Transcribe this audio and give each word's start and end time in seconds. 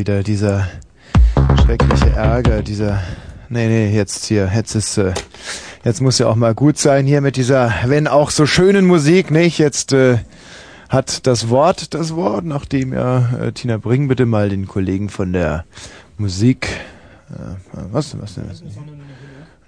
wieder 0.00 0.22
dieser 0.22 0.66
schreckliche 1.62 2.08
Ärger, 2.08 2.62
dieser, 2.62 3.02
nee, 3.50 3.68
nee, 3.68 3.94
jetzt 3.94 4.24
hier, 4.24 4.50
jetzt 4.54 4.74
ist, 4.74 4.96
äh, 4.96 5.12
jetzt 5.84 6.00
muss 6.00 6.18
ja 6.18 6.26
auch 6.26 6.36
mal 6.36 6.54
gut 6.54 6.78
sein 6.78 7.04
hier 7.04 7.20
mit 7.20 7.36
dieser, 7.36 7.70
wenn 7.84 8.08
auch 8.08 8.30
so 8.30 8.46
schönen 8.46 8.86
Musik, 8.86 9.30
nicht? 9.30 9.58
Jetzt 9.58 9.92
äh, 9.92 10.20
hat 10.88 11.26
das 11.26 11.50
Wort 11.50 11.92
das 11.92 12.14
Wort, 12.14 12.46
nachdem 12.46 12.94
ja, 12.94 13.28
äh, 13.38 13.52
Tina, 13.52 13.76
bring 13.76 14.08
bitte 14.08 14.24
mal 14.24 14.48
den 14.48 14.66
Kollegen 14.66 15.10
von 15.10 15.34
der 15.34 15.66
Musik, 16.16 16.68
äh, 17.28 17.82
was, 17.92 18.18
was 18.18 18.36
denn? 18.36 18.44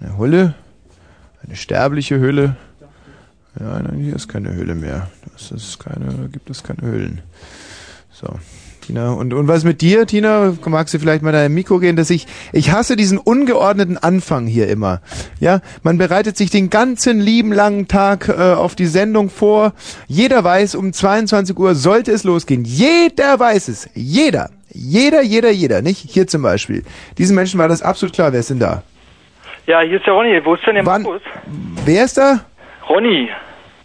Eine 0.01 0.17
Hulle? 0.17 0.55
Eine 1.45 1.57
sterbliche 1.57 2.19
Hülle? 2.19 2.57
Ja, 3.61 3.81
nein, 3.81 3.99
hier 3.99 4.17
ist 4.17 4.29
keine 4.29 4.55
Höhle 4.55 4.75
mehr. 4.75 5.11
Das 5.35 5.51
ist 5.51 5.79
keine, 5.79 6.07
da 6.07 6.27
gibt 6.29 6.49
es 6.49 6.63
keine 6.63 6.81
Höhlen. 6.81 7.21
So. 8.11 8.39
Tina, 8.87 9.13
und, 9.13 9.33
und 9.33 9.47
was 9.47 9.63
mit 9.65 9.81
dir, 9.81 10.07
Tina? 10.07 10.55
Magst 10.67 10.93
du 10.93 10.99
vielleicht 10.99 11.23
mal 11.23 11.31
dein 11.33 11.53
Mikro 11.55 11.79
gehen, 11.79 11.95
dass 11.95 12.11
ich, 12.11 12.27
ich 12.53 12.73
hasse 12.73 12.97
diesen 12.97 13.17
ungeordneten 13.19 13.97
Anfang 13.97 14.47
hier 14.47 14.69
immer. 14.69 15.01
Ja, 15.39 15.61
man 15.85 15.99
bereitet 15.99 16.37
sich 16.37 16.51
den 16.51 16.69
ganzen 16.69 17.21
lieben 17.21 17.53
langen 17.53 17.87
Tag 17.87 18.29
äh, 18.29 18.33
auf 18.33 18.75
die 18.75 18.87
Sendung 18.87 19.31
vor. 19.31 19.73
Jeder 20.09 20.43
weiß, 20.43 20.75
um 20.75 20.93
22 20.93 21.57
Uhr 21.57 21.75
sollte 21.77 22.11
es 22.11 22.25
losgehen. 22.25 22.65
Jeder 22.65 23.39
weiß 23.39 23.69
es. 23.69 23.89
Jeder. 23.95 24.51
Jeder, 24.75 25.23
jeder, 25.23 25.51
jeder, 25.51 25.81
nicht? 25.83 25.99
Hier 26.11 26.27
zum 26.27 26.43
Beispiel. 26.43 26.83
Diesen 27.19 27.37
Menschen 27.37 27.61
war 27.61 27.69
das 27.69 27.83
absolut 27.83 28.15
klar. 28.15 28.33
Wer 28.33 28.41
ist 28.41 28.51
denn 28.51 28.59
da? 28.59 28.83
Ja, 29.67 29.81
hier 29.83 29.99
ist 29.99 30.07
der 30.07 30.15
Ronny. 30.15 30.41
Wo 30.45 30.55
ist 30.55 30.67
denn 30.67 30.75
der 30.75 30.87
Wann- 30.87 31.03
Markus? 31.03 31.23
Wer 31.85 32.05
ist 32.05 32.19
da? 32.19 32.41
Ronny. 32.89 33.29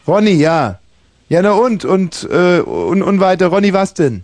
Ronny, 0.07 0.31
ja. 0.31 0.79
Ja, 1.29 1.41
na 1.41 1.51
und, 1.51 1.85
und, 1.85 2.27
äh, 2.31 2.61
und, 2.61 3.03
und 3.03 3.19
weiter. 3.19 3.47
Ronny, 3.47 3.73
was 3.73 3.93
denn? 3.93 4.23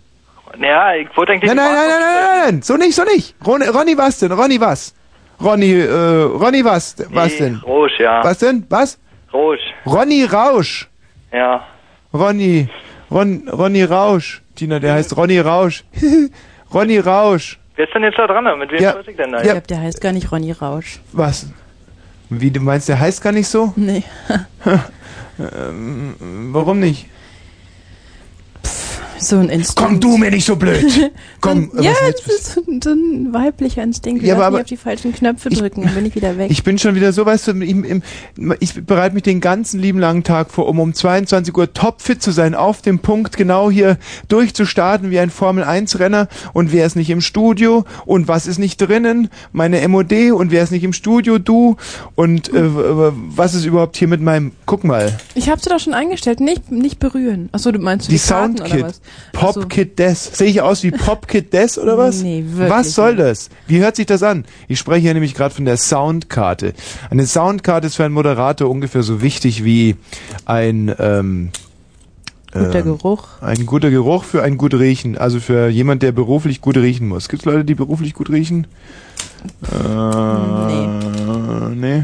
Ja, 0.60 0.94
ich 0.94 1.08
wollte 1.16 1.32
eigentlich... 1.32 1.48
Nein, 1.52 1.56
nein, 1.56 1.74
nein, 1.74 1.88
nein, 1.88 2.00
nein, 2.00 2.24
nein, 2.30 2.40
nein, 2.54 2.62
so 2.62 2.76
nicht, 2.76 2.94
so 2.94 3.04
nicht. 3.04 3.34
Ronny, 3.46 3.66
Ronny 3.66 3.96
was 3.98 4.18
denn? 4.18 4.32
Ronny 4.32 4.60
was? 4.60 4.94
Ronny, 5.42 5.72
äh, 5.72 6.22
Ronny 6.22 6.64
was? 6.64 6.96
Was 7.10 7.36
denn? 7.36 7.56
Rausch, 7.56 7.98
ja. 7.98 8.22
Was 8.22 8.38
denn? 8.38 8.64
Was? 8.68 8.98
Rausch. 9.32 9.60
Ronny 9.86 10.24
Rausch. 10.24 10.88
Ja. 11.32 11.66
Ronny, 12.12 12.68
Ron, 13.10 13.48
Ronny 13.48 13.82
Rausch. 13.82 14.42
Tina, 14.54 14.78
der 14.78 14.94
heißt 14.94 15.16
Ronny 15.16 15.40
Rausch. 15.40 15.84
Ronny 16.72 16.98
Rausch. 16.98 17.58
Wer 17.76 17.86
ist 17.86 17.94
denn 17.94 18.04
jetzt 18.04 18.18
da 18.18 18.26
dran? 18.28 18.44
Mit 18.58 18.70
wem 18.70 18.80
Ja. 18.80 18.92
spreche 18.92 19.10
ich 19.10 19.16
denn 19.16 19.32
da? 19.32 19.38
Ja. 19.38 19.44
Ich 19.44 19.50
glaube, 19.50 19.66
der 19.66 19.80
heißt 19.80 20.00
gar 20.00 20.12
nicht 20.12 20.30
Ronny 20.30 20.52
Rausch. 20.52 21.00
Was? 21.12 21.48
Wie, 22.30 22.50
du 22.50 22.60
meinst, 22.60 22.88
der 22.88 23.00
heißt 23.00 23.20
gar 23.22 23.32
nicht 23.32 23.48
so? 23.48 23.72
Nee. 23.76 24.04
ähm, 25.38 26.50
warum 26.52 26.78
nicht? 26.80 27.06
So 29.24 29.38
ein 29.38 29.48
Instinkt. 29.48 29.76
Komm 29.76 30.00
du 30.00 30.16
mir 30.18 30.30
nicht 30.30 30.44
so 30.44 30.56
blöd. 30.56 30.84
Komm, 31.40 31.70
ja, 31.80 31.92
das 32.10 32.26
ist 32.26 32.52
so 32.54 32.90
ein, 32.90 33.32
weiblicher 33.32 33.82
Instinkt. 33.82 34.22
Wir 34.22 34.30
Ja, 34.30 34.38
aber- 34.38 34.58
nicht 34.58 34.64
auf 34.64 34.68
die 34.68 34.76
falschen 34.76 35.12
Knöpfe 35.14 35.48
drücken, 35.50 35.82
dann 35.82 35.94
bin 35.94 36.06
ich 36.06 36.14
wieder 36.14 36.36
weg. 36.38 36.50
Ich 36.50 36.62
bin 36.62 36.78
schon 36.78 36.94
wieder 36.94 37.12
so, 37.12 37.24
weißt 37.24 37.48
du, 37.48 37.50
im, 37.52 38.02
ich 38.60 38.84
bereite 38.84 39.14
mich 39.14 39.22
den 39.24 39.40
ganzen 39.40 39.80
lieben 39.80 39.98
langen 39.98 40.24
Tag 40.24 40.50
vor, 40.50 40.68
um 40.68 40.78
um 40.78 40.92
22 40.92 41.56
Uhr 41.56 41.72
topfit 41.72 42.22
zu 42.22 42.30
sein, 42.30 42.54
auf 42.54 42.82
dem 42.82 42.98
Punkt 42.98 43.36
genau 43.36 43.70
hier 43.70 43.98
durchzustarten 44.28 45.10
wie 45.10 45.18
ein 45.18 45.30
Formel-1-Renner. 45.30 46.28
Und 46.52 46.72
wer 46.72 46.84
ist 46.86 46.96
nicht 46.96 47.10
im 47.10 47.20
Studio? 47.20 47.84
Und 48.04 48.28
was 48.28 48.46
ist 48.46 48.58
nicht 48.58 48.76
drinnen? 48.80 49.28
Meine 49.52 49.86
MOD. 49.88 50.32
Und 50.32 50.50
wer 50.50 50.62
ist 50.62 50.70
nicht 50.70 50.84
im 50.84 50.92
Studio? 50.92 51.38
Du. 51.38 51.76
Und 52.14 52.48
äh, 52.52 52.62
was 52.62 53.54
ist 53.54 53.64
überhaupt 53.64 53.96
hier 53.96 54.08
mit 54.08 54.20
meinem... 54.20 54.52
Guck 54.66 54.84
mal, 54.84 55.18
Ich 55.34 55.48
habe 55.48 55.60
sie 55.60 55.70
doch 55.70 55.80
schon 55.80 55.94
eingestellt. 55.94 56.40
Nicht, 56.40 56.70
nicht 56.70 56.98
berühren. 56.98 57.48
Achso, 57.52 57.72
du 57.72 57.78
meinst 57.78 58.06
du 58.06 58.10
die 58.10 58.16
die, 58.16 58.18
Soundkit. 58.18 58.86
Ach 59.36 59.52
so. 59.52 59.60
Popkit 59.60 59.98
Des. 59.98 60.24
Sehe 60.36 60.48
ich 60.48 60.60
aus 60.62 60.82
wie 60.82 60.90
Popkit 60.90 61.52
Des 61.52 61.78
oder 61.78 61.98
was? 61.98 62.22
Nee, 62.22 62.44
wirklich 62.46 62.70
Was 62.70 62.94
soll 62.94 63.16
das? 63.16 63.50
Wie 63.66 63.78
hört 63.80 63.96
sich 63.96 64.06
das 64.06 64.22
an? 64.22 64.44
Ich 64.68 64.78
spreche 64.78 65.00
hier 65.00 65.14
nämlich 65.14 65.34
gerade 65.34 65.54
von 65.54 65.64
der 65.64 65.76
Soundkarte. 65.76 66.74
Eine 67.10 67.26
Soundkarte 67.26 67.86
ist 67.88 67.96
für 67.96 68.04
einen 68.04 68.14
Moderator 68.14 68.70
ungefähr 68.70 69.02
so 69.02 69.20
wichtig 69.22 69.64
wie 69.64 69.96
ein 70.46 70.94
ähm, 70.98 71.50
Guter 72.54 72.78
ähm, 72.78 72.84
Geruch. 72.84 73.26
Ein 73.40 73.66
guter 73.66 73.90
Geruch 73.90 74.24
für 74.24 74.42
ein 74.42 74.56
gut 74.56 74.74
riechen. 74.74 75.18
Also 75.18 75.40
für 75.40 75.68
jemand, 75.68 76.02
der 76.02 76.12
beruflich 76.12 76.60
gut 76.60 76.76
riechen 76.76 77.08
muss. 77.08 77.28
Gibt 77.28 77.42
es 77.42 77.46
Leute, 77.46 77.64
die 77.64 77.74
beruflich 77.74 78.14
gut 78.14 78.30
riechen? 78.30 78.68
Äh, 79.72 80.68
nee. 80.68 80.88
Nee. 81.74 82.02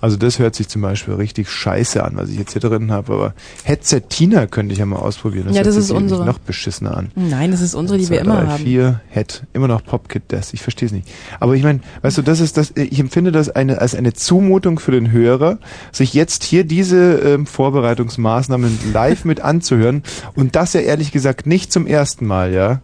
Also 0.00 0.16
das 0.16 0.38
hört 0.38 0.54
sich 0.54 0.68
zum 0.68 0.82
Beispiel 0.82 1.14
richtig 1.14 1.48
scheiße 1.50 2.02
an, 2.02 2.16
was 2.16 2.30
ich 2.30 2.38
jetzt 2.38 2.52
hier 2.52 2.60
drin 2.60 2.92
habe. 2.92 3.12
Aber 3.12 3.34
Headset 3.64 4.02
Tina 4.08 4.46
könnte 4.46 4.72
ich 4.72 4.78
ja 4.78 4.86
mal 4.86 4.96
ausprobieren. 4.96 5.48
Ja, 5.48 5.56
hört 5.56 5.66
das 5.66 5.74
sich 5.74 5.84
ist 5.84 5.90
unsere. 5.90 6.24
noch 6.24 6.38
beschissener 6.38 6.96
an. 6.96 7.10
Nein, 7.14 7.50
das 7.50 7.60
ist 7.60 7.74
unsere, 7.74 7.98
die 7.98 8.04
Zwei, 8.04 8.14
wir 8.14 8.20
immer 8.20 8.40
drei, 8.42 8.46
haben. 8.46 8.64
Vier, 8.64 9.00
Head. 9.10 9.42
Immer 9.52 9.68
noch 9.68 9.84
Popkit 9.84 10.24
das. 10.28 10.54
Ich 10.54 10.62
verstehe 10.62 10.86
es 10.86 10.92
nicht. 10.92 11.08
Aber 11.40 11.54
ich 11.54 11.62
meine, 11.62 11.80
weißt 12.02 12.18
du, 12.18 12.22
das 12.22 12.40
ist 12.40 12.56
das, 12.56 12.72
ich 12.76 13.00
empfinde 13.00 13.32
das 13.32 13.48
eine, 13.50 13.80
als 13.80 13.94
eine 13.94 14.12
Zumutung 14.12 14.78
für 14.78 14.92
den 14.92 15.10
Hörer, 15.10 15.58
sich 15.92 16.14
jetzt 16.14 16.44
hier 16.44 16.64
diese 16.64 17.14
ähm, 17.18 17.46
Vorbereitungsmaßnahmen 17.46 18.92
live 18.92 19.24
mit 19.24 19.40
anzuhören. 19.40 20.02
Und 20.34 20.56
das 20.56 20.72
ja 20.72 20.80
ehrlich 20.80 21.12
gesagt 21.12 21.46
nicht 21.46 21.72
zum 21.72 21.86
ersten 21.86 22.26
Mal, 22.26 22.52
ja. 22.52 22.80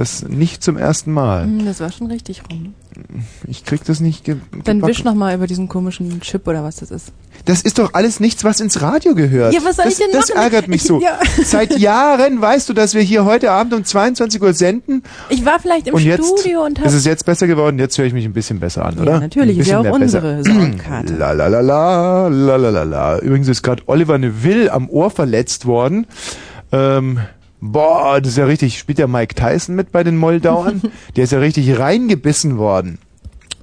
Das 0.00 0.26
nicht 0.26 0.62
zum 0.62 0.78
ersten 0.78 1.12
Mal. 1.12 1.42
Hm, 1.44 1.66
Das 1.66 1.78
war 1.80 1.92
schon 1.92 2.06
richtig 2.06 2.40
rum. 2.50 2.72
Ich 3.46 3.66
krieg 3.66 3.84
das 3.84 4.00
nicht 4.00 4.24
ge 4.24 4.36
Dann 4.64 4.78
gebacken. 4.78 4.86
wisch 4.86 5.04
noch 5.04 5.12
mal 5.14 5.34
über 5.34 5.46
diesen 5.46 5.68
komischen 5.68 6.22
Chip 6.22 6.48
oder 6.48 6.64
was 6.64 6.76
das 6.76 6.90
ist. 6.90 7.12
Das 7.44 7.60
ist 7.60 7.78
doch 7.78 7.92
alles 7.92 8.18
nichts, 8.18 8.42
was 8.42 8.60
ins 8.60 8.80
Radio 8.80 9.14
gehört. 9.14 9.52
Ja, 9.52 9.60
was 9.62 9.76
soll 9.76 9.84
das, 9.84 9.94
ich 9.94 10.00
denn 10.00 10.08
Das 10.12 10.30
machen? 10.30 10.40
ärgert 10.40 10.68
mich 10.68 10.80
Ich- 10.80 10.86
so. 10.88 11.00
ja. 11.02 11.18
Seit 11.44 11.78
Jahren 11.78 12.40
weißt 12.40 12.66
du, 12.70 12.72
dass 12.72 12.94
wir 12.94 13.02
hier 13.02 13.26
heute 13.26 13.50
Abend 13.50 13.74
um 13.74 13.84
22 13.84 14.40
Uhr 14.40 14.54
senden. 14.54 15.02
Ich 15.28 15.44
war 15.44 15.60
vielleicht 15.60 15.86
im 15.88 15.94
und 15.94 16.02
jetzt 16.02 16.26
Studio 16.40 16.64
und 16.64 16.78
ist 16.78 16.84
habe 16.86 16.96
es 16.96 17.04
jetzt 17.04 17.26
besser 17.26 17.46
geworden. 17.46 17.78
Jetzt 17.78 17.98
höre 17.98 18.06
ich 18.06 18.14
mich 18.14 18.24
ein 18.24 18.32
bisschen 18.32 18.58
besser 18.58 18.86
an, 18.86 18.98
oder? 18.98 19.20
natürlich, 19.20 19.58
ist 19.58 19.68
ja 19.68 19.80
auch 19.80 19.90
unsere 19.92 20.42
Soundkarte. 20.44 21.14
La 21.18 21.32
la 21.32 21.48
la 21.48 21.60
la 21.60 22.28
la 22.28 22.56
la 22.56 22.70
la 22.70 22.82
la. 22.84 23.18
Übrigens 23.18 23.48
ist 23.48 23.62
gerade 23.62 23.82
Oliver 23.84 24.16
Neville 24.16 24.72
am 24.72 24.88
Ohr 24.88 25.10
verletzt 25.10 25.66
worden. 25.66 26.06
Ähm, 26.72 27.18
boah, 27.60 28.20
das 28.20 28.32
ist 28.32 28.38
ja 28.38 28.44
richtig. 28.46 28.78
Spielt 28.78 28.98
ja 28.98 29.06
Mike 29.06 29.34
Tyson 29.34 29.74
mit 29.76 29.92
bei 29.92 30.02
den 30.04 30.16
Moldauern? 30.16 30.82
Der 31.16 31.24
ist 31.24 31.32
ja 31.32 31.38
richtig 31.38 31.78
reingebissen 31.78 32.58
worden. 32.58 32.98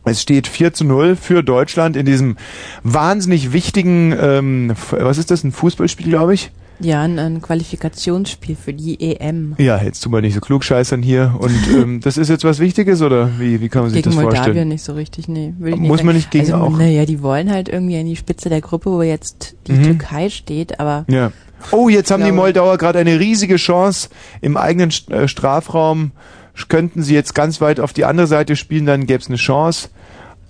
Es 0.06 0.22
steht 0.22 0.48
4 0.48 0.74
zu 0.74 0.86
0 0.86 1.16
für 1.18 1.44
Deutschland 1.44 1.98
in 1.98 2.06
diesem 2.06 2.38
wahnsinnig 2.84 3.52
wichtigen, 3.52 4.16
ähm, 4.20 4.74
was 4.92 5.18
ist 5.18 5.32
das, 5.32 5.44
ein 5.44 5.52
Fußballspiel, 5.52 6.08
glaube 6.10 6.34
ich? 6.34 6.50
Ja, 6.80 7.02
ein, 7.02 7.18
ein 7.20 7.42
Qualifikationsspiel 7.42 8.56
für 8.56 8.72
die 8.74 9.02
EM. 9.02 9.56
Ja, 9.58 9.82
jetzt 9.82 10.02
tun 10.02 10.14
wir 10.14 10.22
nicht 10.22 10.36
so 10.36 10.40
klugscheißern 10.40 11.02
hier. 11.02 11.34
Und 11.40 11.52
ähm, 11.76 12.00
das 12.02 12.18
ist 12.18 12.30
jetzt 12.30 12.44
was 12.44 12.60
Wichtiges 12.60 13.02
oder 13.02 13.32
wie, 13.40 13.60
wie 13.60 13.68
kann 13.68 13.82
man 13.82 13.90
sich 13.92 14.04
Gegen 14.04 14.16
das 14.16 14.24
Moldawien 14.24 14.44
vorstellen? 14.46 14.68
nicht 14.70 14.84
so 14.84 14.94
richtig, 14.94 15.28
nee. 15.28 15.54
Will 15.58 15.74
ich 15.74 15.80
Muss 15.80 15.98
nicht 15.98 16.06
man 16.06 16.08
sagen. 16.08 16.18
nicht 16.18 16.32
gegen 16.32 16.54
also, 16.54 16.66
auch- 16.66 16.78
Naja, 16.78 17.06
die 17.06 17.22
wollen 17.22 17.52
halt 17.52 17.68
irgendwie 17.68 17.98
an 17.98 18.06
die 18.06 18.16
Spitze 18.16 18.48
der 18.50 18.62
Gruppe, 18.62 18.92
wo 18.92 19.02
jetzt 19.02 19.56
die 19.68 19.74
Mhm. 19.74 19.84
Türkei 19.84 20.30
steht, 20.30 20.80
aber 20.80 21.04
Ja. 21.10 21.32
Oh, 21.72 21.90
jetzt 21.90 22.12
haben 22.12 22.24
die 22.24 22.32
Moldauer 22.32 22.78
gerade 22.78 23.00
eine 23.00 23.20
riesige 23.20 23.58
Chance 23.58 24.10
im 24.42 24.58
eigenen 24.58 24.92
äh, 25.10 25.28
Strafraum. 25.28 26.12
Könnten 26.70 27.04
sie 27.04 27.14
jetzt 27.14 27.36
ganz 27.36 27.62
weit 27.62 27.80
auf 27.80 27.94
die 27.94 28.06
andere 28.06 28.26
Seite 28.26 28.56
spielen, 28.56 28.86
dann 28.86 29.06
gäbe 29.06 29.20
es 29.20 29.28
eine 29.28 29.38
Chance. 29.38 29.90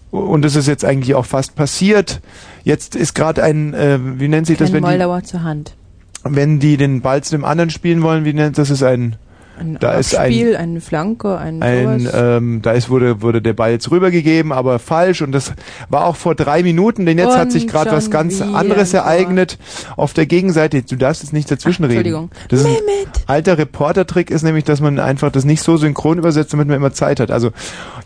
Und 0.10 0.44
das 0.44 0.56
ist 0.56 0.68
jetzt 0.68 0.86
eigentlich 0.86 1.16
auch 1.16 1.26
fast 1.26 1.56
passiert. 1.56 2.22
Jetzt 2.64 2.96
ist 2.96 3.14
gerade 3.14 3.44
ein, 3.44 3.74
äh, 3.74 4.00
wie 4.02 4.30
nennt 4.30 4.48
sich 4.48 4.58
das, 4.58 4.72
wenn 4.72 4.84
die, 4.84 4.90
Moldauer 4.90 5.24
zur 5.24 5.44
Hand. 5.44 5.76
wenn 6.24 6.60
die 6.60 6.78
den 6.78 7.02
Ball 7.02 7.24
zu 7.24 7.32
dem 7.32 7.44
anderen 7.44 7.70
spielen 7.70 8.02
wollen, 8.04 8.24
wie 8.24 8.34
nennt 8.34 8.58
das 8.58 8.70
ist 8.70 8.84
ein 8.84 9.18
Ein 9.60 9.78
Da 9.80 9.94
ist 9.94 10.16
ein- 10.16 10.56
eine 10.56 10.82
Flanke, 10.82 11.38
ein, 11.38 11.62
ein 11.64 12.08
ähm, 12.14 12.62
da 12.62 12.72
ist 12.72 12.90
wurde 12.90 13.22
wurde 13.22 13.42
der 13.42 13.54
Ball 13.54 13.72
jetzt 13.72 13.90
rübergegeben, 13.92 14.52
aber 14.52 14.80
falsch 14.80 15.22
und 15.22 15.32
das 15.32 15.54
war 15.90 16.06
auch 16.06 16.16
vor 16.16 16.36
drei 16.36 16.64
Minuten, 16.64 17.06
denn 17.06 17.18
jetzt 17.18 17.36
hat 17.36 17.46
Und 17.46 17.52
sich 17.52 17.68
gerade 17.68 17.92
was 17.92 18.12
ganz 18.12 18.42
anderes 18.42 18.94
ereignet 18.94 19.58
auf 19.96 20.14
der 20.14 20.26
Gegenseite. 20.26 20.84
Du 20.84 20.96
darfst 20.96 21.24
jetzt 21.24 21.34
nicht 21.34 21.50
dazwischenreden. 21.50 21.98
Entschuldigung. 22.16 22.30
Ist 22.52 22.66
ein 22.66 22.74
alter 23.26 23.58
Reportertrick 23.58 24.30
ist 24.32 24.44
nämlich, 24.44 24.64
dass 24.64 24.80
man 24.82 25.00
einfach 25.00 25.32
das 25.32 25.46
nicht 25.46 25.62
so 25.64 25.78
synchron 25.78 26.18
übersetzt, 26.18 26.54
damit 26.54 26.68
man 26.68 26.78
immer 26.78 26.94
Zeit 26.94 27.20
hat. 27.20 27.32
Also 27.32 27.52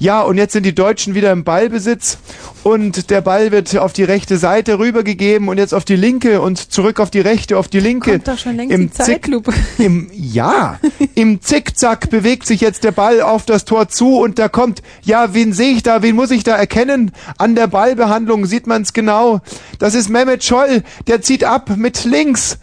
ja, 0.02 0.22
und 0.24 0.38
jetzt 0.38 0.54
sind 0.54 0.66
die 0.66 0.74
Deutschen 0.74 1.14
wieder 1.14 1.32
im 1.32 1.44
Ballbesitz 1.44 2.18
und 2.64 3.12
der 3.12 3.22
Ball 3.22 3.52
wird 3.52 3.78
auf 3.78 3.94
die 3.94 4.04
rechte 4.04 4.38
Seite 4.38 4.80
rübergegeben 4.80 5.48
und 5.48 5.60
jetzt 5.60 5.76
auf 5.76 5.86
die 5.86 5.96
linke 5.96 6.42
und 6.42 6.74
zurück 6.74 7.00
auf 7.00 7.12
die 7.12 7.20
rechte, 7.20 7.56
auf 7.56 7.68
die 7.68 7.80
linke. 7.80 8.14
Kommt 8.14 8.28
doch 8.28 8.38
schon 8.40 8.56
längst 8.56 8.74
Im 8.74 8.88
die 8.88 8.94
Zeitlupe. 8.94 9.54
Im, 9.78 10.10
ja, 10.12 10.80
im 11.14 11.40
Zickzack 11.42 12.10
bewegt 12.10 12.48
sich 12.48 12.62
jetzt 12.62 12.84
der 12.84 12.94
Ball 12.94 13.22
auf 13.22 13.46
das 13.46 13.64
Tor 13.64 13.90
zu 13.90 14.18
und 14.18 14.40
da 14.40 14.50
kommt, 14.50 14.82
ja, 15.04 15.36
wen 15.36 15.54
sehe 15.54 15.74
ich 15.74 15.84
da, 15.84 16.02
wen 16.02 16.16
muss 16.16 16.32
ich 16.32 16.44
da 16.44 16.56
erkennen? 16.56 17.12
An 17.38 17.54
der 17.54 17.68
Ballbehandlung 17.68 18.48
sieht 18.48 18.66
man 18.66 18.82
es 18.82 18.94
genau. 18.94 19.42
Das 19.78 19.94
ist 19.94 20.10
Mehmet 20.10 20.44
Scholl, 20.44 20.82
der 21.06 21.22
zieht 21.22 21.44
ab 21.44 21.78
mit 21.78 22.06
links 22.06 22.58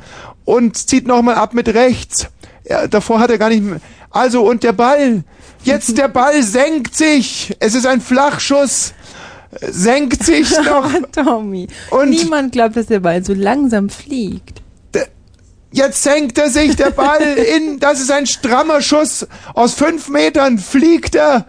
und 0.45 0.77
zieht 0.77 1.07
nochmal 1.07 1.37
ab 1.37 1.55
mit 1.55 1.69
rechts. 1.69 2.27
Ja, 2.69 2.89
davor 2.89 3.21
hat 3.21 3.31
er 3.31 3.39
gar 3.39 3.51
nicht 3.51 3.63
mehr. 3.63 3.81
Also, 4.11 4.43
und 4.43 4.65
der 4.65 4.73
Ball, 4.73 5.23
jetzt 5.63 5.97
der 5.99 6.09
Ball 6.09 6.43
senkt 6.43 6.95
sich. 6.97 7.55
Es 7.61 7.75
ist 7.75 7.87
ein 7.87 8.01
Flachschuss. 8.01 8.95
Senkt 9.61 10.25
sich 10.25 10.51
noch. 10.65 10.91
Tommy. 11.13 11.69
Und- 11.91 12.11
Niemand 12.11 12.53
glaubt, 12.53 12.77
dass 12.77 12.87
der 12.87 13.01
Ball 13.01 13.25
so 13.25 13.33
langsam 13.35 13.89
fliegt. 13.91 14.63
Jetzt 15.71 16.03
senkt 16.03 16.39
er 16.39 16.49
sich, 16.49 16.77
der 16.77 16.91
Ball 16.91 17.21
in, 17.23 17.79
das 17.79 18.01
ist 18.01 18.11
ein 18.11 18.27
strammer 18.27 18.81
Schuss. 18.81 19.27
Aus 19.53 19.75
fünf 19.75 20.09
Metern 20.09 20.57
fliegt 20.59 21.15
er 21.15 21.45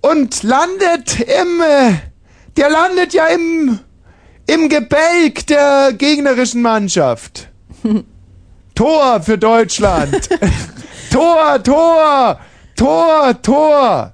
und 0.00 0.44
landet 0.44 1.18
im, 1.20 1.60
äh, 1.60 1.94
der 2.56 2.70
landet 2.70 3.12
ja 3.14 3.26
im, 3.26 3.80
im 4.46 4.68
Gebälk 4.68 5.44
der 5.48 5.92
gegnerischen 5.92 6.62
Mannschaft. 6.62 7.48
Tor 8.76 9.20
für 9.22 9.38
Deutschland. 9.38 10.28
Tor, 11.12 11.60
Tor, 11.64 12.38
Tor, 12.76 13.34
Tor. 13.42 14.12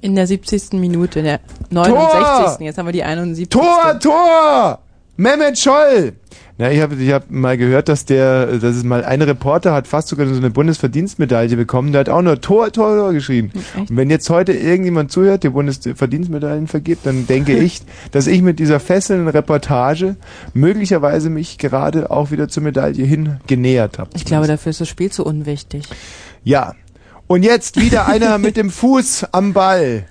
In 0.00 0.14
der 0.14 0.26
70. 0.26 0.72
Minute, 0.72 1.20
in 1.20 1.24
der 1.26 1.40
69. 1.70 2.66
Jetzt 2.66 2.78
haben 2.78 2.86
wir 2.86 2.92
die 2.92 3.04
71. 3.04 3.48
Tor, 3.48 3.98
Tor! 4.00 4.80
Mehmet 5.16 5.58
Scholl! 5.58 6.14
Na, 6.58 6.70
ich 6.70 6.80
habe 6.80 6.94
ich 6.96 7.12
hab 7.12 7.30
mal 7.30 7.56
gehört, 7.56 7.88
dass 7.88 8.04
der, 8.04 8.58
dass 8.58 8.76
es 8.76 8.84
mal 8.84 9.04
ein 9.04 9.22
Reporter 9.22 9.72
hat 9.72 9.86
fast 9.86 10.08
sogar 10.08 10.26
so 10.26 10.36
eine 10.36 10.50
Bundesverdienstmedaille 10.50 11.56
bekommen, 11.56 11.92
der 11.92 12.00
hat 12.00 12.08
auch 12.08 12.20
nur 12.20 12.40
Tor, 12.40 12.70
Tor, 12.72 12.96
Tor 12.96 13.12
geschrieben. 13.12 13.50
Echt? 13.54 13.90
Und 13.90 13.96
wenn 13.96 14.10
jetzt 14.10 14.28
heute 14.28 14.52
irgendjemand 14.52 15.10
zuhört, 15.10 15.44
der 15.44 15.50
Bundesverdienstmedaillen 15.50 16.68
vergibt, 16.68 17.06
dann 17.06 17.26
denke 17.26 17.56
ich, 17.56 17.80
dass 18.10 18.26
ich 18.26 18.42
mit 18.42 18.58
dieser 18.58 18.80
fesselnden 18.80 19.28
Reportage 19.28 20.16
möglicherweise 20.52 21.30
mich 21.30 21.56
gerade 21.58 22.10
auch 22.10 22.30
wieder 22.30 22.48
zur 22.48 22.62
Medaille 22.62 23.04
hin 23.04 23.40
genähert 23.46 23.98
habe. 23.98 24.10
Ich 24.14 24.24
glaube, 24.24 24.46
dafür 24.46 24.70
ist 24.70 24.80
das 24.80 24.88
Spiel 24.88 25.10
zu 25.10 25.24
unwichtig. 25.24 25.84
Ja. 26.44 26.74
Und 27.32 27.44
jetzt 27.44 27.80
wieder 27.80 28.08
einer 28.08 28.36
mit 28.46 28.58
dem 28.58 28.68
Fuß 28.68 29.28
am 29.32 29.54
Ball. 29.54 30.04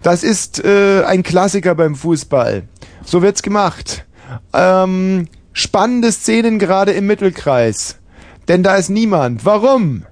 Das 0.00 0.22
ist 0.22 0.64
äh, 0.64 1.02
ein 1.02 1.24
Klassiker 1.24 1.74
beim 1.74 1.96
Fußball. 1.96 2.62
So 3.04 3.20
wird's 3.20 3.42
gemacht. 3.42 4.04
Ähm, 4.52 5.26
spannende 5.52 6.12
Szenen 6.12 6.60
gerade 6.60 6.92
im 6.92 7.08
Mittelkreis. 7.08 7.96
Denn 8.46 8.62
da 8.62 8.76
ist 8.76 8.90
niemand. 8.90 9.44
Warum? 9.44 10.06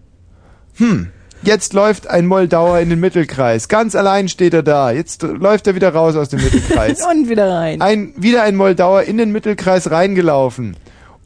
Hm. 0.74 1.12
Jetzt 1.40 1.72
läuft 1.72 2.08
ein 2.08 2.26
Moldauer 2.26 2.80
in 2.80 2.90
den 2.90 2.98
Mittelkreis. 2.98 3.68
Ganz 3.68 3.94
allein 3.94 4.28
steht 4.28 4.52
er 4.52 4.64
da. 4.64 4.90
Jetzt 4.90 5.22
läuft 5.22 5.68
er 5.68 5.76
wieder 5.76 5.94
raus 5.94 6.16
aus 6.16 6.30
dem 6.30 6.42
Mittelkreis. 6.42 7.00
Und 7.12 7.28
wieder 7.28 7.48
rein. 7.48 7.80
ein, 7.80 8.12
wieder 8.16 8.42
ein 8.42 8.56
Moldauer 8.56 9.02
in 9.02 9.18
den 9.18 9.30
Mittelkreis 9.30 9.92
reingelaufen. 9.92 10.76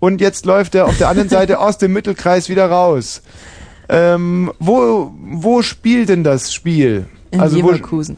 Und 0.00 0.20
jetzt 0.20 0.44
läuft 0.44 0.74
er 0.74 0.84
auf 0.84 0.98
der 0.98 1.08
anderen 1.08 1.30
Seite 1.30 1.60
aus 1.60 1.78
dem 1.78 1.94
Mittelkreis 1.94 2.50
wieder 2.50 2.66
raus. 2.66 3.22
Ähm, 3.92 4.52
wo, 4.60 5.12
wo 5.18 5.62
spielt 5.62 6.08
denn 6.08 6.22
das 6.22 6.54
Spiel? 6.54 7.06
In 7.32 7.40
also, 7.40 7.60
wo, 7.60 7.70
Leverkusen. 7.72 8.16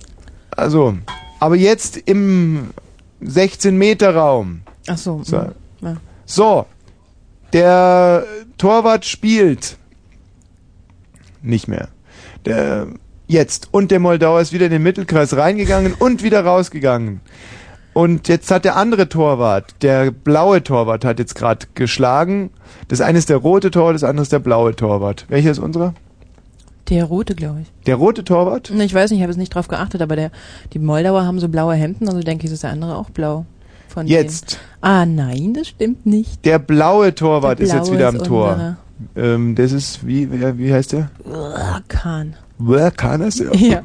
also, 0.51 0.95
aber 1.41 1.57
jetzt 1.57 1.97
im 1.97 2.71
16-Meter-Raum. 3.23 4.61
Ach 4.87 4.99
so. 4.99 5.23
So. 5.25 5.37
Ja. 5.81 5.97
So, 6.27 6.67
der 7.55 8.27
Torwart 8.59 9.07
spielt 9.07 9.79
nicht 11.41 11.69
mehr. 11.69 11.89
Der 12.45 12.89
jetzt 13.27 13.69
und 13.71 13.91
der 13.91 13.99
Moldauer 13.99 14.41
ist 14.41 14.53
wieder 14.53 14.67
in 14.67 14.73
den 14.73 14.83
Mittelkreis 14.83 15.35
reingegangen 15.35 15.95
und 15.95 16.23
wieder 16.23 16.45
rausgegangen. 16.45 17.21
Und 17.95 18.29
jetzt 18.29 18.51
hat 18.51 18.65
der 18.65 18.77
andere 18.77 19.09
Torwart, 19.09 19.75
der 19.83 20.11
blaue 20.11 20.63
Torwart, 20.63 21.05
hat 21.05 21.19
jetzt 21.19 21.35
gerade 21.35 21.67
geschlagen. 21.75 22.51
Das 22.89 23.01
eine 23.01 23.19
ist 23.19 23.29
der 23.29 23.37
rote 23.37 23.71
Torwart, 23.71 23.95
das 23.95 24.05
andere 24.05 24.23
ist 24.23 24.33
der 24.33 24.39
blaue 24.39 24.75
Torwart. 24.75 25.27
Welcher 25.29 25.51
ist 25.51 25.59
unserer? 25.59 25.93
Der 26.89 27.05
rote, 27.05 27.35
glaube 27.35 27.61
ich. 27.63 27.73
Der 27.87 27.97
rote 27.97 28.25
Torwart? 28.25 28.71
Ne, 28.75 28.85
Ich 28.85 28.95
weiß 28.95 29.11
nicht, 29.11 29.19
ich 29.19 29.23
habe 29.23 29.31
jetzt 29.33 29.39
nicht 29.39 29.55
drauf 29.55 29.69
geachtet, 29.69 30.03
aber 30.03 30.17
der, 30.17 30.31
die 30.73 30.79
Moldauer 30.79 31.25
haben 31.25 31.39
so 31.39 31.49
blaue 31.49 31.75
Hemden, 31.75 32.09
also 32.09 32.21
denke 32.21 32.47
ich, 32.47 32.53
ist 32.53 32.63
der 32.63 32.71
andere 32.71 32.97
auch 32.97 33.11
blau. 33.11 33.45
Von 33.89 34.07
Jetzt. 34.07 34.53
Denen. 34.53 34.61
Ah, 34.81 35.07
nein, 35.07 35.53
das 35.55 35.69
stimmt 35.69 36.07
nicht. 36.07 36.45
Der 36.47 36.59
blaue 36.59 37.15
Torwart 37.15 37.59
Der 37.59 37.67
ist 37.67 37.73
jetzt 37.75 37.85
blaue 37.91 37.99
wieder 37.99 38.09
ist 38.09 38.21
am 38.21 38.27
Tor. 38.27 38.77
Ähm, 39.17 39.55
das 39.55 39.73
ist, 39.73 40.07
wie, 40.07 40.29
wie 40.31 40.73
heißt 40.73 40.93
der? 40.93 41.11
Kahn. 41.89 42.35
Wer 42.59 42.91
kann 42.91 43.21
es? 43.21 43.39
Ja. 43.39 43.83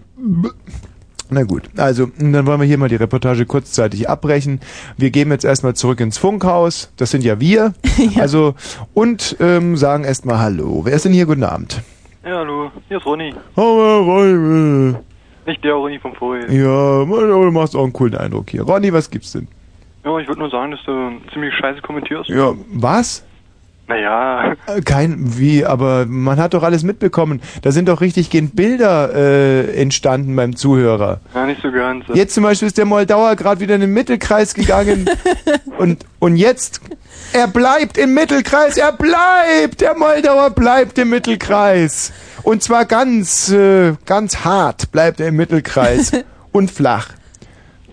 Na 1.30 1.44
gut, 1.44 1.64
also 1.76 2.08
dann 2.18 2.46
wollen 2.46 2.62
wir 2.62 2.68
hier 2.68 2.78
mal 2.78 2.88
die 2.88 2.96
Reportage 2.96 3.46
kurzzeitig 3.46 4.10
abbrechen. 4.10 4.62
Wir 4.96 5.10
gehen 5.12 5.30
jetzt 5.30 5.44
erstmal 5.44 5.76
zurück 5.76 6.00
ins 6.00 6.18
Funkhaus, 6.18 6.94
das 6.98 7.12
sind 7.12 7.24
ja 7.24 7.40
wir. 7.40 7.74
Also 8.18 8.56
und 8.94 9.36
ähm, 9.40 9.76
sagen 9.76 10.04
erstmal 10.04 10.40
Hallo. 10.40 10.82
Wer 10.86 10.94
ist 10.94 11.06
denn 11.06 11.12
hier? 11.12 11.26
Guten 11.26 11.44
Abend. 11.44 11.82
Ja, 12.24 12.38
hallo, 12.38 12.72
hier 12.88 12.98
ist 12.98 13.06
Ronny. 13.06 13.34
Hallo, 13.56 14.02
Ronny. 14.04 14.96
Nicht 15.46 15.64
der 15.64 15.74
Ronny 15.74 16.00
von 16.00 16.14
vorher. 16.14 16.52
Ja, 16.52 17.06
du 17.06 17.52
machst 17.52 17.76
auch 17.76 17.84
einen 17.84 17.94
coolen 17.94 18.16
Eindruck 18.16 18.50
hier. 18.50 18.64
Ronny, 18.64 18.92
was 18.92 19.10
gibt's 19.10 19.34
denn? 19.34 19.48
Ja, 20.04 20.18
ich 20.20 20.28
würde 20.28 20.40
nur 20.40 20.50
sagen, 20.50 20.72
dass 20.72 20.84
du 20.86 21.12
ziemlich 21.34 21.54
scheiße 21.56 21.82
kommentierst. 21.82 22.30
Ja, 22.30 22.54
was? 22.72 23.26
Naja, 23.88 24.54
Äh, 24.68 24.82
Kein, 24.82 25.38
wie, 25.38 25.66
aber 25.66 26.06
man 26.08 26.40
hat 26.40 26.54
doch 26.54 26.64
alles 26.64 26.84
mitbekommen. 26.84 27.42
Da 27.62 27.72
sind 27.72 27.88
doch 27.88 28.02
richtig 28.02 28.30
gehend 28.30 28.56
Bilder 28.56 29.14
äh, 29.16 29.82
entstanden 29.82 30.36
beim 30.36 30.56
Zuhörer. 30.58 31.22
ja, 31.34 31.46
nicht 31.46 31.62
so 31.62 31.72
ganz. 31.72 32.04
Jetzt 32.14 32.34
zum 32.34 32.44
Beispiel 32.44 32.68
ist 32.68 32.78
der 32.78 32.86
Moldauer 32.86 33.36
gerade 33.38 33.62
wieder 33.62 33.76
in 33.76 33.82
den 33.82 33.94
Mittelkreis 33.94 34.54
gegangen 34.54 35.10
und, 35.78 36.06
und 36.20 36.36
jetzt, 36.36 36.82
er 37.32 37.48
bleibt 37.48 37.98
im 37.98 38.14
Mittelkreis, 38.14 38.78
er 38.78 38.92
bleibt, 38.92 39.80
der 39.80 39.96
Moldauer 39.98 40.50
bleibt 40.50 40.98
im 40.98 41.10
Mittelkreis. 41.10 42.12
Und 42.44 42.64
zwar 42.64 42.84
ganz, 42.86 43.50
äh, 43.52 43.94
ganz 44.06 44.44
hart 44.44 44.92
bleibt 44.92 45.22
er 45.22 45.30
im 45.30 45.36
Mittelkreis 45.38 46.12
und 46.52 46.72
flach. 46.72 47.10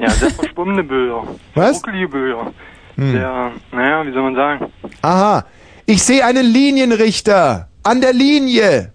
Ja, 0.00 0.11
sehr 0.11 0.31
verschwommene 0.31 0.82
Bilder. 0.82 1.23
Was? 1.55 1.76
Ruckelige 1.76 2.08
Bilder. 2.08 2.52
Hm. 2.96 3.12
Sehr, 3.12 3.52
naja, 3.73 4.05
wie 4.06 4.12
soll 4.12 4.23
man 4.23 4.35
sagen? 4.35 4.73
Aha, 5.02 5.44
ich 5.87 6.03
sehe 6.03 6.25
einen 6.25 6.47
Linienrichter 6.47 7.69
an 7.83 8.01
der 8.01 8.13
Linie. 8.13 8.93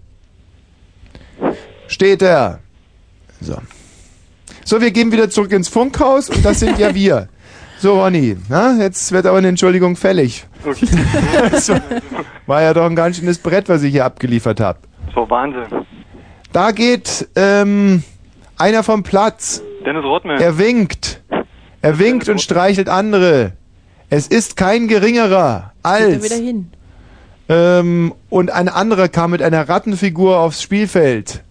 Steht 1.86 2.22
er. 2.22 2.60
So. 3.40 3.56
So, 4.64 4.80
wir 4.80 4.90
gehen 4.90 5.10
wieder 5.10 5.30
zurück 5.30 5.52
ins 5.52 5.68
Funkhaus 5.68 6.30
und 6.30 6.44
das 6.44 6.60
sind 6.60 6.78
ja 6.78 6.94
wir. 6.94 7.28
So, 7.78 8.00
Ronny, 8.00 8.36
na, 8.48 8.76
jetzt 8.78 9.10
wird 9.10 9.24
aber 9.24 9.38
eine 9.38 9.48
Entschuldigung 9.48 9.96
fällig. 9.96 10.46
Okay. 10.64 10.86
Das 11.50 11.68
war 12.46 12.62
ja 12.62 12.74
doch 12.74 12.84
ein 12.84 12.94
ganz 12.94 13.16
schönes 13.16 13.38
Brett, 13.38 13.68
was 13.70 13.82
ich 13.82 13.92
hier 13.92 14.04
abgeliefert 14.04 14.60
habe. 14.60 14.80
War 15.14 15.30
Wahnsinn. 15.30 15.86
Da 16.52 16.72
geht 16.72 17.28
ähm, 17.36 18.02
einer 18.58 18.82
vom 18.82 19.02
Platz. 19.02 19.62
Dennis 19.86 20.04
Rodman. 20.04 20.38
Er 20.38 20.58
winkt. 20.58 21.22
Er 21.80 21.98
winkt 21.98 22.28
und 22.28 22.40
streichelt 22.42 22.88
andere. 22.88 23.52
Es 24.10 24.26
ist 24.26 24.56
kein 24.56 24.86
geringerer 24.86 25.72
Geht 25.76 25.84
er 25.84 25.90
als 25.90 26.24
wieder 26.24 26.36
hin. 26.36 26.70
Ähm, 27.50 28.14
und 28.30 28.50
ein 28.52 28.68
anderer 28.68 29.08
kam 29.08 29.32
mit 29.32 29.42
einer 29.42 29.68
Rattenfigur 29.68 30.38
aufs 30.38 30.62
Spielfeld. 30.62 31.42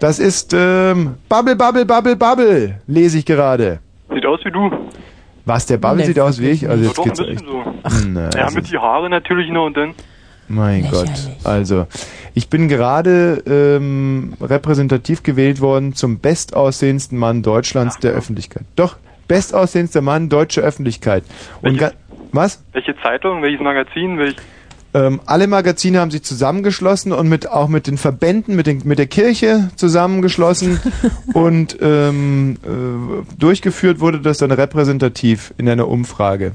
Das 0.00 0.18
ist 0.18 0.52
ähm, 0.56 1.14
Bubble, 1.28 1.56
Bubble, 1.56 1.84
Bubble, 1.86 2.16
Bubble, 2.16 2.80
lese 2.86 3.18
ich 3.18 3.24
gerade. 3.26 3.78
Sieht 4.12 4.26
aus 4.26 4.40
wie 4.44 4.50
du. 4.50 4.70
Was, 5.44 5.66
der 5.66 5.76
Bubble 5.76 5.98
Nee, 5.98 6.06
sieht 6.06 6.20
aus 6.20 6.40
wie 6.40 6.48
ich? 6.50 6.68
Also 6.68 6.82
Ja, 6.82 6.88
jetzt 6.88 6.98
doch, 6.98 7.04
ein 7.04 7.08
geht's 7.10 7.20
echt. 7.20 7.28
bisschen 7.46 7.46
so. 7.46 8.08
Na, 8.08 8.30
Ja, 8.34 8.44
also- 8.44 8.56
mit 8.56 8.70
die 8.70 8.78
Haare 8.78 9.08
natürlich 9.10 9.50
noch 9.50 9.66
und 9.66 9.76
dann. 9.76 9.94
Mein 10.48 10.82
Lächerlich. 10.82 11.10
Gott. 11.42 11.46
Also, 11.46 11.86
ich 12.34 12.48
bin 12.50 12.68
gerade 12.68 13.42
ähm, 13.46 14.34
repräsentativ 14.42 15.22
gewählt 15.22 15.62
worden 15.62 15.94
zum 15.94 16.18
bestaussehendsten 16.20 17.16
Mann 17.18 17.42
Deutschlands 17.42 17.98
der 17.98 18.12
Öffentlichkeit. 18.12 18.64
Doch, 18.76 18.96
bestaussehendster 19.26 20.02
Mann 20.02 20.28
deutscher 20.28 20.60
Öffentlichkeit. 20.60 21.24
Und 21.62 21.80
Welche? 21.80 21.94
was? 22.32 22.62
Welche 22.72 22.94
Zeitung, 23.02 23.42
welches 23.42 23.60
Magazin, 23.62 24.18
welch. 24.18 24.36
Ähm, 24.94 25.20
alle 25.26 25.48
Magazine 25.48 25.98
haben 25.98 26.12
sich 26.12 26.22
zusammengeschlossen 26.22 27.12
und 27.12 27.28
mit 27.28 27.50
auch 27.50 27.66
mit 27.66 27.88
den 27.88 27.98
Verbänden, 27.98 28.54
mit, 28.54 28.68
den, 28.68 28.82
mit 28.84 29.00
der 29.00 29.08
Kirche 29.08 29.70
zusammengeschlossen 29.74 30.80
und 31.34 31.76
ähm, 31.80 32.56
äh, 32.62 33.36
durchgeführt 33.36 33.98
wurde 33.98 34.20
das 34.20 34.38
dann 34.38 34.52
repräsentativ 34.52 35.52
in 35.58 35.68
einer 35.68 35.88
Umfrage. 35.88 36.52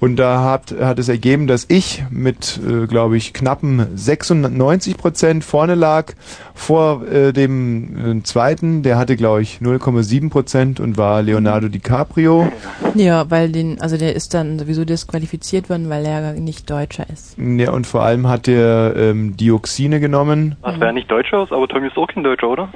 Und 0.00 0.16
da 0.16 0.42
hat, 0.42 0.74
hat 0.80 0.98
es 0.98 1.10
ergeben, 1.10 1.46
dass 1.46 1.66
ich 1.68 2.02
mit, 2.10 2.58
äh, 2.66 2.86
glaube 2.86 3.18
ich, 3.18 3.34
knappen 3.34 3.86
96 3.94 4.96
Prozent 4.96 5.44
vorne 5.44 5.74
lag 5.74 6.14
vor 6.54 7.06
äh, 7.06 7.34
dem 7.34 8.20
äh, 8.20 8.22
zweiten. 8.22 8.82
Der 8.82 8.96
hatte, 8.96 9.16
glaube 9.16 9.42
ich, 9.42 9.58
0,7 9.60 10.30
Prozent 10.30 10.80
und 10.80 10.96
war 10.96 11.20
Leonardo 11.20 11.68
DiCaprio. 11.68 12.50
Ja, 12.94 13.30
weil 13.30 13.52
den, 13.52 13.78
also 13.80 13.98
der 13.98 14.16
ist 14.16 14.32
dann 14.32 14.58
sowieso 14.58 14.86
disqualifiziert 14.86 15.68
worden, 15.68 15.90
weil 15.90 16.06
er 16.06 16.32
nicht 16.32 16.70
Deutscher 16.70 17.04
ist. 17.10 17.36
Ja, 17.38 17.70
und 17.72 17.86
vor 17.86 18.02
allem 18.02 18.26
hat 18.26 18.48
er 18.48 18.96
ähm, 18.96 19.36
Dioxine 19.36 20.00
genommen. 20.00 20.56
Was 20.62 20.80
wäre 20.80 20.94
nicht 20.94 21.10
Deutscher 21.10 21.40
aus, 21.40 21.52
aber 21.52 21.68
Tommy 21.68 21.88
ist 21.88 21.98
auch 21.98 22.08
kein 22.08 22.24
Deutscher, 22.24 22.48
oder? 22.48 22.68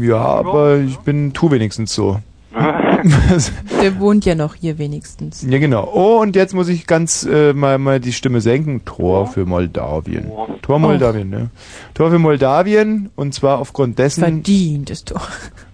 Ja, 0.00 0.16
aber 0.16 0.78
ich 0.78 0.96
bin, 1.00 1.34
tu 1.34 1.50
wenigstens 1.50 1.94
so. 1.94 2.20
Der 3.82 4.00
wohnt 4.00 4.24
ja 4.24 4.34
noch 4.34 4.54
hier 4.54 4.78
wenigstens. 4.78 5.46
ja, 5.48 5.58
genau. 5.58 5.88
Oh, 5.92 6.20
und 6.20 6.34
jetzt 6.34 6.54
muss 6.54 6.68
ich 6.68 6.86
ganz 6.86 7.24
äh, 7.24 7.52
mal, 7.52 7.78
mal 7.78 8.00
die 8.00 8.12
Stimme 8.12 8.40
senken. 8.40 8.84
Tor 8.84 9.26
für 9.26 9.46
Moldawien. 9.46 10.28
Tor. 10.28 10.48
Tor 10.62 10.78
Moldawien, 10.78 11.30
ne? 11.30 11.50
Tor 11.94 12.10
für 12.10 12.18
Moldawien 12.18 13.10
und 13.14 13.34
zwar 13.34 13.58
aufgrund 13.58 13.98
dessen. 13.98 14.20
Verdientes 14.22 15.04
Tor. 15.04 15.22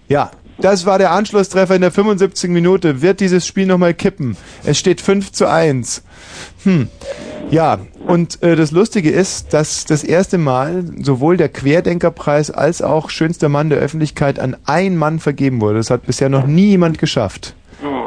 Ja, 0.07 0.31
das 0.59 0.85
war 0.85 0.97
der 0.97 1.11
Anschlusstreffer 1.11 1.75
in 1.75 1.81
der 1.81 1.91
75. 1.91 2.49
Minute. 2.49 3.01
Wird 3.01 3.19
dieses 3.19 3.45
Spiel 3.45 3.65
nochmal 3.65 3.93
kippen? 3.93 4.37
Es 4.63 4.79
steht 4.79 5.01
5 5.01 5.31
zu 5.31 5.49
1. 5.49 6.03
Hm. 6.63 6.87
Ja, 7.49 7.79
Und 8.07 8.41
äh, 8.43 8.55
das 8.55 8.71
Lustige 8.71 9.09
ist, 9.09 9.53
dass 9.53 9.85
das 9.85 10.03
erste 10.03 10.37
Mal 10.37 10.83
sowohl 11.01 11.37
der 11.37 11.49
Querdenkerpreis 11.49 12.51
als 12.51 12.81
auch 12.81 13.09
schönster 13.09 13.49
Mann 13.49 13.69
der 13.69 13.79
Öffentlichkeit 13.79 14.39
an 14.39 14.55
einen 14.65 14.97
Mann 14.97 15.19
vergeben 15.19 15.61
wurde. 15.61 15.77
Das 15.77 15.89
hat 15.89 16.05
bisher 16.05 16.29
noch 16.29 16.45
nie 16.45 16.69
jemand 16.69 16.97
geschafft. 16.99 17.55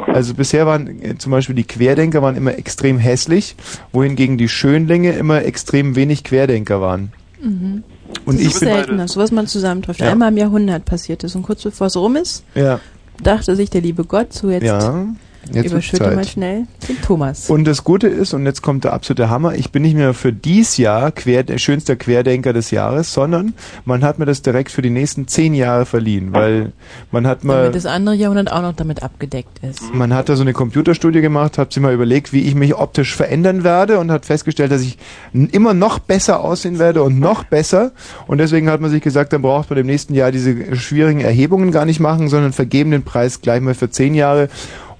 Also 0.07 0.33
bisher 0.33 0.65
waren 0.65 1.01
äh, 1.01 1.17
zum 1.17 1.31
Beispiel 1.31 1.55
die 1.55 1.63
Querdenker 1.63 2.21
waren 2.21 2.35
immer 2.35 2.57
extrem 2.57 2.97
hässlich, 2.97 3.55
wohingegen 3.91 4.37
die 4.37 4.49
Schönlinge 4.49 5.13
immer 5.13 5.43
extrem 5.43 5.95
wenig 5.95 6.23
Querdenker 6.23 6.81
waren. 6.81 7.13
Mhm. 7.41 7.83
Und 8.25 8.35
das 8.35 8.41
ich 8.41 8.53
ist 8.53 8.59
bin 8.59 8.69
selten, 8.69 8.97
dass 8.97 9.13
sowas 9.13 9.31
mal 9.31 9.47
zusammentrifft. 9.47 10.01
Ja. 10.01 10.11
Einmal 10.11 10.31
im 10.31 10.37
Jahrhundert 10.37 10.85
passiert 10.85 11.23
ist 11.23 11.35
und 11.35 11.43
kurz 11.43 11.63
bevor 11.63 11.87
es 11.87 11.95
rum 11.95 12.15
ist, 12.15 12.43
ja, 12.55 12.79
dachte 13.23 13.55
sich 13.55 13.69
der 13.69 13.81
liebe 13.81 14.03
Gott, 14.03 14.33
so 14.33 14.49
jetzt 14.49 14.65
ja, 14.65 15.05
jetzt 15.51 15.71
überschütte 15.71 16.11
mal 16.11 16.27
schnell 16.27 16.67
den 16.87 17.01
Thomas. 17.01 17.49
Und 17.49 17.65
das 17.65 17.83
Gute 17.83 18.07
ist, 18.07 18.33
und 18.33 18.45
jetzt 18.45 18.61
kommt 18.61 18.83
der 18.83 18.93
absolute 18.93 19.29
Hammer, 19.29 19.55
ich 19.55 19.71
bin 19.71 19.81
nicht 19.81 19.95
mehr 19.95 20.13
für 20.13 20.33
dies 20.33 20.77
Jahr 20.77 21.11
Quer, 21.11 21.45
schönster 21.57 21.95
Querdenker 21.95 22.53
des 22.53 22.71
Jahres, 22.71 23.13
sondern 23.13 23.53
man 23.85 24.03
hat 24.03 24.19
mir 24.19 24.25
das 24.25 24.41
direkt 24.41 24.71
für 24.71 24.81
die 24.81 24.89
nächsten 24.89 25.27
zehn 25.27 25.53
Jahre 25.53 25.85
verliehen, 25.85 26.33
weil 26.33 26.71
man 27.11 27.27
hat 27.27 27.43
mal, 27.43 27.63
damit 27.63 27.75
das 27.75 27.85
andere 27.85 28.15
Jahrhundert 28.15 28.51
auch 28.51 28.61
noch 28.61 28.73
damit 28.73 29.03
abgedeckt 29.03 29.59
ist. 29.63 29.93
man 29.93 30.13
hat 30.13 30.29
da 30.29 30.35
so 30.35 30.41
eine 30.41 30.53
Computerstudie 30.53 31.21
gemacht, 31.21 31.57
hat 31.57 31.73
sich 31.73 31.81
mal 31.81 31.93
überlegt, 31.93 32.33
wie 32.33 32.41
ich 32.41 32.55
mich 32.55 32.75
optisch 32.75 33.15
verändern 33.15 33.63
werde 33.63 33.99
und 33.99 34.11
hat 34.11 34.25
festgestellt, 34.25 34.71
dass 34.71 34.81
ich 34.81 34.97
immer 35.33 35.73
noch 35.73 35.99
besser 35.99 36.41
aussehen 36.41 36.79
werde 36.79 37.03
und 37.03 37.19
noch 37.19 37.43
besser. 37.43 37.91
Und 38.27 38.37
deswegen 38.37 38.69
hat 38.69 38.81
man 38.81 38.89
sich 38.89 39.01
gesagt, 39.01 39.33
dann 39.33 39.41
braucht 39.41 39.69
man 39.69 39.79
im 39.79 39.87
nächsten 39.87 40.13
Jahr 40.13 40.31
diese 40.31 40.75
schwierigen 40.75 41.21
Erhebungen 41.21 41.71
gar 41.71 41.85
nicht 41.85 41.99
machen, 41.99 42.27
sondern 42.27 42.53
vergeben 42.53 42.91
den 42.91 43.03
Preis 43.03 43.41
gleich 43.41 43.61
mal 43.61 43.73
für 43.73 43.89
zehn 43.89 44.13
Jahre. 44.13 44.49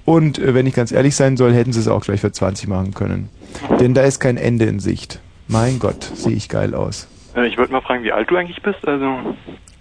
Und 0.04 0.38
äh, 0.38 0.54
wenn 0.54 0.66
ich 0.66 0.74
ganz 0.74 0.92
ehrlich 0.92 1.14
sein 1.14 1.36
soll, 1.36 1.52
hätten 1.52 1.72
sie 1.72 1.80
es 1.80 1.88
auch 1.88 2.02
gleich 2.02 2.20
für 2.20 2.32
20 2.32 2.68
machen 2.68 2.92
können. 2.94 3.28
Denn 3.80 3.94
da 3.94 4.02
ist 4.02 4.18
kein 4.20 4.36
Ende 4.36 4.64
in 4.64 4.80
Sicht. 4.80 5.20
Mein 5.48 5.78
Gott, 5.78 6.02
sehe 6.02 6.32
ich 6.32 6.48
geil 6.48 6.74
aus. 6.74 7.08
Äh, 7.36 7.46
ich 7.46 7.58
wollte 7.58 7.72
mal 7.72 7.80
fragen, 7.82 8.02
wie 8.02 8.12
alt 8.12 8.30
du 8.30 8.36
eigentlich 8.36 8.62
bist. 8.62 8.86
Also, 8.86 9.06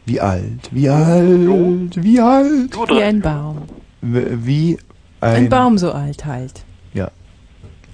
Wie 0.05 0.19
alt, 0.19 0.69
wie 0.71 0.89
alt, 0.89 2.03
wie 2.03 2.19
alt. 2.19 2.77
Wie 2.89 3.03
ein 3.03 3.21
Baum. 3.21 3.63
Wie 4.01 4.77
ein, 5.21 5.35
Ein 5.35 5.49
Baum 5.49 5.77
so 5.77 5.91
alt 5.91 6.25
halt. 6.25 6.63
Ja. 6.93 7.11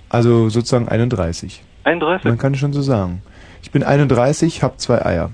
Also 0.10 0.50
sozusagen 0.50 0.88
31. 0.88 1.64
31. 1.84 2.26
Man 2.26 2.38
kann 2.38 2.54
es 2.54 2.60
schon 2.60 2.74
so 2.74 2.82
sagen. 2.82 3.22
Ich 3.62 3.72
bin 3.72 3.84
31, 3.84 4.64
hab 4.64 4.80
zwei 4.80 5.06
Eier. 5.06 5.32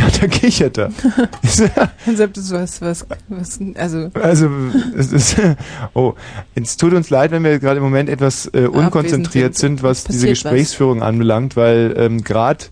Ja, 0.00 0.06
da 0.20 0.26
kichert 0.26 0.78
er. 0.78 0.86
Als 2.06 2.20
ob 2.20 2.32
das 2.34 2.52
was, 2.52 2.80
was, 2.82 3.06
was, 3.28 3.60
also, 3.76 4.08
also, 4.14 4.48
es 4.96 5.12
ist, 5.12 5.40
oh, 5.94 6.14
es 6.54 6.76
tut 6.76 6.94
uns 6.94 7.10
leid, 7.10 7.30
wenn 7.30 7.44
wir 7.44 7.58
gerade 7.58 7.78
im 7.78 7.82
Moment 7.82 8.08
etwas 8.08 8.46
äh, 8.54 8.66
unkonzentriert 8.66 9.54
sind. 9.56 9.78
sind, 9.78 9.82
was 9.82 10.04
diese 10.04 10.26
Passiert 10.26 10.30
was. 10.30 10.42
Gesprächsführung 10.42 11.02
anbelangt, 11.02 11.56
weil 11.56 11.94
ähm, 11.96 12.22
gerade 12.22 12.64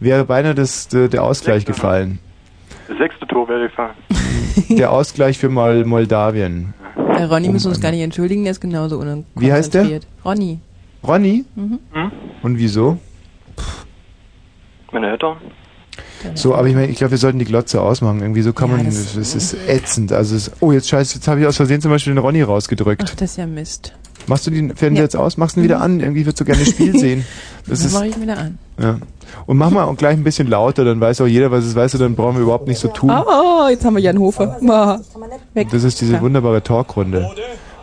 wäre 0.00 0.24
beinahe 0.24 0.54
das, 0.54 0.88
der 0.88 1.08
der 1.08 1.22
Ausgleich 1.22 1.64
gefallen. 1.64 2.18
Das 2.88 2.98
sechste 2.98 3.26
Tor 3.26 3.48
wäre 3.48 3.68
gefallen. 3.68 3.94
Der 4.68 4.92
Ausgleich 4.92 5.38
für 5.38 5.48
Mol 5.48 5.84
Moldawien. 5.84 6.74
äh, 6.96 7.22
Ronny 7.24 7.48
müssen 7.48 7.66
wir 7.66 7.70
uns 7.70 7.80
gar 7.80 7.90
nicht 7.90 8.02
entschuldigen, 8.02 8.44
der 8.44 8.52
ist 8.52 8.60
genauso 8.60 8.98
unkonzentriert. 8.98 9.42
Wie 9.42 9.52
heißt 9.52 9.74
der? 9.74 10.00
Ronny. 10.24 10.60
Ronny? 11.02 11.44
Mhm. 11.54 11.78
Hm? 11.92 12.12
Und 12.42 12.58
wieso? 12.58 12.98
Meine 14.92 15.10
Eltern? 15.10 15.38
So, 16.34 16.54
aber 16.54 16.68
ich 16.68 16.74
meine, 16.74 16.86
ich 16.88 16.96
glaube, 16.98 17.12
wir 17.12 17.18
sollten 17.18 17.38
die 17.38 17.44
Glotze 17.44 17.80
ausmachen. 17.80 18.20
Irgendwie 18.20 18.42
so 18.42 18.52
kann 18.52 18.70
Ja, 18.70 18.76
man, 18.76 18.86
das- 18.86 19.14
es 19.16 19.34
ist 19.34 19.56
ätzend. 19.68 20.12
Also, 20.12 20.34
es, 20.36 20.50
oh, 20.60 20.72
jetzt 20.72 20.88
scheiße, 20.88 21.16
jetzt 21.16 21.28
habe 21.28 21.40
ich 21.40 21.46
aus 21.46 21.56
Versehen 21.56 21.80
zum 21.80 21.90
Beispiel 21.90 22.12
den 22.14 22.18
Ronny 22.18 22.42
rausgedrückt. 22.42 23.02
Ach, 23.06 23.14
das 23.14 23.30
ist 23.32 23.36
ja 23.36 23.46
Mist. 23.46 23.92
Machst 24.26 24.46
du 24.46 24.50
den 24.50 24.74
Fernseher 24.74 25.00
Ja. 25.00 25.04
jetzt 25.04 25.16
aus? 25.16 25.36
Machst 25.36 25.54
du 25.56 25.60
ihn 25.60 25.64
wieder 25.64 25.82
an? 25.82 26.00
Irgendwie 26.00 26.22
würdest 26.24 26.40
du 26.40 26.44
gerne 26.46 26.60
das 26.64 26.70
Spiel 26.72 26.98
sehen. 26.98 27.26
Das 27.66 27.80
Das 27.80 27.88
ist, 27.88 27.92
mache 27.94 28.06
ich 28.06 28.20
wieder 28.20 28.38
an. 28.38 28.58
ja. 28.80 28.98
Und 29.46 29.56
mach 29.58 29.70
mal 29.70 29.84
auch 29.84 29.96
gleich 29.96 30.12
ein 30.16 30.22
bisschen 30.24 30.46
lauter, 30.48 30.84
dann 30.84 31.00
weiß 31.00 31.20
auch 31.20 31.26
jeder, 31.26 31.50
was 31.50 31.64
es 31.64 31.74
weißt 31.74 31.94
du, 31.94 31.98
dann 31.98 32.14
brauchen 32.14 32.36
wir 32.36 32.42
überhaupt 32.42 32.68
nicht 32.68 32.78
so 32.78 32.88
tun. 32.88 33.10
Oh, 33.10 33.68
jetzt 33.68 33.84
haben 33.84 33.94
wir 33.96 34.00
Jan 34.02 34.18
Hofer. 34.18 34.58
Ah, 34.68 34.98
Weg. 35.54 35.68
Das 35.70 35.82
ist 35.84 36.00
diese 36.00 36.20
wunderbare 36.20 36.62
Talkrunde. 36.62 37.28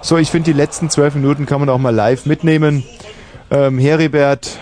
So, 0.02 0.18
ich 0.18 0.32
finde, 0.32 0.52
die 0.52 0.58
letzten 0.58 0.90
zwölf 0.90 1.14
Minuten 1.14 1.46
kann 1.46 1.60
man 1.60 1.70
auch 1.70 1.78
mal 1.78 1.94
live 1.94 2.26
mitnehmen. 2.26 2.84
Ähm, 3.52 3.78
Heribert 3.78 4.58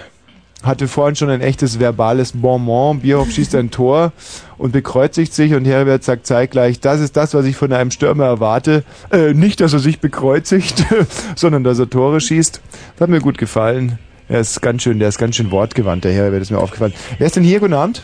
hatte 0.64 0.88
vorhin 0.88 1.16
schon 1.16 1.30
ein 1.30 1.42
echtes 1.42 1.80
verbales 1.80 2.34
Bonbon. 2.34 3.00
Bierhoff 3.00 3.32
schießt 3.34 3.56
ein 3.56 3.72
Tor 3.72 4.12
und 4.58 4.72
bekreuzigt 4.72 5.34
sich 5.34 5.54
und 5.54 5.66
Heribert 5.66 6.04
sagt 6.04 6.28
zeitgleich, 6.28 6.80
das 6.80 7.00
ist 7.00 7.16
das, 7.18 7.34
was 7.34 7.46
ich 7.46 7.56
von 7.56 7.72
einem 7.72 7.92
Stürmer 7.92 8.26
erwarte. 8.26 8.84
Äh, 9.12 9.34
nicht, 9.34 9.62
dass 9.62 9.74
er 9.74 9.80
sich 9.80 10.00
bekreuzigt, 10.00 10.86
sondern 11.36 11.64
dass 11.64 11.80
er 11.80 11.90
Tore 11.90 12.20
schießt. 12.22 12.62
Das 12.94 13.02
hat 13.02 13.10
mir 13.10 13.22
gut 13.22 13.38
gefallen. 13.38 14.00
Er 14.28 14.42
ist 14.42 14.62
ganz 14.62 14.84
schön, 14.84 15.00
der 15.00 15.10
ist 15.10 15.18
ganz 15.18 15.36
schön 15.36 15.50
wortgewandt, 15.50 16.04
der 16.04 16.12
Heribert 16.12 16.42
ist 16.42 16.52
mir 16.52 16.60
aufgefallen. 16.60 16.94
Wer 17.18 17.28
ist 17.28 17.36
denn 17.36 17.44
hier? 17.44 17.60
Guten 17.60 17.74
Abend. 17.74 18.04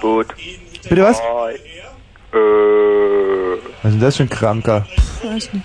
Gut. 0.00 0.26
Bitte 0.88 1.02
was? 1.02 1.20
Äh, 1.20 2.34
Was 3.82 3.90
ist 3.90 3.94
denn 3.94 4.00
das 4.00 4.16
für 4.16 4.24
ein 4.24 4.28
Kranker? 4.28 4.86
Weiß 5.22 5.52
nicht. 5.54 5.64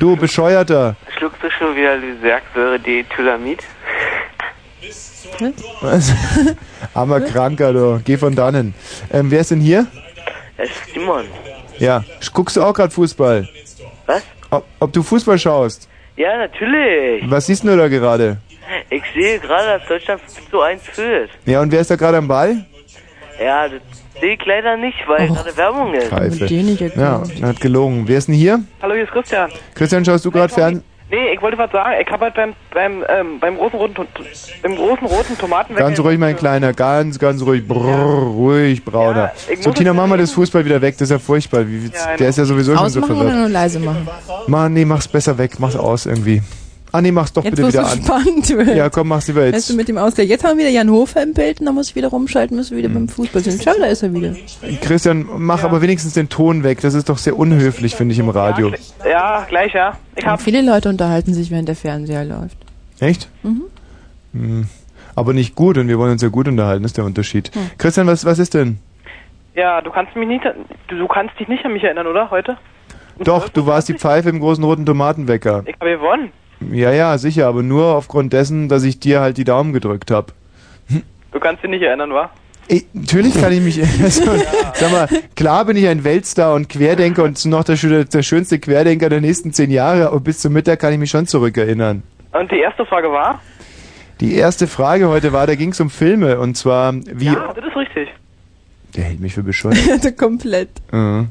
Du, 0.00 0.16
Bescheuerter. 0.16 0.96
Schluckst 1.16 1.42
du 1.42 1.50
schon 1.50 1.76
wieder 1.76 1.98
Was? 5.80 6.12
Armer 6.94 7.20
Kranker, 7.20 7.72
du. 7.72 8.00
Geh 8.04 8.16
von 8.16 8.34
dannen. 8.34 8.74
Ähm, 9.12 9.30
wer 9.30 9.40
ist 9.40 9.50
denn 9.50 9.60
hier? 9.60 9.86
Das 10.56 10.68
ist 10.68 10.94
Simon. 10.94 11.24
Ja. 11.78 12.04
Guckst 12.32 12.56
du 12.56 12.62
auch 12.62 12.74
gerade 12.74 12.90
Fußball? 12.90 13.48
Was? 14.06 14.22
Ob, 14.50 14.64
ob 14.80 14.92
du 14.92 15.02
Fußball 15.02 15.38
schaust? 15.38 15.88
Ja, 16.16 16.36
natürlich. 16.36 17.30
Was 17.30 17.46
siehst 17.46 17.64
du 17.64 17.76
da 17.76 17.88
gerade? 17.88 18.38
Ich 18.90 19.02
sehe 19.14 19.38
gerade, 19.38 19.78
dass 19.78 19.88
Deutschland 19.88 20.20
5 20.20 20.50
zu 20.50 20.60
1 20.60 20.82
führt. 20.82 21.30
Ja, 21.46 21.60
und 21.60 21.72
wer 21.72 21.80
ist 21.80 21.90
da 21.90 21.96
gerade 21.96 22.18
am 22.18 22.28
Ball? 22.28 22.64
Ja, 23.42 23.68
das 23.68 23.80
sehe 24.20 24.34
ich 24.34 24.44
leider 24.44 24.76
nicht, 24.76 24.98
weil 25.06 25.30
Och. 25.30 25.36
gerade 25.36 25.56
Werbung 25.56 25.94
ist. 25.94 26.08
Pfeife. 26.08 26.46
Ja, 26.46 27.22
er 27.40 27.48
hat 27.48 27.60
gelogen. 27.60 28.06
Wer 28.06 28.18
ist 28.18 28.28
denn 28.28 28.34
hier? 28.34 28.60
hallo, 28.82 28.94
hier 28.94 29.04
ist 29.04 29.12
Christian. 29.12 29.50
Christian, 29.74 30.04
schaust 30.04 30.24
du 30.24 30.30
gerade 30.30 30.52
fern? 30.52 30.82
Nee, 31.10 31.32
ich 31.34 31.42
wollte 31.42 31.58
was 31.58 31.72
sagen. 31.72 31.90
Ich 32.00 32.08
habe 32.12 32.26
halt 32.26 32.34
beim, 32.34 32.52
beim, 32.72 33.04
ähm, 33.08 33.40
beim 33.40 33.56
großen 33.56 33.76
roten, 33.78 33.94
beim 34.62 34.76
großen 34.76 35.06
roten 35.08 35.36
Tomatenwecker... 35.36 35.86
Ganz 35.86 35.98
ruhig, 35.98 36.18
mein 36.18 36.36
Kleiner. 36.36 36.72
Ganz, 36.72 37.18
ganz 37.18 37.42
ruhig. 37.42 37.66
Brrr, 37.66 38.22
ruhig, 38.28 38.84
Brauner. 38.84 39.32
Ja, 39.48 39.56
So, 39.60 39.72
Tina, 39.72 39.92
mach 39.92 40.06
mal 40.06 40.18
das 40.18 40.30
Fußball 40.32 40.64
wieder 40.64 40.80
weg. 40.80 40.94
Das 40.98 41.06
ist 41.06 41.10
ja 41.10 41.18
furchtbar. 41.18 41.66
Wie, 41.66 41.86
Ja, 41.92 42.16
der 42.16 42.28
ist 42.28 42.38
ja 42.38 42.44
sowieso 42.44 42.76
schon 42.76 42.88
so 42.90 43.00
Ausmachen 43.00 43.16
oder 43.16 43.24
verwirrt. 43.24 43.40
nur 43.40 43.48
leise 43.48 43.80
machen? 43.80 44.08
Mann, 44.46 44.72
nee, 44.72 44.84
mach's 44.84 45.08
besser 45.08 45.36
weg. 45.36 45.58
Mach's 45.58 45.74
aus 45.76 46.06
irgendwie. 46.06 46.42
Ah, 46.92 47.00
nee, 47.00 47.12
mach's 47.12 47.32
doch 47.32 47.44
Jetzt 47.44 47.56
bitte 47.56 47.68
wieder 47.68 47.84
so 47.84 47.92
an. 47.92 48.02
spannend 48.02 48.48
wird. 48.48 48.76
Ja, 48.76 48.90
komm, 48.90 49.08
mach's 49.08 49.28
lieber 49.28 49.42
Weißt 49.42 49.52
jetzt. 49.54 49.70
du, 49.70 49.74
mit 49.74 49.88
dem 49.88 49.98
Ausgleich. 49.98 50.28
Jetzt 50.28 50.44
haben 50.44 50.58
wir 50.58 50.64
wieder 50.64 50.74
Jan 50.74 50.90
Hofer 50.90 51.22
im 51.22 51.34
Bild 51.34 51.60
und 51.60 51.66
dann 51.66 51.74
muss 51.74 51.90
ich 51.90 51.96
wieder 51.96 52.08
rumschalten, 52.08 52.56
müssen 52.56 52.76
wir 52.76 52.78
wieder 52.84 52.92
beim 52.92 53.08
Fußball 53.08 53.42
sind. 53.42 53.62
Schau, 53.62 53.72
da 53.78 53.86
ist 53.86 54.02
er 54.02 54.12
wieder. 54.12 54.34
Christian, 54.82 55.26
mach 55.38 55.62
aber 55.62 55.82
wenigstens 55.82 56.14
den 56.14 56.28
Ton 56.28 56.64
weg. 56.64 56.80
Das 56.80 56.94
ist 56.94 57.08
doch 57.08 57.18
sehr 57.18 57.38
unhöflich, 57.38 57.94
finde 57.94 58.12
ich, 58.14 58.18
im 58.18 58.28
Radio. 58.28 58.72
Ja, 59.08 59.46
gleich, 59.48 59.72
ja. 59.74 59.96
Ich 60.16 60.26
hab... 60.26 60.40
Viele 60.42 60.62
Leute 60.62 60.88
unterhalten 60.88 61.32
sich, 61.34 61.50
während 61.50 61.68
der 61.68 61.76
Fernseher 61.76 62.24
läuft. 62.24 62.56
Echt? 62.98 63.28
Mhm. 63.42 63.62
Hm. 64.32 64.66
Aber 65.14 65.32
nicht 65.32 65.54
gut 65.54 65.78
und 65.78 65.88
wir 65.88 65.98
wollen 65.98 66.12
uns 66.12 66.22
ja 66.22 66.28
gut 66.28 66.48
unterhalten, 66.48 66.84
ist 66.84 66.96
der 66.96 67.04
Unterschied. 67.04 67.50
Hm. 67.54 67.70
Christian, 67.78 68.06
was, 68.06 68.24
was 68.24 68.38
ist 68.38 68.54
denn? 68.54 68.78
Ja, 69.54 69.80
du 69.80 69.90
kannst 69.90 70.14
mich 70.16 70.28
nicht... 70.28 70.44
Du, 70.88 71.06
kannst 71.08 71.38
dich 71.38 71.48
nicht 71.48 71.64
an 71.64 71.72
mich 71.72 71.82
erinnern, 71.84 72.06
oder? 72.06 72.30
Heute? 72.30 72.56
Um 73.18 73.24
Doch, 73.24 73.48
12:20? 73.48 73.52
du 73.52 73.66
warst 73.66 73.88
die 73.88 73.94
Pfeife 73.94 74.28
im 74.28 74.40
großen 74.40 74.62
roten 74.64 74.86
Tomatenwecker. 74.86 75.64
Ich 75.66 75.74
habe 75.80 75.90
gewonnen. 75.90 76.32
Ja, 76.72 76.92
ja, 76.92 77.16
sicher, 77.18 77.46
aber 77.46 77.62
nur 77.62 77.94
aufgrund 77.94 78.32
dessen, 78.32 78.68
dass 78.68 78.84
ich 78.84 79.00
dir 79.00 79.20
halt 79.20 79.38
die 79.38 79.44
Daumen 79.44 79.72
gedrückt 79.72 80.10
habe. 80.10 80.32
Du 81.32 81.40
kannst 81.40 81.62
dich 81.62 81.70
nicht 81.70 81.82
erinnern, 81.82 82.12
wa? 82.12 82.30
Natürlich 82.92 83.34
kann 83.40 83.52
ich 83.52 83.60
mich. 83.60 83.80
Also, 84.02 84.22
Sag 84.74 84.92
mal, 84.92 85.08
klar 85.34 85.64
bin 85.64 85.76
ich 85.76 85.88
ein 85.88 86.04
Weltstar 86.04 86.54
und 86.54 86.68
Querdenker 86.68 87.24
und 87.24 87.44
noch 87.46 87.64
der, 87.64 87.76
der 88.04 88.22
schönste 88.22 88.58
Querdenker 88.58 89.08
der 89.08 89.20
nächsten 89.20 89.52
zehn 89.52 89.70
Jahre, 89.70 90.08
aber 90.08 90.20
bis 90.20 90.38
zum 90.40 90.52
Mittag 90.52 90.80
kann 90.80 90.92
ich 90.92 90.98
mich 90.98 91.10
schon 91.10 91.26
zurückerinnern. 91.26 92.02
Und 92.32 92.50
die 92.52 92.60
erste 92.60 92.86
Frage 92.86 93.10
war? 93.10 93.40
Die 94.20 94.34
erste 94.34 94.66
Frage 94.66 95.08
heute 95.08 95.32
war, 95.32 95.46
da 95.46 95.54
ging 95.54 95.70
es 95.70 95.80
um 95.80 95.90
Filme 95.90 96.38
und 96.38 96.56
zwar, 96.56 96.94
wie. 96.94 97.26
Ja, 97.26 97.52
das 97.54 97.64
ist 97.64 97.76
richtig. 97.76 98.08
Der 98.94 99.04
hält 99.04 99.20
mich 99.20 99.34
für 99.34 99.42
bescheuert. 99.42 100.16
Komplett. 100.18 100.70
Mhm. 100.92 101.28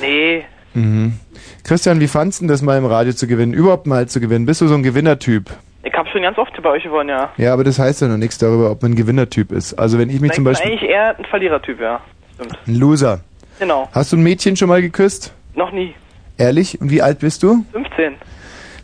Nee. 0.00 0.44
Mhm. 0.74 1.14
Christian, 1.68 2.00
wie 2.00 2.08
fandst 2.08 2.40
du 2.40 2.46
das 2.46 2.62
mal 2.62 2.78
im 2.78 2.86
Radio 2.86 3.12
zu 3.12 3.26
gewinnen? 3.26 3.52
Überhaupt 3.52 3.86
mal 3.86 4.08
zu 4.08 4.20
gewinnen? 4.20 4.46
Bist 4.46 4.62
du 4.62 4.68
so 4.68 4.74
ein 4.74 4.82
Gewinnertyp? 4.82 5.50
Ich 5.82 5.92
habe 5.92 6.08
schon 6.08 6.22
ganz 6.22 6.38
oft 6.38 6.50
bei 6.62 6.70
euch 6.70 6.82
gewonnen, 6.82 7.10
ja. 7.10 7.30
Ja, 7.36 7.52
aber 7.52 7.62
das 7.62 7.78
heißt 7.78 8.00
ja 8.00 8.08
noch 8.08 8.16
nichts 8.16 8.38
darüber, 8.38 8.70
ob 8.70 8.80
man 8.80 8.92
ein 8.92 8.94
Gewinnertyp 8.94 9.52
ist. 9.52 9.74
Also 9.74 9.98
wenn 9.98 10.08
ich 10.08 10.18
mich 10.18 10.30
Nein, 10.30 10.36
zum 10.36 10.48
ich 10.48 10.58
bin 10.58 10.62
Beispiel... 10.62 10.70
eigentlich 10.70 10.90
eher 10.90 11.18
ein 11.18 11.26
Verlierertyp, 11.26 11.78
ja. 11.78 12.00
Stimmt. 12.36 12.58
Ein 12.66 12.74
Loser. 12.74 13.20
Genau. 13.58 13.86
Hast 13.92 14.12
du 14.12 14.16
ein 14.16 14.22
Mädchen 14.22 14.56
schon 14.56 14.68
mal 14.68 14.80
geküsst? 14.80 15.34
Noch 15.56 15.70
nie. 15.70 15.94
Ehrlich? 16.38 16.80
Und 16.80 16.90
wie 16.90 17.02
alt 17.02 17.18
bist 17.18 17.42
du? 17.42 17.66
15. 17.72 18.14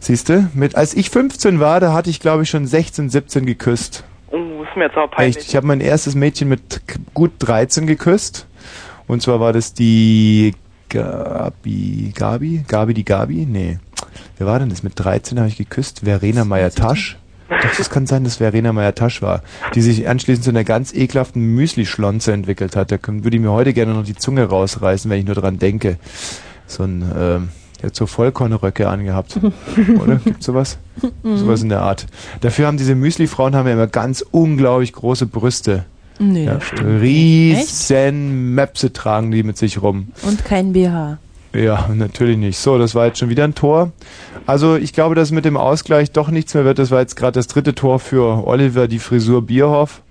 Siehste, 0.01 0.51
mit 0.53 0.77
als 0.77 0.93
ich 0.93 1.09
15 1.09 1.61
war, 1.61 1.81
da 1.81 1.95
hatte 1.95 2.11
ich 2.11 2.21
glaube 2.21 2.43
ich 2.43 2.51
schon 2.51 2.67
16, 2.67 3.09
17 3.09 3.47
geküsst. 3.47 4.05
Oh, 4.31 4.63
ist 4.63 4.77
mir 4.77 4.85
jetzt 4.85 4.97
aber 4.99 5.09
peinlich. 5.09 5.39
Echt, 5.39 5.49
ich 5.49 5.57
habe 5.57 5.67
mein 5.67 5.81
erstes 5.81 6.15
Mädchen 6.15 6.51
mit 6.51 6.83
gut 7.15 7.33
13 7.39 7.87
geküsst. 7.87 8.47
Und 9.07 9.23
zwar 9.23 9.41
war 9.41 9.55
das 9.55 9.73
die 9.73 10.53
Gabi, 10.95 12.13
Gabi? 12.15 12.65
Gabi 12.69 12.95
die 12.95 13.05
Gabi? 13.05 13.47
Nee. 13.47 13.79
Wer 14.39 14.47
war 14.47 14.61
denn 14.61 14.69
das? 14.69 14.85
Mit 14.85 14.93
13 14.97 15.39
habe 15.39 15.49
ich 15.49 15.57
geküsst. 15.57 16.03
Verena 16.05 16.45
Meyer-Tasch. 16.45 17.19
Doch, 17.49 17.77
das 17.77 17.91
kann 17.91 18.07
sein, 18.07 18.23
dass 18.23 18.37
Verena 18.37 18.73
Meyer-Tasch 18.73 19.21
war, 19.21 19.43
die 19.75 19.83
sich 19.83 20.09
anschließend 20.09 20.45
zu 20.45 20.51
einer 20.51 20.63
ganz 20.63 20.95
ekelhaften 20.95 21.43
Müsli-Schlonze 21.57 22.33
entwickelt 22.33 22.77
hat. 22.77 22.93
Da 22.93 22.99
würde 23.05 23.37
ich 23.37 23.43
mir 23.43 23.51
heute 23.51 23.73
gerne 23.73 23.93
noch 23.93 24.05
die 24.05 24.15
Zunge 24.15 24.45
rausreißen, 24.45 25.11
wenn 25.11 25.19
ich 25.19 25.27
nur 25.27 25.35
dran 25.35 25.59
denke. 25.59 25.99
So 26.69 26.85
ein, 26.85 27.03
ähm, 27.03 27.49
der 27.81 27.89
hat 27.89 27.97
so 27.97 28.07
Vollkornröcke 28.07 28.89
angehabt. 28.89 29.41
Oder? 30.01 30.17
Gibt's 30.17 30.47
sowas? 30.47 30.79
Sowas 31.25 31.61
in 31.63 31.71
der 31.71 31.83
Art. 31.83 32.07
Dafür 32.41 32.69
haben 32.69 32.77
diese 32.77 32.95
Müsli-Frauen 32.95 33.57
haben 33.57 33.67
ja 33.67 33.75
immer 33.75 33.89
ganz 33.89 34.25
unglaublich 34.31 34.93
große 34.93 35.27
Brüste. 35.27 35.87
Nee, 36.19 36.45
Ja, 36.47 36.59
riesen 36.83 38.55
Möpse 38.55 38.93
tragen 38.93 39.31
die 39.31 39.43
mit 39.43 39.59
sich 39.59 39.83
rum. 39.83 40.09
Und 40.23 40.45
kein 40.45 40.73
BH. 40.73 41.19
Ja, 41.55 41.89
natürlich 41.95 42.37
nicht. 42.37 42.59
So, 42.59 42.79
das 42.79 42.95
war 42.95 43.07
jetzt 43.07 43.19
schon 43.19 43.29
wieder 43.29 43.45
ein 43.45 43.55
Tor. 43.55 43.93
Also 44.47 44.77
ich 44.77 44.93
glaube, 44.93 45.15
dass 45.15 45.31
mit 45.31 45.45
dem 45.45 45.57
Ausgleich 45.57 46.11
doch 46.11 46.31
nichts 46.31 46.53
mehr 46.55 46.65
wird. 46.65 46.79
Das 46.79 46.91
war 46.91 47.01
jetzt 47.01 47.17
gerade 47.17 47.33
das 47.39 47.47
dritte 47.47 47.75
Tor 47.75 48.01
für 48.01 48.47
Oliver, 48.47 48.89
die 48.89 48.99
Frisur 48.99 49.43
Bierhoff. 49.43 50.03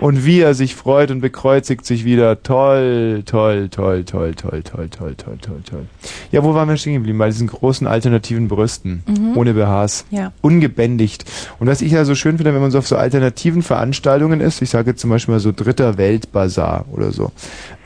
Und 0.00 0.24
wie 0.26 0.40
er 0.40 0.54
sich 0.54 0.74
freut 0.74 1.10
und 1.10 1.20
bekreuzigt 1.20 1.86
sich 1.86 2.04
wieder. 2.04 2.42
Toll, 2.42 3.22
toll, 3.24 3.68
toll, 3.70 4.04
toll, 4.04 4.34
toll, 4.34 4.62
toll, 4.62 4.88
toll, 4.88 5.14
toll, 5.16 5.38
toll, 5.40 5.60
toll. 5.68 5.86
Ja, 6.30 6.44
wo 6.44 6.54
waren 6.54 6.68
wir 6.68 6.76
stehen 6.76 6.94
geblieben? 6.94 7.18
Bei 7.18 7.26
diesen 7.28 7.46
großen 7.46 7.86
alternativen 7.86 8.48
Brüsten. 8.48 9.02
Mhm. 9.06 9.36
Ohne 9.36 9.54
BHs. 9.54 10.04
Ja. 10.10 10.32
Ungebändigt. 10.42 11.24
Und 11.58 11.68
was 11.68 11.80
ich 11.80 11.92
ja 11.92 12.04
so 12.04 12.14
schön 12.14 12.36
finde, 12.36 12.54
wenn 12.54 12.60
man 12.60 12.70
so 12.70 12.78
auf 12.78 12.86
so 12.86 12.96
alternativen 12.96 13.62
Veranstaltungen 13.62 14.40
ist, 14.40 14.60
ich 14.62 14.70
sage 14.70 14.90
jetzt 14.90 15.00
zum 15.00 15.10
Beispiel 15.10 15.34
mal 15.34 15.40
so 15.40 15.52
Dritter 15.52 15.96
Weltbazar 15.98 16.84
oder 16.92 17.10
so, 17.12 17.32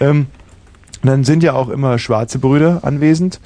ähm, 0.01 0.27
dann 1.05 1.25
sind 1.25 1.43
ja 1.43 1.55
auch 1.55 1.69
immer 1.69 1.99
schwarze 1.99 2.39
Brüder 2.39 2.81
anwesend 2.83 3.41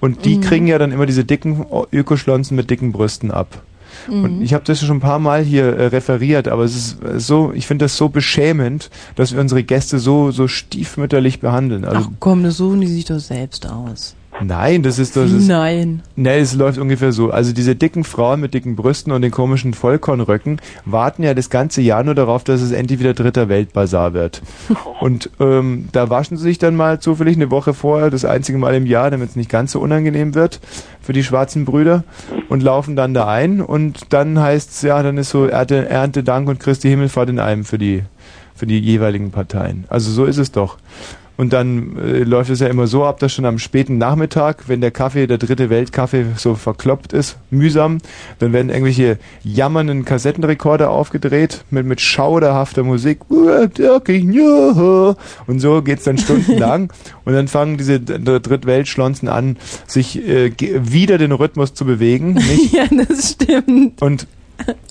und 0.00 0.24
die 0.24 0.36
Mhm. 0.36 0.40
kriegen 0.42 0.66
ja 0.66 0.78
dann 0.78 0.92
immer 0.92 1.06
diese 1.06 1.24
dicken 1.24 1.64
Ökoschlonzen 1.92 2.56
mit 2.56 2.70
dicken 2.70 2.92
Brüsten 2.92 3.30
ab. 3.30 3.62
Und 4.08 4.36
Mhm. 4.38 4.42
ich 4.42 4.54
habe 4.54 4.64
das 4.64 4.80
schon 4.80 4.96
ein 4.96 5.00
paar 5.00 5.18
Mal 5.18 5.42
hier 5.42 5.64
äh, 5.76 5.86
referiert, 5.86 6.48
aber 6.48 6.64
es 6.64 6.74
ist 6.76 7.02
äh, 7.04 7.20
so, 7.20 7.52
ich 7.54 7.66
finde 7.66 7.84
das 7.84 7.96
so 7.96 8.08
beschämend, 8.08 8.90
dass 9.16 9.32
wir 9.32 9.40
unsere 9.40 9.62
Gäste 9.62 9.98
so 9.98 10.30
so 10.30 10.48
stiefmütterlich 10.48 11.40
behandeln. 11.40 11.84
Also 11.84 12.08
Ach 12.08 12.12
komm, 12.18 12.42
das 12.42 12.56
suchen 12.56 12.80
die 12.80 12.86
sich 12.88 13.04
doch 13.04 13.18
selbst 13.18 13.68
aus. 13.68 14.14
nein, 14.42 14.82
das 14.82 14.98
ist 14.98 15.14
das 15.16 15.30
ist 15.30 15.46
Nein. 15.46 16.02
Ne, 16.16 16.36
es 16.38 16.54
läuft 16.54 16.78
ungefähr 16.78 17.12
so. 17.12 17.30
Also 17.30 17.52
diese 17.52 17.76
dicken 17.76 18.02
Frauen 18.02 18.40
mit 18.40 18.54
dicken 18.54 18.74
Brüsten 18.76 19.12
und 19.12 19.22
den 19.22 19.30
komischen 19.30 19.74
Vollkornröcken 19.74 20.60
warten 20.84 21.22
ja 21.22 21.34
das 21.34 21.48
ganze 21.50 21.80
Jahr 21.82 22.02
nur 22.02 22.14
darauf, 22.14 22.42
dass 22.42 22.60
es 22.62 22.72
endlich 22.72 22.98
wieder 22.98 23.14
dritter 23.14 23.48
Weltbazar 23.48 24.14
wird. 24.14 24.42
Und 25.00 25.30
ähm, 25.40 25.88
da 25.92 26.10
waschen 26.10 26.36
sie 26.36 26.44
sich 26.44 26.58
dann 26.58 26.76
mal 26.76 27.00
zufällig 27.00 27.36
eine 27.36 27.50
Woche 27.50 27.74
vorher, 27.74 28.08
das 28.10 28.24
einzige 28.24 28.56
Mal 28.56 28.74
im 28.74 28.86
Jahr, 28.86 29.10
damit 29.10 29.30
es 29.30 29.36
nicht 29.36 29.50
ganz 29.50 29.72
so 29.72 29.80
unangenehm 29.80 30.34
wird 30.34 30.60
für 31.02 31.12
die 31.12 31.24
schwarzen 31.24 31.64
Brüder 31.64 32.04
und 32.48 32.62
laufen 32.62 32.96
dann 32.96 33.14
da 33.14 33.28
ein 33.28 33.60
und 33.60 34.12
dann 34.12 34.38
heißt's 34.38 34.82
ja, 34.82 35.02
dann 35.02 35.18
ist 35.18 35.30
so 35.30 35.46
Ernte, 35.46 35.88
Erntedank 35.88 36.48
und 36.48 36.60
Christi 36.60 36.88
Himmelfahrt 36.88 37.28
in 37.28 37.40
einem 37.40 37.64
für 37.64 37.78
die 37.78 38.04
für 38.54 38.66
die 38.66 38.78
jeweiligen 38.78 39.32
Parteien. 39.32 39.86
Also 39.88 40.12
so 40.12 40.24
ist 40.24 40.38
es 40.38 40.52
doch. 40.52 40.78
Und 41.42 41.52
dann 41.52 41.96
äh, 41.96 42.22
läuft 42.22 42.50
es 42.50 42.60
ja 42.60 42.68
immer 42.68 42.86
so 42.86 43.04
ab, 43.04 43.18
dass 43.18 43.32
schon 43.32 43.46
am 43.46 43.58
späten 43.58 43.98
Nachmittag, 43.98 44.68
wenn 44.68 44.80
der 44.80 44.92
Kaffee, 44.92 45.26
der 45.26 45.38
dritte 45.38 45.70
Weltkaffee 45.70 46.26
so 46.36 46.54
verkloppt 46.54 47.12
ist, 47.12 47.36
mühsam, 47.50 47.98
dann 48.38 48.52
werden 48.52 48.68
irgendwelche 48.68 49.18
jammernden 49.42 50.04
Kassettenrekorder 50.04 50.88
aufgedreht 50.88 51.64
mit, 51.68 51.84
mit 51.84 52.00
schauderhafter 52.00 52.84
Musik. 52.84 53.28
Und 53.28 53.72
so 55.58 55.82
geht's 55.82 56.04
dann 56.04 56.18
stundenlang. 56.18 56.92
Und 57.24 57.32
dann 57.32 57.48
fangen 57.48 57.76
diese 57.76 57.98
Drittweltschlonzen 57.98 59.28
an, 59.28 59.56
sich 59.88 60.24
äh, 60.24 60.52
wieder 60.60 61.18
den 61.18 61.32
Rhythmus 61.32 61.74
zu 61.74 61.84
bewegen. 61.84 62.34
Nicht? 62.34 62.72
Ja, 62.72 62.84
das 63.08 63.32
stimmt. 63.32 64.00
und 64.00 64.28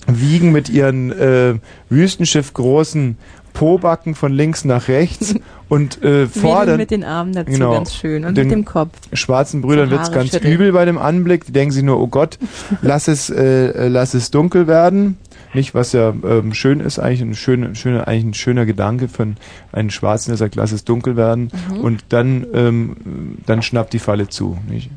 wiegen 0.06 0.52
mit 0.52 0.68
ihren 0.68 1.12
äh, 1.12 1.54
Wüstenschiff 1.88 2.52
großen 2.52 3.16
Pobacken 3.52 4.14
von 4.14 4.32
links 4.32 4.64
nach 4.64 4.88
rechts 4.88 5.34
und 5.68 6.02
äh, 6.02 6.26
fordern 6.26 6.76
mit 6.78 6.90
den 6.90 7.04
Armen 7.04 7.32
dazu 7.32 7.50
Genau. 7.52 7.72
ganz 7.72 7.94
schön 7.94 8.24
und 8.24 8.36
Den- 8.36 8.48
mit 8.48 8.52
dem 8.56 8.64
Kopf. 8.64 8.90
schwarzen 9.12 9.60
Brüdern 9.62 9.90
wird's 9.90 10.08
Haare 10.08 10.18
ganz 10.20 10.30
schütteln. 10.30 10.52
übel 10.54 10.72
bei 10.72 10.84
dem 10.84 10.98
Anblick. 10.98 11.44
Die 11.46 11.52
denken 11.52 11.72
sich 11.72 11.82
nur, 11.82 12.00
oh 12.00 12.06
Gott, 12.08 12.38
lass 12.82 13.08
es, 13.08 13.30
äh, 13.30 13.66
äh, 13.68 13.88
lass 13.88 14.14
es 14.14 14.30
dunkel 14.30 14.66
werden. 14.66 15.18
Nicht, 15.54 15.74
was 15.74 15.92
ja 15.92 16.14
ähm, 16.24 16.54
schön 16.54 16.80
ist, 16.80 16.98
eigentlich 16.98 17.20
ein 17.20 17.34
schöner, 17.34 17.74
schöner, 17.74 18.08
eigentlich 18.08 18.24
ein 18.24 18.34
schöner 18.34 18.64
Gedanke 18.64 19.08
einen, 19.18 19.36
einen 19.70 19.90
Schwarzen, 19.90 20.30
der 20.30 20.38
sagt, 20.38 20.54
lass 20.54 20.72
es 20.72 20.84
dunkel 20.84 21.16
werden. 21.16 21.50
Mhm. 21.70 21.80
Und 21.80 22.04
dann, 22.08 22.46
ähm, 22.54 22.96
dann 23.44 23.60
schnappt 23.60 23.92
die 23.92 23.98
Falle 23.98 24.28
zu. 24.28 24.56
Nicht? 24.66 24.90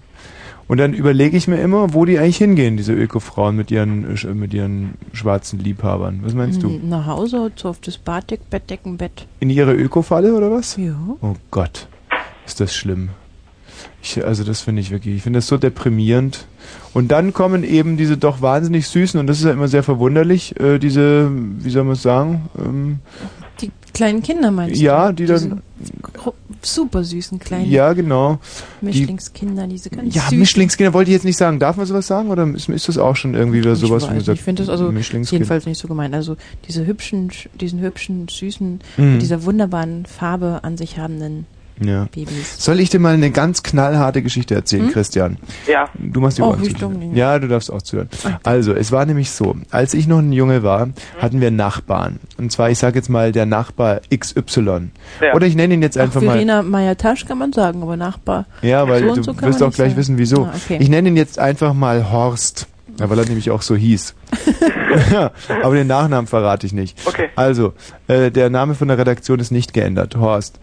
Und 0.67 0.80
dann 0.80 0.93
überlege 0.93 1.38
ich 1.38 1.47
mir 1.47 1.62
immer, 1.62 1.93
wo 1.93 2.06
die 2.06 2.17
eigentlich 2.17 2.38
hingehen, 2.38 2.75
diese 2.75 2.93
Öko-Frauen 2.93 3.56
mit 3.56 3.69
ihren, 3.69 4.17
mit 4.34 4.54
ihren 4.54 4.95
schwarzen 5.13 5.60
Liebhabern. 5.60 6.21
Was 6.23 6.34
meinst 6.34 6.63
du? 6.63 6.69
Nach 6.69 7.06
Hause, 7.06 7.51
so 7.56 7.69
auf 7.69 7.80
das 7.80 7.97
Baddeck, 7.99 8.49
Bettdeckenbett. 8.49 9.28
In 9.39 9.51
ihre 9.51 9.73
Öko-Falle 9.73 10.34
oder 10.34 10.49
was? 10.49 10.75
Ja. 10.78 10.95
Oh 11.21 11.36
Gott, 11.51 11.88
ist 12.47 12.60
das 12.60 12.73
schlimm. 12.73 13.10
Ich, 14.01 14.23
also 14.25 14.43
das 14.43 14.62
finde 14.62 14.82
ich 14.82 14.91
wirklich, 14.91 15.17
ich 15.17 15.21
finde 15.23 15.38
das 15.38 15.47
so 15.47 15.58
deprimierend. 15.58 16.47
Und 16.93 17.12
dann 17.12 17.34
kommen 17.34 17.63
eben 17.63 17.97
diese 17.97 18.17
doch 18.17 18.41
wahnsinnig 18.41 18.88
süßen, 18.88 19.19
und 19.19 19.28
das 19.28 19.39
ist 19.39 19.45
ja 19.45 19.51
immer 19.51 19.67
sehr 19.67 19.84
verwunderlich, 19.84 20.60
äh, 20.60 20.80
diese, 20.80 21.30
wie 21.32 21.69
soll 21.69 21.84
man 21.84 21.93
es 21.93 22.01
sagen, 22.01 22.49
ähm, 22.58 22.99
kleinen 23.96 24.22
Kinder 24.22 24.52
meinst 24.52 24.80
ja, 24.80 25.08
du? 25.08 25.14
die 25.16 25.26
Diese 25.26 25.50
dann, 25.50 25.62
super 26.62 27.04
süßen 27.04 27.40
kleinen 27.40 27.70
ja 27.72 27.94
genau. 27.94 28.40
Mischlingskinder, 28.82 29.68
diese 29.68 29.90
ganz 29.90 30.14
Ja, 30.16 30.24
süßen. 30.24 30.40
Mischlingskinder 30.40 30.94
wollte 30.94 31.12
ich 31.12 31.16
jetzt 31.16 31.26
nicht 31.26 31.38
sagen. 31.38 31.60
Darf 31.60 31.78
man 31.78 31.86
sowas 31.86 32.08
sagen 32.08 32.30
oder 32.30 32.48
ist, 32.54 32.70
ist 32.70 32.88
das 32.88 32.98
auch 32.98 33.16
schon 33.16 33.34
irgendwie 33.36 33.60
wieder 33.60 33.76
sowas, 33.76 34.04
ich 34.04 34.10
weiß 34.10 34.18
gesagt, 34.20 34.38
ich 34.40 34.44
finde 34.44 34.64
das 34.64 34.70
also 34.70 34.92
jedenfalls 34.92 35.66
nicht 35.66 35.80
so 35.80 35.88
gemeint. 35.88 36.14
Also 36.16 36.38
diese 36.68 36.86
hübschen, 36.86 37.30
sch- 37.30 37.48
diesen 37.60 37.80
hübschen, 37.82 38.28
süßen, 38.28 38.80
Mhm. 38.98 39.14
mit 39.14 39.22
dieser 39.22 39.44
wunderbaren 39.44 40.06
Farbe 40.06 40.60
an 40.64 40.78
sich 40.78 40.98
habenden 40.98 41.46
Ja. 41.80 42.08
Babys. 42.12 42.56
Soll 42.64 42.80
ich 42.80 42.90
dir 42.90 43.00
mal 43.00 43.14
eine 43.14 43.32
ganz 43.32 43.62
knallharte 43.64 44.22
Geschichte 44.22 44.56
erzählen, 44.56 44.86
Hm? 44.86 44.92
Christian? 44.94 45.38
Ja. 45.68 45.90
Du 46.00 46.22
machst 46.22 46.38
die 46.38 46.42
Oh, 46.42 46.48
Ohren. 46.52 47.16
Ja, 47.16 47.38
du 47.40 47.48
darfst 47.48 47.70
auch 47.72 47.82
zuhören. 47.82 48.10
Also, 48.44 48.74
es 48.74 48.92
war 48.92 49.06
nämlich 49.06 49.32
so, 49.32 49.56
als 49.72 49.94
ich 49.94 50.08
noch 50.08 50.20
ein 50.20 50.32
Junge 50.32 50.64
war, 50.64 50.90
hatten 51.20 51.42
wir 51.42 51.52
Nachbarn. 51.52 52.20
Und 52.38 52.52
zwar, 52.52 52.70
ich 52.70 52.80
sage 52.80 52.96
jetzt 52.98 53.10
mal, 53.10 53.32
der 53.32 53.46
Nachbar 53.46 54.02
XY. 54.16 54.90
Ja. 55.22 55.34
Oder 55.34 55.48
ich 55.48 55.56
nenne 55.56 55.74
ihn 55.74 55.82
jetzt 55.82 55.98
Ach, 55.98 56.04
einfach 56.04 56.22
mal. 56.22 56.34
Verena 56.34 56.62
Meyer-Tasch 56.62 57.26
kann 57.26 57.38
man 57.38 57.52
sagen, 57.52 57.82
aber 57.84 57.98
Nachbar. 57.98 58.46
Ja, 58.62 58.88
weil 58.88 59.02
so 59.02 59.16
du 59.16 59.24
so 59.24 59.42
wirst 59.42 59.62
auch 59.62 59.72
gleich 59.74 59.90
sagen. 59.90 59.98
wissen, 59.98 60.18
wieso. 60.18 60.46
Ah, 60.46 60.54
okay. 60.56 60.78
Ich 60.80 60.90
nenne 60.90 61.10
ihn 61.10 61.18
jetzt 61.18 61.40
einfach 61.40 61.74
mal 61.74 62.10
Horst. 62.12 62.68
Ja, 62.98 63.10
weil 63.10 63.20
er 63.20 63.26
nämlich 63.26 63.52
auch 63.52 63.62
so 63.62 63.76
hieß. 63.76 64.16
Ja, 65.12 65.32
Aber 65.62 65.76
den 65.76 65.88
Nachnamen 65.88 66.26
verrate 66.26 66.66
ich 66.66 66.72
nicht. 66.72 66.98
Okay. 67.06 67.28
Also, 67.36 67.74
äh, 68.08 68.32
der 68.32 68.50
Name 68.50 68.76
von 68.76 68.88
der 68.88 68.98
Redaktion 68.98 69.40
ist 69.40 69.52
nicht 69.52 69.74
geändert, 69.74 70.16
Horst. 70.16 70.58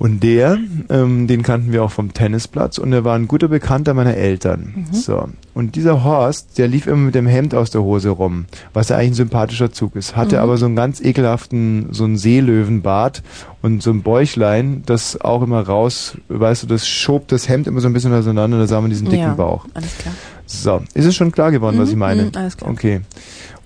Und 0.00 0.22
der, 0.22 0.56
ähm, 0.88 1.26
den 1.26 1.42
kannten 1.42 1.72
wir 1.72 1.84
auch 1.84 1.90
vom 1.90 2.14
Tennisplatz 2.14 2.78
und 2.78 2.90
er 2.90 3.04
war 3.04 3.14
ein 3.16 3.28
guter 3.28 3.48
Bekannter 3.48 3.92
meiner 3.92 4.14
Eltern. 4.14 4.86
So. 4.92 5.28
Und 5.52 5.76
dieser 5.76 6.02
Horst, 6.04 6.56
der 6.56 6.68
lief 6.68 6.86
immer 6.86 6.96
mit 6.96 7.14
dem 7.14 7.26
Hemd 7.26 7.54
aus 7.54 7.70
der 7.70 7.82
Hose 7.82 8.08
rum, 8.08 8.46
was 8.72 8.88
ja 8.88 8.96
eigentlich 8.96 9.10
ein 9.10 9.14
sympathischer 9.14 9.72
Zug 9.72 9.96
ist, 9.96 10.16
hatte 10.16 10.40
aber 10.40 10.56
so 10.56 10.64
einen 10.64 10.74
ganz 10.74 11.02
ekelhaften, 11.02 11.88
so 11.90 12.04
einen 12.04 12.16
Seelöwenbart 12.16 13.22
und 13.60 13.82
so 13.82 13.90
ein 13.90 14.02
Bäuchlein, 14.02 14.82
das 14.86 15.20
auch 15.20 15.42
immer 15.42 15.60
raus, 15.60 16.16
weißt 16.28 16.62
du, 16.62 16.66
das 16.66 16.88
schob 16.88 17.28
das 17.28 17.50
Hemd 17.50 17.66
immer 17.66 17.82
so 17.82 17.86
ein 17.88 17.92
bisschen 17.92 18.14
auseinander, 18.14 18.58
da 18.58 18.66
sah 18.66 18.80
man 18.80 18.88
diesen 18.88 19.10
dicken 19.10 19.22
ja, 19.22 19.34
Bauch. 19.34 19.66
Alles 19.74 19.98
klar. 19.98 20.14
So, 20.46 20.82
ist 20.94 21.04
es 21.04 21.14
schon 21.14 21.30
klar 21.30 21.50
geworden, 21.50 21.78
was 21.78 21.88
Mhm, 21.88 21.92
ich 21.92 21.98
meine? 21.98 22.22
mhm, 22.22 22.30
alles 22.36 22.56
klar. 22.56 22.70
Okay. 22.70 23.00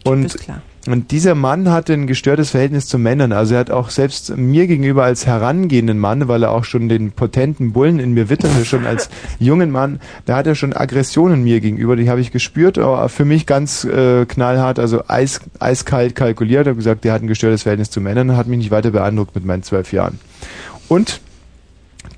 Und 0.05 0.37
klar. 0.37 0.62
Und 0.87 1.12
dieser 1.12 1.35
Mann 1.35 1.70
hatte 1.70 1.94
ein 1.94 2.07
gestörtes 2.07 2.51
Verhältnis 2.51 2.87
zu 2.87 2.99
Männern. 2.99 3.33
Also 3.33 3.55
er 3.55 3.61
hat 3.61 3.70
auch 3.70 3.88
selbst 3.88 4.37
mir 4.37 4.66
gegenüber 4.66 5.05
als 5.05 5.25
herangehenden 5.25 5.99
Mann, 5.99 6.29
weil 6.29 6.42
er 6.42 6.51
auch 6.51 6.64
schon 6.64 6.90
den 6.90 7.12
potenten 7.12 7.73
Bullen 7.73 7.99
in 7.99 8.12
mir 8.12 8.29
witterte, 8.29 8.66
schon 8.66 8.85
als 8.85 9.09
jungen 9.38 9.70
Mann, 9.70 10.01
da 10.27 10.37
hat 10.37 10.47
er 10.47 10.55
schon 10.55 10.75
Aggressionen 10.75 11.42
mir 11.42 11.61
gegenüber, 11.61 11.97
die 11.97 12.11
habe 12.11 12.20
ich 12.20 12.33
gespürt, 12.33 12.77
aber 12.77 13.09
für 13.09 13.25
mich 13.25 13.47
ganz 13.47 13.85
äh, 13.85 14.27
knallhart, 14.27 14.79
also 14.79 15.05
eis, 15.09 15.40
eiskalt 15.59 16.14
kalkuliert. 16.14 16.66
Habe 16.66 16.77
gesagt, 16.77 17.05
der 17.05 17.14
hat 17.14 17.23
ein 17.23 17.29
gestörtes 17.29 17.62
Verhältnis 17.62 17.90
zu 17.90 18.03
Männern, 18.03 18.37
hat 18.37 18.47
mich 18.47 18.59
nicht 18.59 18.70
weiter 18.70 18.90
beeindruckt 18.90 19.35
mit 19.35 19.47
meinen 19.47 19.62
zwölf 19.62 19.90
Jahren. 19.92 20.20
Und 20.88 21.20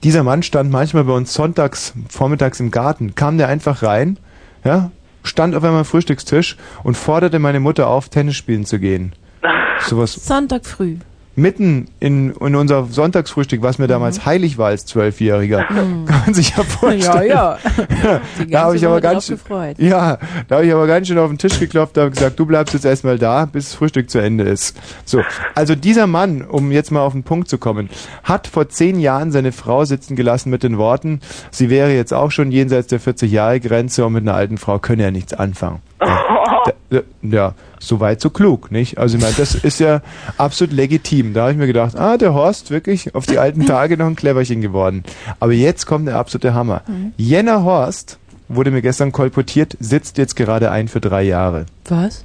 dieser 0.03 0.25
Mann 0.25 0.43
stand 0.43 0.73
manchmal 0.73 1.05
bei 1.05 1.13
uns 1.13 1.33
sonntags, 1.33 1.95
vormittags 2.09 2.59
im 2.59 2.73
Garten, 2.73 3.15
kam 3.15 3.39
der 3.39 3.47
einfach 3.47 3.85
rein, 3.85 4.19
ja, 4.65 4.91
stand 5.27 5.55
auf 5.55 5.65
einmal 5.65 5.81
am 5.81 5.85
Frühstückstisch 5.85 6.57
und 6.83 6.97
forderte 6.97 7.39
meine 7.39 7.61
Mutter 7.61 7.89
auf, 7.89 8.09
Tennis 8.09 8.37
spielen 8.37 8.65
zu 8.65 8.79
gehen. 8.79 9.13
Sowas 9.81 10.15
Sonntag 10.15 10.67
früh. 10.67 10.97
Mitten 11.37 11.87
in, 12.01 12.33
in 12.33 12.57
unser 12.57 12.87
Sonntagsfrühstück, 12.87 13.63
was 13.63 13.79
mir 13.79 13.87
damals 13.87 14.25
heilig 14.25 14.57
war 14.59 14.69
als 14.69 14.87
Zwölfjähriger. 14.87 15.65
Kann 15.69 16.07
man 16.07 16.35
sich 16.35 16.57
ja 16.57 16.65
vorstellen. 16.65 17.29
Ja, 17.29 17.59
ja. 18.03 18.21
Da 18.49 18.61
habe 18.63 18.77
ich 18.77 18.87
aber 18.87 19.01
ganz 19.01 19.27
schön, 19.27 19.37
gefreut. 19.37 19.77
ja, 19.79 20.19
da 20.49 20.57
habe 20.57 20.67
ich 20.67 20.73
aber 20.73 20.87
ganz 20.87 21.09
schön 21.09 21.19
auf 21.19 21.29
den 21.29 21.39
Tisch 21.39 21.59
geklopft, 21.59 21.99
habe 21.99 22.11
gesagt, 22.11 22.39
du 22.39 22.47
bleibst 22.47 22.75
jetzt 22.75 22.85
erstmal 22.85 23.19
da, 23.19 23.45
bis 23.45 23.67
das 23.67 23.75
Frühstück 23.75 24.11
zu 24.11 24.19
Ende 24.19 24.45
ist. 24.45 24.77
So, 25.05 25.23
also 25.55 25.75
dieser 25.75 26.07
Mann, 26.07 26.43
um 26.43 26.73
jetzt 26.73 26.91
mal 26.91 27.01
auf 27.01 27.13
den 27.13 27.23
Punkt 27.23 27.49
zu 27.49 27.59
kommen, 27.59 27.91
hat 28.25 28.47
vor 28.47 28.69
zehn 28.69 28.99
Jahren 28.99 29.33
seine 29.33 29.53
Frau 29.53 29.85
sitzen 29.85 30.17
gelassen 30.17 30.51
mit 30.51 30.63
den 30.63 30.79
Worten, 30.79 31.21
sie 31.51 31.69
wäre 31.69 31.93
jetzt 31.93 32.15
auch 32.15 32.31
schon 32.31 32.51
jenseits 32.51 32.89
der 32.89 33.01
40 33.01 33.31
Jahre 33.31 33.61
Grenze 33.61 34.07
und 34.07 34.15
mit 34.15 34.23
einer 34.23 34.35
alten 34.35 34.59
Frau 34.59 34.79
könne 34.79 35.05
er 35.05 35.11
nichts 35.11 35.35
anfangen. 35.35 35.81
Da- 36.91 37.01
Ja, 37.23 37.55
so 37.79 38.01
weit, 38.01 38.21
so 38.21 38.31
klug, 38.31 38.71
nicht? 38.71 38.99
Also 38.99 39.17
ich 39.17 39.23
meine, 39.23 39.35
das 39.37 39.55
ist 39.55 39.81
ja 39.81 40.01
absolut 40.39 40.73
legitim. 40.73 41.35
Da 41.35 41.43
habe 41.43 41.53
ich 41.53 41.59
mir 41.59 41.67
gedacht, 41.67 41.97
ah, 41.97 42.17
der 42.17 42.33
Horst, 42.35 42.71
wirklich 42.71 43.15
auf 43.15 43.27
die 43.27 43.39
alten 43.39 43.67
Tage 43.67 43.97
noch 43.97 44.07
ein 44.07 44.17
Cleverchen 44.17 44.61
geworden. 44.61 45.03
Aber 45.41 45.53
jetzt 45.53 45.87
kommt 45.87 46.09
der 46.09 46.17
absolute 46.17 46.55
Hammer. 46.55 46.83
Jenner 47.17 47.63
Horst 47.65 48.19
wurde 48.49 48.71
mir 48.71 48.83
gestern 48.83 49.11
kolportiert, 49.13 49.77
sitzt 49.81 50.19
jetzt 50.19 50.37
gerade 50.37 50.71
ein 50.71 50.89
für 50.89 51.01
drei 51.01 51.23
Jahre. 51.23 51.67
Was? 51.89 52.25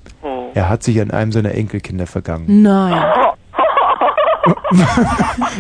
Er 0.54 0.70
hat 0.70 0.84
sich 0.84 1.00
an 1.02 1.12
einem 1.12 1.32
seiner 1.32 1.54
Enkelkinder 1.56 2.06
vergangen. 2.08 2.62
Nein. 2.62 3.02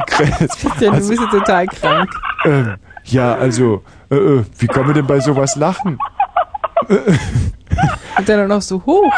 Chris, 0.07 0.29
Christian, 0.59 0.99
du 0.99 1.07
bist 1.07 1.21
ja 1.21 1.27
total 1.29 1.67
krank. 1.67 2.09
ähm, 2.45 2.75
ja, 3.05 3.33
also, 3.35 3.83
äh, 4.09 4.15
äh, 4.15 4.43
wie 4.57 4.67
kann 4.67 4.85
man 4.85 4.93
denn 4.95 5.05
bei 5.07 5.19
sowas 5.19 5.55
lachen? 5.55 5.97
Und 8.17 8.29
dann 8.29 8.43
auch 8.43 8.55
noch 8.55 8.61
so 8.61 8.83
hoch. 8.85 9.13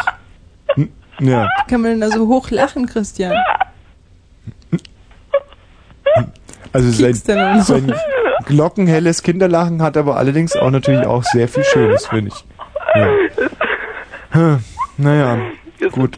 Ja, 1.20 1.44
Wie 1.46 1.70
kann 1.70 1.82
man 1.82 1.92
denn 1.92 2.02
da 2.02 2.10
so 2.10 2.28
hoch 2.28 2.50
lachen, 2.50 2.88
Christian? 2.88 3.36
also 6.72 6.90
sein, 6.90 7.14
Kiekst 7.14 7.28
sein 7.68 7.94
glockenhelles 8.46 9.22
Kinderlachen 9.22 9.82
hat 9.82 9.96
aber 9.96 10.18
allerdings 10.18 10.56
auch 10.56 10.72
natürlich 10.72 11.06
auch 11.06 11.24
sehr 11.24 11.48
viel 11.48 11.64
Schönes, 11.64 12.08
finde 12.08 12.32
ich. 12.32 12.46
Ja. 12.96 13.10
Hm, 14.32 14.64
Naja, 15.84 16.02
gut. 16.02 16.18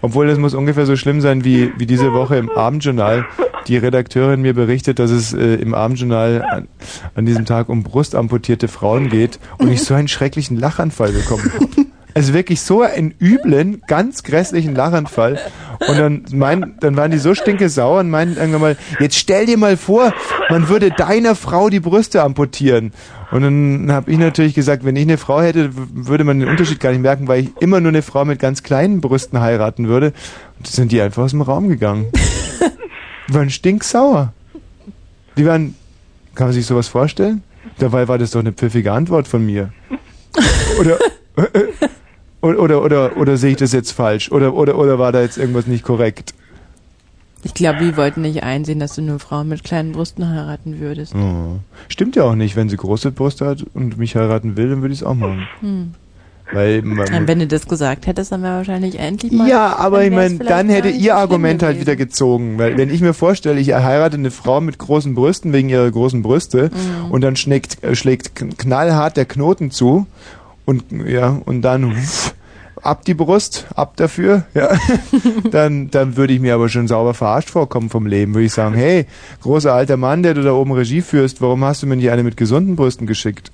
Obwohl 0.00 0.26
das 0.26 0.38
muss 0.38 0.54
ungefähr 0.54 0.86
so 0.86 0.96
schlimm 0.96 1.20
sein 1.20 1.44
wie, 1.44 1.72
wie 1.78 1.86
diese 1.86 2.12
Woche 2.12 2.36
im 2.36 2.50
Abendjournal. 2.50 3.26
Die 3.68 3.76
Redakteurin 3.76 4.42
mir 4.42 4.54
berichtet, 4.54 4.98
dass 4.98 5.10
es 5.10 5.32
äh, 5.32 5.54
im 5.54 5.74
Abendjournal 5.74 6.42
an, 6.42 6.68
an 7.14 7.26
diesem 7.26 7.44
Tag 7.44 7.68
um 7.68 7.82
brustamputierte 7.82 8.68
Frauen 8.68 9.08
geht 9.08 9.38
und 9.58 9.70
ich 9.70 9.84
so 9.84 9.94
einen 9.94 10.08
schrecklichen 10.08 10.58
Lachanfall 10.58 11.12
bekommen 11.12 11.52
habe. 11.54 11.66
Also 12.14 12.34
wirklich 12.34 12.60
so 12.60 12.82
einen 12.82 13.14
üblen, 13.20 13.80
ganz 13.86 14.22
grässlichen 14.22 14.74
Lachanfall. 14.74 15.38
Und 15.88 15.98
dann, 15.98 16.24
mein, 16.32 16.74
dann 16.80 16.96
waren 16.96 17.10
die 17.10 17.18
so 17.18 17.34
stinke 17.34 17.68
sauer 17.68 18.00
und 18.00 18.10
meinten 18.10 18.36
irgendwann 18.36 18.60
mal, 18.60 18.76
jetzt 19.00 19.16
stell 19.16 19.46
dir 19.46 19.56
mal 19.56 19.76
vor, 19.76 20.12
man 20.50 20.68
würde 20.68 20.90
deiner 20.90 21.34
Frau 21.34 21.70
die 21.70 21.80
Brüste 21.80 22.22
amputieren. 22.22 22.92
Und 23.32 23.40
dann 23.40 23.90
habe 23.90 24.12
ich 24.12 24.18
natürlich 24.18 24.54
gesagt, 24.54 24.84
wenn 24.84 24.94
ich 24.94 25.02
eine 25.02 25.16
Frau 25.16 25.40
hätte, 25.40 25.70
würde 25.74 26.22
man 26.22 26.38
den 26.38 26.50
Unterschied 26.50 26.80
gar 26.80 26.90
nicht 26.90 27.00
merken, 27.00 27.28
weil 27.28 27.44
ich 27.44 27.50
immer 27.60 27.80
nur 27.80 27.88
eine 27.88 28.02
Frau 28.02 28.26
mit 28.26 28.38
ganz 28.38 28.62
kleinen 28.62 29.00
Brüsten 29.00 29.40
heiraten 29.40 29.88
würde. 29.88 30.08
Und 30.58 30.66
dann 30.66 30.72
sind 30.72 30.92
die 30.92 31.00
einfach 31.00 31.22
aus 31.22 31.30
dem 31.30 31.40
Raum 31.40 31.68
gegangen. 31.70 32.06
Die 33.28 33.34
waren 33.34 33.48
stinksauer. 33.48 34.34
Die 35.38 35.46
waren, 35.46 35.74
kann 36.34 36.48
man 36.48 36.52
sich 36.52 36.66
sowas 36.66 36.88
vorstellen? 36.88 37.42
Dabei 37.78 38.06
war 38.06 38.18
das 38.18 38.32
doch 38.32 38.40
eine 38.40 38.52
pfiffige 38.52 38.92
Antwort 38.92 39.26
von 39.26 39.46
mir. 39.46 39.72
Oder, 40.78 40.98
oder, 42.42 42.58
oder, 42.60 42.82
oder, 42.82 43.16
oder 43.16 43.36
sehe 43.38 43.52
ich 43.52 43.56
das 43.56 43.72
jetzt 43.72 43.92
falsch? 43.92 44.30
Oder, 44.30 44.52
oder, 44.52 44.76
oder 44.76 44.98
war 44.98 45.10
da 45.10 45.22
jetzt 45.22 45.38
irgendwas 45.38 45.66
nicht 45.66 45.84
korrekt? 45.84 46.34
Ich 47.44 47.54
glaube, 47.54 47.80
die 47.84 47.96
wollten 47.96 48.20
nicht 48.22 48.42
einsehen, 48.44 48.78
dass 48.78 48.94
du 48.94 49.02
nur 49.02 49.18
Frauen 49.18 49.48
mit 49.48 49.64
kleinen 49.64 49.92
Brüsten 49.92 50.28
heiraten 50.28 50.78
würdest. 50.80 51.14
Oh. 51.14 51.58
Stimmt 51.88 52.14
ja 52.16 52.22
auch 52.24 52.34
nicht. 52.36 52.54
Wenn 52.56 52.68
sie 52.68 52.76
große 52.76 53.10
Brüste 53.10 53.46
hat 53.46 53.64
und 53.74 53.98
mich 53.98 54.14
heiraten 54.14 54.56
will, 54.56 54.70
dann 54.70 54.80
würde 54.82 54.94
ich 54.94 55.00
es 55.00 55.06
auch 55.06 55.14
machen. 55.14 55.46
Hm. 55.60 55.94
Weil 56.52 56.82
man, 56.82 57.26
wenn 57.26 57.38
du 57.38 57.46
das 57.46 57.66
gesagt 57.66 58.06
hättest, 58.06 58.30
dann 58.30 58.42
wäre 58.42 58.56
wahrscheinlich 58.58 58.98
endlich 58.98 59.32
mal. 59.32 59.48
ja, 59.48 59.74
aber 59.76 60.04
ich 60.04 60.10
meine, 60.10 60.36
dann 60.38 60.68
hätte 60.68 60.90
ihr 60.90 61.16
Argument 61.16 61.62
halt 61.62 61.80
wieder 61.80 61.96
gezogen. 61.96 62.58
Weil 62.58 62.76
wenn 62.76 62.90
ich 62.90 63.00
mir 63.00 63.14
vorstelle, 63.14 63.58
ich 63.58 63.72
heirate 63.72 64.16
eine 64.18 64.30
Frau 64.30 64.60
mit 64.60 64.76
großen 64.78 65.14
Brüsten 65.14 65.54
wegen 65.54 65.70
ihrer 65.70 65.90
großen 65.90 66.20
Brüste 66.22 66.70
Mhm. 66.74 67.10
und 67.10 67.22
dann 67.22 67.36
schlägt, 67.36 67.82
äh, 67.82 67.94
schlägt 67.96 68.38
kn- 68.38 68.54
knallhart 68.56 69.16
der 69.16 69.24
Knoten 69.24 69.70
zu 69.70 70.06
und 70.66 70.84
ja, 71.08 71.40
und 71.46 71.62
dann 71.62 71.96
wuff, 71.96 72.34
ab 72.82 73.04
die 73.04 73.14
Brust, 73.14 73.66
ab 73.74 73.96
dafür, 73.96 74.44
ja, 74.54 74.70
dann, 75.50 75.90
dann 75.90 76.16
würde 76.16 76.34
ich 76.34 76.40
mir 76.40 76.54
aber 76.54 76.68
schon 76.68 76.88
sauber 76.88 77.14
verarscht 77.14 77.50
vorkommen 77.50 77.90
vom 77.90 78.06
Leben. 78.06 78.34
Würde 78.34 78.46
ich 78.46 78.52
sagen, 78.52 78.74
hey, 78.74 79.06
großer 79.40 79.72
alter 79.72 79.96
Mann, 79.96 80.22
der 80.22 80.34
du 80.34 80.42
da 80.42 80.52
oben 80.52 80.72
Regie 80.72 81.00
führst, 81.00 81.40
warum 81.40 81.64
hast 81.64 81.82
du 81.82 81.86
mir 81.86 81.96
nicht 81.96 82.10
eine 82.10 82.22
mit 82.22 82.36
gesunden 82.36 82.76
Brüsten 82.76 83.06
geschickt? 83.06 83.52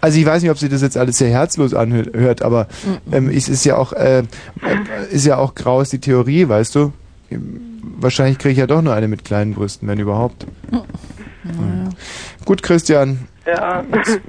Also 0.00 0.18
ich 0.18 0.26
weiß 0.26 0.42
nicht, 0.42 0.50
ob 0.50 0.58
sie 0.58 0.68
das 0.68 0.82
jetzt 0.82 0.98
alles 0.98 1.16
sehr 1.16 1.30
herzlos 1.30 1.72
anhört, 1.72 2.42
aber 2.42 2.66
ähm, 3.10 3.30
es 3.30 3.48
ist 3.48 3.64
ja 3.64 3.76
auch 3.76 3.94
äh, 3.94 4.24
ist 5.10 5.24
ja 5.24 5.38
auch 5.38 5.54
grau 5.54 5.80
ist 5.80 5.94
die 5.94 5.98
Theorie, 5.98 6.46
weißt 6.46 6.74
du? 6.74 6.92
Wahrscheinlich 7.96 8.36
kriege 8.36 8.52
ich 8.52 8.58
ja 8.58 8.66
doch 8.66 8.82
nur 8.82 8.92
eine 8.92 9.08
mit 9.08 9.24
kleinen 9.24 9.54
Brüsten, 9.54 9.88
wenn 9.88 9.98
überhaupt. 9.98 10.46
Hm. 10.70 11.88
Gut, 12.44 12.62
Christian. 12.62 13.20
Ja. 13.46 13.82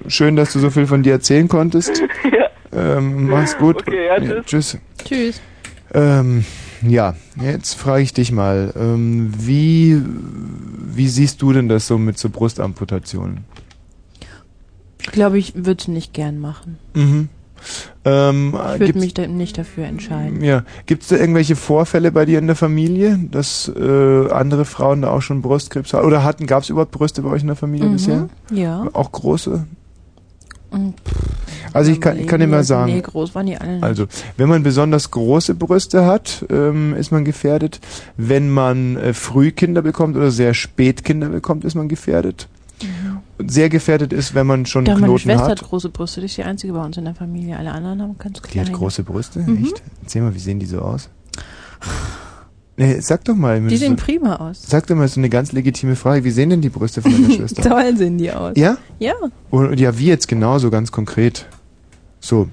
Schön, 0.08 0.38
dass 0.38 0.54
du 0.54 0.60
so 0.60 0.70
viel 0.70 0.88
von 0.88 1.04
dir 1.04 1.14
erzählen 1.14 1.48
konntest. 1.48 2.04
Ja. 2.32 2.50
Ähm, 2.76 3.28
mach's 3.30 3.58
gut. 3.58 3.78
Okay, 3.78 4.08
ja, 4.08 4.20
tschüss. 4.20 4.46
tschüss. 4.46 4.78
Tschüss. 5.06 5.42
Ähm, 5.94 6.44
ja, 6.82 7.16
jetzt 7.42 7.76
frage 7.76 8.04
ich 8.04 8.14
dich 8.14 8.32
mal, 8.32 8.74
ähm, 8.76 9.32
wie, 9.38 10.02
wie 10.94 11.08
siehst 11.08 11.42
du 11.42 11.54
denn 11.54 11.70
das 11.70 11.88
so 11.88 11.98
mit 11.98 12.18
so 12.18 12.30
Brustamputationen? 12.30 13.46
Ich 15.02 15.08
glaube, 15.12 15.38
ich 15.38 15.54
würde 15.56 15.80
es 15.82 15.88
nicht 15.88 16.14
gern 16.14 16.40
machen. 16.40 16.78
Mhm. 16.96 17.30
Ähm, 18.04 18.48
Ich 18.54 18.54
würde 18.80 18.86
gibt's- 18.86 19.02
mich 19.02 19.14
da 19.14 19.26
nicht 19.28 19.58
dafür 19.58 19.86
entscheiden. 19.86 20.44
Ja, 20.44 20.64
gibt 20.86 21.04
es 21.04 21.10
da 21.10 21.16
irgendwelche 21.16 21.56
Vorfälle 21.56 22.12
bei 22.12 22.26
dir 22.26 22.38
in 22.40 22.48
der 22.48 22.56
Familie, 22.56 23.20
dass 23.32 23.72
äh, 23.76 24.30
andere 24.30 24.66
Frauen 24.66 25.02
da 25.04 25.10
auch 25.12 25.22
schon 25.22 25.42
Brustkrebs 25.42 25.94
haben? 25.94 26.06
Oder 26.06 26.24
hatten, 26.24 26.46
gab 26.46 26.64
es 26.64 26.70
überhaupt 26.70 26.92
Brüste 26.92 27.22
bei 27.22 27.30
euch 27.30 27.42
in 27.42 27.48
der 27.48 27.56
Familie 27.56 27.88
Mhm, 27.88 27.94
bisher? 27.94 28.30
Ja. 28.52 28.88
Auch 28.94 29.12
große? 29.12 29.66
Mhm. 30.76 30.94
Also 31.74 31.92
ich 31.92 32.00
kann, 32.00 32.18
ich 32.20 32.28
kann 32.28 32.40
dir 32.40 32.48
mal 32.48 32.58
Nee, 32.58 32.64
sagen, 32.64 33.02
groß 33.02 33.36
waren 33.36 33.46
die 33.48 33.58
alle 33.58 33.74
nicht. 33.74 33.84
also 33.84 34.06
wenn 34.38 34.48
man 34.50 34.64
besonders 34.64 35.12
große 35.12 35.56
Brüste 35.56 36.06
hat, 36.06 36.46
ähm, 36.50 36.96
ist 36.96 37.12
man 37.12 37.26
gefährdet. 37.26 37.80
Wenn 38.18 38.50
man 38.50 38.96
äh, 38.98 39.14
früh 39.14 39.52
Kinder 39.52 39.82
bekommt 39.82 40.16
oder 40.16 40.32
sehr 40.32 40.54
spät 40.54 41.04
Kinder 41.04 41.30
bekommt, 41.30 41.66
ist 41.66 41.76
man 41.76 41.88
gefährdet. 41.90 42.48
Und 43.38 43.52
Sehr 43.52 43.70
gefährdet 43.70 44.14
ist, 44.14 44.34
wenn 44.36 44.48
man 44.48 44.66
schon 44.66 44.84
Mhm. 44.84 44.88
ja, 44.88 44.94
meine 44.96 45.06
Knoten 45.08 45.20
Schwester 45.24 45.44
hat. 45.44 45.62
hat 45.62 45.68
große 45.70 45.90
Brüste, 45.90 46.20
die 46.22 46.26
ist 46.28 46.38
die 46.38 46.44
einzige 46.44 46.74
bei 46.74 46.84
uns 46.84 46.96
in 46.98 47.06
der 47.06 47.16
Familie. 47.16 47.58
Alle 47.58 47.72
anderen 47.72 48.02
haben 48.02 48.18
ganz 48.18 48.42
Die 48.42 48.48
kleine. 48.50 48.68
hat 48.70 48.76
große 48.76 49.04
Brüste? 49.04 49.40
Mhm. 49.40 49.64
Echt? 49.64 49.82
Erzähl 50.04 50.22
mal, 50.22 50.34
wie 50.36 50.40
sehen 50.40 50.60
die 50.60 50.66
so 50.66 50.80
aus? 50.80 51.10
Nee, 52.78 53.00
sag 53.00 53.24
doch 53.24 53.36
mal. 53.36 53.62
Die 53.62 53.76
so- 53.78 53.86
sehen 53.86 53.96
prima 53.96 54.36
aus. 54.36 54.62
Sag 54.68 54.88
doch 54.88 54.96
mal, 54.96 55.08
so 55.08 55.20
eine 55.20 55.30
ganz 55.30 55.52
legitime 55.54 55.96
Frage. 55.96 56.24
Wie 56.26 56.32
sehen 56.32 56.50
denn 56.50 56.62
die 56.62 56.70
Brüste 56.70 57.02
von 57.02 57.12
deiner 57.12 57.30
Schwester? 57.36 57.62
Toll 57.64 57.96
sehen 57.96 58.18
die 58.18 58.32
aus. 58.32 58.54
ja? 58.58 58.78
Ja. 59.00 59.14
Und, 59.50 59.80
ja, 59.80 59.98
wie 59.98 60.08
jetzt 60.08 60.28
genau, 60.28 60.60
so 60.60 60.70
ganz 60.70 60.92
konkret? 60.92 61.46
So. 62.20 62.50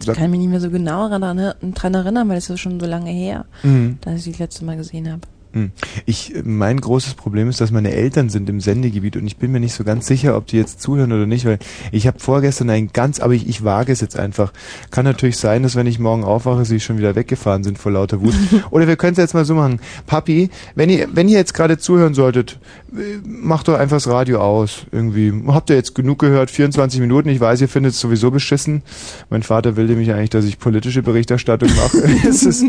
Ich 0.00 0.06
kann 0.12 0.30
mich 0.30 0.38
nicht 0.40 0.50
mehr 0.50 0.60
so 0.60 0.70
genau 0.70 1.08
daran, 1.08 1.54
dran 1.74 1.94
erinnern, 1.94 2.28
weil 2.28 2.36
es 2.38 2.48
ist 2.50 2.60
schon 2.60 2.78
so 2.78 2.86
lange 2.86 3.10
her, 3.10 3.46
Mhm. 3.62 3.98
dass 4.02 4.14
ich 4.16 4.22
sie 4.24 4.30
das 4.32 4.38
letzte 4.40 4.64
Mal 4.64 4.76
gesehen 4.76 5.10
habe. 5.10 5.22
Hm. 5.52 5.70
Ich, 6.06 6.34
mein 6.44 6.80
großes 6.80 7.14
Problem 7.14 7.48
ist, 7.48 7.60
dass 7.60 7.70
meine 7.70 7.92
Eltern 7.92 8.30
sind 8.30 8.48
im 8.48 8.60
Sendegebiet 8.60 9.16
und 9.16 9.26
ich 9.26 9.36
bin 9.36 9.52
mir 9.52 9.60
nicht 9.60 9.74
so 9.74 9.84
ganz 9.84 10.06
sicher, 10.06 10.36
ob 10.36 10.46
die 10.46 10.56
jetzt 10.56 10.80
zuhören 10.80 11.12
oder 11.12 11.26
nicht, 11.26 11.44
weil 11.44 11.58
ich 11.90 12.06
habe 12.06 12.18
vorgestern 12.18 12.70
ein 12.70 12.88
ganz, 12.92 13.20
aber 13.20 13.34
ich, 13.34 13.48
ich 13.48 13.62
wage 13.62 13.92
es 13.92 14.00
jetzt 14.00 14.18
einfach. 14.18 14.52
Kann 14.90 15.04
natürlich 15.04 15.36
sein, 15.36 15.62
dass 15.62 15.76
wenn 15.76 15.86
ich 15.86 15.98
morgen 15.98 16.24
aufwache, 16.24 16.64
sie 16.64 16.80
schon 16.80 16.98
wieder 16.98 17.14
weggefahren 17.14 17.64
sind 17.64 17.78
vor 17.78 17.92
lauter 17.92 18.20
Wut. 18.22 18.34
oder 18.70 18.86
wir 18.86 18.96
können 18.96 19.12
es 19.12 19.18
jetzt 19.18 19.34
mal 19.34 19.44
so 19.44 19.54
machen. 19.54 19.80
Papi, 20.06 20.50
wenn 20.74 20.88
ihr, 20.88 21.08
wenn 21.12 21.28
ihr 21.28 21.38
jetzt 21.38 21.54
gerade 21.54 21.78
zuhören 21.78 22.14
solltet, 22.14 22.58
macht 23.24 23.68
doch 23.68 23.78
einfach 23.78 23.96
das 23.96 24.08
Radio 24.08 24.40
aus. 24.40 24.86
Irgendwie. 24.92 25.32
Habt 25.48 25.70
ihr 25.70 25.76
jetzt 25.76 25.94
genug 25.94 26.18
gehört? 26.18 26.50
24 26.50 27.00
Minuten. 27.00 27.28
Ich 27.28 27.40
weiß, 27.40 27.60
ihr 27.60 27.68
findet 27.68 27.92
es 27.92 28.00
sowieso 28.00 28.30
beschissen. 28.30 28.82
Mein 29.30 29.42
Vater 29.42 29.76
will 29.76 29.86
nämlich 29.86 30.12
eigentlich, 30.12 30.30
dass 30.30 30.44
ich 30.44 30.58
politische 30.58 31.02
Berichterstattung 31.02 31.70
mache. 31.76 31.98
es 32.28 32.42
ist, 32.44 32.64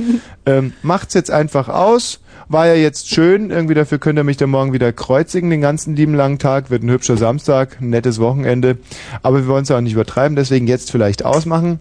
ähm, 0.46 0.74
macht's 0.82 1.13
jetzt 1.13 1.32
einfach 1.32 1.69
aus. 1.69 2.19
War 2.48 2.72
ja 2.73 2.81
jetzt 2.81 3.09
schön. 3.09 3.49
Irgendwie 3.51 3.73
dafür 3.73 3.99
könnt 3.99 4.19
ihr 4.19 4.23
mich 4.23 4.38
dann 4.38 4.49
morgen 4.49 4.73
wieder 4.73 4.91
kreuzigen, 4.91 5.49
den 5.49 5.62
ganzen 5.62 5.95
lieben 5.95 6.13
langen 6.13 6.39
Tag. 6.39 6.69
Wird 6.69 6.83
ein 6.83 6.89
hübscher 6.89 7.17
Samstag, 7.17 7.81
ein 7.81 7.89
nettes 7.89 8.19
Wochenende. 8.19 8.77
Aber 9.21 9.39
wir 9.39 9.47
wollen 9.47 9.63
es 9.63 9.71
auch 9.71 9.81
nicht 9.81 9.93
übertreiben, 9.93 10.36
deswegen 10.36 10.67
jetzt 10.67 10.91
vielleicht 10.91 11.25
ausmachen. 11.25 11.79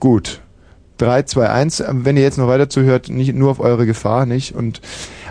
Gut. 0.00 0.40
3, 0.98 1.22
2, 1.22 1.50
1. 1.50 1.84
Wenn 1.88 2.16
ihr 2.16 2.22
jetzt 2.22 2.38
noch 2.38 2.46
weiter 2.46 2.68
zuhört, 2.68 3.08
nicht 3.08 3.34
nur 3.34 3.50
auf 3.50 3.60
eure 3.60 3.86
Gefahr, 3.86 4.26
nicht? 4.26 4.54
Und 4.54 4.80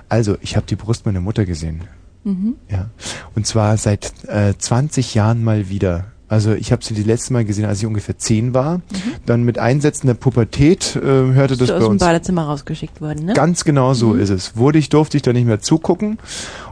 also, 0.09 0.37
ich 0.41 0.55
habe 0.55 0.65
die 0.65 0.75
Brust 0.75 1.05
meiner 1.05 1.21
Mutter 1.21 1.45
gesehen. 1.45 1.81
Mhm. 2.23 2.55
Ja. 2.69 2.89
Und 3.35 3.47
zwar 3.47 3.77
seit 3.77 4.13
äh, 4.27 4.53
20 4.57 5.13
Jahren 5.15 5.43
mal 5.43 5.69
wieder. 5.69 6.05
Also 6.33 6.53
ich 6.53 6.71
habe 6.71 6.83
sie 6.83 6.95
die 6.95 7.03
letzte 7.03 7.31
Mal 7.31 7.45
gesehen, 7.45 7.65
als 7.65 7.77
ich 7.77 7.85
ungefähr 7.85 8.17
10 8.17 8.55
war. 8.55 8.81
Dann 9.27 9.43
mit 9.43 9.59
Einsätzen 9.59 10.07
der 10.07 10.15
Pubertät 10.15 10.95
äh, 10.95 10.99
hörte 10.99 11.55
das 11.55 11.67
du 11.67 11.73
bei 11.73 11.77
aus 11.77 11.83
dem 11.83 11.91
uns. 11.91 11.99
Badezimmer 11.99 12.45
rausgeschickt 12.45 13.01
worden, 13.01 13.25
ne? 13.25 13.33
Ganz 13.33 13.63
genau 13.63 13.93
so 13.93 14.15
ist 14.15 14.31
es. 14.31 14.57
Wurde 14.57 14.79
ich, 14.79 14.89
durfte 14.89 15.15
ich 15.15 15.21
da 15.21 15.31
nicht 15.31 15.45
mehr 15.45 15.59
zugucken. 15.59 16.17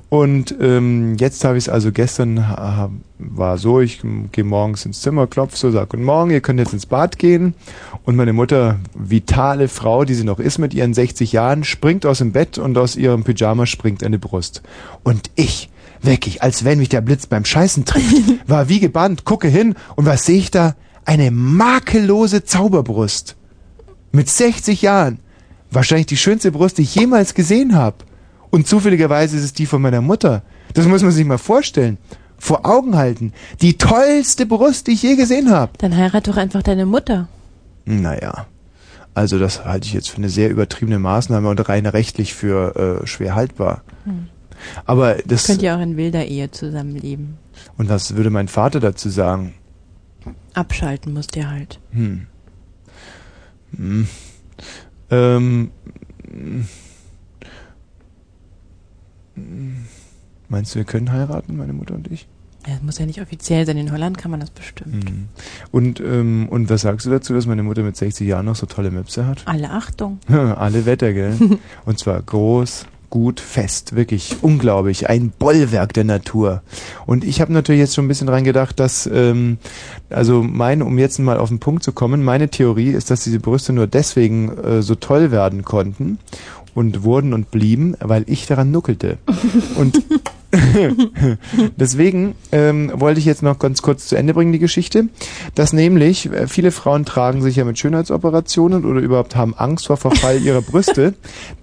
Und 0.09 0.55
ähm, 0.59 1.15
jetzt 1.19 1.45
habe 1.45 1.59
ich 1.59 1.65
es 1.65 1.69
also 1.69 1.91
gestern 1.91 2.49
ha, 2.49 2.89
war 3.19 3.59
so, 3.59 3.79
ich 3.79 4.01
gehe 4.31 4.43
morgens 4.43 4.83
ins 4.83 5.01
Zimmer, 5.01 5.27
klopfe 5.27 5.55
so, 5.55 5.69
sag 5.69 5.89
Guten 5.89 6.05
Morgen, 6.05 6.31
ihr 6.31 6.41
könnt 6.41 6.59
jetzt 6.59 6.73
ins 6.73 6.87
Bad 6.87 7.19
gehen. 7.19 7.53
Und 8.03 8.15
meine 8.15 8.33
Mutter, 8.33 8.79
vitale 8.95 9.67
Frau, 9.67 10.05
die 10.05 10.15
sie 10.15 10.23
noch 10.23 10.39
ist 10.39 10.57
mit 10.57 10.73
ihren 10.73 10.95
60 10.95 11.33
Jahren, 11.33 11.63
springt 11.63 12.07
aus 12.07 12.17
dem 12.17 12.31
Bett 12.31 12.57
und 12.57 12.79
aus 12.79 12.95
ihrem 12.95 13.23
Pyjama 13.23 13.67
springt 13.67 14.03
eine 14.03 14.17
Brust. 14.17 14.63
Und 15.03 15.29
ich, 15.35 15.69
wirklich, 16.01 16.41
als 16.41 16.63
wenn 16.63 16.79
mich 16.79 16.89
der 16.89 17.01
Blitz 17.01 17.27
beim 17.27 17.45
Scheißen 17.45 17.85
trifft, 17.85 18.15
war 18.47 18.69
wie 18.69 18.79
gebannt, 18.79 19.25
gucke 19.25 19.47
hin 19.47 19.75
und 19.95 20.05
was 20.05 20.25
sehe 20.25 20.37
ich 20.37 20.51
da? 20.51 20.75
Eine 21.05 21.31
makellose 21.31 22.43
Zauberbrust. 22.43 23.35
Mit 24.11 24.29
60 24.29 24.81
Jahren. 24.81 25.19
Wahrscheinlich 25.71 26.07
die 26.07 26.17
schönste 26.17 26.51
Brust, 26.51 26.77
die 26.77 26.83
ich 26.83 26.95
jemals 26.95 27.33
gesehen 27.33 27.75
habe. 27.75 27.97
Und 28.49 28.67
zufälligerweise 28.67 29.37
ist 29.37 29.43
es 29.43 29.53
die 29.53 29.65
von 29.65 29.81
meiner 29.81 30.01
Mutter. 30.01 30.43
Das 30.73 30.85
muss 30.85 31.01
man 31.01 31.11
sich 31.11 31.25
mal 31.25 31.37
vorstellen. 31.37 31.97
Vor 32.37 32.65
Augen 32.65 32.97
halten. 32.97 33.33
Die 33.61 33.77
tollste 33.77 34.45
Brust, 34.45 34.87
die 34.87 34.91
ich 34.91 35.03
je 35.03 35.15
gesehen 35.15 35.49
habe. 35.49 35.71
Dann 35.77 35.95
heirat 35.95 36.27
doch 36.27 36.37
einfach 36.37 36.61
deine 36.61 36.85
Mutter. 36.85 37.29
Naja. 37.85 38.47
Also 39.13 39.39
das 39.39 39.65
halte 39.65 39.87
ich 39.87 39.93
jetzt 39.93 40.09
für 40.09 40.17
eine 40.17 40.29
sehr 40.29 40.49
übertriebene 40.49 40.99
Maßnahme 40.99 41.49
und 41.49 41.69
rein 41.69 41.85
rechtlich 41.85 42.33
für 42.33 43.01
äh, 43.03 43.07
schwer 43.07 43.35
haltbar. 43.35 43.83
Hm. 44.05 44.27
Aber 44.85 45.15
das. 45.25 45.47
Könnt 45.47 45.61
ihr 45.61 45.75
auch 45.75 45.81
in 45.81 45.97
wilder 45.97 46.25
Ehe 46.25 46.51
zusammenleben. 46.51 47.37
Und 47.77 47.89
was 47.89 48.15
würde 48.15 48.29
mein 48.29 48.47
Vater 48.47 48.79
dazu 48.79 49.09
sagen? 49.09 49.53
Abschalten 50.53 51.13
musst 51.13 51.35
ihr 51.35 51.49
halt. 51.49 51.79
Hm. 51.91 52.27
Hm. 53.75 54.07
Ähm. 55.09 55.71
Meinst 60.49 60.75
du, 60.75 60.79
wir 60.79 60.85
können 60.85 61.11
heiraten, 61.11 61.57
meine 61.57 61.73
Mutter 61.73 61.95
und 61.95 62.11
ich? 62.11 62.27
Das 62.63 62.81
muss 62.83 62.99
ja 62.99 63.05
nicht 63.05 63.21
offiziell 63.21 63.65
sein. 63.65 63.77
In 63.77 63.91
Holland 63.91 64.17
kann 64.17 64.29
man 64.29 64.39
das 64.39 64.51
bestimmt. 64.51 65.09
Mhm. 65.09 65.27
Und, 65.71 65.99
ähm, 65.99 66.47
und 66.49 66.69
was 66.69 66.81
sagst 66.81 67.05
du 67.05 67.09
dazu, 67.09 67.33
dass 67.33 67.47
meine 67.47 67.63
Mutter 67.63 67.81
mit 67.81 67.97
60 67.97 68.27
Jahren 68.27 68.45
noch 68.45 68.55
so 68.55 68.67
tolle 68.67 68.91
Möpse 68.91 69.25
hat? 69.25 69.41
Alle 69.45 69.71
Achtung. 69.71 70.19
Alle 70.27 70.85
Wetter, 70.85 71.13
gell? 71.13 71.35
und 71.85 71.97
zwar 71.97 72.21
groß, 72.21 72.85
gut, 73.11 73.39
fest, 73.39 73.95
wirklich 73.95 74.37
unglaublich, 74.41 75.07
ein 75.07 75.31
Bollwerk 75.37 75.93
der 75.93 76.05
Natur. 76.05 76.63
Und 77.05 77.23
ich 77.23 77.41
habe 77.41 77.53
natürlich 77.53 77.81
jetzt 77.81 77.93
schon 77.93 78.05
ein 78.05 78.07
bisschen 78.07 78.25
dran 78.25 78.43
gedacht, 78.43 78.79
dass, 78.79 79.07
ähm, 79.13 79.59
also 80.09 80.41
mein, 80.41 80.81
um 80.81 80.97
jetzt 80.97 81.19
mal 81.19 81.37
auf 81.37 81.49
den 81.49 81.59
Punkt 81.59 81.83
zu 81.83 81.91
kommen, 81.91 82.23
meine 82.23 82.49
Theorie 82.49 82.89
ist, 82.89 83.11
dass 83.11 83.23
diese 83.23 83.39
Brüste 83.39 83.73
nur 83.73 83.85
deswegen 83.85 84.57
äh, 84.57 84.81
so 84.81 84.95
toll 84.95 85.29
werden 85.29 85.63
konnten 85.63 86.17
und 86.73 87.03
wurden 87.03 87.33
und 87.33 87.51
blieben, 87.51 87.95
weil 87.99 88.23
ich 88.27 88.47
daran 88.47 88.71
nuckelte. 88.71 89.17
und 89.75 90.01
Deswegen 91.77 92.35
ähm, 92.51 92.91
wollte 92.95 93.19
ich 93.19 93.25
jetzt 93.25 93.41
noch 93.43 93.59
ganz 93.59 93.81
kurz 93.81 94.07
zu 94.07 94.15
Ende 94.15 94.33
bringen 94.33 94.51
die 94.51 94.59
Geschichte, 94.59 95.07
dass 95.55 95.73
nämlich 95.73 96.31
äh, 96.31 96.47
viele 96.47 96.71
Frauen 96.71 97.05
tragen 97.05 97.41
sich 97.41 97.55
ja 97.55 97.63
mit 97.63 97.79
Schönheitsoperationen 97.79 98.85
oder 98.85 98.99
überhaupt 98.99 99.35
haben 99.35 99.53
Angst 99.55 99.87
vor 99.87 99.97
Verfall 99.97 100.41
ihrer 100.41 100.61
Brüste. 100.61 101.13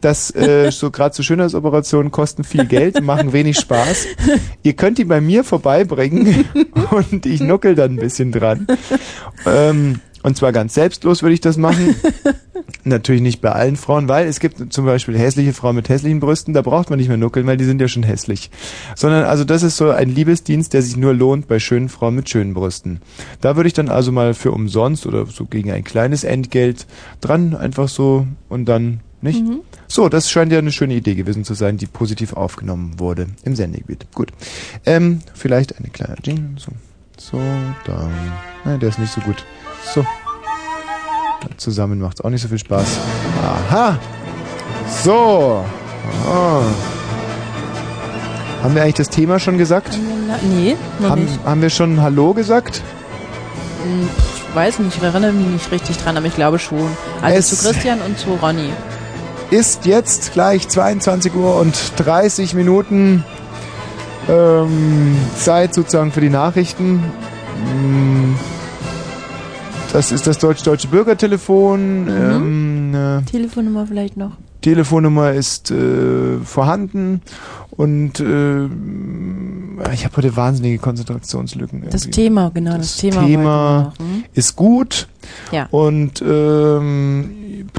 dass 0.01 0.35
äh, 0.35 0.70
so 0.72 0.90
gerade 0.90 1.14
so 1.14 1.22
Schönheitsoperationen 1.22 2.11
kosten 2.11 2.44
viel 2.44 2.66
Geld, 2.66 3.03
machen 3.03 3.33
wenig 3.33 3.59
Spaß. 3.59 4.07
Ihr 4.62 4.72
könnt 4.74 4.98
die 4.98 5.05
bei 5.05 5.20
mir 5.20 5.44
vorbeibringen 5.44 6.44
und 6.90 7.27
ich 7.27 7.40
nuckel 7.40 7.74
dann 7.74 7.92
ein 7.92 7.96
bisschen 7.96 8.33
dran. 8.33 8.66
Ähm, 9.46 10.01
und 10.29 10.37
zwar 10.37 10.53
ganz 10.53 10.75
selbstlos 10.75 11.23
würde 11.23 11.35
ich 11.35 11.41
das 11.41 11.57
machen. 11.57 11.97
Natürlich 12.85 13.23
nicht 13.23 13.41
bei 13.41 13.51
allen 13.51 13.77
Frauen, 13.77 14.09
weil 14.09 14.27
es 14.27 14.41
gibt 14.41 14.73
zum 14.73 14.85
Beispiel 14.85 15.19
hässliche 15.19 15.53
Frauen 15.53 15.77
mit 15.77 15.88
hässlichen 15.88 16.21
Brüsten, 16.21 16.55
da 16.55 16.62
braucht 16.62 16.91
man 16.91 16.99
nicht 16.99 17.09
mehr 17.09 17.17
nuckeln, 17.17 17.47
weil 17.47 17.57
die 17.57 17.64
sind 17.64 17.81
ja 17.81 17.88
schon 17.88 18.03
hässlich. 18.03 18.51
Sondern 18.95 19.25
also 19.25 19.45
das 19.45 19.62
ist 19.62 19.77
so 19.77 19.91
ein 19.91 20.09
Liebesdienst, 20.09 20.73
der 20.73 20.83
sich 20.83 20.97
nur 20.97 21.14
lohnt 21.14 21.49
bei 21.49 21.59
schönen 21.59 21.88
Frauen 21.88 22.14
mit 22.14 22.29
schönen 22.29 22.55
Brüsten. 22.55 23.01
Da 23.41 23.57
würde 23.57 23.69
ich 23.69 23.75
dann 23.75 23.88
also 23.88 24.12
mal 24.12 24.35
für 24.35 24.53
umsonst 24.53 25.07
oder 25.07 25.27
so 25.27 25.47
gegen 25.47 25.73
ein 25.73 25.85
kleines 25.85 26.25
Entgelt 26.25 26.87
dran 27.21 27.57
einfach 27.57 27.88
so 27.88 28.27
und 28.49 28.67
dann 28.67 29.01
nicht? 29.21 29.43
Mhm. 29.43 29.61
So, 29.88 30.09
das 30.09 30.31
scheint 30.31 30.53
ja 30.53 30.59
eine 30.59 30.71
schöne 30.71 30.95
Idee 30.95 31.14
gewesen 31.14 31.45
zu 31.45 31.55
sein, 31.55 31.77
die 31.77 31.87
positiv 31.87 32.35
aufgenommen 32.35 32.99
wurde 32.99 33.27
im 33.43 33.57
Sendegebiet. 33.57 34.07
Gut. 34.14 34.33
Ähm, 34.87 35.21
vielleicht 35.35 35.79
eine 35.79 35.88
kleine 35.88 36.17
Jingle. 36.23 36.51
So, 36.59 36.73
so 37.18 37.40
da. 37.85 38.09
Nein, 38.64 38.81
der 38.81 38.88
ist 38.88 38.98
nicht 38.98 39.12
so 39.12 39.20
gut. 39.20 39.44
So. 39.94 40.04
Zusammen 41.57 42.00
macht 42.00 42.18
es 42.18 42.24
auch 42.24 42.31
nicht 42.31 42.42
so 42.42 42.48
viel 42.48 42.59
Spaß. 42.59 42.87
Aha! 43.70 43.98
So. 45.04 45.64
Oh. 46.28 46.62
Haben 48.62 48.74
wir 48.74 48.83
eigentlich 48.83 48.94
das 48.96 49.09
Thema 49.09 49.38
schon 49.38 49.57
gesagt? 49.57 49.96
Nee, 50.42 50.76
noch 50.98 51.11
haben, 51.11 51.24
nicht. 51.24 51.38
Haben 51.44 51.62
wir 51.62 51.70
schon 51.70 52.00
Hallo 52.02 52.35
gesagt? 52.35 52.83
Hm, 53.85 54.09
ich 54.35 54.54
weiß 54.57 54.81
nicht, 54.81 54.96
ich 54.96 55.02
erinnere 55.02 55.33
mich 55.33 55.46
nicht 55.46 55.70
richtig 55.70 55.96
dran, 55.98 56.16
aber 56.16 56.26
ich 56.26 56.35
glaube 56.35 56.59
schon. 56.59 56.88
Also 57.22 57.38
Es- 57.38 57.48
zu 57.50 57.64
Christian 57.68 58.00
und 58.00 58.18
zu 58.18 58.31
Ronny. 58.35 58.70
Ist 59.50 59.87
jetzt 59.87 60.33
gleich 60.35 60.68
22 60.68 61.35
Uhr 61.35 61.57
und 61.57 61.74
30 61.96 62.52
Minuten 62.54 63.24
ähm, 64.29 65.17
Zeit 65.37 65.75
sozusagen 65.75 66.12
für 66.12 66.21
die 66.21 66.31
Nachrichten. 66.31 66.97
Mm, 66.97 68.35
Das 69.93 70.12
ist 70.12 70.27
das 70.27 70.38
deutsch-deutsche 70.38 70.88
Bürgertelefon. 70.88 72.09
Ähm, 72.09 72.95
äh, 72.95 73.23
Telefonnummer 73.23 73.87
vielleicht 73.87 74.17
noch. 74.17 74.33
Telefonnummer 74.61 75.33
ist 75.33 75.71
äh, 75.71 76.38
vorhanden 76.45 77.23
und 77.71 78.19
äh, 78.21 78.64
ich 79.95 80.05
habe 80.05 80.17
heute 80.17 80.37
wahnsinnige 80.37 80.79
Konzentrationslücken. 80.79 81.85
Das 81.91 82.03
irgendwie. 82.05 82.11
Thema, 82.23 82.51
genau, 82.53 82.77
das, 82.77 82.97
Thema. 82.97 83.25
Thema 83.25 83.83
noch, 83.83 83.99
hm? 83.99 84.25
ist 84.35 84.57
gut 84.57 85.09
Ja. 85.53 85.69
und 85.71 86.21
ähm, 86.27 87.31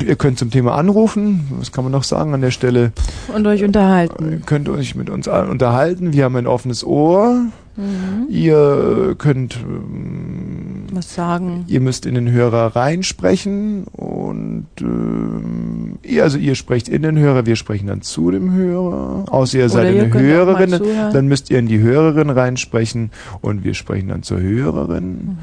ihr 0.06 0.16
könnt 0.16 0.40
zum 0.40 0.52
Thema 0.52 0.76
anrufen. 0.76 1.48
Was 1.52 1.72
kann 1.72 1.84
man 1.84 1.92
noch 1.92 2.04
sagen 2.04 2.34
an 2.34 2.42
der 2.42 2.52
Stelle? 2.52 2.92
Und 3.34 3.46
euch 3.48 3.64
unterhalten. 3.64 4.32
Ihr 4.32 4.40
könnt 4.40 4.70
euch 4.70 4.96
mit 4.96 5.10
uns 5.10 5.28
unterhalten. 5.28 6.14
Wir 6.14 6.26
haben 6.26 6.36
ein 6.36 6.48
offenes 6.48 6.84
Ohr. 6.84 7.46
Mhm. 7.80 8.28
Ihr 8.28 9.16
könnt, 9.18 9.58
ähm, 9.58 10.88
Was 10.92 11.16
sagen. 11.16 11.64
ihr 11.68 11.80
müsst 11.80 12.06
in 12.06 12.16
den 12.16 12.30
Hörer 12.30 12.76
reinsprechen 12.76 13.86
und 13.86 14.68
ähm, 14.82 15.98
ihr, 16.04 16.24
also 16.24 16.38
ihr 16.38 16.56
sprecht 16.56 16.90
in 16.90 17.04
den 17.04 17.18
Hörer, 17.18 17.46
wir 17.46 17.56
sprechen 17.56 17.88
dann 17.88 18.02
zu 18.02 18.32
dem 18.32 18.52
Hörer. 18.52 19.26
Außer 19.30 19.60
ihr 19.60 19.70
seid 19.70 19.86
Oder 19.86 19.94
ihr 19.94 20.04
eine 20.04 20.14
Hörerin, 20.14 20.82
dann 21.14 21.28
müsst 21.28 21.50
ihr 21.52 21.60
in 21.60 21.68
die 21.68 21.80
Hörerin 21.80 22.30
reinsprechen 22.30 23.12
und 23.40 23.64
wir 23.64 23.74
sprechen 23.74 24.10
dann 24.10 24.24
zur 24.24 24.42
Hörerin. 24.42 25.38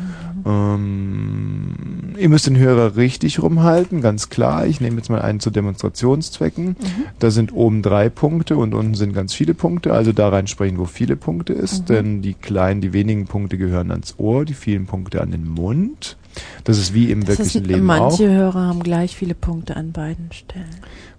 Ähm, 0.47 1.75
ihr 2.19 2.29
müsst 2.29 2.47
den 2.47 2.57
Hörer 2.57 2.97
richtig 2.97 3.43
rumhalten, 3.43 4.01
ganz 4.01 4.29
klar. 4.29 4.67
Ich 4.67 4.81
nehme 4.81 4.97
jetzt 4.99 5.11
mal 5.11 5.21
einen 5.21 5.41
zu 5.41 5.51
Demonstrationszwecken. 5.51 6.77
Da 7.19 7.31
sind 7.31 7.53
oben 7.53 7.83
drei 7.83 8.09
Punkte 8.09 8.57
und 8.57 8.73
unten 8.73 8.95
sind 8.95 9.13
ganz 9.13 9.35
viele 9.35 9.55
Punkte. 9.55 9.93
Also 9.93 10.13
da 10.13 10.29
reinsprechen, 10.29 10.79
wo 10.79 10.85
viele 10.85 11.17
Punkte 11.17 11.53
ist. 11.53 11.89
Denn 11.89 12.23
die 12.23 12.35
kleinen, 12.35 12.81
die 12.81 12.93
wenigen 12.93 13.27
Punkte 13.27 13.59
gehören 13.59 13.91
ans 13.91 14.15
Ohr, 14.19 14.45
die 14.45 14.55
vielen 14.55 14.87
Punkte 14.87 15.21
an 15.21 15.33
den 15.33 15.49
Mund. 15.49 16.17
Das 16.65 16.79
ist 16.79 16.95
wie 16.95 17.11
im 17.11 17.21
Das 17.21 17.39
wirklichen 17.39 17.63
ist, 17.63 17.67
Leben 17.67 17.85
manche 17.85 18.25
auch. 18.25 18.29
Hörer 18.29 18.67
haben 18.67 18.83
gleich 18.83 19.17
viele 19.17 19.35
Punkte 19.35 19.77
an 19.77 19.93
beiden 19.93 20.31
Stellen. 20.33 20.67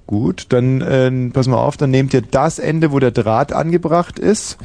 Gut, 0.06 0.46
dann 0.50 0.80
äh, 0.80 1.30
pass 1.32 1.48
mal 1.50 1.58
auf, 1.58 1.76
dann 1.76 1.92
nehmt 1.92 2.14
ihr 2.14 2.22
das 2.22 2.60
Ende, 2.60 2.94
wo 2.94 3.00
der 3.00 3.12
Draht 3.12 3.52
angebracht 3.52 4.20
ist. 4.20 4.58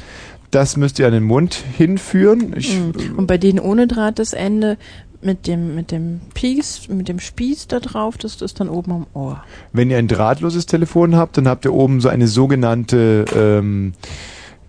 Das 0.53 0.77
müsst 0.77 0.99
ihr 0.99 1.07
an 1.07 1.13
den 1.13 1.23
Mund 1.23 1.63
hinführen. 1.77 2.53
Ich, 2.55 2.79
Mhm. 2.79 3.17
Und 3.17 3.27
bei 3.27 3.39
denen 3.39 3.59
ohne 3.59 3.87
Draht 3.87 4.19
das 4.19 4.33
Ende 4.33 4.77
mit 5.21 5.47
dem 5.47 5.73
mit 5.73 5.91
dem 5.91 6.21
Piece, 6.33 6.89
mit 6.89 7.07
dem 7.07 7.19
Spieß 7.19 7.67
da 7.67 7.79
drauf, 7.79 8.17
das 8.17 8.41
ist 8.41 8.59
dann 8.59 8.69
oben 8.69 8.91
am 8.91 9.07
Ohr. 9.13 9.43
Wenn 9.71 9.89
ihr 9.89 9.97
ein 9.97 10.07
drahtloses 10.07 10.65
Telefon 10.65 11.15
habt, 11.15 11.37
dann 11.37 11.47
habt 11.47 11.65
ihr 11.65 11.73
oben 11.73 12.01
so 12.01 12.09
eine 12.09 12.27
sogenannte 12.27 13.25
ähm, 13.35 13.93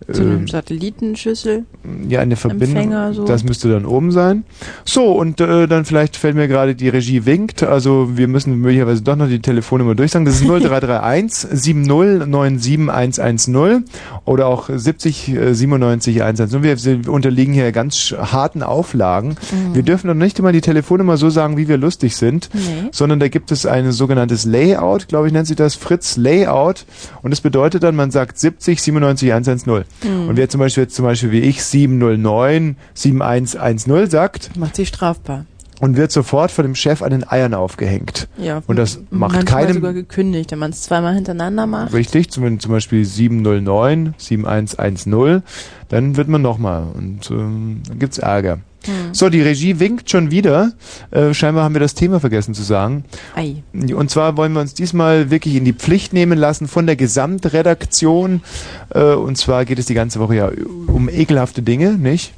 Eine 0.06 0.18
ähm, 0.18 0.48
Satellitenschüssel. 0.48 1.64
ja 2.08 2.20
eine 2.20 2.36
Verbindung. 2.36 2.76
Empfänger, 2.76 3.14
so. 3.14 3.24
Das 3.24 3.44
müsste 3.44 3.70
dann 3.70 3.86
oben 3.86 4.10
sein. 4.10 4.44
So 4.84 5.12
und 5.12 5.40
äh, 5.40 5.66
dann 5.66 5.84
vielleicht 5.84 6.16
fällt 6.16 6.34
mir 6.36 6.48
gerade 6.48 6.74
die 6.74 6.88
Regie 6.88 7.24
winkt. 7.24 7.62
Also 7.62 8.16
wir 8.16 8.28
müssen 8.28 8.58
möglicherweise 8.58 9.02
doch 9.02 9.16
noch 9.16 9.28
die 9.28 9.40
Telefonnummer 9.40 9.94
durchsagen. 9.94 10.24
Das 10.26 10.34
ist 10.36 10.44
0331 10.46 11.48
70 11.50 11.86
97110 11.86 13.84
oder 14.24 14.46
auch 14.46 14.68
70 14.74 15.28
äh, 15.28 15.54
97 15.54 16.22
110. 16.22 16.62
Wir, 16.62 16.84
wir 16.84 17.12
unterliegen 17.12 17.54
hier 17.54 17.72
ganz 17.72 18.14
harten 18.16 18.62
Auflagen. 18.62 19.30
Mhm. 19.30 19.74
Wir 19.74 19.82
dürfen 19.82 20.08
doch 20.08 20.14
nicht 20.14 20.38
immer 20.38 20.52
die 20.52 20.60
Telefonnummer 20.60 21.16
so 21.16 21.30
sagen, 21.30 21.56
wie 21.56 21.68
wir 21.68 21.78
lustig 21.78 22.16
sind 22.16 22.50
Nee. 22.52 22.88
sondern 22.92 23.20
da 23.20 23.28
gibt 23.28 23.50
es 23.52 23.66
ein 23.66 23.90
sogenanntes 23.92 24.44
Layout, 24.44 25.08
glaube 25.08 25.26
ich, 25.26 25.32
nennt 25.32 25.46
sich 25.46 25.56
das 25.56 25.74
Fritz 25.74 26.16
Layout. 26.16 26.84
Und 27.22 27.30
das 27.30 27.40
bedeutet 27.40 27.82
dann, 27.82 27.96
man 27.96 28.10
sagt 28.10 28.38
70 28.38 28.80
97 28.80 29.32
110. 29.32 29.83
Mhm. 30.02 30.28
Und 30.28 30.36
wer 30.36 30.48
zum 30.48 30.60
Beispiel 30.60 30.84
jetzt 30.84 30.94
zum 30.94 31.04
Beispiel 31.04 31.30
wie 31.30 31.40
ich 31.40 31.62
709 31.64 32.76
7110 32.94 34.10
sagt 34.10 34.56
Macht 34.56 34.76
sie 34.76 34.86
strafbar. 34.86 35.46
und 35.80 35.96
wird 35.96 36.12
sofort 36.12 36.50
von 36.50 36.64
dem 36.64 36.74
Chef 36.74 37.02
an 37.02 37.10
den 37.10 37.28
Eiern 37.28 37.54
aufgehängt. 37.54 38.28
Ja. 38.38 38.62
Und 38.66 38.76
das 38.76 39.00
macht 39.10 39.46
keinem 39.46 39.74
sogar 39.74 39.92
gekündigt, 39.92 40.50
wenn 40.52 40.58
man 40.58 40.70
es 40.70 40.82
zweimal 40.82 41.14
hintereinander 41.14 41.66
macht. 41.66 41.92
Richtig, 41.92 42.30
zum, 42.30 42.60
zum 42.60 42.70
Beispiel 42.72 43.04
709, 43.04 44.14
7110, 44.18 45.42
dann 45.88 46.16
wird 46.16 46.28
man 46.28 46.42
nochmal 46.42 46.84
und 46.94 47.30
ähm, 47.30 47.82
dann 47.88 47.98
gibt's 47.98 48.18
Ärger. 48.18 48.58
Hm. 48.84 49.12
So, 49.12 49.28
die 49.28 49.42
Regie 49.42 49.78
winkt 49.80 50.10
schon 50.10 50.30
wieder. 50.30 50.72
Äh, 51.10 51.34
scheinbar 51.34 51.64
haben 51.64 51.74
wir 51.74 51.80
das 51.80 51.94
Thema 51.94 52.20
vergessen 52.20 52.54
zu 52.54 52.62
sagen. 52.62 53.04
Ei. 53.34 53.62
Und 53.72 54.10
zwar 54.10 54.36
wollen 54.36 54.52
wir 54.52 54.60
uns 54.60 54.74
diesmal 54.74 55.30
wirklich 55.30 55.54
in 55.54 55.64
die 55.64 55.72
Pflicht 55.72 56.12
nehmen 56.12 56.38
lassen 56.38 56.68
von 56.68 56.86
der 56.86 56.96
Gesamtredaktion. 56.96 58.42
Äh, 58.90 59.14
und 59.14 59.36
zwar 59.36 59.64
geht 59.64 59.78
es 59.78 59.86
die 59.86 59.94
ganze 59.94 60.20
Woche 60.20 60.36
ja 60.36 60.50
um 60.86 61.08
ekelhafte 61.08 61.62
Dinge, 61.62 61.92
nicht? 61.92 62.32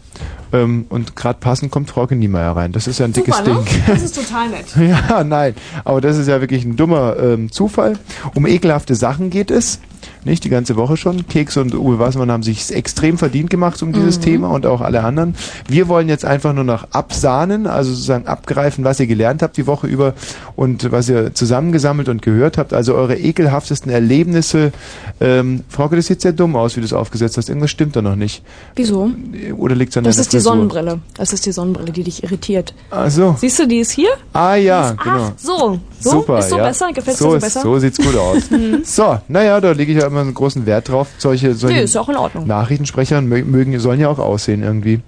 Ähm, 0.57 0.87
und 0.89 1.17
gerade 1.17 1.39
passend 1.41 1.71
kommt 1.71 1.91
Frau 1.91 2.07
Niemeyer 2.07 2.57
rein. 2.57 2.73
Das 2.73 2.87
ist 2.87 2.99
ja 2.99 3.05
ein 3.05 3.13
dickes 3.13 3.37
Super, 3.37 3.55
ne? 3.55 3.65
Ding. 3.65 3.83
Das 3.87 4.03
ist 4.03 4.15
total 4.15 4.49
nett. 4.51 4.67
Ja, 4.77 5.25
nein. 5.25 5.55
Aber 5.85 6.01
das 6.01 6.17
ist 6.17 6.29
ja 6.29 6.41
wirklich 6.41 6.65
ein 6.65 6.77
dummer 6.77 7.17
ähm, 7.19 7.51
Zufall. 7.51 7.99
Um 8.35 8.47
ekelhafte 8.47 8.95
Sachen 8.95 9.31
geht 9.31 9.51
es. 9.51 9.81
Nicht 10.25 10.43
die 10.43 10.49
ganze 10.49 10.77
Woche 10.77 10.97
schon. 10.97 11.27
Keks 11.29 11.57
und 11.57 11.75
Uwe 11.75 12.01
Wassermann 12.01 12.33
haben 12.33 12.43
sich 12.43 12.73
extrem 12.75 13.17
verdient 13.17 13.49
gemacht 13.49 13.81
um 13.83 13.93
dieses 13.93 14.19
Thema 14.19 14.51
und 14.51 14.67
auch 14.67 14.81
alle 14.81 15.05
anderen. 15.05 15.37
Wir 15.69 15.87
wollen 15.87 16.09
jetzt 16.09 16.25
einfach 16.25 16.53
nur 16.53 16.65
noch 16.65 16.89
absahnen, 16.91 17.67
also 17.69 17.93
sozusagen 17.93 18.27
abgreifen, 18.27 18.83
was 18.85 18.99
ihr 18.99 19.07
gelernt 19.07 19.43
habt 19.43 19.57
die 19.57 19.69
Woche 19.69 19.87
über 19.87 20.15
und 20.57 20.91
was 20.91 21.09
ihr 21.09 21.33
zusammengesammelt 21.35 22.09
und 22.09 22.23
gehört 22.23 22.59
habt. 22.59 22.73
Also 22.73 22.95
eure 22.95 23.17
ekelhaftesten 23.17 23.91
Erlebnisse. 23.91 24.73
Ähm, 25.21 25.63
Frauke, 25.69 25.95
das 25.95 26.07
sieht 26.07 26.21
sehr 26.21 26.33
dumm 26.33 26.57
aus, 26.57 26.77
wie 26.77 26.81
du 26.81 26.87
es 26.87 26.93
aufgesetzt 26.93 27.37
hast. 27.37 27.49
Irgendwas 27.49 27.71
stimmt 27.71 27.95
da 27.95 28.03
noch 28.03 28.17
nicht. 28.17 28.43
Wieso? 28.75 29.13
Oder 29.57 29.77
liegt 29.77 29.91
es 29.91 29.97
an 29.97 30.05
Das 30.05 30.17
deiner 30.17 30.23
ist 30.23 30.33
die 30.33 30.37
Frisur? 30.39 30.46
Sonnenbrille. 30.51 31.01
Das 31.17 31.33
ist 31.33 31.47
die 31.47 31.53
Sonnenbrille, 31.53 31.93
die 31.93 32.03
dich 32.05 32.23
irritiert. 32.25 32.75
Ach 32.91 33.11
so. 33.11 33.35
Siehst 33.39 33.59
du, 33.59 33.67
die 33.67 33.79
ist 33.81 33.91
hier? 33.91 34.11
Ah 34.33 34.55
ja, 34.57 34.95
Ach, 34.97 35.05
genau. 35.05 35.33
so. 35.37 35.79
So? 36.01 36.11
Super, 36.11 36.39
ist 36.39 36.51
so 36.51 36.59
ja. 36.59 36.65
besser? 36.65 36.93
Gefällt 36.93 37.17
so 37.17 37.25
dir 37.25 37.31
so 37.31 37.37
ist- 37.37 37.43
besser? 37.43 37.63
So 37.63 37.79
sieht's 37.79 37.99
gut 37.99 38.17
aus. 38.17 38.43
so, 38.85 39.19
naja, 39.29 39.61
da 39.61 39.73
lege 39.73 39.93
ich 39.93 39.99
ja 39.99 40.07
immer 40.07 40.21
einen 40.21 40.35
großen 40.35 40.67
Wert 40.67 40.89
drauf. 40.89 41.09
Solche, 41.19 41.55
solche 41.55 41.77
Nee, 41.77 41.83
ist 41.85 41.97
auch 41.97 42.09
in 42.09 42.17
Ordnung. 42.17 42.47
Nachrichtensprecher 42.47 43.19
mö- 43.19 43.45
mögen, 43.45 43.79
sollen 43.81 43.99
ja 44.01 44.09
auch 44.09 44.19
aussehen 44.19 44.63
irgendwie. 44.63 45.01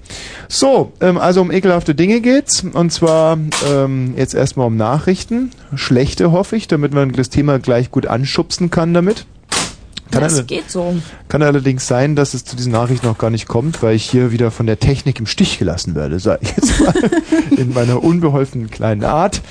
So, 0.48 0.92
ähm, 1.01 1.18
also 1.18 1.40
um 1.42 1.51
ekelhafte 1.53 1.94
Dinge 1.94 2.20
geht's. 2.20 2.64
Und 2.72 2.90
zwar 2.92 3.38
ähm, 3.70 4.14
jetzt 4.16 4.35
erstmal 4.35 4.66
um 4.66 4.77
Nachrichten. 4.77 5.51
Schlechte 5.74 6.33
hoffe 6.33 6.57
ich, 6.57 6.68
damit 6.68 6.94
man 6.94 7.12
das 7.12 7.29
Thema 7.29 7.59
gleich 7.59 7.90
gut 7.90 8.07
anschubsen 8.07 8.70
kann 8.70 8.94
damit. 8.94 9.27
Kann, 10.11 10.22
Das 10.22 10.34
alle- 10.34 10.44
geht 10.44 10.70
so. 10.70 10.94
kann 11.28 11.42
allerdings 11.42 11.87
sein, 11.87 12.16
dass 12.16 12.32
es 12.34 12.44
zu 12.44 12.56
diesen 12.56 12.72
Nachrichten 12.72 13.06
noch 13.06 13.18
gar 13.18 13.30
nicht 13.30 13.46
kommt, 13.46 13.82
weil 13.82 13.94
ich 13.94 14.08
hier 14.08 14.32
wieder 14.32 14.50
von 14.50 14.66
der 14.66 14.78
Technik 14.80 15.18
im 15.20 15.26
Stich 15.26 15.58
gelassen 15.58 15.94
werde, 15.94 16.18
sage 16.18 16.40
ich 16.42 16.50
jetzt 16.56 16.80
mal 16.80 16.94
in 17.58 17.74
meiner 17.74 18.02
unbeholfenen 18.02 18.70
kleinen 18.70 19.04
Art. 19.04 19.42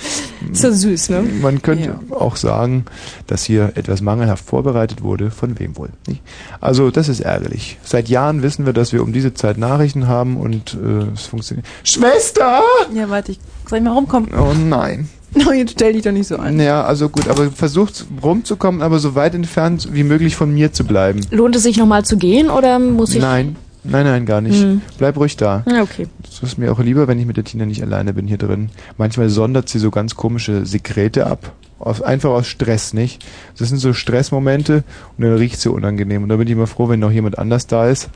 Ist 0.51 0.63
ja 0.63 0.71
süß, 0.71 1.09
ne? 1.09 1.21
Man 1.41 1.61
könnte 1.61 1.99
auch 2.09 2.35
sagen, 2.37 2.85
dass 3.27 3.43
hier 3.43 3.73
etwas 3.75 4.01
mangelhaft 4.01 4.45
vorbereitet 4.45 5.03
wurde. 5.03 5.29
Von 5.31 5.59
wem 5.59 5.77
wohl? 5.77 5.89
Nicht? 6.07 6.21
Also 6.61 6.89
das 6.91 7.07
ist 7.09 7.19
ärgerlich. 7.19 7.77
Seit 7.83 8.09
Jahren 8.09 8.41
wissen 8.43 8.65
wir, 8.65 8.73
dass 8.73 8.93
wir 8.93 9.03
um 9.03 9.13
diese 9.13 9.33
Zeit 9.33 9.57
Nachrichten 9.57 10.07
haben 10.07 10.37
und 10.37 10.73
äh, 10.75 11.11
es 11.13 11.25
funktioniert. 11.27 11.65
Schwester! 11.83 12.61
Ja, 12.93 13.09
warte, 13.09 13.33
ich 13.33 13.39
soll 13.69 13.79
ich 13.79 13.83
mal 13.83 13.93
rumkommen? 13.93 14.29
Oh 14.33 14.53
nein. 14.53 15.09
No, 15.35 15.51
jetzt 15.51 15.71
stell 15.73 15.93
dich 15.93 16.03
doch 16.03 16.11
nicht 16.11 16.27
so 16.27 16.37
an. 16.37 16.59
Ja, 16.59 16.83
also 16.83 17.09
gut, 17.09 17.27
aber 17.27 17.51
versucht 17.51 18.05
rumzukommen, 18.23 18.81
aber 18.81 18.97
so 18.97 19.13
weit 19.13 19.35
entfernt 19.35 19.89
wie 19.91 20.03
möglich 20.03 20.35
von 20.35 20.53
mir 20.53 20.71
zu 20.71 20.85
bleiben. 20.85 21.21
Lohnt 21.31 21.55
es 21.55 21.63
sich 21.63 21.77
nochmal 21.77 22.05
zu 22.05 22.17
gehen 22.17 22.49
oder 22.49 22.79
muss 22.79 23.13
ich... 23.13 23.21
Nein, 23.21 23.57
nein, 23.83 24.05
nein, 24.05 24.25
gar 24.25 24.41
nicht. 24.41 24.61
Hm. 24.61 24.81
Bleib 24.97 25.17
ruhig 25.17 25.35
da. 25.37 25.63
Ja, 25.69 25.83
okay. 25.83 26.07
Das 26.23 26.41
ist 26.41 26.57
mir 26.57 26.71
auch 26.71 26.79
lieber, 26.79 27.07
wenn 27.07 27.19
ich 27.19 27.25
mit 27.25 27.37
der 27.37 27.43
Tina 27.43 27.65
nicht 27.65 27.83
alleine 27.83 28.13
bin 28.13 28.27
hier 28.27 28.37
drin. 28.37 28.69
Manchmal 28.97 29.29
sondert 29.29 29.69
sie 29.69 29.79
so 29.79 29.91
ganz 29.91 30.15
komische 30.15 30.65
Sekrete 30.65 31.27
ab. 31.27 31.51
Aus, 31.79 32.01
einfach 32.01 32.31
aus 32.31 32.47
Stress, 32.47 32.93
nicht? 32.93 33.23
Das 33.57 33.69
sind 33.69 33.77
so 33.77 33.93
Stressmomente 33.93 34.83
und 35.17 35.23
dann 35.23 35.35
riecht 35.35 35.59
sie 35.59 35.69
unangenehm. 35.69 36.23
Und 36.23 36.29
da 36.29 36.37
bin 36.37 36.47
ich 36.47 36.53
immer 36.53 36.67
froh, 36.67 36.89
wenn 36.89 36.99
noch 36.99 37.11
jemand 37.11 37.37
anders 37.37 37.67
da 37.67 37.87
ist. 37.87 38.09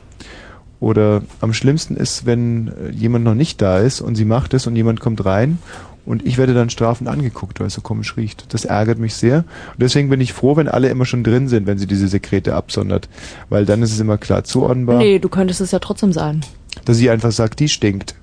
Oder 0.82 1.22
am 1.40 1.54
schlimmsten 1.54 1.94
ist, 1.96 2.26
wenn 2.26 2.66
äh, 2.66 2.90
jemand 2.90 3.24
noch 3.24 3.36
nicht 3.36 3.62
da 3.62 3.78
ist 3.78 4.00
und 4.00 4.16
sie 4.16 4.24
macht 4.24 4.52
es 4.52 4.66
und 4.66 4.74
jemand 4.74 4.98
kommt 4.98 5.24
rein 5.24 5.58
und 6.04 6.26
ich 6.26 6.38
werde 6.38 6.54
dann 6.54 6.70
strafend 6.70 7.08
angeguckt, 7.08 7.60
weil 7.60 7.68
es 7.68 7.74
so 7.74 7.82
komisch 7.82 8.16
riecht. 8.16 8.52
Das 8.52 8.64
ärgert 8.64 8.98
mich 8.98 9.14
sehr. 9.14 9.44
Und 9.74 9.80
deswegen 9.80 10.08
bin 10.08 10.20
ich 10.20 10.32
froh, 10.32 10.56
wenn 10.56 10.66
alle 10.66 10.88
immer 10.88 11.04
schon 11.04 11.22
drin 11.22 11.46
sind, 11.46 11.68
wenn 11.68 11.78
sie 11.78 11.86
diese 11.86 12.08
Sekrete 12.08 12.56
absondert. 12.56 13.08
Weil 13.48 13.64
dann 13.64 13.80
ist 13.80 13.92
es 13.92 14.00
immer 14.00 14.18
klar 14.18 14.42
zuordnenbar 14.42 14.98
Nee, 14.98 15.20
du 15.20 15.28
könntest 15.28 15.60
es 15.60 15.70
ja 15.70 15.78
trotzdem 15.78 16.12
sagen. 16.12 16.40
dass 16.84 16.96
sie 16.96 17.10
einfach 17.10 17.30
sagt, 17.30 17.60
die 17.60 17.68
stinkt. 17.68 18.16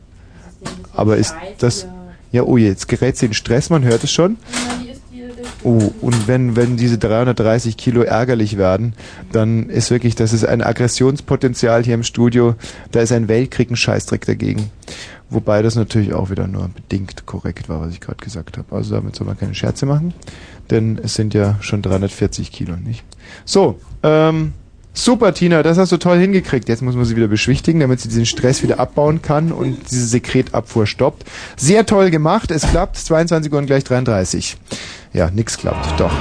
Aber 0.93 1.15
ist 1.15 1.33
das... 1.59 1.87
Ja, 2.33 2.43
oh, 2.43 2.57
jetzt 2.57 2.89
gerät 2.89 3.15
sie 3.15 3.27
in 3.27 3.33
Stress, 3.33 3.69
man 3.69 3.85
hört 3.85 4.03
es 4.03 4.11
schon. 4.11 4.35
Oh, 5.63 5.91
und 6.01 6.27
wenn, 6.27 6.55
wenn 6.55 6.77
diese 6.77 6.97
330 6.97 7.75
Kilo 7.75 8.01
ärgerlich 8.01 8.57
werden, 8.57 8.93
dann 9.31 9.69
ist 9.69 9.91
wirklich, 9.91 10.15
das 10.15 10.31
ist 10.31 10.45
ein 10.45 10.61
Aggressionspotenzial 10.61 11.83
hier 11.83 11.95
im 11.95 12.03
Studio. 12.03 12.55
Da 12.91 13.01
ist 13.01 13.11
ein 13.11 13.27
Weltkrieg 13.27 13.69
ein 13.69 13.75
Scheißdreck 13.75 14.25
dagegen. 14.25 14.71
Wobei 15.29 15.61
das 15.61 15.75
natürlich 15.75 16.13
auch 16.13 16.29
wieder 16.29 16.47
nur 16.47 16.69
bedingt 16.69 17.25
korrekt 17.25 17.69
war, 17.69 17.81
was 17.81 17.93
ich 17.93 17.99
gerade 17.99 18.23
gesagt 18.23 18.57
habe. 18.57 18.75
Also 18.75 18.95
damit 18.95 19.15
soll 19.15 19.27
man 19.27 19.37
keine 19.37 19.53
Scherze 19.53 19.85
machen, 19.85 20.13
denn 20.71 20.99
es 21.03 21.13
sind 21.13 21.33
ja 21.33 21.57
schon 21.61 21.81
340 21.81 22.51
Kilo, 22.51 22.75
nicht? 22.77 23.03
So, 23.45 23.79
ähm, 24.01 24.53
super 24.93 25.33
Tina, 25.33 25.61
das 25.61 25.77
hast 25.77 25.91
du 25.91 25.97
toll 25.97 26.17
hingekriegt. 26.17 26.67
Jetzt 26.67 26.81
muss 26.81 26.95
man 26.95 27.05
sie 27.05 27.15
wieder 27.15 27.27
beschwichtigen, 27.27 27.79
damit 27.79 27.99
sie 27.99 28.09
diesen 28.09 28.25
Stress 28.25 28.63
wieder 28.63 28.79
abbauen 28.79 29.21
kann 29.21 29.51
und 29.51 29.91
diese 29.91 30.07
Sekretabfuhr 30.07 30.87
stoppt. 30.87 31.25
Sehr 31.57 31.85
toll 31.85 32.09
gemacht, 32.09 32.49
es 32.49 32.63
klappt, 32.63 32.97
22 32.97 33.51
Uhr 33.51 33.59
und 33.59 33.67
gleich 33.67 33.83
33. 33.83 34.57
Ja, 35.13 35.29
nix 35.31 35.57
klappt, 35.57 35.99
doch. 35.99 36.11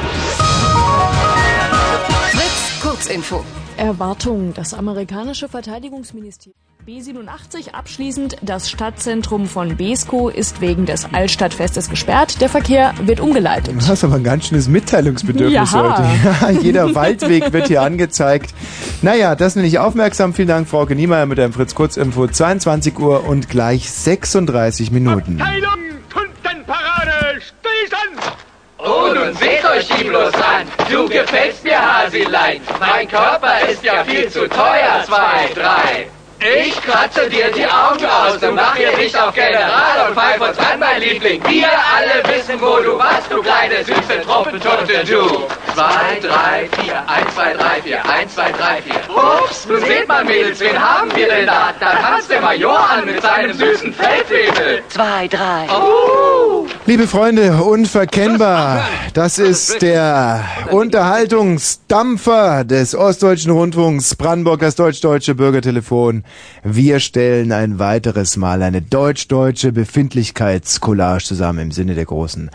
Fritz, 2.31 2.81
Kurzinfo. 2.83 3.45
Erwartung. 3.77 4.53
Das 4.55 4.75
amerikanische 4.75 5.49
Verteidigungsministerium 5.49 6.55
B87 6.87 7.73
abschließend. 7.75 8.39
Das 8.41 8.71
Stadtzentrum 8.71 9.47
von 9.47 9.77
Besko 9.77 10.31
ist 10.31 10.63
wegen 10.63 10.87
des 10.87 11.07
Altstadtfestes 11.13 11.91
gesperrt. 11.91 12.41
Der 12.41 12.49
Verkehr 12.49 12.95
wird 13.03 13.21
umgeleitet. 13.21 13.75
Du 13.79 13.87
hast 13.87 14.05
aber 14.05 14.15
ein 14.17 14.25
ganz 14.25 14.47
schönes 14.47 14.69
Mitteilungsbedürfnis 14.69 15.73
Ja. 15.73 15.83
heute. 15.83 16.03
Ja, 16.55 16.61
jeder 16.63 16.95
Waldweg 16.95 17.53
wird 17.53 17.69
hier 17.69 17.83
angezeigt. 17.83 18.55
Naja, 19.03 19.35
das 19.37 19.55
nenne 19.55 19.69
ich 19.69 19.79
aufmerksam. 19.79 20.33
Vielen 20.33 20.49
Dank, 20.49 20.67
Frau 20.67 20.87
Niemeyer, 20.87 21.27
mit 21.27 21.39
einem 21.39 21.53
Fritz 21.53 21.75
Kurzinfo. 21.75 22.27
22 22.27 22.99
Uhr 22.99 23.25
und 23.29 23.51
gleich 23.51 23.91
36 23.91 24.91
Minuten. 24.91 25.41
Abteilung 25.43 25.71
Kundenparade, 26.13 27.41
stillstand! 27.43 28.38
Oh, 28.79 29.13
nun 29.13 29.35
seht 29.35 29.65
euch 29.65 29.89
die 29.89 30.05
bloß 30.05 30.35
an. 30.35 30.69
Du 30.89 31.09
gefällst 31.09 31.65
mir, 31.65 31.81
Hasilein. 31.81 32.61
Mein 32.79 33.09
Körper 33.09 33.69
ist 33.69 33.83
ja 33.83 34.05
viel 34.05 34.31
zu 34.31 34.49
teuer. 34.49 35.03
Zwei, 35.05 35.51
drei. 35.55 36.09
Ich 36.41 36.81
kratze 36.83 37.29
dir 37.29 37.51
die 37.51 37.67
Augen 37.67 38.07
aus 38.07 38.41
und 38.41 38.55
mach 38.55 38.77
hier 38.77 38.97
nicht 38.97 39.21
auf 39.21 39.35
General 39.35 40.09
und 40.09 40.15
pfeif 40.15 40.41
uns 40.41 40.59
an, 40.59 40.79
mein 40.79 41.01
Liebling. 41.01 41.43
Wir 41.49 41.67
alle 41.67 42.23
wissen, 42.33 42.61
wo 42.61 42.77
du 42.77 42.97
warst, 42.97 43.29
du 43.31 43.43
kleine 43.43 43.83
süße 43.83 44.21
Truppentote, 44.25 45.05
du. 45.05 45.49
Zwei, 45.79 46.19
drei, 46.21 46.69
vier, 46.83 47.09
eins, 47.09 47.35
zwei, 47.37 47.53
drei, 47.53 47.81
vier, 47.83 48.05
eins, 48.05 48.35
zwei, 48.35 48.51
drei, 48.51 48.83
vier. 48.83 48.97
Ups, 49.15 49.65
nun 49.69 49.79
seht 49.79 50.09
mal, 50.09 50.25
Mädels, 50.25 50.59
wen 50.59 50.77
haben 50.77 51.09
wir 51.15 51.29
denn 51.29 51.47
da? 51.47 51.73
Da 51.79 51.93
tanzt 51.93 52.29
der 52.29 52.41
Major 52.41 52.77
an 52.91 53.05
mit 53.05 53.23
seinem 53.23 53.53
süßen 53.57 53.93
Feldwebel. 53.93 54.83
Zwei, 54.89 55.29
drei. 55.29 55.69
Oh! 55.71 56.67
Liebe 56.85 57.07
Freunde, 57.07 57.63
unverkennbar. 57.63 58.89
Das 59.15 59.39
ist 59.39 59.81
der 59.81 60.45
Unterhaltungsdampfer 60.73 62.65
des 62.65 62.97
Ostdeutschen 62.97 63.53
Rundfunks, 63.53 64.17
Brandenburg, 64.17 64.59
das 64.59 64.75
deutsch-deutsche 64.75 65.37
Bürgertelefon. 65.37 66.25
Wir 66.65 66.99
stellen 66.99 67.53
ein 67.53 67.79
weiteres 67.79 68.37
Mal 68.37 68.63
eine 68.63 68.83
deutsch-deutsche 68.83 69.71
Befindlichkeitscollage 69.71 71.23
zusammen 71.23 71.61
im 71.61 71.71
Sinne 71.71 71.95
der 71.95 72.07
großen 72.07 72.51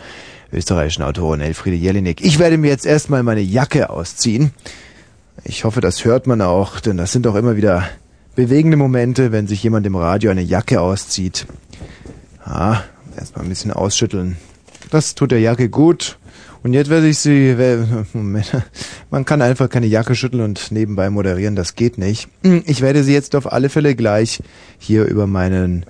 österreichischen 0.54 1.02
Autorin 1.02 1.40
Elfriede 1.40 1.76
Jelinek. 1.76 2.20
Ich 2.22 2.38
werde 2.38 2.58
mir 2.58 2.70
jetzt 2.70 2.86
erstmal 2.86 3.22
meine 3.22 3.40
Jacke 3.40 3.90
ausziehen. 3.90 4.52
Ich 5.44 5.64
hoffe, 5.64 5.80
das 5.80 6.04
hört 6.04 6.26
man 6.26 6.40
auch, 6.40 6.80
denn 6.80 6.96
das 6.96 7.12
sind 7.12 7.26
auch 7.26 7.34
immer 7.34 7.56
wieder 7.56 7.84
bewegende 8.34 8.76
Momente, 8.76 9.32
wenn 9.32 9.46
sich 9.46 9.62
jemand 9.62 9.86
im 9.86 9.96
Radio 9.96 10.30
eine 10.30 10.42
Jacke 10.42 10.80
auszieht. 10.80 11.46
Ah, 12.44 12.80
erstmal 13.16 13.44
ein 13.44 13.48
bisschen 13.48 13.72
ausschütteln. 13.72 14.36
Das 14.90 15.14
tut 15.14 15.30
der 15.30 15.40
Jacke 15.40 15.68
gut. 15.68 16.18
Und 16.62 16.72
jetzt 16.72 16.88
werde 16.88 17.08
ich 17.08 17.18
sie. 17.18 17.56
Moment. 18.14 18.50
Man 19.10 19.24
kann 19.24 19.42
einfach 19.42 19.68
keine 19.68 19.86
Jacke 19.86 20.14
schütteln 20.14 20.42
und 20.42 20.72
nebenbei 20.72 21.10
moderieren, 21.10 21.56
das 21.56 21.74
geht 21.74 21.98
nicht. 21.98 22.28
Ich 22.42 22.80
werde 22.80 23.04
sie 23.04 23.12
jetzt 23.12 23.36
auf 23.36 23.52
alle 23.52 23.68
Fälle 23.68 23.94
gleich 23.94 24.42
hier 24.78 25.04
über 25.04 25.26
meinen 25.26 25.84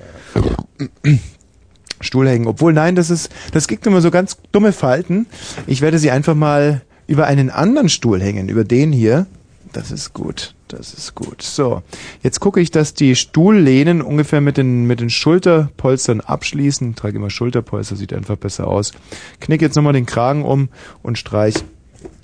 Stuhl 2.04 2.28
hängen. 2.28 2.46
Obwohl, 2.46 2.72
nein, 2.72 2.94
das 2.94 3.10
ist, 3.10 3.30
das 3.52 3.68
gibt 3.68 3.86
immer 3.86 4.00
so 4.00 4.10
ganz 4.10 4.38
dumme 4.52 4.72
Falten. 4.72 5.26
Ich 5.66 5.80
werde 5.80 5.98
sie 5.98 6.10
einfach 6.10 6.34
mal 6.34 6.82
über 7.06 7.26
einen 7.26 7.50
anderen 7.50 7.88
Stuhl 7.88 8.20
hängen, 8.22 8.48
über 8.48 8.64
den 8.64 8.92
hier. 8.92 9.26
Das 9.72 9.90
ist 9.90 10.14
gut, 10.14 10.54
das 10.68 10.94
ist 10.94 11.16
gut. 11.16 11.42
So, 11.42 11.82
jetzt 12.22 12.38
gucke 12.38 12.60
ich, 12.60 12.70
dass 12.70 12.94
die 12.94 13.16
Stuhllehnen 13.16 14.02
ungefähr 14.02 14.40
mit 14.40 14.56
den, 14.56 14.86
mit 14.86 15.00
den 15.00 15.10
Schulterpolstern 15.10 16.20
abschließen. 16.20 16.94
Trage 16.94 17.16
immer 17.16 17.30
Schulterpolster, 17.30 17.96
sieht 17.96 18.12
einfach 18.12 18.36
besser 18.36 18.68
aus. 18.68 18.92
Knick 19.40 19.60
jetzt 19.62 19.74
nochmal 19.74 19.92
den 19.92 20.06
Kragen 20.06 20.44
um 20.44 20.68
und 21.02 21.18
streich 21.18 21.54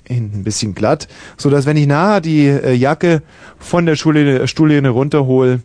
hinten 0.07 0.39
ein 0.39 0.43
bisschen 0.43 0.75
glatt, 0.75 1.07
so 1.37 1.49
dass 1.49 1.65
wenn 1.65 1.77
ich 1.77 1.87
nachher 1.87 2.21
die 2.21 2.47
äh, 2.47 2.73
Jacke 2.73 3.21
von 3.59 3.85
der 3.85 3.95
Stuhllehne 3.95 4.89
runterhole, 4.89 5.61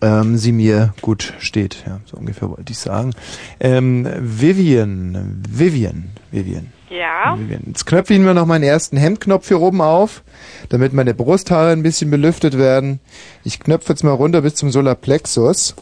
ähm, 0.00 0.36
sie 0.36 0.52
mir 0.52 0.94
gut 1.00 1.34
steht. 1.38 1.84
Ja, 1.86 2.00
so 2.04 2.16
ungefähr 2.16 2.50
wollte 2.50 2.72
ich 2.72 2.78
sagen. 2.78 3.12
Ähm, 3.60 4.06
Vivian, 4.20 5.42
Vivian, 5.48 6.10
Vivian. 6.30 6.72
Ja. 6.90 7.38
Vivian. 7.38 7.62
Jetzt 7.66 7.86
knöpfen 7.86 8.24
wir 8.24 8.34
noch 8.34 8.46
meinen 8.46 8.62
ersten 8.62 8.96
Hemdknopf 8.96 9.48
hier 9.48 9.60
oben 9.60 9.80
auf, 9.80 10.22
damit 10.68 10.92
meine 10.92 11.14
Brusthaare 11.14 11.72
ein 11.72 11.82
bisschen 11.82 12.10
belüftet 12.10 12.56
werden. 12.56 13.00
Ich 13.44 13.60
knöpfe 13.60 13.92
jetzt 13.92 14.04
mal 14.04 14.12
runter 14.12 14.42
bis 14.42 14.54
zum 14.54 14.70
Solarplexus. 14.70 15.74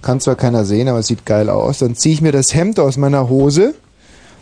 Kann 0.00 0.20
zwar 0.20 0.36
keiner 0.36 0.64
sehen, 0.64 0.88
aber 0.88 1.00
es 1.00 1.08
sieht 1.08 1.26
geil 1.26 1.50
aus. 1.50 1.78
Dann 1.78 1.96
ziehe 1.96 2.14
ich 2.14 2.22
mir 2.22 2.32
das 2.32 2.54
Hemd 2.54 2.78
aus 2.78 2.96
meiner 2.96 3.28
Hose. 3.28 3.74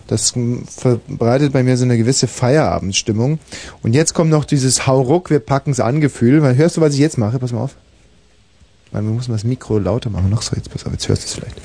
Das 0.06 0.34
verbreitet 0.68 1.52
bei 1.52 1.64
mir 1.64 1.76
so 1.76 1.84
eine 1.84 1.98
gewisse 1.98 2.28
Feierabendstimmung. 2.28 3.40
Und 3.82 3.94
jetzt 3.94 4.14
kommt 4.14 4.30
noch 4.30 4.44
dieses 4.44 4.86
Hauruck, 4.86 5.30
wir 5.30 5.40
packen's 5.40 5.80
an 5.80 6.00
Gefühl. 6.00 6.42
Hörst 6.56 6.76
du, 6.76 6.80
was 6.80 6.94
ich 6.94 7.00
jetzt 7.00 7.18
mache? 7.18 7.38
Pass 7.38 7.52
mal 7.52 7.62
auf. 7.62 7.74
Weil 8.93 9.03
wir 9.03 9.11
müssen 9.11 9.32
das 9.32 9.45
Mikro 9.45 9.78
lauter 9.78 10.11
machen. 10.11 10.30
Noch 10.30 10.43
so, 10.43 10.57
jetzt 10.57 10.70
pass 10.70 10.87
auf, 10.87 10.93
jetzt 10.93 11.09
hörst 11.09 11.22
du 11.22 11.26
es 11.26 11.34
vielleicht. 11.34 11.61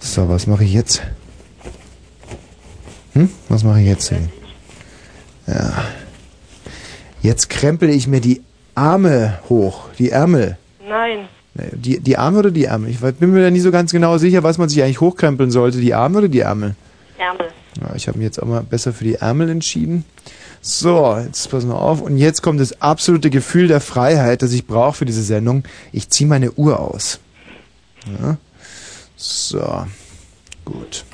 So, 0.00 0.28
was 0.28 0.46
mache 0.46 0.64
ich 0.64 0.72
jetzt? 0.72 1.02
Hm? 3.12 3.30
Was 3.48 3.62
mache 3.64 3.80
ich 3.80 3.86
jetzt? 3.86 4.10
Denn? 4.10 4.28
Ja. 5.46 5.84
Jetzt 7.22 7.48
krempel 7.48 7.88
ich 7.90 8.06
mir 8.06 8.20
die 8.20 8.42
Arme 8.74 9.38
hoch, 9.48 9.88
die 9.98 10.10
Ärmel. 10.10 10.58
Nein. 10.86 11.28
Die, 11.72 12.00
die 12.00 12.18
Arme 12.18 12.40
oder 12.40 12.50
die 12.50 12.64
Ärmel? 12.64 12.90
Ich 12.90 12.98
bin 12.98 13.32
mir 13.32 13.42
da 13.42 13.50
nie 13.50 13.60
so 13.60 13.70
ganz 13.70 13.92
genau 13.92 14.18
sicher, 14.18 14.42
was 14.42 14.58
man 14.58 14.68
sich 14.68 14.82
eigentlich 14.82 15.00
hochkrempeln 15.00 15.50
sollte. 15.50 15.78
Die 15.78 15.94
Arme 15.94 16.18
oder 16.18 16.28
die 16.28 16.40
Ärmel? 16.40 16.74
Ärmel. 17.16 17.46
Ja, 17.80 17.94
ich 17.94 18.08
habe 18.08 18.18
mich 18.18 18.24
jetzt 18.24 18.42
auch 18.42 18.46
mal 18.46 18.62
besser 18.62 18.92
für 18.92 19.04
die 19.04 19.14
Ärmel 19.14 19.48
entschieden. 19.50 20.04
So, 20.66 21.14
jetzt 21.18 21.50
pass 21.50 21.66
mal 21.66 21.74
auf. 21.74 22.00
Und 22.00 22.16
jetzt 22.16 22.40
kommt 22.40 22.58
das 22.58 22.80
absolute 22.80 23.28
Gefühl 23.28 23.68
der 23.68 23.82
Freiheit, 23.82 24.40
das 24.40 24.52
ich 24.54 24.66
brauche 24.66 24.94
für 24.96 25.04
diese 25.04 25.22
Sendung. 25.22 25.64
Ich 25.92 26.08
ziehe 26.08 26.26
meine 26.26 26.52
Uhr 26.52 26.80
aus. 26.80 27.20
Ja. 28.06 28.38
So, 29.14 29.84
gut. 30.64 31.04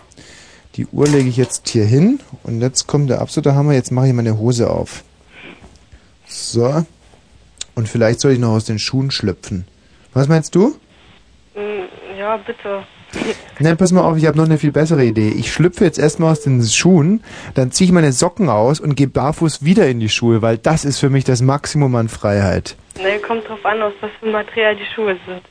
Die 0.77 0.87
Uhr 0.87 1.09
lege 1.09 1.29
ich 1.29 1.37
jetzt 1.37 1.69
hier 1.69 1.85
hin. 1.85 2.21
Und 2.45 2.61
jetzt 2.61 2.87
kommt 2.87 3.11
der 3.11 3.21
absolute 3.21 3.57
Hammer. 3.57 3.73
Jetzt 3.73 3.91
mache 3.91 4.07
ich 4.07 4.13
meine 4.13 4.39
Hose 4.39 4.71
auf. 4.71 5.03
So. 6.29 6.87
Und 7.75 7.89
vielleicht 7.89 8.21
soll 8.21 8.31
ich 8.31 8.39
noch 8.39 8.53
aus 8.53 8.67
den 8.67 8.79
Schuhen 8.79 9.11
schlüpfen. 9.11 9.67
Was 10.13 10.29
meinst 10.29 10.55
du? 10.55 10.77
Mm, 11.57 12.17
Ja, 12.17 12.37
bitte. 12.37 12.85
Nein, 13.59 13.77
pass 13.77 13.93
mal 13.93 14.03
auf, 14.03 14.17
ich 14.17 14.27
habe 14.27 14.39
noch 14.39 14.47
eine 14.47 14.59
viel 14.59 14.73
bessere 14.73 15.05
Idee. 15.05 15.31
Ich 15.31 15.53
schlüpfe 15.53 15.85
jetzt 15.85 15.99
erstmal 15.99 16.33
aus 16.33 16.41
den 16.41 16.63
Schuhen, 16.63 17.23
dann 17.55 17.73
ziehe 17.73 17.87
ich 17.87 17.93
meine 17.93 18.13
Socken 18.13 18.49
aus 18.49 18.81
und 18.81 18.95
gehe 18.97 19.09
barfuß 19.09 19.65
wieder 19.65 19.89
in 19.89 20.01
die 20.01 20.09
Schuhe, 20.09 20.43
weil 20.43 20.59
das 20.59 20.85
ist 20.85 20.99
für 20.99 21.11
mich 21.11 21.25
das 21.25 21.43
Maximum 21.43 21.95
an 21.97 22.09
Freiheit. 22.09 22.77
Ne, 22.97 23.19
kommt 23.19 23.49
drauf 23.49 23.65
an, 23.65 23.83
aus 23.83 23.93
was 24.01 24.11
für 24.21 24.27
Material 24.27 24.77
die 24.77 24.95
Schuhe 24.95 25.17
sind. 25.27 25.43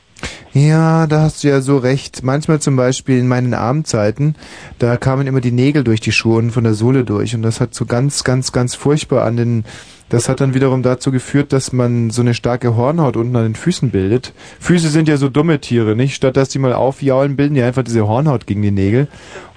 Ja, 0.52 1.06
da 1.06 1.20
hast 1.22 1.44
du 1.44 1.48
ja 1.48 1.60
so 1.60 1.78
recht. 1.78 2.24
Manchmal 2.24 2.60
zum 2.60 2.74
Beispiel 2.74 3.18
in 3.18 3.28
meinen 3.28 3.54
Abendzeiten, 3.54 4.34
da 4.80 4.96
kamen 4.96 5.28
immer 5.28 5.40
die 5.40 5.52
Nägel 5.52 5.84
durch 5.84 6.00
die 6.00 6.10
Schuhe 6.10 6.38
und 6.38 6.50
von 6.50 6.64
der 6.64 6.74
Sohle 6.74 7.04
durch 7.04 7.36
und 7.36 7.42
das 7.42 7.60
hat 7.60 7.74
so 7.74 7.86
ganz, 7.86 8.24
ganz, 8.24 8.50
ganz 8.50 8.74
furchtbar 8.74 9.24
an 9.24 9.36
den, 9.36 9.64
das 10.10 10.28
hat 10.28 10.40
dann 10.40 10.54
wiederum 10.54 10.82
dazu 10.82 11.12
geführt, 11.12 11.52
dass 11.52 11.72
man 11.72 12.10
so 12.10 12.20
eine 12.20 12.34
starke 12.34 12.76
Hornhaut 12.76 13.16
unten 13.16 13.36
an 13.36 13.44
den 13.44 13.54
Füßen 13.54 13.90
bildet. 13.90 14.34
Füße 14.58 14.88
sind 14.88 15.08
ja 15.08 15.16
so 15.16 15.28
dumme 15.28 15.60
Tiere, 15.60 15.94
nicht? 15.94 16.14
Statt 16.14 16.36
dass 16.36 16.48
die 16.48 16.58
mal 16.58 16.72
aufjaulen, 16.72 17.36
bilden 17.36 17.54
die 17.54 17.62
einfach 17.62 17.84
diese 17.84 18.06
Hornhaut 18.06 18.46
gegen 18.46 18.60
die 18.60 18.72
Nägel. 18.72 19.06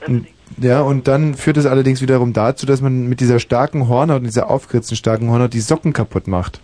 Und, 0.07 0.27
ja, 0.59 0.81
und 0.81 1.07
dann 1.07 1.33
führt 1.33 1.57
es 1.57 1.65
allerdings 1.65 2.03
wiederum 2.03 2.33
dazu, 2.33 2.67
dass 2.67 2.81
man 2.81 3.07
mit 3.07 3.19
dieser 3.19 3.39
starken 3.39 3.89
Hornhaut, 3.89 4.23
dieser 4.23 4.51
aufgeritzten 4.51 4.95
starken 4.95 5.31
Hornhaut, 5.31 5.53
die 5.53 5.59
Socken 5.59 5.91
kaputt 5.91 6.27
macht. 6.27 6.61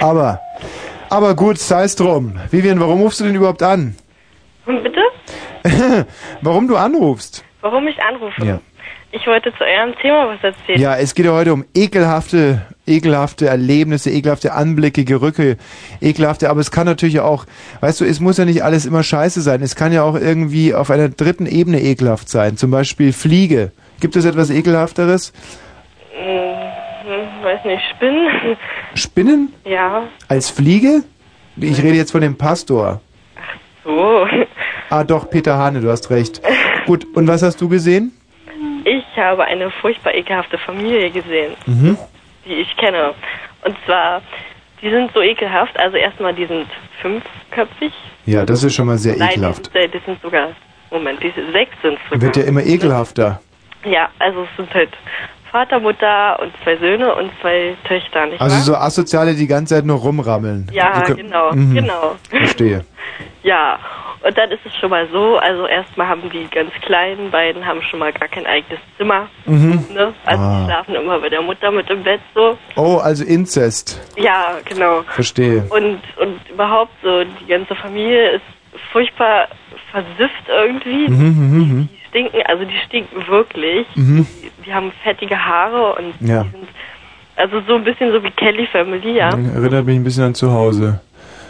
Aber, 0.00 0.40
aber 1.10 1.36
gut, 1.36 1.58
sei 1.58 1.84
es 1.84 1.94
drum. 1.94 2.40
Vivian, 2.50 2.80
warum 2.80 3.02
rufst 3.02 3.20
du 3.20 3.24
denn 3.24 3.34
überhaupt 3.34 3.62
an? 3.62 3.96
Und 4.64 4.82
bitte? 4.82 5.00
warum 6.40 6.68
du 6.68 6.76
anrufst? 6.76 7.44
Warum 7.60 7.86
ich 7.86 8.02
anrufe? 8.02 8.44
Ja. 8.46 8.60
Ich 9.12 9.26
wollte 9.26 9.52
zu 9.56 9.64
eurem 9.64 9.94
Thema 10.02 10.28
was 10.28 10.42
erzählen. 10.42 10.80
Ja, 10.80 10.96
es 10.96 11.14
geht 11.14 11.24
ja 11.26 11.32
heute 11.32 11.52
um 11.52 11.64
ekelhafte, 11.74 12.62
ekelhafte 12.86 13.46
Erlebnisse, 13.46 14.10
ekelhafte 14.10 14.52
Anblicke, 14.52 15.04
Gerücke, 15.04 15.56
ekelhafte, 16.02 16.50
aber 16.50 16.60
es 16.60 16.70
kann 16.70 16.86
natürlich 16.86 17.20
auch, 17.20 17.46
weißt 17.80 18.00
du, 18.00 18.04
es 18.04 18.20
muss 18.20 18.36
ja 18.36 18.44
nicht 18.44 18.62
alles 18.62 18.84
immer 18.84 19.02
scheiße 19.02 19.40
sein. 19.40 19.62
Es 19.62 19.74
kann 19.76 19.92
ja 19.92 20.02
auch 20.02 20.16
irgendwie 20.16 20.74
auf 20.74 20.90
einer 20.90 21.08
dritten 21.08 21.46
Ebene 21.46 21.80
ekelhaft 21.80 22.28
sein. 22.28 22.56
Zum 22.56 22.70
Beispiel 22.70 23.12
Fliege. 23.12 23.72
Gibt 24.00 24.16
es 24.16 24.24
etwas 24.26 24.50
ekelhafteres? 24.50 25.32
Hm, 26.12 27.44
weiß 27.44 27.64
nicht, 27.64 27.82
Spinnen? 27.94 28.28
Spinnen? 28.94 29.52
ja, 29.64 30.02
Als 30.28 30.50
Fliege? 30.50 31.02
Ich 31.58 31.82
rede 31.82 31.96
jetzt 31.96 32.12
von 32.12 32.20
dem 32.20 32.36
Pastor. 32.36 33.00
so. 33.84 34.26
Ah, 34.88 35.02
doch, 35.02 35.28
Peter 35.28 35.58
Hane, 35.58 35.80
du 35.80 35.90
hast 35.90 36.10
recht. 36.10 36.40
Gut, 36.86 37.04
und 37.16 37.26
was 37.26 37.42
hast 37.42 37.60
du 37.60 37.68
gesehen? 37.68 38.12
Ich 39.16 39.22
habe 39.22 39.44
eine 39.46 39.70
furchtbar 39.70 40.14
ekelhafte 40.14 40.58
Familie 40.58 41.10
gesehen, 41.10 41.54
Mhm. 41.64 41.96
die 42.44 42.52
ich 42.52 42.76
kenne. 42.76 43.14
Und 43.64 43.74
zwar, 43.86 44.20
die 44.82 44.90
sind 44.90 45.10
so 45.14 45.22
ekelhaft. 45.22 45.74
Also 45.78 45.96
erstmal, 45.96 46.34
die 46.34 46.44
sind 46.44 46.66
fünfköpfig. 47.00 47.94
Ja, 48.26 48.44
das 48.44 48.62
ist 48.62 48.74
schon 48.74 48.86
mal 48.86 48.98
sehr 48.98 49.16
Nein, 49.16 49.28
die 49.28 49.34
ekelhaft. 49.36 49.64
sind, 49.72 49.74
äh, 49.76 49.88
die 49.88 50.00
sind 50.04 50.20
sogar, 50.20 50.48
Moment, 50.90 51.22
die 51.22 51.30
sind 51.30 51.50
sechs 51.52 51.72
sind 51.80 51.98
sogar. 52.10 52.20
Wird 52.20 52.36
ja 52.36 52.42
immer 52.44 52.62
ekelhafter. 52.62 53.40
Ja, 53.86 54.10
also 54.18 54.42
es 54.42 54.48
sind 54.58 54.74
halt 54.74 54.90
Vater, 55.50 55.80
Mutter 55.80 56.38
und 56.40 56.52
zwei 56.62 56.76
Söhne 56.76 57.14
und 57.14 57.30
zwei 57.40 57.74
Töchter, 57.86 58.26
nicht 58.26 58.40
Also 58.40 58.56
wahr? 58.56 58.62
so 58.62 58.74
Asoziale, 58.76 59.34
die 59.34 59.46
ganze 59.46 59.74
Zeit 59.76 59.84
nur 59.84 59.98
rumrammeln. 59.98 60.68
Ja, 60.72 61.00
genau, 61.02 61.52
Mhm. 61.52 61.74
genau. 61.74 62.16
Verstehe. 62.30 62.84
Ja, 63.42 63.78
und 64.26 64.36
dann 64.36 64.50
ist 64.50 64.58
es 64.66 64.74
schon 64.76 64.90
mal 64.90 65.06
so, 65.12 65.36
also 65.38 65.66
erstmal 65.68 66.08
haben 66.08 66.28
die 66.30 66.48
ganz 66.50 66.72
kleinen 66.84 67.30
beiden 67.30 67.64
haben 67.64 67.80
schon 67.82 68.00
mal 68.00 68.12
gar 68.12 68.26
kein 68.26 68.44
eigenes 68.44 68.80
Zimmer. 68.98 69.28
Mhm. 69.46 69.84
Ne? 69.94 70.12
Also 70.24 70.42
Ah. 70.42 70.58
die 70.58 70.64
schlafen 70.64 70.94
immer 70.96 71.20
bei 71.20 71.28
der 71.28 71.42
Mutter 71.42 71.70
mit 71.70 71.88
im 71.88 72.02
Bett 72.02 72.20
so. 72.34 72.58
Oh, 72.74 72.96
also 72.96 73.24
Inzest. 73.24 74.00
Ja, 74.16 74.56
genau. 74.64 75.02
Verstehe. 75.02 75.64
Und 75.70 76.00
und 76.20 76.40
überhaupt 76.52 76.90
so, 77.04 77.22
die 77.22 77.46
ganze 77.46 77.76
Familie 77.76 78.30
ist 78.32 78.44
furchtbar 78.90 79.46
versifft 79.92 80.48
irgendwie. 80.48 81.08
Mhm, 81.08 81.26
mhm, 81.26 81.58
mhm. 81.58 81.88
Die 81.92 82.05
stinken, 82.16 82.42
also 82.46 82.64
die 82.64 82.76
stinken 82.86 83.26
wirklich. 83.28 83.86
Mhm. 83.94 84.26
Die, 84.42 84.50
die 84.64 84.74
haben 84.74 84.92
fettige 85.02 85.38
Haare 85.38 85.94
und 85.96 86.14
Ja. 86.28 86.44
die 86.44 86.50
sind 86.50 86.68
also 87.36 87.60
so 87.68 87.74
ein 87.74 87.84
bisschen 87.84 88.12
so 88.12 88.22
wie 88.22 88.30
Kelly 88.30 88.66
Family, 88.66 89.16
ja. 89.16 89.30
Erinnert 89.30 89.84
mich 89.84 89.96
ein 89.96 90.04
bisschen 90.04 90.24
an 90.24 90.34
zu 90.34 90.50
Hause. 90.50 91.00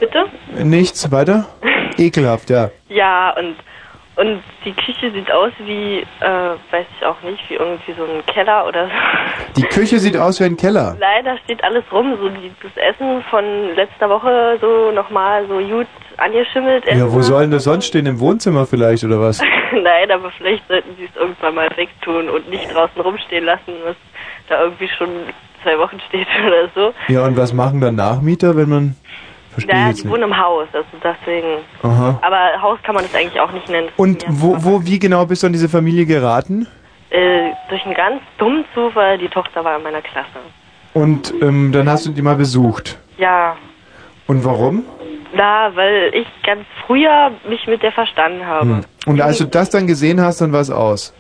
Bitte? 0.01 0.27
Nichts 0.65 1.11
weiter? 1.13 1.47
Ekelhaft, 1.97 2.51
ja. 2.51 2.71
Ja, 2.89 3.31
und 3.39 3.55
und 4.17 4.43
die 4.65 4.73
Küche 4.73 5.11
sieht 5.13 5.31
aus 5.31 5.53
wie, 5.59 5.99
äh, 6.21 6.51
weiß 6.71 6.87
ich 6.99 7.07
auch 7.07 7.21
nicht, 7.21 7.39
wie 7.51 7.55
irgendwie 7.55 7.93
so 7.93 8.05
ein 8.05 8.25
Keller 8.27 8.67
oder 8.67 8.87
so. 8.87 8.93
Die 9.61 9.63
Küche 9.63 9.99
sieht 9.99 10.17
aus 10.17 10.41
wie 10.41 10.45
ein 10.45 10.57
Keller. 10.57 10.97
Leider 10.99 11.37
steht 11.45 11.63
alles 11.63 11.85
rum, 11.93 12.17
so 12.19 12.31
die, 12.31 12.51
das 12.63 12.73
Essen 12.77 13.23
von 13.31 13.45
letzter 13.75 14.09
Woche 14.09 14.57
so 14.61 14.91
nochmal 14.91 15.47
so 15.47 15.59
gut 15.59 15.87
angeschimmelt. 16.17 16.85
Ja, 16.87 17.13
wo 17.13 17.21
soll 17.21 17.43
denn 17.43 17.51
das 17.51 17.65
sonst 17.65 17.87
stehen? 17.87 18.07
Im 18.07 18.19
Wohnzimmer 18.19 18.65
vielleicht, 18.65 19.05
oder 19.05 19.21
was? 19.21 19.43
Nein, 19.73 20.11
aber 20.11 20.31
vielleicht 20.31 20.67
sollten 20.67 20.97
sie 20.97 21.05
es 21.05 21.21
irgendwann 21.21 21.55
mal 21.55 21.69
wegtun 21.77 22.31
und 22.31 22.49
nicht 22.49 22.73
draußen 22.75 22.99
rumstehen 23.01 23.45
lassen, 23.45 23.75
was 23.85 23.97
da 24.49 24.63
irgendwie 24.63 24.89
schon 24.89 25.11
zwei 25.63 25.79
Wochen 25.79 26.01
steht 26.09 26.27
oder 26.47 26.69
so. 26.75 26.95
Ja, 27.13 27.27
und 27.27 27.37
was 27.37 27.53
machen 27.53 27.83
dann 27.83 27.97
Nachmieter, 27.97 28.57
wenn 28.57 28.69
man... 28.71 28.97
Verstehe 29.57 29.75
Naja, 29.75 29.89
jetzt 29.89 29.99
die 29.99 30.03
nicht. 30.05 30.13
wohnen 30.13 30.23
im 30.25 30.39
Haus, 30.39 30.69
also 30.73 30.87
deswegen. 31.03 31.59
Aha. 31.83 32.19
Aber 32.23 32.63
Haus 32.63 32.79
kann 32.83 32.95
man 32.95 33.05
das 33.05 33.15
eigentlich 33.15 33.41
auch 33.41 33.51
nicht 33.53 33.69
nennen. 33.69 33.89
Und 33.97 34.25
wo, 34.29 34.57
wo, 34.63 34.85
wie 34.85 34.99
genau 34.99 35.25
bist 35.27 35.43
du 35.43 35.47
an 35.49 35.53
diese 35.53 35.69
Familie 35.69 36.07
geraten? 36.07 36.67
Äh, 37.11 37.51
durch 37.69 37.85
einen 37.85 37.95
ganz 37.95 38.21
dummen 38.39 38.65
Zufall, 38.75 39.19
die 39.19 39.29
Tochter 39.29 39.65
war 39.65 39.77
in 39.77 39.83
meiner 39.83 40.03
Klasse. 40.03 40.29
Und 40.95 41.33
ähm, 41.41 41.73
dann 41.73 41.89
hast 41.89 42.07
du 42.07 42.11
die 42.11 42.23
mal 42.23 42.37
besucht. 42.37 42.99
Ja, 43.19 43.57
Und 44.27 44.45
warum? 44.45 44.85
da, 45.37 45.71
weil 45.75 46.13
ich 46.15 46.27
ganz 46.45 46.65
früher 46.87 47.31
mich 47.49 47.67
mit 47.67 47.83
der 47.83 47.93
verstanden 47.93 48.47
habe. 48.47 48.67
Hm. 48.67 48.81
Und 49.07 49.21
als 49.21 49.39
du 49.39 49.45
das 49.45 49.69
dann 49.71 49.87
gesehen 49.87 50.21
hast, 50.21 50.41
dann 50.41 50.53
war 50.53 50.61
es 50.61 50.71
aus. 50.71 51.13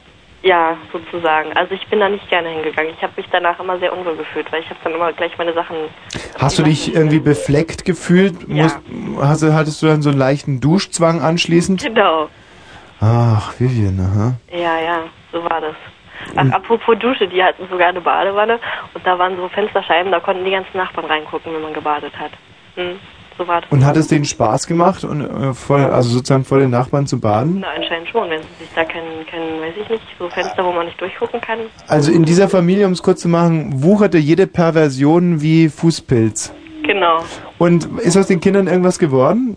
Ja, 0.46 0.76
sozusagen. 0.92 1.52
Also 1.56 1.74
ich 1.74 1.84
bin 1.88 1.98
da 1.98 2.08
nicht 2.08 2.28
gerne 2.30 2.48
hingegangen. 2.50 2.92
Ich 2.96 3.02
habe 3.02 3.12
mich 3.16 3.26
danach 3.32 3.58
immer 3.58 3.80
sehr 3.80 3.92
unwohl 3.92 4.16
gefühlt, 4.16 4.50
weil 4.52 4.60
ich 4.62 4.70
habe 4.70 4.78
dann 4.84 4.94
immer 4.94 5.12
gleich 5.12 5.36
meine 5.38 5.52
Sachen... 5.52 5.76
Hast 6.38 6.56
du 6.58 6.62
dich 6.62 6.94
irgendwie 6.94 7.18
befleckt 7.18 7.84
gefühlt? 7.84 8.34
Ja. 8.46 8.62
Musst, 8.62 8.78
hast, 9.20 9.42
du- 9.42 9.52
hattest 9.54 9.82
du 9.82 9.86
dann 9.86 10.02
so 10.02 10.10
einen 10.10 10.18
leichten 10.20 10.60
Duschzwang 10.60 11.20
anschließend? 11.20 11.82
Genau. 11.82 12.28
Ach, 13.00 13.52
Vivian, 13.58 13.98
aha. 13.98 14.34
Ja, 14.56 14.78
ja, 14.80 14.98
so 15.32 15.42
war 15.42 15.60
das. 15.60 15.74
Ach, 16.36 16.50
apropos 16.52 16.96
Dusche, 17.00 17.26
die 17.26 17.42
hatten 17.42 17.66
sogar 17.68 17.88
eine 17.88 18.00
Badewanne 18.00 18.60
und 18.94 19.04
da 19.04 19.18
waren 19.18 19.36
so 19.36 19.48
Fensterscheiben, 19.48 20.12
da 20.12 20.20
konnten 20.20 20.44
die 20.44 20.52
ganzen 20.52 20.76
Nachbarn 20.76 21.06
reingucken, 21.06 21.52
wenn 21.52 21.62
man 21.62 21.74
gebadet 21.74 22.12
hat. 22.18 22.30
Hm, 22.76 22.98
so 23.38 23.46
war 23.46 23.60
das. 23.60 23.70
Und 23.70 23.84
hat 23.84 23.96
es 23.96 24.08
denen 24.08 24.24
Spaß 24.24 24.66
gemacht, 24.66 25.04
und, 25.04 25.20
äh, 25.20 25.54
vor, 25.54 25.78
also 25.78 26.08
sozusagen 26.10 26.44
vor 26.44 26.58
den 26.58 26.70
Nachbarn 26.70 27.06
zu 27.06 27.20
baden? 27.20 27.58
Na, 27.60 27.68
anscheinend 27.76 28.08
schon, 28.08 28.28
wenn 28.30 28.40
sie 28.42 28.64
sich 28.64 28.68
da 28.74 28.84
kein, 28.84 29.02
kein, 29.30 29.60
weiß 29.60 29.74
ich 29.80 29.88
nicht, 29.88 30.02
so 30.18 30.28
Fenster, 30.28 30.64
wo 30.64 30.72
man 30.72 30.86
nicht 30.86 31.00
durchgucken 31.00 31.40
kann. 31.40 31.58
Also 31.88 32.12
in 32.12 32.24
dieser 32.24 32.48
Familie, 32.48 32.86
um 32.86 32.92
es 32.92 33.02
kurz 33.02 33.20
zu 33.20 33.28
machen, 33.28 33.82
wucherte 33.82 34.18
jede 34.18 34.46
Perversion 34.46 35.40
wie 35.42 35.68
Fußpilz. 35.68 36.52
Genau. 36.82 37.24
Und 37.58 37.86
ist 38.00 38.16
aus 38.16 38.26
den 38.28 38.40
Kindern 38.40 38.66
irgendwas 38.68 38.98
geworden? 38.98 39.56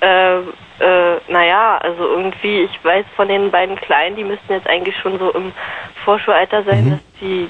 Äh, 0.00 0.36
äh, 0.38 1.20
naja, 1.28 1.78
also 1.78 2.02
irgendwie, 2.04 2.62
ich 2.64 2.84
weiß 2.84 3.06
von 3.16 3.28
den 3.28 3.50
beiden 3.50 3.76
Kleinen, 3.76 4.14
die 4.16 4.24
müssten 4.24 4.52
jetzt 4.52 4.66
eigentlich 4.68 4.94
schon 4.98 5.18
so 5.18 5.32
im 5.32 5.52
Vorschulalter 6.04 6.64
sein, 6.64 6.84
Mhm. 6.84 6.90
dass 6.90 7.00
die, 7.20 7.48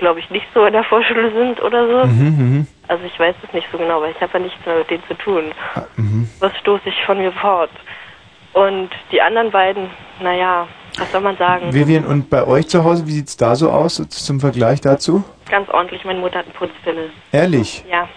glaube 0.00 0.18
ich, 0.18 0.28
nicht 0.30 0.46
so 0.52 0.64
in 0.64 0.72
der 0.72 0.82
Vorschule 0.84 1.30
sind 1.32 1.62
oder 1.62 1.86
so. 1.86 2.06
Mhm, 2.06 2.24
mhm. 2.24 2.66
Also 2.88 3.04
ich 3.04 3.18
weiß 3.18 3.36
es 3.46 3.52
nicht 3.52 3.68
so 3.70 3.78
genau, 3.78 4.02
weil 4.02 4.10
ich 4.10 4.20
habe 4.20 4.32
ja 4.32 4.38
nichts 4.40 4.66
mehr 4.66 4.78
mit 4.78 4.90
denen 4.90 5.04
zu 5.06 5.14
tun. 5.14 5.52
Mhm. 5.96 6.28
Was 6.40 6.56
stoße 6.58 6.88
ich 6.88 7.04
von 7.04 7.18
mir 7.18 7.30
fort? 7.32 7.70
Und 8.52 8.90
die 9.12 9.22
anderen 9.22 9.52
beiden, 9.52 9.90
naja, 10.20 10.66
was 10.98 11.12
soll 11.12 11.20
man 11.20 11.36
sagen? 11.36 11.72
Vivian, 11.72 12.04
und 12.04 12.28
bei 12.28 12.44
euch 12.44 12.66
zu 12.68 12.82
Hause, 12.82 13.06
wie 13.06 13.12
sieht's 13.12 13.36
da 13.36 13.54
so 13.54 13.70
aus 13.70 14.02
zum 14.08 14.40
Vergleich 14.40 14.80
dazu? 14.80 15.22
Ganz 15.48 15.68
ordentlich, 15.68 16.04
meine 16.04 16.18
Mutter 16.18 16.40
hat 16.40 16.46
einen 16.46 16.54
Putzfimmel. 16.54 17.10
Ehrlich? 17.30 17.84
Ja. 17.88 18.08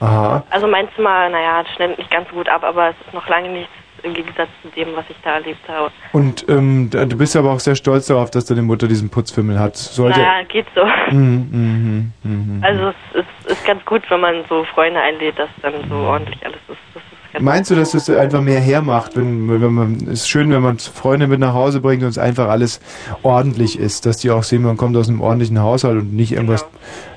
Aha. 0.00 0.44
Also 0.50 0.66
mein 0.66 0.88
Zimmer, 0.94 1.28
naja, 1.30 1.64
schneidet 1.74 1.98
nicht 1.98 2.10
ganz 2.10 2.28
so 2.28 2.36
gut 2.36 2.48
ab, 2.48 2.62
aber 2.64 2.90
es 2.90 2.96
ist 3.06 3.14
noch 3.14 3.26
lange 3.28 3.48
nichts 3.48 3.72
im 4.02 4.14
Gegensatz 4.14 4.48
zu 4.62 4.68
dem, 4.68 4.88
was 4.94 5.04
ich 5.08 5.16
da 5.22 5.34
erlebt 5.34 5.68
habe. 5.68 5.90
Und 6.12 6.46
ähm, 6.48 6.90
du 6.90 7.16
bist 7.16 7.36
aber 7.36 7.52
auch 7.52 7.60
sehr 7.60 7.74
stolz 7.74 8.06
darauf, 8.06 8.30
dass 8.30 8.46
deine 8.46 8.62
Mutter 8.62 8.88
diesen 8.88 9.10
Putzfimmel 9.10 9.58
hat. 9.58 9.76
Sollte. 9.76 10.20
Naja, 10.20 10.44
geht 10.44 10.66
so. 10.74 10.84
Mhm, 11.10 11.48
mhm, 11.50 12.12
mhm. 12.22 12.64
Also 12.64 12.88
es 13.12 13.20
ist, 13.20 13.52
ist 13.52 13.66
ganz 13.66 13.84
gut, 13.84 14.02
wenn 14.10 14.20
man 14.20 14.44
so 14.48 14.64
Freunde 14.64 15.00
einlädt, 15.00 15.38
dass 15.38 15.48
dann 15.62 15.74
so 15.88 15.96
ordentlich 15.96 16.44
alles 16.44 16.60
ist. 16.68 16.78
Ist 16.94 17.08
Meinst 17.40 17.70
du, 17.70 17.74
dass 17.74 17.92
das 17.92 18.08
einfach 18.08 18.40
mehr 18.40 18.60
hermacht, 18.60 19.16
wenn, 19.16 19.60
wenn 19.60 19.72
man, 19.72 19.94
es 20.04 20.20
ist 20.20 20.28
schön, 20.28 20.50
wenn 20.50 20.62
man 20.62 20.78
Freunde 20.78 21.26
mit 21.26 21.40
nach 21.40 21.52
Hause 21.52 21.80
bringt 21.80 22.02
und 22.02 22.08
es 22.08 22.18
einfach 22.18 22.48
alles 22.48 22.80
ordentlich 23.22 23.78
ist, 23.78 24.06
dass 24.06 24.16
die 24.18 24.30
auch 24.30 24.42
sehen, 24.42 24.62
man 24.62 24.76
kommt 24.76 24.96
aus 24.96 25.08
einem 25.08 25.20
ordentlichen 25.20 25.60
Haushalt 25.60 25.98
und 25.98 26.14
nicht 26.14 26.32
irgendwas, 26.32 26.66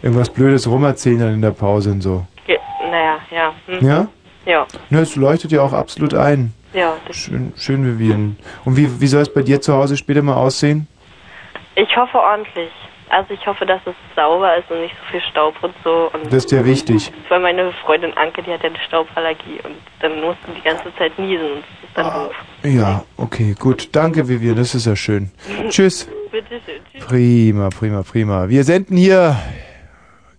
irgendwas 0.01 0.29
Blödes 0.29 0.67
rumerzählen 0.67 1.19
dann 1.19 1.34
in 1.36 1.41
der 1.41 1.51
Pause 1.51 1.91
und 1.91 2.01
so. 2.01 2.25
Ge 2.45 2.57
naja, 2.89 3.19
ja. 3.32 3.53
Hm. 3.67 3.88
Ja? 3.88 4.07
Ja. 4.45 4.67
Ne, 4.89 4.99
es 4.99 5.15
leuchtet 5.15 5.51
ja 5.51 5.61
auch 5.61 5.73
absolut 5.73 6.13
ein. 6.13 6.53
Ja, 6.74 6.95
das, 7.07 7.17
Schön, 7.17 7.53
schön 7.57 7.86
Vivian. 7.86 8.38
Und 8.65 8.78
wie, 8.78 9.01
wie 9.01 9.07
soll 9.07 9.22
es 9.22 9.34
bei 9.34 9.41
dir 9.41 9.59
zu 9.61 9.74
Hause 9.74 9.97
später 9.97 10.22
mal 10.22 10.36
aussehen? 10.36 10.88
ich 11.76 11.95
hoffe 11.95 12.17
ordentlich. 12.17 12.72
Also 13.09 13.34
ich 13.34 13.45
hoffe, 13.45 13.65
dass 13.65 13.82
es 13.86 13.93
sauber 14.15 14.55
ist 14.57 14.72
und 14.72 14.80
nicht 14.82 14.95
so 14.95 15.11
viel 15.11 15.22
Staub 15.30 15.55
und 15.61 15.74
so. 15.84 16.09
Und 16.13 16.28
Das 16.28 16.45
ist 16.45 16.51
ja 16.51 16.63
wichtig. 16.63 17.11
Weil 17.28 17.41
meine 17.41 17.74
Freundin 17.84 18.13
Anke, 18.13 18.41
die 18.41 18.51
hat 18.51 18.63
ja 18.63 18.69
eine 18.69 18.80
Stauballergie 18.88 19.59
und 19.65 19.76
dann 19.99 20.22
muss 20.22 20.38
sie 20.47 20.53
die 20.53 20.61
ganze 20.61 20.95
Zeit 20.97 21.19
niesen 21.19 21.45
und 21.45 21.63
das 21.93 22.07
ist 22.07 22.13
dann 22.13 22.24
doof. 22.26 22.36
Ja, 22.63 23.03
okay, 23.17 23.53
gut. 23.59 23.89
Danke, 23.91 24.30
Vivian, 24.30 24.55
das 24.55 24.76
ist 24.76 24.86
ja 24.86 24.95
schön. 24.95 25.30
Tschüss. 25.69 26.07
Bitte 26.32 26.61
schön. 26.65 26.82
Tschüss. 26.89 27.05
Prima, 27.05 27.69
prima, 27.69 28.03
prima. 28.03 28.47
Wir 28.47 28.63
senden 28.63 28.95
hier 28.95 29.36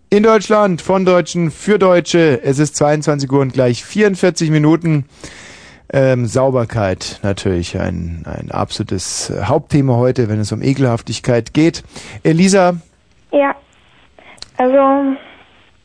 in 0.09 0.23
Deutschland 0.23 0.81
von 0.81 1.05
Deutschen 1.05 1.51
für 1.51 1.79
Deutsche. 1.79 2.41
Es 2.43 2.59
ist 2.59 2.77
22 2.77 3.31
Uhr 3.31 3.41
und 3.41 3.53
gleich 3.53 3.85
44 3.85 4.51
Minuten. 4.51 5.05
Ähm, 5.95 6.25
Sauberkeit 6.27 7.21
natürlich 7.23 7.79
ein, 7.79 8.25
ein 8.25 8.51
absolutes 8.51 9.29
äh, 9.31 9.43
Hauptthema 9.45 9.97
heute, 9.97 10.29
wenn 10.31 10.41
es 10.41 10.51
um 10.53 10.63
Ekelhaftigkeit 10.63 11.53
geht. 11.53 11.83
Elisa, 12.23 12.77
Ja. 13.31 13.55
Also, 14.57 15.17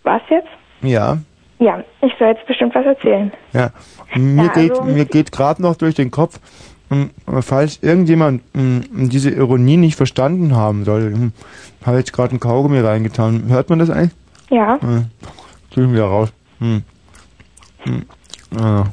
was 0.04 0.22
jetzt? 0.30 0.48
ja, 0.82 1.18
Ja, 1.60 1.84
ich 2.02 2.14
soll 2.20 2.28
jetzt 2.30 2.46
bestimmt 2.48 2.74
was 2.76 2.86
erzählen. 2.86 3.32
ja. 3.54 3.72
Mir 4.16 4.46
Ja, 4.46 4.54
geht 4.54 4.72
also- 4.72 4.84
mir 4.84 5.04
geht 5.06 5.32
gerade 5.34 5.62
noch 5.62 5.76
durch 5.76 5.96
den 5.96 6.12
Kopf, 6.12 6.40
hm, 6.90 7.10
falls 7.42 7.80
irgendjemand 7.82 8.42
hm, 8.54 9.10
diese 9.10 9.30
Ironie 9.32 9.76
nicht 9.76 9.98
verstanden 9.98 10.56
haben 10.56 10.86
soll, 10.86 11.12
hm, 11.12 11.32
habe 11.86 11.98
jetzt 11.98 12.14
gerade 12.14 12.30
einen 12.32 12.40
Kaugummi 12.40 12.80
reingetan. 12.80 13.50
Hört 13.50 13.70
man 13.70 13.80
das 13.80 13.90
eigentlich? 13.90 14.12
Ja. 14.50 14.80
Ja. 14.82 15.04
Tue 15.72 15.84
ich 15.86 15.92
wieder 15.92 16.06
raus. 16.06 16.32
Hm. 16.60 16.84
Hm. 17.80 18.06
Ja. 18.58 18.86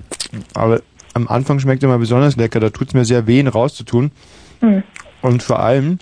Aber 0.55 0.81
am 1.15 1.29
Anfang 1.29 1.59
schmeckt 1.61 1.83
er 1.83 1.89
mal 1.89 1.99
besonders 1.99 2.37
lecker. 2.37 2.61
Da 2.61 2.71
tut 2.71 2.89
es 2.89 2.95
mir 2.95 3.05
sehr 3.05 3.27
weh, 3.27 3.41
ihn 3.41 3.49
rauszutun. 3.49 4.11
Hm. 4.61 4.83
Und 5.23 5.43
vor 5.43 5.61
allem, 5.61 5.99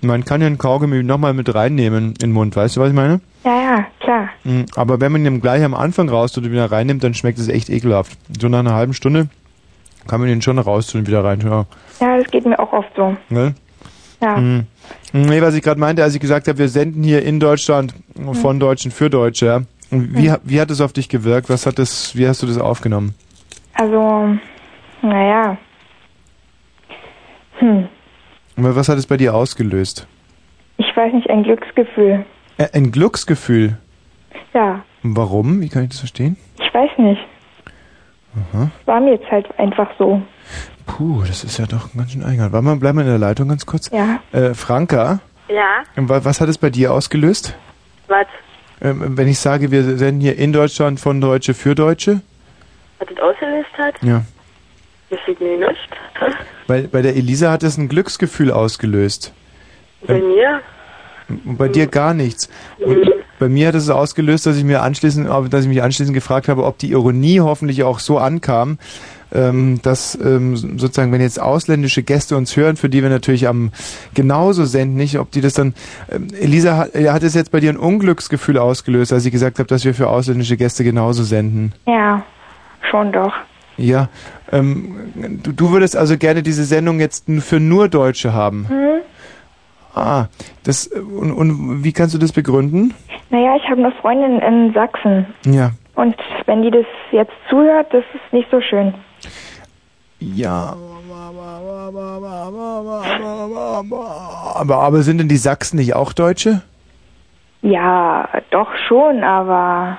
man 0.00 0.24
kann 0.24 0.40
ja 0.40 0.46
einen 0.46 0.58
Kaugummi 0.58 1.02
nochmal 1.02 1.34
mit 1.34 1.54
reinnehmen 1.54 2.08
in 2.08 2.14
den 2.14 2.32
Mund. 2.32 2.56
Weißt 2.56 2.76
du, 2.76 2.80
was 2.80 2.88
ich 2.88 2.94
meine? 2.94 3.20
Ja, 3.44 3.54
ja, 3.54 3.86
klar. 4.00 4.28
Hm. 4.42 4.66
Aber 4.74 5.00
wenn 5.00 5.12
man 5.12 5.24
ihn 5.24 5.40
gleich 5.40 5.62
am 5.62 5.74
Anfang 5.74 6.08
raustut 6.08 6.44
und 6.44 6.52
wieder 6.52 6.70
reinnimmt, 6.70 7.04
dann 7.04 7.14
schmeckt 7.14 7.38
es 7.38 7.48
echt 7.48 7.70
ekelhaft. 7.70 8.18
So 8.40 8.48
nach 8.48 8.58
einer 8.60 8.74
halben 8.74 8.92
Stunde 8.94 9.28
kann 10.06 10.20
man 10.20 10.28
ihn 10.28 10.42
schon 10.42 10.58
raustun 10.58 11.00
und 11.02 11.06
wieder 11.06 11.22
rein. 11.24 11.40
Ja. 11.40 11.66
Ja, 12.00 12.18
das 12.18 12.30
geht 12.30 12.44
mir 12.46 12.58
auch 12.58 12.72
oft 12.72 12.90
so. 12.96 13.16
Ne? 13.28 13.54
Ja. 14.20 14.36
Hm. 14.36 14.64
Nee, 15.12 15.42
was 15.42 15.54
ich 15.54 15.62
gerade 15.62 15.80
meinte, 15.80 16.02
als 16.02 16.14
ich 16.14 16.20
gesagt 16.20 16.48
habe, 16.48 16.58
wir 16.58 16.68
senden 16.68 17.02
hier 17.02 17.22
in 17.22 17.40
Deutschland 17.40 17.94
von 18.32 18.58
Deutschen 18.60 18.90
für 18.90 19.10
Deutsche. 19.10 19.66
Wie, 19.90 20.30
Hm. 20.30 20.38
wie 20.44 20.60
hat 20.60 20.70
es 20.70 20.80
auf 20.80 20.92
dich 20.92 21.08
gewirkt? 21.08 21.48
Was 21.48 21.66
hat 21.66 21.78
das, 21.78 22.16
wie 22.16 22.26
hast 22.26 22.42
du 22.42 22.46
das 22.46 22.58
aufgenommen? 22.58 23.14
Also, 23.76 24.36
naja. 25.02 25.56
Hm. 27.58 27.88
Und 28.56 28.76
Was 28.76 28.88
hat 28.88 28.98
es 28.98 29.06
bei 29.06 29.16
dir 29.16 29.34
ausgelöst? 29.34 30.06
Ich 30.78 30.96
weiß 30.96 31.12
nicht, 31.12 31.28
ein 31.30 31.42
Glücksgefühl. 31.42 32.24
Ä- 32.58 32.74
Ein 32.74 32.90
Glücksgefühl. 32.92 33.78
Ja, 34.54 34.82
Warum? 35.02 35.60
Wie 35.60 35.68
kann 35.68 35.84
ich 35.84 35.90
das 35.90 35.98
verstehen? 36.00 36.36
ich 36.58 36.72
weiß 36.74 36.90
nicht. 36.98 37.20
Aha. 38.52 38.70
War 38.86 39.00
mir 39.00 39.12
jetzt 39.12 39.30
halt 39.30 39.46
einfach 39.58 39.88
so. 39.98 40.20
Puh, 40.86 41.22
das 41.26 41.44
ist 41.44 41.58
ja 41.58 41.66
doch 41.66 41.92
ganz 41.94 42.12
schön 42.12 42.22
eigenartig. 42.24 42.52
Warte 42.52 42.64
mal, 42.64 42.76
bleib 42.76 42.94
mal 42.94 43.02
in 43.02 43.06
der 43.08 43.18
Leitung 43.18 43.48
ganz 43.48 43.64
kurz. 43.66 43.90
Ja. 43.90 44.20
Äh, 44.32 44.52
Franka, 44.54 45.20
Ja, 45.48 45.84
wa- 45.96 46.24
was 46.24 46.40
hat 46.40 46.48
es 46.48 46.58
bei 46.58 46.70
dir 46.70 46.92
ausgelöst? 46.92 47.56
was? 48.08 48.26
Ähm, 48.80 49.16
wenn 49.16 49.26
ich 49.28 49.38
sage, 49.38 49.70
wir 49.70 49.82
senden 49.96 50.20
hier 50.20 50.36
in 50.38 50.52
Deutschland 50.52 51.00
von 51.00 51.20
Deutsche 51.20 51.54
für 51.54 51.74
Deutsche? 51.74 52.20
Was 52.98 53.08
das 53.08 53.18
ausgelöst 53.18 53.78
hat? 53.78 53.94
Ja. 54.02 54.22
Das 55.10 55.20
sieht 55.26 55.40
mir 55.40 55.56
nicht. 55.56 55.88
Bei, 56.66 56.82
bei 56.82 57.02
der 57.02 57.14
Elisa 57.14 57.50
hat 57.52 57.62
es 57.62 57.76
ein 57.78 57.88
Glücksgefühl 57.88 58.50
ausgelöst. 58.50 59.32
Bei 60.06 60.20
mir? 60.20 60.60
Und 61.28 61.56
bei 61.56 61.68
dir 61.68 61.86
gar 61.86 62.14
nichts. 62.14 62.48
Und 62.78 63.10
bei 63.38 63.48
mir 63.48 63.68
hat 63.68 63.74
es 63.74 63.90
ausgelöst, 63.90 64.46
dass 64.46 64.56
ich 64.56 64.64
mir 64.64 64.82
anschließend, 64.82 65.28
dass 65.50 65.62
ich 65.62 65.68
mich 65.68 65.82
anschließend 65.82 66.14
gefragt 66.14 66.48
habe, 66.48 66.64
ob 66.64 66.78
die 66.78 66.92
Ironie 66.92 67.40
hoffentlich 67.40 67.82
auch 67.82 67.98
so 67.98 68.18
ankam, 68.18 68.78
ähm, 69.32 69.80
dass 69.82 70.16
ähm, 70.20 70.56
sozusagen, 70.56 71.12
wenn 71.12 71.20
jetzt 71.20 71.40
ausländische 71.40 72.02
Gäste 72.02 72.36
uns 72.36 72.56
hören, 72.56 72.76
für 72.76 72.88
die 72.88 73.02
wir 73.02 73.10
natürlich 73.10 73.48
am 73.48 73.72
genauso 74.14 74.64
senden, 74.64 74.96
nicht, 74.96 75.18
ob 75.18 75.32
die 75.32 75.40
das 75.40 75.54
dann. 75.54 75.74
Ähm, 76.10 76.28
Elisa 76.40 76.76
hat, 76.76 76.94
hat 76.94 77.22
es 77.24 77.34
jetzt 77.34 77.50
bei 77.50 77.60
dir 77.60 77.70
ein 77.70 77.76
Unglücksgefühl 77.76 78.58
ausgelöst, 78.58 79.12
als 79.12 79.26
ich 79.26 79.32
gesagt 79.32 79.58
habe, 79.58 79.66
dass 79.66 79.84
wir 79.84 79.94
für 79.94 80.08
ausländische 80.08 80.56
Gäste 80.56 80.84
genauso 80.84 81.24
senden. 81.24 81.72
Ja, 81.86 82.24
schon 82.90 83.12
doch. 83.12 83.32
Ja. 83.76 84.08
Ähm, 84.50 85.12
du, 85.42 85.52
du 85.52 85.70
würdest 85.70 85.96
also 85.96 86.16
gerne 86.16 86.42
diese 86.42 86.64
Sendung 86.64 87.00
jetzt 87.00 87.26
für 87.40 87.60
nur 87.60 87.88
Deutsche 87.88 88.32
haben. 88.32 88.68
Hm? 88.68 89.00
Ah, 89.94 90.26
das 90.64 90.86
und, 90.88 91.32
und 91.32 91.84
wie 91.84 91.92
kannst 91.92 92.14
du 92.14 92.18
das 92.18 92.32
begründen? 92.32 92.94
Naja, 93.30 93.56
ich 93.56 93.64
habe 93.68 93.82
eine 93.82 93.92
Freundin 93.92 94.38
in 94.40 94.72
Sachsen. 94.74 95.26
Ja. 95.46 95.70
Und 95.94 96.14
wenn 96.44 96.62
die 96.62 96.70
das 96.70 96.84
jetzt 97.12 97.32
zuhört, 97.48 97.86
das 97.92 98.04
ist 98.14 98.32
nicht 98.32 98.48
so 98.50 98.60
schön. 98.60 98.92
Ja. 100.20 100.76
Aber, 104.54 104.78
aber 104.78 105.02
sind 105.02 105.18
denn 105.18 105.28
die 105.28 105.36
Sachsen 105.36 105.78
nicht 105.78 105.94
auch 105.94 106.12
Deutsche? 106.12 106.62
Ja, 107.62 108.28
doch 108.50 108.68
schon, 108.86 109.24
aber. 109.24 109.98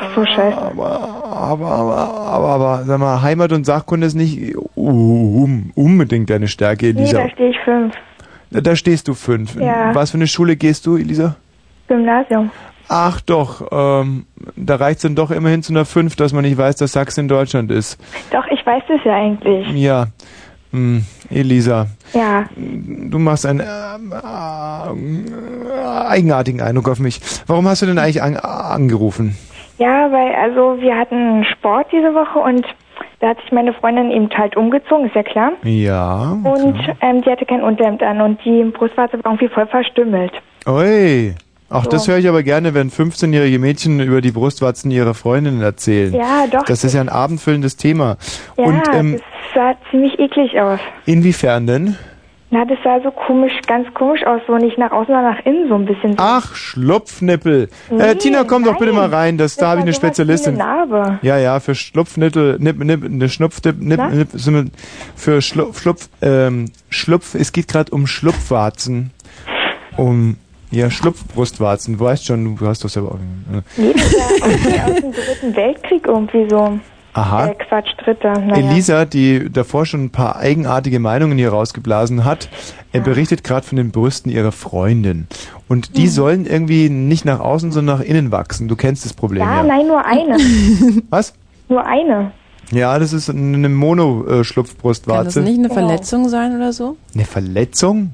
Ach 0.00 0.14
so, 0.14 0.24
scheiße. 0.24 0.56
Aber, 0.56 0.90
aber, 1.24 1.66
aber, 1.70 2.48
aber, 2.48 2.82
sag 2.86 2.98
mal, 3.00 3.20
Heimat 3.22 3.52
und 3.52 3.64
Sachkunde 3.64 4.06
ist 4.06 4.14
nicht 4.14 4.54
um, 4.74 5.72
unbedingt 5.74 6.30
deine 6.30 6.48
Stärke, 6.48 6.86
Nee, 6.94 7.00
Elisa. 7.02 7.22
da 7.24 7.28
stehe 7.30 7.50
ich 7.50 7.56
fünf. 7.64 7.94
da, 8.50 8.60
da 8.60 8.76
stehst 8.76 9.08
du 9.08 9.14
fünf. 9.14 9.56
Ja. 9.56 9.94
Was 9.94 10.10
für 10.12 10.18
eine 10.18 10.26
Schule 10.26 10.56
gehst 10.56 10.86
du, 10.86 10.96
Elisa? 10.96 11.36
Gymnasium. 11.88 12.50
Ach 12.90 13.20
doch, 13.20 13.66
ähm, 13.70 14.24
da 14.56 14.76
reicht's 14.76 15.02
dann 15.02 15.14
doch 15.14 15.30
immerhin 15.30 15.62
zu 15.62 15.72
einer 15.74 15.84
fünf, 15.84 16.16
dass 16.16 16.32
man 16.32 16.42
nicht 16.44 16.56
weiß, 16.56 16.76
dass 16.76 16.92
Sachsen 16.92 17.20
in 17.22 17.28
Deutschland 17.28 17.70
ist. 17.70 17.98
Doch, 18.30 18.46
ich 18.50 18.64
weiß 18.64 18.82
das 18.88 19.00
ja 19.04 19.14
eigentlich. 19.14 19.68
Ja. 19.72 20.06
Hm, 20.70 21.04
Elisa, 21.30 21.86
Ja. 22.12 22.44
du 22.56 23.18
machst 23.18 23.46
einen 23.46 23.60
ähm, 23.60 24.12
äh, 24.12 26.06
eigenartigen 26.08 26.60
Eindruck 26.60 26.88
auf 26.90 26.98
mich. 26.98 27.20
Warum 27.46 27.66
hast 27.68 27.80
du 27.82 27.86
denn 27.86 27.98
eigentlich 27.98 28.22
an, 28.22 28.36
angerufen? 28.36 29.36
Ja, 29.78 30.10
weil, 30.12 30.34
also, 30.34 30.80
wir 30.80 30.96
hatten 30.96 31.44
Sport 31.44 31.86
diese 31.92 32.14
Woche 32.14 32.38
und 32.38 32.66
da 33.20 33.28
hat 33.30 33.40
sich 33.40 33.52
meine 33.52 33.72
Freundin 33.72 34.10
eben 34.10 34.28
halt 34.36 34.56
umgezogen, 34.56 35.06
ist 35.06 35.14
ja 35.14 35.22
klar. 35.22 35.52
Ja. 35.64 36.36
Und 36.44 36.76
ähm, 37.00 37.22
die 37.22 37.30
hatte 37.30 37.46
kein 37.46 37.62
Unterhemd 37.62 38.02
an 38.02 38.20
und 38.20 38.44
die 38.44 38.64
Brustwarze 38.64 39.14
war 39.22 39.32
irgendwie 39.32 39.48
voll 39.48 39.66
verstümmelt. 39.66 40.32
Ui. 40.66 41.34
Ach, 41.70 41.84
So. 41.84 41.90
das 41.90 42.08
höre 42.08 42.16
ich 42.18 42.28
aber 42.28 42.42
gerne, 42.42 42.72
wenn 42.74 42.90
15-jährige 42.90 43.58
Mädchen 43.58 44.00
über 44.00 44.20
die 44.20 44.30
Brustwarzen 44.30 44.90
ihrer 44.90 45.14
Freundinnen 45.14 45.60
erzählen. 45.60 46.14
Ja, 46.14 46.46
doch. 46.50 46.62
Das 46.64 46.82
ist 46.82 46.94
ja 46.94 47.00
ein 47.02 47.10
abendfüllendes 47.10 47.76
Thema. 47.76 48.16
Ja, 48.56 48.64
Und 48.64 48.82
ähm, 48.94 49.12
das 49.12 49.22
sah 49.54 49.74
ziemlich 49.90 50.18
eklig 50.18 50.58
aus. 50.60 50.80
inwiefern 51.06 51.66
denn? 51.66 51.96
Na, 52.50 52.64
das 52.64 52.78
sah 52.82 52.98
so 53.02 53.10
komisch, 53.10 53.52
ganz 53.66 53.92
komisch 53.92 54.24
aus, 54.24 54.40
so 54.46 54.56
nicht 54.56 54.78
nach 54.78 54.90
außen, 54.90 55.12
sondern 55.14 55.34
nach 55.34 55.44
innen 55.44 55.68
so 55.68 55.74
ein 55.74 55.84
bisschen. 55.84 56.14
Ach, 56.16 56.54
Schlupfnippel. 56.54 57.68
Nee, 57.90 58.02
äh, 58.02 58.14
Tina, 58.16 58.44
komm 58.44 58.64
doch 58.64 58.78
bitte 58.78 58.92
mal 58.94 59.10
rein, 59.10 59.36
das, 59.36 59.56
da 59.56 59.62
war 59.62 59.70
habe 59.72 59.80
ich 59.80 59.82
eine 59.84 59.92
sowas 59.92 60.02
wie 60.02 60.06
Spezialistin. 60.06 60.54
Eine 60.60 60.64
Narbe. 60.88 61.18
Ja, 61.20 61.36
ja, 61.36 61.60
für 61.60 61.74
Schlupfnippel, 61.74 62.56
nipp, 62.58 62.82
nipp, 62.82 63.04
eine 63.04 63.28
Schnupfnipp, 63.28 63.76
nipp, 63.80 63.98
Na? 63.98 64.08
nipp, 64.08 64.28
für 65.14 65.42
Schlupf, 65.42 65.78
Schlupf, 65.80 66.08
ähm, 66.22 66.70
Schlupf, 66.88 67.34
es 67.34 67.52
geht 67.52 67.68
gerade 67.68 67.92
um 67.92 68.06
Schlupfwarzen. 68.06 69.10
Um, 69.98 70.36
Ja, 70.70 70.90
Schlupfbrustwarzen. 70.90 71.98
Du 71.98 72.04
weißt 72.04 72.26
schon, 72.26 72.56
du 72.56 72.66
hast 72.66 72.82
das 72.84 72.92
selber 72.94 73.12
auch. 73.12 73.14
äh, 73.16 73.62
Nee, 73.76 73.92
das 73.94 74.14
aus, 74.14 74.90
aus 74.90 75.00
dem 75.00 75.12
Dritten 75.12 75.56
Weltkrieg 75.56 76.06
irgendwie 76.06 76.48
so. 76.48 76.78
Aha. 77.14 77.46
Äh, 77.48 77.54
Quatsch, 77.54 77.88
Dritter. 77.98 78.38
Naja. 78.38 78.70
Elisa, 78.70 79.04
die 79.04 79.50
davor 79.50 79.86
schon 79.86 80.04
ein 80.04 80.10
paar 80.10 80.36
eigenartige 80.36 81.00
Meinungen 81.00 81.36
hier 81.38 81.50
rausgeblasen 81.50 82.24
hat, 82.24 82.48
er 82.92 83.00
berichtet 83.00 83.42
gerade 83.44 83.66
von 83.66 83.76
den 83.76 83.90
Brüsten 83.90 84.30
ihrer 84.30 84.52
Freundin. 84.52 85.26
Und 85.68 85.96
die 85.96 86.06
sollen 86.08 86.46
irgendwie 86.46 86.88
nicht 86.90 87.24
nach 87.24 87.40
außen, 87.40 87.72
sondern 87.72 87.98
nach 87.98 88.04
innen 88.04 88.30
wachsen. 88.30 88.68
Du 88.68 88.76
kennst 88.76 89.04
das 89.04 89.14
Problem 89.14 89.42
Ja, 89.42 89.56
ja. 89.58 89.62
nein, 89.64 89.86
nur 89.86 90.04
eine. 90.04 90.36
Was? 91.10 91.34
Nur 91.68 91.84
eine. 91.84 92.30
Ja, 92.70 92.98
das 92.98 93.12
ist 93.14 93.30
eine 93.30 93.52
Kann 93.52 93.62
das 93.62 93.72
Mono-Schlupfbrustwarze. 93.72 95.40
nicht 95.40 95.58
eine 95.58 95.70
Verletzung 95.70 96.28
sein 96.28 96.54
oder 96.54 96.72
so? 96.72 96.96
Eine 97.14 97.24
Verletzung? 97.24 98.12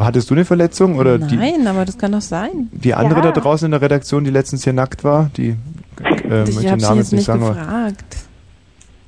Hattest 0.00 0.28
du 0.30 0.34
eine 0.34 0.44
Verletzung? 0.44 0.96
Oder 0.98 1.18
die, 1.18 1.36
Nein, 1.36 1.66
aber 1.66 1.84
das 1.84 1.96
kann 1.96 2.12
doch 2.12 2.20
sein. 2.20 2.68
die 2.72 2.92
andere 2.94 3.20
Ja. 3.20 3.30
da 3.32 3.40
draußen 3.40 3.66
in 3.66 3.70
der 3.72 3.80
Redaktion, 3.80 4.24
die 4.24 4.30
letztens 4.30 4.64
hier 4.64 4.72
nackt 4.72 5.04
war? 5.04 5.30
Die, 5.36 5.50
äh, 6.28 6.42
ich 6.42 6.54
möchte 6.56 6.70
habe 6.70 6.76
den 6.76 6.80
sie 6.80 6.86
Namen 6.86 6.98
jetzt 6.98 7.12
nicht 7.12 7.24
sagen, 7.24 7.42
aber- 7.44 7.54
gefragt. 7.54 8.16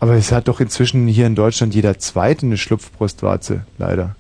Aber 0.00 0.14
es 0.14 0.32
hat 0.32 0.48
doch 0.48 0.60
inzwischen 0.60 1.06
hier 1.08 1.26
in 1.26 1.34
Deutschland 1.34 1.74
jeder 1.74 1.98
Zweite 1.98 2.46
eine 2.46 2.56
Schlupfbrustwarze, 2.56 3.62
leider. 3.78 4.14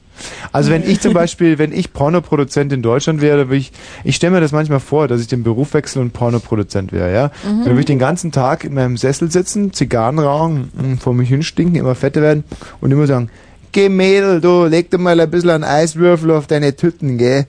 Also 0.50 0.70
wenn 0.70 0.88
ich 0.88 1.00
zum 1.00 1.12
Beispiel, 1.14 1.58
wenn 1.58 1.72
ich 1.72 1.92
Pornoproduzent 1.92 2.72
in 2.72 2.82
Deutschland 2.82 3.20
wäre, 3.20 3.48
würde 3.48 3.56
ich, 3.56 3.72
ich 4.04 4.16
stelle 4.16 4.32
mir 4.32 4.40
das 4.40 4.52
manchmal 4.52 4.80
vor, 4.80 5.08
dass 5.08 5.20
ich 5.20 5.28
den 5.28 5.42
Beruf 5.42 5.74
wechsle 5.74 6.02
und 6.02 6.12
Pornoproduzent 6.12 6.92
wäre, 6.92 7.12
ja. 7.12 7.30
Mhm. 7.44 7.58
Dann 7.58 7.66
würde 7.66 7.80
ich 7.80 7.86
den 7.86 7.98
ganzen 7.98 8.32
Tag 8.32 8.64
in 8.64 8.74
meinem 8.74 8.96
Sessel 8.96 9.30
sitzen, 9.30 9.72
Zigarren 9.72 10.18
rauchen, 10.18 10.72
mh, 10.74 10.96
vor 10.98 11.14
mich 11.14 11.28
hinstinken, 11.28 11.76
immer 11.76 11.94
fetter 11.94 12.22
werden 12.22 12.44
und 12.80 12.90
immer 12.90 13.06
sagen, 13.06 13.30
geh 13.72 13.88
Mädel, 13.88 14.40
du, 14.40 14.64
leg 14.64 14.90
dir 14.90 14.98
mal 14.98 15.20
ein 15.20 15.30
bisschen 15.30 15.50
einen 15.50 15.64
Eiswürfel 15.64 16.32
auf 16.32 16.46
deine 16.46 16.74
Tüten, 16.74 17.18
gell. 17.18 17.46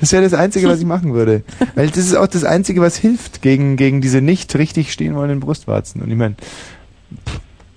Das 0.00 0.12
wäre 0.12 0.22
das 0.22 0.34
Einzige, 0.34 0.68
was 0.68 0.78
ich 0.80 0.86
machen 0.86 1.14
würde. 1.14 1.42
Weil 1.74 1.88
das 1.88 1.98
ist 1.98 2.16
auch 2.16 2.26
das 2.26 2.44
Einzige, 2.44 2.80
was 2.80 2.96
hilft 2.96 3.42
gegen, 3.42 3.76
gegen 3.76 4.00
diese 4.00 4.20
nicht 4.20 4.54
richtig 4.56 4.92
stehen 4.92 5.14
wollenden 5.14 5.40
Brustwarzen. 5.40 6.02
Und 6.02 6.10
ich 6.10 6.16
meine, 6.16 6.36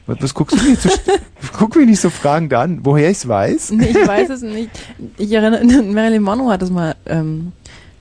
was, 0.05 0.17
was 0.21 0.33
guckst 0.33 0.59
du 0.59 0.69
mich 0.69 0.79
so, 0.79 0.89
guck 1.57 1.75
mich 1.75 1.87
nicht 1.87 2.01
so 2.01 2.09
fragend 2.09 2.53
an, 2.53 2.79
woher 2.83 3.09
ich 3.09 3.17
es 3.17 3.27
weiß? 3.27 3.71
Nee, 3.71 3.87
ich 3.91 4.07
weiß 4.07 4.29
es 4.29 4.41
nicht. 4.41 4.69
Ich 5.17 5.31
erinnere, 5.31 5.63
Marilyn 5.83 6.23
Monroe 6.23 6.51
hat 6.51 6.61
das 6.61 6.69
mal 6.69 6.95
ähm, 7.05 7.53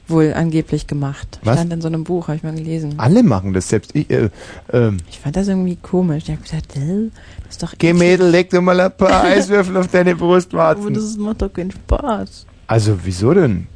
wohl 0.09 0.33
angeblich 0.35 0.87
gemacht. 0.89 1.39
Was? 1.45 1.55
Stand 1.59 1.73
in 1.73 1.81
so 1.81 1.87
einem 1.89 2.03
Buch, 2.05 2.27
habe 2.29 2.37
ich 2.37 2.43
mal 2.43 2.55
gelesen. 2.55 2.95
Alle 2.99 3.23
machen 3.23 3.53
das, 3.53 3.69
selbst 3.69 3.95
ich. 3.95 4.11
Äh, 4.11 4.31
ähm, 4.73 4.99
Ich 5.09 5.21
fand 5.21 5.37
das 5.37 5.47
irgendwie 5.49 5.77
komisch. 5.77 6.25
Ich 6.27 6.31
habe 6.33 6.43
gesagt, 6.43 6.77
äh, 6.77 7.11
das 7.45 7.51
ist 7.57 7.63
doch 7.63 7.75
Geh 7.79 7.93
Mädel, 7.93 8.29
leg 8.31 8.51
dir 8.51 8.61
mal 8.61 8.79
ein 8.81 8.97
paar 8.97 9.23
Eiswürfel 9.25 9.77
auf 9.77 9.87
deine 9.89 10.11
aber 10.11 10.19
Brustwarzen. 10.27 10.93
das 10.95 11.17
macht 11.17 11.41
doch 11.43 11.53
keinen 11.53 11.71
Spaß. 11.71 12.47
Also 12.67 12.99
wieso 13.05 13.33
denn? 13.33 13.67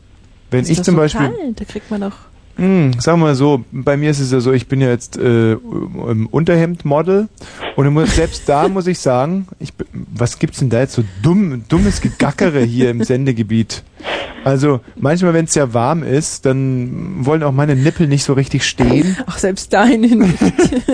Wenn 0.50 0.60
Das 0.62 0.70
ich 0.70 0.78
ist 0.78 0.84
zum 0.84 0.94
so 0.94 1.00
Beispiel, 1.00 1.28
Kalt, 1.28 1.60
da 1.60 1.64
kriegt 1.64 1.90
man 1.90 2.00
doch. 2.00 2.16
Hm, 2.56 2.92
sagen 2.98 3.20
wir 3.20 3.26
mal 3.26 3.34
so, 3.34 3.64
bei 3.70 3.96
mir 3.96 4.10
ist 4.10 4.20
es 4.20 4.32
ja 4.32 4.40
so, 4.40 4.52
ich 4.52 4.66
bin 4.66 4.80
ja 4.80 4.88
jetzt 4.88 5.18
äh, 5.18 5.52
im 5.52 6.26
Unterhemd-Model 6.30 7.28
und 7.76 7.92
muss, 7.92 8.16
selbst 8.16 8.48
da 8.48 8.68
muss 8.70 8.86
ich 8.86 8.98
sagen, 8.98 9.46
ich, 9.58 9.74
was 9.92 10.38
gibt's 10.38 10.60
denn 10.60 10.70
da 10.70 10.80
jetzt 10.80 10.94
so 10.94 11.04
dumm, 11.22 11.64
dummes 11.68 12.00
Gegackere 12.00 12.60
hier 12.60 12.90
im 12.90 13.04
Sendegebiet? 13.04 13.82
Also 14.44 14.80
manchmal, 14.94 15.34
wenn 15.34 15.46
es 15.46 15.54
ja 15.54 15.74
warm 15.74 16.02
ist, 16.02 16.46
dann 16.46 17.26
wollen 17.26 17.42
auch 17.42 17.52
meine 17.52 17.74
Nippel 17.74 18.06
nicht 18.06 18.22
so 18.22 18.32
richtig 18.32 18.64
stehen 18.64 19.16
Auch 19.26 19.38
selbst 19.38 19.72
dahin. 19.72 20.34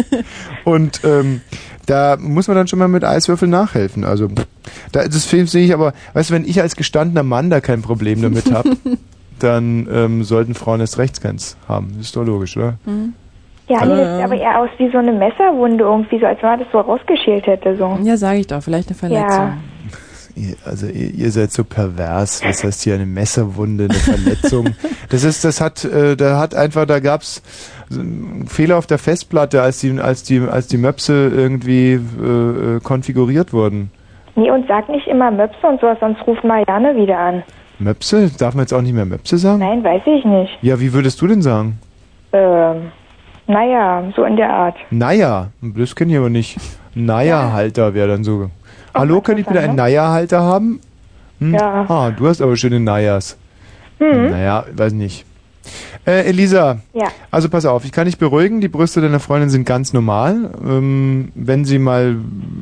und 0.64 1.00
ähm, 1.04 1.42
da 1.86 2.16
muss 2.18 2.48
man 2.48 2.56
dann 2.56 2.66
schon 2.66 2.78
mal 2.78 2.88
mit 2.88 3.04
Eiswürfeln 3.04 3.50
nachhelfen. 3.50 4.04
Also 4.04 4.28
da, 4.90 5.06
das 5.06 5.28
sehe 5.28 5.64
ich 5.64 5.74
aber, 5.74 5.92
weißt 6.14 6.30
du, 6.30 6.34
wenn 6.34 6.44
ich 6.44 6.60
als 6.60 6.76
gestandener 6.76 7.22
Mann 7.22 7.50
da 7.50 7.60
kein 7.60 7.82
Problem 7.82 8.22
damit 8.22 8.50
habe, 8.50 8.76
dann 9.42 9.88
ähm, 9.92 10.24
sollten 10.24 10.54
Frauen 10.54 10.80
erst 10.80 10.98
rechts 10.98 11.20
keins 11.20 11.56
haben. 11.68 11.96
Ist 12.00 12.16
doch 12.16 12.24
logisch, 12.24 12.56
oder? 12.56 12.74
Ja, 13.68 13.84
nee, 13.84 13.96
das 13.96 13.98
Äh. 14.08 14.16
sieht 14.16 14.24
aber 14.24 14.36
eher 14.36 14.58
aus 14.60 14.68
wie 14.78 14.90
so 14.90 14.98
eine 14.98 15.12
Messerwunde 15.12 15.84
irgendwie, 15.84 16.18
so 16.18 16.26
als 16.26 16.42
wenn 16.42 16.50
man 16.50 16.58
das 16.60 16.68
so 16.72 16.80
rausgeschält 16.80 17.46
hätte. 17.46 17.76
So. 17.76 17.98
Ja, 18.02 18.16
sage 18.16 18.40
ich 18.40 18.46
doch, 18.46 18.62
vielleicht 18.62 18.88
eine 18.88 18.96
Verletzung. 18.96 19.28
Ja. 19.28 19.56
Ihr, 20.34 20.56
also 20.64 20.86
ihr, 20.86 21.10
ihr 21.10 21.30
seid 21.30 21.52
so 21.52 21.62
pervers. 21.62 22.42
Was 22.44 22.64
heißt 22.64 22.82
hier 22.82 22.94
eine 22.94 23.04
Messerwunde, 23.06 23.84
eine 23.84 23.94
Verletzung? 23.94 24.68
das 25.10 25.24
ist, 25.24 25.44
das 25.44 25.60
hat, 25.60 25.84
äh, 25.84 26.16
da 26.16 26.38
hat 26.38 26.54
einfach, 26.54 26.86
da 26.86 27.00
gab's 27.00 27.42
einen 27.92 28.46
Fehler 28.48 28.78
auf 28.78 28.86
der 28.86 28.96
Festplatte, 28.98 29.60
als 29.60 29.80
die, 29.80 30.00
als 30.00 30.22
die, 30.22 30.40
als 30.40 30.68
die 30.68 30.78
Möpse 30.78 31.30
irgendwie 31.34 31.92
äh, 31.92 31.96
äh, 32.76 32.80
konfiguriert 32.80 33.52
wurden. 33.52 33.90
Nee, 34.34 34.50
und 34.50 34.66
sag 34.66 34.88
nicht 34.88 35.06
immer 35.06 35.30
Möpse 35.30 35.66
und 35.66 35.78
sowas, 35.82 35.98
sonst 36.00 36.26
ruft 36.26 36.42
Marianne 36.44 36.96
wieder 36.96 37.18
an. 37.18 37.42
Möpse? 37.78 38.30
Darf 38.38 38.54
man 38.54 38.62
jetzt 38.64 38.72
auch 38.72 38.82
nicht 38.82 38.92
mehr 38.94 39.04
Möpse 39.04 39.38
sagen? 39.38 39.58
Nein, 39.60 39.82
weiß 39.82 40.02
ich 40.06 40.24
nicht. 40.24 40.58
Ja, 40.62 40.78
wie 40.80 40.92
würdest 40.92 41.20
du 41.20 41.26
denn 41.26 41.42
sagen? 41.42 41.78
Ähm, 42.32 42.90
naja, 43.46 44.04
so 44.14 44.24
in 44.24 44.36
der 44.36 44.50
Art. 44.50 44.76
Naja, 44.90 45.48
das 45.60 45.94
kenne 45.96 46.12
ich 46.12 46.18
aber 46.18 46.30
nicht. 46.30 46.58
Naja-Halter 46.94 47.94
wäre 47.94 48.08
dann 48.08 48.24
so. 48.24 48.50
Hallo, 48.94 49.20
kann 49.20 49.38
ich 49.38 49.46
bitte 49.46 49.60
einen 49.60 49.76
Naja-Halter 49.76 50.40
haben? 50.42 50.80
Hm? 51.40 51.54
Ja. 51.54 51.86
Ah, 51.88 52.10
du 52.10 52.28
hast 52.28 52.40
aber 52.42 52.56
schöne 52.56 52.78
Najas. 52.80 53.36
Hm. 53.98 54.30
Naja, 54.30 54.64
weiß 54.76 54.92
nicht. 54.92 55.24
Äh, 56.04 56.24
Elisa, 56.28 56.78
Ja. 56.92 57.06
also 57.30 57.48
pass 57.48 57.64
auf, 57.66 57.84
ich 57.84 57.92
kann 57.92 58.06
dich 58.06 58.18
beruhigen, 58.18 58.60
die 58.60 58.68
Brüste 58.68 59.00
deiner 59.00 59.20
Freundin 59.20 59.48
sind 59.50 59.64
ganz 59.64 59.92
normal. 59.92 60.50
Ähm, 60.64 61.30
wenn 61.36 61.64
sie 61.64 61.78
mal 61.78 62.16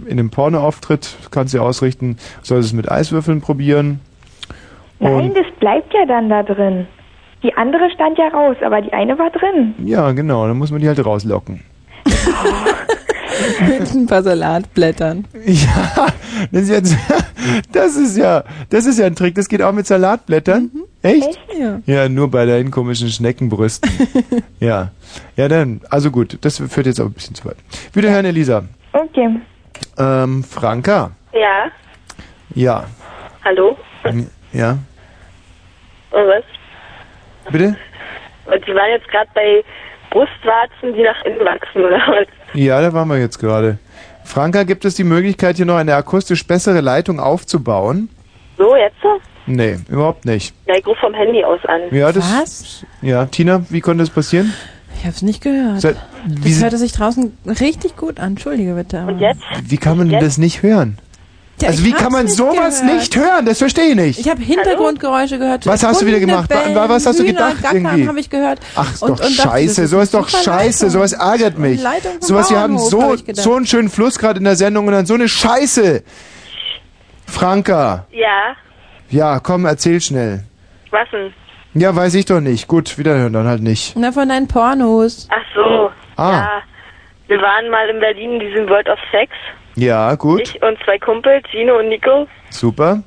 in 0.07 0.19
einem 0.19 0.29
Porno 0.31 0.61
auftritt, 0.61 1.17
kannst 1.31 1.55
du 1.55 1.59
sie 1.59 1.63
ausrichten, 1.63 2.19
soll 2.43 2.61
sie 2.63 2.67
es 2.69 2.73
mit 2.75 2.91
Eiswürfeln 2.91 3.41
probieren. 3.41 4.01
Nein, 5.01 5.13
Und 5.15 5.37
das 5.37 5.47
bleibt 5.59 5.93
ja 5.95 6.05
dann 6.07 6.29
da 6.29 6.43
drin. 6.43 6.87
Die 7.43 7.55
andere 7.57 7.91
stand 7.95 8.19
ja 8.19 8.29
raus, 8.29 8.57
aber 8.65 8.81
die 8.83 8.93
eine 8.93 9.19
war 9.19 9.31
drin. 9.31 9.75
ja, 9.85 10.13
genau, 10.13 10.47
dann 10.47 10.59
muss 10.59 10.71
man 10.71 10.81
die 10.81 10.89
halt 10.89 11.05
rauslocken. 11.05 11.63
Mit 13.67 13.95
ein 13.95 14.07
paar 14.07 14.23
Salatblättern. 14.23 15.25
Ja, 15.47 16.07
das 16.53 16.63
ist, 16.65 16.69
jetzt, 16.71 16.97
das 17.73 17.97
ist 17.97 18.17
ja, 18.19 18.45
das 18.69 18.85
ist 18.87 18.99
ja 18.99 19.07
ein 19.07 19.15
Trick. 19.15 19.35
Das 19.35 19.49
geht 19.49 19.63
auch 19.63 19.73
mit 19.73 19.87
Salatblättern. 19.87 20.71
Echt? 21.03 21.39
Ja. 21.59 21.81
Ja, 21.87 22.09
nur 22.11 22.31
bei 22.31 22.45
deinen 22.45 22.71
komischen 22.71 23.09
Schneckenbrüsten. 23.09 23.91
ja. 24.61 24.91
Ja, 25.37 25.49
dann, 25.49 25.81
also 25.89 26.11
gut, 26.11 26.37
das 26.43 26.59
führt 26.59 26.87
jetzt 26.87 27.01
aber 27.01 27.09
ein 27.09 27.15
bisschen 27.15 27.35
zu 27.35 27.47
weit. 27.47 27.57
Wiederhören, 27.95 28.27
Elisa. 28.27 28.65
Okay. 28.93 29.37
Ähm, 29.99 30.45
Franka. 30.45 31.11
Ja, 31.33 31.71
Ja. 32.55 32.85
hallo? 33.45 33.77
Ja. 34.53 34.77
Und 36.11 36.27
was? 36.27 36.45
Bitte? 37.53 37.77
Und 38.47 38.65
Sie 38.67 38.75
waren 38.75 38.91
jetzt 38.91 39.09
gerade 39.09 39.29
bei 39.35 39.63
Brustwarzen, 40.11 40.93
die 40.95 41.03
nach 41.03 41.25
innen 41.25 41.41
wachsen, 41.45 41.85
oder 41.85 41.99
was? 41.99 42.27
Ja, 42.55 42.81
da 42.81 42.93
waren 42.93 43.09
wir 43.09 43.19
jetzt 43.19 43.39
gerade. 43.39 43.79
Franka, 44.25 44.65
gibt 44.65 44.85
es 44.85 44.95
die 44.95 45.05
Möglichkeit, 45.05 45.57
hier 45.57 45.67
noch 45.67 45.77
eine 45.77 45.95
akustisch 45.95 46.47
bessere 46.47 46.81
Leitung 46.81 47.21
aufzubauen? 47.21 48.09
So, 48.59 48.77
jetzt? 48.77 48.97
so? 49.03 49.21
Nee, 49.47 49.77
überhaupt 49.89 50.25
nicht. 50.27 50.55
Ja, 50.67 50.75
ich 50.77 50.87
rufe 50.87 51.01
vom 51.01 51.15
Handy 51.15 51.43
aus 51.45 51.61
an. 51.67 51.81
Ja, 51.91 52.13
das, 52.13 52.25
Was? 52.41 52.87
Ja, 53.03 53.27
Tina, 53.27 53.63
wie 53.71 53.81
konnte 53.81 54.03
das 54.05 54.11
passieren? 54.11 54.53
Ich 54.97 55.01
habe 55.01 55.11
es 55.15 55.23
nicht 55.23 55.43
gehört. 55.43 55.81
Se- 55.81 55.97
wie, 56.27 56.51
Das 56.51 56.63
hörte 56.63 56.77
sich 56.77 56.93
draußen 56.93 57.37
richtig 57.47 57.97
gut 57.97 58.21
an. 58.21 58.33
Entschuldige 58.33 58.75
bitte. 58.75 59.01
Und 59.07 59.19
jetzt? 59.19 59.41
wie 59.65 59.79
kann 59.79 59.97
man 59.97 60.09
denn 60.11 60.21
das 60.21 60.37
nicht 60.39 60.63
hören? 60.63 60.99
Ja, 61.61 61.69
also 61.69 61.85
wie 61.85 61.93
kann 61.93 62.11
man 62.13 62.25
nicht 62.25 62.37
sowas 62.37 62.81
gehört. 62.81 62.97
nicht 62.97 63.17
hören? 63.17 63.45
Das 63.47 63.59
verstehe 63.59 63.91
ich 63.91 63.95
nicht. 63.97 64.19
Ich 64.21 64.29
habe 64.31 64.41
Hintergrundgeräusche 64.43 65.39
gehört. 65.39 65.67
Was 65.67 65.83
hast 65.85 66.01
du 66.03 66.07
wieder 66.07 66.19
gemacht? 66.21 66.49
bellen, 66.49 66.75
Wa- 66.75 66.89
was 66.89 67.05
hast 67.07 67.19
du 67.19 67.23
Hühner 67.25 67.33
gedacht 67.33 67.63
gackern, 67.63 67.77
irgendwie? 67.85 68.09
habe 68.09 68.21
ich 68.21 68.31
gehört. 68.31 68.61
Ach, 68.77 68.93
ist 68.93 69.03
Und- 69.03 69.19
doch 69.21 69.25
und 69.27 69.33
scheiße, 69.33 69.87
sowas 69.87 70.05
ist 70.05 70.15
doch 70.15 70.29
scheiße, 70.29 70.87
Leitung. 70.87 70.91
sowas 70.91 71.13
ärgert 71.13 71.59
mich. 71.59 71.83
Sowas, 72.21 72.51
wir 72.51 72.59
haben 72.61 72.79
so, 72.79 73.13
hab 73.13 73.19
so 73.37 73.55
einen 73.55 73.67
schönen 73.67 73.89
Fluss 73.91 74.19
gerade 74.19 74.39
in 74.39 74.45
der 74.45 74.57
Sendung 74.57 74.87
und 74.87 74.93
dann 74.93 75.07
so 75.07 75.15
eine 75.15 75.29
Scheiße. 75.29 76.03
Franka, 77.27 78.07
Ja, 78.11 78.57
ja, 79.11 79.41
komm, 79.41 79.65
erzähl 79.67 80.01
schnell. 80.01 80.45
was 80.91 81.09
denn? 81.13 81.33
Ja, 81.75 81.95
weiß 81.95 82.15
ich 82.15 82.25
doch 82.25 82.41
nicht. 82.41 82.67
Gut, 82.67 82.99
wiederhören 82.99 83.33
dann 83.33 83.47
halt 83.47 83.63
nicht. 83.63 83.95
Na, 83.97 84.11
von 84.11 84.29
deinen 84.29 84.49
Pornos. 84.49 85.29
Ach 85.31 85.37
so. 85.55 85.91
Ah. 86.17 86.33
Ja, 86.33 86.49
wir 87.29 87.41
waren 87.41 87.71
mal 87.71 87.89
in 87.89 88.01
Berlin 88.01 88.33
in 88.33 88.41
diesem 88.41 88.69
World 88.69 88.89
of 88.89 88.99
Sex. 89.13 89.31
Ja, 89.77 90.15
gut, 90.15 90.43
Ich 90.43 90.63
und 90.63 90.79
zwei 90.85 90.99
Kumpels, 90.99 91.45
Gino 91.51 91.79
und 91.79 91.89
Nico. 91.89 92.27
super. 92.51 93.03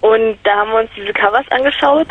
Und 0.00 0.38
da 0.44 0.56
haben 0.58 0.70
wir 0.70 0.80
uns 0.80 0.90
diese 0.96 1.12
Covers 1.12 1.44
angeschaut. 1.50 2.06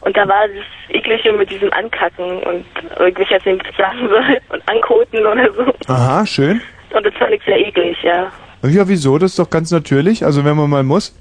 Und 0.00 0.16
da 0.16 0.28
war 0.28 0.46
das 0.46 0.94
Eklige 0.94 1.32
mit 1.32 1.50
diesem 1.50 1.72
Ankacken 1.72 2.38
und 2.44 2.64
weiß 2.98 3.28
jetzt 3.30 3.46
nicht, 3.46 3.64
sagen 3.76 4.08
soll. 4.08 4.38
Und 4.50 4.62
Ankoten 4.68 5.26
oder 5.26 5.48
so. 5.52 5.92
Aha, 5.92 6.24
schön. 6.24 6.60
Und 6.94 7.04
das 7.04 7.12
fand 7.14 7.32
ich 7.32 7.42
sehr 7.44 7.58
eklig, 7.58 7.96
ja. 8.02 8.30
Ja, 8.62 8.88
wieso? 8.88 9.18
Das 9.18 9.32
ist 9.32 9.38
doch 9.38 9.50
ganz 9.50 9.70
natürlich. 9.70 10.24
Also 10.24 10.44
wenn 10.44 10.56
man 10.56 10.70
mal 10.70 10.84
muss. 10.84 11.18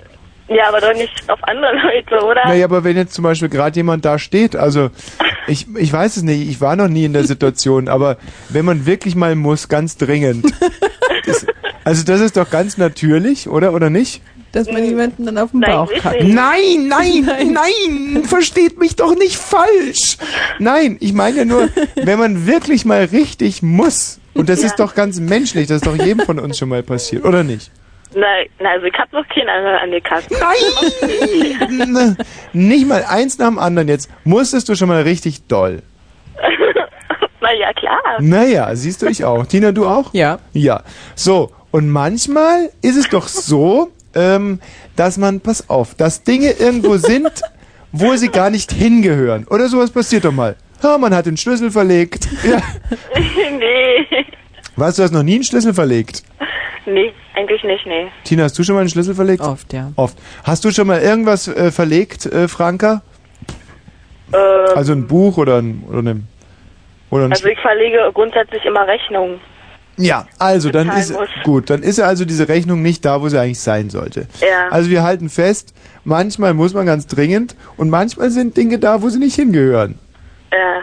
Ja, 0.47 0.69
aber 0.69 0.79
doch 0.79 0.93
nicht 0.93 1.29
auf 1.29 1.43
andere 1.43 1.73
Leute, 1.75 2.23
oder? 2.23 2.45
Naja, 2.45 2.65
aber 2.65 2.83
wenn 2.83 2.95
jetzt 2.95 3.13
zum 3.13 3.23
Beispiel 3.23 3.49
gerade 3.49 3.75
jemand 3.75 4.05
da 4.05 4.17
steht, 4.17 4.55
also 4.55 4.91
ich, 5.47 5.65
ich 5.75 5.91
weiß 5.91 6.17
es 6.17 6.23
nicht, 6.23 6.47
ich 6.47 6.61
war 6.61 6.75
noch 6.75 6.87
nie 6.87 7.03
in 7.05 7.13
der 7.13 7.25
Situation, 7.25 7.89
aber 7.89 8.17
wenn 8.49 8.63
man 8.63 8.85
wirklich 8.85 9.15
mal 9.15 9.35
muss, 9.35 9.67
ganz 9.67 9.97
dringend. 9.97 10.45
Also 11.87 12.03
das 12.03 12.19
ist 12.19 12.35
doch 12.35 12.49
ganz 12.49 12.77
natürlich, 12.77 13.47
oder? 13.47 13.73
Oder 13.73 13.89
nicht? 13.89 14.21
dass 14.53 14.71
man 14.71 14.83
jemanden 14.83 15.25
dann 15.25 15.37
auf 15.37 15.51
den 15.51 15.59
Nein, 15.59 15.71
Bauch 15.71 15.91
kackt. 16.01 16.23
Nein, 16.23 16.87
nein, 16.87 17.29
nein, 17.53 18.23
versteht 18.23 18.79
mich 18.79 18.95
doch 18.95 19.13
nicht 19.15 19.35
falsch. 19.37 20.17
Nein, 20.57 20.97
ich 20.99 21.13
meine 21.13 21.45
nur, 21.45 21.69
wenn 21.95 22.17
man 22.17 22.47
wirklich 22.47 22.85
mal 22.85 23.03
richtig 23.03 23.61
muss, 23.61 24.19
und 24.33 24.49
das 24.49 24.61
Ja. 24.61 24.67
ist 24.67 24.77
doch 24.79 24.95
ganz 24.95 25.19
menschlich, 25.19 25.67
das 25.67 25.77
ist 25.77 25.85
doch 25.85 25.95
jedem 25.95 26.25
von 26.25 26.39
uns 26.39 26.57
schon 26.57 26.69
mal 26.69 26.81
passiert, 26.81 27.23
oder 27.25 27.43
nicht? 27.43 27.71
Nein, 28.15 28.47
nein, 28.59 28.71
also 28.75 28.85
ich 28.87 28.93
hab 28.97 29.11
noch 29.13 29.27
keinen 29.27 29.49
anderen 29.49 29.75
angekackt. 29.75 30.31
Nein! 30.31 32.17
nicht 32.53 32.87
mal 32.87 33.03
eins 33.07 33.37
nach 33.37 33.47
dem 33.49 33.59
anderen 33.59 33.89
jetzt. 33.89 34.09
Musstest 34.23 34.69
du 34.69 34.75
schon 34.75 34.87
mal 34.87 35.03
richtig 35.03 35.45
doll. 35.47 35.81
Na 37.41 37.53
ja, 37.53 37.71
klar. 37.73 37.99
Naja, 38.19 38.75
siehst 38.75 39.01
du 39.01 39.07
ich 39.07 39.23
auch. 39.23 39.45
Tina, 39.45 39.71
du 39.71 39.85
auch? 39.85 40.13
Ja. 40.13 40.39
Ja. 40.53 40.83
So, 41.15 41.51
und 41.77 41.89
manchmal 41.91 42.71
ist 42.81 42.97
es 42.97 43.07
doch 43.07 43.27
so, 43.27 43.91
ähm, 44.15 44.59
dass 44.95 45.19
man, 45.19 45.41
pass 45.41 45.69
auf, 45.69 45.93
dass 45.93 46.23
Dinge 46.23 46.53
irgendwo 46.53 46.97
sind, 46.97 47.29
wo 47.91 48.15
sie 48.15 48.29
gar 48.29 48.49
nicht 48.49 48.71
hingehören. 48.71 49.45
Oder 49.47 49.67
sowas 49.67 49.91
passiert 49.91 50.25
doch 50.25 50.31
mal. 50.31 50.55
Ha, 50.81 50.97
man 50.97 51.13
hat 51.13 51.27
den 51.27 51.37
Schlüssel 51.37 51.69
verlegt. 51.69 52.27
Ja. 52.43 52.63
nee. 53.59 54.25
Was, 54.75 54.95
du 54.95 55.03
hast 55.03 55.11
noch 55.11 55.21
nie 55.21 55.35
einen 55.35 55.43
Schlüssel 55.43 55.71
verlegt? 55.71 56.23
Nee, 56.87 57.13
eigentlich 57.35 57.63
nicht, 57.63 57.85
nee. 57.85 58.07
Tina, 58.23 58.45
hast 58.45 58.57
du 58.57 58.63
schon 58.63 58.73
mal 58.73 58.81
einen 58.81 58.89
Schlüssel 58.89 59.13
verlegt? 59.13 59.43
Oft, 59.43 59.71
ja. 59.71 59.91
Oft. 59.97 60.17
Hast 60.45 60.65
du 60.65 60.71
schon 60.71 60.87
mal 60.87 60.99
irgendwas 60.99 61.47
äh, 61.47 61.71
verlegt, 61.71 62.25
äh, 62.25 62.47
Franka? 62.47 63.03
Ähm, 64.33 64.75
Also 64.75 64.93
ein 64.93 65.05
Buch 65.05 65.37
oder 65.37 65.57
ein, 65.61 65.83
oder 65.87 65.99
eine, 65.99 66.23
oder 67.11 67.25
ein 67.25 67.33
also 67.33 67.47
ich 67.47 67.59
verlege 67.59 68.09
grundsätzlich 68.15 68.65
immer 68.65 68.87
Rechnungen. 68.87 69.39
Ja, 69.97 70.27
also 70.37 70.69
dann 70.69 70.89
ist 70.89 71.11
muss. 71.11 71.27
gut, 71.43 71.69
dann 71.69 71.81
ist 71.81 71.97
ja 71.97 72.05
also 72.05 72.23
diese 72.23 72.47
Rechnung 72.47 72.81
nicht 72.83 73.03
da, 73.03 73.21
wo 73.21 73.29
sie 73.29 73.39
eigentlich 73.39 73.59
sein 73.59 73.89
sollte. 73.89 74.27
Ja. 74.41 74.69
Also 74.69 74.89
wir 74.91 75.01
halten 75.03 75.29
fest, 75.29 75.73
manchmal 76.03 76.53
muss 76.53 76.73
man 76.73 76.85
ganz 76.85 77.07
dringend 77.07 77.55
und 77.77 77.89
manchmal 77.89 78.29
sind 78.29 78.55
Dinge 78.57 78.77
da, 78.79 79.01
wo 79.01 79.09
sie 79.09 79.17
nicht 79.19 79.35
hingehören. 79.35 79.97
Ja. 80.51 80.81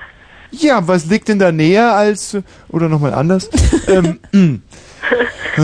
Ja, 0.51 0.87
was 0.87 1.07
liegt 1.07 1.29
denn 1.29 1.39
da 1.41 1.51
näher 1.53 1.95
als 1.95 2.37
oder 2.69 2.89
nochmal 2.89 3.13
anders? 3.15 3.51
ähm, 3.89 4.21
äh, 4.33 5.63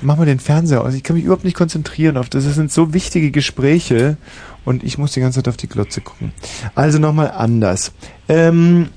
mach 0.00 0.16
mal 0.16 0.24
den 0.26 0.40
Fernseher 0.40 0.82
aus. 0.82 0.94
Ich 0.94 1.02
kann 1.02 1.16
mich 1.16 1.24
überhaupt 1.24 1.44
nicht 1.44 1.56
konzentrieren 1.56 2.16
auf 2.16 2.28
das. 2.30 2.44
Das 2.44 2.54
sind 2.54 2.72
so 2.72 2.94
wichtige 2.94 3.30
Gespräche 3.30 4.16
und 4.64 4.84
ich 4.84 4.96
muss 4.96 5.12
die 5.12 5.20
ganze 5.20 5.40
Zeit 5.40 5.48
auf 5.48 5.56
die 5.58 5.68
Glotze 5.68 6.00
gucken. 6.00 6.32
Also 6.74 6.98
nochmal 6.98 7.30
anders. 7.30 7.92
Ähm, 8.28 8.88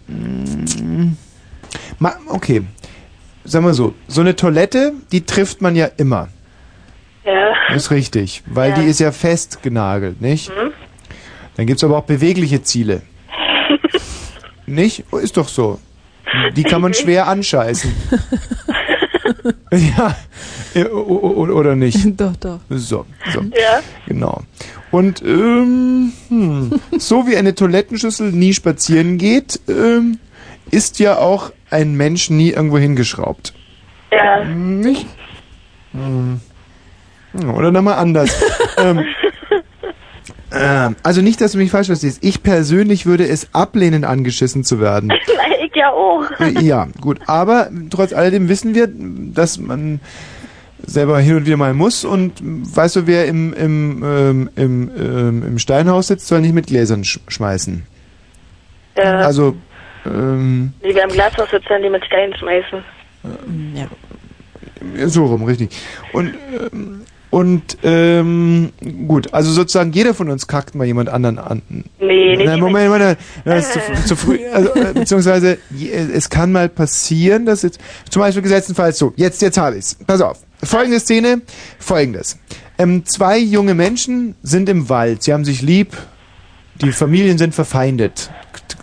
ma- 1.99 2.15
okay, 2.27 2.63
sagen 3.45 3.65
wir 3.65 3.73
so, 3.73 3.93
so 4.07 4.21
eine 4.21 4.35
Toilette, 4.35 4.93
die 5.11 5.25
trifft 5.25 5.61
man 5.61 5.75
ja 5.75 5.85
immer. 5.97 6.29
Ja. 7.23 7.53
Das 7.69 7.83
ist 7.85 7.91
richtig, 7.91 8.43
weil 8.45 8.71
Ja. 8.71 8.75
die 8.79 8.85
ist 8.85 8.99
ja 8.99 9.11
fest 9.11 9.63
genagelt, 9.63 10.21
nicht? 10.21 10.49
Hm? 10.49 10.71
Dann 11.55 11.65
gibt's 11.67 11.83
aber 11.83 11.97
auch 11.97 12.03
bewegliche 12.03 12.61
Ziele. 12.61 13.01
nicht? 14.65 15.05
Oh, 15.11 15.17
Ist 15.17 15.37
doch 15.37 15.47
so. 15.47 15.79
Die 16.55 16.63
kann 16.63 16.81
man 16.81 16.93
schwer 16.93 17.27
anscheißen. 17.27 17.93
ja, 19.71 20.15
äh, 20.73 20.85
o- 20.85 21.19
o- 21.19 21.47
oder 21.53 21.75
nicht? 21.75 21.97
doch, 22.19 22.35
doch. 22.35 22.59
So, 22.69 23.05
so. 23.33 23.41
Ja. 23.41 23.81
Genau. 24.07 24.41
Und 24.91 25.21
ähm, 25.23 26.11
hm, 26.29 26.79
so 26.97 27.27
wie 27.27 27.37
eine 27.37 27.53
Toilettenschüssel 27.55 28.31
nie 28.31 28.53
spazieren 28.53 29.17
geht, 29.17 29.59
ähm, 29.67 30.19
ist 30.71 30.99
ja 30.99 31.17
auch 31.17 31.51
ein 31.69 31.95
Mensch 31.95 32.29
nie 32.29 32.51
irgendwo 32.51 32.77
hingeschraubt. 32.77 33.53
Ja. 34.11 34.43
Nicht? 34.43 35.07
Hm. 35.91 36.39
Oder 37.53 37.71
nochmal 37.71 37.95
anders. 37.95 38.29
ähm, 38.77 39.05
ähm, 40.51 40.95
also 41.03 41.21
nicht, 41.21 41.41
dass 41.41 41.51
du 41.51 41.57
mich 41.57 41.71
falsch 41.71 41.87
verstehst. 41.87 42.19
Ich 42.21 42.43
persönlich 42.43 43.05
würde 43.05 43.27
es 43.27 43.53
ablehnen, 43.53 44.03
angeschissen 44.03 44.63
zu 44.63 44.79
werden. 44.79 45.11
Ich 45.65 45.81
ja 45.81 45.91
auch. 45.91 46.23
Äh, 46.39 46.61
ja, 46.61 46.87
gut. 47.01 47.19
Aber 47.27 47.69
trotz 47.89 48.13
alledem 48.13 48.47
wissen 48.47 48.75
wir, 48.75 48.87
dass 48.87 49.57
man 49.57 49.99
selber 50.85 51.19
hin 51.19 51.37
und 51.37 51.45
wieder 51.45 51.57
mal 51.57 51.73
muss. 51.73 52.05
Und 52.05 52.33
weißt 52.41 52.95
du, 52.95 53.07
wer 53.07 53.25
im, 53.25 53.53
im, 53.53 54.03
ähm, 54.05 54.49
im, 54.55 54.91
ähm, 54.97 55.43
im 55.45 55.59
Steinhaus 55.59 56.07
sitzt, 56.07 56.27
soll 56.27 56.41
nicht 56.41 56.53
mit 56.53 56.67
Gläsern 56.67 57.03
sch 57.03 57.19
schmeißen. 57.27 57.85
Ja. 58.97 59.17
Also, 59.19 59.55
ähm, 60.05 60.73
Die 60.83 60.93
wir 60.93 61.03
im 61.03 61.09
Glashaus 61.09 61.49
sitzen, 61.49 61.81
die 61.81 61.89
mit 61.89 62.05
Steinen 62.05 62.35
schmeißen. 62.35 62.83
Ja. 63.73 63.87
so 65.07 65.25
rum, 65.25 65.43
richtig. 65.43 65.69
Und, 66.13 66.33
ähm, 66.71 67.01
und 67.31 67.77
ähm, 67.83 68.71
gut, 69.07 69.33
also 69.33 69.51
sozusagen 69.51 69.91
jeder 69.91 70.13
von 70.13 70.29
uns 70.29 70.47
kackt 70.47 70.75
mal 70.75 70.85
jemand 70.85 71.09
anderen 71.09 71.37
an. 71.39 71.61
Nee, 71.99 72.37
nicht 72.37 72.45
Nein, 72.45 72.59
Moment, 72.59 72.89
Moment, 72.89 73.17
das 73.45 73.75
ist 73.75 74.05
zu, 74.05 74.07
zu 74.09 74.15
früh. 74.15 74.39
Also, 74.53 74.73
äh, 74.75 74.93
beziehungsweise 74.93 75.57
es 76.13 76.29
kann 76.29 76.51
mal 76.51 76.69
passieren, 76.69 77.45
dass 77.45 77.63
jetzt 77.63 77.79
zum 78.09 78.21
Beispiel 78.21 78.43
gesetztenfalls 78.43 78.97
so, 78.97 79.11
jetzt, 79.17 79.41
jetzt 79.41 79.57
habe 79.57 79.77
ich's. 79.77 79.97
Pass 80.07 80.21
auf. 80.21 80.39
Folgende 80.63 80.99
Szene, 80.99 81.41
folgendes. 81.79 82.39
Ähm, 82.77 83.05
zwei 83.05 83.37
junge 83.37 83.73
Menschen 83.73 84.35
sind 84.41 84.69
im 84.69 84.89
Wald, 84.89 85.23
sie 85.23 85.33
haben 85.33 85.45
sich 85.45 85.61
lieb, 85.61 85.95
die 86.81 86.91
Familien 86.91 87.37
sind 87.37 87.55
verfeindet. 87.55 88.29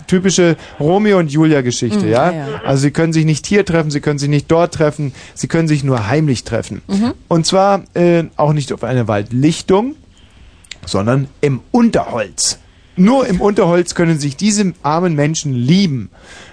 Typische 0.06 0.56
Romeo 0.78 1.18
und 1.18 1.30
Julia 1.32 1.62
Geschichte, 1.62 2.04
Mhm, 2.04 2.10
ja? 2.10 2.30
ja. 2.32 2.46
Also 2.64 2.82
sie 2.82 2.90
können 2.90 3.12
sich 3.12 3.24
nicht 3.24 3.46
hier 3.46 3.64
treffen, 3.64 3.90
sie 3.90 4.00
können 4.00 4.18
sich 4.18 4.28
nicht 4.28 4.50
dort 4.50 4.74
treffen, 4.74 5.14
sie 5.34 5.48
können 5.48 5.68
sich 5.68 5.84
nur 5.84 6.06
heimlich 6.08 6.44
treffen. 6.44 6.82
Mhm. 6.88 7.14
Und 7.28 7.46
zwar 7.46 7.82
äh, 7.94 8.24
auch 8.36 8.52
nicht 8.52 8.72
auf 8.72 8.84
einer 8.84 9.08
Waldlichtung, 9.08 9.94
sondern 10.84 11.28
im 11.40 11.60
Unterholz. 11.70 12.58
Nur 12.96 13.26
im 13.26 13.40
Unterholz 13.40 13.94
können 13.94 14.18
sich 14.18 14.36
diese 14.36 14.74
armen 14.82 15.14
Menschen 15.14 15.54
lieben. 15.54 16.10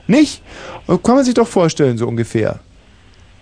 Nicht? 0.07 0.41
Kann 0.87 1.15
man 1.15 1.25
sich 1.25 1.33
doch 1.33 1.47
vorstellen, 1.47 1.97
so 1.97 2.07
ungefähr. 2.07 2.59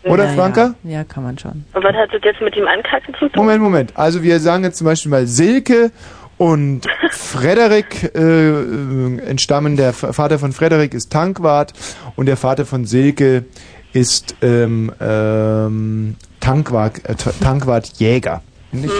Oder, 0.03 0.25
Ja, 0.25 0.33
Franka? 0.33 0.75
Ja. 0.83 0.91
ja, 0.91 1.03
kann 1.03 1.23
man 1.23 1.37
schon. 1.37 1.65
Und 1.73 1.83
was 1.83 1.93
hat 1.95 2.09
das 2.13 2.21
jetzt 2.23 2.41
mit 2.41 2.55
dem 2.55 2.65
Ankacken 2.67 3.13
zu 3.15 3.27
tun? 3.29 3.31
Moment, 3.35 3.61
Moment. 3.61 3.91
Also 3.95 4.23
wir 4.23 4.39
sagen 4.39 4.63
jetzt 4.63 4.77
zum 4.77 4.85
Beispiel 4.85 5.11
mal 5.11 5.27
Silke 5.27 5.91
und 6.37 6.85
Frederik 7.11 8.11
äh, 8.15 8.19
äh, 8.19 9.19
entstammen, 9.21 9.75
der 9.75 9.93
Vater 9.93 10.39
von 10.39 10.53
Frederik 10.53 10.93
ist 10.93 11.11
Tankwart 11.11 11.73
und 12.15 12.27
der 12.27 12.37
Vater 12.37 12.65
von 12.65 12.85
Silke 12.85 13.45
ist 13.93 14.35
ähm, 14.41 14.91
ähm, 14.99 16.15
Tankwart, 16.39 17.03
äh, 17.05 17.15
Tankwart-Jäger. 17.15 18.43
Nicht? 18.71 18.93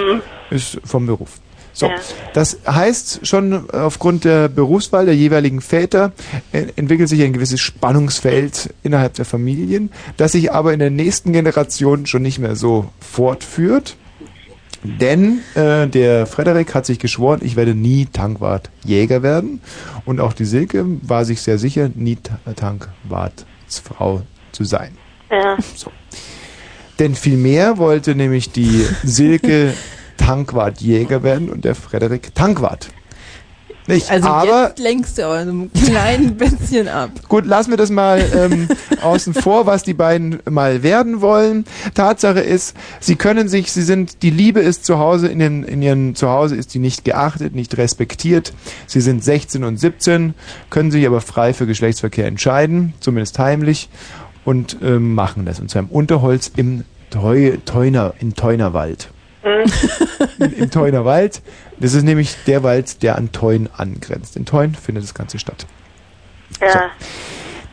Ist 0.50 0.80
vom 0.84 1.06
Beruf. 1.06 1.40
So, 1.74 1.92
das 2.34 2.58
heißt 2.66 3.28
schon 3.28 3.70
aufgrund 3.70 4.24
der 4.24 4.48
Berufswahl 4.48 5.06
der 5.06 5.16
jeweiligen 5.16 5.62
Väter 5.62 6.12
äh, 6.52 6.66
entwickelt 6.76 7.08
sich 7.08 7.22
ein 7.22 7.34
gewisses 7.34 7.60
Spannungsfeld 7.60 8.74
innerhalb 8.82 9.14
der 9.14 9.26
Familien, 9.26 9.92
das 10.18 10.32
sich 10.32 10.52
aber 10.52 10.74
in 10.74 10.80
der 10.80 10.90
nächsten 10.90 11.34
Generation 11.34 12.08
schon 12.08 12.24
nicht 12.24 12.40
mehr 12.40 12.56
so 12.56 12.90
fortführt. 13.00 13.96
Denn 15.00 15.40
äh, 15.56 15.88
der 15.88 16.26
Frederik 16.28 16.74
hat 16.74 16.86
sich 16.86 17.00
geschworen, 17.00 17.42
ich 17.44 17.56
werde 17.56 17.76
nie 17.76 18.06
Tankwart-Jäger 18.06 19.22
werden. 19.24 19.62
Und 20.06 20.20
auch 20.20 20.34
die 20.34 20.46
Silke 20.46 20.86
war 21.02 21.26
sich 21.26 21.42
sehr 21.42 21.58
sicher, 21.58 21.90
nie 21.94 22.16
Ta- 22.18 22.40
Tankwartsfrau 22.56 24.22
zu 24.52 24.64
sein. 24.64 24.92
Ja. 25.30 25.58
Denn 27.00 27.16
vielmehr 27.16 27.78
wollte 27.78 28.16
nämlich 28.16 28.52
die 28.52 28.86
Silke 29.04 29.74
Tankwart-Jäger 30.18 31.22
werden 31.24 31.50
und 31.50 31.66
der 31.66 31.76
Frederik 31.76 32.34
Tankwart. 32.34 32.90
Nicht, 33.88 34.12
Also 34.12 34.28
aber 34.28 34.68
jetzt 34.68 34.80
lenkst 34.80 35.18
du 35.18 35.26
aber 35.26 35.46
so 35.46 35.52
ein 35.52 35.72
klein 35.72 36.36
bisschen 36.38 36.90
ab. 36.90 37.10
Gut, 37.30 37.46
lassen 37.46 37.72
wir 37.72 37.78
das 37.78 37.90
mal 37.90 38.24
ähm, 38.36 38.68
außen 39.02 39.34
vor, 39.34 39.66
was 39.66 39.84
die 39.84 39.94
beiden 39.94 40.40
mal 40.50 40.84
werden 40.84 41.22
wollen. 41.22 41.66
Tatsache 41.94 42.42
ist, 42.42 42.76
sie 43.00 43.16
können 43.16 43.48
sich, 43.48 43.72
sie 43.72 43.84
sind, 43.84 44.24
die 44.24 44.30
Liebe 44.30 44.60
ist 44.60 44.86
zu 44.86 45.00
Hause, 45.00 45.28
in, 45.28 45.40
den, 45.40 45.64
in 45.64 45.82
ihren 45.82 46.16
Zuhause 46.16 46.56
ist 46.56 46.74
die 46.74 46.80
nicht 46.80 47.06
geachtet, 47.06 47.56
nicht 47.56 47.78
respektiert. 47.78 48.54
Sie 48.88 49.02
sind 49.02 49.24
16 49.24 49.64
und 49.64 49.80
17, 49.80 50.34
können 50.70 50.92
sich 50.92 51.08
aber 51.08 51.22
frei 51.22 51.54
für 51.54 51.66
Geschlechtsverkehr 51.66 52.28
entscheiden, 52.28 52.94
zumindest 53.00 53.40
heimlich, 53.40 53.90
und 54.44 54.78
ähm, 54.82 55.14
machen 55.14 55.46
das. 55.46 55.60
Und 55.60 55.70
zwar 55.70 55.84
im 55.84 55.90
Unterholz 55.90 56.52
im 56.56 56.84
Teu, 57.10 57.58
Teuner, 57.66 58.14
in 58.20 58.34
Teunerwald. 58.34 59.10
Im, 60.40 60.54
Im 60.54 60.72
Teunerwald. 60.72 61.42
Das 61.80 61.94
ist 61.94 62.04
nämlich 62.04 62.36
der 62.48 62.64
Wald, 62.64 63.04
der 63.04 63.18
an 63.18 63.32
Teun 63.32 63.70
angrenzt. 63.76 64.36
In 64.36 64.46
Teun 64.46 64.76
findet 64.76 65.04
das 65.04 65.14
Ganze 65.14 65.40
statt. 65.40 65.66
Ja. 66.62 66.90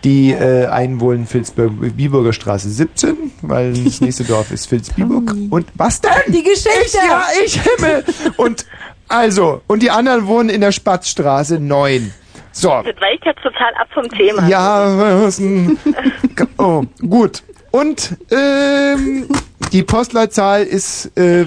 Die 0.05 0.33
äh, 0.33 0.67
einen 0.67 1.01
wohnen 1.01 1.27
Vilsbiburger 1.27 2.35
Straße 2.35 2.69
17, 2.69 3.33
weil 3.41 3.73
das 3.73 4.01
nächste 4.03 4.25
Dorf 4.29 4.51
ist 4.51 4.71
Vilsbiburg. 4.71 5.35
Und 5.51 5.67
was 5.75 6.01
denn? 6.01 6.11
Die 6.29 6.43
Geschichte! 6.43 6.79
Ich, 6.85 6.95
ja, 6.95 7.25
ich 7.45 7.63
Himmel! 7.63 8.05
Und 8.37 8.67
also, 9.09 9.63
und 9.67 9.83
die 9.83 9.91
anderen 9.91 10.27
wohnen 10.27 10.49
in 10.49 10.61
der 10.61 10.73
Spatzstraße 10.73 11.61
9. 11.61 12.13
So. 12.53 12.69
Das 12.69 13.01
weicht 13.01 13.25
jetzt 13.25 13.43
total 13.43 13.75
ab 13.75 13.89
vom 13.93 14.09
Thema. 14.09 14.47
Ja, 14.49 15.23
was? 15.25 15.41
Oh, 16.59 16.85
gut. 17.09 17.43
Und 17.75 18.17
ähm, 18.31 19.27
die 19.73 19.83
Postleitzahl 19.83 20.63
ist 20.63 21.07
äh, 21.19 21.45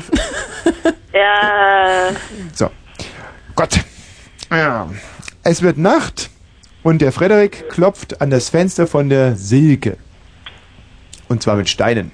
Ja. 1.14 2.10
So. 2.54 2.70
Gott. 3.56 3.80
Ja. 4.52 4.90
Es 5.44 5.62
wird 5.62 5.78
Nacht 5.78 6.30
und 6.84 7.02
der 7.02 7.14
Frederik 7.14 7.70
klopft 7.70 8.20
an 8.20 8.30
das 8.30 8.50
Fenster 8.50 8.88
von 8.88 9.08
der 9.08 9.38
Silke. 9.38 9.96
Und 11.30 11.44
zwar 11.44 11.56
mit 11.56 11.70
Steinen. 11.70 12.12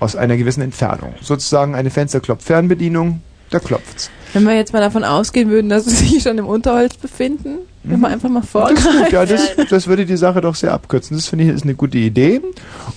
Aus 0.00 0.16
einer 0.16 0.36
gewissen 0.36 0.60
Entfernung. 0.60 1.14
Sozusagen 1.22 1.74
eine 1.74 1.88
Fensterklopf-Fernbedienung. 1.88 3.22
Da 3.50 3.58
klopft's. 3.58 4.10
Wenn 4.32 4.44
wir 4.44 4.54
jetzt 4.56 4.72
mal 4.72 4.80
davon 4.80 5.04
ausgehen 5.04 5.48
würden, 5.48 5.68
dass 5.68 5.84
sie 5.84 5.94
sich 5.94 6.22
schon 6.22 6.38
im 6.38 6.46
Unterholz 6.46 6.96
befinden, 6.96 7.58
wenn 7.84 8.00
wir 8.00 8.08
einfach 8.08 8.28
mal 8.28 8.40
Das, 8.40 8.46
ist 8.46 8.52
gut, 8.52 8.82
vorgreifen. 8.82 9.12
ja, 9.12 9.26
das, 9.26 9.50
das 9.70 9.86
würde 9.86 10.06
die 10.06 10.16
Sache 10.16 10.40
doch 10.40 10.54
sehr 10.54 10.72
abkürzen. 10.72 11.16
Das 11.16 11.26
finde 11.28 11.44
ich 11.44 11.50
ist 11.50 11.62
eine 11.64 11.74
gute 11.74 11.98
Idee. 11.98 12.40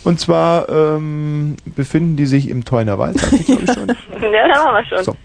Und 0.04 0.20
zwar 0.20 0.68
ähm, 0.70 1.58
befinden 1.76 2.16
die 2.16 2.26
sich 2.26 2.50
im 2.50 2.66
Teunerwald, 2.66 3.20
sagte 3.20 3.36
ich 3.36 3.46
glaube 3.46 3.64
ich 3.66 3.72
schon. 3.74 3.88
Ja, 4.22 4.48
da 4.48 4.66
waren 4.66 4.84
wir 4.84 4.86
schon. 4.98 5.04
So. 5.06 5.16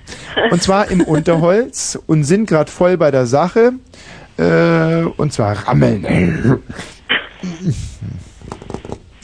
Und 0.51 0.62
zwar 0.62 0.91
im 0.91 1.01
Unterholz 1.03 1.99
und 2.07 2.25
sind 2.25 2.47
gerade 2.47 2.70
voll 2.70 2.99
bei 2.99 3.11
der 3.11 3.25
Sache. 3.27 3.73
Äh, 4.37 5.05
und 5.16 5.33
zwar 5.33 5.66
rammeln. 5.66 6.61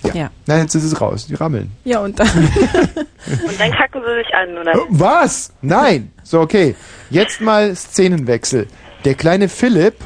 Ja. 0.05 0.15
Ja. 0.15 0.31
Nein, 0.47 0.63
jetzt 0.63 0.75
ist 0.75 0.85
es 0.85 1.01
raus. 1.01 1.27
Die 1.27 1.35
rammeln. 1.35 1.73
Ja, 1.85 2.01
und 2.01 2.19
dann. 2.19 2.29
Und 2.29 3.61
dann 3.61 3.73
kacken 3.73 4.01
sie 4.07 4.15
sich 4.25 4.35
an, 4.35 4.57
oder? 4.57 4.73
Was? 4.89 5.53
Nein. 5.61 6.13
So, 6.23 6.41
okay. 6.41 6.75
Jetzt 7.11 7.41
mal 7.41 7.75
Szenenwechsel. 7.75 8.69
Der 9.05 9.15
kleine 9.15 9.49
Philipp 9.49 9.97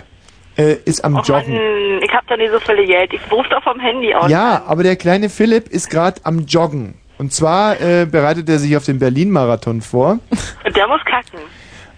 äh, 0.57 0.77
ist 0.85 1.05
am 1.05 1.17
Och 1.17 1.27
Joggen. 1.27 1.53
Mann, 1.53 2.03
ich 2.03 2.13
hab 2.13 2.27
doch 2.27 2.37
nicht 2.37 2.51
so 2.53 2.59
viel 2.61 2.87
Geld. 2.87 3.13
Ich 3.13 3.21
ruf 3.31 3.47
doch 3.51 3.63
vom 3.63 3.79
Handy 3.79 4.15
aus. 4.15 4.31
Ja, 4.31 4.65
aber 4.67 4.83
der 4.83 4.97
kleine 4.97 5.29
Philipp 5.29 5.69
ist 5.69 5.91
gerade 5.91 6.21
am 6.25 6.47
Joggen. 6.47 6.95
Und 7.19 7.33
zwar 7.33 7.81
äh, 7.81 8.07
bereitet 8.07 8.49
er 8.49 8.59
sich 8.59 8.77
auf 8.77 8.85
den 8.85 8.99
Berlin-Marathon 8.99 9.81
vor. 9.83 10.19
Und 10.65 10.77
der 10.77 10.89
muss 10.89 11.01
kacken. 11.05 11.39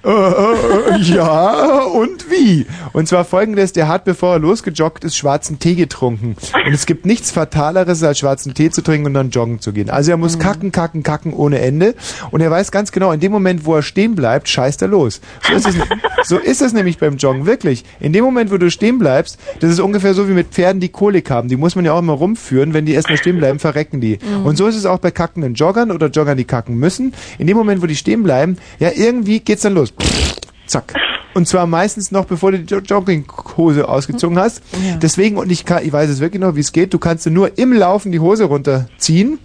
Äh, 0.05 0.11
äh, 0.11 1.01
ja, 1.01 1.83
und 1.85 2.31
wie? 2.31 2.67
Und 2.93 3.09
zwar 3.09 3.25
folgendes, 3.25 3.73
der 3.73 3.89
hat, 3.89 4.05
bevor 4.05 4.35
er 4.35 4.39
losgejoggt 4.39 5.03
ist, 5.03 5.17
schwarzen 5.17 5.59
Tee 5.59 5.75
getrunken. 5.75 6.37
Und 6.67 6.73
es 6.75 6.85
gibt 6.85 7.07
nichts 7.07 7.31
Fataleres, 7.31 8.03
als 8.03 8.19
schwarzen 8.19 8.53
Tee 8.53 8.71
zu 8.71 8.83
trinken 8.83 9.07
und 9.07 9.15
dann 9.15 9.31
joggen 9.31 9.61
zu 9.61 9.73
gehen. 9.73 9.89
Also 9.89 10.11
er 10.11 10.17
muss 10.19 10.39
kacken, 10.39 10.73
kacken, 10.73 11.03
kacken 11.03 11.33
ohne 11.33 11.61
Ende. 11.61 11.95
Und 12.31 12.43
er 12.43 12.51
weiß 12.51 12.71
ganz 12.71 12.93
genau, 12.93 13.13
in 13.13 13.21
dem 13.21 13.33
Moment, 13.33 13.65
wo 13.65 13.77
er 13.77 13.83
stehen 13.83 14.15
bleibt, 14.15 14.49
scheißt 14.49 14.83
er 14.83 14.89
los. 14.89 15.23
So 15.49 15.55
ist 15.55 15.67
es, 15.67 15.75
so 16.25 16.39
ist 16.39 16.61
es 16.61 16.73
nämlich 16.75 16.99
beim 16.99 17.17
Joggen, 17.17 17.47
wirklich. 17.47 17.85
In 17.99 18.13
dem 18.13 18.25
Moment, 18.25 18.53
wo 18.53 18.59
du 18.59 18.71
stehen 18.71 18.99
bleibst, 18.99 19.39
das 19.61 19.71
ist 19.71 19.81
ungefähr 19.81 20.13
so 20.13 20.29
wie 20.29 20.33
mit 20.33 20.49
Pferden, 20.49 20.81
die 20.81 20.91
Kolik 20.91 21.31
haben. 21.31 21.49
Die 21.49 21.57
muss 21.57 21.77
man 21.77 21.85
ja 21.85 21.95
auch 21.95 22.01
immer 22.01 22.13
rumführen. 22.13 22.75
Wenn 22.75 22.85
die 22.85 22.93
erstmal 22.93 23.17
stehen 23.17 23.39
bleiben, 23.39 23.59
verrecken 23.59 24.03
die. 24.03 24.19
Mhm. 24.19 24.45
Und 24.45 24.57
so 24.57 24.67
ist 24.67 24.77
es 24.77 24.85
auch 24.85 24.99
bei 24.99 25.11
kackenden 25.11 25.55
Joggern 25.55 25.91
oder 25.91 26.09
Joggern, 26.09 26.37
die 26.37 26.45
kacken 26.45 26.77
müssen. 26.77 27.15
In 27.39 27.47
dem 27.47 27.57
Moment, 27.57 27.83
wo 27.83 27.87
die 27.87 27.97
stehen 27.97 28.23
bleiben, 28.23 28.59
ja, 28.79 28.91
irgendwie 28.95 29.41
geht's 29.41 29.63
dann 29.63 29.75
los. 29.75 29.94
Zack. 30.67 30.95
Und 31.35 31.49
zwar 31.49 31.67
meistens 31.67 32.13
noch, 32.13 32.27
bevor 32.27 32.53
du 32.53 32.61
die 32.61 32.73
Jo- 32.73 32.79
Jogginghose 32.81 33.89
ausgezogen 33.89 34.39
hast. 34.39 34.63
Ja. 34.87 34.97
Deswegen, 34.97 35.37
und 35.37 35.51
ich, 35.51 35.65
kann, 35.65 35.85
ich 35.85 35.93
weiß 35.93 36.09
es 36.09 36.21
wirklich 36.21 36.41
noch, 36.41 36.55
wie 36.55 36.61
es 36.61 36.73
geht, 36.73 36.95
du 36.95 36.99
kannst 36.99 37.27
nur 37.27 37.59
im 37.59 37.73
Laufen 37.73 38.13
die 38.13 38.21
Hose 38.21 38.45
runterziehen 38.45 39.41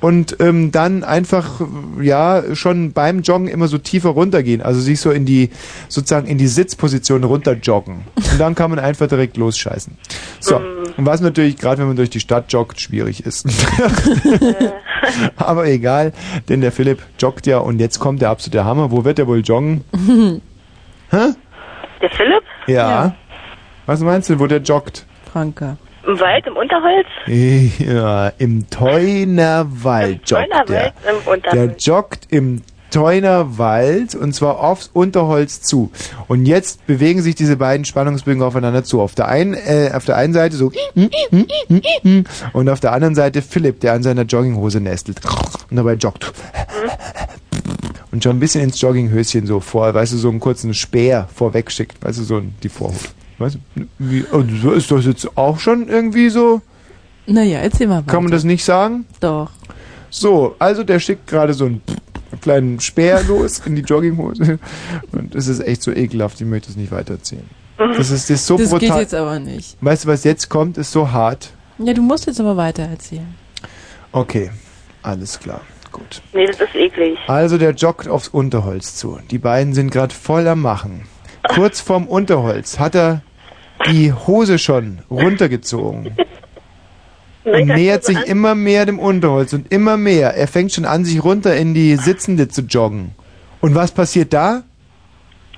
und 0.00 0.36
ähm, 0.40 0.72
dann 0.72 1.04
einfach, 1.04 1.60
ja, 2.00 2.42
schon 2.54 2.92
beim 2.92 3.20
Joggen 3.20 3.46
immer 3.48 3.68
so 3.68 3.78
tiefer 3.78 4.08
runtergehen. 4.10 4.60
Also 4.60 4.80
sich 4.80 4.98
so 5.00 5.10
in 5.12 5.24
die, 5.24 5.50
sozusagen 5.88 6.26
in 6.26 6.36
die 6.38 6.48
Sitzposition 6.48 7.22
runter 7.22 7.52
joggen. 7.52 8.00
Und 8.16 8.40
dann 8.40 8.54
kann 8.56 8.70
man 8.70 8.78
einfach 8.80 9.06
direkt 9.06 9.36
losscheißen. 9.36 9.96
So. 10.40 10.56
Und 10.56 11.06
was 11.06 11.20
natürlich, 11.20 11.56
gerade 11.58 11.78
wenn 11.80 11.86
man 11.88 11.96
durch 11.96 12.10
die 12.10 12.20
Stadt 12.20 12.52
joggt, 12.52 12.80
schwierig 12.80 13.24
ist. 13.24 13.46
Aber 15.36 15.66
egal, 15.66 16.12
denn 16.48 16.60
der 16.60 16.72
Philipp 16.72 17.02
joggt 17.18 17.46
ja 17.46 17.58
und 17.58 17.78
jetzt 17.80 17.98
kommt 17.98 18.22
der 18.22 18.30
absolute 18.30 18.64
Hammer. 18.64 18.90
Wo 18.90 19.04
wird 19.04 19.18
er 19.18 19.26
wohl 19.26 19.40
joggen? 19.40 19.84
Hä? 21.10 21.34
Der 22.02 22.10
Philipp? 22.10 22.42
Ja. 22.66 23.14
Was 23.86 24.00
meinst 24.00 24.30
du, 24.30 24.38
wo 24.38 24.46
der 24.46 24.60
joggt? 24.60 25.06
Franka. 25.32 25.76
Im 26.06 26.18
Wald, 26.18 26.46
im 26.46 26.56
Unterholz? 26.56 27.06
Ja, 27.78 28.28
im 28.38 28.68
Teunerwald 28.70 30.28
joggt 30.30 30.30
der. 30.30 30.64
Teunerwald, 30.64 30.92
im 31.08 31.24
Der 31.24 31.32
Unterholz. 31.32 31.86
joggt 31.86 32.26
im 32.30 32.62
Teunerwald 32.90 34.14
und 34.14 34.34
zwar 34.34 34.60
aufs 34.60 34.90
Unterholz 34.92 35.62
zu. 35.62 35.90
Und 36.28 36.46
jetzt 36.46 36.86
bewegen 36.86 37.22
sich 37.22 37.34
diese 37.34 37.56
beiden 37.56 37.84
Spannungsbögen 37.84 38.42
aufeinander 38.42 38.84
zu. 38.84 39.00
Auf 39.00 39.14
der 39.14 39.28
einen, 39.28 39.54
äh, 39.54 39.90
auf 39.94 40.04
der 40.04 40.16
einen 40.16 40.32
Seite 40.32 40.56
so 40.56 40.72
und 42.52 42.68
auf 42.68 42.80
der 42.80 42.92
anderen 42.92 43.14
Seite 43.14 43.42
Philipp, 43.42 43.80
der 43.80 43.94
an 43.94 44.02
seiner 44.02 44.22
Jogginghose 44.22 44.80
nestelt 44.80 45.20
und 45.70 45.76
dabei 45.76 45.94
joggt. 45.94 46.32
Und 48.12 48.24
schon 48.24 48.36
ein 48.36 48.40
bisschen 48.40 48.62
ins 48.62 48.80
Jogginghöschen 48.80 49.46
so 49.46 49.60
vor, 49.60 49.94
weißt 49.94 50.12
du, 50.12 50.16
so 50.16 50.28
einen 50.28 50.40
kurzen 50.40 50.74
Speer 50.74 51.28
vorweg 51.34 51.70
schickt, 51.70 52.02
weißt 52.02 52.18
du, 52.18 52.24
so 52.24 52.42
die 52.62 52.68
Vorhut. 52.68 53.10
Weißt 53.38 53.56
du, 53.74 53.86
wie, 53.98 54.24
so 54.60 54.72
ist 54.72 54.90
das 54.90 55.06
jetzt 55.06 55.36
auch 55.38 55.58
schon 55.58 55.88
irgendwie 55.88 56.28
so? 56.28 56.60
Naja, 57.26 57.60
erzähl 57.60 57.86
mal 57.86 57.98
weiter. 57.98 58.12
Kann 58.12 58.24
man 58.24 58.32
das 58.32 58.44
nicht 58.44 58.64
sagen? 58.64 59.06
Doch. 59.20 59.50
So, 60.10 60.56
also 60.58 60.82
der 60.82 60.98
schickt 60.98 61.28
gerade 61.28 61.54
so 61.54 61.70
einen 62.46 62.76
kleinen 62.76 62.80
Speer 62.80 63.22
los 63.28 63.60
in 63.66 63.76
die 63.76 63.82
Jogginghose. 63.82 64.58
Und 65.12 65.34
es 65.34 65.48
ist 65.48 65.60
echt 65.60 65.82
so 65.82 65.92
ekelhaft, 65.92 66.40
ich 66.40 66.46
möchte 66.46 66.70
es 66.70 66.76
nicht 66.76 66.92
weitererzählen. 66.92 67.48
Das 67.78 68.10
ist, 68.10 68.28
das 68.28 68.30
ist 68.30 68.46
so 68.46 68.58
das 68.58 68.70
brutal. 68.70 68.88
geht 68.88 68.98
jetzt 68.98 69.14
aber 69.14 69.38
nicht. 69.38 69.76
Weißt 69.80 70.04
du, 70.04 70.08
was 70.08 70.24
jetzt 70.24 70.48
kommt, 70.50 70.76
ist 70.76 70.92
so 70.92 71.10
hart. 71.12 71.50
Ja, 71.78 71.94
du 71.94 72.02
musst 72.02 72.26
jetzt 72.26 72.40
aber 72.40 72.56
weiter 72.56 72.82
erzählen. 72.82 73.34
Okay, 74.12 74.50
alles 75.02 75.38
klar. 75.38 75.62
Gut. 75.90 76.20
Nee, 76.32 76.46
das 76.46 76.60
ist 76.60 76.74
eklig. 76.74 77.18
Also 77.26 77.58
der 77.58 77.72
joggt 77.72 78.06
aufs 78.06 78.28
Unterholz 78.28 78.96
zu. 78.96 79.18
Die 79.30 79.38
beiden 79.38 79.72
sind 79.72 79.90
gerade 79.90 80.14
voll 80.14 80.46
am 80.46 80.60
Machen. 80.60 81.06
Kurz 81.48 81.80
vorm 81.80 82.06
Unterholz 82.06 82.78
hat 82.78 82.94
er 82.94 83.22
die 83.90 84.12
Hose 84.12 84.58
schon 84.58 85.00
runtergezogen. 85.10 86.16
Und 87.44 87.66
nähert 87.68 88.04
sich 88.04 88.18
immer 88.26 88.54
mehr 88.54 88.84
dem 88.86 88.98
Unterholz 88.98 89.52
und 89.54 89.72
immer 89.72 89.96
mehr. 89.96 90.34
Er 90.36 90.46
fängt 90.46 90.72
schon 90.72 90.84
an, 90.84 91.04
sich 91.04 91.24
runter 91.24 91.56
in 91.56 91.72
die 91.74 91.96
Sitzende 91.96 92.48
zu 92.48 92.62
joggen. 92.62 93.12
Und 93.60 93.74
was 93.74 93.92
passiert 93.92 94.32
da? 94.32 94.62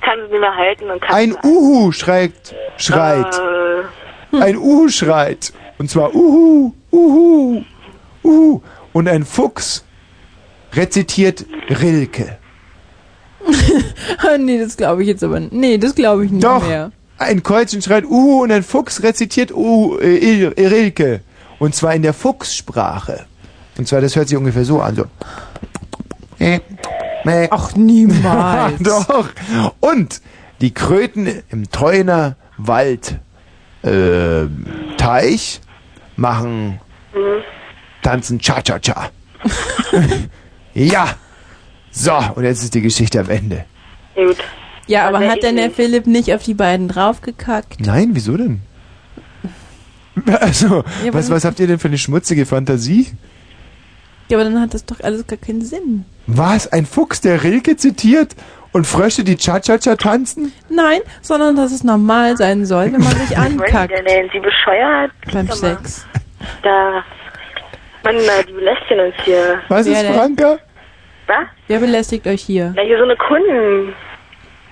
Kann 0.01 0.19
es 0.21 0.31
nicht 0.31 0.41
mehr 0.41 0.55
halten 0.57 0.91
und 0.91 1.01
kann 1.01 1.15
Ein 1.15 1.37
Uhu 1.45 1.91
schreit, 1.93 2.33
schreit. 2.77 3.41
Äh, 4.33 4.37
Ein 4.43 4.57
Uhu 4.57 4.89
schreit. 4.89 5.53
Und 5.79 5.91
zwar 5.91 6.15
Uhu, 6.15 6.73
Uhu, 6.93 7.63
Uhu. 8.23 8.61
Und 8.93 9.09
ein 9.09 9.25
Fuchs 9.25 9.85
rezitiert 10.75 11.45
Rilke. 11.69 12.39
Nee, 14.39 14.59
das 14.59 14.77
glaube 14.77 15.03
ich 15.03 15.09
jetzt 15.09 15.25
aber 15.25 15.41
nicht. 15.41 15.53
Nee, 15.53 15.79
das 15.79 15.95
glaube 15.95 16.25
ich 16.25 16.31
nicht 16.31 16.45
Doch. 16.45 16.67
mehr. 16.67 16.93
Ein 17.19 17.43
Kreuzchen 17.43 17.83
schreit 17.83 18.05
Uhu 18.05 18.43
und 18.43 18.53
ein 18.53 18.63
Fuchs 18.63 19.03
rezitiert 19.03 19.53
Uhu, 19.53 19.99
äh, 19.99 20.17
Il- 20.17 20.55
Rilke. 20.57 21.21
Und 21.63 21.77
zwar 21.77 21.95
in 21.95 22.03
der 22.03 22.13
Fuchssprache. 22.13 23.25
Und 23.79 23.87
zwar, 23.87 24.01
das 24.01 24.17
hört 24.17 24.27
sich 24.27 24.37
ungefähr 24.37 24.65
so 24.65 24.81
an. 24.81 24.97
So. 24.97 25.05
Ach, 27.51 27.77
niemals. 27.77 28.79
Doch. 28.83 29.29
Und 29.79 30.21
die 30.61 30.75
Kröten 30.75 31.29
im 31.51 31.71
Teuner 31.71 32.35
Wald 32.57 33.21
äh, 33.85 34.47
Teich 34.97 35.61
machen 36.17 36.81
tanzen 38.03 38.41
Cha-Cha-Cha. 38.41 39.11
ja. 40.75 41.15
So, 41.93 42.19
und 42.35 42.43
jetzt 42.43 42.65
ist 42.65 42.75
die 42.75 42.83
Geschichte 42.83 43.21
am 43.21 43.31
Ende. 43.31 43.67
gut. 44.17 44.39
Ja, 44.89 45.07
aber 45.07 45.19
Also 45.19 45.31
hat 45.31 45.43
denn 45.45 45.55
der 45.55 45.71
Philipp 45.71 46.09
nicht 46.09 46.35
auf 46.35 46.43
die 46.43 46.55
beiden 46.55 46.89
draufgekackt? 46.89 47.79
Nein, 47.79 48.11
wieso 48.15 48.37
denn? 48.37 48.63
Also, 50.41 50.85
Ja, 51.05 51.13
was, 51.15 51.31
was 51.31 51.45
habt 51.45 51.59
ihr 51.61 51.67
denn 51.67 51.79
für 51.79 51.89
eine 51.89 51.99
schmutzige 51.99 52.45
Fantasie? 52.47 53.09
Ja, 54.29 54.39
aber 54.39 54.45
dann 54.45 54.61
hat 54.61 54.75
das 54.75 54.85
doch 54.85 55.01
alles 55.01 55.27
gar 55.27 55.39
keinen 55.39 55.63
Sinn. 55.63 56.05
Was? 56.27 56.71
Ein 56.73 56.87
Fuchs, 56.87 57.21
der 57.21 57.43
Rilke 57.43 57.77
zitiert 57.77 58.35
und 58.73 58.87
Frösche, 58.87 59.25
die 59.25 59.37
Cha-Cha-Cha 59.37 59.97
tanzen? 59.97 60.53
Nein, 60.71 61.01
sondern 61.21 61.57
dass 61.57 61.73
es 61.73 61.85
normal 61.85 62.37
sein 62.37 62.65
soll, 62.65 62.93
wenn 62.93 63.01
man 63.03 63.17
sich 63.17 63.37
ankackt 63.39 63.93
Denn, 63.93 64.31
Sie 64.33 64.41
bescheuert? 64.41 65.11
beim. 65.33 65.51
Sex. 65.51 66.07
Da. 66.63 67.03
Mann, 68.05 68.17
na, 68.27 68.43
die 68.47 68.53
belästigen 68.53 69.01
uns 69.07 69.15
hier. 69.25 69.61
Was 69.69 69.87
Wer 69.87 69.93
ist 69.93 70.03
denn? 70.03 70.15
Franka? 70.15 70.59
Was? 71.27 71.47
Wer 71.69 71.79
belästigt 71.79 72.27
euch 72.27 72.43
hier? 72.43 72.73
Na, 72.75 72.83
hier 72.83 72.99
so 72.99 73.05
eine 73.05 73.17
Kunden. 73.17 73.95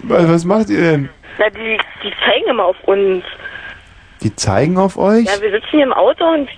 Was, 0.01 0.29
was 0.29 0.45
macht 0.45 0.71
ihr 0.71 0.81
denn? 0.81 1.09
Na, 1.39 1.49
die, 1.51 1.79
die 2.03 2.13
zeigen 2.25 2.49
immer 2.51 2.65
auf 2.65 2.77
uns. 2.87 3.23
Die 4.23 4.35
zeigen 4.37 4.77
auf 4.77 4.99
euch? 4.99 5.25
Ja, 5.25 5.41
wir 5.41 5.51
sitzen 5.51 5.69
hier 5.71 5.85
im 5.85 5.93
Auto 5.93 6.25
und 6.25 6.49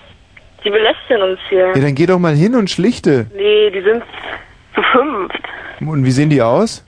die 0.64 0.70
belästigen 0.70 1.22
uns 1.22 1.38
hier. 1.48 1.68
Ja, 1.74 1.80
dann 1.80 1.94
geh 1.94 2.06
doch 2.06 2.18
mal 2.18 2.34
hin 2.34 2.54
und 2.54 2.70
schlichte. 2.70 3.26
Nee, 3.34 3.70
die 3.70 3.82
sind 3.82 4.02
zu 4.74 4.82
fünft. 4.82 5.40
Und 5.80 6.04
wie 6.04 6.10
sehen 6.10 6.30
die 6.30 6.42
aus? 6.42 6.84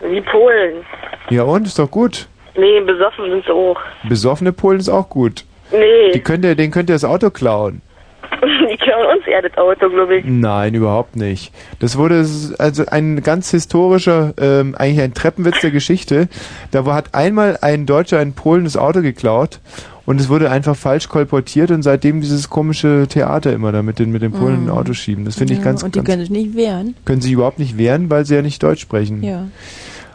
Wie 0.00 0.20
Polen. 0.20 0.84
Ja 1.30 1.42
und? 1.44 1.66
Ist 1.66 1.78
doch 1.78 1.90
gut. 1.90 2.28
Nee, 2.56 2.80
besoffen 2.80 3.30
sind 3.30 3.44
sie 3.44 3.52
auch. 3.52 3.80
Besoffene 4.08 4.52
Polen 4.52 4.78
ist 4.78 4.88
auch 4.88 5.08
gut. 5.08 5.44
Nee, 5.72 6.12
Die 6.12 6.20
könnt 6.20 6.44
ihr, 6.44 6.54
denen 6.54 6.72
könnt 6.72 6.88
ihr 6.88 6.94
das 6.94 7.04
Auto 7.04 7.30
klauen. 7.30 7.82
die 8.70 8.76
klauen 8.76 9.16
uns 9.16 9.26
eher 9.26 9.42
das 9.42 9.56
Auto, 9.56 9.88
glaube 9.88 10.16
ich. 10.16 10.24
Nein, 10.24 10.74
überhaupt 10.74 11.16
nicht. 11.16 11.52
Das 11.80 11.98
wurde 11.98 12.24
also 12.58 12.84
ein 12.86 13.22
ganz 13.22 13.50
historischer, 13.50 14.34
ähm, 14.40 14.74
eigentlich 14.78 15.00
ein 15.00 15.14
Treppenwitz 15.14 15.60
der 15.60 15.70
Geschichte. 15.70 16.28
Da 16.70 16.84
hat 16.86 17.14
einmal 17.14 17.58
ein 17.60 17.86
Deutscher 17.86 18.20
in 18.22 18.34
Polen 18.34 18.64
das 18.64 18.76
Auto 18.76 19.02
geklaut 19.02 19.60
und 20.06 20.20
es 20.20 20.28
wurde 20.28 20.50
einfach 20.50 20.76
falsch 20.76 21.08
kolportiert 21.08 21.70
und 21.70 21.82
seitdem 21.82 22.20
dieses 22.20 22.50
komische 22.50 23.06
Theater 23.08 23.52
immer 23.52 23.72
da 23.72 23.82
mit 23.82 23.98
den, 23.98 24.10
mit 24.12 24.22
den 24.22 24.32
Polen 24.32 24.54
in 24.54 24.60
Mhm. 24.64 24.68
ein 24.68 24.76
Auto 24.76 24.92
schieben. 24.92 25.24
Das 25.24 25.36
finde 25.36 25.52
ich 25.54 25.58
Ja, 25.60 25.64
ganz, 25.64 25.82
Und 25.82 25.94
die 25.94 25.98
ganz 26.00 26.08
können 26.08 26.20
sich 26.20 26.30
nicht 26.30 26.56
wehren. 26.56 26.94
können 27.04 27.20
sich 27.20 27.32
überhaupt 27.32 27.58
nicht 27.58 27.78
wehren, 27.78 28.10
weil 28.10 28.24
sie 28.24 28.34
ja 28.34 28.42
nicht 28.42 28.62
Deutsch 28.62 28.80
sprechen. 28.82 29.22
Ja. 29.22 29.46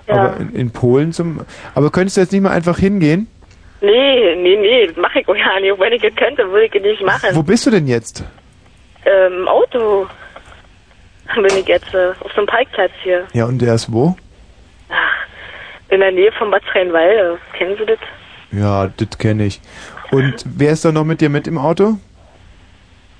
Aber 0.07 0.37
in, 0.39 0.55
in 0.55 0.71
Polen 0.71 1.13
zum. 1.13 1.41
Aber 1.75 1.91
könntest 1.91 2.17
du 2.17 2.21
jetzt 2.21 2.31
nicht 2.31 2.41
mal 2.41 2.51
einfach 2.51 2.77
hingehen? 2.79 3.27
Nee, 3.81 4.35
nee, 4.35 4.57
nee, 4.57 4.87
das 4.87 4.97
mache 4.97 5.19
ich 5.21 5.27
auch 5.27 5.35
ja 5.35 5.59
nicht. 5.59 5.79
Wenn 5.79 5.93
ich 5.93 6.03
es 6.03 6.15
könnte, 6.15 6.49
würde 6.51 6.65
ich 6.65 6.75
es 6.75 6.81
nicht 6.81 7.05
machen. 7.05 7.29
Wo 7.33 7.43
bist 7.43 7.65
du 7.65 7.71
denn 7.71 7.87
jetzt? 7.87 8.23
Ähm, 9.05 9.47
Auto 9.47 10.07
bin 11.35 11.45
ich 11.57 11.67
jetzt 11.67 11.93
äh, 11.93 12.09
auf 12.19 12.31
so 12.31 12.37
einem 12.39 12.47
Parkplatz 12.47 12.91
hier. 13.03 13.25
Ja, 13.33 13.45
und 13.45 13.61
der 13.61 13.75
ist 13.75 13.91
wo? 13.93 14.15
In 15.89 15.99
der 15.99 16.11
Nähe 16.11 16.31
von 16.33 16.51
Bad 16.51 16.63
Rheinwalde. 16.73 17.37
Kennen 17.57 17.75
Sie 17.79 17.85
das? 17.85 17.99
Ja, 18.51 18.87
das 18.97 19.17
kenne 19.17 19.45
ich. 19.45 19.61
Und 20.11 20.43
wer 20.45 20.71
ist 20.71 20.85
da 20.85 20.91
noch 20.91 21.05
mit 21.05 21.21
dir 21.21 21.29
mit 21.29 21.47
im 21.47 21.57
Auto? 21.57 21.97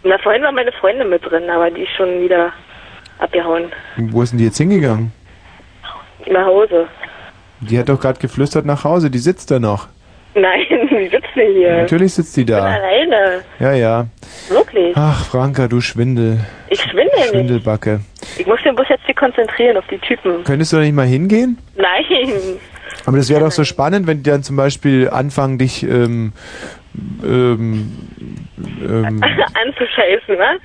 Na, 0.03 0.17
vorhin 0.19 0.41
war 0.43 0.51
meine 0.51 0.71
Freundin 0.71 1.09
mit 1.09 1.23
drin, 1.30 1.49
aber 1.49 1.69
die 1.69 1.82
ist 1.84 1.91
schon 1.97 2.21
wieder 2.21 2.51
abgehauen. 3.19 3.65
Wo 3.97 4.21
ist 4.21 4.32
denn 4.32 4.39
die 4.39 4.45
jetzt 4.45 4.57
hingegangen? 4.57 5.11
Nach 6.30 6.45
Hause. 6.45 6.88
Die 7.61 7.77
hat 7.77 7.89
doch 7.89 7.99
gerade 7.99 8.19
geflüstert 8.19 8.65
nach 8.65 8.84
Hause, 8.84 9.09
die 9.11 9.17
sitzt 9.19 9.51
da 9.51 9.59
noch. 9.59 9.88
Nein, 10.36 10.61
die 10.69 11.09
sitzt 11.09 11.36
nicht 11.36 11.53
hier. 11.55 11.77
Natürlich 11.82 12.13
sitzt 12.13 12.36
die 12.38 12.41
Ich 12.41 12.47
bin 12.47 12.55
da. 12.55 12.63
alleine. 12.63 13.41
Ja, 13.59 13.73
ja. 13.73 14.05
Wirklich. 14.49 14.95
Ach, 14.95 15.25
Franka, 15.25 15.67
du 15.67 15.82
Schwindel. 15.82 16.39
Ich 16.69 16.82
schwinde 16.82 17.11
nicht. 17.15 17.30
Schwindelbacke. 17.30 17.99
Ich 18.38 18.45
muss 18.47 18.61
den 18.63 18.75
Bus 18.75 18.88
jetzt 18.89 19.05
hier 19.05 19.15
konzentrieren 19.15 19.75
auf 19.77 19.86
die 19.88 19.97
Typen. 19.97 20.43
Könntest 20.43 20.71
du 20.71 20.77
da 20.77 20.84
nicht 20.84 20.93
mal 20.95 21.05
hingehen? 21.05 21.57
Nein. 21.75 22.57
Aber 23.05 23.17
das 23.17 23.29
wäre 23.29 23.41
doch 23.41 23.51
so 23.51 23.63
spannend, 23.63 24.07
wenn 24.07 24.23
die 24.23 24.29
dann 24.29 24.43
zum 24.43 24.55
Beispiel 24.55 25.09
anfangen, 25.09 25.57
dich 25.57 25.83
ähm, 25.83 26.33
ähm, 27.23 27.91
ähm, 28.57 29.21
Anzuscheißen, 29.53 30.37
was? 30.37 30.59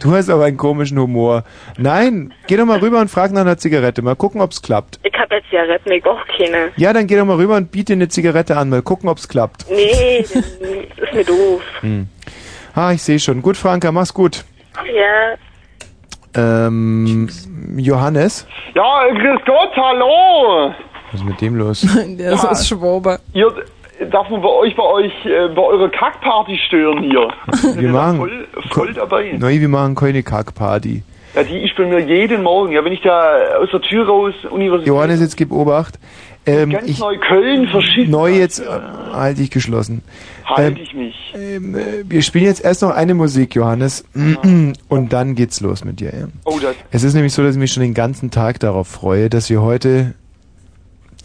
Du 0.00 0.12
hast 0.12 0.30
aber 0.30 0.46
einen 0.46 0.56
komischen 0.56 0.98
Humor. 0.98 1.44
Nein, 1.78 2.34
geh 2.46 2.56
doch 2.56 2.64
mal 2.64 2.78
rüber 2.80 3.00
und 3.00 3.08
frag 3.08 3.32
nach 3.32 3.42
einer 3.42 3.56
Zigarette. 3.56 4.02
Mal 4.02 4.16
gucken, 4.16 4.40
ob's 4.40 4.62
klappt. 4.62 4.98
Ich 5.04 5.14
hab 5.14 5.30
jetzt 5.30 5.48
Zigaretten, 5.50 5.92
ich 5.92 6.02
brauch 6.02 6.20
keine. 6.36 6.70
Ja, 6.76 6.92
dann 6.92 7.06
geh 7.06 7.16
doch 7.16 7.24
mal 7.24 7.36
rüber 7.36 7.56
und 7.56 7.70
biete 7.70 7.92
eine 7.92 8.08
Zigarette 8.08 8.56
an. 8.56 8.68
Mal 8.68 8.82
gucken, 8.82 9.08
ob's 9.08 9.28
klappt. 9.28 9.66
Nee, 9.70 10.22
das 10.22 10.34
ist 10.34 11.14
mir 11.14 11.24
doof. 11.24 11.62
Hm. 11.80 12.08
Ah, 12.74 12.92
ich 12.92 13.02
sehe 13.02 13.20
schon. 13.20 13.42
Gut, 13.42 13.56
Franka, 13.56 13.92
mach's 13.92 14.14
gut. 14.14 14.44
Ja, 14.92 15.36
Ähm, 16.34 17.28
Johannes? 17.76 18.46
Ja, 18.74 19.06
grüß 19.08 19.40
Gott, 19.44 19.76
hallo! 19.76 20.72
Was 21.10 21.20
ist 21.20 21.26
mit 21.26 21.40
dem 21.40 21.56
los? 21.56 21.86
Der 22.18 22.32
ist 22.32 22.44
aus 22.44 22.66
Schwober. 22.66 23.18
Ihr, 23.34 23.52
darf 24.10 24.28
man 24.30 24.40
bei 24.40 24.48
euch, 24.48 24.74
bei 24.74 24.82
euch, 24.82 25.12
äh, 25.26 25.48
bei 25.54 25.62
eurer 25.62 25.90
Kackparty 25.90 26.58
stören 26.66 27.02
hier? 27.02 27.28
Wir 27.76 27.90
machen, 27.90 28.18
Voll, 28.18 28.46
voll 28.70 28.94
dabei. 28.94 29.34
Nein, 29.38 29.60
wir 29.60 29.68
machen 29.68 29.94
keine 29.94 30.22
Kackparty. 30.22 31.02
Ja, 31.34 31.42
die 31.42 31.58
ich 31.58 31.74
bei 31.76 31.86
mir 31.86 32.00
jeden 32.00 32.42
Morgen, 32.42 32.72
ja, 32.72 32.84
wenn 32.84 32.92
ich 32.92 33.00
da 33.00 33.36
aus 33.60 33.70
der 33.70 33.80
Tür 33.80 34.06
raus, 34.06 34.34
Universität, 34.50 34.88
Johannes, 34.88 35.20
jetzt 35.20 35.36
gib 35.36 35.50
Obacht. 35.50 35.98
Ähm, 36.44 36.70
ganz 36.70 36.88
ich, 36.88 36.98
Neukölln 36.98 37.68
verschissen. 37.68 38.10
neu 38.10 38.32
jetzt, 38.36 38.58
äh, 38.60 38.64
halt 39.12 39.38
dich 39.38 39.50
geschlossen. 39.50 40.02
Halte 40.44 40.78
Ähm, 40.80 40.82
ich 40.82 40.94
mich. 40.94 41.34
ähm, 41.36 41.74
äh, 41.76 41.82
wir 42.08 42.22
spielen 42.22 42.44
jetzt 42.46 42.64
erst 42.64 42.82
noch 42.82 42.90
eine 42.90 43.14
Musik, 43.14 43.54
Johannes, 43.54 44.04
und 44.14 45.12
dann 45.12 45.34
geht's 45.36 45.60
los 45.60 45.84
mit 45.84 46.00
dir. 46.00 46.12
Ja. 46.12 46.26
Oh, 46.44 46.58
das. 46.60 46.74
Es 46.90 47.04
ist 47.04 47.14
nämlich 47.14 47.32
so, 47.32 47.42
dass 47.42 47.54
ich 47.54 47.60
mich 47.60 47.72
schon 47.72 47.82
den 47.84 47.94
ganzen 47.94 48.30
Tag 48.32 48.58
darauf 48.60 48.88
freue, 48.88 49.30
dass 49.30 49.48
wir 49.50 49.62
heute 49.62 50.14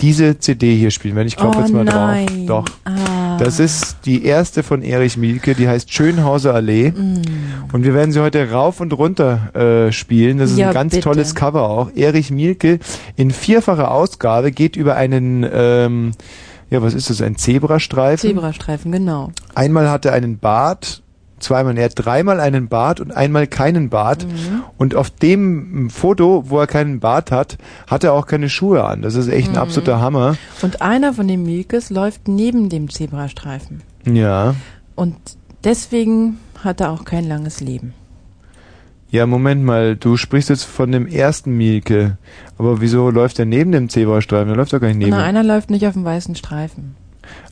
diese 0.01 0.37
CD 0.37 0.75
hier 0.75 0.91
spielen. 0.91 1.15
Wenn 1.15 1.25
ich 1.25 1.35
klopfe 1.35 1.57
Oh 1.57 1.61
jetzt 1.61 1.73
mal 1.73 1.83
nein. 1.83 2.45
drauf. 2.45 2.65
Doch. 2.65 2.75
Ah. 2.85 3.26
Das 3.39 3.59
ist 3.59 3.97
die 4.05 4.25
erste 4.25 4.63
von 4.63 4.81
Erich 4.81 5.17
Mielke, 5.17 5.53
die 5.55 5.67
heißt 5.67 5.91
Schönhauser 5.93 6.53
Allee. 6.53 6.91
Mm. 6.91 7.21
Und 7.71 7.83
wir 7.83 7.93
werden 7.93 8.11
sie 8.11 8.21
heute 8.21 8.51
rauf 8.51 8.79
und 8.79 8.93
runter 8.93 9.53
äh, 9.87 9.91
spielen. 9.91 10.37
Das 10.37 10.51
ist 10.51 10.57
Ja, 10.57 10.69
ein 10.69 10.73
ganz 10.73 10.91
bitte. 10.91 11.03
tolles 11.03 11.35
Cover 11.35 11.69
auch. 11.69 11.91
Erich 11.95 12.31
Mielke 12.31 12.79
in 13.15 13.31
vierfacher 13.31 13.91
Ausgabe 13.91 14.51
geht 14.51 14.75
über 14.75 14.95
einen, 14.95 15.45
ähm, 15.51 16.11
ja, 16.69 16.81
was 16.81 16.93
ist 16.93 17.09
das, 17.09 17.21
ein 17.21 17.35
Zebrastreifen? 17.35 18.29
Zebrastreifen, 18.29 18.91
genau. 18.91 19.31
Einmal 19.55 19.89
hat 19.89 20.05
er 20.05 20.13
einen 20.13 20.37
Bart, 20.39 21.01
zweimal, 21.39 21.77
er 21.77 21.85
hat 21.85 21.93
dreimal 21.95 22.39
einen 22.39 22.67
Bart 22.67 22.99
und 22.99 23.11
einmal 23.11 23.47
keinen 23.47 23.89
Bart. 23.89 24.25
Mhm. 24.25 24.63
Und 24.77 24.95
auf 24.95 25.09
dem 25.09 25.89
Foto, 25.89 26.45
wo 26.49 26.59
er 26.59 26.67
keinen 26.67 26.99
Bart 26.99 27.31
hat, 27.31 27.57
hat 27.87 28.03
er 28.03 28.13
auch 28.13 28.25
keine 28.27 28.49
Schuhe 28.49 28.83
an. 28.83 29.01
Das 29.01 29.15
ist 29.15 29.27
echt 29.27 29.49
ein 29.49 29.53
Mhm. 29.53 29.57
absoluter 29.59 29.99
Hammer. 30.01 30.35
Und 30.61 30.81
einer 30.81 31.13
von 31.13 31.27
den 31.27 31.43
Milkes 31.43 31.89
läuft 31.89 32.27
neben 32.27 32.69
dem 32.69 32.89
Zebrastreifen. 32.89 33.81
Ja. 34.05 34.55
Und 34.95 35.15
deswegen 35.63 36.37
hat 36.63 36.81
er 36.81 36.91
auch 36.91 37.05
kein 37.05 37.27
langes 37.27 37.61
Leben. 37.61 37.93
Ja, 39.09 39.25
Moment 39.25 39.63
mal, 39.63 39.95
du 39.95 40.17
sprichst 40.17 40.49
jetzt 40.49 40.63
von 40.65 40.91
dem 40.91 41.07
ersten 41.07 41.55
Mielke. 41.55 42.17
Aber 42.57 42.81
wieso 42.81 43.09
läuft 43.09 43.39
er 43.39 43.45
neben 43.45 43.71
dem 43.71 43.87
Zebrastreifen? 43.87 44.47
Der 44.49 44.57
läuft 44.57 44.73
doch 44.73 44.81
gar 44.81 44.87
nicht 44.89 44.97
neben. 44.97 45.11
Na, 45.11 45.23
einer 45.23 45.43
läuft 45.43 45.69
nicht 45.69 45.87
auf 45.87 45.93
dem 45.93 46.03
weißen 46.03 46.35
Streifen. 46.35 46.95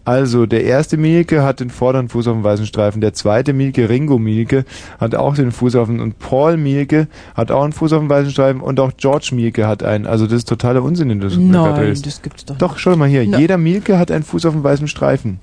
Also, 0.06 0.46
der 0.46 0.64
erste 0.64 0.98
Mielke 0.98 1.42
hat 1.44 1.60
den 1.60 1.72
vorderen 1.72 2.10
Fuß 2.10 2.28
auf 2.28 2.36
dem 2.36 2.44
weißen 2.44 2.68
Streifen. 2.68 3.02
Der 3.02 3.14
zweite 3.14 3.54
Mielke, 3.54 3.90
Ringo 3.90 4.20
Mielke, 4.20 4.64
hat 5.00 5.16
auch 5.16 5.34
den 5.36 5.52
Fuß 5.52 5.76
auf 5.76 5.88
dem, 5.88 6.00
und 6.00 6.20
Paul 6.20 6.58
Mielke 6.58 7.08
hat 7.34 7.50
auch 7.52 7.64
einen 7.64 7.74
Fuß 7.74 7.92
auf 7.94 8.02
dem 8.02 8.10
weißen 8.10 8.32
Streifen 8.32 8.62
und 8.62 8.80
auch 8.80 8.92
George 8.98 9.32
Mielke 9.34 9.68
hat 9.68 9.82
einen. 9.82 10.06
Also, 10.06 10.26
das 10.26 10.34
ist 10.36 10.48
totaler 10.48 10.84
Unsinn, 10.84 11.10
den 11.10 11.20
du 11.20 11.28
Nein, 11.28 12.00
das 12.04 12.22
gibt's 12.22 12.46
doch 12.46 12.58
Doch, 12.58 12.78
schau 12.78 12.96
mal 12.96 13.10
hier. 13.10 13.26
Na. 13.28 13.40
Jeder 13.40 13.58
Mielke 13.58 13.98
hat 13.98 14.12
einen 14.12 14.24
Fuß 14.24 14.46
auf 14.46 14.54
dem 14.54 14.64
weißen 14.64 14.88
Streifen. 14.88 15.40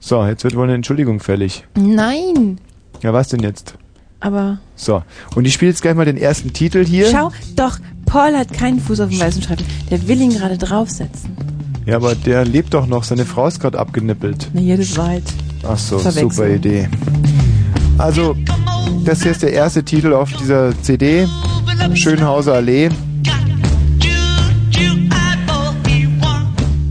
So, 0.00 0.24
jetzt 0.24 0.42
wird 0.42 0.56
wohl 0.56 0.64
eine 0.64 0.74
Entschuldigung 0.74 1.20
fällig. 1.20 1.64
Nein, 1.76 2.58
Ja, 3.02 3.12
was 3.12 3.28
denn 3.28 3.40
jetzt? 3.40 3.74
aber 4.20 4.58
So, 4.74 5.02
und 5.34 5.44
ich 5.46 5.52
spiele 5.52 5.70
jetzt 5.70 5.82
gleich 5.82 5.94
mal 5.94 6.04
den 6.06 6.16
ersten 6.16 6.52
Titel 6.52 6.84
hier. 6.84 7.10
schau, 7.10 7.30
doch, 7.56 7.78
Paul 8.06 8.34
hat 8.36 8.52
keinen 8.52 8.80
Fuß 8.80 9.00
auf 9.00 9.10
dem 9.10 9.20
weißen 9.20 9.42
Streifen. 9.42 9.66
Der 9.90 10.08
will 10.08 10.20
ihn 10.20 10.30
gerade 10.30 10.56
draufsetzen. 10.56 11.36
Ja, 11.86 11.96
aber 11.96 12.14
der 12.14 12.44
lebt 12.44 12.74
doch 12.74 12.86
noch. 12.86 13.04
Seine 13.04 13.24
Frau 13.24 13.46
ist 13.48 13.60
gerade 13.60 13.78
abgenippelt. 13.78 14.48
Na, 14.52 14.60
jedes 14.60 14.96
Wald. 14.96 15.24
Ach 15.66 15.78
so, 15.78 15.98
super 15.98 16.48
Idee. 16.48 16.88
Also, 17.98 18.36
das 19.04 19.22
hier 19.22 19.32
ist 19.32 19.42
der 19.42 19.52
erste 19.52 19.82
Titel 19.84 20.12
auf 20.12 20.32
dieser 20.32 20.80
CD. 20.82 21.26
Schönhauser 21.94 22.54
Allee. 22.54 22.90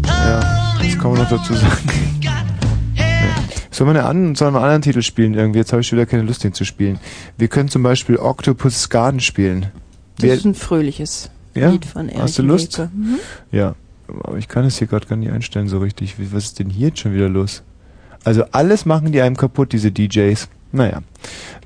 Ja, 0.06 0.74
das 0.82 0.98
kann 1.00 1.12
man 1.12 1.22
noch 1.22 1.30
dazu 1.30 1.54
sagen. 1.54 1.89
Ja. 2.22 2.32
Sollen 3.72 3.94
wir, 3.94 4.00
eine 4.02 4.06
an, 4.08 4.36
sollen 4.36 4.54
wir 4.54 4.58
einen 4.60 4.66
anderen 4.66 4.82
Titel 4.82 5.02
spielen 5.02 5.34
irgendwie? 5.34 5.60
Jetzt 5.60 5.72
habe 5.72 5.82
ich 5.82 5.92
wieder 5.92 6.06
keine 6.06 6.24
Lust, 6.24 6.44
den 6.44 6.54
zu 6.54 6.66
spielen. 6.66 7.00
Wir 7.38 7.48
können 7.48 7.70
zum 7.70 7.84
Beispiel 7.84 8.18
Octopus 8.18 8.89
Garden 8.89 9.20
spielen. 9.20 9.68
Das 10.18 10.24
Wer- 10.26 10.34
ist 10.36 10.46
ein 10.46 10.54
fröhliches 10.56 11.30
Ja? 11.56 11.70
Lied 11.72 11.86
von 11.86 12.10
Erich 12.10 12.22
Hast 12.22 12.38
du 12.39 12.44
Lust? 12.44 12.78
Mhm. 12.80 13.16
Ja, 13.52 13.76
aber 14.24 14.38
ich 14.38 14.47
kann 14.47 14.66
es 14.66 14.78
hier 14.78 14.88
gerade 14.88 15.07
gar 15.07 15.16
nicht 15.16 15.32
einstellen 15.32 15.68
so 15.68 15.80
richtig. 15.80 16.16
Was 16.34 16.43
ist 16.45 16.59
denn 16.59 16.70
hier 16.70 16.88
jetzt 16.89 16.99
schon 16.99 17.14
wieder 17.14 17.30
los? 17.30 17.64
Also 18.24 18.43
alles 18.51 18.86
machen 18.86 19.12
die 19.12 19.22
einem 19.22 19.36
kaputt, 19.38 19.74
diese 19.74 19.91
DJs. 19.91 20.47
Naja. 20.72 21.01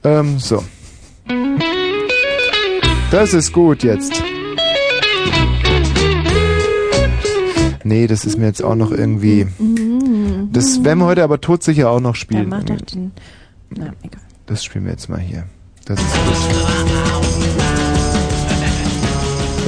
Ähm, 0.03 0.39
so. 0.39 0.63
Das 3.11 3.33
ist 3.33 3.51
gut 3.51 3.83
jetzt. 3.83 4.21
Nee, 7.83 8.07
das 8.07 8.25
ist 8.25 8.37
mir 8.37 8.45
jetzt 8.47 8.63
auch 8.63 8.75
noch 8.75 8.91
irgendwie. 8.91 9.45
Das 10.51 10.83
werden 10.83 10.99
wir 10.99 11.05
heute 11.05 11.23
aber 11.23 11.39
todsicher 11.39 11.89
auch 11.91 11.99
noch 11.99 12.15
Ja, 12.15 12.19
spielen. 12.19 12.49
mach 12.49 12.63
doch 12.63 12.81
den. 12.81 13.11
Na, 13.69 13.87
egal. 14.01 14.21
Das 14.47 14.63
spielen 14.63 14.85
wir 14.85 14.91
jetzt 14.91 15.07
mal 15.09 15.19
hier. 15.19 15.43
Das 15.85 15.99
ist 15.99 16.13
gut. 16.13 16.33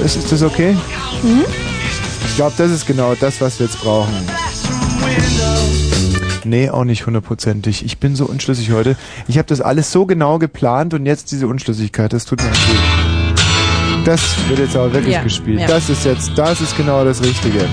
Ist, 0.05 0.15
ist 0.17 0.31
das 0.31 0.41
okay? 0.41 0.75
Mhm. 1.21 1.45
Ich 2.37 2.39
glaube, 2.39 2.53
das 2.55 2.69
ist 2.69 2.85
genau 2.85 3.15
das, 3.19 3.41
was 3.41 3.57
wir 3.59 3.65
jetzt 3.65 3.81
brauchen. 3.81 4.13
Nee, 6.43 6.69
auch 6.69 6.83
nicht 6.83 7.07
hundertprozentig. 7.07 7.83
Ich 7.83 7.97
bin 7.97 8.15
so 8.15 8.27
unschlüssig 8.27 8.71
heute. 8.71 8.95
Ich 9.27 9.39
habe 9.39 9.47
das 9.47 9.59
alles 9.59 9.91
so 9.91 10.05
genau 10.05 10.37
geplant 10.37 10.93
und 10.93 11.07
jetzt 11.07 11.31
diese 11.31 11.47
Unschlüssigkeit, 11.47 12.13
das 12.13 12.25
tut 12.25 12.43
mir 12.43 12.51
weh. 12.51 14.03
Das 14.05 14.21
wird 14.49 14.59
jetzt 14.59 14.75
aber 14.75 14.93
wirklich 14.93 15.15
Ja, 15.15 15.23
gespielt. 15.23 15.61
ja. 15.61 15.67
Das 15.67 15.89
ist 15.89 16.05
jetzt, 16.05 16.29
das 16.35 16.61
ist 16.61 16.77
genau 16.77 17.03
das 17.03 17.23
Richtige. 17.23 17.67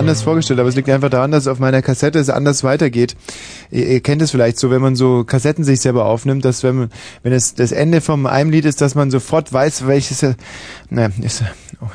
Anders 0.00 0.22
vorgestellt, 0.22 0.58
aber 0.60 0.68
es 0.68 0.76
liegt 0.76 0.88
einfach 0.88 1.10
daran, 1.10 1.30
dass 1.30 1.46
auf 1.46 1.58
meiner 1.58 1.82
Kassette 1.82 2.18
es 2.18 2.28
anders 2.28 2.64
weitergeht. 2.64 3.16
Ihr, 3.70 3.86
ihr 3.86 4.00
kennt 4.00 4.22
es 4.22 4.30
vielleicht 4.30 4.58
so, 4.58 4.70
wenn 4.70 4.82
man 4.82 4.96
so 4.96 5.24
Kassetten 5.24 5.64
sich 5.64 5.80
selber 5.80 6.06
aufnimmt, 6.06 6.44
dass 6.44 6.62
wenn 6.62 6.90
wenn 7.22 7.32
es 7.32 7.54
das 7.54 7.72
Ende 7.72 8.00
vom 8.00 8.26
einem 8.26 8.50
Lied 8.50 8.64
ist, 8.64 8.80
dass 8.80 8.94
man 8.94 9.10
sofort 9.10 9.52
weiß, 9.52 9.86
welches. 9.86 10.22
äh, 10.22 10.34
Naja, 10.90 11.10
ist. 11.22 11.44
Oh. 11.80 11.86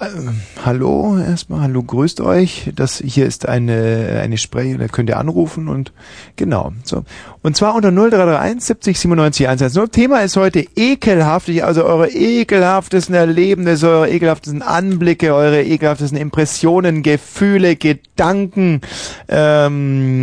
Ähm, 0.00 0.42
hallo, 0.64 1.18
erstmal, 1.18 1.62
hallo, 1.62 1.82
grüßt 1.82 2.20
euch. 2.20 2.70
Das 2.76 3.02
hier 3.04 3.26
ist 3.26 3.48
eine 3.48 4.20
eine 4.22 4.38
Sprech, 4.38 4.78
da 4.78 4.86
könnt 4.86 5.08
ihr 5.10 5.16
anrufen 5.16 5.66
und 5.66 5.92
genau. 6.36 6.72
So. 6.84 7.02
Und 7.42 7.56
zwar 7.56 7.74
unter 7.74 7.90
0331 7.90 8.62
70 8.64 8.96
97 8.96 9.48
110. 9.48 9.90
Thema 9.90 10.20
ist 10.20 10.36
heute 10.36 10.64
ekelhaft, 10.76 11.50
also 11.62 11.84
eure 11.84 12.10
ekelhaftesten 12.10 13.16
Erlebnisse, 13.16 13.88
eure 13.88 14.08
ekelhaftesten 14.10 14.62
Anblicke, 14.62 15.34
eure 15.34 15.64
ekelhaftesten 15.64 16.16
Impressionen, 16.16 17.02
Gefühle, 17.02 17.74
Gedanken, 17.74 18.82
ähm, 19.28 20.14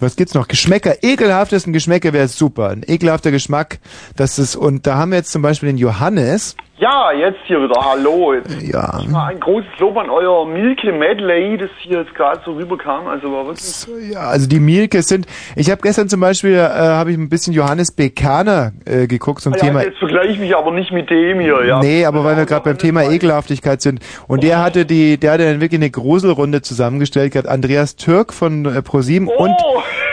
was 0.00 0.16
gibt's 0.16 0.34
noch? 0.34 0.48
Geschmäcker, 0.48 1.02
ekelhaftesten 1.02 1.72
Geschmäcker 1.72 2.12
wäre 2.12 2.28
super. 2.28 2.68
Ein 2.68 2.84
ekelhafter 2.86 3.30
Geschmack, 3.30 3.78
das 4.16 4.38
ist, 4.38 4.54
und 4.54 4.86
da 4.86 4.96
haben 4.96 5.12
wir 5.12 5.16
jetzt 5.16 5.32
zum 5.32 5.40
Beispiel 5.40 5.70
den 5.70 5.78
Johannes. 5.78 6.56
Ja, 6.78 7.10
jetzt 7.10 7.38
hier 7.46 7.56
wieder. 7.62 7.80
Hallo. 7.82 8.34
Jetzt 8.34 8.60
Ja. 8.62 9.00
mal 9.08 9.28
ein 9.28 9.40
großes 9.40 9.70
Lob 9.78 9.96
an 9.96 10.10
euer 10.10 10.44
Milke 10.44 10.92
Medley, 10.92 11.56
das 11.56 11.70
hier 11.78 12.00
jetzt 12.00 12.14
gerade 12.14 12.38
so 12.44 12.52
rüberkam. 12.52 13.06
Also 13.08 13.32
war 13.32 13.46
wirklich. 13.46 14.12
Ja, 14.12 14.20
also 14.28 14.46
die 14.46 14.60
Mielke 14.60 15.00
sind. 15.00 15.26
Ich 15.54 15.70
habe 15.70 15.80
gestern 15.80 16.10
zum 16.10 16.20
Beispiel 16.20 16.52
äh, 16.52 16.58
habe 16.68 17.12
ich 17.12 17.16
ein 17.16 17.30
bisschen 17.30 17.54
Johannes 17.54 17.92
Bekaner 17.92 18.72
äh, 18.84 19.06
geguckt 19.06 19.40
zum 19.40 19.54
Ah, 19.54 19.56
Thema. 19.56 19.80
ja, 19.80 19.86
jetzt 19.86 19.98
vergleiche 19.98 20.32
ich 20.32 20.38
mich 20.38 20.54
aber 20.54 20.70
nicht 20.70 20.92
mit 20.92 21.08
dem 21.08 21.40
hier, 21.40 21.64
ja. 21.64 21.80
Nee, 21.80 22.04
aber 22.04 22.24
weil 22.24 22.36
wir 22.36 22.44
gerade 22.44 22.64
beim 22.64 22.76
Thema 22.76 23.04
Ekelhaftigkeit 23.10 23.80
sind. 23.80 24.00
Und 24.28 24.42
der 24.42 24.62
hatte 24.62 24.84
die, 24.84 25.16
der 25.16 25.32
hatte 25.32 25.46
dann 25.46 25.62
wirklich 25.62 25.80
eine 25.80 25.90
Gruselrunde 25.90 26.60
zusammengestellt 26.60 27.32
gehabt. 27.32 27.48
Andreas 27.48 27.96
Türk 27.96 28.34
von 28.34 28.66
äh, 28.66 28.82
ProSieben 28.82 29.28
und 29.28 29.56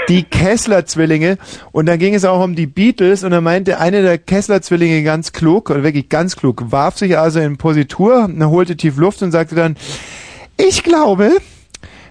die 0.10 0.24
Kessler-Zwillinge. 0.24 1.38
Und 1.72 1.88
dann 1.88 2.00
ging 2.00 2.14
es 2.16 2.26
auch 2.26 2.44
um 2.44 2.56
die 2.56 2.68
Beatles 2.68 3.24
und 3.24 3.32
da 3.32 3.42
meinte 3.42 3.80
eine 3.80 4.02
der 4.02 4.18
Kessler-Zwillinge 4.18 5.04
ganz 5.04 5.34
klug, 5.34 5.70
oder 5.70 5.84
wirklich 5.84 6.10
ganz 6.10 6.36
klug, 6.36 6.72
warf 6.72 6.98
sich 6.98 7.18
also 7.18 7.40
in 7.40 7.58
Positur, 7.58 8.30
holte 8.40 8.78
tief 8.78 8.98
Luft 8.98 9.22
und 9.22 9.32
sagte 9.32 9.56
dann, 9.56 9.76
ich 10.58 10.84
glaube, 10.84 11.32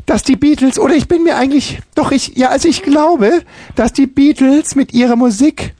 dass 0.07 0.23
die 0.23 0.37
Beatles, 0.37 0.79
oder 0.79 0.95
ich 0.95 1.09
bin 1.09 1.23
mir 1.23 1.37
eigentlich, 1.37 1.79
doch 1.95 2.11
ich, 2.11 2.37
ja, 2.37 2.49
also 2.49 2.69
ich 2.69 2.83
glaube, 2.83 3.43
dass 3.77 3.93
die 3.93 4.07
Beatles 4.07 4.75
mit 4.75 4.93
ihrer 4.93 5.17
Musik 5.17 5.75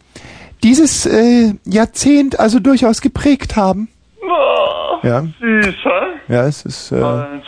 dieses 0.63 1.07
äh, 1.07 1.55
Jahrzehnt 1.65 2.39
also 2.39 2.61
durchaus 2.61 3.01
geprägt 3.01 3.57
haben. 3.57 3.89
Ja, 5.03 5.27
Süß, 5.41 5.75
hä? 5.83 6.12
Ja, 6.29 6.47
es 6.47 6.65
ist, 6.65 6.93
äh, 6.93 6.97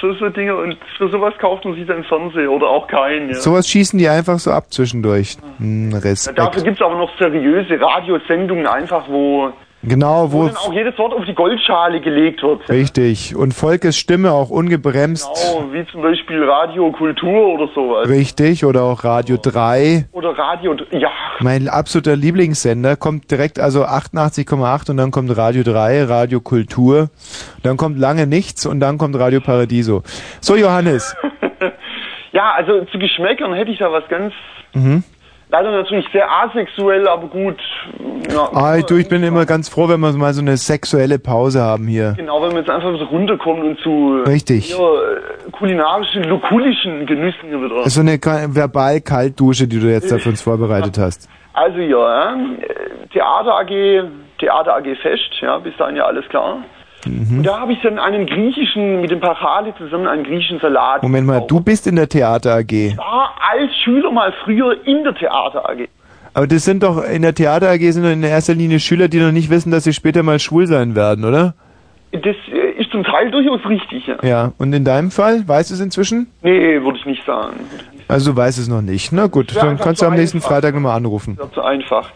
So, 0.00 0.12
so 0.14 0.28
Dinge 0.28 0.54
und 0.56 0.76
für 0.98 1.08
sowas 1.10 1.34
kauft 1.38 1.64
man 1.64 1.74
sich 1.74 1.86
dann 1.86 2.04
Fernseher 2.04 2.50
oder 2.50 2.66
auch 2.68 2.86
keinen. 2.88 3.28
Ja. 3.30 3.34
sowas 3.36 3.68
schießen 3.68 3.98
die 3.98 4.08
einfach 4.08 4.38
so 4.38 4.50
ab 4.50 4.64
zwischendurch. 4.72 5.36
Hm, 5.58 5.90
Ja, 5.92 5.98
Respekt. 5.98 6.38
dafür 6.38 6.62
gibt's 6.62 6.82
aber 6.82 6.96
noch 6.96 7.10
seriöse 7.18 7.80
Radiosendungen 7.80 8.66
einfach, 8.66 9.04
wo, 9.08 9.52
Genau, 9.86 10.32
wo 10.32 10.42
wo, 10.42 10.46
dann 10.46 10.56
auch 10.56 10.72
jedes 10.72 10.98
Wort 10.98 11.12
auf 11.12 11.24
die 11.24 11.34
Goldschale 11.34 12.00
gelegt 12.00 12.42
wird. 12.42 12.68
richtig. 12.68 13.36
Und 13.36 13.52
Volkes 13.54 13.96
Stimme 13.96 14.32
auch 14.32 14.50
ungebremst. 14.50 15.28
Genau, 15.34 15.72
wie 15.72 15.86
zum 15.86 16.02
Beispiel 16.02 16.42
Radio 16.42 16.90
Kultur 16.92 17.54
oder 17.54 17.68
sowas. 17.74 18.08
Richtig, 18.08 18.64
oder 18.64 18.82
auch 18.82 19.04
Radio 19.04 19.36
3. 19.40 20.06
Oder 20.12 20.30
Radio, 20.38 20.74
ja, 20.90 21.10
Mein 21.40 21.68
absoluter 21.68 22.16
Lieblingssender 22.16 22.96
kommt 22.96 23.30
direkt, 23.30 23.58
also 23.58 23.84
88,8 23.84 24.90
und 24.90 24.96
dann 24.96 25.10
kommt 25.10 25.36
Radio 25.36 25.62
3, 25.62 26.04
Radio 26.04 26.40
Kultur. 26.40 27.10
Dann 27.62 27.76
kommt 27.76 27.98
lange 27.98 28.26
nichts 28.26 28.66
und 28.66 28.80
dann 28.80 28.98
kommt 28.98 29.18
Radio 29.18 29.40
Paradiso. 29.40 30.02
So, 30.40 30.56
Johannes. 30.56 31.16
ja, 32.32 32.52
also 32.56 32.84
zu 32.86 32.98
Geschmäckern 32.98 33.54
hätte 33.54 33.70
ich 33.70 33.78
da 33.78 33.92
was 33.92 34.08
ganz, 34.08 34.32
Mhm. 34.74 35.04
Leider 35.54 35.70
natürlich 35.70 36.06
sehr 36.12 36.26
asexuell, 36.30 37.06
aber 37.06 37.28
gut. 37.28 37.56
Ja, 38.32 38.48
Ah, 38.52 38.78
du, 38.80 38.96
ich 38.96 39.08
bin 39.08 39.22
immer 39.22 39.46
ganz 39.46 39.68
froh, 39.68 39.88
wenn 39.88 40.00
wir 40.00 40.12
mal 40.12 40.32
so 40.32 40.40
eine 40.40 40.56
sexuelle 40.56 41.18
Pause 41.20 41.60
haben 41.62 41.86
hier. 41.86 42.14
Genau, 42.16 42.42
wenn 42.42 42.50
wir 42.52 42.58
jetzt 42.58 42.70
einfach 42.70 42.90
so 42.98 43.04
runterkommen 43.04 43.62
und 43.70 43.78
zu 43.80 44.22
Richtig. 44.26 44.74
kulinarischen, 45.52 46.24
lukulischen 46.24 47.06
Genüssen 47.06 47.48
hier 47.48 47.62
wieder. 47.62 47.88
So 47.88 48.00
eine 48.00 48.18
ka- 48.18 48.46
verbal-Kaltdusche, 48.48 49.68
die 49.68 49.78
du 49.78 49.86
jetzt 49.86 50.10
da 50.10 50.18
für 50.18 50.30
uns 50.30 50.42
vorbereitet 50.42 50.98
hast. 50.98 51.28
Also 51.52 51.78
ja, 51.78 52.34
äh, 52.34 53.08
Theater 53.12 53.54
AG, 53.60 53.68
Theater 54.40 54.74
AG 54.76 54.96
Fest, 55.02 55.30
ja, 55.40 55.58
bis 55.58 55.76
dahin 55.76 55.94
ja 55.96 56.04
alles 56.06 56.26
klar. 56.28 56.58
Mhm. 57.06 57.38
Und 57.38 57.42
da 57.44 57.60
habe 57.60 57.72
ich 57.72 57.80
dann 57.82 57.98
einen 57.98 58.26
griechischen, 58.26 59.00
mit 59.00 59.10
dem 59.10 59.20
Parale 59.20 59.74
zusammen 59.76 60.06
einen 60.06 60.24
griechischen 60.24 60.60
Salat. 60.60 61.02
Moment 61.02 61.26
mal, 61.26 61.40
du 61.46 61.60
bist 61.60 61.86
in 61.86 61.96
der 61.96 62.08
Theater 62.08 62.54
AG. 62.56 62.96
war 62.96 63.34
als 63.52 63.74
Schüler 63.84 64.10
mal 64.10 64.32
früher 64.44 64.76
in 64.86 65.04
der 65.04 65.14
Theater 65.14 65.68
AG. 65.68 65.88
Aber 66.34 66.46
das 66.48 66.64
sind 66.64 66.82
doch, 66.82 67.04
in 67.04 67.22
der 67.22 67.34
Theater 67.34 67.70
AG 67.70 67.80
sind 67.92 68.02
doch 68.02 68.10
in 68.10 68.22
erster 68.22 68.54
Linie 68.54 68.80
Schüler, 68.80 69.08
die 69.08 69.20
noch 69.20 69.32
nicht 69.32 69.50
wissen, 69.50 69.70
dass 69.70 69.84
sie 69.84 69.92
später 69.92 70.22
mal 70.22 70.40
schwul 70.40 70.66
sein 70.66 70.96
werden, 70.96 71.24
oder? 71.24 71.54
Das 72.10 72.36
äh, 72.52 72.80
ist 72.80 72.90
zum 72.90 73.04
Teil 73.04 73.30
durchaus 73.30 73.60
richtig, 73.68 74.06
ja. 74.06 74.16
Ja. 74.22 74.52
Und 74.58 74.72
in 74.72 74.84
deinem 74.84 75.10
Fall, 75.10 75.46
weißt 75.46 75.70
du 75.70 75.74
es 75.74 75.80
inzwischen? 75.80 76.28
Nee, 76.42 76.80
würde 76.82 76.98
ich 76.98 77.06
nicht 77.06 77.24
sagen. 77.24 77.54
Also 78.08 78.32
du 78.32 78.36
weißt 78.36 78.58
es 78.58 78.68
noch 78.68 78.82
nicht. 78.82 79.12
Na 79.12 79.26
gut, 79.26 79.54
dann 79.56 79.78
kannst 79.78 80.02
du 80.02 80.06
am 80.06 80.14
nächsten 80.14 80.38
einfach. 80.38 80.50
Freitag 80.50 80.74
nochmal 80.74 80.96
anrufen. 80.96 81.36
Das 81.36 81.46
ist 81.46 81.54
zu 81.54 81.62
einfach. 81.62 82.10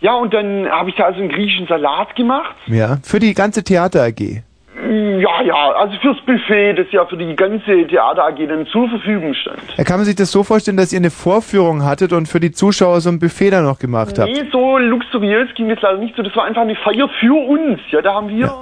Ja, 0.00 0.14
und 0.14 0.32
dann 0.32 0.68
habe 0.68 0.90
ich 0.90 0.96
da 0.96 1.04
also 1.04 1.18
einen 1.20 1.28
griechischen 1.28 1.66
Salat 1.66 2.14
gemacht. 2.16 2.54
Ja. 2.66 2.98
Für 3.02 3.18
die 3.18 3.34
ganze 3.34 3.64
Theater 3.64 4.04
AG. 4.04 4.42
Mm, 4.80 5.18
Ja, 5.18 5.42
ja, 5.42 5.72
also 5.72 5.98
fürs 6.00 6.20
Buffet, 6.24 6.74
das 6.74 6.86
ja 6.92 7.04
für 7.06 7.16
die 7.16 7.34
ganze 7.34 7.84
Theater 7.88 8.24
AG 8.26 8.46
dann 8.46 8.64
zur 8.66 8.88
Verfügung 8.88 9.34
stand. 9.34 9.58
Da 9.76 9.82
kann 9.82 9.96
man 9.96 10.04
sich 10.06 10.14
das 10.14 10.30
so 10.30 10.44
vorstellen, 10.44 10.76
dass 10.76 10.92
ihr 10.92 11.00
eine 11.00 11.10
Vorführung 11.10 11.84
hattet 11.84 12.12
und 12.12 12.28
für 12.28 12.38
die 12.38 12.52
Zuschauer 12.52 13.00
so 13.00 13.10
ein 13.10 13.18
Buffet 13.18 13.50
dann 13.50 13.64
noch 13.64 13.80
gemacht 13.80 14.18
habt. 14.20 14.30
Nee, 14.30 14.44
so 14.52 14.78
luxuriös 14.78 15.48
ging 15.56 15.68
das 15.68 15.80
leider 15.82 15.98
nicht 15.98 16.14
so. 16.14 16.22
Das 16.22 16.34
war 16.36 16.44
einfach 16.44 16.62
eine 16.62 16.76
Feier 16.76 17.08
für 17.20 17.34
uns. 17.34 17.80
Ja, 17.90 18.00
da 18.00 18.14
haben 18.14 18.28
wir. 18.28 18.54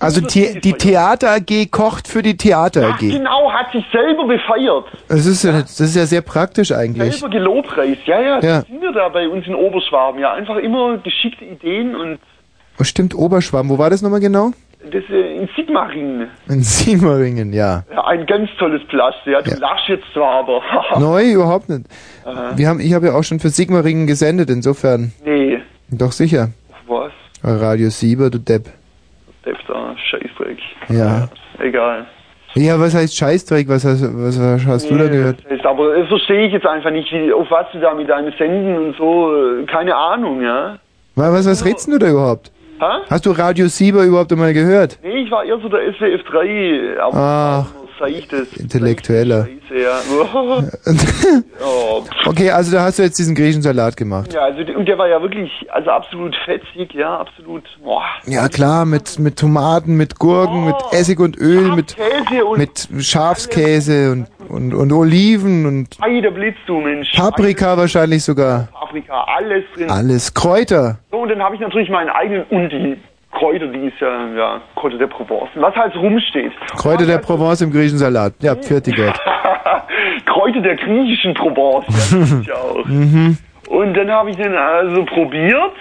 Also 0.00 0.20
die, 0.22 0.60
die 0.60 0.72
Theater 0.72 1.30
AG 1.32 1.70
kocht 1.70 2.08
für 2.08 2.22
die 2.22 2.36
Theater 2.36 2.88
Ach, 2.90 2.94
AG. 2.94 3.00
genau, 3.10 3.52
hat 3.52 3.70
sich 3.72 3.84
selber 3.92 4.26
befeiert. 4.26 4.84
Das 5.08 5.26
ist 5.26 5.44
ja, 5.44 5.52
das 5.52 5.78
ist 5.78 5.94
ja 5.94 6.06
sehr 6.06 6.22
praktisch 6.22 6.72
eigentlich. 6.72 7.12
Selber 7.16 7.30
gelobpreist. 7.32 8.06
Ja, 8.06 8.20
ja, 8.20 8.28
Ja. 8.40 8.40
das 8.60 8.66
sind 8.66 8.80
wir 8.80 8.92
da 8.92 9.08
bei 9.10 9.28
uns 9.28 9.46
in 9.46 9.54
Oberschwaben. 9.54 10.18
Ja, 10.20 10.32
einfach 10.32 10.56
immer 10.56 10.98
geschickte 10.98 11.44
Ideen 11.44 11.94
und 11.94 12.18
Oh, 12.80 12.84
stimmt, 12.84 13.14
Oberschwaben. 13.14 13.68
Wo 13.68 13.76
war 13.76 13.90
das 13.90 14.00
nochmal 14.00 14.20
genau? 14.20 14.52
das 14.82 15.04
äh, 15.10 15.36
in 15.42 15.48
Sigmaringen. 15.54 16.28
In 16.48 16.62
Sigmaringen, 16.62 17.52
ja. 17.52 17.84
Ja, 17.92 18.04
ein 18.06 18.24
ganz 18.24 18.48
tolles 18.58 18.80
Platz. 18.88 19.14
Ja, 19.26 19.42
du 19.42 19.50
lachst 19.60 19.86
jetzt 19.88 20.04
zwar, 20.14 20.36
aber. 20.38 20.62
Neu, 20.98 21.32
überhaupt 21.32 21.68
nicht. 21.68 21.82
Aha. 22.24 22.52
Wir 22.56 22.68
haben, 22.68 22.80
ich 22.80 22.94
habe 22.94 23.08
ja 23.08 23.14
auch 23.14 23.22
schon 23.22 23.38
für 23.38 23.50
Sigmaringen 23.50 24.06
gesendet, 24.06 24.48
insofern. 24.48 25.12
Nee, 25.22 25.58
Doch 25.90 26.12
sicher. 26.12 26.48
was? 26.88 27.12
Radio 27.42 27.90
Sieber, 27.90 28.30
du 28.30 28.38
Depp. 28.38 28.70
Defter, 29.44 29.74
Scheißdreck. 30.40 30.58
Ja. 30.88 31.28
Egal. 31.58 32.06
Ja, 32.54 32.80
was 32.80 32.94
heißt 32.94 33.16
Scheißdreck? 33.16 33.68
Was 33.68 33.84
hast, 33.84 34.02
was 34.02 34.66
hast 34.66 34.90
du 34.90 34.96
da 34.96 35.06
gehört? 35.06 35.40
Ist, 35.42 35.64
aber 35.64 35.96
das 35.96 36.08
verstehe 36.08 36.46
ich 36.46 36.52
jetzt 36.52 36.66
einfach 36.66 36.90
nicht, 36.90 37.10
wie, 37.12 37.32
auf 37.32 37.48
was 37.50 37.66
du 37.72 37.78
da 37.78 37.94
mit 37.94 38.08
deinem 38.08 38.32
Senden 38.36 38.76
und 38.76 38.96
so, 38.96 39.32
äh, 39.32 39.64
keine 39.66 39.94
Ahnung, 39.94 40.42
ja. 40.42 40.78
Was, 41.14 41.46
was, 41.46 41.64
redst 41.64 41.86
du 41.86 41.98
da 41.98 42.10
überhaupt? 42.10 42.50
Hä? 42.80 43.04
Hast 43.08 43.26
du 43.26 43.30
Radio 43.30 43.68
Sieber 43.68 44.02
überhaupt 44.04 44.32
einmal 44.32 44.52
gehört? 44.52 44.98
Nee, 45.02 45.22
ich 45.22 45.30
war 45.30 45.44
eher 45.44 45.58
so 45.58 45.68
der 45.68 45.92
SWF 45.92 46.22
3, 46.28 47.00
aber 47.00 47.16
Ach, 47.16 47.66
seichtes. 47.66 47.79
Intellektueller. 48.56 49.48
Oh. 50.20 50.62
Okay, 52.26 52.50
also 52.50 52.72
da 52.72 52.84
hast 52.84 52.98
du 52.98 53.02
jetzt 53.02 53.18
diesen 53.18 53.34
griechischen 53.34 53.62
Salat 53.62 53.96
gemacht. 53.96 54.32
Ja, 54.32 54.42
also 54.42 54.60
und 54.72 54.86
der 54.86 54.98
war 54.98 55.08
ja 55.08 55.20
wirklich, 55.20 55.50
also 55.70 55.90
absolut 55.90 56.36
fetzig, 56.44 56.94
ja, 56.94 57.18
absolut. 57.18 57.64
Boah. 57.82 58.04
Ja 58.26 58.48
klar, 58.48 58.84
mit, 58.84 59.18
mit 59.18 59.38
Tomaten, 59.38 59.96
mit 59.96 60.18
Gurken, 60.18 60.66
mit 60.66 60.76
Essig 60.92 61.18
und 61.18 61.38
Öl, 61.38 61.72
mit, 61.72 61.96
und 62.48 62.58
mit 62.58 62.88
Schafskäse 63.04 64.12
und, 64.12 64.28
und, 64.48 64.74
und 64.74 64.92
Oliven 64.92 65.66
und 65.66 65.96
Ei, 66.00 66.20
der 66.20 66.30
Blitz, 66.30 66.56
du 66.66 66.80
Mensch. 66.80 67.12
Paprika 67.16 67.76
wahrscheinlich 67.76 68.22
sogar. 68.22 68.68
Paprika, 68.72 69.24
alles 69.24 69.64
drin. 69.74 69.90
Alles. 69.90 70.34
Kräuter. 70.34 70.98
So, 71.10 71.18
und 71.18 71.30
dann 71.30 71.42
habe 71.42 71.54
ich 71.54 71.60
natürlich 71.60 71.90
meinen 71.90 72.10
eigenen 72.10 72.44
und 72.44 72.70
die 72.70 72.96
Kräuter, 73.32 73.66
die 73.68 73.86
ist 73.86 74.00
ja, 74.00 74.26
ja, 74.36 74.60
Kräuter 74.74 74.98
der 74.98 75.06
Provence. 75.06 75.50
Was 75.54 75.74
halt 75.76 75.94
rumsteht. 75.96 76.52
Kräuter 76.76 77.06
der 77.06 77.18
Provence 77.18 77.60
im 77.60 77.70
griechischen 77.70 77.98
Salat. 77.98 78.34
Ja, 78.40 78.54
Gott. 78.54 79.20
Kräuter 80.26 80.60
der 80.60 80.76
griechischen 80.76 81.34
Provence, 81.34 82.44
ja, 82.46 82.54
ja 82.54 82.60
auch. 82.60 82.84
Mhm. 82.86 83.38
Und 83.68 83.94
dann 83.94 84.10
habe 84.10 84.30
ich 84.30 84.36
den 84.36 84.54
also 84.56 85.04
probiert. 85.04 85.72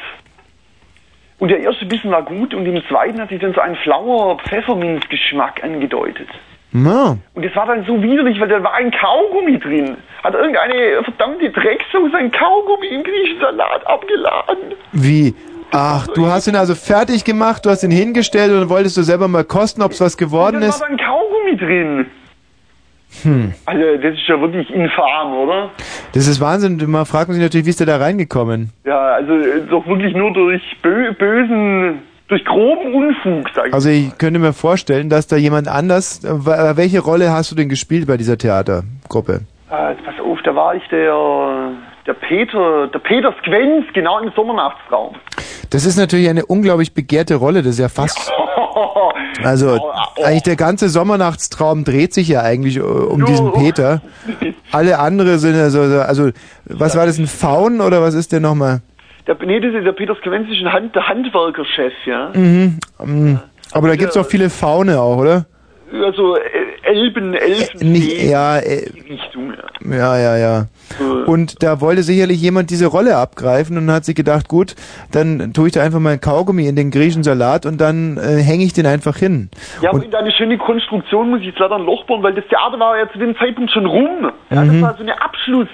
Und 1.39 1.49
der 1.49 1.59
erste 1.59 1.85
Bissen 1.85 2.11
war 2.11 2.21
gut 2.21 2.53
und 2.53 2.65
im 2.65 2.83
zweiten 2.87 3.19
hat 3.19 3.29
sich 3.29 3.39
dann 3.39 3.53
so 3.53 3.61
ein 3.61 3.75
flauer 3.77 4.37
Pfefferminzgeschmack 4.39 5.63
angedeutet. 5.63 6.27
Na, 6.71 7.17
Und 7.33 7.43
das 7.43 7.55
war 7.55 7.65
dann 7.65 7.83
so 7.85 7.99
widerlich, 8.03 8.39
weil 8.39 8.47
da 8.47 8.61
war 8.63 8.75
ein 8.75 8.91
Kaugummi 8.91 9.57
drin. 9.57 9.97
Hat 10.23 10.35
irgendeine 10.35 11.01
verdammte 11.03 11.49
Drecksau 11.49 12.07
sein 12.11 12.29
Kaugummi 12.31 12.87
im 12.87 13.03
griechischen 13.03 13.39
Salat 13.41 13.87
abgeladen. 13.87 14.75
wie? 14.91 15.33
Ach, 15.71 16.07
du 16.07 16.27
hast 16.27 16.47
ihn 16.47 16.55
also 16.55 16.73
fertig 16.75 17.23
gemacht, 17.23 17.65
du 17.65 17.69
hast 17.69 17.83
ihn 17.83 17.91
hingestellt 17.91 18.51
und 18.51 18.59
dann 18.59 18.69
wolltest 18.69 18.97
du 18.97 19.03
selber 19.03 19.27
mal 19.27 19.43
kosten, 19.43 19.81
ob 19.81 19.91
es 19.91 20.01
was 20.01 20.17
geworden 20.17 20.61
ist. 20.61 20.79
war 20.81 20.87
da 20.87 20.93
ein 20.93 20.97
Kaugummi 20.97 21.57
drin. 21.57 22.05
Hm. 23.23 23.53
Also, 23.65 23.83
das 24.01 24.13
ist 24.13 24.27
ja 24.27 24.39
wirklich 24.39 24.69
infam, 24.69 25.33
oder? 25.33 25.71
Das 26.13 26.27
ist 26.27 26.39
Wahnsinn. 26.39 26.79
Man 26.89 27.05
fragt 27.05 27.31
sich 27.31 27.41
natürlich, 27.41 27.65
wie 27.65 27.71
ist 27.71 27.79
der 27.79 27.87
da 27.87 27.97
reingekommen? 27.97 28.69
Ja, 28.85 29.13
also 29.13 29.33
äh, 29.33 29.61
doch 29.69 29.85
wirklich 29.87 30.15
nur 30.15 30.31
durch 30.31 30.61
bö 30.83 31.11
bösen, 31.13 31.99
durch 32.27 32.45
groben 32.45 32.93
Unfug, 32.93 33.47
sag 33.55 33.67
ich. 33.67 33.73
Also 33.73 33.89
ich 33.89 34.15
könnte 34.19 34.39
mir 34.39 34.53
vorstellen, 34.53 35.09
dass 35.09 35.25
da 35.27 35.37
jemand 35.37 35.67
anders. 35.67 36.23
äh, 36.23 36.77
Welche 36.77 36.99
Rolle 36.99 37.31
hast 37.31 37.51
du 37.51 37.55
denn 37.55 37.67
gespielt 37.69 38.05
bei 38.07 38.17
dieser 38.17 38.37
Theatergruppe? 38.37 39.41
Äh, 39.71 39.91
jetzt 39.91 40.03
pass 40.03 40.15
auf, 40.19 40.39
da 40.43 40.55
war 40.55 40.75
ich 40.75 40.83
der, 40.89 41.71
der 42.07 42.13
Peter, 42.13 42.87
der 42.87 42.99
Peter 42.99 43.33
Squenz, 43.41 43.85
genau 43.93 44.19
im 44.19 44.31
Sommernachtsraum. 44.35 45.15
Das 45.69 45.85
ist 45.85 45.97
natürlich 45.97 46.27
eine 46.29 46.45
unglaublich 46.45 46.93
begehrte 46.93 47.35
Rolle. 47.35 47.61
Das 47.61 47.73
ist 47.73 47.79
ja 47.79 47.89
fast. 47.89 48.31
Also 49.43 49.91
eigentlich 50.23 50.43
der 50.43 50.55
ganze 50.55 50.89
Sommernachtstraum 50.89 51.83
dreht 51.83 52.13
sich 52.13 52.27
ja 52.27 52.41
eigentlich 52.41 52.77
äh, 52.77 52.81
um 52.81 53.25
diesen 53.25 53.53
Peter. 53.53 54.01
Alle 54.71 54.99
andere 54.99 55.37
sind 55.37 55.55
also, 55.55 55.81
also 55.81 56.31
was 56.65 56.97
war 56.97 57.05
das, 57.05 57.19
ein 57.19 57.27
Faun 57.27 57.79
oder 57.79 58.01
was 58.01 58.13
ist 58.13 58.31
der 58.31 58.39
nochmal? 58.39 58.81
Der, 59.27 59.37
nee, 59.45 59.59
das 59.59 59.73
ist 59.73 59.85
der 59.85 59.93
Peter 59.93 60.15
Squenz 60.15 60.49
ist 60.49 60.61
ein 60.61 60.71
Hand, 60.71 60.95
der 60.95 61.07
Handwerkerchef, 61.07 61.93
ja. 62.05 62.31
Mhm. 62.33 62.79
mhm. 63.03 63.39
Aber 63.71 63.87
da 63.87 63.95
gibt's 63.95 64.17
auch 64.17 64.25
viele 64.25 64.49
Faune 64.49 64.99
auch, 64.99 65.17
oder? 65.17 65.45
Also 65.91 66.35
äh, 66.35 66.39
Elben, 66.83 67.33
Elfen, 67.33 67.91
Nicht, 67.91 68.23
ja, 68.23 68.57
äh, 68.57 68.89
Richtung, 69.09 69.53
ja. 69.81 69.97
ja, 69.97 70.17
ja, 70.19 70.37
ja. 70.37 70.65
Und 71.25 71.61
da 71.63 71.81
wollte 71.81 72.03
sicherlich 72.03 72.41
jemand 72.41 72.69
diese 72.69 72.87
Rolle 72.87 73.15
abgreifen 73.17 73.77
und 73.77 73.91
hat 73.91 74.05
sich 74.05 74.15
gedacht, 74.15 74.47
gut, 74.47 74.75
dann 75.11 75.53
tue 75.53 75.67
ich 75.67 75.73
da 75.73 75.81
einfach 75.83 75.99
mal 75.99 76.13
ein 76.13 76.21
Kaugummi 76.21 76.67
in 76.67 76.75
den 76.75 76.91
griechischen 76.91 77.23
Salat 77.23 77.65
und 77.65 77.79
dann 77.81 78.17
äh, 78.17 78.41
hänge 78.41 78.63
ich 78.63 78.73
den 78.73 78.85
einfach 78.85 79.17
hin. 79.17 79.49
Ja, 79.81 79.89
aber 79.91 80.03
in 80.03 80.11
deine 80.11 80.31
schöne 80.31 80.57
Konstruktion 80.57 81.29
muss 81.29 81.41
ich 81.41 81.47
jetzt 81.47 81.59
leider 81.59 81.75
ein 81.75 81.85
Loch 81.85 82.05
bohren, 82.05 82.23
weil 82.23 82.33
das 82.33 82.45
Theater 82.49 82.79
war 82.79 82.97
ja 82.97 83.09
zu 83.11 83.17
dem 83.19 83.35
Zeitpunkt 83.37 83.71
schon 83.71 83.85
rum. 83.85 84.31
Ja, 84.49 84.63
das 84.65 84.73
Mhm. 84.73 84.81
war 84.81 84.95
so 84.95 85.03
eine 85.03 85.21
Abschluss. 85.21 85.67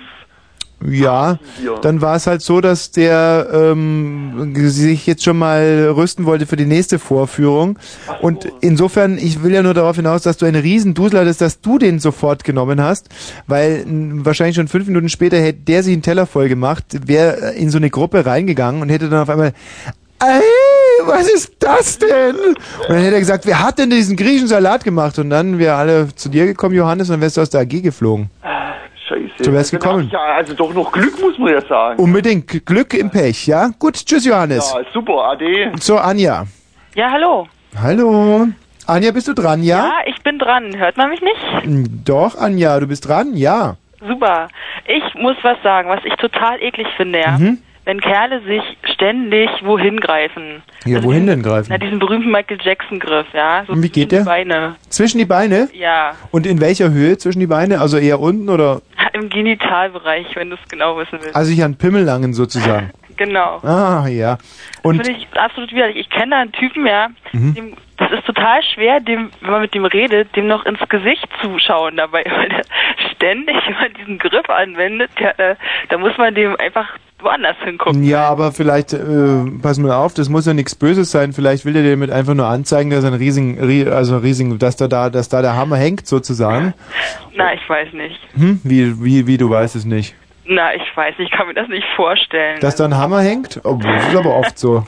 Ja, 0.87 1.39
dann 1.81 2.01
war 2.01 2.15
es 2.15 2.27
halt 2.27 2.41
so, 2.41 2.61
dass 2.61 2.91
der 2.91 3.47
ähm, 3.51 4.53
sich 4.55 5.05
jetzt 5.07 5.23
schon 5.23 5.37
mal 5.37 5.93
rüsten 5.95 6.25
wollte 6.25 6.45
für 6.45 6.55
die 6.55 6.65
nächste 6.65 6.99
Vorführung. 6.99 7.79
Und 8.21 8.47
insofern, 8.61 9.17
ich 9.17 9.43
will 9.43 9.53
ja 9.53 9.63
nur 9.63 9.73
darauf 9.73 9.95
hinaus, 9.95 10.23
dass 10.23 10.37
du 10.37 10.45
ein 10.45 10.55
Riesendusel 10.55 11.19
hattest, 11.19 11.41
dass 11.41 11.61
du 11.61 11.77
den 11.77 11.99
sofort 11.99 12.43
genommen 12.43 12.81
hast, 12.81 13.09
weil 13.47 13.85
wahrscheinlich 13.87 14.55
schon 14.55 14.67
fünf 14.67 14.87
Minuten 14.87 15.09
später 15.09 15.37
hätte 15.37 15.59
der 15.59 15.83
sich 15.83 15.93
einen 15.93 16.01
Teller 16.01 16.25
voll 16.25 16.49
gemacht, 16.49 16.85
wäre 17.05 17.53
in 17.53 17.69
so 17.69 17.77
eine 17.77 17.89
Gruppe 17.89 18.25
reingegangen 18.25 18.81
und 18.81 18.89
hätte 18.89 19.09
dann 19.09 19.21
auf 19.21 19.29
einmal 19.29 19.53
Ey, 20.19 20.41
was 21.05 21.29
ist 21.29 21.53
das 21.59 21.99
denn? 21.99 22.35
Und 22.35 22.89
dann 22.89 22.99
hätte 22.99 23.15
er 23.15 23.19
gesagt, 23.19 23.45
wer 23.45 23.61
hat 23.61 23.79
denn 23.79 23.89
diesen 23.89 24.15
griechischen 24.15 24.47
Salat 24.47 24.83
gemacht? 24.83 25.19
Und 25.19 25.29
dann 25.29 25.59
wäre 25.59 25.75
alle 25.75 26.15
zu 26.15 26.29
dir 26.29 26.45
gekommen, 26.45 26.73
Johannes, 26.73 27.09
und 27.09 27.15
dann 27.15 27.21
wärst 27.21 27.35
du 27.37 27.41
aus 27.41 27.49
der 27.49 27.61
AG 27.61 27.81
geflogen. 27.81 28.29
Scheiße. 29.15 29.43
Du 29.43 29.53
wärst 29.53 29.73
Dann 29.73 29.79
gekommen. 29.79 30.09
Ja, 30.11 30.19
also 30.35 30.53
doch 30.53 30.73
noch 30.73 30.91
Glück, 30.91 31.19
muss 31.21 31.37
man 31.37 31.53
ja 31.53 31.61
sagen. 31.61 31.99
Unbedingt. 32.01 32.65
Glück 32.65 32.93
im 32.93 33.09
Pech, 33.09 33.47
ja? 33.47 33.69
Gut, 33.79 33.95
tschüss 34.05 34.25
Johannes. 34.25 34.73
Ja, 34.73 34.81
super, 34.93 35.29
Ade. 35.31 35.71
So, 35.79 35.97
Anja. 35.97 36.45
Ja, 36.95 37.11
hallo. 37.11 37.47
Hallo. 37.81 38.47
Anja, 38.87 39.11
bist 39.11 39.27
du 39.27 39.33
dran, 39.33 39.63
ja? 39.63 39.85
Ja, 39.85 39.93
ich 40.05 40.21
bin 40.23 40.37
dran. 40.37 40.77
Hört 40.77 40.97
man 40.97 41.09
mich 41.09 41.21
nicht? 41.21 41.65
Mm, 41.65 41.83
Doch, 42.05 42.37
Anja, 42.37 42.79
du 42.79 42.87
bist 42.87 43.07
dran, 43.07 43.35
ja. 43.35 43.77
Super. 44.07 44.49
Ich 44.87 45.03
muss 45.15 45.35
was 45.41 45.57
sagen, 45.63 45.89
was 45.89 45.99
ich 46.05 46.13
total 46.15 46.61
eklig 46.61 46.87
finde, 46.95 47.19
ja. 47.19 47.37
Mhm. 47.37 47.57
Wenn 47.85 48.01
Kerle 48.01 48.41
sich 48.41 48.63
ständig 48.93 49.47
wohin 49.63 49.99
greifen. 49.99 50.63
Ja, 50.85 51.03
wohin 51.03 51.27
denn 51.27 51.43
greifen? 51.43 51.67
Na, 51.69 51.77
diesen 51.77 51.99
berühmten 51.99 52.31
Michael 52.31 52.57
Jackson-Griff, 52.61 53.27
ja. 53.33 53.63
So 53.67 53.73
Und 53.73 53.83
wie 53.83 53.89
geht 53.89 54.09
zwischen 54.09 54.09
die 54.09 54.15
der? 54.15 54.23
Beine. 54.25 54.75
Zwischen 54.89 55.17
die 55.19 55.25
Beine? 55.25 55.69
Ja. 55.73 56.13
Und 56.31 56.47
in 56.47 56.59
welcher 56.61 56.89
Höhe 56.91 57.17
zwischen 57.17 57.39
die 57.39 57.47
Beine? 57.47 57.79
Also 57.79 57.97
eher 57.97 58.19
unten 58.19 58.49
oder? 58.49 58.81
Im 59.13 59.29
Genitalbereich, 59.29 60.35
wenn 60.35 60.49
du 60.49 60.55
es 60.61 60.69
genau 60.69 60.97
wissen 60.97 61.19
willst. 61.21 61.35
Also 61.35 61.51
ich 61.51 61.63
an 61.63 61.75
Pimmellangen 61.75 62.33
sozusagen. 62.33 62.89
genau. 63.17 63.59
Ah, 63.63 64.07
ja. 64.07 64.37
Und 64.81 64.97
das 64.97 65.07
finde 65.07 65.19
ich 65.21 65.27
absolut 65.39 65.71
widerlich. 65.71 65.97
Ich 65.97 66.09
kenne 66.09 66.31
da 66.31 66.41
einen 66.41 66.51
Typen, 66.53 66.85
ja, 66.87 67.09
Mhm. 67.33 67.53
dem, 67.53 67.73
das 67.97 68.11
ist 68.11 68.25
total 68.25 68.61
schwer, 68.63 68.99
dem, 68.99 69.29
wenn 69.41 69.51
man 69.51 69.61
mit 69.61 69.73
dem 69.73 69.85
redet, 69.85 70.35
dem 70.35 70.47
noch 70.47 70.65
ins 70.65 70.79
Gesicht 70.89 71.27
zuschauen 71.41 71.97
dabei, 71.97 72.23
weil 72.29 72.49
der 72.49 72.61
ständig 73.15 73.55
immer 73.67 73.89
diesen 73.89 74.17
Griff 74.17 74.49
anwendet. 74.49 75.09
Der, 75.19 75.39
äh, 75.39 75.55
da 75.89 75.97
muss 75.97 76.17
man 76.17 76.33
dem 76.35 76.55
einfach 76.59 76.89
woanders 77.19 77.55
hingucken. 77.63 78.03
ja, 78.03 78.27
aber 78.27 78.51
vielleicht, 78.51 78.93
äh, 78.93 78.97
pass 79.61 79.79
mal 79.79 79.91
auf, 79.93 80.13
das 80.13 80.29
muss 80.29 80.45
ja 80.45 80.53
nichts 80.53 80.75
Böses 80.75 81.09
sein. 81.11 81.33
Vielleicht 81.33 81.65
will 81.65 81.75
er 81.75 81.81
dir 81.81 81.91
damit 81.91 82.11
einfach 82.11 82.33
nur 82.35 82.45
anzeigen, 82.45 82.91
dass 82.91 83.03
er 83.03 83.11
ein 83.11 83.17
riesigen, 83.17 83.57
rie- 83.59 83.87
also 83.89 84.17
riesigen, 84.17 84.59
dass 84.59 84.75
da, 84.75 84.87
da, 84.87 85.09
dass 85.09 85.29
da 85.29 85.41
der 85.41 85.55
Hammer 85.55 85.77
hängt 85.77 86.05
sozusagen. 86.05 86.73
Na, 87.35 87.53
ich 87.53 87.67
weiß 87.67 87.93
nicht. 87.93 88.19
Hm? 88.35 88.59
Wie, 88.63 89.03
wie, 89.03 89.25
wie, 89.27 89.37
du 89.37 89.49
weißt 89.49 89.75
es 89.75 89.85
nicht. 89.85 90.13
Na, 90.45 90.75
ich 90.75 90.83
weiß 90.95 91.17
nicht, 91.17 91.31
ich 91.31 91.35
kann 91.37 91.47
mir 91.47 91.55
das 91.55 91.67
nicht 91.69 91.87
vorstellen. 91.95 92.59
Dass 92.59 92.75
da 92.75 92.85
ein 92.85 92.95
Hammer 92.97 93.21
hängt? 93.21 93.59
Oh, 93.63 93.79
das 93.81 94.07
ist 94.09 94.15
aber 94.15 94.35
oft 94.35 94.59
so. 94.59 94.85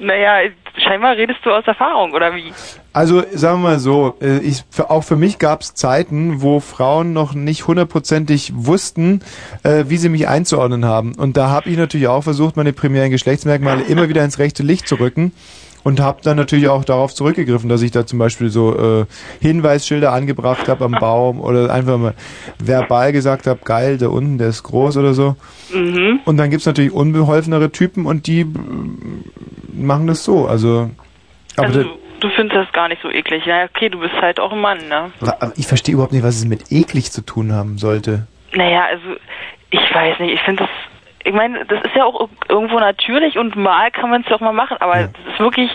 Naja, 0.00 0.50
scheinbar 0.76 1.16
redest 1.16 1.40
du 1.44 1.50
aus 1.50 1.66
Erfahrung, 1.66 2.12
oder 2.12 2.34
wie? 2.34 2.52
Also 2.92 3.22
sagen 3.32 3.62
wir 3.62 3.70
mal 3.70 3.78
so, 3.78 4.16
äh, 4.20 4.38
ich, 4.38 4.64
auch 4.88 5.02
für 5.02 5.16
mich 5.16 5.38
gab 5.38 5.60
es 5.62 5.74
Zeiten, 5.74 6.42
wo 6.42 6.60
Frauen 6.60 7.12
noch 7.12 7.34
nicht 7.34 7.66
hundertprozentig 7.66 8.52
wussten, 8.54 9.20
äh, 9.62 9.84
wie 9.88 9.96
sie 9.96 10.08
mich 10.08 10.28
einzuordnen 10.28 10.84
haben. 10.84 11.14
Und 11.16 11.36
da 11.36 11.48
habe 11.50 11.70
ich 11.70 11.76
natürlich 11.76 12.08
auch 12.08 12.22
versucht, 12.22 12.56
meine 12.56 12.72
primären 12.72 13.10
Geschlechtsmerkmale 13.10 13.82
immer 13.82 14.08
wieder 14.08 14.24
ins 14.24 14.38
rechte 14.38 14.62
Licht 14.62 14.88
zu 14.88 14.96
rücken. 14.96 15.32
Und 15.84 16.00
habe 16.00 16.20
dann 16.22 16.38
natürlich 16.38 16.68
auch 16.68 16.82
darauf 16.84 17.14
zurückgegriffen, 17.14 17.68
dass 17.68 17.82
ich 17.82 17.90
da 17.90 18.06
zum 18.06 18.18
Beispiel 18.18 18.48
so 18.48 19.02
äh, 19.02 19.06
Hinweisschilder 19.40 20.12
angebracht 20.12 20.66
habe 20.66 20.86
am 20.86 20.92
Baum 20.92 21.40
oder 21.40 21.70
einfach 21.70 21.98
mal 21.98 22.14
verbal 22.58 23.12
gesagt 23.12 23.46
habe, 23.46 23.60
geil, 23.62 23.98
der 23.98 24.10
unten, 24.10 24.38
der 24.38 24.48
ist 24.48 24.62
groß 24.62 24.96
oder 24.96 25.12
so. 25.12 25.36
Mhm. 25.72 26.20
Und 26.24 26.38
dann 26.38 26.48
gibt's 26.48 26.64
natürlich 26.64 26.90
unbeholfenere 26.90 27.70
Typen 27.70 28.06
und 28.06 28.26
die 28.26 28.46
machen 29.74 30.06
das 30.06 30.24
so. 30.24 30.46
Also, 30.46 30.90
aber 31.56 31.66
Also, 31.66 31.84
du 32.20 32.28
findest 32.30 32.56
das 32.56 32.72
gar 32.72 32.88
nicht 32.88 33.02
so 33.02 33.10
eklig. 33.10 33.44
Ja, 33.44 33.64
okay, 33.64 33.90
du 33.90 33.98
bist 34.00 34.14
halt 34.14 34.40
auch 34.40 34.52
ein 34.52 34.60
Mann, 34.60 34.78
ne? 34.88 35.10
Ich 35.56 35.66
verstehe 35.66 35.92
überhaupt 35.92 36.14
nicht, 36.14 36.24
was 36.24 36.36
es 36.36 36.46
mit 36.46 36.72
eklig 36.72 37.12
zu 37.12 37.20
tun 37.20 37.52
haben 37.52 37.76
sollte. 37.76 38.26
Naja, 38.54 38.86
also, 38.90 39.18
ich 39.70 39.94
weiß 39.94 40.18
nicht, 40.20 40.32
ich 40.32 40.40
finde 40.40 40.62
das, 40.62 40.70
ich 41.24 41.32
meine, 41.32 41.64
das 41.64 41.82
ist 41.84 41.96
ja 41.96 42.04
auch 42.04 42.28
irgendwo 42.48 42.78
natürlich 42.78 43.38
und 43.38 43.56
mal 43.56 43.90
kann 43.90 44.10
man 44.10 44.22
es 44.22 44.28
ja 44.28 44.36
auch 44.36 44.40
mal 44.40 44.52
machen, 44.52 44.76
aber 44.80 44.94
das 44.94 45.32
ist 45.32 45.40
wirklich, 45.40 45.70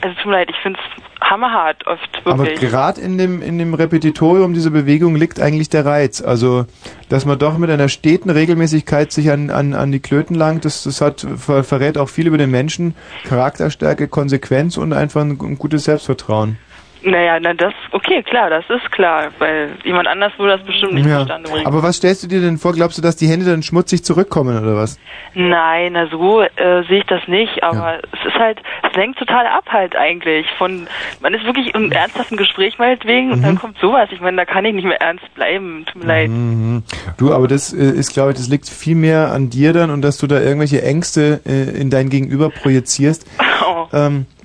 also 0.00 0.14
tut 0.16 0.26
mir 0.26 0.32
leid, 0.32 0.48
ich 0.50 0.56
finde 0.62 0.78
es 0.78 1.02
hammerhart 1.28 1.86
oft, 1.86 2.22
Aber 2.24 2.44
wirklich. 2.44 2.60
gerade 2.60 3.00
in 3.00 3.18
dem, 3.18 3.42
in 3.42 3.58
dem 3.58 3.74
Repetitorium 3.74 4.54
dieser 4.54 4.70
Bewegung 4.70 5.16
liegt 5.16 5.40
eigentlich 5.40 5.68
der 5.68 5.84
Reiz. 5.84 6.20
Also, 6.20 6.66
dass 7.08 7.24
man 7.26 7.38
doch 7.38 7.58
mit 7.58 7.70
einer 7.70 7.88
steten 7.88 8.30
Regelmäßigkeit 8.30 9.12
sich 9.12 9.30
an, 9.30 9.50
an, 9.50 9.74
an 9.74 9.92
die 9.92 10.00
Klöten 10.00 10.34
langt, 10.34 10.64
das, 10.64 10.84
das 10.84 11.00
hat, 11.00 11.26
ver, 11.36 11.64
verrät 11.64 11.98
auch 11.98 12.08
viel 12.08 12.26
über 12.26 12.38
den 12.38 12.50
Menschen. 12.50 12.94
Charakterstärke, 13.24 14.08
Konsequenz 14.08 14.76
und 14.76 14.92
einfach 14.92 15.20
ein, 15.20 15.38
ein 15.40 15.58
gutes 15.58 15.84
Selbstvertrauen. 15.84 16.58
Naja, 17.04 17.40
na 17.40 17.52
das, 17.54 17.72
okay, 17.90 18.22
klar, 18.22 18.48
das 18.50 18.64
ist 18.68 18.90
klar, 18.92 19.28
weil 19.38 19.70
jemand 19.84 20.06
anders 20.08 20.32
würde 20.38 20.56
das 20.56 20.66
bestimmt 20.66 20.94
nicht 20.94 21.06
Ja. 21.06 21.20
zustande 21.20 21.50
bringen. 21.50 21.66
Aber 21.66 21.82
was 21.82 21.96
stellst 21.96 22.22
du 22.22 22.28
dir 22.28 22.40
denn 22.40 22.58
vor? 22.58 22.72
Glaubst 22.72 22.98
du, 22.98 23.02
dass 23.02 23.16
die 23.16 23.26
Hände 23.26 23.44
dann 23.46 23.62
schmutzig 23.62 24.04
zurückkommen 24.04 24.62
oder 24.62 24.76
was? 24.76 24.98
Nein, 25.34 25.92
na 25.94 26.06
so 26.08 26.42
äh, 26.42 26.48
sehe 26.88 26.98
ich 26.98 27.06
das 27.06 27.26
nicht, 27.26 27.62
aber 27.64 27.98
es 28.12 28.26
ist 28.26 28.38
halt, 28.38 28.58
es 28.88 28.96
lenkt 28.96 29.18
total 29.18 29.46
ab 29.46 29.64
halt 29.68 29.96
eigentlich 29.96 30.46
von, 30.58 30.86
man 31.20 31.34
ist 31.34 31.44
wirklich 31.44 31.74
im 31.74 31.90
ernsthaften 31.90 32.36
Gespräch 32.36 32.78
meinetwegen 32.78 33.32
und 33.32 33.42
dann 33.42 33.58
kommt 33.58 33.78
sowas, 33.78 34.08
ich 34.12 34.20
meine, 34.20 34.36
da 34.36 34.44
kann 34.44 34.64
ich 34.64 34.74
nicht 34.74 34.84
mehr 34.84 35.00
ernst 35.00 35.24
bleiben, 35.34 35.84
tut 35.90 36.02
mir 36.02 36.08
leid. 36.08 36.30
Mhm. 36.30 36.82
Du, 37.16 37.32
aber 37.32 37.48
das 37.48 37.72
äh, 37.72 37.82
ist, 37.82 38.12
glaube 38.12 38.32
ich, 38.32 38.36
das 38.36 38.48
liegt 38.48 38.68
viel 38.68 38.94
mehr 38.94 39.32
an 39.32 39.50
dir 39.50 39.72
dann 39.72 39.90
und 39.90 40.02
dass 40.02 40.18
du 40.18 40.26
da 40.26 40.40
irgendwelche 40.40 40.82
Ängste 40.82 41.40
äh, 41.46 41.80
in 41.80 41.90
dein 41.90 42.08
Gegenüber 42.10 42.50
projizierst. 42.50 43.26
Oh. 43.64 43.86
Ähm, 43.92 44.26
äh, 44.26 44.41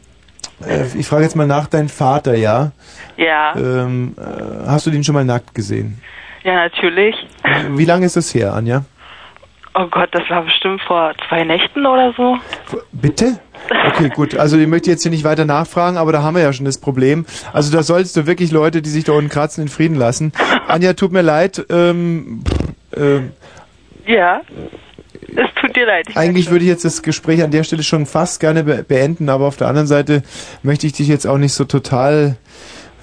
ich 0.97 1.07
frage 1.07 1.23
jetzt 1.23 1.35
mal 1.35 1.47
nach 1.47 1.67
dein 1.67 1.87
Vater, 1.89 2.35
ja? 2.35 2.71
Ja, 3.17 3.55
Ähm, 3.55 4.15
äh, 4.17 4.67
hast 4.67 4.85
du 4.87 4.91
den 4.91 5.03
schon 5.03 5.15
mal 5.15 5.25
nackt 5.25 5.53
gesehen? 5.55 6.01
ja 6.43 6.53
natürlich. 6.55 7.15
Wie 7.71 7.85
lange 7.85 8.05
ist 8.05 8.15
das 8.15 8.33
her, 8.33 8.53
Anja? 8.53 8.83
Oh 9.75 9.85
Gott, 9.91 10.09
das 10.13 10.23
war 10.29 10.43
bestimmt 10.43 10.81
vor 10.81 11.13
zwei 11.29 11.43
Nächten 11.43 11.85
oder 11.85 12.11
so. 12.17 12.37
Bitte? 12.91 13.39
Okay, 13.87 14.09
gut. 14.09 14.35
Also 14.35 14.57
ich 14.57 14.65
möchte 14.65 14.89
jetzt 14.89 15.03
hier 15.03 15.11
nicht 15.11 15.23
weiter 15.23 15.45
nachfragen, 15.45 15.97
aber 15.97 16.11
da 16.11 16.23
haben 16.23 16.35
wir 16.35 16.41
ja 16.41 16.51
schon 16.53 16.65
das 16.65 16.79
Problem. 16.79 17.25
Also 17.53 17.71
da 17.75 17.83
solltest 17.83 18.15
du 18.17 18.25
wirklich 18.25 18.51
Leute, 18.51 18.81
die 18.81 18.89
sich 18.89 19.03
da 19.03 19.11
unten 19.11 19.29
kratzen, 19.29 19.63
in 19.63 19.67
Frieden 19.67 19.95
lassen. 19.95 20.31
Anja, 20.67 20.93
tut 20.93 21.11
mir 21.11 21.21
leid. 21.21 21.63
Ähm, 21.69 22.43
ähm, 22.95 23.33
Ja, 24.07 24.41
es 25.35 25.49
tut 25.61 25.75
dir 25.75 25.85
leid. 25.85 26.07
Ich 26.09 26.17
Eigentlich 26.17 26.49
würde 26.49 26.63
ich 26.63 26.69
jetzt 26.69 26.85
das 26.85 27.01
Gespräch 27.01 27.43
an 27.43 27.51
der 27.51 27.63
Stelle 27.63 27.83
schon 27.83 28.05
fast 28.05 28.39
gerne 28.39 28.63
be 28.63 28.83
beenden, 28.87 29.29
aber 29.29 29.45
auf 29.45 29.57
der 29.57 29.67
anderen 29.67 29.87
Seite 29.87 30.23
möchte 30.63 30.87
ich 30.87 30.93
dich 30.93 31.07
jetzt 31.07 31.25
auch 31.27 31.37
nicht 31.37 31.53
so 31.53 31.65
total 31.65 32.37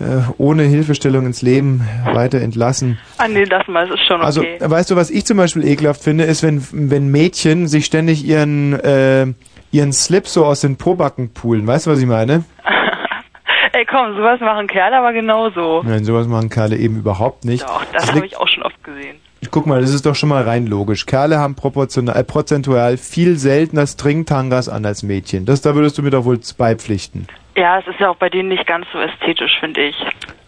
äh, 0.00 0.22
ohne 0.38 0.64
Hilfestellung 0.64 1.26
ins 1.26 1.42
Leben 1.42 1.86
weiter 2.12 2.40
entlassen. 2.40 2.98
Ah 3.18 3.28
nee, 3.28 3.44
lass 3.44 3.66
mal, 3.68 3.86
es 3.86 3.94
ist 3.94 4.06
schon 4.06 4.16
okay. 4.20 4.24
Also, 4.24 4.70
weißt 4.70 4.90
du, 4.90 4.96
was 4.96 5.10
ich 5.10 5.24
zum 5.24 5.36
Beispiel 5.36 5.66
ekelhaft 5.66 6.02
finde, 6.02 6.24
ist, 6.24 6.42
wenn, 6.42 6.66
wenn 6.72 7.08
Mädchen 7.08 7.68
sich 7.68 7.84
ständig 7.86 8.24
ihren, 8.24 8.72
äh, 8.80 9.26
ihren 9.70 9.92
Slip 9.92 10.26
so 10.26 10.44
aus 10.44 10.62
den 10.62 10.76
Pobacken 10.76 11.32
poolen. 11.32 11.66
Weißt 11.66 11.86
du, 11.86 11.90
was 11.90 12.00
ich 12.00 12.06
meine? 12.06 12.44
Ey 13.72 13.84
komm, 13.86 14.14
sowas 14.14 14.40
machen 14.40 14.68
Kerle 14.68 14.98
aber 14.98 15.12
genauso. 15.12 15.82
Nein, 15.84 16.04
sowas 16.04 16.28
machen 16.28 16.48
Kerle 16.48 16.76
eben 16.76 16.98
überhaupt 16.98 17.44
nicht. 17.44 17.64
Doch, 17.64 17.84
das 17.92 18.06
Das 18.06 18.14
habe 18.14 18.26
ich 18.26 18.36
auch 18.36 18.48
schon 18.48 18.62
oft 18.62 18.82
gesehen. 18.84 19.16
Guck 19.50 19.66
mal, 19.66 19.80
das 19.80 19.92
ist 19.92 20.06
doch 20.06 20.14
schon 20.14 20.28
mal 20.28 20.42
rein 20.42 20.66
logisch. 20.66 21.06
Kerle 21.06 21.38
haben 21.38 21.54
proportional, 21.54 22.16
äh, 22.16 22.24
prozentual 22.24 22.96
viel 22.96 23.36
seltener 23.36 23.86
Stringtangas 23.86 24.68
an 24.68 24.84
als 24.84 25.02
Mädchen. 25.02 25.44
Das, 25.46 25.62
da 25.62 25.74
würdest 25.74 25.98
du 25.98 26.02
mir 26.02 26.10
doch 26.10 26.24
wohl 26.24 26.38
beipflichten. 26.56 27.26
Ja, 27.56 27.78
es 27.78 27.86
ist 27.86 28.00
ja 28.00 28.10
auch 28.10 28.16
bei 28.16 28.28
denen 28.28 28.48
nicht 28.48 28.66
ganz 28.66 28.86
so 28.92 28.98
ästhetisch, 28.98 29.58
finde 29.60 29.82
ich. 29.82 29.94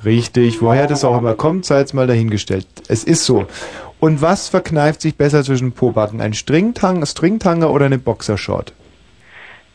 Richtig, 0.05 0.61
woher 0.61 0.87
das 0.87 1.05
auch 1.05 1.19
immer 1.19 1.35
kommt, 1.35 1.65
sei 1.65 1.79
jetzt 1.79 1.95
mal 1.95 2.07
dahingestellt. 2.07 2.67
Es 2.89 3.05
ist 3.05 3.25
so. 3.25 3.47
Und 4.01 4.23
was 4.23 4.49
verkneift 4.49 5.01
sich 5.01 5.17
besser 5.17 5.43
zwischen 5.43 5.73
Pobacken? 5.73 6.21
Ein 6.21 6.35
Stringtang, 6.35 7.05
Stringtanger 7.07 7.71
oder 7.71 7.87
eine 7.87 7.99
Boxershort? 7.99 8.73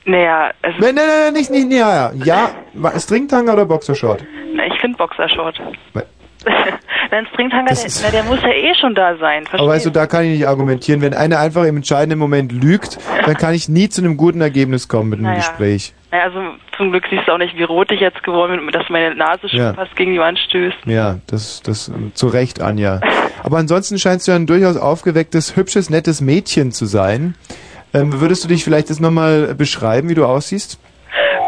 Naja, 0.06 0.52
es 0.62 0.74
Nein, 0.80 0.96
nein, 0.96 1.06
nein, 1.08 1.34
nicht, 1.34 1.50
nicht, 1.52 1.72
ja, 1.72 2.12
ja. 2.12 2.50
Ja, 2.74 3.00
Stringtanger 3.00 3.54
oder 3.54 3.66
Boxershort? 3.66 4.24
Na, 4.54 4.66
ich 4.66 4.80
finde 4.80 4.98
Boxershort. 4.98 5.62
Wenn 7.10 7.26
Springtanger, 7.28 7.74
der, 7.74 7.92
na, 8.04 8.10
der 8.12 8.24
muss 8.24 8.42
ja 8.42 8.50
eh 8.52 8.74
schon 8.80 8.96
da 8.96 9.18
sein. 9.18 9.44
Aber 9.52 9.68
weißt 9.68 9.86
du, 9.86 9.90
da 9.90 10.08
kann 10.08 10.24
ich 10.24 10.32
nicht 10.40 10.48
argumentieren. 10.48 11.02
Wenn 11.02 11.14
einer 11.14 11.40
einfach 11.40 11.66
im 11.66 11.76
entscheidenden 11.78 12.18
Moment 12.20 12.54
lügt, 12.54 12.98
dann 13.26 13.36
kann 13.36 13.54
ich 13.54 13.68
nie 13.68 13.90
zu 13.90 14.02
einem 14.02 14.16
guten 14.16 14.40
Ergebnis 14.40 14.88
kommen 14.88 15.10
mit 15.10 15.20
einem 15.20 15.28
Naja. 15.28 15.40
Gespräch. 15.40 15.94
Naja, 16.12 16.24
also 16.26 16.40
zum 16.78 16.92
Glück 16.92 17.04
siehst 17.10 17.28
du 17.28 17.34
auch 17.34 17.38
nicht, 17.38 17.58
wie 17.58 17.64
rot 17.64 17.92
ich 17.92 18.00
jetzt 18.00 18.24
geworden 18.24 18.58
bin, 18.58 18.72
dass 18.72 18.90
meine 18.90 19.14
Nase 19.14 19.50
schon 19.50 19.60
Ja. 19.60 19.74
fast 19.74 19.94
gegen 19.98 20.14
die 20.14 20.20
Wand 20.20 20.40
stößt. 20.40 20.78
Ja, 20.86 21.18
das, 21.28 21.62
das, 21.64 21.90
ähm, 21.90 22.12
zu 22.16 22.28
Recht, 22.28 22.62
Anja. 22.62 23.02
Aber 23.44 23.58
ansonsten 23.58 24.00
scheinst 24.00 24.28
du 24.28 24.32
ja 24.32 24.38
ein 24.38 24.48
durchaus 24.48 24.78
aufgewecktes, 24.78 25.58
hübsches, 25.58 25.90
nettes 25.90 26.22
Mädchen 26.22 26.72
zu 26.72 26.86
sein. 26.86 27.36
Ähm, 27.94 28.22
würdest 28.22 28.44
du 28.46 28.48
dich 28.48 28.64
vielleicht 28.64 28.88
jetzt 28.90 29.02
nochmal 29.02 29.54
beschreiben, 29.54 30.08
wie 30.08 30.16
du 30.16 30.26
aussiehst? 30.26 30.80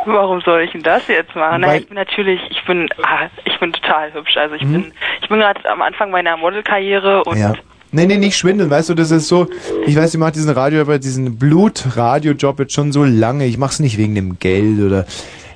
Warum 0.05 0.41
soll 0.41 0.61
ich 0.61 0.71
denn 0.71 0.83
das 0.83 1.07
jetzt 1.07 1.35
machen? 1.35 1.61
Weil- 1.63 1.81
ich 1.81 1.87
bin 1.87 1.95
natürlich, 1.95 2.39
ich 2.49 2.63
bin, 2.65 2.89
ah, 3.01 3.27
ich 3.45 3.59
bin 3.59 3.73
total 3.73 4.13
hübsch. 4.13 4.35
Also 4.37 4.55
ich 4.55 4.63
Mhm. 4.63 4.71
bin, 4.73 4.93
ich 5.21 5.29
bin 5.29 5.39
gerade 5.39 5.69
am 5.69 5.81
Anfang 5.81 6.11
meiner 6.11 6.35
Modelkarriere 6.37 7.23
und 7.23 7.37
Ja. 7.37 7.53
Nee, 7.95 8.07
nee, 8.07 8.17
nicht 8.17 8.35
schwindeln, 8.35 8.71
weißt 8.71 8.89
du, 8.89 8.95
das 8.95 9.11
ist 9.11 9.27
so, 9.27 9.47
ich 9.85 9.95
weiß, 9.95 10.15
ich 10.15 10.19
mache 10.19 10.31
diesen 10.31 10.49
Radio, 10.51 10.81
aber 10.81 10.97
diesen 10.97 11.37
Blut-Radio-Job 11.37 12.59
jetzt 12.59 12.73
schon 12.73 12.91
so 12.91 13.03
lange. 13.03 13.45
Ich 13.45 13.59
mach's 13.59 13.79
nicht 13.79 13.99
wegen 13.99 14.15
dem 14.15 14.39
Geld 14.39 14.79
oder 14.81 15.05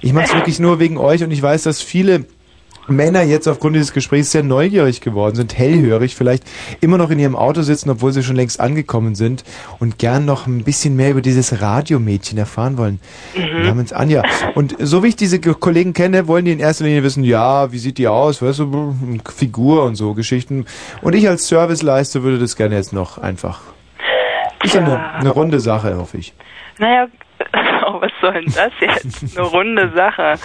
ich 0.01 0.13
mach's 0.13 0.31
wirklich 0.35 0.59
nur 0.59 0.79
wegen 0.79 0.97
euch 0.99 1.23
und 1.23 1.31
ich 1.31 1.41
weiß, 1.41 1.63
dass 1.63 1.81
viele 1.81 2.25
Männer 2.87 3.21
jetzt 3.23 3.47
aufgrund 3.47 3.75
dieses 3.75 3.93
Gesprächs 3.93 4.31
sehr 4.31 4.43
neugierig 4.43 5.01
geworden 5.01 5.35
sind, 5.35 5.57
hellhörig, 5.57 6.15
vielleicht 6.15 6.43
immer 6.81 6.97
noch 6.97 7.09
in 7.09 7.19
ihrem 7.19 7.35
Auto 7.35 7.61
sitzen, 7.61 7.89
obwohl 7.89 8.11
sie 8.13 8.23
schon 8.23 8.35
längst 8.35 8.59
angekommen 8.59 9.15
sind 9.15 9.43
und 9.79 9.97
gern 9.99 10.25
noch 10.25 10.47
ein 10.47 10.63
bisschen 10.63 10.95
mehr 10.95 11.11
über 11.11 11.21
dieses 11.21 11.61
Radiomädchen 11.61 12.37
erfahren 12.37 12.77
wollen. 12.77 12.99
Mhm. 13.35 13.63
Namens 13.65 13.93
Anja. 13.93 14.23
Und 14.55 14.75
so 14.79 15.03
wie 15.03 15.07
ich 15.07 15.15
diese 15.15 15.39
Ge- 15.39 15.55
Kollegen 15.59 15.93
kenne, 15.93 16.27
wollen 16.27 16.45
die 16.45 16.51
in 16.51 16.59
erster 16.59 16.85
Linie 16.85 17.03
wissen, 17.03 17.23
ja, 17.23 17.71
wie 17.71 17.77
sieht 17.79 17.97
die 17.97 18.07
aus, 18.07 18.41
weißt 18.41 18.59
du, 18.59 18.95
Figur 19.35 19.83
und 19.83 19.95
so 19.95 20.13
Geschichten. 20.13 20.65
Und 21.01 21.13
ich 21.15 21.27
als 21.27 21.47
Serviceleister 21.47 22.23
würde 22.23 22.39
das 22.39 22.55
gerne 22.55 22.75
jetzt 22.75 22.93
noch 22.93 23.17
einfach. 23.17 23.61
Ist 24.63 24.73
ja 24.73 24.81
eine, 24.81 25.13
eine 25.15 25.29
runde 25.29 25.59
Sache, 25.59 25.97
hoffe 25.97 26.17
ich. 26.17 26.33
naja, 26.79 27.07
soll 28.21 28.33
denn 28.33 28.53
das 28.53 28.71
jetzt? 28.79 29.35
Eine 29.37 29.47
runde 29.47 29.91
Sache. 29.95 30.35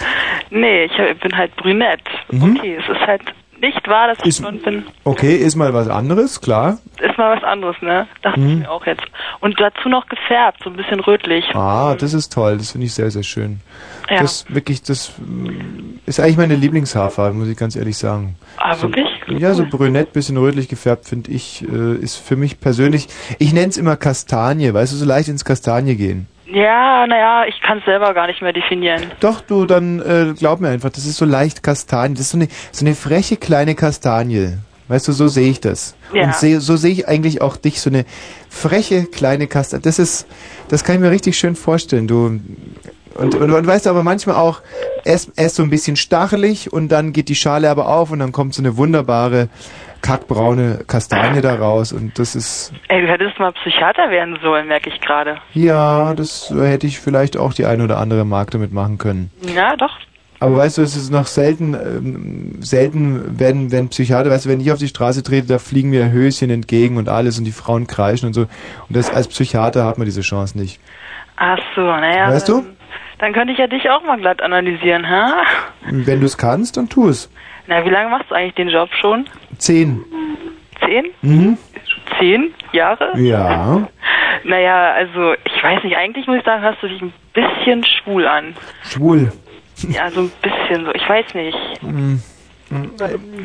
Nee, 0.49 0.85
ich 0.85 1.19
bin 1.19 1.35
halt 1.37 1.55
brünett. 1.55 2.01
Mhm. 2.31 2.57
Okay, 2.57 2.77
es 2.79 2.89
ist 2.89 3.07
halt 3.07 3.21
nicht 3.61 3.87
wahr, 3.87 4.07
dass 4.13 4.17
ich 4.25 4.37
blond 4.41 4.61
bin. 4.63 4.83
Okay, 5.05 5.35
ist 5.37 5.55
mal 5.55 5.73
was 5.73 5.87
anderes, 5.87 6.41
klar. 6.41 6.79
Ist 6.99 7.17
mal 7.17 7.37
was 7.37 7.43
anderes, 7.45 7.77
ne? 7.81 8.07
Dachte 8.21 8.39
Mhm. 8.41 8.49
ich 8.49 8.55
mir 8.59 8.69
auch 8.71 8.85
jetzt. 8.85 9.03
Und 9.39 9.57
dazu 9.57 9.87
noch 9.87 10.05
gefärbt, 10.07 10.59
so 10.63 10.69
ein 10.69 10.75
bisschen 10.75 10.99
rötlich. 10.99 11.45
Ah, 11.55 11.95
das 11.95 12.13
ist 12.13 12.33
toll, 12.33 12.57
das 12.57 12.71
finde 12.73 12.87
ich 12.87 12.93
sehr, 12.93 13.09
sehr 13.09 13.23
schön. 13.23 13.61
Ja. 14.09 14.19
Das 14.21 14.45
wirklich, 14.53 14.83
das 14.83 15.13
mm, 15.17 15.99
ist 16.05 16.19
eigentlich 16.19 16.35
meine 16.35 16.55
Lieblingshaarfarbe, 16.55 17.37
muss 17.37 17.47
ich 17.47 17.55
ganz 17.55 17.77
ehrlich 17.77 17.95
sagen. 17.97 18.35
Ah, 18.57 18.75
so, 18.75 18.89
wirklich? 18.89 19.07
Ja, 19.39 19.53
so 19.53 19.65
brünett, 19.65 20.11
bisschen 20.11 20.35
rötlich 20.35 20.67
gefärbt, 20.67 21.05
finde 21.07 21.31
ich, 21.31 21.63
äh, 21.65 21.95
ist 21.95 22.17
für 22.17 22.35
mich 22.35 22.59
persönlich, 22.59 23.07
ich 23.39 23.53
nenne 23.53 23.67
es 23.69 23.77
immer 23.77 23.95
Kastanie, 23.95 24.73
weißt 24.73 24.91
du, 24.91 24.97
so 24.97 25.05
leicht 25.05 25.29
ins 25.29 25.45
Kastanie 25.45 25.95
gehen. 25.95 26.27
Ja, 26.53 27.07
naja, 27.07 27.45
ich 27.47 27.59
kann 27.61 27.79
es 27.79 27.85
selber 27.85 28.13
gar 28.13 28.27
nicht 28.27 28.41
mehr 28.41 28.53
definieren. 28.53 29.11
Doch, 29.19 29.41
du, 29.41 29.65
dann 29.65 29.99
äh, 29.99 30.33
glaub 30.37 30.59
mir 30.59 30.69
einfach, 30.69 30.91
das 30.91 31.05
ist 31.05 31.17
so 31.17 31.25
leicht 31.25 31.63
Kastanie, 31.63 32.13
das 32.13 32.27
ist 32.27 32.31
so 32.31 32.37
eine, 32.37 32.47
so 32.71 32.85
eine 32.85 32.93
freche 32.93 33.37
kleine 33.37 33.73
Kastanie. 33.73 34.57
Weißt 34.87 35.07
du, 35.07 35.13
so 35.13 35.27
sehe 35.27 35.49
ich 35.49 35.61
das. 35.61 35.95
Ja. 36.13 36.25
Und 36.25 36.35
seh, 36.35 36.57
so 36.57 36.75
sehe 36.75 36.91
ich 36.91 37.07
eigentlich 37.07 37.41
auch 37.41 37.57
dich, 37.57 37.81
so 37.81 37.89
eine 37.89 38.05
freche 38.49 39.05
kleine 39.05 39.47
Kastanie. 39.47 39.81
Das 39.81 39.97
ist, 39.97 40.27
das 40.67 40.83
kann 40.83 40.95
ich 40.95 41.01
mir 41.01 41.09
richtig 41.09 41.37
schön 41.37 41.55
vorstellen. 41.55 42.07
Du 42.07 42.39
und, 43.15 43.35
und, 43.35 43.51
und 43.51 43.67
weißt 43.67 43.85
du 43.85 43.89
aber 43.89 44.03
manchmal 44.03 44.35
auch, 44.35 44.61
erst, 45.05 45.31
erst 45.35 45.55
so 45.55 45.63
ein 45.63 45.69
bisschen 45.69 45.95
stachelig 45.95 46.71
und 46.71 46.89
dann 46.89 47.13
geht 47.13 47.29
die 47.29 47.35
Schale 47.35 47.69
aber 47.69 47.87
auf 47.87 48.11
und 48.11 48.19
dann 48.19 48.31
kommt 48.31 48.53
so 48.53 48.61
eine 48.61 48.77
wunderbare 48.77 49.49
kackbraune 50.03 50.81
Kastanie 50.87 51.41
da 51.41 51.55
raus 51.55 51.91
und 51.93 52.19
das 52.19 52.35
ist, 52.35 52.71
Ey, 52.89 53.01
du 53.01 53.07
hättest 53.07 53.39
mal 53.39 53.51
Psychiater 53.53 54.11
werden 54.11 54.37
sollen, 54.43 54.67
merke 54.67 54.89
ich 54.91 55.01
gerade. 55.01 55.37
ja, 55.53 56.13
das 56.13 56.53
hätte 56.55 56.85
ich 56.85 56.99
vielleicht 56.99 57.37
auch 57.37 57.53
die 57.53 57.65
eine 57.65 57.83
oder 57.85 57.97
andere 57.97 58.25
Mark 58.25 58.51
damit 58.51 58.71
machen 58.71 58.99
können. 58.99 59.31
Ja, 59.55 59.75
doch. 59.75 59.97
Aber 60.39 60.57
weißt 60.57 60.77
du, 60.77 60.81
es 60.81 60.97
ist 60.97 61.09
noch 61.09 61.25
selten, 61.27 61.73
ähm, 61.73 62.57
selten 62.61 63.39
werden, 63.39 63.71
wenn 63.71 63.87
Psychiater, 63.87 64.29
weißt 64.29 64.45
du, 64.45 64.49
wenn 64.49 64.59
ich 64.59 64.73
auf 64.73 64.77
die 64.77 64.89
Straße 64.89 65.23
trete, 65.23 65.47
da 65.47 65.57
fliegen 65.57 65.89
mir 65.89 66.11
Höschen 66.11 66.49
entgegen 66.49 66.97
und 66.97 67.07
alles 67.07 67.39
und 67.39 67.45
die 67.45 67.53
Frauen 67.53 67.87
kreischen 67.87 68.27
und 68.27 68.33
so. 68.33 68.41
Und 68.41 68.49
das 68.89 69.09
als 69.13 69.29
Psychiater 69.29 69.85
hat 69.85 69.97
man 69.97 70.03
diese 70.05 70.19
Chance 70.19 70.57
nicht. 70.59 70.81
Ach 71.37 71.59
so, 71.75 71.81
naja. 71.81 72.27
Weißt 72.29 72.49
du? 72.49 72.65
Dann 73.19 73.31
könnte 73.31 73.53
ich 73.53 73.59
ja 73.59 73.67
dich 73.67 73.89
auch 73.89 74.03
mal 74.03 74.17
glatt 74.19 74.41
analysieren, 74.41 75.09
ha? 75.09 75.43
Wenn 75.89 76.19
du 76.19 76.25
es 76.25 76.37
kannst, 76.37 76.75
dann 76.75 76.89
tu 76.89 77.07
es. 77.07 77.29
Na, 77.67 77.85
wie 77.85 77.89
lange 77.89 78.09
machst 78.09 78.29
du 78.29 78.35
eigentlich 78.35 78.55
den 78.55 78.69
Job 78.69 78.89
schon? 78.99 79.25
Zehn. 79.57 80.03
Zehn? 80.85 81.05
Mhm. 81.21 81.57
Zehn 82.19 82.53
Jahre? 82.71 83.17
Ja. 83.19 83.87
Naja, 84.45 84.91
also 84.91 85.35
ich 85.45 85.63
weiß 85.63 85.83
nicht, 85.85 85.95
eigentlich 85.95 86.27
muss 86.27 86.37
ich 86.39 86.43
sagen, 86.43 86.63
hast 86.63 86.81
du 86.83 86.87
dich 86.89 87.01
ein 87.01 87.13
bisschen 87.33 87.85
schwul 87.85 88.27
an. 88.27 88.55
Schwul. 88.83 89.31
Ja, 89.87 90.09
so 90.09 90.21
ein 90.21 90.31
bisschen 90.41 90.85
so, 90.85 90.91
ich 90.93 91.07
weiß 91.07 91.33
nicht. 91.33 91.57
Mhm. 91.81 92.21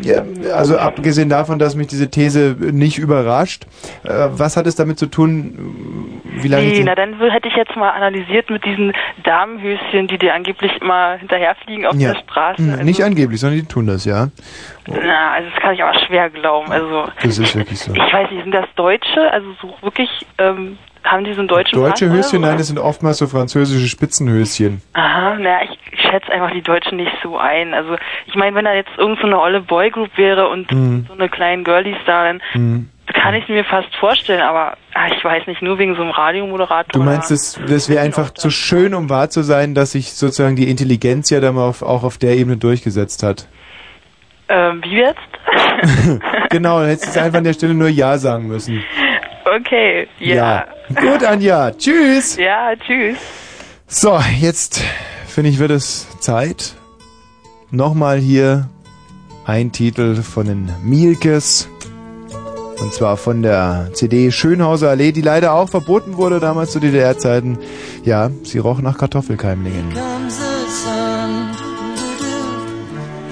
Ja, 0.03 0.23
also 0.55 0.79
abgesehen 0.79 1.29
davon, 1.29 1.59
dass 1.59 1.75
mich 1.75 1.89
diese 1.89 2.11
These 2.11 2.57
nicht 2.61 2.99
überrascht, 2.99 3.67
äh, 4.05 4.29
was 4.31 4.57
hat 4.57 4.67
es 4.67 4.77
damit 4.77 4.99
zu 4.99 5.07
tun, 5.07 6.21
wie 6.41 6.49
lange 6.49 6.65
Nee, 6.65 6.83
na 6.85 6.95
dann 6.95 7.19
hätte 7.31 7.49
ich 7.49 7.55
jetzt 7.57 7.75
mal 7.77 7.91
analysiert 7.91 8.51
mit 8.51 8.65
diesen 8.65 8.93
Damenhöschen, 9.25 10.07
die 10.09 10.19
dir 10.19 10.35
angeblich 10.35 10.73
immer 10.81 11.17
hinterherfliegen 11.19 11.87
auf 11.87 11.95
ja. 11.97 12.13
der 12.13 12.21
Straße. 12.21 12.59
Hm, 12.63 12.71
Also, 12.73 12.85
Nicht 12.85 13.03
angeblich, 13.03 13.41
sondern 13.41 13.59
die 13.61 13.67
tun 13.67 13.87
das, 13.87 14.05
ja. 14.05 14.29
na, 14.87 15.33
also 15.33 15.51
das 15.51 15.61
kann 15.63 15.75
ich 15.75 15.83
aber 15.83 15.99
schwer 16.07 16.31
glauben. 16.31 16.71
Also 16.71 17.07
Das 17.23 17.39
ist 17.39 17.57
wirklich 17.57 17.79
so. 17.81 17.93
ich 17.93 18.13
weiß 18.13 18.31
nicht, 18.31 18.43
sind 18.43 18.53
das 18.53 18.67
Deutsche? 18.77 19.31
Also 19.33 19.49
so 19.61 19.75
wirklich, 19.83 20.09
ähm, 20.39 20.79
haben 21.10 21.24
die 21.24 21.32
so 21.35 21.40
einen 21.40 21.48
deutschen 21.48 21.78
Deutsche 21.78 22.06
Pass, 22.09 22.16
Höschen, 22.16 22.39
oder? 22.40 22.48
nein, 22.48 22.59
das 22.59 22.68
sind 22.68 22.78
oftmals 22.78 23.18
so 23.18 23.26
französische 23.26 23.89
Spitzenhöschen. 23.89 24.82
Aha, 24.94 25.35
naja, 25.36 25.60
ich, 25.64 26.01
schätze 26.01 26.30
einfach 26.32 26.51
die 26.52 26.62
Deutschen 26.62 26.97
nicht 26.97 27.12
so 27.22 27.36
ein. 27.39 27.74
Also 27.74 27.97
ich 28.26 28.35
meine, 28.35 28.55
wenn 28.56 28.64
da 28.64 28.72
jetzt 28.74 28.90
irgend 28.97 29.18
so 29.20 29.26
eine 29.26 29.39
olle 29.40 29.60
Boygroup 29.60 30.10
wäre 30.16 30.48
und 30.48 30.70
Mhm. 30.72 31.05
so 31.09 31.14
eine 31.14 31.28
kleinen 31.28 31.64
Girlies 31.64 31.97
da, 32.06 32.24
dann 32.24 32.40
Hm. 32.52 32.89
kann 33.12 33.35
ich 33.35 33.43
es 33.44 33.48
mir 33.48 33.64
fast 33.64 33.94
vorstellen, 33.97 34.40
aber 34.40 34.76
ah, 34.94 35.09
ich 35.16 35.22
weiß 35.22 35.47
nicht, 35.47 35.60
nur 35.62 35.78
wegen 35.78 35.97
so 35.97 36.02
einem 36.02 36.10
Radiomoderator. 36.12 36.93
Du 36.93 37.02
meinst, 37.02 37.30
das, 37.30 37.60
das 37.68 37.89
wäre 37.89 38.01
einfach 38.02 38.30
zu 38.30 38.51
schön, 38.51 38.94
um 38.94 39.10
wahr 39.10 39.28
zu 39.30 39.43
sein, 39.43 39.74
dass 39.74 39.93
sich 39.93 40.12
sozusagen 40.14 40.56
die 40.56 40.70
Intelligenz 40.70 41.30
ja 41.30 41.40
dann 41.40 41.59
auf, 41.59 41.82
auch 41.82 42.05
auf 42.05 42.18
der 42.18 42.36
Ebene 42.36 42.56
durchgesetzt 42.56 43.22
hat. 43.22 43.48
Ähm, 44.51 44.80
wie 44.82 44.97
jetzt? 44.97 45.18
genau, 46.51 46.80
dann 46.80 46.89
hättest 46.89 47.14
du 47.16 47.20
einfach 47.20 47.39
an 47.39 47.44
der 47.44 47.52
Stelle 47.52 47.74
nur 47.74 47.89
Ja 47.89 48.16
sagen 48.18 48.47
müssen. 48.48 48.82
Okay, 49.59 50.09
ja. 50.18 50.66
Gut, 50.89 51.24
Anja. 51.24 51.70
Tschüss. 51.72 52.36
Ja, 52.36 52.74
tschüss. 52.76 53.18
So, 53.86 54.18
jetzt 54.40 54.82
finde 55.26 55.51
ich, 55.51 55.59
wird 55.59 55.70
es 55.70 56.06
Zeit. 56.20 56.74
Nochmal 57.70 58.18
hier 58.18 58.68
ein 59.44 59.72
Titel 59.72 60.16
von 60.16 60.47
den 60.47 60.72
Mielkes. 60.82 61.68
Und 62.80 62.93
zwar 62.93 63.16
von 63.16 63.43
der 63.43 63.90
CD 63.94 64.30
Schönhauser 64.30 64.90
Allee, 64.90 65.10
die 65.12 65.22
leider 65.22 65.55
auch 65.55 65.68
verboten 65.68 66.16
wurde 66.16 66.39
damals 66.39 66.70
zu 66.70 66.80
DDR-Zeiten. 66.80 67.59
Ja, 68.05 68.30
sie 68.44 68.59
roch 68.59 68.80
nach 68.80 68.98
Kartoffelkeimlingen. 68.98 69.93
comes 69.94 70.39
the 70.39 70.68
sun. 70.68 71.55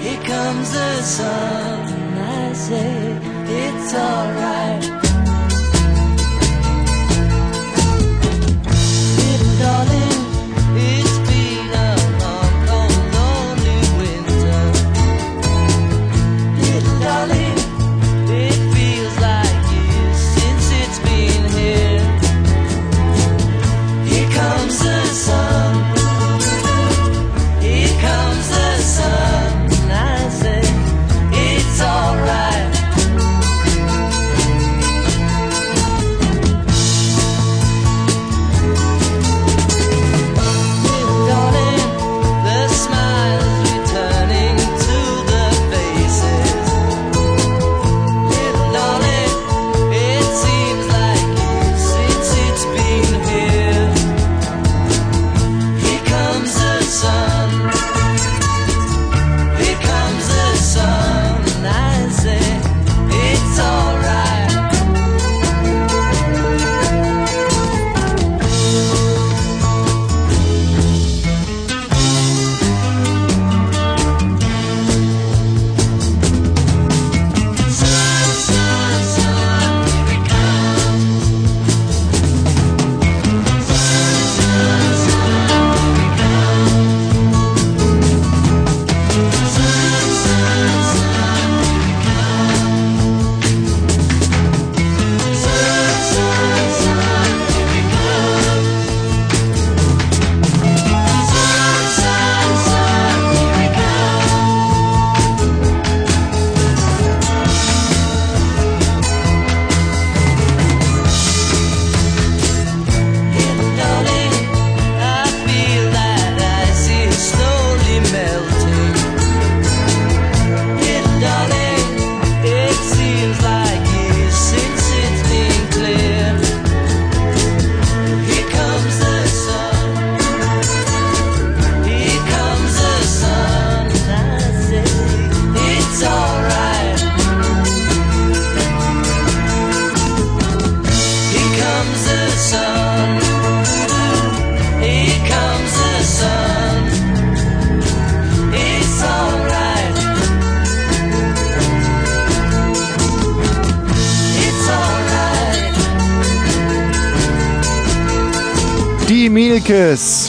Here 0.01 0.23
comes 0.25 0.71
the 0.73 1.03
sun. 1.03 2.19
I 2.19 2.53
say 2.55 3.21
it's 3.49 3.95
alright. 3.95 4.66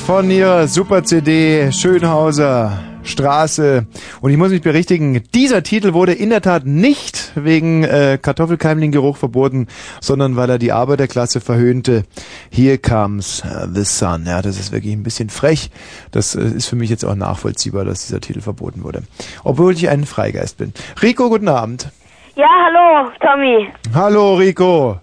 Von 0.07 0.31
ihrer 0.31 0.69
Super-CD 0.69 1.69
Schönhauser 1.73 2.79
Straße. 3.03 3.87
Und 4.21 4.31
ich 4.31 4.37
muss 4.37 4.51
mich 4.51 4.61
berichtigen, 4.61 5.21
dieser 5.35 5.63
Titel 5.63 5.91
wurde 5.91 6.13
in 6.13 6.29
der 6.29 6.41
Tat 6.41 6.65
nicht 6.65 7.33
wegen 7.35 7.83
äh, 7.83 8.17
Kartoffelkeimlinggeruch 8.21 9.17
verboten, 9.17 9.67
sondern 9.99 10.37
weil 10.37 10.49
er 10.49 10.59
die 10.59 10.71
Arbeiterklasse 10.71 11.41
verhöhnte. 11.41 12.05
Here 12.49 12.77
comes 12.77 13.41
äh, 13.41 13.67
the 13.69 13.83
sun. 13.83 14.23
Ja, 14.25 14.41
das 14.41 14.57
ist 14.57 14.71
wirklich 14.71 14.93
ein 14.93 15.03
bisschen 15.03 15.29
frech. 15.29 15.71
Das 16.11 16.35
äh, 16.35 16.41
ist 16.41 16.67
für 16.67 16.77
mich 16.77 16.89
jetzt 16.89 17.03
auch 17.03 17.15
nachvollziehbar, 17.15 17.83
dass 17.83 18.07
dieser 18.07 18.21
Titel 18.21 18.39
verboten 18.39 18.85
wurde. 18.85 19.03
Obwohl 19.43 19.73
ich 19.73 19.89
ein 19.89 20.05
Freigeist 20.05 20.57
bin. 20.57 20.71
Rico, 21.01 21.27
guten 21.27 21.49
Abend. 21.49 21.91
Ja, 22.37 22.47
hallo, 22.47 23.09
Tommy. 23.19 23.67
Hallo, 23.93 24.35
Rico. 24.35 25.01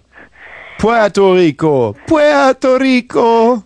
Puerto 0.79 1.33
Rico. 1.33 1.95
Puerto 2.07 2.77
Rico. 2.77 3.61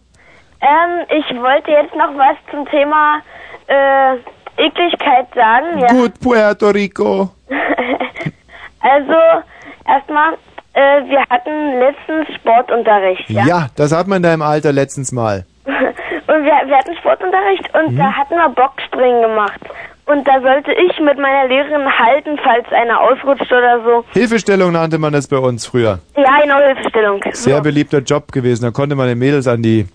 Ähm, 0.62 1.06
ich 1.10 1.26
wollte 1.42 1.72
jetzt 1.72 1.96
noch 1.96 2.12
was 2.18 2.36
zum 2.52 2.68
Thema 2.70 3.22
äh, 3.68 4.16
Ekligkeit 4.62 5.28
sagen. 5.34 5.80
Ja. 5.80 5.88
Gut, 5.88 6.20
Puerto 6.20 6.70
Rico. 6.70 7.30
also, 8.82 9.14
erstmal, 9.88 10.34
äh, 10.74 11.02
wir 11.10 11.22
hatten 11.30 11.80
letztens 11.80 12.36
Sportunterricht, 12.36 13.30
ja. 13.30 13.46
Ja, 13.46 13.68
das 13.76 13.92
hat 13.96 14.08
man 14.08 14.18
in 14.18 14.24
deinem 14.24 14.42
Alter 14.42 14.72
letztens 14.72 15.12
mal. 15.12 15.46
Und 15.66 16.44
wir, 16.46 16.54
wir 16.68 16.78
hatten 16.78 16.96
Sportunterricht 16.98 17.74
und 17.74 17.94
Mhm. 17.94 17.98
da 17.98 18.12
hatten 18.14 18.36
wir 18.36 18.50
Boxspringen 18.50 19.22
gemacht. 19.24 19.60
Und 20.06 20.28
da 20.28 20.40
sollte 20.42 20.72
ich 20.74 21.00
mit 21.00 21.18
meiner 21.18 21.48
Lehrerin 21.48 21.88
halten, 21.92 22.38
falls 22.44 22.68
einer 22.72 23.00
ausrutscht 23.02 23.52
oder 23.52 23.82
so. 23.84 24.04
Hilfestellung 24.14 24.72
nannte 24.74 25.00
man 25.00 25.12
das 25.14 25.28
bei 25.28 25.38
uns 25.38 25.66
früher. 25.66 26.00
Ja, 26.16 26.40
genau, 26.42 26.58
Hilfestellung. 26.60 27.22
Sehr 27.32 27.62
beliebter 27.62 28.00
Job 28.00 28.32
gewesen. 28.32 28.64
Da 28.66 28.72
konnte 28.72 28.96
man 28.96 29.08
den 29.08 29.18
Mädels 29.18 29.48
an 29.48 29.62
die. 29.64 29.88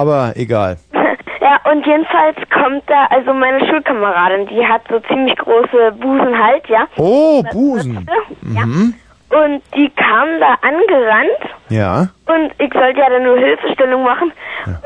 Aber 0.00 0.32
egal. 0.36 0.76
Ja, 1.42 1.58
und 1.72 1.84
jedenfalls 1.86 2.36
kommt 2.52 2.82
da, 2.86 3.06
also 3.08 3.32
meine 3.32 3.66
Schulkameradin, 3.66 4.46
die 4.48 4.64
hat 4.64 4.82
so 4.90 5.00
ziemlich 5.08 5.36
große 5.38 5.92
Busen 5.98 6.38
halt, 6.38 6.68
ja. 6.68 6.86
Oh, 6.98 7.42
Busen. 7.50 8.06
Mhm. 8.42 8.94
Und 9.30 9.62
die 9.74 9.88
kam 9.96 10.28
da 10.38 10.54
angerannt 10.60 11.40
Ja. 11.70 12.08
und 12.26 12.52
ich 12.58 12.72
sollte 12.74 13.00
ja 13.00 13.08
dann 13.08 13.22
nur 13.24 13.38
Hilfestellung 13.38 14.02
machen. 14.02 14.32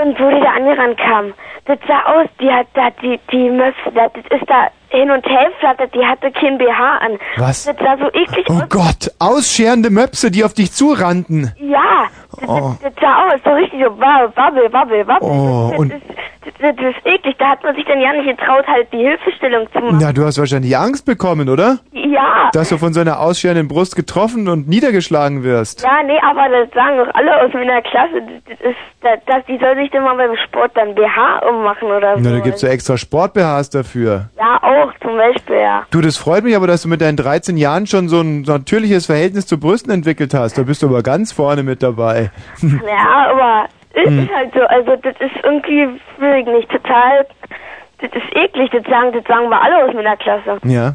Und 0.01 0.19
wo 0.21 0.31
die 0.31 0.41
da 0.41 0.53
angerannt 0.53 0.97
kam, 0.99 1.35
das 1.67 1.79
sah 1.89 2.03
aus, 2.15 2.29
die 2.41 2.51
hat 2.51 2.67
da, 2.75 2.89
die, 3.03 3.19
die 3.33 3.51
Möpse, 3.51 3.91
das 3.93 4.13
ist 4.39 4.49
da 4.49 4.69
hin 4.91 5.11
und 5.11 5.27
her 5.27 5.51
flattert, 5.59 5.93
die 5.95 6.05
hatte 6.07 6.31
kein 6.31 6.57
BH 6.57 6.99
an. 6.99 7.19
Was? 7.37 7.65
Das 7.65 7.77
sah 7.79 7.97
so 7.99 8.07
eklig 8.13 8.47
Oh 8.49 8.53
aus. 8.63 8.69
Gott, 8.69 9.11
ausscherende 9.19 9.91
Möpse, 9.91 10.31
die 10.31 10.45
auf 10.45 10.55
dich 10.55 10.73
zurannten. 10.73 11.53
Ja, 11.59 12.05
Oh. 12.47 12.75
das, 12.83 12.93
das 12.93 12.93
sah 13.01 13.27
aus, 13.27 13.41
so 13.45 13.51
richtig 13.53 13.81
so 13.83 13.99
wabbel, 13.99 14.73
wabbel, 14.73 15.07
wabbel. 15.07 15.29
Oh, 15.29 15.69
das, 15.71 15.79
und- 15.79 15.93
das, 15.93 16.01
das, 16.61 16.77
das, 16.77 16.87
ist 16.97 17.07
eklig, 17.07 17.37
da 17.39 17.51
hat 17.51 17.63
man 17.63 17.75
sich 17.75 17.85
dann 17.87 18.01
ja 18.01 18.13
nicht 18.13 18.39
getraut, 18.39 18.67
halt 18.67 18.93
die 18.93 18.99
Hilfestellung 18.99 19.67
zu 19.73 19.79
machen. 19.81 19.99
Na, 20.01 20.13
du 20.13 20.25
hast 20.25 20.39
wahrscheinlich 20.39 20.77
Angst 20.77 21.07
bekommen, 21.07 21.49
oder? 21.49 21.79
Ja. 21.93 22.51
Dass 22.53 22.69
du 22.69 22.79
von 22.79 22.93
so 22.93 23.01
einer 23.01 23.21
ausscherenden 23.21 23.69
Brust 23.69 23.97
getroffen 23.97 24.49
und 24.49 24.69
niedergeschlagen 24.69 25.43
wirst. 25.43 25.83
Ja, 25.83 26.03
nee, 26.05 26.19
aber 26.23 26.49
das 26.51 26.71
sagen 26.75 26.99
doch 26.99 27.15
alle 27.15 27.43
aus 27.43 27.53
meiner 27.55 27.81
Klasse, 27.83 28.23
das 28.49 28.61
ist, 28.61 28.77
das, 29.01 29.19
das, 29.27 29.47
die 29.47 29.59
soll 29.59 29.75
sich 29.77 29.91
dann 29.91 30.05
mal 30.05 30.17
beim 30.17 30.37
Sport 30.45 30.73
dann 30.75 30.95
BH 30.95 31.49
ummachen 31.49 31.89
oder 31.89 32.17
so. 32.17 32.21
Na, 32.23 32.31
da 32.31 32.41
gibt's 32.41 32.63
ja 32.63 32.69
extra 32.69 32.97
Sport-BHs 32.97 33.71
dafür. 33.71 34.29
Ja, 34.39 34.63
auch 34.63 34.93
zum 35.03 35.17
Beispiel, 35.17 35.57
ja. 35.57 35.85
Du, 35.91 36.01
das 36.01 36.17
freut 36.17 36.45
mich 36.45 36.57
aber, 36.57 36.67
dass 36.67 36.83
du 36.83 36.89
mit 36.89 37.01
deinen 37.01 37.17
13 37.17 37.57
Jahren 37.57 37.87
schon 37.87 38.09
so 38.09 38.21
ein 38.21 38.43
natürliches 38.43 39.07
Verhältnis 39.07 39.47
zu 39.47 39.59
Brüsten 39.59 39.93
entwickelt 39.93 40.35
hast. 40.35 40.59
Da 40.59 40.63
bist 40.63 40.83
du 40.83 40.89
aber 40.89 41.03
ganz 41.03 41.33
vorne 41.33 41.63
mit 41.63 41.83
dabei. 41.83 42.24
Ja, 42.63 43.31
aber 43.31 43.69
es 43.95 44.07
Hm. 44.09 44.19
ist 44.25 44.35
halt 44.35 44.53
so, 44.55 44.61
also 44.63 44.97
das 44.97 45.15
ist 45.21 45.45
irgendwie, 45.45 45.87
will 46.19 46.35
ich 46.41 46.47
nicht, 46.47 46.69
total, 46.71 47.27
das 48.01 48.11
ist 48.13 48.37
eklig, 48.37 48.71
das 48.73 48.83
sagen, 48.85 49.13
das 49.13 49.25
sagen 49.25 49.49
wir 49.49 49.61
alle 49.61 49.85
aus 49.85 49.95
meiner 49.95 50.17
Klasse. 50.17 50.59
ja. 50.65 50.95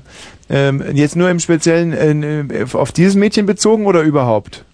Ähm, 0.51 0.84
jetzt 0.93 1.15
nur 1.15 1.30
im 1.30 1.39
Speziellen 1.39 1.93
äh, 2.49 2.65
auf 2.73 2.91
dieses 2.91 3.14
Mädchen 3.14 3.45
bezogen 3.45 3.85
oder 3.85 4.01
überhaupt? 4.01 4.65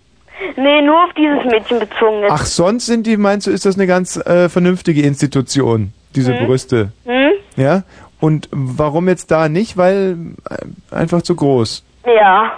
Nee, 0.55 0.81
nur 0.81 1.03
auf 1.03 1.11
dieses 1.17 1.43
Mädchen 1.43 1.79
bezogen 1.79 2.21
jetzt. 2.21 2.31
Ach, 2.31 2.45
sonst 2.45 2.85
sind 2.85 3.05
die, 3.05 3.17
meinst 3.17 3.45
du, 3.45 3.51
ist 3.51 3.65
das 3.65 3.75
eine 3.75 3.85
ganz 3.85 4.15
äh, 4.25 4.47
vernünftige 4.47 5.01
Institution, 5.01 5.91
diese 6.15 6.33
Hm? 6.37 6.45
Brüste? 6.45 6.93
Hm? 7.05 7.31
Ja? 7.57 7.83
Und 8.21 8.47
warum 8.51 9.09
jetzt 9.09 9.31
da 9.31 9.49
nicht? 9.49 9.75
Weil 9.75 10.15
äh, 10.49 10.95
einfach 10.95 11.21
zu 11.23 11.35
groß. 11.35 11.83
Ja, 12.05 12.53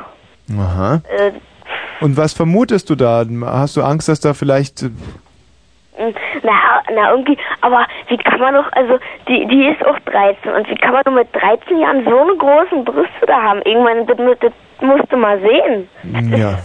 Aha. 0.55 1.01
äh, 1.17 1.31
Und 2.01 2.17
was 2.17 2.33
vermutest 2.33 2.89
du 2.89 2.95
da? 2.95 3.25
Hast 3.45 3.77
du 3.77 3.83
Angst, 3.83 4.09
dass 4.09 4.19
da 4.19 4.33
vielleicht... 4.33 4.83
äh, 4.83 4.89
mh, 5.97 6.13
na, 6.43 6.53
na 6.93 7.11
irgendwie, 7.11 7.37
aber 7.61 7.85
wie 8.07 8.17
kann 8.17 8.39
man 8.39 8.53
doch, 8.53 8.71
also 8.73 8.99
die, 9.27 9.47
die 9.47 9.67
ist 9.67 9.85
auch 9.85 9.99
13 10.11 10.51
und 10.51 10.69
wie 10.69 10.75
kann 10.75 10.93
man 10.93 11.01
nur 11.05 11.15
mit 11.15 11.33
13 11.33 11.79
Jahren 11.79 12.03
so 12.05 12.19
eine 12.19 12.37
großen 12.37 12.85
Brüste 12.85 13.25
da 13.25 13.41
haben? 13.41 13.61
Irgendwann, 13.63 14.05
das, 14.05 14.39
das 14.39 14.53
musst 14.81 15.11
du 15.11 15.17
mal 15.17 15.39
sehen. 15.39 15.89
Ja, 16.37 16.59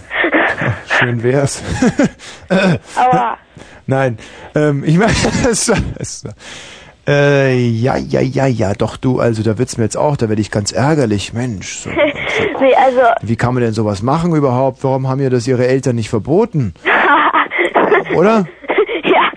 schön 0.99 1.23
wär's. 1.23 1.63
Aber, 2.97 3.39
Nein, 3.87 4.19
ähm, 4.55 4.85
ich 4.87 4.97
meine, 4.97 5.13
es, 5.51 5.69
es, 5.99 6.25
äh, 7.09 7.57
ja, 7.57 7.97
ja, 7.97 8.21
ja, 8.21 8.47
ja, 8.47 8.75
doch 8.75 8.97
du, 8.97 9.19
also 9.19 9.43
da 9.43 9.59
wird's 9.59 9.77
mir 9.77 9.85
jetzt 9.85 9.97
auch, 9.97 10.17
da 10.17 10.29
werde 10.29 10.41
ich 10.41 10.51
ganz 10.51 10.73
ärgerlich, 10.73 11.33
Mensch. 11.33 11.79
So, 11.79 11.91
nee, 12.61 12.75
also, 12.75 13.01
wie 13.23 13.37
kann 13.37 13.55
man 13.55 13.63
denn 13.63 13.73
sowas 13.73 14.03
machen 14.03 14.35
überhaupt? 14.35 14.85
Warum 14.85 15.09
haben 15.09 15.21
ihr 15.21 15.31
das 15.31 15.49
ihre 15.49 15.67
Eltern 15.67 15.97
nicht 15.97 16.11
verboten? 16.11 16.75
Oder? 18.15 18.47
ja, 19.05 19.31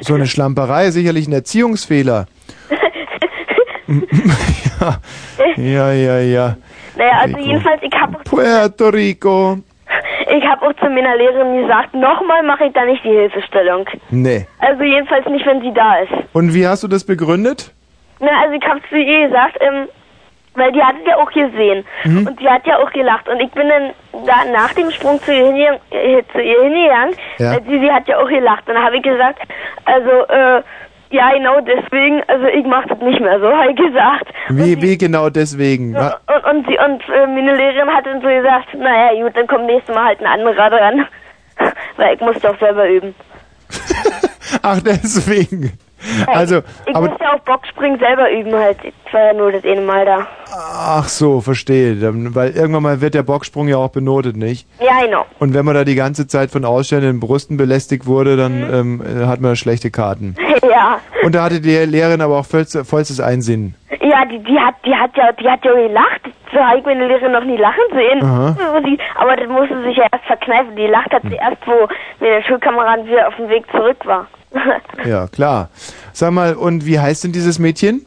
So 0.00 0.14
eine 0.14 0.26
Schlamperei, 0.26 0.90
sicherlich 0.90 1.28
ein 1.28 1.32
Erziehungsfehler. 1.32 2.26
ja, 4.80 4.98
ja, 5.56 5.92
ja, 5.92 6.18
ja. 6.20 6.56
naja, 6.96 7.12
also 7.20 7.36
jedenfalls, 7.38 7.82
ich 7.82 7.92
habe 7.94 8.18
Puerto 8.24 8.88
Rico. 8.88 9.58
Ich 10.36 10.44
hab 10.46 10.62
auch 10.62 10.72
zu 10.74 10.88
meiner 10.88 11.16
Lehrerin 11.16 11.62
gesagt, 11.62 11.94
nochmal 11.94 12.42
mache 12.42 12.64
ich 12.66 12.72
da 12.72 12.84
nicht 12.84 13.04
die 13.04 13.10
Hilfestellung. 13.10 13.86
Nee. 14.10 14.46
Also 14.60 14.82
jedenfalls 14.82 15.26
nicht, 15.26 15.44
wenn 15.46 15.60
sie 15.60 15.72
da 15.74 15.98
ist. 15.98 16.12
Und 16.32 16.54
wie 16.54 16.66
hast 16.66 16.82
du 16.82 16.88
das 16.88 17.04
begründet? 17.04 17.72
Na, 18.20 18.30
also 18.42 18.54
ich 18.54 18.64
habe 18.66 18.80
zu 18.88 18.96
ihr 18.96 19.28
gesagt, 19.28 19.58
ähm, 19.60 19.88
weil 20.54 20.70
die 20.72 20.82
hat 20.82 20.94
es 21.00 21.06
ja 21.06 21.16
auch 21.16 21.30
gesehen 21.32 21.84
Mhm. 22.04 22.26
und 22.26 22.38
sie 22.38 22.48
hat 22.48 22.66
ja 22.66 22.78
auch 22.78 22.90
gelacht 22.92 23.28
und 23.28 23.40
ich 23.40 23.50
bin 23.52 23.68
dann 23.68 23.90
da 24.26 24.44
nach 24.52 24.72
dem 24.74 24.90
Sprung 24.90 25.20
zu 25.22 25.32
ihr, 25.32 25.46
hinge 25.46 25.80
äh, 25.90 26.22
zu 26.32 26.40
ihr 26.40 26.62
hingegangen, 26.62 27.14
Ja. 27.38 27.54
sie, 27.66 27.78
sie 27.80 27.90
hat 27.90 28.06
ja 28.06 28.18
auch 28.18 28.28
gelacht 28.28 28.68
und 28.68 28.74
dann 28.74 28.84
habe 28.84 28.96
ich 28.96 29.02
gesagt, 29.02 29.40
also 29.86 30.10
äh, 30.28 30.62
ja 31.12 31.32
genau 31.32 31.60
deswegen, 31.60 32.22
also 32.26 32.46
ich 32.46 32.64
mache 32.66 32.88
das 32.88 32.98
nicht 32.98 33.20
mehr 33.20 33.38
so, 33.40 33.46
habe 33.46 33.70
ich 33.70 33.76
gesagt. 33.76 34.28
Wie, 34.48 34.80
wie 34.80 34.98
genau 34.98 35.30
deswegen? 35.30 35.94
Und, 35.94 36.44
und 36.50 36.66
sie 36.66 36.78
und 36.78 37.02
äh, 37.08 37.26
meine 37.26 37.54
Lehrerin 37.56 37.94
hat 37.94 38.06
dann 38.06 38.20
so 38.20 38.28
gesagt, 38.28 38.74
naja 38.74 39.22
gut, 39.22 39.36
dann 39.36 39.46
kommt 39.46 39.66
nächstes 39.66 39.94
Mal 39.94 40.06
halt 40.06 40.20
ein 40.20 40.26
anderer 40.26 40.70
dran, 40.70 41.06
weil 41.96 42.14
ich 42.14 42.20
muss 42.20 42.38
doch 42.40 42.58
selber 42.58 42.88
üben. 42.88 43.14
Ach, 44.62 44.80
deswegen. 44.80 45.72
Also, 46.26 46.60
Ich 46.86 46.94
aber, 46.96 47.08
muss 47.10 47.20
ja 47.20 47.34
auf 47.34 47.42
Boxspringen 47.42 47.98
selber 47.98 48.30
üben 48.30 48.54
halt. 48.54 48.78
Ich 48.82 49.12
war 49.12 49.26
ja 49.26 49.32
nur 49.34 49.52
das 49.52 49.64
eine 49.64 49.80
Mal 49.82 50.04
da. 50.04 50.26
ach 50.50 51.08
so, 51.08 51.40
verstehe. 51.40 51.96
Dann- 51.96 52.34
Weil 52.34 52.50
irgendwann 52.52 52.82
mal 52.82 53.00
wird 53.00 53.14
der 53.14 53.22
Boxsprung 53.22 53.68
ja 53.68 53.76
auch 53.76 53.90
benotet, 53.90 54.36
nicht? 54.36 54.66
Ja, 54.80 55.04
genau. 55.04 55.24
Und 55.38 55.54
wenn 55.54 55.64
man 55.64 55.74
da 55.74 55.84
die 55.84 55.94
ganze 55.94 56.26
Zeit 56.26 56.50
von 56.50 56.64
ausstellenden 56.64 57.20
Brüsten 57.20 57.56
belästigt 57.56 58.06
wurde, 58.06 58.36
dann 58.36 58.62
ähm, 58.72 59.02
äh, 59.02 59.26
hat 59.26 59.40
man 59.40 59.56
schlechte 59.56 59.90
Karten. 59.90 60.34
ja. 60.62 60.98
Und 61.22 61.34
da 61.34 61.44
hatte 61.44 61.60
die 61.60 61.70
Lehrerin 61.76 62.20
aber 62.20 62.38
auch 62.38 62.46
vollstes, 62.46 62.88
vollstes 62.88 63.20
Einsehen. 63.20 63.74
Ja, 64.00 64.24
die, 64.24 64.38
die 64.40 64.58
hat, 64.58 64.74
die 64.84 64.94
hat 64.94 65.16
ja, 65.16 65.30
die 65.32 65.48
hat 65.48 65.64
ja 65.64 65.72
gelacht. 65.72 66.22
So 66.52 66.58
habe 66.58 66.78
ich 66.80 66.84
meine 66.84 67.06
Lehrerin 67.06 67.32
noch 67.32 67.44
nie 67.44 67.56
lachen 67.56 67.80
sehen. 67.92 68.20
Die, 68.84 68.98
aber 69.14 69.36
das 69.36 69.48
musste 69.48 69.82
sich 69.84 69.96
ja 69.96 70.04
erst 70.12 70.24
verkneifen. 70.26 70.76
Die 70.76 70.86
lacht 70.86 71.12
hat 71.12 71.22
sie 71.22 71.36
erst, 71.36 71.58
wo 71.66 71.88
mir 72.20 72.30
der 72.38 72.42
Schulkamerad 72.42 73.06
wieder 73.06 73.28
auf 73.28 73.36
dem 73.36 73.48
Weg 73.48 73.64
zurück 73.70 73.96
war. 74.04 74.26
Ja, 75.04 75.26
klar. 75.26 75.68
Sag 76.12 76.30
mal, 76.32 76.54
und 76.54 76.86
wie 76.86 76.98
heißt 77.00 77.24
denn 77.24 77.32
dieses 77.32 77.58
Mädchen? 77.58 78.06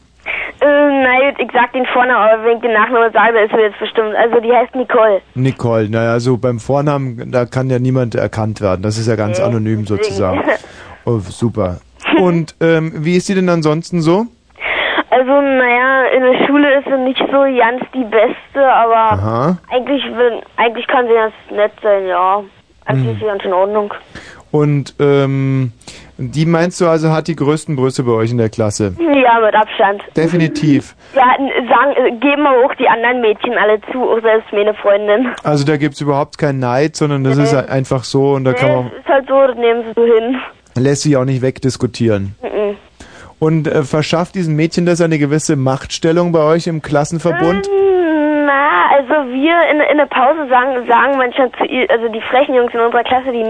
äh, 0.62 0.66
nein, 1.04 1.36
ich 1.40 1.50
sag 1.54 1.74
den 1.74 1.86
Vornamen, 1.88 2.30
aber 2.30 2.46
wenn 2.46 2.56
ich 2.58 2.62
den 2.62 2.74
Nachnamen 2.74 3.12
sage, 3.12 3.40
ist 3.40 3.52
sie 3.52 3.62
jetzt 3.62 3.80
bestimmt. 3.80 4.16
Also 4.16 4.40
die 4.40 4.52
heißt 4.54 4.74
Nicole. 4.76 5.22
Nicole. 5.36 5.90
Naja, 5.90 6.20
so 6.20 6.38
beim 6.38 6.60
Vornamen, 6.60 7.32
da 7.32 7.46
kann 7.46 7.70
ja 7.70 7.80
niemand 7.80 8.16
erkannt 8.16 8.62
werden. 8.62 8.82
Das 8.82 8.98
ist 8.98 9.08
ja 9.08 9.16
ganz 9.16 9.40
anonym 9.40 9.86
sozusagen. 9.86 10.42
Oh, 11.08 11.20
super. 11.20 11.78
Und 12.20 12.56
ähm, 12.62 12.92
wie 13.06 13.18
ist 13.18 13.28
sie 13.28 13.36
denn 13.36 13.48
ansonsten 13.48 14.02
so? 14.02 14.26
Also, 15.12 15.30
naja, 15.40 16.06
in 16.16 16.24
der 16.24 16.48
Schule 16.48 16.80
ist 16.80 16.86
sie 16.86 16.98
nicht 16.98 17.20
so 17.32 17.42
ganz 17.60 17.84
die 17.94 18.06
Beste, 18.06 18.68
aber 18.68 18.96
Aha. 19.12 19.58
eigentlich, 19.72 20.04
will, 20.16 20.42
eigentlich 20.58 20.88
kann 20.88 21.06
sie 21.08 21.14
ganz 21.14 21.34
nett 21.52 21.74
sein, 21.84 22.08
ja. 22.08 22.42
Eigentlich 22.86 23.06
Mhm. 23.06 23.12
ist 23.14 23.20
sie 23.20 23.26
ganz 23.28 23.44
in 23.46 23.54
Ordnung. 23.54 23.94
Und 24.50 24.96
ähm, 25.00 25.74
die 26.18 26.46
meinst 26.46 26.80
du 26.80 26.88
also 26.88 27.12
hat 27.12 27.28
die 27.28 27.36
größten 27.36 27.76
Brüste 27.76 28.04
bei 28.04 28.12
euch 28.14 28.32
in 28.32 28.38
der 28.38 28.50
Klasse? 28.50 28.96
Ja, 29.00 29.40
mit 29.40 29.54
Abstand. 29.54 30.02
Definitiv. 30.16 30.96
Ja, 31.16 31.36
sagen, 31.38 32.20
geben 32.20 32.46
aber 32.46 32.66
auch 32.66 32.76
die 32.76 32.88
anderen 32.88 33.22
Mädchen 33.22 33.54
alle 33.58 33.80
zu, 33.92 34.02
auch 34.02 34.22
selbst 34.22 34.52
meine 34.54 34.74
Freundin. 34.76 35.34
Also 35.44 35.66
da 35.66 35.78
gibt's 35.78 36.00
überhaupt 36.02 36.38
keinen 36.38 36.60
Neid, 36.60 36.96
sondern 36.96 37.24
das 37.24 37.38
ist 37.38 37.54
einfach 37.54 38.04
so 38.04 38.34
und 38.34 38.46
da 38.46 38.54
kann 38.54 38.72
man 38.72 38.86
Nee, 38.86 38.92
es 38.98 39.00
ist 39.04 39.10
halt 39.10 39.28
so, 39.28 39.48
das 39.48 39.56
nehmen 39.58 39.84
sie 39.84 39.94
so 39.96 40.06
hin. 40.06 40.38
lässt 40.76 41.02
sich 41.02 41.18
auch 41.18 41.26
nicht 41.26 41.42
wegdiskutieren. 41.42 42.36
Mhm. 42.42 42.78
Und 43.38 43.68
äh, 43.68 43.84
verschafft 43.84 44.36
diesem 44.36 44.56
Mädchen 44.56 44.86
das 44.86 45.02
eine 45.02 45.20
gewisse 45.20 45.56
Machtstellung 45.58 46.32
bei 46.32 46.40
euch 46.40 46.68
im 46.68 46.82
Klassenverbund? 46.82 47.68
Na, 47.68 47.95
also 49.10 49.32
wir 49.32 49.56
in, 49.72 49.80
in 49.92 49.98
der 49.98 50.06
Pause 50.06 50.48
sagen, 50.50 50.86
sagen 50.88 51.18
manchmal 51.18 51.52
zu 51.54 51.66
ihr, 51.66 51.90
also 51.90 52.08
die 52.10 52.22
frechen 52.22 52.56
Jungs 52.56 52.74
in 52.74 52.80
unserer 52.80 53.04
Klasse, 53.04 53.32
die, 53.32 53.44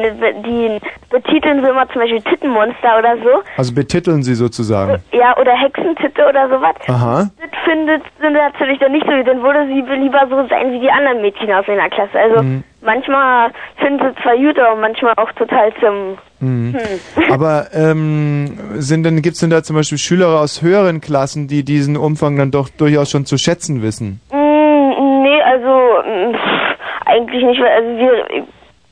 die 0.43 0.79
betiteln 1.09 1.63
so 1.63 1.71
immer 1.71 1.87
zum 1.89 2.01
Beispiel 2.01 2.21
Tittenmonster 2.21 2.97
oder 2.99 3.15
so. 3.23 3.41
Also 3.57 3.73
betiteln 3.73 4.23
sie 4.23 4.35
sozusagen. 4.35 5.01
Ja, 5.11 5.37
oder 5.37 5.53
Hexentitte 5.53 6.25
oder 6.27 6.49
sowas. 6.49 6.75
Aha. 6.87 7.29
Das 7.39 7.59
findet 7.63 8.03
sind 8.19 8.33
natürlich 8.33 8.79
dann 8.79 8.91
nicht 8.91 9.05
so, 9.05 9.11
dann 9.23 9.41
würde 9.41 9.67
sie 9.67 9.81
lieber 10.01 10.21
so 10.29 10.47
sein 10.47 10.71
wie 10.71 10.79
die 10.79 10.91
anderen 10.91 11.21
Mädchen 11.21 11.51
aus 11.51 11.67
ihrer 11.67 11.89
Klasse. 11.89 12.19
Also 12.19 12.41
Mhm. 12.43 12.63
manchmal 12.81 13.51
finden 13.77 13.99
sie 14.15 14.21
zwar 14.21 14.35
gut, 14.37 14.59
aber 14.59 14.75
manchmal 14.75 15.13
auch 15.17 15.31
total 15.33 15.73
zum 15.79 16.17
Mhm. 16.41 16.75
hm. 16.75 17.31
Aber 17.31 17.67
ähm, 17.73 18.57
sind 18.75 19.03
denn, 19.03 19.21
gibt's 19.21 19.39
denn 19.39 19.49
da 19.49 19.63
zum 19.63 19.75
Beispiel 19.75 19.97
Schüler 19.97 20.39
aus 20.41 20.61
höheren 20.61 20.99
Klassen, 21.01 21.47
die 21.47 21.63
diesen 21.63 21.95
Umfang 21.97 22.35
dann 22.37 22.51
doch 22.51 22.67
durchaus 22.69 23.09
schon 23.09 23.25
zu 23.25 23.37
schätzen 23.37 23.81
wissen? 23.81 24.19
Mm, 24.31 25.23
nee, 25.23 25.41
also 25.41 25.69
mm, 26.05 26.33
pff, 26.33 27.04
eigentlich 27.15 27.43
nicht, 27.43 27.61
weil 27.61 27.71
also 27.71 27.97
wir 27.97 28.45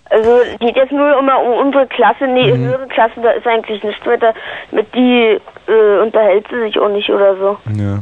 also 0.09 0.29
geht 0.59 0.75
jetzt 0.75 0.91
nur 0.91 1.17
immer 1.17 1.41
um 1.41 1.65
unsere 1.67 1.87
Klasse, 1.87 2.27
nee, 2.27 2.51
Mhm. 2.53 2.65
höhere 2.65 2.87
Klasse, 2.87 3.13
da 3.23 3.31
ist 3.31 3.47
eigentlich 3.47 3.83
nichts 3.83 4.05
weiter, 4.05 4.33
mit 4.71 4.93
die 4.93 5.39
äh, 5.65 6.01
unterhält 6.03 6.45
sie 6.51 6.59
sich 6.59 6.77
auch 6.77 6.89
nicht 6.89 7.09
oder 7.09 7.35
so. 7.37 7.57
Ja. 7.81 7.99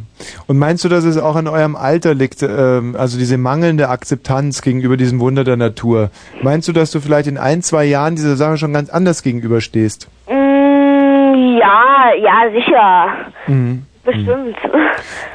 Und 0.47 0.57
meinst 0.57 0.83
du, 0.83 0.89
dass 0.89 1.05
es 1.05 1.17
auch 1.21 1.35
an 1.37 1.47
eurem 1.47 1.75
Alter 1.77 2.13
liegt, 2.13 2.43
ähm, 2.43 2.95
also 2.97 3.17
diese 3.17 3.37
mangelnde 3.37 3.87
Akzeptanz 3.87 4.61
gegenüber 4.61 4.97
diesem 4.97 5.19
Wunder 5.21 5.43
der 5.45 5.55
Natur? 5.57 6.09
Meinst 6.41 6.67
du, 6.67 6.73
dass 6.73 6.91
du 6.91 6.99
vielleicht 6.99 7.27
in 7.27 7.37
ein, 7.37 7.61
zwei 7.61 7.85
Jahren 7.85 8.15
dieser 8.15 8.35
Sache 8.35 8.57
schon 8.57 8.73
ganz 8.73 8.89
anders 8.89 9.23
gegenüberstehst? 9.23 10.09
Mm, 10.27 11.57
ja, 11.59 12.13
ja, 12.19 12.51
sicher. 12.51 13.07
Mhm. 13.47 13.85
Bestimmt. 14.03 14.57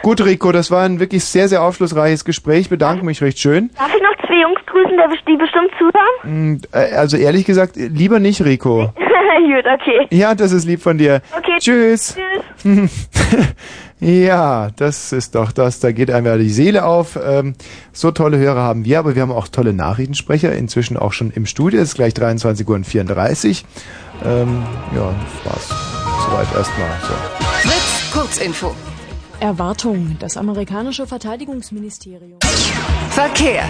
Gut, 0.02 0.24
Rico, 0.24 0.52
das 0.52 0.70
war 0.70 0.84
ein 0.84 0.98
wirklich 1.00 1.24
sehr, 1.24 1.48
sehr 1.48 1.62
aufschlussreiches 1.62 2.24
Gespräch. 2.24 2.62
Ich 2.62 2.68
bedanke 2.68 3.04
mich 3.04 3.22
recht 3.22 3.38
schön. 3.38 3.70
Darf 3.76 3.90
ich 3.94 4.02
noch 4.02 4.26
zwei 4.26 4.40
Jungs 4.40 4.60
grüßen, 4.66 4.96
die 5.28 5.36
bestimmt 5.36 5.70
zuhören? 5.78 6.52
Mm, 6.54 6.60
äh, 6.72 6.96
Also 6.96 7.16
ehrlich 7.16 7.44
gesagt, 7.44 7.76
lieber 7.76 8.18
nicht, 8.18 8.44
Rico. 8.44 8.92
Gut, 9.36 9.64
okay. 9.66 10.06
Ja, 10.10 10.34
das 10.34 10.52
ist 10.52 10.66
lieb 10.66 10.82
von 10.82 10.98
dir. 10.98 11.20
Okay. 11.36 11.56
Tschüss. 11.58 12.16
ja, 14.00 14.68
das 14.76 15.12
ist 15.12 15.34
doch 15.34 15.52
das. 15.52 15.80
Da 15.80 15.92
geht 15.92 16.10
einem 16.10 16.26
ja 16.26 16.36
die 16.36 16.48
Seele 16.50 16.84
auf. 16.84 17.18
Ähm, 17.22 17.54
so 17.92 18.10
tolle 18.10 18.38
Hörer 18.38 18.62
haben 18.62 18.84
wir, 18.84 18.98
aber 18.98 19.14
wir 19.14 19.22
haben 19.22 19.32
auch 19.32 19.48
tolle 19.48 19.72
Nachrichtensprecher. 19.72 20.52
Inzwischen 20.52 20.96
auch 20.96 21.12
schon 21.12 21.30
im 21.30 21.46
Studio. 21.46 21.80
Es 21.80 21.90
ist 21.90 21.94
gleich 21.96 22.14
23 22.14 22.66
Uhr 22.68 22.74
und 22.74 22.86
34. 22.86 23.64
Ähm, 24.24 24.64
ja, 24.94 25.14
das 25.44 25.52
war's. 25.52 25.68
Soweit 26.28 26.56
erstmal. 26.56 26.90
So. 27.02 27.35
Kurzinfo. 28.26 28.74
Erwartung. 29.38 30.16
Das 30.18 30.36
amerikanische 30.36 31.06
Verteidigungsministerium. 31.06 32.40
Verkehr. 33.10 33.62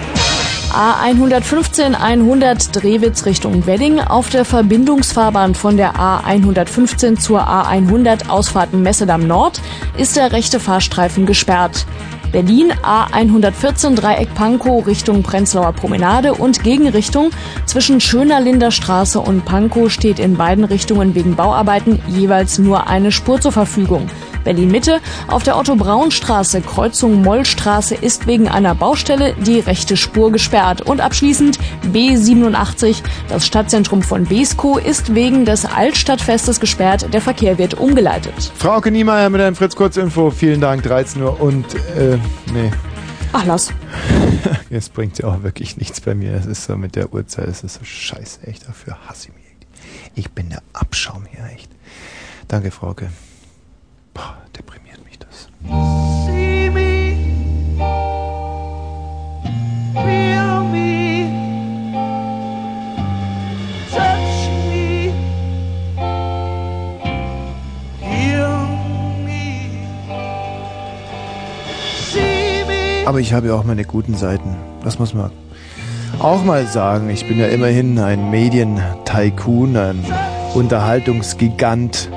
A115 0.72 1.92
100 1.92 2.74
Drewitz 2.74 3.26
Richtung 3.26 3.66
Wedding 3.66 4.00
auf 4.00 4.30
der 4.30 4.46
Verbindungsfahrbahn 4.46 5.54
von 5.54 5.76
der 5.76 5.96
A115 5.96 7.18
zur 7.18 7.46
A100 7.46 8.30
Ausfahrten 8.30 8.82
Messedam 8.82 9.26
Nord 9.26 9.60
ist 9.98 10.16
der 10.16 10.32
rechte 10.32 10.58
Fahrstreifen 10.58 11.26
gesperrt. 11.26 11.84
Berlin 12.32 12.72
A114 12.82 13.94
Dreieck 13.94 14.34
Pankow 14.34 14.86
Richtung 14.86 15.22
Prenzlauer 15.22 15.72
Promenade 15.72 16.34
und 16.34 16.62
Gegenrichtung 16.62 17.30
zwischen 17.64 18.00
Schönerlinder 18.00 18.70
Straße 18.70 19.20
und 19.20 19.44
Pankow 19.44 19.90
steht 19.90 20.18
in 20.18 20.36
beiden 20.36 20.64
Richtungen 20.64 21.14
wegen 21.14 21.36
Bauarbeiten 21.36 22.00
jeweils 22.08 22.58
nur 22.58 22.86
eine 22.88 23.12
Spur 23.12 23.40
zur 23.40 23.52
Verfügung. 23.52 24.08
Berlin 24.46 24.70
Mitte 24.70 25.00
auf 25.26 25.42
der 25.42 25.58
Otto 25.58 25.74
Braun 25.74 26.12
Straße 26.12 26.60
Kreuzung 26.60 27.20
Mollstraße 27.20 27.96
ist 27.96 28.28
wegen 28.28 28.48
einer 28.48 28.76
Baustelle 28.76 29.34
die 29.40 29.58
rechte 29.58 29.96
Spur 29.96 30.30
gesperrt 30.30 30.82
und 30.82 31.00
abschließend 31.00 31.58
B87 31.92 33.02
das 33.28 33.44
Stadtzentrum 33.44 34.02
von 34.02 34.24
Beeskow 34.24 34.78
ist 34.78 35.16
wegen 35.16 35.44
des 35.46 35.64
Altstadtfestes 35.64 36.60
gesperrt, 36.60 37.12
der 37.12 37.20
Verkehr 37.20 37.58
wird 37.58 37.74
umgeleitet. 37.74 38.52
Frauke 38.56 38.92
Niemeyer 38.92 39.30
mit 39.30 39.40
einem 39.40 39.56
Fritz 39.56 39.74
Kurzinfo. 39.74 40.30
Vielen 40.30 40.60
Dank. 40.60 40.84
13 40.84 41.22
Uhr 41.22 41.40
und, 41.40 41.66
äh, 41.74 42.15
nee. 42.52 42.70
Ach, 43.32 43.44
lass. 43.44 43.72
Jetzt 44.70 44.94
bringt 44.94 45.18
ja 45.18 45.26
auch 45.28 45.42
wirklich 45.42 45.76
nichts 45.76 46.00
bei 46.00 46.14
mir. 46.14 46.32
Das 46.32 46.46
ist 46.46 46.64
so 46.64 46.76
mit 46.76 46.96
der 46.96 47.12
Uhrzeit, 47.12 47.48
das 47.48 47.62
ist 47.62 47.74
so 47.74 47.84
scheiße, 47.84 48.46
echt. 48.46 48.68
Dafür 48.68 48.96
hasse 49.06 49.28
ich 49.28 49.34
mich. 49.34 49.44
Ich 50.14 50.30
bin 50.30 50.48
der 50.48 50.62
Abschaum 50.72 51.26
hier, 51.26 51.44
echt. 51.54 51.70
Danke, 52.48 52.70
Frauke. 52.70 53.10
Boah, 54.14 54.38
deprimiert 54.56 55.04
mich 55.04 55.18
das. 55.18 55.48
Aber 73.16 73.22
ich 73.22 73.32
habe 73.32 73.46
ja 73.46 73.54
auch 73.54 73.64
meine 73.64 73.86
guten 73.86 74.14
Seiten. 74.14 74.56
Das 74.84 74.98
muss 74.98 75.14
man 75.14 75.30
auch 76.18 76.44
mal 76.44 76.66
sagen. 76.66 77.08
Ich 77.08 77.26
bin 77.26 77.38
ja 77.38 77.46
immerhin 77.46 77.98
ein 77.98 78.30
Medien-Tycoon, 78.30 79.74
ein 79.74 80.04
Unterhaltungsgigant. 80.52 82.10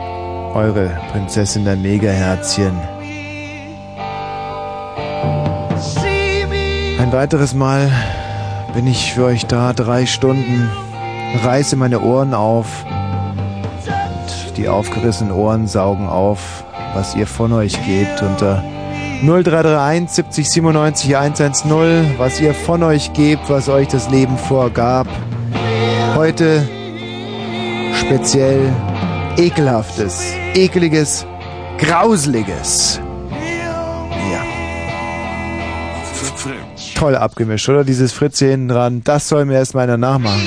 Eure 0.53 0.91
Prinzessin 1.13 1.63
der 1.63 1.77
Megaherzchen. 1.77 2.73
Ein 6.99 7.13
weiteres 7.13 7.53
Mal 7.53 7.89
bin 8.73 8.85
ich 8.85 9.13
für 9.13 9.23
euch 9.23 9.45
da, 9.45 9.71
drei 9.71 10.05
Stunden, 10.05 10.69
reiße 11.45 11.77
meine 11.77 12.01
Ohren 12.01 12.33
auf 12.33 12.83
und 13.85 14.57
die 14.57 14.67
aufgerissenen 14.67 15.31
Ohren 15.31 15.65
saugen 15.65 16.09
auf, 16.09 16.65
was 16.93 17.15
ihr 17.15 17.25
von 17.25 17.53
euch 17.53 17.81
gebt 17.85 18.21
unter 18.21 18.61
0331 19.21 20.09
70 20.09 20.49
97 20.49 21.17
110, 21.17 22.17
was 22.17 22.39
ihr 22.39 22.53
von 22.53 22.83
euch 22.83 23.11
gebt, 23.11 23.49
was 23.49 23.67
euch 23.67 23.89
das 23.89 24.09
Leben 24.09 24.37
vorgab. 24.37 25.07
Heute 26.15 26.67
speziell 27.99 28.71
ekelhaftes, 29.37 30.33
ekeliges, 30.53 31.25
grauseliges. 31.79 33.01
Ja. 34.31 34.43
Toll 36.95 37.17
abgemischt, 37.17 37.67
oder? 37.67 37.83
Dieses 37.83 38.13
Fritz 38.13 38.39
hier 38.39 38.51
hinten 38.51 38.69
dran, 38.69 39.03
das 39.03 39.27
soll 39.27 39.43
mir 39.43 39.55
erstmal 39.55 39.83
einer 39.83 39.97
nachmachen. 39.97 40.41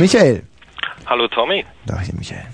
Michael. 0.00 0.42
Hallo 1.06 1.28
Tommy. 1.28 1.64
Da 1.86 2.00
hier 2.00 2.14
Michael. 2.14 2.46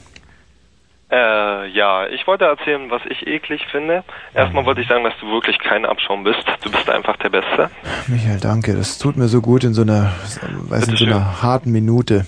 Äh, 1.13 1.67
ja, 1.69 2.07
ich 2.07 2.27
wollte 2.27 2.45
erzählen, 2.45 2.91
was 2.91 3.03
ich 3.09 3.27
eklig 3.27 3.67
finde. 3.71 4.05
Erstmal 4.35 4.65
wollte 4.65 4.81
ich 4.81 4.89
sagen, 4.89 5.03
dass 5.05 5.15
du 5.21 5.31
wirklich 5.31 5.59
kein 5.59 5.85
Abschaum 5.85 6.23
bist. 6.25 6.45
Du 6.63 6.71
bist 6.71 6.89
einfach 6.89 7.17
der 7.17 7.31
Beste. 7.31 7.71
Michael, 8.07 8.39
danke. 8.41 8.75
Das 8.77 8.99
tut 8.99 9.17
mir 9.17 9.27
so 9.29 9.41
gut 9.41 9.65
in 9.65 9.75
so 9.75 9.83
einer, 9.83 10.13
weiß 10.69 10.89
in 10.89 10.97
so 10.97 11.05
einer 11.07 11.43
harten 11.43 11.73
Minute. 11.73 12.27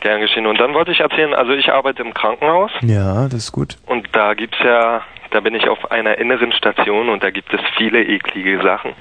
Gern 0.00 0.20
geschehen. 0.20 0.46
Und 0.46 0.58
dann 0.60 0.74
wollte 0.74 0.90
ich 0.90 1.00
erzählen, 1.00 1.34
also 1.34 1.52
ich 1.52 1.70
arbeite 1.72 2.02
im 2.02 2.14
Krankenhaus 2.14 2.70
Ja, 2.80 3.24
das 3.24 3.44
ist 3.44 3.52
gut. 3.52 3.76
und 3.86 4.08
da 4.12 4.34
gibt's 4.34 4.58
ja, 4.64 5.02
da 5.30 5.40
bin 5.40 5.54
ich 5.54 5.68
auf 5.68 5.90
einer 5.90 6.18
inneren 6.18 6.52
Station 6.52 7.08
und 7.08 7.22
da 7.22 7.30
gibt 7.30 7.52
es 7.52 7.60
viele 7.76 8.02
eklige 8.02 8.62
Sachen. 8.62 8.92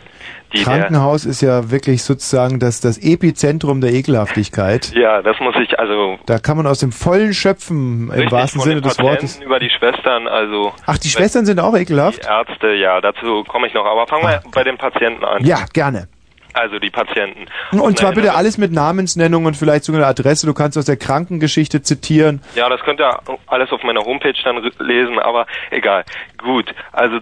Die 0.56 0.64
Krankenhaus 0.64 1.26
ist 1.26 1.42
ja 1.42 1.70
wirklich 1.72 2.04
sozusagen 2.04 2.60
das, 2.60 2.82
das 2.82 2.98
Epizentrum 2.98 3.82
der 3.82 3.92
Ekelhaftigkeit. 3.94 4.92
ja, 4.96 5.22
das 5.22 5.40
muss 5.40 5.56
ich, 5.62 5.78
also 5.80 6.18
Da 6.26 6.40
kann 6.40 6.58
man 6.58 6.68
aus 6.68 6.80
dem 6.80 6.92
Vollen 6.92 7.34
schöpfen, 7.34 8.12
im 8.12 8.32
wahrsten 8.32 8.62
Sinne 8.62 8.82
des 8.82 9.00
Wortes. 9.00 9.40
über 9.40 9.60
die 9.60 9.70
Schwestern, 9.70 10.28
also 10.28 10.74
Ach, 10.86 10.98
die 10.98 11.10
Schwestern 11.10 11.46
sind 11.46 11.60
auch 11.60 11.76
ekelhaft? 11.76 12.24
die 12.24 12.28
Ärzte, 12.28 12.74
ja, 12.74 13.02
dazu 13.02 13.44
komme 13.48 13.68
ich 13.68 13.74
noch. 13.74 13.86
Aber 13.86 14.08
fangen 14.08 14.24
wir 14.24 14.42
bei 14.54 14.64
den 14.64 14.78
Patienten 14.78 15.24
an. 15.24 15.44
Ja, 15.46 15.66
gerne. 15.74 16.08
Also 16.54 16.80
die 16.80 16.90
Patienten. 16.90 17.48
Und 17.72 17.98
zwar 18.00 18.12
Nein, 18.12 18.22
bitte 18.22 18.34
alles 18.34 18.58
mit 18.58 18.72
Namensnennung 18.72 19.44
und 19.44 19.58
vielleicht 19.58 19.84
sogar 19.84 20.00
eine 20.00 20.08
Adresse. 20.08 20.46
Du 20.48 20.54
kannst 20.54 20.78
aus 20.78 20.86
der 20.86 20.96
Krankengeschichte 20.96 21.82
zitieren. 21.82 22.42
Ja, 22.56 22.70
das 22.70 22.80
könnt 22.80 23.02
ihr 23.02 23.20
alles 23.48 23.72
auf 23.74 23.84
meiner 23.84 24.00
Homepage 24.06 24.34
dann 24.46 24.64
lesen, 24.80 25.20
aber 25.20 25.48
egal. 25.72 26.06
Gut, 26.38 26.74
also 26.94 27.18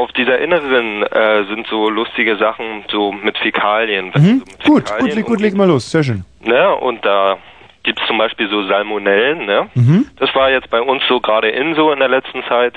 auf 0.00 0.12
dieser 0.12 0.38
inneren 0.38 1.02
äh, 1.02 1.44
sind 1.44 1.66
so 1.66 1.90
lustige 1.90 2.36
Sachen, 2.36 2.84
so 2.90 3.12
mit 3.12 3.36
Fäkalien. 3.38 4.06
Mhm. 4.06 4.12
so 4.12 4.22
mit 4.22 4.64
Gut, 4.64 4.66
gut, 4.66 4.88
Fäkalien 4.88 5.16
leg, 5.16 5.26
gut, 5.26 5.40
leg 5.40 5.54
mal 5.54 5.68
los. 5.68 5.90
Sehr 5.90 6.02
schön. 6.02 6.24
Ne? 6.42 6.74
Und 6.76 7.04
da 7.04 7.36
gibt's 7.82 8.02
zum 8.06 8.18
Beispiel 8.18 8.48
so 8.48 8.66
Salmonellen. 8.66 9.44
Ne? 9.46 9.68
Mhm. 9.74 10.06
Das 10.18 10.34
war 10.34 10.50
jetzt 10.50 10.70
bei 10.70 10.80
uns 10.80 11.02
so 11.08 11.20
gerade 11.20 11.50
in 11.50 11.74
so 11.74 11.92
in 11.92 11.98
der 11.98 12.08
letzten 12.08 12.42
Zeit. 12.44 12.74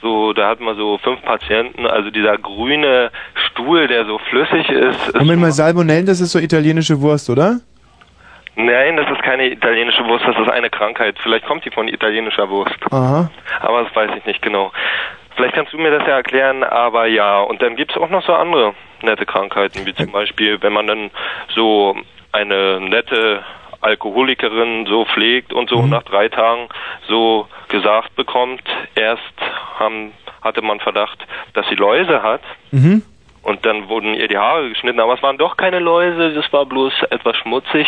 So, 0.00 0.32
da 0.32 0.48
hatten 0.48 0.64
wir 0.64 0.76
so 0.76 0.98
fünf 0.98 1.20
Patienten. 1.22 1.86
Also 1.86 2.10
dieser 2.10 2.38
grüne 2.38 3.10
Stuhl, 3.34 3.86
der 3.86 4.06
so 4.06 4.18
flüssig 4.30 4.68
ist. 4.70 5.08
ist 5.08 5.18
Moment 5.18 5.42
mal, 5.42 5.52
Salmonellen, 5.52 6.06
das 6.06 6.20
ist 6.20 6.32
so 6.32 6.38
italienische 6.38 7.00
Wurst, 7.00 7.28
oder? 7.28 7.60
Nein, 8.56 8.96
das 8.96 9.10
ist 9.10 9.22
keine 9.22 9.50
italienische 9.50 10.04
Wurst, 10.06 10.24
das 10.26 10.36
ist 10.36 10.50
eine 10.50 10.70
Krankheit. 10.70 11.16
Vielleicht 11.22 11.46
kommt 11.46 11.64
die 11.64 11.70
von 11.70 11.88
italienischer 11.88 12.48
Wurst. 12.48 12.76
Aha. 12.90 13.30
Aber 13.60 13.84
das 13.84 13.94
weiß 13.94 14.10
ich 14.18 14.26
nicht 14.26 14.42
genau. 14.42 14.72
Vielleicht 15.40 15.54
kannst 15.54 15.72
du 15.72 15.78
mir 15.78 15.90
das 15.90 16.06
ja 16.06 16.16
erklären, 16.16 16.62
aber 16.62 17.06
ja. 17.06 17.40
Und 17.40 17.62
dann 17.62 17.74
gibt's 17.76 17.96
auch 17.96 18.10
noch 18.10 18.24
so 18.24 18.34
andere 18.34 18.74
nette 19.02 19.24
Krankheiten, 19.24 19.86
wie 19.86 19.94
zum 19.94 20.12
Beispiel, 20.12 20.60
wenn 20.62 20.72
man 20.72 20.86
dann 20.86 21.10
so 21.54 21.96
eine 22.32 22.80
nette 22.80 23.42
Alkoholikerin 23.80 24.84
so 24.86 25.06
pflegt 25.06 25.54
und 25.54 25.70
so 25.70 25.86
nach 25.86 26.02
drei 26.02 26.28
Tagen 26.28 26.68
so 27.08 27.48
gesagt 27.68 28.14
bekommt, 28.14 28.62
erst 28.94 29.22
haben, 29.78 30.12
hatte 30.42 30.60
man 30.60 30.80
Verdacht, 30.80 31.26
dass 31.54 31.66
sie 31.68 31.76
Läuse 31.76 32.22
hat. 32.22 32.42
Mhm. 32.70 33.02
Und 33.42 33.64
dann 33.64 33.88
wurden 33.88 34.12
ihr 34.12 34.28
die 34.28 34.36
Haare 34.36 34.68
geschnitten, 34.68 35.00
aber 35.00 35.14
es 35.14 35.22
waren 35.22 35.38
doch 35.38 35.56
keine 35.56 35.78
Läuse, 35.78 36.34
das 36.34 36.52
war 36.52 36.66
bloß 36.66 36.92
etwas 37.08 37.36
schmutzig, 37.38 37.86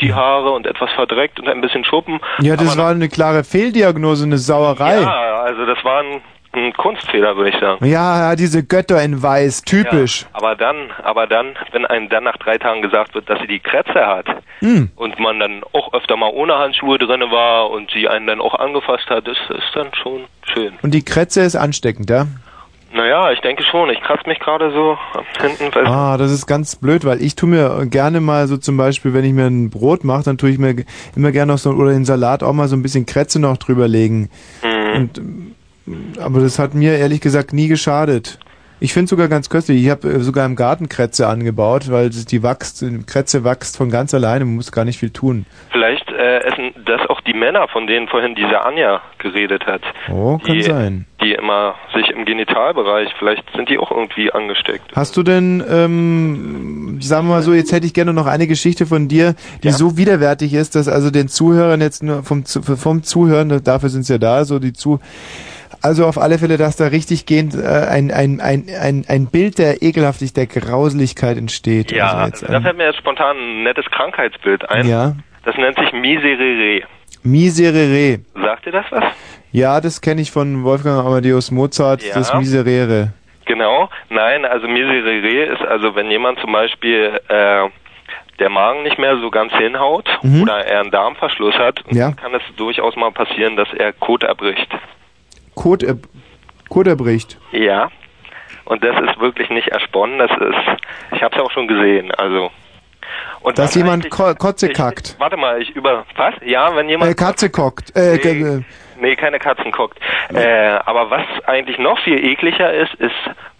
die 0.00 0.14
Haare 0.14 0.52
und 0.52 0.64
etwas 0.64 0.92
verdreckt 0.92 1.40
und 1.40 1.48
ein 1.48 1.60
bisschen 1.60 1.84
Schuppen. 1.84 2.20
Ja, 2.40 2.54
das 2.54 2.78
war 2.78 2.90
eine 2.90 3.08
klare 3.08 3.42
Fehldiagnose, 3.42 4.26
eine 4.26 4.38
Sauerei. 4.38 5.00
Ja, 5.00 5.40
also 5.40 5.66
das 5.66 5.82
war 5.82 6.04
ein, 6.52 6.72
Kunstfehler, 6.74 7.36
würde 7.36 7.50
ich 7.50 7.58
sagen. 7.60 7.84
Ja, 7.86 8.30
ja, 8.30 8.36
diese 8.36 8.64
Götter 8.64 9.02
in 9.02 9.22
Weiß, 9.22 9.62
typisch. 9.62 10.22
Ja, 10.22 10.28
aber 10.34 10.54
dann, 10.54 10.90
aber 11.02 11.26
dann, 11.26 11.54
wenn 11.72 11.86
einem 11.86 12.08
dann 12.08 12.24
nach 12.24 12.36
drei 12.36 12.58
Tagen 12.58 12.82
gesagt 12.82 13.14
wird, 13.14 13.28
dass 13.28 13.40
sie 13.40 13.46
die 13.46 13.60
Krätze 13.60 14.06
hat 14.06 14.26
Hm. 14.60 14.90
und 14.96 15.18
man 15.18 15.40
dann 15.40 15.62
auch 15.72 15.92
öfter 15.92 16.16
mal 16.16 16.30
ohne 16.32 16.56
Handschuhe 16.56 16.98
drinne 16.98 17.30
war 17.30 17.70
und 17.70 17.90
sie 17.90 18.08
einen 18.08 18.26
dann 18.26 18.40
auch 18.40 18.54
angefasst 18.54 19.08
hat, 19.10 19.26
das 19.26 19.36
ist 19.48 19.74
dann 19.74 19.88
schon 20.00 20.24
schön. 20.52 20.74
Und 20.82 20.92
die 20.92 21.04
Krätze 21.04 21.40
ist 21.42 21.56
ansteckend, 21.56 22.10
ja? 22.10 22.26
Naja, 22.94 23.32
ich 23.32 23.40
denke 23.40 23.62
schon. 23.64 23.88
Ich 23.90 24.00
kratze 24.02 24.28
mich 24.28 24.38
gerade 24.38 24.70
so 24.70 24.98
hinten. 25.40 25.86
Ah, 25.86 26.18
das 26.18 26.30
ist 26.30 26.46
ganz 26.46 26.76
blöd, 26.76 27.04
weil 27.06 27.22
ich 27.22 27.34
tue 27.34 27.48
mir 27.48 27.86
gerne 27.86 28.20
mal 28.20 28.46
so 28.46 28.58
zum 28.58 28.76
Beispiel, 28.76 29.14
wenn 29.14 29.24
ich 29.24 29.32
mir 29.32 29.46
ein 29.46 29.70
Brot 29.70 30.04
mache, 30.04 30.24
dann 30.24 30.36
tue 30.36 30.50
ich 30.50 30.58
mir 30.58 30.84
immer 31.16 31.32
gerne 31.32 31.52
noch 31.52 31.58
so, 31.58 31.70
oder 31.70 31.92
den 31.92 32.04
Salat 32.04 32.42
auch 32.42 32.52
mal 32.52 32.68
so 32.68 32.76
ein 32.76 32.82
bisschen 32.82 33.06
Kretze 33.06 33.40
noch 33.40 33.56
drüber 33.56 33.88
legen. 33.88 34.28
Mhm. 34.62 34.94
Und, 34.94 35.20
aber 36.20 36.40
das 36.40 36.58
hat 36.58 36.74
mir 36.74 36.96
ehrlich 36.96 37.20
gesagt 37.20 37.52
nie 37.52 37.68
geschadet. 37.68 38.38
Ich 38.82 38.92
finde 38.92 39.08
sogar 39.08 39.28
ganz 39.28 39.48
köstlich. 39.48 39.84
Ich 39.84 39.90
habe 39.90 40.08
äh, 40.08 40.18
sogar 40.18 40.44
im 40.44 40.56
Garten 40.56 40.88
Kretze 40.88 41.28
angebaut, 41.28 41.88
weil 41.92 42.10
die 42.10 42.42
wächst, 42.42 42.84
Kretze 43.06 43.44
wächst 43.44 43.76
von 43.76 43.90
ganz 43.90 44.12
alleine, 44.12 44.44
man 44.44 44.56
muss 44.56 44.72
gar 44.72 44.84
nicht 44.84 44.98
viel 44.98 45.10
tun. 45.10 45.46
Vielleicht 45.70 46.10
äh, 46.10 46.38
essen 46.40 46.74
das 46.84 47.00
auch 47.08 47.20
die 47.20 47.32
Männer, 47.32 47.68
von 47.68 47.86
denen 47.86 48.08
vorhin 48.08 48.34
diese 48.34 48.64
Anja 48.64 49.00
geredet 49.18 49.66
hat. 49.66 49.82
Oh, 50.10 50.38
kann 50.38 50.56
die, 50.56 50.62
sein. 50.62 51.06
Die 51.22 51.32
immer 51.32 51.76
sich 51.94 52.10
im 52.10 52.24
Genitalbereich, 52.24 53.08
vielleicht 53.20 53.44
sind 53.54 53.68
die 53.68 53.78
auch 53.78 53.92
irgendwie 53.92 54.32
angesteckt. 54.32 54.90
Hast 54.96 55.16
du 55.16 55.22
denn, 55.22 55.62
ähm, 55.70 56.98
sagen 57.00 57.28
wir 57.28 57.34
mal 57.34 57.42
so, 57.42 57.54
jetzt 57.54 57.70
hätte 57.70 57.86
ich 57.86 57.94
gerne 57.94 58.12
noch 58.12 58.26
eine 58.26 58.48
Geschichte 58.48 58.86
von 58.86 59.06
dir, 59.06 59.36
die 59.62 59.70
so 59.70 59.96
widerwärtig 59.96 60.54
ist, 60.54 60.74
dass 60.74 60.88
also 60.88 61.12
den 61.12 61.28
Zuhörern 61.28 61.80
jetzt 61.80 62.02
nur 62.02 62.24
vom, 62.24 62.44
vom 62.44 63.04
Zuhören, 63.04 63.62
dafür 63.62 63.90
sind 63.90 64.02
sie 64.02 64.14
ja 64.14 64.18
da, 64.18 64.44
so 64.44 64.58
die 64.58 64.72
Zu, 64.72 64.98
also 65.82 66.06
auf 66.06 66.18
alle 66.18 66.38
Fälle, 66.38 66.56
dass 66.56 66.76
da 66.76 66.86
richtig 66.88 67.26
gehend 67.26 67.54
äh, 67.54 67.58
ein, 67.66 68.10
ein, 68.10 68.40
ein, 68.40 68.66
ein, 68.80 69.04
ein 69.08 69.26
Bild 69.26 69.58
der 69.58 69.82
Ekelhaftigkeit, 69.82 70.54
der 70.54 70.62
Grauseligkeit 70.62 71.36
entsteht. 71.36 71.92
Ja, 71.92 72.12
Also 72.14 72.46
da 72.46 72.56
ähm, 72.56 72.62
fällt 72.62 72.76
mir 72.76 72.86
jetzt 72.86 72.98
spontan 72.98 73.36
ein 73.36 73.62
nettes 73.64 73.84
Krankheitsbild 73.90 74.68
ein. 74.70 74.86
Ja. 74.88 75.14
Das 75.44 75.56
nennt 75.56 75.76
sich 75.78 75.92
Miserere. 75.92 76.82
Miserere. 77.24 78.20
Sagt 78.34 78.66
ihr 78.66 78.72
das 78.72 78.86
was? 78.90 79.04
Ja, 79.52 79.80
das 79.80 80.00
kenne 80.00 80.20
ich 80.22 80.30
von 80.30 80.64
Wolfgang 80.64 81.04
Amadeus 81.04 81.50
Mozart, 81.50 82.02
Ja. 82.02 82.14
das 82.14 82.32
Miserere. 82.34 83.12
Genau. 83.44 83.88
Nein, 84.08 84.44
also 84.44 84.66
Miserere 84.68 85.52
ist 85.52 85.62
also, 85.62 85.94
wenn 85.96 86.10
jemand 86.10 86.38
zum 86.38 86.52
Beispiel 86.52 87.20
äh, 87.28 87.68
der 88.38 88.48
Magen 88.50 88.82
nicht 88.84 88.98
mehr 88.98 89.18
so 89.18 89.30
ganz 89.30 89.52
hinhaut 89.54 90.08
Mhm. 90.22 90.42
oder 90.42 90.64
er 90.64 90.80
einen 90.80 90.90
Darmverschluss 90.90 91.54
hat, 91.56 91.80
Ja. 91.90 92.06
dann 92.08 92.16
kann 92.16 92.34
es 92.34 92.42
durchaus 92.56 92.96
mal 92.96 93.10
passieren, 93.12 93.56
dass 93.56 93.68
er 93.76 93.92
Kot 93.92 94.22
erbricht. 94.22 94.68
Kot, 95.54 95.82
er, 95.82 95.96
Kot 96.68 96.86
erbricht. 96.86 97.38
Ja. 97.52 97.90
Und 98.64 98.82
das 98.84 98.94
ist 99.00 99.18
wirklich 99.20 99.50
nicht 99.50 99.68
ersponnen, 99.68 100.18
das 100.18 100.30
ist, 100.30 100.82
ich 101.16 101.22
habe 101.22 101.34
es 101.36 101.42
auch 101.42 101.50
schon 101.50 101.66
gesehen, 101.66 102.12
also. 102.12 102.50
Und 103.40 103.58
Dass 103.58 103.74
jemand 103.74 104.08
Ko 104.08 104.34
Kotze 104.36 104.68
ich, 104.68 104.74
kackt. 104.76 105.16
Warte 105.18 105.36
mal, 105.36 105.60
ich 105.60 105.70
über, 105.70 106.04
was? 106.16 106.34
Ja, 106.44 106.74
wenn 106.76 106.88
jemand 106.88 107.10
Äh, 107.10 107.14
Katze 107.14 107.50
kockt. 107.50 107.94
Äh, 107.96 108.18
Nee. 108.22 108.42
äh, 108.42 108.62
Nee, 109.00 109.16
keine 109.16 109.40
Katzen 109.40 109.72
guckt. 109.72 109.98
Äh, 110.32 110.78
aber 110.86 111.10
was 111.10 111.24
eigentlich 111.46 111.76
noch 111.78 111.98
viel 112.04 112.24
ekliger 112.24 112.72
ist, 112.72 112.94
ist 112.94 113.10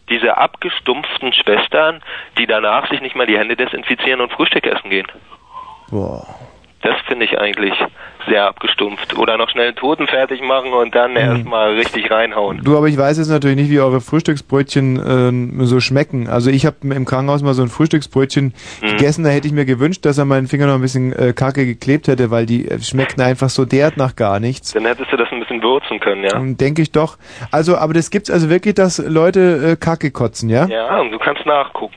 diese 0.08 0.36
abgestumpften 0.36 1.32
Schwestern, 1.32 2.00
die 2.38 2.46
danach 2.46 2.88
sich 2.88 3.00
nicht 3.00 3.16
mal 3.16 3.26
die 3.26 3.36
Hände 3.36 3.56
desinfizieren 3.56 4.20
und 4.20 4.30
Frühstück 4.32 4.64
essen 4.66 4.88
gehen. 4.90 5.06
boah. 5.90 6.24
Das 6.82 6.96
finde 7.06 7.24
ich 7.26 7.38
eigentlich 7.38 7.72
sehr 8.28 8.44
abgestumpft. 8.46 9.16
Oder 9.18 9.36
noch 9.36 9.48
schnell 9.50 9.68
einen 9.68 9.76
Toten 9.76 10.06
fertig 10.06 10.40
machen 10.42 10.72
und 10.72 10.94
dann 10.94 11.16
erstmal 11.16 11.74
richtig 11.74 12.10
reinhauen. 12.10 12.60
Du, 12.62 12.76
aber 12.76 12.86
ich 12.88 12.96
weiß 12.98 13.18
jetzt 13.18 13.28
natürlich 13.28 13.56
nicht, 13.56 13.70
wie 13.70 13.80
eure 13.80 14.00
Frühstücksbrötchen 14.00 15.00
ähm, 15.06 15.64
so 15.66 15.80
schmecken. 15.80 16.28
Also 16.28 16.50
ich 16.50 16.66
habe 16.66 16.76
im 16.82 17.04
Krankenhaus 17.04 17.42
mal 17.42 17.54
so 17.54 17.62
ein 17.62 17.68
Frühstücksbrötchen 17.68 18.54
Mhm. 18.80 18.86
gegessen, 18.86 19.24
da 19.24 19.30
hätte 19.30 19.46
ich 19.46 19.52
mir 19.52 19.64
gewünscht, 19.64 20.04
dass 20.04 20.18
er 20.18 20.24
meinen 20.24 20.46
Finger 20.48 20.66
noch 20.66 20.74
ein 20.74 20.80
bisschen 20.80 21.12
äh, 21.12 21.32
kacke 21.32 21.66
geklebt 21.66 22.08
hätte, 22.08 22.30
weil 22.30 22.46
die 22.46 22.68
äh, 22.68 22.80
schmeckten 22.80 23.22
einfach 23.22 23.48
so 23.48 23.64
derart 23.64 23.96
nach 23.96 24.16
gar 24.16 24.40
nichts. 24.40 24.72
Dann 24.72 24.86
hättest 24.86 25.12
du 25.12 25.16
das 25.16 25.28
ein 25.32 25.40
bisschen 25.40 25.62
würzen 25.62 26.00
können, 26.00 26.24
ja? 26.24 26.40
Denke 26.42 26.82
ich 26.82 26.90
doch. 26.92 27.16
Also, 27.50 27.76
aber 27.76 27.92
das 27.94 28.10
gibt's 28.10 28.30
also 28.30 28.50
wirklich, 28.50 28.74
dass 28.74 28.98
Leute 28.98 29.72
äh, 29.72 29.76
Kacke 29.76 30.10
kotzen, 30.10 30.48
ja? 30.48 30.66
Ja, 30.66 31.00
und 31.00 31.10
du 31.12 31.18
kannst 31.18 31.44
nachgucken. 31.46 31.94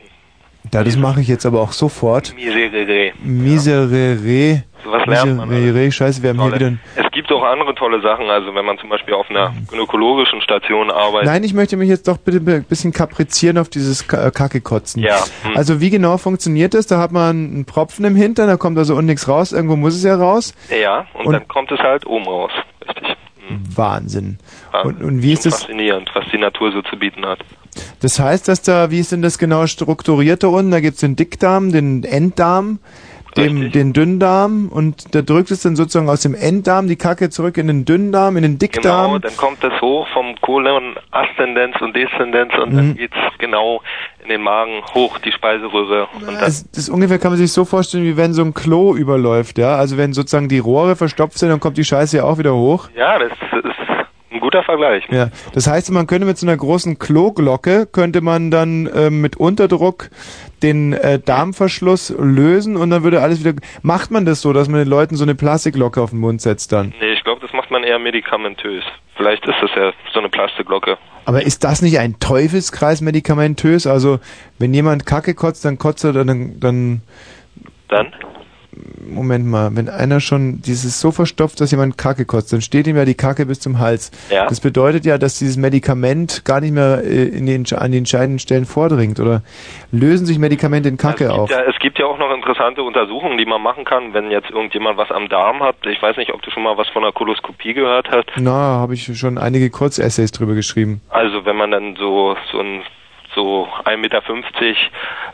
Ja, 0.74 0.84
das 0.84 0.98
mache 0.98 1.22
ich 1.22 1.28
jetzt 1.28 1.46
aber 1.46 1.62
auch 1.62 1.72
sofort. 1.72 2.34
Miserere. 2.36 3.14
Miserere. 3.24 4.64
Sowas 4.84 5.06
lernt 5.08 5.38
man 5.38 5.50
Miserere. 5.50 5.92
Scheiße, 5.92 6.22
wir 6.22 6.30
haben 6.32 6.42
hier 6.42 6.54
wieder 6.54 6.66
ein 6.68 6.80
Es 6.96 7.10
gibt 7.12 7.32
auch 7.32 7.44
andere 7.44 7.74
tolle 7.74 8.02
Sachen, 8.02 8.30
also 8.30 8.54
wenn 8.54 8.66
man 8.66 8.78
zum 8.78 8.90
Beispiel 8.90 9.14
auf 9.16 9.30
einer 9.30 9.54
gynäkologischen 9.70 10.42
Station 10.42 10.92
arbeitet. 10.92 11.28
Nein, 11.28 11.44
ich 11.44 11.54
möchte 11.54 11.76
mich 11.78 11.90
jetzt 11.90 12.08
doch 12.08 12.18
bitte 12.18 12.38
ein 12.38 12.64
bisschen 12.66 12.92
kaprizieren 12.92 13.58
auf 13.58 13.70
dieses 13.70 14.02
äh, 14.10 14.32
Kacke-Kotzen. 14.32 15.02
Ja, 15.02 15.18
hm. 15.44 15.56
Also 15.56 15.82
wie 15.82 15.90
genau 15.90 16.18
funktioniert 16.18 16.74
das? 16.74 16.86
Da 16.88 17.00
hat 17.00 17.12
man 17.12 17.30
einen 17.30 17.66
Propfen 17.66 18.06
im 18.06 18.16
Hintern, 18.16 18.48
da 18.48 18.58
kommt 18.58 18.78
also 18.78 18.94
unten 18.94 19.08
nichts 19.08 19.28
raus, 19.28 19.54
irgendwo 19.54 19.76
muss 19.76 19.96
es 19.96 20.04
ja 20.04 20.16
raus. 20.16 20.54
Ja, 20.70 21.08
und, 21.14 21.28
Und- 21.28 21.34
dann 21.34 21.48
kommt 21.48 21.72
es 21.72 21.80
halt 21.80 22.06
oben 22.06 22.26
raus. 22.26 22.52
Wahnsinn. 23.76 24.40
Ja, 24.74 24.82
Und, 24.82 25.04
und 25.04 25.22
wie 25.22 25.34
ist 25.34 25.46
das? 25.46 25.60
Faszinierend, 25.62 26.10
was 26.14 26.26
die 26.32 26.38
Natur 26.38 26.72
so 26.72 26.82
zu 26.82 26.98
bieten 26.98 27.26
hat. 27.26 27.40
Das 28.02 28.20
heißt, 28.20 28.48
dass 28.48 28.62
da, 28.62 28.92
wie 28.92 29.00
ist 29.00 29.12
denn 29.12 29.22
das 29.22 29.38
genau 29.38 29.68
strukturiert 29.68 30.44
da 30.44 30.48
unten? 30.48 30.72
Da 30.72 30.80
gibt's 30.80 31.02
den 31.02 31.16
Dickdarm, 31.16 31.72
den 31.72 32.04
Enddarm, 32.04 32.80
dem, 33.38 33.70
den 33.72 33.92
Dünndarm 33.92 34.70
und 34.70 35.14
da 35.14 35.22
drückt 35.22 35.52
es 35.52 35.62
dann 35.62 35.76
sozusagen 35.76 36.08
aus 36.10 36.22
dem 36.22 36.36
Enddarm 36.36 36.88
die 36.88 36.96
Kacke 36.96 37.30
zurück 37.30 37.58
in 37.58 37.68
den 37.68 37.84
Dünndarm, 37.84 38.38
in 38.38 38.44
den 38.44 38.58
Dickdarm. 38.60 39.08
Genau, 39.08 39.20
dann 39.20 39.36
kommt 39.36 39.62
das 39.62 39.74
hoch 39.82 40.08
vom 40.14 40.36
Kolon 40.40 40.96
Aszendenz 41.12 41.76
und 41.82 41.94
Deszendenz 41.98 42.54
und 42.54 42.72
Mhm. 42.72 42.78
dann 42.78 42.96
geht's 42.96 43.18
genau 43.38 43.82
in 44.24 44.30
den 44.30 44.42
Magen 44.42 44.82
hoch, 44.94 45.18
die 45.20 45.34
Speiseröhre. 45.34 46.08
Und 46.16 46.28
Das, 46.42 46.72
das 46.72 46.88
ungefähr 46.88 47.20
kann 47.20 47.32
man 47.32 47.38
sich 47.38 47.52
so 47.52 47.66
vorstellen, 47.66 48.06
wie 48.06 48.16
wenn 48.16 48.34
so 48.34 48.42
ein 48.42 48.54
Klo 48.54 48.96
überläuft, 48.96 49.58
ja. 49.58 49.76
Also 49.76 49.98
wenn 49.98 50.14
sozusagen 50.14 50.48
die 50.48 50.60
Rohre 50.60 50.96
verstopft 50.96 51.38
sind, 51.38 51.50
dann 51.50 51.60
kommt 51.60 51.78
die 51.78 51.84
Scheiße 51.84 52.16
ja 52.18 52.24
auch 52.24 52.38
wieder 52.38 52.56
hoch. 52.56 52.88
ja, 52.96 53.20
das 53.20 53.32
ist 53.32 53.75
ein 54.36 54.40
guter 54.40 54.64
Vergleich. 54.64 55.04
Ja, 55.10 55.30
das 55.54 55.68
heißt, 55.68 55.92
man 55.92 56.06
könnte 56.08 56.28
mit 56.28 56.38
so 56.38 56.46
einer 56.46 56.56
großen 56.56 57.00
Kloglocke, 57.00 57.88
könnte 57.92 58.22
man 58.22 58.52
dann 58.52 58.90
ähm, 58.94 59.22
mit 59.22 59.38
Unterdruck 59.38 60.10
den 60.62 60.94
äh, 60.94 61.20
Darmverschluss 61.20 62.14
lösen 62.18 62.78
und 62.78 62.90
dann 62.90 63.04
würde 63.04 63.22
alles 63.22 63.44
wieder... 63.44 63.60
Macht 63.82 64.12
man 64.12 64.26
das 64.26 64.42
so, 64.42 64.54
dass 64.54 64.68
man 64.70 64.80
den 64.80 64.88
Leuten 64.88 65.16
so 65.16 65.24
eine 65.24 65.36
Plastikglocke 65.36 66.02
auf 66.02 66.12
den 66.12 66.20
Mund 66.20 66.42
setzt 66.42 66.72
dann? 66.72 66.94
Nee, 67.00 67.14
ich 67.14 67.24
glaube, 67.24 67.42
das 67.42 67.54
macht 67.54 67.72
man 67.72 67.84
eher 67.84 68.00
medikamentös. 68.00 68.84
Vielleicht 69.16 69.46
ist 69.46 69.56
das 69.62 69.72
ja 69.76 69.92
so 70.14 70.20
eine 70.20 70.30
Plastikglocke. 70.30 70.98
Aber 71.26 71.44
ist 71.44 71.64
das 71.64 71.82
nicht 71.82 72.00
ein 72.00 72.20
Teufelskreis 72.20 73.02
medikamentös? 73.02 73.88
Also, 73.88 74.20
wenn 74.60 74.74
jemand 74.74 75.06
Kacke 75.06 75.34
kotzt, 75.34 75.66
dann 75.66 75.78
kotzt 75.78 76.04
er 76.04 76.14
dann... 76.14 76.60
dann 76.60 77.02
Dann? 77.88 78.14
Moment 79.08 79.46
mal, 79.46 79.76
wenn 79.76 79.90
einer 79.90 80.20
schon 80.20 80.62
dieses 80.62 81.00
so 81.00 81.12
verstopft, 81.12 81.62
dass 81.62 81.72
jemand 81.72 81.98
Kacke 81.98 82.26
kotzt, 82.26 82.52
dann 82.54 82.62
steht 82.62 82.88
ihm 82.88 82.98
ja 82.98 83.06
die 83.06 83.16
Kacke 83.16 83.46
bis 83.46 83.60
zum 83.60 83.80
Hals. 83.80 84.12
Ja. 84.30 84.48
Das 84.48 84.60
bedeutet 84.60 85.06
ja, 85.06 85.18
dass 85.18 85.40
dieses 85.40 85.58
Medikament 85.58 86.44
gar 86.46 86.62
nicht 86.62 86.74
mehr 86.74 87.02
äh, 87.04 87.26
in 87.26 87.46
den, 87.46 87.66
an 87.76 87.92
die 87.92 87.98
entscheidenden 87.98 88.40
Stellen 88.40 88.66
vordringt. 88.66 89.20
Oder 89.20 89.42
lösen 89.92 90.26
sich 90.26 90.40
Medikamente 90.40 90.90
in 90.90 90.98
Kacke 90.98 91.32
auf? 91.32 91.50
Ja, 91.50 91.62
es 91.62 91.78
gibt 91.80 92.00
ja 92.00 92.06
auch 92.06 92.18
noch 92.18 92.34
interessante 92.34 92.84
Untersuchungen, 92.84 93.38
die 93.38 93.46
man 93.46 93.62
machen 93.62 93.86
kann, 93.86 94.14
wenn 94.14 94.32
jetzt 94.32 94.50
irgendjemand 94.50 94.98
was 94.98 95.12
am 95.12 95.30
Darm 95.30 95.62
hat. 95.62 95.76
Ich 95.86 96.02
weiß 96.02 96.18
nicht, 96.18 96.34
ob 96.34 96.42
du 96.42 96.52
schon 96.52 96.64
mal 96.64 96.78
was 96.78 96.88
von 96.90 97.04
einer 97.04 97.14
Koloskopie 97.14 97.74
gehört 97.74 98.10
hast. 98.12 98.26
Na, 98.38 98.52
habe 98.52 98.94
ich 98.94 99.18
schon 99.18 99.38
einige 99.38 99.70
Kurzessays 99.70 100.32
drüber 100.32 100.56
geschrieben. 100.56 101.02
Also 101.10 101.46
wenn 101.46 101.56
man 101.56 101.72
dann 101.72 101.96
so 101.96 102.36
so 102.52 102.60
ein 102.60 102.82
so 103.36 103.68
1,50 103.84 103.98
Meter 103.98 104.22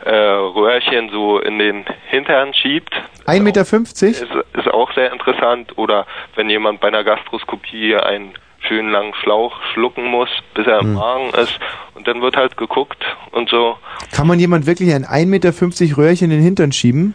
äh, 0.04 0.14
Röhrchen 0.14 1.10
so 1.10 1.38
in 1.38 1.58
den 1.58 1.84
Hintern 2.08 2.52
schiebt, 2.54 2.94
1,50 3.26 3.42
Meter? 3.42 3.60
ist, 3.62 4.22
ist 4.58 4.68
auch 4.68 4.92
sehr 4.94 5.12
interessant. 5.12 5.78
Oder 5.78 6.06
wenn 6.34 6.50
jemand 6.50 6.80
bei 6.80 6.88
einer 6.88 7.04
Gastroskopie 7.04 7.96
einen 7.96 8.34
schönen 8.66 8.90
langen 8.90 9.14
Schlauch 9.14 9.54
schlucken 9.72 10.04
muss, 10.06 10.28
bis 10.54 10.66
er 10.66 10.80
im 10.80 10.86
Hm. 10.88 10.94
Magen 10.94 11.30
ist. 11.34 11.58
Und 11.94 12.06
dann 12.06 12.22
wird 12.22 12.36
halt 12.36 12.56
geguckt 12.56 13.04
und 13.30 13.48
so. 13.48 13.76
Kann 14.14 14.26
man 14.26 14.38
jemand 14.38 14.66
wirklich 14.66 14.94
ein 14.94 15.04
1,50 15.04 15.26
Meter 15.26 15.96
Röhrchen 15.96 16.30
in 16.30 16.38
den 16.38 16.42
Hintern 16.42 16.72
schieben? 16.72 17.14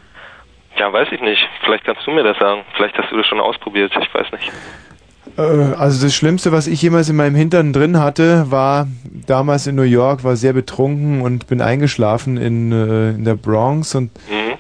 Ja, 0.78 0.92
weiß 0.94 1.08
ich 1.12 1.22
nicht. 1.22 1.48
Vielleicht 1.64 1.86
kannst 1.86 2.06
du 2.06 2.12
mir 2.12 2.24
das 2.24 2.38
sagen. 2.38 2.64
Vielleicht 2.76 2.98
hast 2.98 3.12
du 3.12 3.18
das 3.18 3.26
schon 3.26 3.40
ausprobiert. 3.40 3.92
Ich 4.00 4.14
weiß 4.14 4.32
nicht. 4.32 4.52
Äh, 5.38 5.42
Also 5.78 6.06
das 6.06 6.16
Schlimmste, 6.16 6.52
was 6.52 6.68
ich 6.68 6.82
jemals 6.82 7.10
in 7.10 7.16
meinem 7.16 7.36
Hintern 7.36 7.74
drin 7.74 8.00
hatte, 8.00 8.50
war 8.52 8.88
damals 9.28 9.68
in 9.68 9.76
New 9.76 9.84
York, 9.84 10.24
war 10.24 10.36
sehr 10.36 10.54
betrunken 10.54 11.22
und 11.22 11.48
bin 11.48 11.62
eingeschlafen 11.62 12.38
in, 12.38 12.72
äh, 12.72 13.10
in 13.12 13.24
der 13.24 13.36
Bronx 13.36 13.94
und 13.96 14.12
Mhm. 14.30 14.54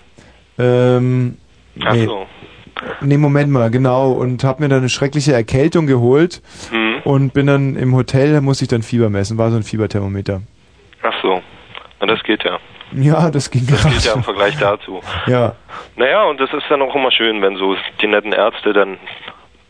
ähm, 0.60 1.38
Ach 1.84 1.94
nee, 1.94 2.06
so. 2.06 2.26
nee, 3.02 3.18
Moment 3.18 3.52
mal, 3.52 3.70
genau, 3.72 4.12
und 4.12 4.44
habe 4.44 4.64
mir 4.64 4.70
dann 4.70 4.80
eine 4.80 4.90
schreckliche 4.90 5.34
Erkältung 5.34 5.88
geholt 5.88 6.42
Mhm. 6.72 7.02
und 7.04 7.34
bin 7.34 7.48
dann 7.48 7.76
im 7.76 7.96
Hotel, 7.96 8.34
da 8.34 8.42
musste 8.42 8.66
ich 8.66 8.70
dann 8.70 8.82
Fieber 8.84 9.10
messen, 9.10 9.38
war 9.38 9.50
so 9.52 9.58
ein 9.58 9.64
Fieberthermometer. 9.64 10.42
Ach 11.04 11.14
so. 11.22 11.42
Na, 12.00 12.08
das 12.08 12.22
geht 12.24 12.44
ja. 12.44 12.60
Ja, 12.94 13.30
das 13.32 13.52
ging 13.52 13.66
Das 13.70 13.84
geht 13.84 14.06
ja 14.06 14.14
im 14.14 14.24
Vergleich 14.24 14.58
dazu. 14.58 15.02
Ja. 15.26 15.56
Naja, 15.98 16.24
und 16.26 16.40
das 16.40 16.50
ist 16.54 16.64
dann 16.70 16.82
auch 16.82 16.96
immer 16.96 17.12
schön, 17.12 17.42
wenn 17.42 17.58
so 17.58 17.76
die 18.02 18.08
netten 18.08 18.32
Ärzte 18.32 18.72
dann 18.74 18.98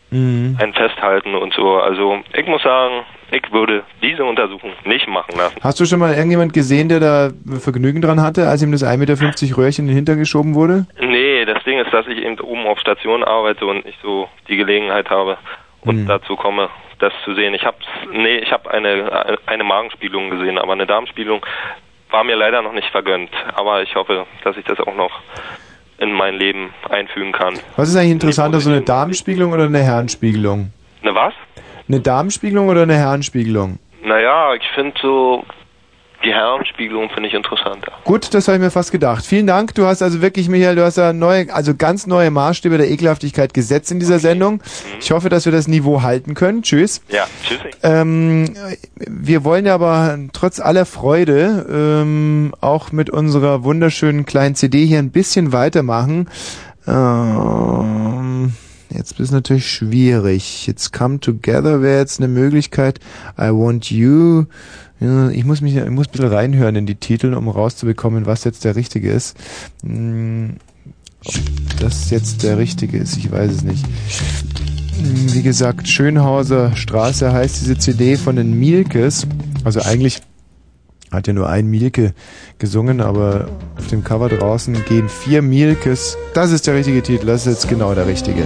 Mhm. 0.09 0.57
einen 0.59 0.73
festhalten 0.73 1.35
und 1.35 1.53
so. 1.53 1.77
Also 1.77 2.19
ich 2.33 2.47
muss 2.47 2.61
sagen, 2.63 3.03
ich 3.31 3.51
würde 3.51 3.83
diese 4.01 4.23
Untersuchung 4.23 4.71
nicht 4.85 5.07
machen 5.07 5.37
lassen. 5.37 5.55
Hast 5.61 5.79
du 5.79 5.85
schon 5.85 5.99
mal 5.99 6.13
irgendjemand 6.13 6.53
gesehen, 6.53 6.87
der 6.87 6.99
da 6.99 7.29
Vergnügen 7.59 8.01
dran 8.01 8.21
hatte, 8.21 8.47
als 8.47 8.63
ihm 8.63 8.71
das 8.71 8.83
1,50 8.83 8.97
Meter 8.97 9.57
Röhrchen 9.57 9.83
in 9.85 9.87
den 9.89 9.95
Hintern 9.97 10.19
geschoben 10.19 10.55
wurde? 10.55 10.85
Nee, 10.99 11.43
das 11.45 11.63
Ding 11.65 11.79
ist, 11.79 11.93
dass 11.93 12.07
ich 12.07 12.19
eben 12.19 12.39
oben 12.39 12.65
auf 12.67 12.79
Station 12.79 13.23
arbeite 13.23 13.65
und 13.65 13.85
nicht 13.85 13.99
so 14.01 14.29
die 14.47 14.55
Gelegenheit 14.55 15.09
habe, 15.09 15.37
und 15.81 15.99
Hm. 15.99 16.07
dazu 16.07 16.35
komme, 16.35 16.69
das 16.99 17.13
zu 17.23 17.33
sehen. 17.35 17.53
Ich 17.53 17.65
habe 17.65 17.77
nee, 18.11 18.37
ich 18.39 18.51
habe 18.51 18.69
eine 18.71 19.37
eine 19.45 19.63
Magenspiegelung 19.63 20.29
gesehen, 20.29 20.57
aber 20.57 20.73
eine 20.73 20.85
Darmspiegelung 20.87 21.45
war 22.09 22.23
mir 22.23 22.35
leider 22.35 22.61
noch 22.61 22.73
nicht 22.73 22.89
vergönnt. 22.89 23.29
Aber 23.55 23.83
ich 23.83 23.95
hoffe, 23.95 24.25
dass 24.43 24.57
ich 24.57 24.65
das 24.65 24.79
auch 24.79 24.95
noch 24.95 25.11
in 25.99 26.11
mein 26.13 26.35
Leben 26.35 26.73
einfügen 26.89 27.31
kann. 27.31 27.59
Was 27.75 27.89
ist 27.89 27.95
eigentlich 27.95 28.11
interessanter, 28.11 28.59
so 28.59 28.69
eine 28.69 28.81
Darmspiegelung 28.81 29.51
oder 29.51 29.65
eine 29.65 29.79
Herrenspiegelung? 29.79 30.71
Ne 31.01 31.15
was? 31.15 31.33
Eine 31.87 31.99
Darmspiegelung 32.01 32.67
oder 32.69 32.83
eine 32.83 32.95
Herrenspiegelung? 32.95 33.79
Naja, 34.03 34.53
ich 34.53 34.67
finde 34.75 34.93
so 35.01 35.43
die 36.23 36.33
Herrenspiegelung 36.33 37.09
finde 37.09 37.29
ich 37.29 37.35
interessanter. 37.35 37.91
Gut, 38.03 38.33
das 38.33 38.47
habe 38.47 38.57
ich 38.57 38.63
mir 38.63 38.71
fast 38.71 38.91
gedacht. 38.91 39.25
Vielen 39.25 39.47
Dank. 39.47 39.75
Du 39.75 39.85
hast 39.85 40.01
also 40.01 40.21
wirklich, 40.21 40.49
Michael, 40.49 40.75
du 40.75 40.83
hast 40.83 40.97
ja 40.97 41.13
neue, 41.13 41.53
also 41.53 41.75
ganz 41.75 42.07
neue 42.07 42.31
Maßstäbe 42.31 42.77
der 42.77 42.89
Ekelhaftigkeit 42.89 43.53
gesetzt 43.53 43.91
in 43.91 43.99
dieser 43.99 44.19
Sendung. 44.19 44.61
Ich 44.99 45.11
hoffe, 45.11 45.29
dass 45.29 45.45
wir 45.45 45.51
das 45.51 45.67
Niveau 45.67 46.01
halten 46.01 46.33
können. 46.33 46.63
Tschüss. 46.63 47.01
Ja, 47.09 47.27
tschüss. 47.43 47.59
Ähm, 47.83 48.53
wir 48.95 49.43
wollen 49.43 49.65
ja 49.65 49.75
aber 49.75 50.17
trotz 50.33 50.59
aller 50.59 50.85
Freude 50.85 51.65
ähm, 51.69 52.53
auch 52.61 52.91
mit 52.91 53.09
unserer 53.09 53.63
wunderschönen 53.63 54.25
kleinen 54.25 54.55
CD 54.55 54.85
hier 54.85 54.99
ein 54.99 55.11
bisschen 55.11 55.53
weitermachen. 55.53 56.29
Ähm, 56.87 58.53
jetzt 58.89 59.13
ist 59.13 59.19
es 59.19 59.31
natürlich 59.31 59.69
schwierig. 59.69 60.65
Jetzt 60.67 60.93
Come 60.93 61.19
Together 61.19 61.81
wäre 61.81 61.99
jetzt 61.99 62.19
eine 62.19 62.27
Möglichkeit. 62.27 62.99
I 63.37 63.49
Want 63.49 63.91
You. 63.91 64.45
Ich 64.99 65.45
muss 65.45 65.61
mich, 65.61 65.75
ich 65.75 65.89
muss 65.89 66.07
ein 66.07 66.11
bisschen 66.11 66.27
reinhören 66.29 66.75
in 66.75 66.85
die 66.87 66.95
Titel, 66.95 67.33
um 67.35 67.47
rauszubekommen, 67.49 68.25
was 68.25 68.43
jetzt 68.43 68.65
der 68.65 68.75
richtige 68.75 69.11
ist. 69.11 69.37
Hm, 69.83 70.55
Ob 71.23 71.33
das 71.79 72.09
jetzt 72.09 72.41
der 72.43 72.57
richtige 72.57 72.97
ist, 72.97 73.15
ich 73.17 73.31
weiß 73.31 73.51
es 73.51 73.63
nicht. 73.63 73.85
Hm, 73.85 75.33
Wie 75.33 75.43
gesagt, 75.43 75.87
Schönhauser 75.87 76.75
Straße 76.75 77.31
heißt 77.31 77.61
diese 77.61 77.77
CD 77.77 78.17
von 78.17 78.35
den 78.37 78.53
Mielkes. 78.59 79.27
Also 79.63 79.81
eigentlich 79.81 80.21
hat 81.11 81.27
ja 81.27 81.33
nur 81.33 81.47
ein 81.47 81.67
Mielke 81.67 82.13
gesungen, 82.57 82.99
aber 82.99 83.47
auf 83.77 83.87
dem 83.87 84.03
Cover 84.03 84.29
draußen 84.29 84.83
gehen 84.85 85.09
vier 85.09 85.41
Mielkes. 85.41 86.17
Das 86.33 86.51
ist 86.51 86.65
der 86.67 86.73
richtige 86.73 87.03
Titel, 87.03 87.27
das 87.27 87.45
ist 87.45 87.53
jetzt 87.53 87.69
genau 87.69 87.93
der 87.93 88.07
richtige. 88.07 88.43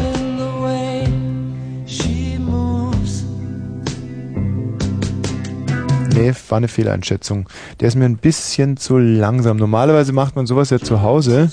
Nee, 6.21 6.33
war 6.49 6.57
eine 6.57 6.67
Fehleinschätzung. 6.67 7.49
Der 7.79 7.87
ist 7.87 7.95
mir 7.95 8.05
ein 8.05 8.17
bisschen 8.17 8.77
zu 8.77 8.99
langsam. 8.99 9.57
Normalerweise 9.57 10.13
macht 10.13 10.35
man 10.35 10.45
sowas 10.45 10.69
ja 10.69 10.77
zu 10.77 11.01
Hause. 11.01 11.49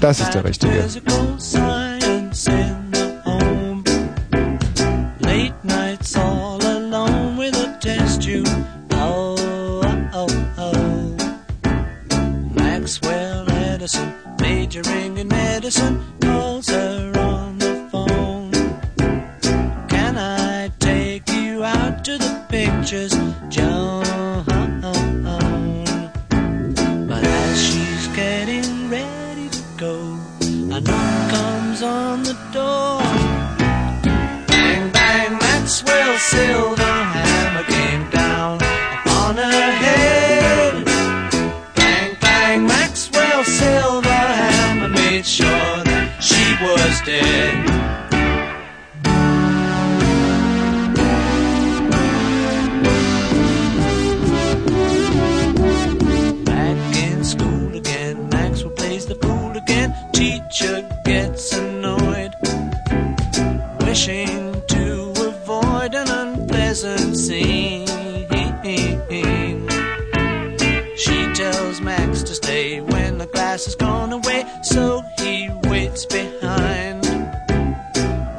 Das 0.00 0.20
ist 0.20 0.34
der 0.34 0.44
richtige. 0.44 0.84
sail 36.34 36.73
behind. 76.06 77.04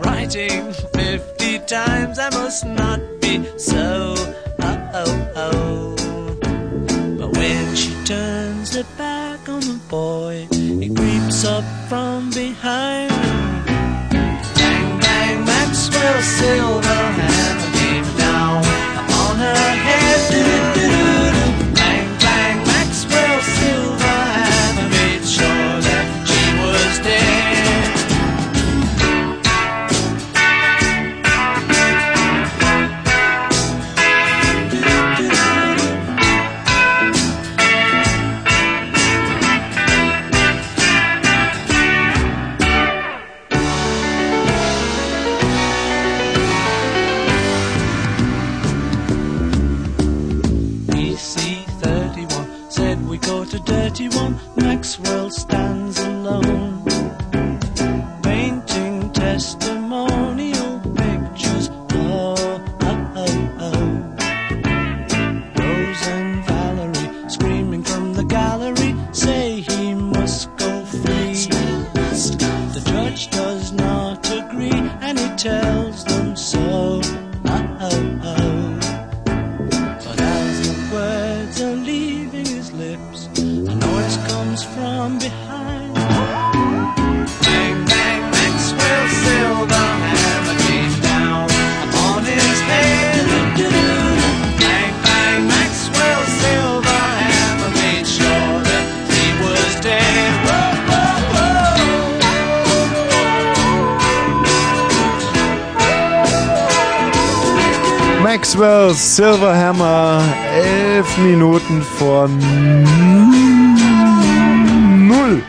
Writing 0.04 0.74
50 0.74 1.60
times, 1.60 2.20
I 2.20 2.30
must 2.30 2.66
not 2.66 2.95
Silverhammer, 109.16 110.22
elf 110.54 111.18
Minuten 111.20 111.82
vor 111.82 112.28
null. 115.08 115.42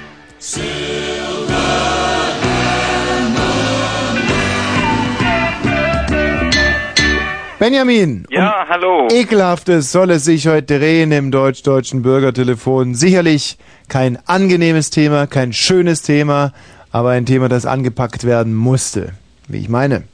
Benjamin. 7.58 8.24
Ja, 8.30 8.62
um 8.62 8.68
hallo. 8.68 9.08
Ekelhaftes 9.10 9.90
soll 9.90 10.12
es 10.12 10.24
sich 10.24 10.46
heute 10.46 10.78
drehen 10.78 11.10
im 11.10 11.32
deutsch-deutschen 11.32 12.02
Bürgertelefon. 12.02 12.94
Sicherlich 12.94 13.58
kein 13.88 14.16
angenehmes 14.28 14.90
Thema, 14.90 15.26
kein 15.26 15.52
schönes 15.52 16.02
Thema, 16.02 16.52
aber 16.92 17.10
ein 17.10 17.26
Thema, 17.26 17.48
das 17.48 17.66
angepackt 17.66 18.22
werden 18.22 18.54
musste. 18.54 19.14
Wie 19.48 19.58
ich 19.58 19.68
meine. 19.68 20.04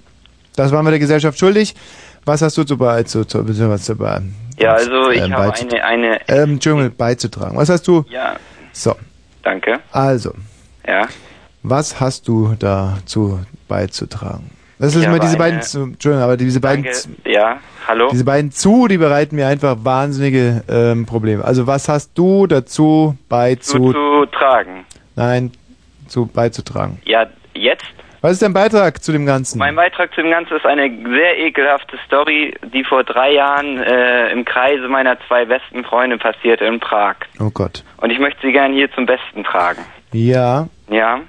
Das 0.56 0.72
waren 0.72 0.86
wir 0.86 0.90
der 0.90 1.00
Gesellschaft 1.00 1.38
schuldig. 1.38 1.74
Was 2.24 2.42
hast 2.42 2.56
du 2.56 2.64
zu, 2.64 2.76
bei, 2.78 3.02
zu, 3.02 3.24
zu, 3.24 3.46
was 3.68 3.82
zu 3.84 3.96
bei, 3.96 4.20
Ja, 4.58 4.72
also 4.74 5.10
ich 5.10 5.22
ähm, 5.22 5.32
habe 5.34 5.52
eine, 5.54 5.84
eine, 5.84 6.20
ähm, 6.28 6.50
Entschuldigung, 6.52 6.96
beizutragen? 6.96 7.56
Was 7.56 7.68
hast 7.68 7.86
du? 7.88 8.04
ja, 8.10 8.36
So, 8.72 8.94
danke, 9.42 9.80
also, 9.90 10.32
ja. 10.86 11.08
was 11.62 11.98
hast 12.00 12.28
du 12.28 12.54
dazu 12.58 13.40
beizutragen? 13.68 14.50
Das 14.78 14.96
ist 14.96 15.04
immer 15.04 15.20
diese 15.20 15.36
beiden, 15.36 15.62
zu, 15.62 15.82
Entschuldigung, 15.82 16.24
aber 16.24 16.36
diese 16.36 16.60
beiden, 16.60 16.82
Danke, 16.84 16.98
ja, 17.30 17.58
hallo? 17.86 18.08
diese 18.10 18.24
beiden 18.24 18.50
zu, 18.50 18.88
die 18.88 18.98
bereiten 18.98 19.36
mir 19.36 19.46
einfach 19.46 19.76
wahnsinnige 19.82 20.64
ähm, 20.68 21.06
Probleme. 21.06 21.44
Also 21.44 21.68
was 21.68 21.88
hast 21.88 22.10
du 22.18 22.48
dazu 22.48 23.16
beizu, 23.28 23.78
Zu, 23.78 23.92
zu 23.92 24.26
tragen. 24.26 24.84
nein, 25.14 25.52
zu 26.08 26.26
beizutragen? 26.26 26.98
Ja, 27.04 27.26
jetzt 27.54 27.84
Was 28.22 28.32
ist 28.32 28.42
dein 28.42 28.52
Beitrag 28.52 29.02
zu 29.02 29.10
dem 29.10 29.26
Ganzen? 29.26 29.58
Mein 29.58 29.74
Beitrag 29.74 30.14
zu 30.14 30.22
dem 30.22 30.30
Ganzen 30.30 30.56
ist 30.56 30.64
eine 30.64 30.88
sehr 31.08 31.38
ekelhafte 31.40 31.98
Story, 32.06 32.54
die 32.72 32.84
vor 32.84 33.02
drei 33.02 33.32
Jahren 33.32 33.78
äh, 33.82 34.30
im 34.30 34.44
Kreise 34.44 34.86
meiner 34.88 35.18
zwei 35.26 35.44
besten 35.44 35.84
Freunde 35.84 36.18
passierte 36.18 36.64
in 36.64 36.78
Prag. 36.78 37.16
Oh 37.40 37.50
Gott. 37.52 37.82
Und 37.96 38.10
ich 38.10 38.20
möchte 38.20 38.40
sie 38.46 38.52
gerne 38.52 38.74
hier 38.74 38.90
zum 38.92 39.06
Besten 39.06 39.42
tragen. 39.42 39.84
Ja. 40.12 40.68
Ja? 40.88 41.20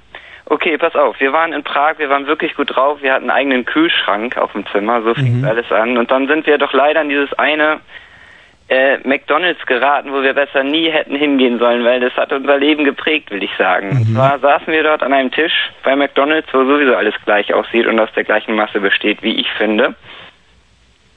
Okay, 0.46 0.78
pass 0.78 0.94
auf. 0.94 1.18
Wir 1.18 1.32
waren 1.32 1.52
in 1.52 1.64
Prag, 1.64 1.98
wir 1.98 2.08
waren 2.10 2.26
wirklich 2.28 2.54
gut 2.54 2.76
drauf. 2.76 2.98
Wir 3.02 3.12
hatten 3.14 3.24
einen 3.30 3.38
eigenen 3.38 3.64
Kühlschrank 3.64 4.36
auf 4.36 4.52
dem 4.52 4.64
Zimmer, 4.68 5.02
so 5.02 5.14
fing 5.14 5.40
Mhm. 5.40 5.44
alles 5.46 5.72
an. 5.72 5.98
Und 5.98 6.10
dann 6.12 6.28
sind 6.28 6.46
wir 6.46 6.58
doch 6.58 6.72
leider 6.72 7.02
in 7.02 7.08
dieses 7.08 7.32
eine 7.38 7.80
äh, 8.74 8.98
McDonalds 9.04 9.64
geraten, 9.66 10.12
wo 10.12 10.22
wir 10.22 10.34
besser 10.34 10.62
nie 10.64 10.90
hätten 10.90 11.14
hingehen 11.16 11.58
sollen, 11.58 11.84
weil 11.84 12.00
das 12.00 12.12
hat 12.16 12.32
unser 12.32 12.58
Leben 12.58 12.84
geprägt, 12.84 13.30
will 13.30 13.42
ich 13.42 13.50
sagen. 13.56 13.90
Und 13.90 14.08
Mhm. 14.10 14.14
zwar 14.14 14.38
saßen 14.38 14.72
wir 14.72 14.82
dort 14.82 15.02
an 15.02 15.12
einem 15.12 15.30
Tisch 15.30 15.52
bei 15.84 15.94
McDonalds, 15.96 16.48
wo 16.52 16.64
sowieso 16.64 16.94
alles 16.96 17.14
gleich 17.24 17.52
aussieht 17.54 17.86
und 17.86 17.98
aus 18.00 18.10
der 18.16 18.24
gleichen 18.24 18.54
Masse 18.54 18.80
besteht, 18.80 19.22
wie 19.22 19.34
ich 19.40 19.50
finde. 19.52 19.94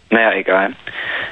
Naja, 0.10 0.32
egal. 0.34 0.72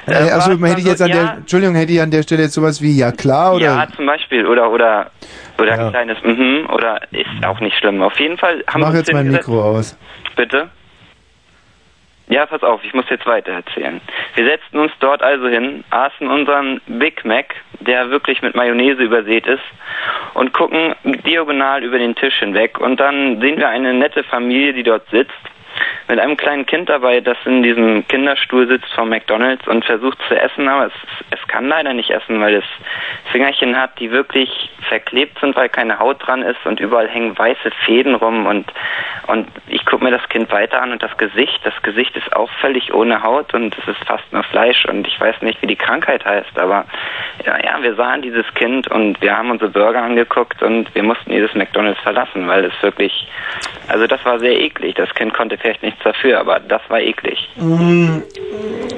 Äh, 0.06 0.12
also 0.30 0.60
war- 0.60 0.68
hätte 0.68 0.80
ich 0.80 0.86
jetzt 0.86 1.00
an 1.00 1.08
ja, 1.08 1.14
der, 1.16 1.34
Entschuldigung, 1.38 1.74
hätte 1.76 1.92
ich 1.92 2.00
an 2.00 2.10
der 2.10 2.22
Stelle 2.22 2.42
jetzt 2.42 2.52
sowas 2.54 2.82
wie 2.82 2.98
ja 2.98 3.10
klar 3.10 3.54
oder? 3.54 3.64
Ja, 3.64 3.86
zum 3.96 4.04
Beispiel. 4.04 4.44
Oder 4.46 4.70
oder 4.70 5.10
oder 5.58 5.72
ein 5.72 5.90
kleines 5.90 6.22
Mhm 6.22 6.68
oder 6.70 7.00
ist 7.10 7.46
auch 7.46 7.58
nicht 7.60 7.76
schlimm. 7.78 8.02
Auf 8.02 8.18
jeden 8.20 8.36
Fall 8.36 8.62
haben 8.68 8.82
Mach 8.82 8.92
wir 8.92 8.98
jetzt 8.98 9.12
mein 9.14 9.30
Mikro 9.30 9.62
aus. 9.62 9.96
Bitte? 10.36 10.68
Ja, 12.28 12.44
pass 12.44 12.62
auf, 12.62 12.82
ich 12.82 12.92
muss 12.92 13.08
jetzt 13.08 13.26
weiter 13.26 13.52
erzählen. 13.52 14.00
Wir 14.34 14.46
setzten 14.46 14.78
uns 14.78 14.90
dort 14.98 15.22
also 15.22 15.46
hin, 15.46 15.84
aßen 15.90 16.26
unseren 16.26 16.80
Big 16.86 17.24
Mac, 17.24 17.54
der 17.78 18.10
wirklich 18.10 18.42
mit 18.42 18.56
Mayonnaise 18.56 19.00
übersät 19.00 19.46
ist, 19.46 19.62
und 20.34 20.52
gucken 20.52 20.96
diagonal 21.04 21.84
über 21.84 21.98
den 21.98 22.16
Tisch 22.16 22.38
hinweg. 22.40 22.80
Und 22.80 22.98
dann 22.98 23.40
sehen 23.40 23.58
wir 23.58 23.68
eine 23.68 23.94
nette 23.94 24.24
Familie, 24.24 24.72
die 24.72 24.82
dort 24.82 25.08
sitzt, 25.10 25.32
mit 26.08 26.18
einem 26.18 26.36
kleinen 26.36 26.66
Kind 26.66 26.88
dabei, 26.88 27.20
das 27.20 27.36
in 27.44 27.62
diesem 27.62 28.06
Kinderstuhl 28.08 28.68
sitzt 28.68 28.92
vom 28.94 29.08
McDonalds 29.08 29.66
und 29.66 29.84
versucht 29.84 30.18
zu 30.28 30.40
essen, 30.40 30.68
aber 30.68 30.86
es, 30.86 30.92
es 31.30 31.48
kann 31.48 31.68
leider 31.68 31.92
nicht 31.92 32.10
essen, 32.10 32.40
weil 32.40 32.56
es 32.56 32.64
Fingerchen 33.32 33.78
hat, 33.78 33.98
die 33.98 34.10
wirklich 34.10 34.70
verklebt 34.88 35.38
sind, 35.40 35.56
weil 35.56 35.68
keine 35.68 35.98
Haut 35.98 36.26
dran 36.26 36.42
ist 36.42 36.64
und 36.64 36.80
überall 36.80 37.08
hängen 37.08 37.36
weiße 37.36 37.70
Fäden 37.84 38.14
rum 38.14 38.46
und 38.46 38.72
und 39.26 39.48
ich 39.66 39.84
gucke 39.84 40.04
mir 40.04 40.12
das 40.12 40.28
Kind 40.28 40.52
weiter 40.52 40.80
an 40.80 40.92
und 40.92 41.02
das 41.02 41.16
Gesicht, 41.16 41.58
das 41.64 41.74
Gesicht 41.82 42.16
ist 42.16 42.32
auch 42.34 42.50
völlig 42.60 42.94
ohne 42.94 43.22
Haut 43.24 43.54
und 43.54 43.76
es 43.76 43.88
ist 43.88 44.04
fast 44.06 44.32
nur 44.32 44.44
Fleisch 44.44 44.84
und 44.86 45.06
ich 45.06 45.20
weiß 45.20 45.42
nicht, 45.42 45.60
wie 45.62 45.66
die 45.66 45.76
Krankheit 45.76 46.24
heißt, 46.24 46.56
aber 46.58 46.86
ja, 47.44 47.56
ja, 47.62 47.82
wir 47.82 47.94
sahen 47.96 48.22
dieses 48.22 48.46
Kind 48.54 48.88
und 48.88 49.20
wir 49.20 49.36
haben 49.36 49.50
unsere 49.50 49.70
Burger 49.70 50.02
angeguckt 50.02 50.62
und 50.62 50.94
wir 50.94 51.02
mussten 51.02 51.30
dieses 51.30 51.54
McDonalds 51.54 52.00
verlassen, 52.00 52.46
weil 52.46 52.64
es 52.64 52.82
wirklich, 52.82 53.28
also 53.88 54.06
das 54.06 54.24
war 54.24 54.38
sehr 54.38 54.58
eklig. 54.60 54.94
Das 54.94 55.12
Kind 55.14 55.34
konnte 55.34 55.58
vielleicht 55.66 55.82
nichts 55.82 56.00
dafür, 56.04 56.38
aber 56.38 56.60
das 56.60 56.80
war 56.88 57.00
eklig. 57.00 57.38
Mm, 57.56 58.18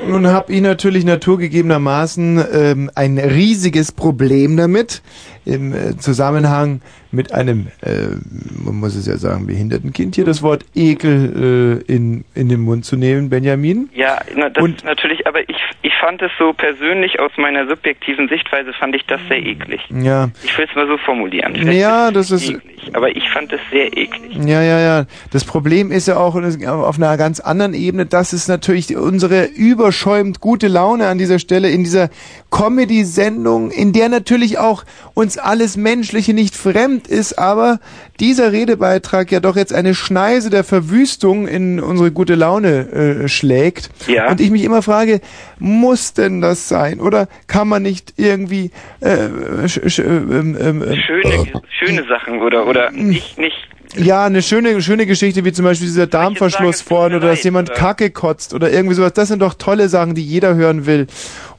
Nun 0.06 0.26
habe 0.28 0.52
ich 0.52 0.60
natürlich 0.60 1.04
naturgegebenermaßen 1.04 2.44
ähm, 2.52 2.90
ein 2.94 3.18
riesiges 3.18 3.92
Problem 3.92 4.56
damit 4.56 5.02
im 5.48 5.72
äh, 5.72 5.96
Zusammenhang 5.96 6.80
mit 7.10 7.32
einem, 7.32 7.68
äh, 7.80 8.16
man 8.64 8.76
muss 8.76 8.94
es 8.94 9.06
ja 9.06 9.16
sagen, 9.16 9.46
behinderten 9.46 9.92
Kind 9.92 10.14
hier 10.14 10.26
das 10.26 10.42
Wort 10.42 10.64
Ekel 10.74 11.82
äh, 11.88 11.92
in, 11.92 12.24
in 12.34 12.48
den 12.48 12.60
Mund 12.60 12.84
zu 12.84 12.96
nehmen, 12.96 13.30
Benjamin. 13.30 13.88
Ja, 13.94 14.18
na, 14.36 14.50
das 14.50 14.64
ist 14.66 14.84
natürlich, 14.84 15.26
aber 15.26 15.40
ich, 15.48 15.56
ich 15.82 15.92
fand 16.00 16.20
es 16.20 16.30
so 16.38 16.52
persönlich 16.52 17.18
aus 17.18 17.32
meiner 17.38 17.66
subjektiven 17.66 18.28
Sichtweise 18.28 18.72
fand 18.74 18.94
ich 18.94 19.06
das 19.06 19.20
sehr 19.28 19.38
eklig. 19.38 19.80
Ja, 19.90 20.28
Ich 20.44 20.56
will 20.58 20.66
es 20.68 20.76
mal 20.76 20.86
so 20.86 20.98
formulieren. 20.98 21.54
Vielleicht 21.56 21.80
ja, 21.80 22.10
das 22.10 22.30
ist, 22.30 22.50
eklig, 22.50 22.94
aber 22.94 23.16
ich 23.16 23.28
fand 23.30 23.52
es 23.52 23.60
sehr 23.70 23.96
eklig. 23.96 24.36
Ja, 24.44 24.62
ja, 24.62 24.78
ja. 24.78 25.06
Das 25.32 25.44
Problem 25.44 25.90
ist 25.90 26.08
ja 26.08 26.18
auch 26.18 26.34
auf 26.34 26.96
einer 26.96 27.16
ganz 27.16 27.40
anderen 27.40 27.72
Ebene, 27.72 28.04
dass 28.04 28.34
es 28.34 28.48
natürlich 28.48 28.94
unsere 28.96 29.44
überschäumend 29.46 30.40
gute 30.40 30.68
Laune 30.68 31.08
an 31.08 31.16
dieser 31.16 31.38
Stelle 31.38 31.70
in 31.70 31.84
dieser 31.84 32.10
Comedy-Sendung, 32.50 33.70
in 33.70 33.94
der 33.94 34.10
natürlich 34.10 34.58
auch 34.58 34.84
uns 35.14 35.37
alles 35.38 35.76
Menschliche 35.76 36.34
nicht 36.34 36.54
fremd 36.56 37.08
ist, 37.08 37.38
aber 37.38 37.80
dieser 38.20 38.52
Redebeitrag 38.52 39.30
ja 39.30 39.40
doch 39.40 39.56
jetzt 39.56 39.72
eine 39.72 39.94
Schneise 39.94 40.50
der 40.50 40.64
Verwüstung 40.64 41.46
in 41.46 41.80
unsere 41.80 42.10
gute 42.10 42.34
Laune 42.34 42.90
äh, 42.90 43.28
schlägt. 43.28 43.90
Ja. 44.06 44.30
Und 44.30 44.40
ich 44.40 44.50
mich 44.50 44.64
immer 44.64 44.82
frage, 44.82 45.20
muss 45.58 46.14
denn 46.14 46.40
das 46.40 46.68
sein? 46.68 47.00
Oder 47.00 47.28
kann 47.46 47.68
man 47.68 47.82
nicht 47.82 48.14
irgendwie 48.16 48.70
äh, 49.00 49.68
sch, 49.68 49.80
sch, 49.86 49.98
ähm, 50.00 50.56
ähm, 50.60 50.82
ähm, 50.82 50.96
Schöne, 50.96 51.46
schöne 51.68 52.04
Sachen 52.08 52.40
oder 52.40 52.66
oder 52.66 52.90
nicht 52.90 53.38
nicht 53.38 53.68
ja, 53.96 54.26
eine 54.26 54.42
schöne, 54.42 54.82
schöne 54.82 55.06
Geschichte, 55.06 55.44
wie 55.44 55.52
zum 55.52 55.64
Beispiel 55.64 55.88
dieser 55.88 56.06
Darmverschluss 56.06 56.82
vorne 56.82 57.16
oder 57.16 57.28
dass 57.28 57.42
jemand 57.42 57.72
Kacke 57.72 58.10
kotzt 58.10 58.52
oder 58.52 58.70
irgendwie 58.70 58.94
sowas. 58.94 59.14
Das 59.14 59.28
sind 59.28 59.40
doch 59.40 59.54
tolle 59.54 59.88
Sachen, 59.88 60.14
die 60.14 60.22
jeder 60.22 60.54
hören 60.54 60.86
will. 60.86 61.06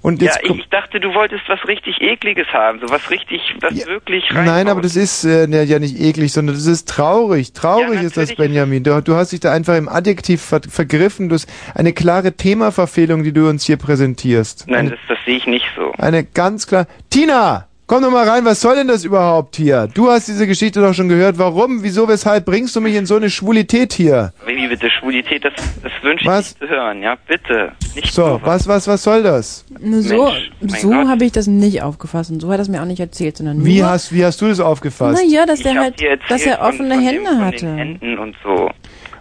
Und 0.02 0.22
ja, 0.22 0.28
jetzt 0.28 0.40
ich, 0.44 0.52
ich 0.52 0.70
dachte, 0.70 1.00
du 1.00 1.14
wolltest 1.14 1.44
was 1.48 1.60
richtig 1.68 2.02
ekliges 2.02 2.48
haben, 2.54 2.80
so 2.80 2.90
was 2.90 3.10
richtig, 3.12 3.42
was 3.60 3.86
wirklich 3.86 4.34
rein. 4.34 4.46
Nein, 4.46 4.68
aber 4.70 4.82
das 4.82 4.96
ist 4.96 5.26
äh, 5.26 5.48
ne, 5.48 5.64
ja 5.64 5.80
nicht 5.80 6.00
eklig, 6.00 6.32
sondern 6.32 6.56
das 6.56 6.66
ist 6.66 6.88
traurig. 6.88 7.54
Traurig 7.54 8.02
ist 8.02 8.16
das, 8.16 8.34
Benjamin. 8.36 8.84
Du, 8.84 9.02
du 9.02 9.16
hast 9.16 9.32
dich 9.34 9.42
da 9.42 9.52
einfach 9.52 9.76
im 9.76 9.90
Adjektiv 9.90 10.42
ver 10.42 10.62
vergriffen. 10.68 11.30
Du 11.30 11.36
hast 11.36 11.50
eine 11.76 11.94
klare 11.94 12.34
Themaverfehlung, 12.34 13.24
die 13.24 13.34
du 13.34 13.50
uns 13.50 13.66
hier 13.66 13.78
präsentierst. 13.78 14.66
Nein, 14.68 14.90
das, 14.90 15.00
das 15.08 15.18
sehe 15.26 15.36
ich 15.36 15.48
nicht 15.48 15.66
so. 15.76 15.92
Eine 15.98 16.24
ganz 16.24 16.68
klar. 16.68 16.88
Tina! 17.10 17.69
Komm 17.90 18.04
doch 18.04 18.12
mal 18.12 18.30
rein, 18.30 18.46
was 18.46 18.62
soll 18.62 18.76
denn 18.76 18.88
das 18.88 19.04
überhaupt 19.04 19.56
hier? 19.56 19.88
Du 19.92 20.12
hast 20.12 20.28
diese 20.28 20.46
Geschichte 20.46 20.80
doch 20.80 20.94
schon 20.94 21.10
gehört. 21.10 21.40
Warum, 21.40 21.82
wieso, 21.82 22.08
weshalb 22.08 22.46
bringst 22.46 22.76
du 22.76 22.82
mich 22.82 22.94
in 22.94 23.08
so 23.08 23.16
eine 23.16 23.32
Schwulität 23.32 23.94
hier? 23.94 24.32
Wie 24.46 24.68
bitte, 24.68 24.92
Schwulität, 24.92 25.44
das, 25.44 25.54
das 25.82 25.92
wünsche 26.04 26.22
ich 26.22 26.28
Was? 26.30 26.50
nicht 26.50 26.60
zu 26.60 26.68
hören, 26.70 27.02
ja, 27.02 27.18
bitte. 27.28 27.72
Nicht 27.96 28.14
So, 28.14 28.40
was, 28.44 28.68
was, 28.68 28.88
was 28.88 29.02
soll 29.02 29.24
das? 29.24 29.66
Ne, 29.80 30.04
So, 30.04 30.32
Mensch, 30.60 30.80
so 30.82 30.94
habe 30.94 31.26
ich 31.26 31.32
das 31.32 31.48
nicht 31.48 31.82
aufgefasst 31.82 32.30
und 32.30 32.40
so 32.40 32.50
hat 32.52 32.60
er 32.60 32.62
es 32.62 32.70
mir 32.70 32.80
auch 32.80 32.86
nicht 32.86 33.00
erzählt, 33.00 33.38
sondern 33.38 33.66
Wie 33.66 33.80
nur, 33.80 33.90
hast, 33.90 34.14
wie 34.14 34.24
hast 34.24 34.40
du 34.40 34.48
das 34.50 34.60
aufgefasst? 34.60 35.24
naja, 35.24 35.48
dass 35.48 35.58
Ich 35.58 35.64
der 35.64 35.74
halt, 35.80 35.96
dass 36.30 36.44
er 36.44 36.62
offene 36.62 36.94
von 36.94 37.04
Hände 37.04 37.26
von 37.26 37.38
den 37.38 37.44
hatte. 37.46 37.76
Händen 37.76 38.20
und 38.20 38.36
so. 38.44 38.70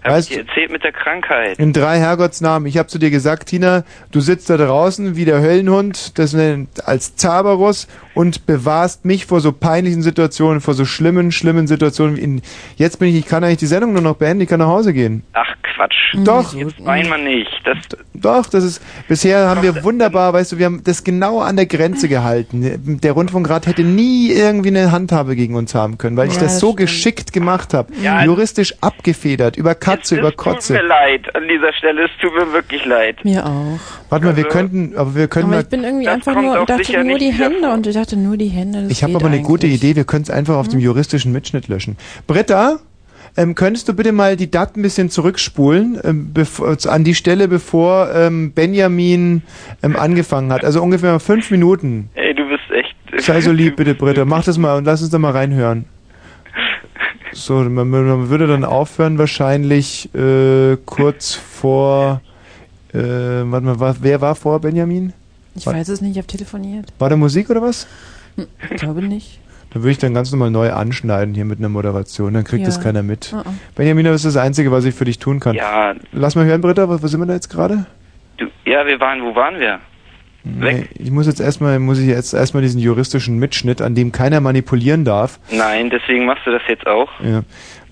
Hab 0.09 0.17
Weißt 0.17 0.31
ich 0.31 0.37
dir 0.37 0.47
erzählt 0.47 0.73
mit 0.73 0.85
der 0.85 0.93
Krankheit. 0.93 1.59
In 1.59 1.73
drei 1.73 1.99
Herrgottsnamen. 1.99 2.67
Ich 2.69 2.79
habe 2.79 2.89
zu 2.89 2.99
dir 2.99 3.11
gesagt, 3.11 3.49
Tina, 3.49 3.85
du 4.11 4.21
sitzt 4.21 4.51
da 4.51 4.57
draußen 4.57 5.17
wie 5.17 5.25
der 5.25 5.41
Höllenhund, 5.41 6.19
das 6.19 6.33
nennt 6.33 6.87
als 6.87 7.17
Zaberus 7.17 7.87
und 8.15 8.47
bewahrst 8.47 9.05
mich 9.05 9.27
vor 9.27 9.41
so 9.41 9.53
peinlichen 9.53 10.03
Situationen, 10.03 10.61
vor 10.61 10.75
so 10.75 10.85
schlimmen, 10.85 11.31
schlimmen 11.33 11.67
Situationen. 11.67 12.17
wie 12.17 12.21
In, 12.21 12.43
jetzt 12.77 12.99
bin 12.99 13.09
ich, 13.09 13.17
ich 13.17 13.27
kann 13.27 13.45
eigentlich 13.45 13.59
die 13.59 13.67
Sendung 13.67 13.93
nur 13.93 14.03
noch 14.03 14.17
beenden, 14.17 14.43
ich 14.43 14.49
kann 14.49 14.59
nach 14.61 14.67
Hause 14.67 14.93
gehen. 14.93 15.23
Ach 15.35 15.47
Quatsch. 15.63 15.95
Doch. 16.25 16.53
Jetzt 16.55 16.85
wein 16.85 17.09
man 17.09 17.23
nicht. 17.23 17.49
Das, 17.65 17.77
Doch, 18.15 18.47
das 18.47 18.65
ist, 18.65 18.83
bisher 19.07 19.47
haben 19.49 19.63
wir 19.63 19.85
wunderbar, 19.85 20.33
weißt 20.33 20.53
du, 20.53 20.59
wir 20.59 20.67
haben 20.67 20.83
das 20.83 21.05
genau 21.05 21.41
an 21.41 21.55
der 21.57 21.67
Grenze 21.67 22.09
gehalten. 22.09 22.99
Der 23.01 23.13
Rundfunkrat 23.13 23.67
hätte 23.67 23.83
nie 23.85 24.33
irgendwie 24.33 24.69
eine 24.71 24.91
Handhabe 24.91 25.37
gegen 25.37 25.55
uns 25.55 25.75
haben 25.75 25.99
können, 25.99 26.17
weil 26.17 26.29
ich 26.29 26.35
Ja, 26.35 26.41
das 26.41 26.53
das 26.55 26.61
so 26.61 26.69
stimmt. 26.69 26.79
geschickt 26.79 27.33
gemacht 27.33 27.75
habe. 27.75 27.93
Ja, 28.03 28.25
Juristisch 28.25 28.75
abgefedert, 28.81 29.57
über 29.57 29.75
Katze, 29.99 30.17
über 30.19 30.31
tut 30.35 30.47
mir 30.47 30.53
Kotze. 30.55 30.81
leid 30.81 31.35
an 31.35 31.49
dieser 31.49 31.73
Stelle. 31.73 32.05
Es 32.05 32.11
tut 32.21 32.35
mir 32.35 32.53
wirklich 32.53 32.85
leid. 32.85 33.25
Mir 33.25 33.45
auch. 33.45 33.79
Warte 34.09 34.25
mal, 34.27 34.37
wir 34.37 34.45
Also, 34.47 34.57
könnten, 34.59 34.97
aber 34.97 35.15
wir 35.15 35.29
können 35.29 35.47
Aber 35.53 35.61
ich 35.61 35.69
bin 35.69 35.85
irgendwie 35.85 36.09
einfach 36.09 36.35
nur, 36.41 36.65
dachte 36.67 37.05
nur 37.05 37.19
die 37.19 37.31
Hände 37.33 37.71
und 37.71 37.87
ich 37.87 37.95
dachte 37.95 38.17
nur 38.17 38.37
die 38.37 38.49
Hände. 38.49 38.83
Das 38.83 38.91
Ich 38.93 39.03
habe 39.03 39.15
aber 39.17 39.27
eine 39.27 39.37
eigentlich. 39.37 39.47
gute 39.47 39.67
Idee, 39.67 39.97
wir 39.97 40.05
können 40.05 40.23
es 40.23 40.31
einfach 40.31 40.57
auf 40.57 40.69
dem 40.69 40.81
juristischen 40.81 41.33
Mitschnitt 41.33 41.69
löschen. 41.69 41.97
Britta, 42.27 42.79
ähm, 43.37 43.55
könntest 43.55 43.89
du 43.89 43.93
bitte 43.95 44.13
mal 44.13 44.37
die 44.37 44.51
Daten 44.51 44.81
ein 44.81 44.83
bisschen 44.83 45.11
zurückspulen 45.11 46.01
ähm, 46.03 46.31
bevor, 46.33 46.77
an 46.89 47.05
die 47.05 47.15
Stelle, 47.15 47.47
bevor 47.47 48.11
ähm, 48.15 48.53
Benjamin 48.53 49.43
ähm, 49.83 49.97
angefangen 49.97 50.53
hat? 50.53 50.65
Also 50.65 50.83
ungefähr 50.83 51.13
mal 51.13 51.19
fünf 51.21 51.51
Minuten. 51.51 52.09
Ey, 52.15 52.35
du 52.35 52.49
bist 52.49 52.63
echt. 52.71 52.97
Sei 53.25 53.41
so 53.41 53.53
lieb, 53.53 53.77
bitte, 53.77 53.95
Britta. 53.95 54.25
Mach 54.27 54.45
das 54.45 54.59
mal 54.59 54.77
und 54.79 54.85
lass 54.85 55.03
uns 55.03 55.11
da 55.11 55.19
mal 55.19 55.33
reinhören. 55.33 55.85
So, 57.33 57.55
man, 57.65 57.89
man 57.89 58.29
würde 58.31 58.47
dann 58.47 58.65
aufhören 58.65 59.19
wahrscheinlich 59.19 60.13
äh, 60.15 60.77
kurz 60.87 61.35
vor. 61.35 62.21
Äh, 62.95 62.99
warte 62.99 63.67
mal, 63.67 63.81
war, 63.81 63.97
wer 64.01 64.21
war 64.21 64.35
vor 64.35 64.61
Benjamin? 64.61 65.13
Ich 65.55 65.67
war, 65.67 65.75
weiß 65.75 65.89
es 65.89 66.01
nicht, 66.01 66.13
ich 66.13 66.19
habe 66.19 66.27
telefoniert. 66.27 66.87
war 66.99 67.11
da 67.11 67.17
Musik 67.17 67.51
oder 67.51 67.63
was? 67.63 67.87
Ich 68.71 68.77
glaube 68.77 69.03
nicht. 69.03 69.41
Da 69.71 69.81
würde 69.81 69.91
ich 69.91 69.99
dann 69.99 70.15
ganz 70.15 70.31
normal 70.33 70.51
neu 70.51 70.73
anschneiden 70.73 71.35
hier 71.35 71.45
mit 71.45 71.59
einer 71.59 71.69
Moderation, 71.69 72.33
dann 72.33 72.45
kriegt 72.45 72.63
Ja. 72.63 72.67
das 72.69 72.81
keiner 72.81 73.03
mit. 73.03 73.35
Oh, 73.37 73.43
oh. 73.45 73.51
Benjamin, 73.75 74.07
das 74.07 74.25
ist 74.25 74.35
das 74.35 74.37
Einzige, 74.43 74.71
was 74.73 74.85
ich 74.87 74.95
für 74.95 75.05
dich 75.05 75.19
tun 75.19 75.41
kann. 75.41 75.55
Ja, 75.57 75.95
Lass 76.13 76.35
mal 76.37 76.47
hören, 76.47 76.63
Britta, 76.63 76.89
wo, 76.89 77.03
wo 77.03 77.07
sind 77.07 77.21
wir 77.21 77.27
da 77.27 77.35
jetzt 77.35 77.51
gerade? 77.51 77.85
du, 78.39 78.47
ja, 78.65 78.87
wir 78.87 78.99
waren, 79.01 79.21
wo 79.23 79.35
waren 79.35 79.59
wir? 79.59 79.81
Nee, 80.45 80.87
ich 80.99 81.11
muss 81.11 81.27
jetzt 81.27 81.41
erstmal, 81.41 81.79
muss 81.79 81.99
ich 81.99 82.07
jetzt 82.07 82.33
erstmal 82.33 82.63
diesen 82.63 82.81
juristischen 82.81 83.39
Mitschnitt, 83.39 83.83
an 83.83 83.95
dem 83.95 84.13
keiner 84.13 84.41
manipulieren 84.41 85.05
darf. 85.05 85.39
Nein, 85.51 85.91
deswegen 85.91 86.25
machst 86.27 86.47
du 86.47 86.51
das 86.53 86.63
jetzt 86.69 86.87
auch. 86.87 87.09
Ja. 87.23 87.43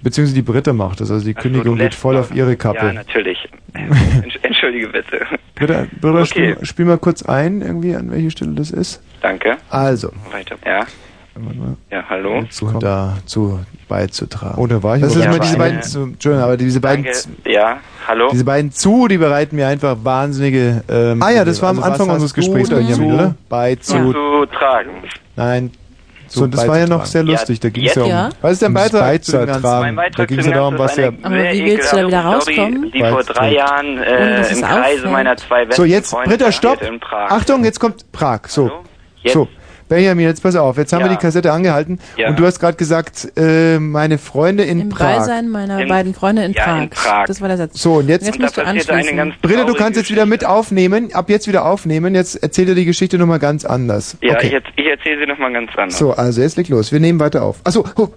Beziehungsweise 0.02 0.36
die 0.36 0.42
Britta 0.42 0.72
macht 0.72 1.00
das, 1.00 1.10
also 1.10 1.24
die 1.26 1.34
Kündigung 1.34 1.76
geht 1.76 1.94
voll 1.94 2.16
auf 2.16 2.34
ihre 2.34 2.56
Kappe. 2.56 2.86
Ja, 2.86 2.92
natürlich. 2.92 3.36
Entsch- 3.74 4.38
Entschuldige 4.42 4.88
bitte. 4.88 5.26
Britta, 5.54 5.86
Britta 6.00 6.18
Okay. 6.20 6.26
spiel, 6.26 6.58
spiel 6.62 6.84
mal 6.84 6.98
kurz 6.98 7.22
ein, 7.24 7.60
irgendwie, 7.62 7.94
an 7.94 8.10
welche 8.10 8.30
Stelle 8.30 8.52
das 8.52 8.70
ist. 8.70 9.02
Danke. 9.20 9.56
Also. 9.68 10.12
Weiter. 10.30 10.56
Ja. 10.64 10.86
Ja, 11.90 12.02
hallo. 12.08 12.44
Zu, 12.50 12.66
dazu 12.80 13.60
beizutragen. 13.88 14.58
Oder 14.60 14.82
war 14.82 14.96
ich 14.96 15.02
Das 15.02 15.14
ist 15.14 15.18
mal 15.18 15.34
immer 15.34 15.38
diese 15.38 15.56
beiden, 15.58 15.82
zu, 15.82 16.02
Entschuldigung, 16.02 16.44
aber 16.44 16.56
diese 16.56 16.80
beiden, 16.80 17.04
Danke. 17.04 17.50
Ja, 17.50 17.78
hallo. 18.08 18.28
diese 18.32 18.44
beiden 18.44 18.72
zu, 18.72 19.06
die 19.08 19.18
bereiten 19.18 19.56
mir 19.56 19.68
einfach 19.68 19.96
wahnsinnige, 20.02 20.82
ähm, 20.88 21.22
Ah 21.22 21.30
ja, 21.30 21.44
das 21.44 21.62
war 21.62 21.70
am 21.70 21.76
also 21.78 21.90
was 21.90 22.00
Anfang 22.00 22.14
unseres 22.14 22.34
Gesprächs, 22.34 22.68
zu, 22.68 22.74
Benjamin, 22.76 23.12
oder? 23.12 23.34
Beizu, 23.48 24.12
zu 24.12 24.46
tragen. 24.46 24.90
nein, 25.36 25.70
So, 26.28 26.46
das 26.48 26.66
war 26.66 26.78
ja 26.78 26.86
noch 26.86 27.04
sehr 27.04 27.22
lustig, 27.22 27.60
da 27.60 27.68
ging 27.68 27.86
es 27.86 27.94
ja 27.94 28.02
um, 28.02 28.08
Ja. 28.10 28.28
was 28.40 28.60
ist 28.60 28.74
Beitrag 28.74 29.22
zu 29.24 29.32
dem 29.32 29.46
Ganzen? 29.46 29.94
Mein 29.94 30.10
Da 30.16 30.24
ging 30.24 30.38
es 30.38 30.44
zu 30.44 30.50
ja 30.50 30.56
darum, 30.56 30.78
was 30.78 30.96
ja, 30.96 31.08
Aber 31.22 31.34
wie 31.36 31.64
willst 31.66 31.92
du 31.92 31.96
da 31.96 32.06
wieder 32.08 32.20
rauskommen? 32.24 32.90
Die 32.92 33.00
vor 33.04 33.22
drei 33.22 33.52
Jahren 33.54 33.98
äh, 33.98 34.48
im 34.48 34.62
Kreise 34.62 35.08
meiner 35.08 35.36
zwei 35.36 35.64
besten 35.64 35.82
So, 35.82 35.86
jetzt, 35.86 36.10
Freunde 36.10 36.30
Britta, 36.30 36.50
stopp! 36.50 36.78
passiert 36.78 36.92
in 36.94 37.00
Prag. 37.00 37.30
Achtung, 37.30 37.64
jetzt 37.64 37.78
kommt 37.78 38.10
Prag, 38.10 38.40
so. 38.48 38.70
Jetzt? 39.22 39.34
So, 39.34 39.48
Benjamin, 39.88 40.24
jetzt 40.26 40.42
pass 40.42 40.56
auf, 40.56 40.76
jetzt 40.78 40.92
haben 40.92 41.00
Ja. 41.00 41.06
wir 41.06 41.16
die 41.16 41.20
Kassette 41.22 41.52
angehalten 41.52 41.98
Ja. 42.16 42.28
und 42.28 42.38
du 42.38 42.44
hast 42.46 42.58
gerade 42.58 42.76
gesagt, 42.76 43.28
äh, 43.36 43.78
meine 43.78 44.18
Freunde 44.18 44.64
in 44.64 44.80
Im 44.80 44.88
Prag. 44.88 45.18
Beisein 45.18 45.48
meiner 45.48 45.80
In- 45.80 45.88
beiden 45.88 46.14
Freunde 46.14 46.44
in, 46.44 46.52
ja, 46.52 46.64
Prag. 46.64 46.82
in 46.82 46.90
Prag. 46.90 47.24
Das 47.26 47.40
war 47.40 47.48
der 47.48 47.56
Satz. 47.56 47.80
So, 47.80 47.94
und 47.94 48.08
jetzt, 48.08 48.26
jetzt 48.26 48.38
musst 48.40 48.56
du 48.56 48.64
anschließen. 48.64 49.34
Britta, 49.42 49.64
du 49.64 49.74
kannst 49.74 49.98
jetzt 49.98 50.10
wieder 50.10 50.26
mit 50.26 50.44
aufnehmen, 50.44 51.10
ab 51.14 51.30
jetzt 51.30 51.46
wieder 51.48 51.64
aufnehmen, 51.64 52.14
jetzt 52.14 52.42
erzähl 52.42 52.66
dir 52.66 52.74
die 52.74 52.84
Geschichte 52.84 53.18
nochmal 53.18 53.38
ganz 53.38 53.64
anders. 53.64 54.16
Ja, 54.22 54.34
okay. 54.34 54.60
ich, 54.76 54.84
ich 54.84 54.90
erzähle 54.90 55.20
sie 55.20 55.26
nochmal 55.26 55.52
ganz 55.52 55.70
anders. 55.76 55.98
So, 55.98 56.12
also 56.12 56.40
jetzt 56.42 56.56
leg 56.56 56.68
los, 56.68 56.90
wir 56.92 57.00
nehmen 57.00 57.20
weiter 57.20 57.42
auf. 57.44 57.60
Achso, 57.64 57.84
oh, 57.96 58.08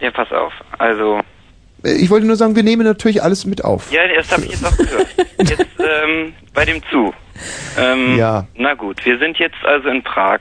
Ja, 0.00 0.10
pass 0.10 0.30
auf. 0.32 0.52
Also, 0.78 1.20
äh, 1.84 1.92
ich 1.92 2.10
wollte 2.10 2.26
nur 2.26 2.36
sagen, 2.36 2.56
wir 2.56 2.62
nehmen 2.64 2.84
natürlich 2.84 3.22
alles 3.22 3.46
mit 3.46 3.64
auf. 3.64 3.92
ja, 3.92 4.00
das 4.16 4.32
habe 4.32 4.42
ich 4.42 4.50
jetzt 4.52 4.64
auch 4.66 4.76
gehört. 4.76 5.06
Jetzt 5.38 5.66
ähm, 5.78 6.32
bei 6.54 6.64
dem 6.64 6.80
Zu. 6.90 7.12
Ähm, 7.78 8.16
Ja. 8.16 8.46
Na 8.54 8.74
gut, 8.74 9.04
wir 9.04 9.18
sind 9.18 9.38
jetzt 9.38 9.56
also 9.64 9.88
in 9.88 10.02
Prag 10.04 10.38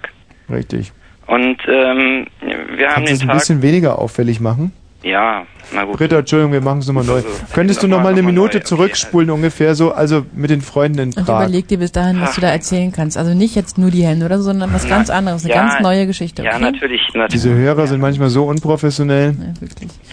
Richtig. 0.52 0.91
und 1.28 1.57
ähm, 1.68 2.28
wir 2.41 2.88
haben 2.90 3.06
Kannst 3.06 3.10
den 3.10 3.15
es 3.15 3.22
ein 3.22 3.28
Tag. 3.28 3.38
bisschen 3.40 3.61
weniger 3.61 3.99
auffällig 3.99 4.40
machen? 4.40 4.72
Ja, 5.03 5.48
na 5.73 5.84
gut. 5.86 5.98
Britta, 5.98 6.19
Entschuldigung, 6.19 6.52
wir 6.53 6.61
machen 6.61 6.78
es 6.80 6.86
nochmal 6.88 7.03
neu. 7.06 7.23
Könntest 7.53 7.82
du 7.82 7.88
nochmal 7.88 8.11
eine 8.11 8.22
Minute 8.22 8.61
zurückspulen 8.61 9.32
ungefähr 9.32 9.73
so, 9.73 9.91
also 9.94 10.26
mit 10.36 10.52
den 10.52 10.61
Freunden 10.61 10.99
in 10.99 11.10
Und 11.14 11.26
Prag? 11.26 11.41
überleg 11.45 11.68
dir 11.68 11.80
bis 11.80 11.91
dahin, 11.91 12.22
was 12.22 12.36
du 12.36 12.41
da 12.41 12.49
erzählen 12.49 12.91
kannst. 12.91 13.18
Also 13.18 13.34
nicht 13.34 13.56
jetzt 13.56 13.80
nur 13.80 13.90
die 13.90 14.03
Hände 14.03 14.28
oder 14.28 14.38
so, 14.38 14.44
sondern 14.44 14.72
was 14.73 14.88
ganz 14.88 15.10
anderes. 15.10 15.44
Eine 15.44 15.56
ja, 15.56 15.61
ganz 15.68 15.80
neue 15.82 16.06
Geschichte. 16.06 16.44
Ja, 16.44 16.52
Okay? 16.52 16.61
natürlich, 16.61 17.02
natürlich. 17.15 17.32
Diese 17.32 17.52
Hörer 17.56 17.88
sind 17.88 17.99
manchmal 17.99 18.30
so 18.30 18.44
unprofessionell. 18.45 19.36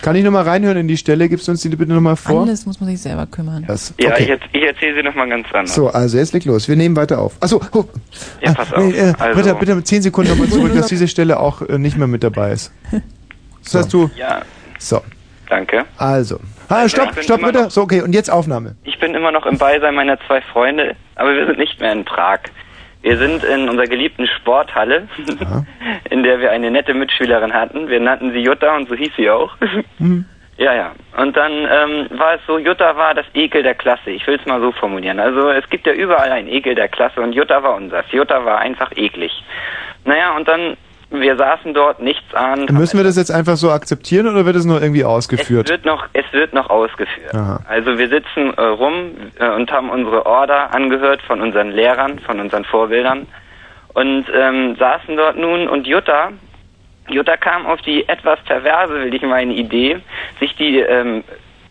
Kann 0.00 0.16
ich 0.16 0.24
nochmal 0.24 0.44
reinhören 0.44 0.78
in 0.78 0.88
die 0.88 0.96
Stelle? 0.96 1.28
Gibst 1.28 1.48
du 1.48 1.52
uns 1.52 1.60
die 1.60 1.68
bitte 1.68 1.92
nochmal 1.92 2.16
vor? 2.16 2.42
Alles 2.42 2.64
muss 2.64 2.80
man 2.80 2.88
sich 2.88 3.00
selber 3.02 3.26
kümmern. 3.26 3.64
Das, 3.66 3.92
Ja, 4.00 4.12
okay. 4.12 4.22
ich, 4.22 4.30
erz- 4.30 4.48
ich 4.52 4.62
erzähle 4.62 4.94
sie 4.96 5.02
nochmal 5.02 5.28
ganz 5.28 5.46
anders. 5.52 5.74
So, 5.74 5.88
also 5.88 6.16
jetzt 6.16 6.32
leg 6.32 6.46
los. 6.46 6.66
Wir 6.66 6.76
nehmen 6.76 6.96
weiter 6.96 7.18
auf. 7.20 7.34
Achso, 7.40 7.60
oh. 7.74 7.84
Ja, 8.40 8.54
pass 8.54 8.72
auf. 8.72 8.84
Nee, 8.86 8.92
äh, 8.96 9.12
Also- 9.18 9.34
Britta, 9.38 9.52
bitte 9.52 9.74
mit 9.74 9.86
10 9.86 10.00
Sekunden 10.00 10.30
nochmal 10.30 10.48
zurück, 10.48 10.72
dass 10.74 10.86
diese 10.86 11.08
Stelle 11.08 11.40
auch 11.40 11.60
äh, 11.60 11.76
nicht 11.78 11.98
mehr 11.98 12.06
mit 12.06 12.24
dabei 12.24 12.52
ist. 12.52 12.72
Das 13.64 13.74
hast 13.74 13.92
du. 13.92 14.08
Ja, 14.16 14.40
So, 14.78 15.02
danke. 15.48 15.84
also. 15.98 16.40
Ah, 16.70 16.82
Also, 16.82 16.88
stopp, 16.96 17.14
bin 17.14 17.22
stopp, 17.24 17.40
Britta. 17.40 17.70
So, 17.70 17.82
okay, 17.82 18.02
und 18.02 18.12
jetzt 18.14 18.30
Aufnahme. 18.30 18.76
Ich 18.84 18.98
bin 18.98 19.14
immer 19.14 19.32
noch 19.32 19.46
im 19.46 19.56
Beisein 19.58 19.94
meiner 19.94 20.18
zwei 20.26 20.40
Freunde, 20.42 20.96
aber 21.14 21.34
wir 21.34 21.46
sind 21.46 21.58
nicht 21.58 21.80
mehr 21.80 21.92
in 21.92 22.04
Prag. 22.04 22.40
Wir 23.00 23.16
sind 23.16 23.42
in 23.44 23.68
unserer 23.68 23.86
geliebten 23.86 24.26
Sporthalle, 24.26 25.08
in 26.10 26.22
der 26.24 26.40
wir 26.40 26.50
eine 26.50 26.70
nette 26.70 26.92
Mitschülerin 26.94 27.54
hatten. 27.54 27.88
Wir 27.88 28.00
nannten 28.00 28.32
sie 28.32 28.40
Jutta 28.40 28.76
und 28.76 28.88
so 28.88 28.94
hieß 28.94 29.12
sie 29.16 29.30
auch. 29.30 29.56
Hm. 29.98 30.24
Ja, 30.60 30.74
ja. 30.74 30.90
Und 31.16 31.36
dann 31.36 31.52
ähm, 31.52 32.08
war 32.18 32.34
es 32.34 32.40
so, 32.44 32.58
Jutta 32.58 32.96
war 32.96 33.14
das 33.14 33.26
Ekel 33.32 33.62
der 33.62 33.76
Klasse. 33.76 34.10
Ich 34.10 34.26
will 34.26 34.40
es 34.40 34.44
mal 34.44 34.60
so 34.60 34.72
formulieren. 34.72 35.20
Also 35.20 35.50
es 35.50 35.70
gibt 35.70 35.86
ja 35.86 35.92
überall 35.92 36.32
ein 36.32 36.48
Ekel 36.48 36.74
der 36.74 36.88
Klasse 36.88 37.20
und 37.20 37.32
Jutta 37.32 37.62
war 37.62 37.76
unseres. 37.76 38.04
Jutta 38.10 38.44
war 38.44 38.58
einfach 38.58 38.90
eklig. 38.96 39.30
Naja, 40.04 40.34
und 40.36 40.48
dann, 40.48 40.76
wir 41.10 41.36
saßen 41.36 41.72
dort, 41.72 42.00
nichts 42.00 42.34
an. 42.34 42.66
Müssen 42.70 42.98
wir 42.98 43.04
das 43.04 43.16
jetzt 43.16 43.30
einfach 43.30 43.56
so 43.56 43.70
akzeptieren 43.70 44.26
oder 44.26 44.44
wird 44.44 44.56
es 44.56 44.66
noch 44.66 44.80
irgendwie 44.80 45.00
Es 45.00 45.06
ausgeführt? 45.06 45.68
wird 45.70 45.84
noch, 45.84 46.06
es 46.12 46.30
wird 46.32 46.52
noch 46.52 46.68
ausgeführt. 46.68 47.34
Aha. 47.34 47.60
Also 47.66 47.96
wir 47.98 48.08
sitzen 48.08 48.52
äh, 48.56 48.60
rum 48.62 49.12
äh, 49.38 49.48
und 49.50 49.72
haben 49.72 49.88
unsere 49.90 50.26
Order 50.26 50.74
angehört 50.74 51.22
von 51.22 51.40
unseren 51.40 51.70
Lehrern, 51.70 52.18
von 52.18 52.40
unseren 52.40 52.64
Vorbildern 52.64 53.26
und 53.94 54.26
ähm, 54.34 54.76
saßen 54.78 55.16
dort 55.16 55.36
nun 55.38 55.66
und 55.68 55.86
Jutta, 55.86 56.30
Jutta 57.08 57.36
kam 57.38 57.64
auf 57.66 57.80
die 57.80 58.06
etwas 58.08 58.38
perverse, 58.44 58.92
will 58.92 59.14
ich 59.14 59.22
meine 59.22 59.54
Idee, 59.54 59.98
sich 60.40 60.54
die 60.56 60.78
ähm, 60.80 61.24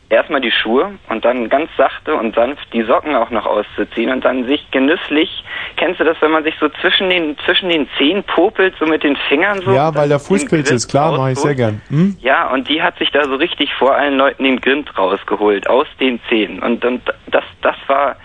erstmal 0.09 0.41
die 0.41 0.51
Schuhe 0.51 0.97
und 1.09 1.25
dann 1.25 1.49
ganz 1.49 1.69
sachte 1.77 2.15
und 2.15 2.35
sanft 2.35 2.71
die 2.73 2.83
Socken 2.83 3.15
auch 3.15 3.29
noch 3.29 3.45
auszuziehen 3.45 4.11
und 4.11 4.23
dann 4.23 4.45
sich 4.45 4.69
genüsslich, 4.71 5.43
kennst 5.75 5.99
du 5.99 6.03
das, 6.03 6.17
wenn 6.21 6.31
man 6.31 6.43
sich 6.43 6.55
so 6.59 6.69
zwischen 6.81 7.09
den 7.09 7.37
zwischen 7.45 7.69
den 7.69 7.87
Zehen 7.97 8.23
popelt, 8.23 8.75
so 8.79 8.85
mit 8.85 9.03
den 9.03 9.15
Fingern 9.27 9.61
so? 9.61 9.71
Ja, 9.71 9.93
weil 9.93 10.09
da 10.09 10.19
Fußpilz 10.19 10.71
ist, 10.71 10.87
klar, 10.87 11.17
mache 11.17 11.31
ich 11.31 11.39
sehr 11.39 11.55
gern. 11.55 11.81
Hm? 11.89 12.17
Ja, 12.21 12.49
und 12.51 12.69
die 12.69 12.81
hat 12.81 12.97
sich 12.97 13.11
da 13.11 13.25
so 13.25 13.35
richtig 13.35 13.73
vor 13.73 13.95
allen 13.95 14.17
Leuten 14.17 14.43
den 14.43 14.61
Grind 14.61 14.97
rausgeholt, 14.97 15.69
aus 15.69 15.87
den 15.99 16.19
Zähnen. 16.29 16.59
Und, 16.59 16.83
und 16.85 17.01
das, 17.27 17.43
das 17.61 17.75
war 17.87 18.15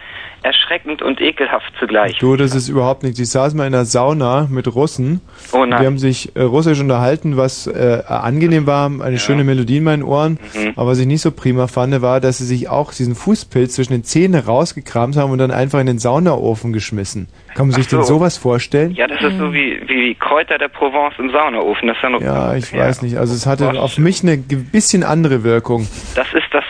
erschreckend 0.42 1.02
und 1.02 1.20
ekelhaft 1.20 1.72
zugleich. 1.78 2.18
Du, 2.18 2.36
das 2.36 2.54
ist 2.54 2.68
überhaupt 2.68 3.02
nichts. 3.02 3.18
Ich 3.18 3.30
saß 3.30 3.54
mal 3.54 3.66
in 3.66 3.72
der 3.72 3.84
Sauna 3.84 4.48
mit 4.50 4.72
Russen. 4.74 5.20
Oh 5.52 5.64
nein. 5.64 5.80
Die 5.80 5.86
haben 5.86 5.98
sich 5.98 6.34
äh, 6.36 6.42
russisch 6.42 6.80
unterhalten, 6.80 7.36
was 7.36 7.66
äh, 7.66 8.02
angenehm 8.06 8.66
war, 8.66 8.90
eine 9.02 9.18
schöne 9.18 9.44
Melodie 9.44 9.78
in 9.78 9.84
meinen 9.84 10.02
Ohren. 10.02 10.38
Mhm. 10.54 10.72
Aber 10.76 10.90
was 10.90 10.98
ich 10.98 11.06
nicht 11.06 11.22
so 11.22 11.30
prima 11.30 11.66
fand, 11.66 11.92
war, 12.00 12.20
dass 12.20 12.38
sie 12.38 12.46
sich 12.46 12.68
auch 12.68 12.92
diesen 12.92 13.14
Fußpilz 13.14 13.74
zwischen 13.74 13.92
den 13.92 14.04
Zähnen 14.04 14.40
rausgekramt 14.40 15.16
haben 15.16 15.30
und 15.30 15.38
dann 15.38 15.50
einfach 15.50 15.80
in 15.80 15.86
den 15.86 15.98
Saunaofen 15.98 16.72
geschmissen. 16.72 17.28
Kann 17.54 17.66
man 17.66 17.74
sich 17.74 17.88
so. 17.88 17.98
denn 17.98 18.06
sowas 18.06 18.38
vorstellen? 18.38 18.92
Ja, 18.92 19.06
das 19.06 19.20
ist 19.20 19.36
so 19.38 19.52
wie, 19.52 19.80
wie 19.86 20.14
Kräuter 20.14 20.58
der 20.58 20.68
Provence 20.68 21.14
im 21.18 21.30
Saunaofen. 21.30 21.88
Das 21.88 21.96
ist 21.96 22.02
ja, 22.02 22.08
noch, 22.08 22.20
Ja, 22.20 22.54
ich 22.54 22.74
weiß 22.74 23.02
nicht. 23.02 23.16
Also 23.18 23.34
es 23.34 23.46
hatte 23.46 23.80
auf 23.80 23.98
mich 23.98 24.22
eine 24.22 24.38
bisschen 24.38 25.04
andere 25.04 25.44
Wirkung. 25.44 25.86
das 26.14 26.28
ist 26.32 26.46
das 26.52 26.64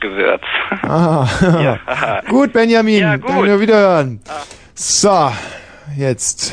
Borscht-Gewürz. 0.00 0.42
Ah, 0.82 1.26
Ja. 1.62 2.20
gut, 2.28 2.52
Benjamin. 2.52 3.00
Ja, 3.00 3.16
gut. 3.16 3.28
Danke, 3.28 3.60
wiederhören. 3.60 4.20
So, 4.74 5.30
jetzt 5.96 6.52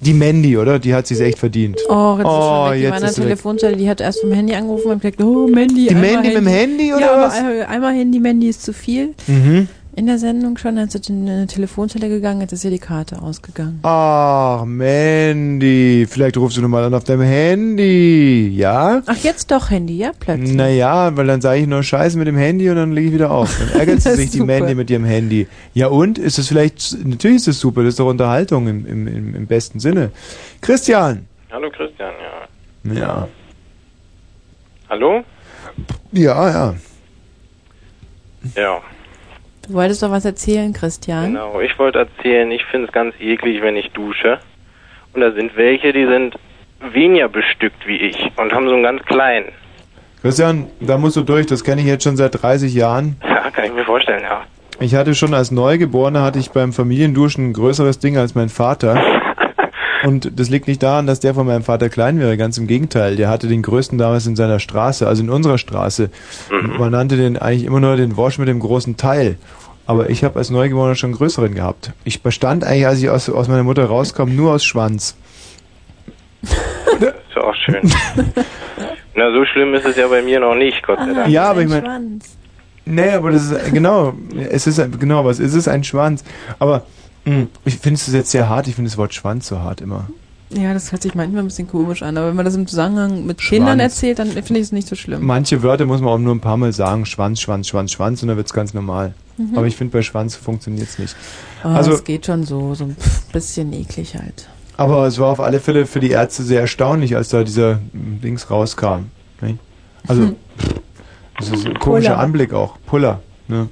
die 0.00 0.12
Mandy, 0.14 0.56
oder? 0.56 0.78
Die 0.78 0.94
hat 0.94 1.06
sich 1.06 1.20
echt 1.20 1.38
verdient. 1.38 1.78
Oh, 1.88 2.14
jetzt 2.18 2.26
ist 2.26 2.32
Oh, 2.32 2.66
schon 2.66 2.72
weg. 2.72 2.78
Die 3.00 3.04
ist 3.06 3.18
weg. 3.18 3.24
Telefonzelle, 3.24 3.76
die 3.76 3.88
hat 3.90 4.00
erst 4.00 4.20
vom 4.20 4.32
Handy 4.32 4.54
angerufen 4.54 4.90
und 4.92 5.02
gesagt, 5.02 5.20
oh, 5.20 5.48
Mandy. 5.48 5.88
Die 5.88 5.94
Mandy 5.94 6.28
mit 6.28 6.36
dem 6.36 6.46
Handy, 6.46 6.92
oder 6.92 7.00
ja, 7.00 7.20
was? 7.20 7.34
ein- 7.36 7.62
einmal 7.62 7.94
Handy, 7.94 8.20
Mandy 8.20 8.48
ist 8.48 8.62
zu 8.62 8.72
viel. 8.72 9.14
Mhm. 9.26 9.68
In 9.98 10.06
der 10.06 10.20
Sendung 10.20 10.56
schon, 10.58 10.76
ist 10.76 10.92
sie 10.92 11.12
in 11.12 11.28
eine 11.28 11.48
Telefonzelle 11.48 12.08
gegangen, 12.08 12.40
jetzt 12.40 12.52
ist 12.52 12.62
ihr 12.62 12.70
die 12.70 12.78
Karte 12.78 13.20
ausgegangen. 13.20 13.80
Ach, 13.82 14.64
Mandy. 14.64 16.06
Vielleicht 16.08 16.36
rufst 16.36 16.56
du 16.56 16.62
nochmal 16.62 16.84
an 16.84 16.94
auf 16.94 17.02
deinem 17.02 17.22
Handy. 17.22 18.48
Ja? 18.54 19.02
Ach, 19.06 19.16
jetzt 19.16 19.50
doch 19.50 19.70
Handy, 19.70 19.96
ja, 19.96 20.12
plötzlich. 20.16 20.52
Naja, 20.54 21.16
weil 21.16 21.26
dann 21.26 21.40
sage 21.40 21.62
ich 21.62 21.66
nur 21.66 21.82
Scheiße 21.82 22.16
mit 22.16 22.28
dem 22.28 22.36
Handy 22.36 22.70
und 22.70 22.76
dann 22.76 22.92
lege 22.92 23.08
ich 23.08 23.14
wieder 23.14 23.32
auf. 23.32 23.58
Dann 23.58 23.80
ärgert 23.80 24.00
sie 24.02 24.10
Das 24.10 24.18
sich 24.18 24.26
ist 24.26 24.34
die. 24.34 24.40
Mandy 24.42 24.76
mit 24.76 24.88
ihrem 24.88 25.04
Handy. 25.04 25.48
Ja 25.74 25.88
und? 25.88 26.16
Ist 26.18 26.38
es 26.38 26.46
vielleicht, 26.46 27.04
natürlich 27.04 27.38
ist 27.38 27.48
es 27.48 27.58
super, 27.58 27.82
das 27.82 27.94
ist 27.94 27.98
doch 27.98 28.06
Unterhaltung 28.06 28.68
im, 28.68 28.86
im, 28.86 29.08
im, 29.08 29.34
im 29.34 29.46
besten 29.48 29.80
Sinne. 29.80 30.12
Christian. 30.60 31.26
Hallo 31.50 31.70
Christian, 31.72 32.12
ja. 32.84 32.94
Ja. 32.94 33.28
Hallo? 34.90 35.24
Ja, 36.12 36.50
ja. 36.50 36.74
Ja, 38.54 38.80
Du 39.68 39.74
wolltest 39.74 40.02
doch 40.02 40.10
was 40.10 40.24
erzählen, 40.24 40.72
Christian. 40.72 41.26
genau. 41.26 41.60
Ich 41.60 41.78
wollte 41.78 41.98
erzählen, 41.98 42.50
ich 42.50 42.64
finde 42.64 42.86
es 42.86 42.92
ganz 42.92 43.14
eklig, 43.20 43.60
wenn 43.60 43.76
ich 43.76 43.90
dusche. 43.92 44.38
Und 45.12 45.20
da 45.20 45.30
sind 45.32 45.56
welche, 45.56 45.92
die 45.92 46.06
sind 46.06 46.36
weniger 46.92 47.28
bestückt 47.28 47.86
wie 47.86 47.96
ich 47.96 48.16
und 48.36 48.52
haben 48.52 48.66
so 48.68 48.74
einen 48.74 48.82
ganz 48.82 49.02
kleinen. 49.04 49.46
Christian, 50.22 50.66
da 50.80 50.96
musst 50.96 51.16
du 51.16 51.22
durch, 51.22 51.46
das 51.46 51.62
kenne 51.64 51.82
ich 51.82 51.86
jetzt 51.86 52.04
schon 52.04 52.16
seit 52.16 52.42
30 52.42 52.74
Jahren. 52.74 53.16
Ja, 53.28 53.50
kann 53.50 53.64
ich 53.64 53.72
mir 53.72 53.84
vorstellen, 53.84 54.22
ja. 54.22 54.42
Ich 54.78 54.94
hatte 54.94 55.14
schon 55.14 55.32
als 55.32 55.50
Neugeborener 55.50 56.22
hatte 56.22 56.38
ich 56.38 56.50
beim 56.50 56.72
Familienduschen 56.72 57.48
ein 57.48 57.52
größeres 57.52 57.98
Ding 57.98 58.16
als 58.18 58.34
mein 58.34 58.48
Vater. 58.50 59.02
Und 60.04 60.38
das 60.38 60.48
liegt 60.48 60.68
nicht 60.68 60.82
daran, 60.82 61.06
dass 61.06 61.20
der 61.20 61.34
von 61.34 61.46
meinem 61.46 61.62
Vater 61.62 61.88
klein 61.88 62.20
wäre, 62.20 62.36
ganz 62.36 62.56
im 62.58 62.66
Gegenteil. 62.66 63.16
Der 63.16 63.28
hatte 63.28 63.48
den 63.48 63.62
größten 63.62 63.98
damals 63.98 64.26
in 64.26 64.36
seiner 64.36 64.60
Straße, 64.60 65.08
also 65.08 65.22
in 65.22 65.30
unserer 65.30 65.58
Straße. 65.58 66.10
Man 66.78 66.92
nannte 66.92 67.16
den 67.16 67.36
eigentlich 67.36 67.64
immer 67.64 67.80
nur 67.80 67.96
den 67.96 68.16
Wosch 68.16 68.38
mit 68.38 68.48
dem 68.48 68.60
großen 68.60 68.96
Teil. 68.96 69.38
Aber 69.88 70.10
ich 70.10 70.22
habe 70.22 70.38
als 70.38 70.50
Neugeborener 70.50 70.94
schon 70.96 71.08
einen 71.08 71.16
größeren 71.16 71.54
gehabt. 71.54 71.92
Ich 72.04 72.22
bestand 72.22 72.62
eigentlich, 72.62 72.86
als 72.86 72.98
ich 73.00 73.08
aus, 73.08 73.30
aus 73.30 73.48
meiner 73.48 73.62
Mutter 73.62 73.86
rauskam, 73.86 74.28
nur 74.36 74.52
aus 74.52 74.62
Schwanz. 74.62 75.16
wäre 77.00 77.14
auch 77.46 77.54
schön. 77.54 77.80
Na, 79.14 79.32
so 79.32 79.44
schlimm 79.46 79.72
ist 79.72 79.86
es 79.86 79.96
ja 79.96 80.06
bei 80.08 80.20
mir 80.22 80.40
noch 80.40 80.54
nicht, 80.54 80.82
Gott 80.86 80.98
sei 80.98 81.14
Dank. 81.14 81.28
Ja, 81.28 81.50
aber 81.50 81.62
ich 81.62 81.68
meine, 81.68 82.18
nee, 82.84 83.10
aber 83.10 83.30
das 83.32 83.50
ist 83.50 83.72
genau, 83.72 84.12
es 84.50 84.66
ist 84.66 84.78
ein- 84.78 84.96
genau 84.98 85.24
was, 85.24 85.38
es 85.40 85.54
ist 85.54 85.68
ein 85.68 85.82
Schwanz. 85.84 86.22
Aber 86.58 86.82
mh, 87.24 87.46
ich 87.64 87.78
finde 87.78 87.94
es 87.94 88.12
jetzt 88.12 88.30
sehr 88.30 88.48
hart. 88.48 88.68
Ich 88.68 88.74
finde 88.74 88.90
das 88.90 88.98
Wort 88.98 89.14
Schwanz 89.14 89.48
so 89.48 89.60
hart 89.60 89.80
immer. 89.80 90.08
Ja, 90.50 90.72
das 90.72 90.92
hört 90.92 91.02
sich 91.02 91.14
manchmal 91.14 91.42
ein 91.42 91.46
bisschen 91.46 91.68
komisch 91.68 92.02
an, 92.02 92.16
aber 92.16 92.28
wenn 92.28 92.36
man 92.36 92.44
das 92.44 92.54
im 92.54 92.66
Zusammenhang 92.66 93.26
mit 93.26 93.38
Kindern 93.38 93.78
Schwanz. 93.78 93.82
erzählt, 93.94 94.18
dann 94.18 94.28
finde 94.30 94.54
ich 94.54 94.60
es 94.66 94.72
nicht 94.72 94.88
so 94.88 94.96
schlimm. 94.96 95.24
Manche 95.26 95.62
Wörter 95.62 95.84
muss 95.84 96.00
man 96.00 96.08
auch 96.10 96.18
nur 96.18 96.34
ein 96.34 96.40
paar 96.40 96.56
Mal 96.56 96.72
sagen, 96.72 97.04
Schwanz, 97.04 97.40
Schwanz, 97.40 97.68
Schwanz, 97.68 97.92
Schwanz, 97.92 98.22
und 98.22 98.28
dann 98.28 98.38
wird's 98.38 98.54
ganz 98.54 98.72
normal. 98.72 99.12
Mhm. 99.36 99.56
Aber 99.58 99.66
ich 99.66 99.76
finde, 99.76 99.92
bei 99.92 100.00
Schwanz 100.02 100.36
funktioniert's 100.36 100.98
nicht. 100.98 101.14
Aber 101.62 101.74
also, 101.74 101.92
es 101.92 102.04
geht 102.04 102.24
schon 102.24 102.44
so, 102.44 102.74
so 102.74 102.84
ein 102.84 102.96
bisschen 103.32 103.72
eklig 103.74 104.14
halt. 104.16 104.48
aber 104.78 105.06
es 105.06 105.18
war 105.18 105.28
auf 105.28 105.40
alle 105.40 105.60
Fälle 105.60 105.84
für 105.86 106.00
die 106.00 106.10
Ärzte 106.10 106.42
sehr 106.42 106.62
erstaunlich, 106.62 107.14
als 107.14 107.28
da 107.28 107.44
dieser 107.44 107.78
Dings 107.92 108.50
rauskam. 108.50 109.10
Also, 110.06 110.22
Hm. 110.28 110.36
das 111.38 111.50
ist 111.50 111.66
ein 111.66 111.78
komischer 111.78 112.10
Puller. 112.12 112.18
Anblick 112.20 112.52
auch. 112.54 112.78
Puller. 112.86 113.20
Ne? 113.48 113.68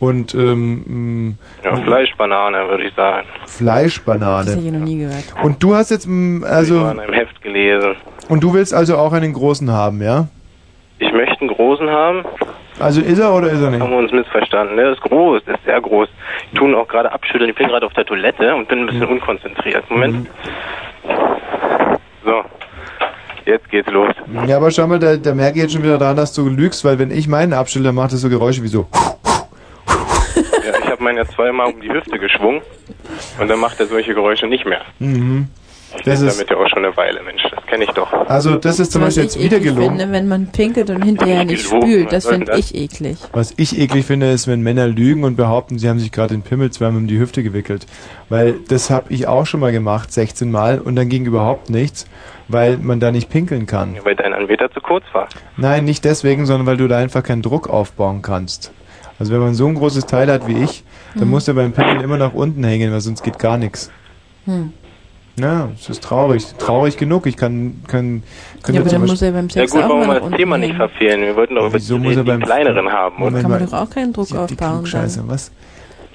Und 0.00 0.34
ähm, 0.34 1.38
Ja, 1.62 1.76
Fleischbanane, 1.76 2.68
würde 2.68 2.84
ich 2.84 2.94
sagen. 2.94 3.26
Das 3.42 3.56
Fleischbanane. 3.56 4.50
habe 4.50 4.60
ich 4.60 4.72
noch 4.72 4.80
nie 4.80 4.98
gehört. 4.98 5.24
Und 5.42 5.62
du 5.62 5.74
hast 5.74 5.90
jetzt, 5.90 6.06
ich 6.06 6.44
also, 6.46 6.74
mal 6.80 6.92
in 6.92 7.00
einem 7.00 7.14
Heft 7.14 7.40
gelesen. 7.42 7.96
und 8.28 8.42
du 8.42 8.52
willst 8.52 8.74
also 8.74 8.96
auch 8.96 9.12
einen 9.12 9.32
großen 9.32 9.70
haben, 9.70 10.02
ja? 10.02 10.26
Ich 10.98 11.12
möchte 11.12 11.40
einen 11.40 11.50
großen 11.50 11.88
haben. 11.88 12.24
Also 12.80 13.00
ist 13.00 13.18
er 13.18 13.32
oder 13.32 13.50
ist 13.50 13.60
er 13.62 13.70
nicht? 13.70 13.80
Haben 13.80 13.90
wir 13.90 13.98
uns 13.98 14.12
missverstanden. 14.12 14.74
Ne? 14.76 14.82
Das 14.84 14.98
ist 14.98 15.02
groß, 15.02 15.42
das 15.46 15.56
ist 15.58 15.64
sehr 15.64 15.80
groß. 15.80 16.08
Ich 16.52 16.58
tue 16.58 16.68
ihn 16.68 16.74
auch 16.74 16.88
gerade 16.88 17.10
abschütteln. 17.12 17.50
Ich 17.50 17.56
bin 17.56 17.68
gerade 17.68 17.86
auf 17.86 17.92
der 17.92 18.04
Toilette 18.04 18.54
und 18.54 18.66
bin 18.68 18.80
ein 18.80 18.86
bisschen 18.86 19.06
unkonzentriert. 19.06 19.88
Moment. 19.90 20.28
So. 22.24 22.42
Jetzt 23.46 23.70
geht's 23.70 23.90
los. 23.90 24.14
Ja, 24.46 24.56
aber 24.56 24.70
schau 24.70 24.86
mal, 24.86 24.98
da, 24.98 25.16
da 25.16 25.34
merke 25.34 25.56
ich 25.58 25.64
jetzt 25.64 25.74
schon 25.74 25.82
wieder 25.82 25.98
dran, 25.98 26.16
dass 26.16 26.32
du 26.32 26.48
lügst, 26.48 26.84
weil 26.84 26.98
wenn 26.98 27.10
ich 27.10 27.28
meinen 27.28 27.50
dann 27.50 27.94
macht 27.94 28.12
es 28.12 28.22
so 28.22 28.28
Geräusche 28.28 28.62
wie 28.62 28.68
so. 28.68 28.86
Ja, 30.94 31.00
ich 31.00 31.00
habe 31.00 31.04
meinen 31.04 31.16
ja 31.18 31.26
zweimal 31.26 31.72
um 31.72 31.80
die 31.80 31.90
Hüfte 31.90 32.18
geschwungen 32.18 32.62
und 33.40 33.48
dann 33.48 33.58
macht 33.58 33.80
er 33.80 33.86
solche 33.86 34.14
Geräusche 34.14 34.46
nicht 34.46 34.64
mehr. 34.66 34.82
Mhm. 34.98 35.48
Ich 35.96 36.02
Das 36.02 36.18
bin 36.20 36.28
ist, 36.28 36.36
damit 36.40 36.50
ja 36.50 36.56
auch 36.56 36.68
schon 36.68 36.84
eine 36.84 36.96
Weile, 36.96 37.22
Mensch. 37.22 37.42
Das 37.54 37.64
kenne 37.66 37.84
ich 37.84 37.90
doch. 37.90 38.12
also 38.28 38.56
das 38.56 38.80
ist 38.80 38.90
zum 38.90 39.02
Was 39.02 39.10
Beispiel 39.14 39.22
jetzt 39.24 39.38
wieder 39.38 39.56
eklig 39.58 39.74
gelungen. 39.74 39.98
finde, 39.98 40.12
wenn 40.12 40.26
man 40.26 40.46
pinkelt 40.50 40.90
und 40.90 41.02
hinterher 41.02 41.44
nicht 41.44 41.68
gelogen, 41.70 41.86
spült, 41.88 42.06
was 42.06 42.10
das 42.24 42.26
finde 42.26 42.58
ich 42.58 42.74
eklig. 42.74 43.16
Was 43.32 43.54
ich 43.56 43.78
eklig 43.78 44.04
finde, 44.04 44.30
ist, 44.32 44.48
wenn 44.48 44.60
Männer 44.60 44.88
lügen 44.88 45.22
und 45.22 45.36
behaupten, 45.36 45.78
sie 45.78 45.88
haben 45.88 46.00
sich 46.00 46.10
gerade 46.10 46.34
den 46.34 46.42
Pimmel 46.42 46.70
zweimal 46.72 46.98
um 47.02 47.06
die 47.06 47.18
Hüfte 47.18 47.44
gewickelt. 47.44 47.86
Weil 48.28 48.54
das 48.68 48.90
habe 48.90 49.12
ich 49.12 49.28
auch 49.28 49.46
schon 49.46 49.60
mal 49.60 49.70
gemacht, 49.70 50.12
16 50.12 50.50
Mal, 50.50 50.80
und 50.80 50.96
dann 50.96 51.08
ging 51.08 51.26
überhaupt 51.26 51.70
nichts, 51.70 52.06
weil 52.48 52.76
man 52.78 52.98
da 52.98 53.12
nicht 53.12 53.30
pinkeln 53.30 53.66
kann. 53.66 53.96
Weil 54.02 54.16
dein 54.16 54.32
Anbeter 54.34 54.70
zu 54.72 54.80
kurz 54.80 55.04
war. 55.12 55.28
Nein, 55.56 55.84
nicht 55.84 56.04
deswegen, 56.04 56.44
sondern 56.46 56.66
weil 56.66 56.76
du 56.76 56.88
da 56.88 56.98
einfach 56.98 57.22
keinen 57.22 57.42
Druck 57.42 57.68
aufbauen 57.70 58.20
kannst. 58.20 58.72
Also 59.18 59.32
wenn 59.32 59.40
man 59.40 59.54
so 59.54 59.66
ein 59.66 59.74
großes 59.74 60.06
Teil 60.06 60.30
hat 60.30 60.46
wie 60.48 60.62
ich, 60.64 60.82
dann 61.14 61.24
Mhm. 61.24 61.30
muss 61.30 61.44
der 61.44 61.52
beim 61.54 61.72
Pinkeln 61.72 62.00
immer 62.00 62.16
nach 62.16 62.34
unten 62.34 62.64
hängen, 62.64 62.90
weil 62.92 63.00
sonst 63.00 63.22
geht 63.22 63.38
gar 63.38 63.56
nichts. 63.58 63.90
Hm. 64.44 64.72
Ja, 65.36 65.68
es 65.74 65.88
ist 65.88 66.02
traurig. 66.02 66.44
Traurig 66.58 66.96
genug. 66.96 67.26
Ich 67.26 67.36
kann, 67.36 67.82
kann, 67.88 68.22
könnte 68.62 68.72
Ja, 68.74 68.80
aber 68.82 68.90
dann 68.90 69.06
muss 69.06 69.20
er 69.22 69.32
beim 69.32 69.48
Ja 69.48 69.52
Sex 69.62 69.72
gut, 69.72 69.82
auch 69.82 69.88
wollen 69.88 70.08
wir 70.08 70.20
das 70.20 70.30
Thema 70.32 70.58
nicht 70.58 70.76
verfehlen. 70.76 71.22
Wir 71.22 71.34
wollten 71.34 71.56
doch 71.56 71.66
über 71.66 71.78
die, 71.78 71.92
muss 71.94 72.16
er 72.16 72.22
die 72.22 72.28
beim- 72.30 72.40
kleineren 72.42 72.88
haben, 72.92 73.16
oder? 73.16 73.24
Moment 73.24 73.42
Kann 73.42 73.50
man 73.50 73.66
doch 73.66 73.72
auch 73.72 73.90
keinen 73.90 74.12
Druck 74.12 74.32
aufbauen. 74.34 74.86
Scheiße, 74.86 75.18
Dann. 75.20 75.28
was? 75.28 75.50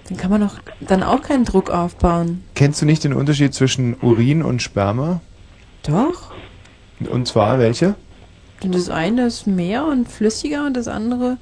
dann 0.07 0.17
kann 0.17 0.31
man 0.31 0.41
doch 0.41 0.55
dann 0.79 1.03
auch 1.03 1.21
keinen 1.21 1.43
Druck 1.45 1.69
aufbauen. 1.69 2.43
Kennst 2.55 2.81
du 2.81 2.85
nicht 2.85 3.03
den 3.03 3.13
Unterschied 3.13 3.53
zwischen 3.53 3.95
Urin 4.01 4.41
und 4.41 4.61
Sperma? 4.61 5.19
Doch. 5.83 6.31
Und 7.11 7.27
zwar 7.27 7.59
welche? 7.59 7.95
Das 8.63 8.89
eine 8.89 9.25
ist 9.27 9.47
mehr 9.47 9.85
und 9.85 10.07
flüssiger 10.09 10.65
und 10.65 10.75
das 10.75 10.87
andere. 10.87 11.37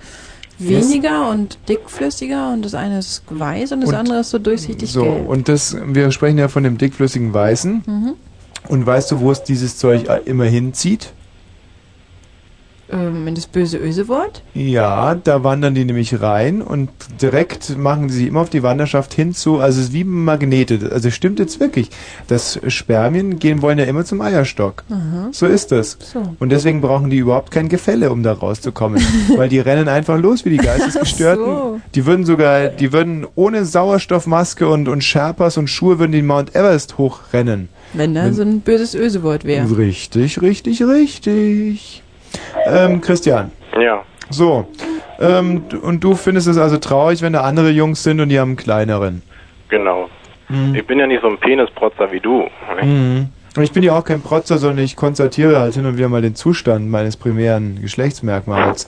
Weniger 0.59 1.29
und 1.29 1.57
dickflüssiger 1.69 2.51
und 2.53 2.63
das 2.65 2.73
eine 2.73 2.99
ist 2.99 3.23
weiß 3.29 3.71
und 3.73 3.81
das 3.81 3.89
Und 3.89 3.95
andere 3.95 4.19
ist 4.19 4.29
so 4.31 4.39
durchsichtig 4.39 4.91
So, 4.91 5.03
gelb. 5.03 5.27
und 5.29 5.47
das, 5.49 5.77
wir 5.85 6.11
sprechen 6.11 6.38
ja 6.38 6.47
von 6.47 6.63
dem 6.63 6.77
dickflüssigen 6.77 7.34
Weißen. 7.34 7.84
Mhm. 7.85 8.13
Und 8.67 8.85
weißt 8.85 9.11
du, 9.11 9.19
wo 9.19 9.31
es 9.31 9.43
dieses 9.43 9.77
Zeug 9.77 10.07
immer 10.25 10.45
hinzieht? 10.45 11.13
Ähm, 12.89 13.27
in 13.27 13.35
das 13.35 13.47
böse 13.47 13.77
Öse-Wort? 13.77 14.41
Ja, 14.53 15.15
da 15.15 15.43
wandern 15.43 15.76
die 15.76 15.84
nämlich 15.84 16.22
rein 16.22 16.61
und 16.61 16.89
direkt 17.22 17.77
machen 17.77 18.07
sie 18.09 18.19
sich 18.19 18.27
immer 18.27 18.41
auf 18.41 18.49
die 18.49 18.64
Wanderschaft 18.64 19.14
hinzu. 19.14 19.59
Also 19.59 19.81
es 19.81 19.88
ist 19.88 19.93
wie 19.93 20.05
Magnete. 20.05 20.89
Also 20.93 21.09
es 21.09 21.14
stimmt 21.15 21.39
jetzt 21.39 21.59
wirklich. 21.59 21.89
Das 22.27 22.59
Spermien 22.69 23.39
gehen 23.39 23.61
wollen 23.61 23.77
ja 23.77 23.85
immer 23.85 24.05
zum 24.05 24.22
Eierstock. 24.22 24.84
Aha. 24.89 25.30
So 25.31 25.47
ist 25.47 25.72
das. 25.73 25.97
So. 26.01 26.23
Und 26.39 26.49
deswegen 26.49 26.80
brauchen 26.80 27.09
die 27.09 27.18
überhaupt 27.18 27.51
kein 27.51 27.68
Gefälle, 27.68 28.09
um 28.09 28.23
da 28.23 28.31
rauszukommen. 28.34 29.01
weil 29.35 29.49
die 29.49 29.59
rennen 29.59 29.89
einfach 29.89 30.18
los 30.18 30.45
wie 30.45 30.51
die 30.51 30.57
Geistesgestörten. 30.57 31.45
So. 31.45 31.81
Die 31.93 32.05
würden 32.05 32.26
sogar, 32.26 32.68
die 32.69 32.93
würden 32.93 33.27
ohne 33.35 33.65
Sauerstoffmaske 33.65 34.68
und, 34.68 34.88
und 34.88 35.03
Sherpas 35.03 35.57
und 35.57 35.68
Schuhe 35.69 35.99
würden 35.99 36.14
den 36.14 36.26
Mount 36.26 36.55
Everest 36.55 36.97
hochrennen. 36.97 37.68
Wenn 37.93 38.14
da 38.15 38.26
Wenn- 38.26 38.34
so 38.34 38.41
ein 38.43 38.61
böses 38.61 38.95
Öse-Wort 38.95 39.43
wäre. 39.45 39.77
Richtig, 39.77 40.41
richtig, 40.41 40.84
richtig. 40.84 42.03
Ähm, 42.65 43.01
Christian. 43.01 43.51
Ja. 43.80 44.03
So. 44.30 44.68
Ähm, 45.19 45.64
und 45.81 46.03
du 46.03 46.15
findest 46.15 46.47
es 46.47 46.57
also 46.57 46.77
traurig, 46.77 47.22
wenn 47.22 47.34
da 47.34 47.41
andere 47.41 47.69
Jungs 47.69 48.03
sind 48.03 48.19
und 48.19 48.30
die 48.30 48.39
haben 48.39 48.49
einen 48.49 48.57
kleineren. 48.57 49.22
Genau. 49.69 50.09
Mhm. 50.49 50.76
Ich 50.76 50.85
bin 50.85 50.99
ja 50.99 51.07
nicht 51.07 51.22
so 51.22 51.27
ein 51.27 51.38
Penisprotzer 51.38 52.11
wie 52.11 52.19
du. 52.19 52.47
Mhm. 52.81 53.30
Und 53.55 53.64
ich 53.64 53.72
bin 53.72 53.81
ja 53.81 53.97
auch 53.97 54.03
kein 54.03 54.22
Protzer, 54.22 54.59
sondern 54.59 54.85
ich 54.85 54.95
konstatiere 54.95 55.59
halt 55.59 55.73
hin 55.73 55.85
und 55.88 55.97
wieder 55.97 56.09
mal 56.09 56.22
den 56.22 56.35
Zustand 56.35 56.89
meines 56.91 57.18
primären 57.18 57.81
Geschlechtsmerkmals. 57.81 58.88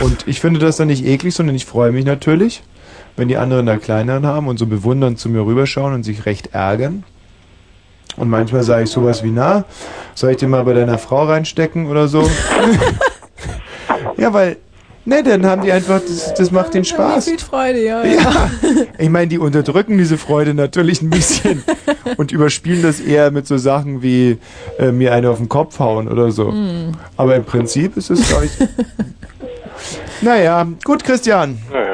Und 0.00 0.28
ich 0.28 0.40
finde 0.40 0.60
das 0.60 0.76
dann 0.76 0.86
nicht 0.86 1.04
eklig, 1.04 1.34
sondern 1.34 1.56
ich 1.56 1.66
freue 1.66 1.90
mich 1.90 2.04
natürlich, 2.04 2.62
wenn 3.16 3.26
die 3.26 3.36
anderen 3.36 3.66
da 3.66 3.76
kleineren 3.76 4.24
haben 4.24 4.46
und 4.46 4.56
so 4.58 4.66
bewundernd 4.66 5.18
zu 5.18 5.28
mir 5.28 5.44
rüberschauen 5.44 5.94
und 5.94 6.04
sich 6.04 6.26
recht 6.26 6.54
ärgern. 6.54 7.02
Und 8.16 8.30
manchmal 8.30 8.62
sage 8.62 8.84
ich 8.84 8.90
sowas 8.90 9.22
wie, 9.22 9.30
na, 9.30 9.64
soll 10.14 10.30
ich 10.30 10.36
den 10.36 10.50
mal 10.50 10.64
bei 10.64 10.72
deiner 10.72 10.98
Frau 10.98 11.24
reinstecken 11.24 11.86
oder 11.86 12.08
so? 12.08 12.28
ja, 14.16 14.32
weil, 14.32 14.56
ne, 15.04 15.22
dann 15.22 15.44
haben 15.46 15.62
die 15.62 15.72
einfach, 15.72 16.00
das, 16.00 16.34
das 16.34 16.50
macht 16.50 16.74
den 16.74 16.84
Spaß. 16.84 17.24
Viel 17.24 17.38
Freude, 17.38 17.84
ja. 17.84 18.04
Ja, 18.04 18.50
ich 18.98 19.10
meine, 19.10 19.26
die 19.26 19.38
unterdrücken 19.38 19.98
diese 19.98 20.18
Freude 20.18 20.54
natürlich 20.54 21.02
ein 21.02 21.10
bisschen 21.10 21.64
und 22.16 22.30
überspielen 22.30 22.82
das 22.82 23.00
eher 23.00 23.30
mit 23.30 23.46
so 23.46 23.58
Sachen 23.58 24.02
wie 24.02 24.38
äh, 24.78 24.92
mir 24.92 25.12
eine 25.12 25.30
auf 25.30 25.38
den 25.38 25.48
Kopf 25.48 25.78
hauen 25.80 26.08
oder 26.08 26.30
so. 26.30 26.52
Hm. 26.52 26.92
Aber 27.16 27.34
im 27.34 27.44
Prinzip 27.44 27.96
ist 27.96 28.10
es, 28.10 28.28
glaube 28.28 28.46
ich. 28.46 28.52
naja, 30.22 30.66
gut, 30.84 31.02
Christian. 31.02 31.58
Naja. 31.72 31.93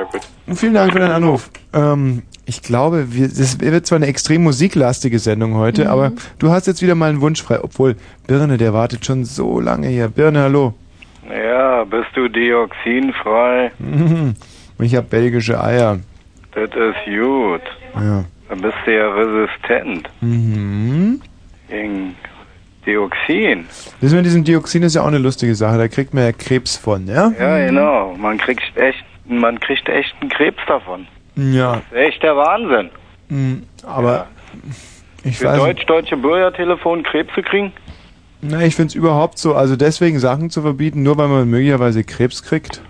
Vielen 0.54 0.74
Dank 0.74 0.92
für 0.92 0.98
deinen 0.98 1.12
Anruf. 1.12 1.50
Ähm, 1.72 2.22
ich 2.46 2.62
glaube, 2.62 3.12
wir, 3.12 3.28
das 3.28 3.60
wird 3.60 3.86
zwar 3.86 3.96
eine 3.96 4.06
extrem 4.06 4.42
musiklastige 4.42 5.18
Sendung 5.18 5.54
heute, 5.54 5.84
Mhm. 5.84 5.90
aber 5.90 6.12
du 6.38 6.50
hast 6.50 6.66
jetzt 6.66 6.82
wieder 6.82 6.94
mal 6.94 7.10
einen 7.10 7.20
Wunsch 7.20 7.42
frei. 7.42 7.58
Obwohl, 7.62 7.96
Birne, 8.26 8.56
der 8.58 8.72
wartet 8.72 9.04
schon 9.06 9.24
so 9.24 9.60
lange 9.60 9.88
hier. 9.88 10.08
Birne, 10.08 10.40
hallo. 10.40 10.74
Ja, 11.28 11.84
bist 11.84 12.08
du 12.14 12.28
dioxinfrei? 12.28 13.70
Mhm. 13.78 14.34
Ich 14.80 14.96
habe 14.96 15.06
belgische 15.06 15.62
Eier. 15.62 16.00
Das 16.54 16.64
ist 16.64 17.04
gut. 17.06 17.60
Ja. 17.94 18.24
Dann 18.48 18.60
bist 18.62 18.74
du 18.84 18.96
ja 18.96 19.08
resistent 19.12 20.08
Mhm. 20.20 21.20
gegen 21.68 22.16
Dioxin. 22.84 23.66
Das 24.00 24.12
mit 24.12 24.24
diesem 24.24 24.42
Dioxin 24.42 24.82
ist 24.82 24.94
ja 24.96 25.02
auch 25.02 25.06
eine 25.06 25.18
lustige 25.18 25.54
Sache. 25.54 25.78
Da 25.78 25.86
kriegt 25.86 26.14
man 26.14 26.24
ja 26.24 26.32
Krebs 26.32 26.76
von, 26.76 27.06
ja? 27.06 27.30
Ja, 27.38 27.64
genau. 27.66 28.16
Man 28.18 28.38
kriegt 28.38 28.62
echt, 28.76 29.04
man 29.38 29.60
kriegt 29.60 29.88
echt 29.88 30.14
einen 30.20 30.30
Krebs 30.30 30.60
davon. 30.66 31.06
Ja. 31.36 31.74
Das 31.74 31.82
ist 31.92 32.06
echt 32.08 32.22
der 32.22 32.36
Wahnsinn. 32.36 32.90
Mhm. 33.28 33.62
Aber 33.86 34.26
ich 35.24 35.38
Für 35.38 35.46
weiß 35.46 35.58
deutsch-deutsche 35.58 36.16
Bürgertelefon 36.16 37.02
Krebs 37.02 37.32
zu 37.34 37.42
kriegen? 37.42 37.72
Na, 38.42 38.62
ich 38.62 38.74
finde 38.74 38.88
es 38.88 38.94
überhaupt 38.94 39.38
so, 39.38 39.54
also 39.54 39.76
deswegen 39.76 40.18
Sachen 40.18 40.50
zu 40.50 40.62
verbieten, 40.62 41.02
nur 41.02 41.18
weil 41.18 41.28
man 41.28 41.48
möglicherweise 41.48 42.04
Krebs 42.04 42.42
kriegt. 42.42 42.80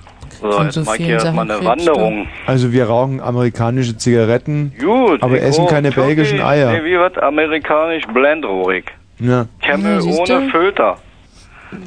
So, 0.40 0.62
jetzt 0.62 0.86
mach 0.86 0.94
ich 0.94 1.04
hier 1.04 1.14
erstmal 1.14 1.50
eine 1.50 1.62
Wanderung. 1.64 2.26
Also 2.46 2.72
wir 2.72 2.86
rauchen 2.86 3.20
amerikanische 3.20 3.96
Zigaretten, 3.96 4.72
Gut. 4.80 5.22
aber 5.22 5.40
essen 5.40 5.66
keine 5.66 5.90
belgischen 5.90 6.40
Eier. 6.40 6.72
Nee, 6.72 6.84
wie 6.84 6.98
wird 6.98 7.22
amerikanisch 7.22 8.06
blendrohrig? 8.06 8.84
Ja. 9.18 9.46
Camel 9.60 10.00
Ja, 10.02 10.18
ohne 10.18 10.46
du? 10.46 10.50
Filter. 10.50 10.96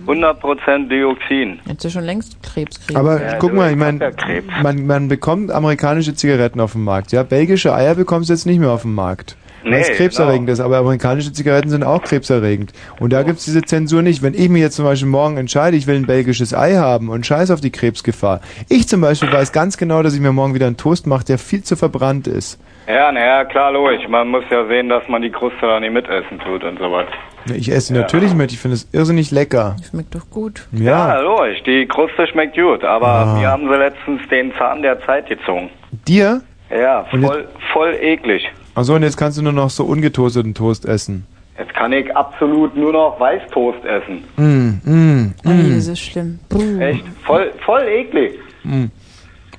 100% 0.08 0.88
Dioxin. 0.88 1.60
Hättest 1.66 1.86
du 1.86 1.90
schon 1.90 2.04
längst 2.04 2.42
Krebs 2.44 2.80
kriegen. 2.80 3.00
Aber 3.00 3.22
Ja, 3.22 3.38
guck 3.38 3.54
mal, 3.54 3.72
ich 3.72 3.78
meine, 3.78 4.14
man, 4.62 4.86
man 4.86 5.08
bekommt 5.08 5.52
amerikanische 5.52 6.14
Zigaretten 6.16 6.60
auf 6.60 6.74
dem 6.74 6.84
Markt. 6.84 7.12
Ja, 7.12 7.24
belgische 7.24 7.74
Eier 7.74 7.96
bekommst 7.96 8.30
du 8.30 8.34
jetzt 8.34 8.46
nicht 8.46 8.60
mehr 8.60 8.72
auf 8.72 8.84
dem 8.84 8.96
Markt. 8.96 9.36
Weil 9.64 9.73
es 9.81 9.90
Nee, 9.90 9.95
krebserregend 9.95 10.49
ist. 10.49 10.60
Aber 10.60 10.77
amerikanische 10.77 11.31
Zigaretten 11.34 11.69
sind 11.69 11.84
auch 11.84 12.02
krebserregend. 12.03 12.73
Und 12.99 13.14
da 13.14 13.23
gibt's 13.23 13.45
diese 13.45 13.61
Zensur 13.61 14.02
nicht. 14.02 14.22
Wenn 14.23 14.34
ich 14.34 14.49
mir 14.49 14.60
jetzt 14.60 14.76
zum 14.76 14.85
Beispiel 14.85 15.10
morgen 15.10 15.38
entscheide, 15.38 15.77
ich 15.77 15.88
will 15.88 15.95
ein 15.95 16.06
belgisches 16.06 16.53
Ei 16.53 16.76
haben 16.76 17.10
und 17.10 17.26
scheiß 17.26 17.52
auf 17.52 17.61
die 17.61 17.72
Krebsgefahr. 17.72 18.41
Ich 18.69 18.88
zum 18.88 19.02
Beispiel 19.02 19.31
weiß 19.31 19.52
ganz 19.52 19.77
genau, 19.77 20.03
dass 20.03 20.14
ich 20.14 20.19
mir 20.22 20.31
morgen 20.31 20.53
wieder 20.53 20.68
einen 20.68 20.77
Toast 20.77 21.07
mache, 21.07 21.26
der 21.26 21.38
viel 21.38 21.64
zu 21.64 21.76
verbrannt 21.76 22.27
ist. 22.27 22.60
Ja, 22.88 23.11
naja, 23.14 23.45
klar, 23.45 23.72
logisch. 23.72 24.06
Man 24.10 24.27
muss 24.27 24.44
ja 24.52 24.65
sehen, 24.68 24.90
dass 24.90 25.07
man 25.07 25.22
die 25.22 25.30
Kruste 25.31 25.60
da 25.61 25.80
nicht 25.80 25.94
mitessen 25.94 26.38
tut 26.40 26.64
und 26.65 26.77
sowas. 26.80 27.06
Ich 27.53 27.72
esse 27.72 27.94
die 27.94 27.98
Ja. 27.99 28.03
natürlich 28.03 28.34
mit, 28.34 28.52
ich 28.52 28.60
finde 28.60 28.76
es 28.76 28.88
irrsinnig 28.91 29.31
lecker. 29.31 29.77
Schmeckt 29.90 30.14
doch 30.15 30.30
gut. 30.30 30.68
Ja. 30.73 31.19
logisch. 31.22 31.64
Die 31.64 31.85
Kruste 31.88 32.27
schmeckt 32.27 32.56
gut, 32.56 32.84
aber 32.84 33.07
Ah. 33.07 33.40
wir 33.40 33.48
haben 33.49 33.69
sie 33.69 33.76
letztens 33.77 34.22
den 34.30 34.53
Zahn 34.57 34.81
der 34.81 34.99
Zeit 35.06 35.27
gezogen. 35.30 35.69
Dir? 36.07 36.41
Ja, 36.69 37.06
voll, 37.11 37.48
voll 37.72 37.95
eklig. 38.02 38.49
Achso, 38.76 38.95
und 38.95 39.04
jetzt 39.04 39.18
kannst 39.18 39.38
du 39.38 39.41
nur 39.44 39.54
noch 39.54 39.70
so 39.70 39.84
ungetoasteten 39.86 40.54
Toast 40.54 40.86
essen. 40.86 41.26
Jetzt 41.58 41.74
kann 41.76 41.94
ich 41.94 42.16
absolut 42.18 42.76
nur 42.76 42.91
noch 42.94 43.20
Weißtoast 43.20 43.86
essen. 43.86 44.24
Mm, 44.38 44.90
mm, 44.91 45.34
Oh, 45.45 45.50
mm, 45.50 45.76
das 45.76 45.88
ist 45.88 46.00
schlimm. 46.00 46.40
Buh. 46.50 46.80
Echt? 46.80 47.04
Voll, 47.26 47.52
voll 47.64 47.84
eklig. 47.88 48.40
mm. 48.64 48.86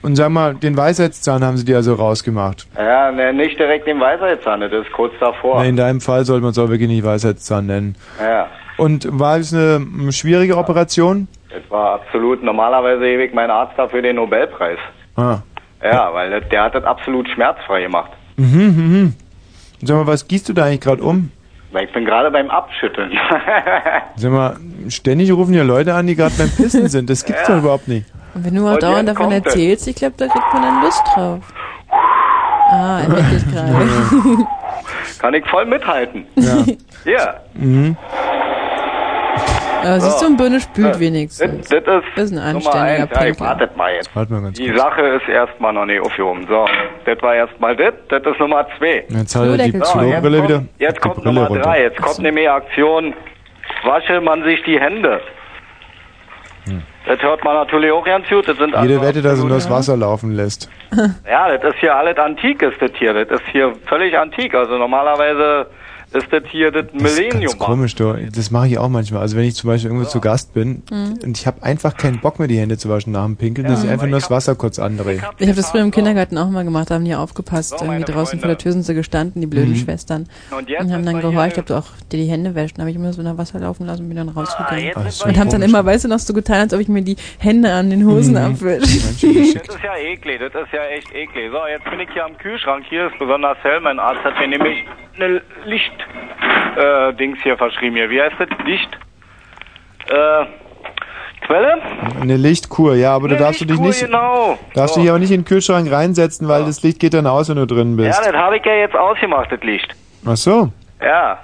Und 0.03 0.16
sag 0.16 0.28
mal, 0.31 0.55
den 0.55 0.77
Weisheitszahn 0.77 1.43
haben 1.43 1.57
sie 1.57 1.65
dir 1.65 1.77
also 1.77 1.95
rausgemacht. 1.95 2.66
Ja, 2.77 3.11
ne, 3.11 3.32
nicht 3.32 3.59
direkt 3.59 3.86
den 3.86 4.01
Weisheitszahn, 4.01 4.61
das 4.61 4.70
ist 4.73 4.93
kurz 4.93 5.15
davor. 5.19 5.61
Na, 5.61 5.65
In 5.65 5.77
deinem 5.77 6.01
Fall 6.03 6.27
sollte 6.27 6.43
man 6.43 6.51
es 6.51 6.59
auch 6.59 6.69
wirklich 6.69 6.89
nicht 6.91 7.05
Weisheitszahn 7.05 7.65
nennen. 7.66 7.95
Ja, 8.20 8.49
Und 8.77 9.07
war 9.19 9.39
es 9.39 9.55
eine 9.55 10.12
schwierige 10.12 10.59
Operation? 10.59 11.27
das 11.49 11.62
war 11.70 11.95
absolut, 12.01 12.43
normalerweise 12.43 13.07
ewig 13.07 13.32
mein 13.32 13.49
Arzt 13.51 13.78
dafür 13.78 14.03
den 14.03 14.16
Nobelpreis. 14.16 14.78
Ah. 15.16 15.39
Ja, 15.82 16.12
weil 16.12 16.28
das, 16.39 16.49
der 16.51 16.65
hat 16.65 16.74
das 16.74 16.85
absolut 16.85 17.28
schmerzfrei 17.31 17.82
gemacht. 17.82 18.11
Mhm, 18.36 18.47
mhm. 18.77 19.15
Sag 19.82 19.97
mal, 19.97 20.06
was 20.06 20.27
gießt 20.27 20.48
du 20.48 20.52
da 20.52 20.65
eigentlich 20.65 20.81
gerade 20.81 21.02
um? 21.02 21.31
Weil 21.73 21.85
ich 21.86 21.93
bin 21.93 22.05
gerade 22.05 22.31
beim 22.31 22.51
Abschütteln. 22.51 23.12
Sag 24.16 24.31
mal, 24.31 24.56
ständig 24.89 25.32
rufen 25.32 25.52
hier 25.55 25.65
Leute 25.65 25.94
an, 25.94 26.06
die 26.06 26.15
gerade 26.15 26.35
beim 26.39 26.51
Pissen 26.51 26.89
sind. 26.89 27.11
Das 27.11 27.24
gibt's 27.24 27.43
Ja. 27.48 27.55
doch 27.56 27.62
überhaupt 27.62 27.89
nicht. 27.89 28.06
Und 28.35 28.44
wenn 28.44 28.55
du 28.55 28.66
auch 28.66 28.74
Und 28.74 28.82
dauernd 28.82 29.09
davon 29.09 29.32
erzählst, 29.32 29.86
ich 29.89 29.97
glaube, 29.97 30.15
da 30.16 30.27
kriegt 30.28 30.52
man 30.52 30.62
dann 30.62 30.82
Lust 30.82 31.02
drauf. 31.15 31.40
Ah, 31.90 33.01
er 33.02 33.09
meckert 33.09 33.52
gerade. 33.52 34.47
Kann 35.19 35.35
ich 35.35 35.47
voll 35.48 35.66
mithalten. 35.66 36.27
Ja. 36.36 36.65
Ja. 37.05 37.35
Mhm. 37.55 37.97
Aber 39.85 40.01
siehst 40.01 40.23
du, 40.23 40.27
ein 40.27 40.36
Birne 40.36 40.61
spült 40.61 40.89
Das- 40.90 41.01
wenigstens. 41.01 41.69
Das, 41.69 41.85
das 41.85 41.97
ist, 42.05 42.05
Das 42.16 42.24
ist 42.24 42.32
ein 42.39 42.52
Nummer 42.55 42.74
anständiger 42.74 43.20
eins. 43.20 43.39
Ja, 43.39 43.47
wartet 43.47 43.77
mal 43.77 43.93
jetzt. 43.94 44.11
Warte 44.15 44.32
mal 44.32 44.43
ganz 44.43 44.59
Die 44.59 44.69
kurz. 44.69 44.81
Sache 44.81 45.01
ist 45.02 45.28
erstmal 45.28 45.73
noch 45.73 45.85
nicht 45.86 46.01
aufgehoben. 46.01 46.47
So, 46.48 46.66
das 47.05 47.23
war 47.23 47.35
erstmal 47.35 47.77
das. 47.77 47.94
Das 48.09 48.23
ist 48.24 48.39
Nummer 48.40 48.66
zwei. 48.78 49.05
Jetzt 49.09 49.35
hat 49.36 49.47
er 49.47 49.56
die 49.59 49.70
So, 49.73 50.01
jetzt 50.01 50.23
wieder. 50.24 50.40
kommt, 50.56 50.69
jetzt 50.78 51.01
kommt 51.01 51.15
Brille 51.16 51.32
Nummer 51.35 51.47
runter. 51.48 51.62
drei. 51.62 51.82
Jetzt 51.82 52.01
kommt 52.02 52.19
nämlich 52.20 52.48
Aktion. 52.51 53.15
Wasche 53.85 54.20
man 54.20 54.43
sich 54.44 54.62
die 54.65 54.78
Hände. 54.81 55.20
Das 57.06 57.20
hört 57.20 57.44
man 57.44 57.55
natürlich 57.55 57.93
auch 57.93 58.05
ganz 58.05 58.27
gut. 58.28 58.48
Das 58.48 58.56
sind 58.56 58.74
Hm. 58.74 58.82
Jede 58.89 59.02
Wette, 59.02 59.20
dass 59.20 59.39
er 59.39 59.44
nur 59.44 59.51
das 59.56 59.69
Wasser 59.69 59.94
laufen 59.97 60.31
lässt. 60.32 60.70
Ja, 61.28 61.55
das 61.55 61.74
ist 61.74 61.81
hier 61.81 61.94
alles 61.94 62.16
antik, 62.16 62.62
ist 62.62 62.81
das 62.81 62.93
hier. 62.98 63.12
Das 63.12 63.28
ist 63.40 63.43
hier 63.52 63.74
völlig 63.86 64.16
antik. 64.16 64.55
Also 64.55 64.78
normalerweise 64.78 65.66
ist 66.15 66.32
das 66.32 66.43
hier 66.51 66.70
das 66.70 66.86
Millennium. 66.93 67.41
Ganz 67.53 67.59
komisch, 67.59 67.95
du. 67.95 68.15
Das 68.35 68.51
mache 68.51 68.69
ich 68.69 68.78
auch 68.78 68.89
manchmal. 68.89 69.20
Also 69.23 69.36
wenn 69.36 69.45
ich 69.45 69.55
zum 69.55 69.69
Beispiel 69.69 69.91
irgendwo 69.91 70.09
zu 70.09 70.20
Gast 70.20 70.55
bin 70.55 70.82
Mhm. 70.91 71.19
und 71.24 71.39
ich 71.39 71.47
habe 71.47 71.62
einfach 71.62 71.97
keinen 71.97 72.20
Bock 72.20 72.39
mehr, 72.39 72.49
die 72.49 72.59
Hände 72.59 72.78
zu 72.78 72.89
waschen 72.89 73.12
nach 73.12 73.24
dem 73.24 73.36
Pinkeln, 73.36 73.66
dass 73.66 73.85
ich 73.85 73.91
einfach 73.91 74.07
nur 74.07 74.19
das 74.20 74.31
Wasser 74.31 74.55
kurz 74.55 74.78
andrehe. 74.78 75.16
Ich 75.39 75.47
habe 75.49 75.57
das 75.57 75.70
früher 75.70 75.82
im 75.82 75.91
Kindergarten 75.91 76.39
auch 76.39 76.49
mal 76.51 76.65
gemacht, 76.65 76.91
da 76.91 76.95
haben 76.95 77.05
die 77.05 77.15
aufgepasst. 77.15 77.74
Irgendwie 77.81 78.05
draußen 78.05 78.39
vor 78.39 78.49
der 78.49 78.59
Tür 78.59 78.73
sind 78.73 78.82
sie 78.85 78.95
gestanden, 78.95 79.41
die 79.41 79.47
blöden 79.47 79.73
Mhm. 79.73 79.77
Schwestern. 79.77 80.28
Und 80.57 80.69
jetzt 80.69 80.82
Und 80.85 80.93
haben 80.93 81.05
dann 81.05 81.20
gehorcht, 81.20 81.59
ob 81.59 81.66
du 81.66 81.74
auch 81.77 81.86
dir 82.12 82.19
die 82.19 82.27
Hände 82.31 82.55
wäschst. 82.55 82.77
Dann 82.78 82.82
habe 82.82 82.91
ich 82.91 82.97
immer 82.97 83.12
so 83.12 83.20
in 83.20 83.27
der 83.27 83.36
Wasser 83.39 83.59
laufen 83.59 83.86
lassen 83.86 84.03
und 84.03 84.09
bin 84.09 84.16
dann 84.16 84.28
rausgegangen. 84.28 84.85
jetzt 84.85 84.95
sind 84.95 85.20
wir 85.20 85.27
und 85.35 85.39
haben 85.39 85.51
dann 85.51 85.62
immer, 85.62 85.85
weißt 85.85 86.05
du, 86.05 86.09
noch 86.09 86.19
so 86.19 86.32
getan, 86.32 86.61
als 86.61 86.74
ob 86.74 86.81
ich 86.81 86.89
mir 86.89 87.03
die 87.03 87.16
Hände 87.39 87.73
an 87.73 87.91
den 87.91 88.07
Hosen 88.07 88.32
Mhm. 88.35 88.55
abwische. 88.55 88.81
Das 89.65 89.77
ist 89.77 89.82
ja 89.85 89.97
eklig, 89.97 90.39
das 90.41 90.53
ist 90.62 90.73
ja 90.73 90.85
echt 90.85 91.12
eklig. 91.15 91.51
So, 91.51 91.59
jetzt 91.66 91.85
bin 91.91 92.01
ich 92.01 92.09
hier 92.12 92.24
am 92.24 92.36
Kühlschrank. 92.39 92.85
Hier 92.89 93.07
ist 93.07 93.19
besonders 93.19 93.57
hell. 93.62 93.81
Mein 93.81 93.99
Arzt 93.99 94.23
hat 94.24 94.39
mir 94.39 94.49
nämlich 94.49 94.78
eine 95.16 95.41
Licht, 95.65 95.93
äh, 96.76 97.12
Dings 97.14 97.39
hier 97.43 97.56
verschrieben 97.56 97.97
hier. 97.97 98.10
Wie 98.10 98.20
heißt 98.20 98.36
das? 98.39 98.48
Licht, 98.64 98.89
äh, 100.09 100.44
Quelle? 101.47 101.74
Eine 102.22 102.36
Lichtkur, 102.39 102.94
ja, 102.94 103.14
aber 103.14 103.28
da 103.28 103.36
darfst 103.36 103.60
du 103.60 103.66
dich 103.66 103.78
Lichtkur, 103.78 103.89
nicht, 103.89 104.06
Genau. 104.06 104.59
darfst 104.74 104.94
so. 104.94 105.01
du 105.01 105.05
hier 105.05 105.14
auch 105.14 105.18
nicht 105.18 105.31
in 105.31 105.40
den 105.40 105.44
Kühlschrank 105.44 105.90
reinsetzen, 105.93 106.48
weil 106.48 106.64
das 106.64 106.82
Licht 106.82 107.01
geht 107.01 107.12
dann 107.12 107.26
aus, 107.26 107.51
wenn 107.51 107.56
du 107.56 107.66
drin 107.66 107.98
Ja, 107.98 108.06
bist. 108.06 108.20
das 108.26 108.35
habe 108.35 108.56
ich 108.56 108.64
ja 108.64 108.72
jetzt 108.74 108.97
ausgemacht, 108.97 109.52
das 109.52 109.60
Licht. 109.60 109.94
Ach 110.26 110.36
so. 110.39 110.70
Ja, 111.02 111.39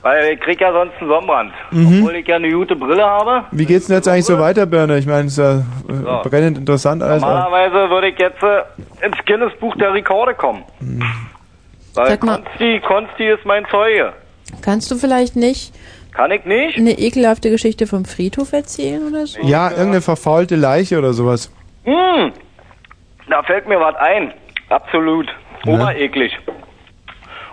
weil 0.00 0.32
ich 0.32 0.40
krieg 0.40 0.58
ja 0.58 0.72
sonst 0.72 0.94
einen 1.00 1.08
Sonnenbrand. 1.10 1.52
Mhm. 1.70 1.98
Obwohl 2.00 2.14
ich 2.16 2.26
ja 2.26 2.36
eine 2.36 2.50
gute 2.50 2.74
Brille 2.74 3.04
habe. 3.04 3.44
Wie 3.50 3.66
geht's 3.66 3.88
denn 3.88 3.96
jetzt 3.96 4.08
eigentlich 4.08 4.24
so 4.24 4.38
weiter, 4.38 4.64
Birne? 4.64 4.96
Ich 4.96 5.06
meine, 5.06 5.26
es 5.26 5.32
ist 5.32 5.38
ja 5.38 5.56
äh, 5.58 5.62
So. 6.02 6.22
brennend 6.30 6.56
interessant 6.56 7.02
alles. 7.02 7.20
Normalerweise 7.20 7.90
würde 7.90 8.08
ich 8.08 8.18
jetzt 8.18 8.42
äh, 8.42 8.62
ins 9.04 9.18
Guinness-Buch 9.26 9.76
der 9.76 9.92
Rekorde 9.92 10.32
kommen. 10.34 10.64
Weil 11.94 12.08
Sag 12.08 12.22
mal- 12.24 12.42
Konsti, 12.42 12.80
Konsti 12.86 13.28
ist 13.28 13.44
mein 13.44 13.66
Zeuge. 13.70 14.12
Kannst 14.62 14.90
du 14.90 14.96
vielleicht 14.96 15.36
nicht 15.36 15.74
Kann 16.12 16.30
ich 16.30 16.44
nicht? 16.44 16.76
eine 16.78 16.92
ekelhafte 16.98 17.50
Geschichte 17.50 17.86
vom 17.86 18.04
Friedhof 18.04 18.52
erzählen 18.52 19.06
oder 19.08 19.26
so? 19.26 19.40
Ja, 19.42 19.70
irgendeine 19.70 20.00
verfaulte 20.02 20.56
Leiche 20.56 20.98
oder 20.98 21.12
sowas. 21.12 21.52
Hm, 21.84 22.32
da 23.28 23.42
fällt 23.42 23.66
mir 23.68 23.80
was 23.80 23.94
ein. 23.96 24.32
Absolut. 24.68 25.26
Obereklig. 25.66 26.36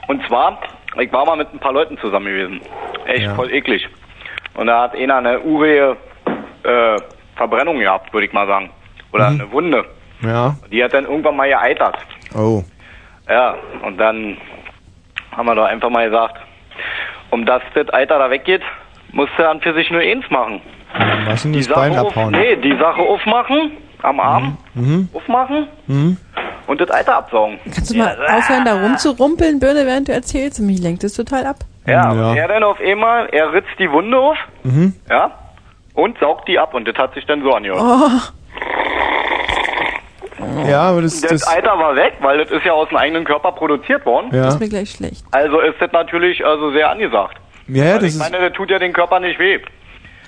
Und 0.07 0.25
zwar, 0.27 0.59
ich 0.99 1.11
war 1.11 1.25
mal 1.25 1.35
mit 1.37 1.53
ein 1.53 1.59
paar 1.59 1.73
Leuten 1.73 1.97
zusammen 1.99 2.25
gewesen. 2.27 2.61
Echt 3.05 3.23
Ja. 3.25 3.35
voll 3.35 3.51
eklig. 3.51 3.87
Und 4.55 4.67
da 4.67 4.83
hat 4.83 4.95
einer 4.95 5.17
eine 5.17 5.39
urige 5.41 5.95
äh, 6.63 6.97
Verbrennung 7.37 7.79
gehabt, 7.79 8.11
würde 8.13 8.27
ich 8.27 8.33
mal 8.33 8.45
sagen. 8.47 8.69
Oder 9.13 9.29
Mhm. 9.29 9.39
eine 9.41 9.51
Wunde. 9.51 9.85
Ja. 10.21 10.57
Die 10.71 10.83
hat 10.83 10.93
dann 10.93 11.05
irgendwann 11.05 11.35
mal 11.37 11.47
geeitert. 11.47 11.97
Oh. 12.35 12.63
Ja, 13.29 13.55
und 13.85 13.97
dann 13.97 14.37
haben 15.35 15.45
wir 15.45 15.55
doch 15.55 15.65
einfach 15.65 15.89
mal 15.89 16.05
gesagt, 16.09 16.37
um 17.29 17.45
dass 17.45 17.61
das 17.75 17.93
Eiter 17.93 18.17
da 18.19 18.29
weggeht, 18.29 18.61
musst 19.11 19.31
du 19.37 19.47
an 19.47 19.61
für 19.61 19.73
sich 19.73 19.89
nur 19.91 20.01
eins 20.01 20.29
machen. 20.29 20.61
Was 21.25 21.43
denn 21.43 21.53
Die 21.53 21.59
das 21.59 21.67
Sache, 21.67 21.79
Bein 21.79 21.97
auf, 21.99 22.07
abhauen? 22.09 22.31
nee, 22.31 22.55
die 22.55 22.75
Sache 22.77 23.01
aufmachen, 23.01 23.77
am 24.01 24.19
Arm, 24.19 24.57
Mhm. 24.73 25.09
aufmachen 25.13 25.67
Mhm. 25.87 26.17
und 26.67 26.81
das 26.81 26.89
Eiter 26.89 27.17
absaugen. 27.17 27.59
Kannst 27.65 27.93
du 27.93 27.97
mal 27.97 28.17
aufhören, 28.31 28.65
da 28.65 28.81
rumzurumpeln, 28.81 29.59
Birne, 29.59 29.85
während 29.85 30.07
du 30.07 30.13
erzählst? 30.13 30.59
Mich 30.59 30.79
lenkt 30.81 31.03
das 31.03 31.13
total 31.13 31.45
ab. 31.45 31.57
Ja, 31.85 32.11
Ja. 32.13 32.31
und 32.31 32.37
er 32.37 32.47
dann 32.47 32.63
auf 32.63 32.79
einmal, 32.81 33.27
er 33.31 33.53
ritzt 33.53 33.77
die 33.77 33.91
Wunde 33.91 34.17
auf, 34.17 34.37
Mhm. 34.63 34.93
ja, 35.09 35.31
und 35.93 36.17
saugt 36.19 36.47
die 36.47 36.57
ab 36.57 36.73
und 36.73 36.87
das 36.87 36.95
hat 36.97 37.13
sich 37.13 37.25
dann 37.27 37.43
so 37.43 37.51
angehört. 37.53 37.79
Oh, 37.79 38.09
Ja, 40.67 40.81
aber 40.83 41.01
das, 41.01 41.21
Das, 41.21 41.31
das, 41.31 41.47
Eiter 41.47 41.77
war 41.77 41.95
weg, 41.95 42.13
weil 42.21 42.37
das 42.39 42.51
ist 42.51 42.65
ja 42.65 42.73
aus 42.73 42.89
dem 42.89 42.97
eigenen 42.97 43.23
Körper 43.25 43.51
produziert 43.51 44.05
worden. 44.05 44.29
ja. 44.33 44.47
ist 44.47 44.59
mir 44.59 44.69
gleich 44.69 44.91
schlecht. 44.91 45.23
Also 45.31 45.59
ist 45.59 45.75
das 45.79 45.91
natürlich 45.91 46.45
also 46.45 46.71
sehr 46.71 46.89
angesagt. 46.89 47.37
Ja, 47.67 47.83
ja, 47.85 47.91
Weil 47.93 47.99
das 47.99 48.03
ich 48.03 48.09
ist, 48.15 48.19
meine, 48.19 48.39
das 48.49 48.53
tut 48.57 48.69
ja 48.71 48.79
den 48.79 48.93
Körper 48.93 49.19
nicht 49.19 49.39
weh. 49.39 49.59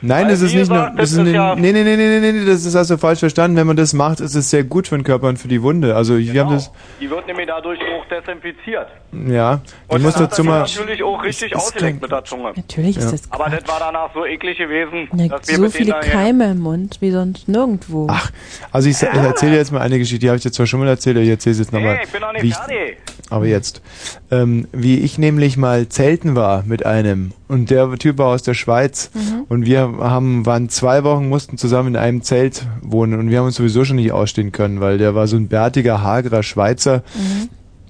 nein, 0.02 0.28
das 0.30 0.42
ist 0.42 0.54
nicht 0.54 0.70
nur, 0.70 0.92
das 0.96 0.96
das 0.96 1.12
ist, 1.14 1.34
ja- 1.34 1.56
nee, 1.56 1.72
nee, 1.72 1.84
nee, 1.84 1.96
nee, 1.96 2.20
nee, 2.20 2.32
nee, 2.32 2.46
das 2.46 2.66
ist 2.66 2.76
also 2.76 2.98
falsch 2.98 3.20
verstanden. 3.20 3.58
Wenn 3.58 3.68
man 3.68 3.76
das 3.78 3.94
macht, 3.94 4.20
ist 4.20 4.36
es 4.36 4.50
sehr 4.50 4.64
gut 4.64 4.88
für 4.88 4.96
den 4.96 5.04
Körper 5.04 5.28
und 5.28 5.38
für 5.40 5.48
die 5.48 5.62
Wunde. 5.64 5.96
Also, 5.96 6.18
wir 6.18 6.42
haben 6.42 6.54
das, 6.54 6.72
Die 7.00 7.10
wird 7.10 7.26
nämlich 7.28 7.48
dadurch 7.48 7.80
desinfiziert. 8.12 8.88
ja, 9.28 9.62
ich 9.66 9.94
Und 9.96 10.02
muss 10.04 10.14
dazu 10.16 10.44
mal, 10.44 10.60
natürlich 10.60 11.02
auch 11.04 11.24
richtig 11.24 11.52
ist 11.54 11.58
ausgelegt 11.58 12.02
mit 12.02 12.12
der 12.12 12.24
Zunge. 12.26 12.52
Natürlich 12.56 12.98
ist 12.98 13.06
Ja. 13.06 13.12
das 13.12 13.22
Aber 13.32 13.50
das 13.50 13.68
war 13.68 13.80
danach 13.80 14.14
so 14.14 14.26
eklig 14.26 14.58
gewesen, 14.58 15.08
Ja, 15.16 15.28
dass 15.30 15.48
wir 15.48 15.56
so 15.58 15.70
viele 15.70 15.94
Keime 16.02 16.52
im 16.52 16.60
Mund 16.60 16.98
wie 17.02 17.12
sonst 17.12 17.48
nirgendwo. 17.48 18.08
Ach, 18.10 18.30
also 18.72 18.90
ich, 18.90 19.02
ich 19.02 19.08
erzähle 19.10 19.56
jetzt 19.56 19.72
mal 19.72 19.82
eine 19.82 19.98
Geschichte, 19.98 20.20
die 20.20 20.28
habe 20.30 20.38
ich 20.38 20.44
dir 20.44 20.52
zwar 20.52 20.66
schon 20.68 20.80
mal 20.82 20.88
erzählt, 20.90 21.16
aber 21.18 21.24
ich 21.24 21.30
erzähle 21.32 21.54
es 21.54 21.60
jetzt 21.60 21.72
nochmal. 21.74 21.96
Nee, 21.96 22.02
ich 22.04 22.12
bin 22.12 22.22
noch 22.22 22.34
nicht 22.34 22.56
fertig. 22.56 22.98
aber 23.30 23.46
jetzt. 23.48 23.82
Ähm, 24.30 24.68
wie 24.72 25.00
ich 25.00 25.18
nämlich 25.18 25.58
mal 25.58 25.88
zelten 25.90 26.36
war 26.36 26.64
mit 26.66 26.86
einem 26.86 27.32
und 27.48 27.70
der 27.70 27.92
Typ 27.98 28.18
war 28.18 28.28
aus 28.28 28.44
der 28.44 28.54
Schweiz 28.54 29.12
Mhm. 29.14 29.44
und 29.50 29.66
wir 29.66 29.82
haben, 30.00 30.46
waren 30.46 30.70
zwei 30.70 31.04
Wochen, 31.04 31.28
mussten 31.30 31.58
zusammen 31.58 31.90
in 31.90 31.96
einem 31.98 32.22
Zelt 32.22 32.66
wohnen 32.82 33.20
und 33.20 33.30
wir 33.30 33.40
haben 33.40 33.46
uns 33.48 33.56
sowieso 33.56 33.84
schon 33.86 33.98
nicht 33.98 34.12
ausstehen 34.12 34.52
können, 34.52 34.80
weil 34.82 34.98
der 34.98 35.16
war 35.16 35.28
so 35.28 35.36
ein 35.36 35.48
bärtiger, 35.48 36.02
hagerer 36.02 36.44
Schweizer, 36.44 37.04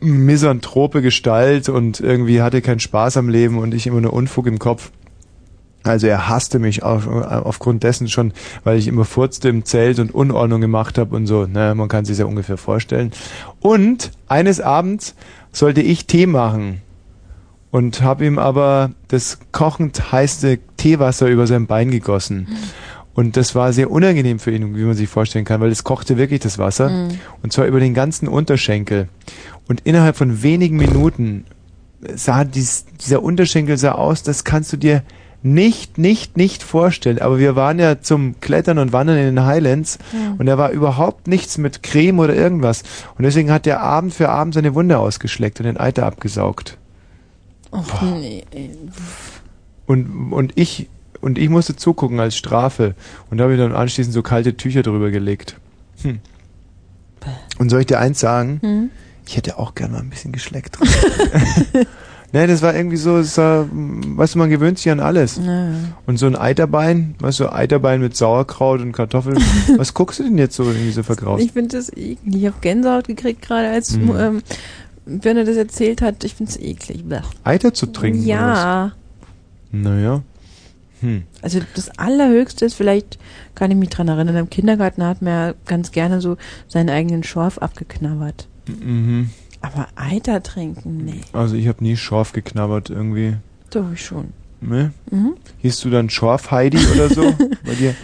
misanthrope 0.01 1.01
Gestalt 1.01 1.69
und 1.69 1.99
irgendwie 1.99 2.41
hatte 2.41 2.61
keinen 2.61 2.79
Spaß 2.79 3.17
am 3.17 3.29
Leben 3.29 3.57
und 3.57 3.73
ich 3.73 3.87
immer 3.87 4.01
nur 4.01 4.13
Unfug 4.13 4.47
im 4.47 4.59
Kopf. 4.59 4.91
Also 5.83 6.07
er 6.07 6.29
hasste 6.29 6.59
mich 6.59 6.83
auf, 6.83 7.07
aufgrund 7.07 7.83
dessen 7.83 8.07
schon, 8.07 8.33
weil 8.63 8.77
ich 8.77 8.87
immer 8.87 9.05
furzte 9.05 9.49
im 9.49 9.65
Zelt 9.65 9.99
und 9.99 10.13
Unordnung 10.13 10.61
gemacht 10.61 10.97
habe 10.97 11.15
und 11.15 11.25
so. 11.25 11.47
Naja, 11.47 11.73
man 11.73 11.87
kann 11.87 12.05
sich 12.05 12.19
ja 12.19 12.25
ungefähr 12.25 12.57
vorstellen. 12.57 13.11
Und 13.59 14.11
eines 14.27 14.61
Abends 14.61 15.15
sollte 15.51 15.81
ich 15.81 16.05
Tee 16.05 16.27
machen 16.27 16.81
und 17.71 18.01
habe 18.03 18.25
ihm 18.25 18.37
aber 18.37 18.91
das 19.07 19.39
kochend 19.51 20.11
heiße 20.11 20.59
Teewasser 20.77 21.27
über 21.29 21.47
sein 21.47 21.65
Bein 21.65 21.89
gegossen. 21.89 22.47
Und 23.13 23.35
das 23.35 23.55
war 23.55 23.73
sehr 23.73 23.91
unangenehm 23.91 24.39
für 24.39 24.51
ihn, 24.51 24.75
wie 24.75 24.83
man 24.83 24.95
sich 24.95 25.09
vorstellen 25.09 25.45
kann, 25.45 25.59
weil 25.59 25.71
es 25.71 25.83
kochte 25.83 26.17
wirklich 26.17 26.39
das 26.39 26.57
Wasser. 26.57 26.89
Mhm. 26.89 27.19
Und 27.43 27.51
zwar 27.51 27.65
über 27.65 27.79
den 27.79 27.93
ganzen 27.93 28.27
Unterschenkel. 28.27 29.09
Und 29.67 29.81
innerhalb 29.81 30.15
von 30.15 30.43
wenigen 30.43 30.77
Minuten 30.77 31.45
sah 32.15 32.43
dies, 32.45 32.85
dieser 33.05 33.21
Unterschenkel 33.21 33.77
sah 33.77 33.93
aus, 33.93 34.23
das 34.23 34.43
kannst 34.43 34.71
du 34.73 34.77
dir 34.77 35.03
nicht, 35.43 35.97
nicht, 35.97 36.37
nicht 36.37 36.63
vorstellen. 36.63 37.19
Aber 37.19 37.39
wir 37.39 37.55
waren 37.55 37.79
ja 37.79 37.99
zum 37.99 38.39
Klettern 38.41 38.77
und 38.77 38.93
Wandern 38.93 39.17
in 39.17 39.35
den 39.35 39.45
Highlands 39.45 39.97
Ja. 40.13 40.35
und 40.37 40.45
da 40.45 40.57
war 40.57 40.69
überhaupt 40.71 41.27
nichts 41.27 41.57
mit 41.57 41.83
Creme 41.83 42.19
oder 42.19 42.35
irgendwas. 42.35 42.83
Und 43.17 43.23
deswegen 43.23 43.51
hat 43.51 43.65
der 43.65 43.81
Abend 43.81 44.13
für 44.13 44.29
Abend 44.29 44.53
seine 44.53 44.75
Wunde 44.75 44.99
ausgeschleckt 44.99 45.59
und 45.59 45.65
den 45.65 45.77
Eiter 45.77 46.05
abgesaugt. 46.05 46.77
Och, 47.71 48.01
nee. 48.01 48.43
Und, 49.85 50.31
und 50.31 50.53
ich, 50.55 50.89
und 51.21 51.37
ich 51.37 51.49
musste 51.49 51.75
zugucken 51.75 52.19
als 52.19 52.35
Strafe. 52.35 52.95
Und 53.29 53.37
da 53.37 53.43
habe 53.45 53.53
ich 53.53 53.59
dann 53.59 53.73
anschließend 53.73 54.13
so 54.13 54.21
kalte 54.21 54.57
Tücher 54.57 54.81
drüber 54.83 55.11
gelegt. 55.11 55.55
Hm. 56.01 56.19
Und 57.59 57.69
soll 57.69 57.81
ich 57.81 57.85
dir 57.87 57.99
eins 57.99 58.19
sagen? 58.19 58.59
Hm? 58.61 58.89
Ich 59.27 59.37
hätte 59.37 59.59
auch 59.59 59.75
gern 59.75 59.91
mal 59.91 59.99
ein 59.99 60.09
bisschen 60.09 60.31
geschleckt. 60.31 60.77
ne, 62.33 62.47
das 62.47 62.61
war 62.61 62.75
irgendwie 62.75 62.97
so, 62.97 63.17
es 63.19 63.37
war, 63.37 63.67
weißt 63.71 64.33
du, 64.35 64.39
man 64.39 64.49
gewöhnt 64.49 64.79
sich 64.79 64.91
an 64.91 64.99
alles. 64.99 65.39
Ja. 65.43 65.69
Und 66.07 66.17
so 66.17 66.25
ein 66.25 66.35
Eiterbein, 66.35 67.15
weißt 67.19 67.39
du, 67.41 67.53
Eiterbein 67.53 68.01
mit 68.01 68.17
Sauerkraut 68.17 68.81
und 68.81 68.91
Kartoffeln. 68.93 69.37
Was 69.77 69.93
guckst 69.93 70.19
du 70.19 70.23
denn 70.23 70.37
jetzt 70.37 70.55
so 70.55 70.63
irgendwie 70.63 70.91
so 70.91 71.03
vergraust? 71.03 71.43
Ich 71.43 71.51
finde 71.51 71.77
das 71.77 71.89
eklig. 71.89 72.17
Ich 72.25 72.45
habe 72.47 72.55
Gänsehaut 72.61 73.07
gekriegt 73.07 73.41
gerade, 73.43 73.69
als 73.69 73.95
Mhm. 73.97 74.15
ähm, 74.17 74.41
Birne 75.05 75.45
das 75.45 75.55
erzählt 75.57 76.01
hat. 76.01 76.23
Ich 76.23 76.35
finde 76.35 76.51
es 76.51 76.59
eklig. 76.59 77.03
Blech. 77.05 77.23
Eiter 77.43 77.73
zu 77.73 77.85
trinken? 77.87 78.23
Ja. 78.25 78.93
Naja. 79.71 80.23
Hm. 81.01 81.23
Also 81.41 81.59
das 81.75 81.89
Allerhöchste 81.97 82.65
ist, 82.65 82.75
vielleicht 82.75 83.19
kann 83.55 83.71
ich 83.71 83.77
mich 83.77 83.89
dran 83.89 84.07
erinnern, 84.07 84.35
im 84.35 84.49
Kindergarten 84.49 85.03
hat 85.03 85.21
man 85.21 85.33
ja 85.33 85.53
ganz 85.65 85.91
gerne 85.91 86.21
so 86.21 86.37
seinen 86.67 86.89
eigenen 86.89 87.23
Schorf 87.23 87.57
abgeknabbert. 87.57 88.47
Mhm. 88.67 89.29
Aber 89.61 89.87
Eiter 89.95 90.41
trinken, 90.41 91.05
nee. 91.05 91.21
Also 91.33 91.55
ich 91.55 91.67
habe 91.67 91.83
nie 91.83 91.97
Schorf 91.97 92.33
geknabbert 92.33 92.89
irgendwie. 92.89 93.37
Doch, 93.69 93.91
ich 93.93 94.03
schon. 94.03 94.33
Ne? 94.59 94.93
Mhm. 95.09 95.33
Hieß 95.59 95.79
du 95.81 95.89
dann 95.89 96.09
Schorf 96.09 96.51
Heidi 96.51 96.77
oder 96.93 97.09
so 97.09 97.21
bei 97.65 97.73
dir? 97.73 97.95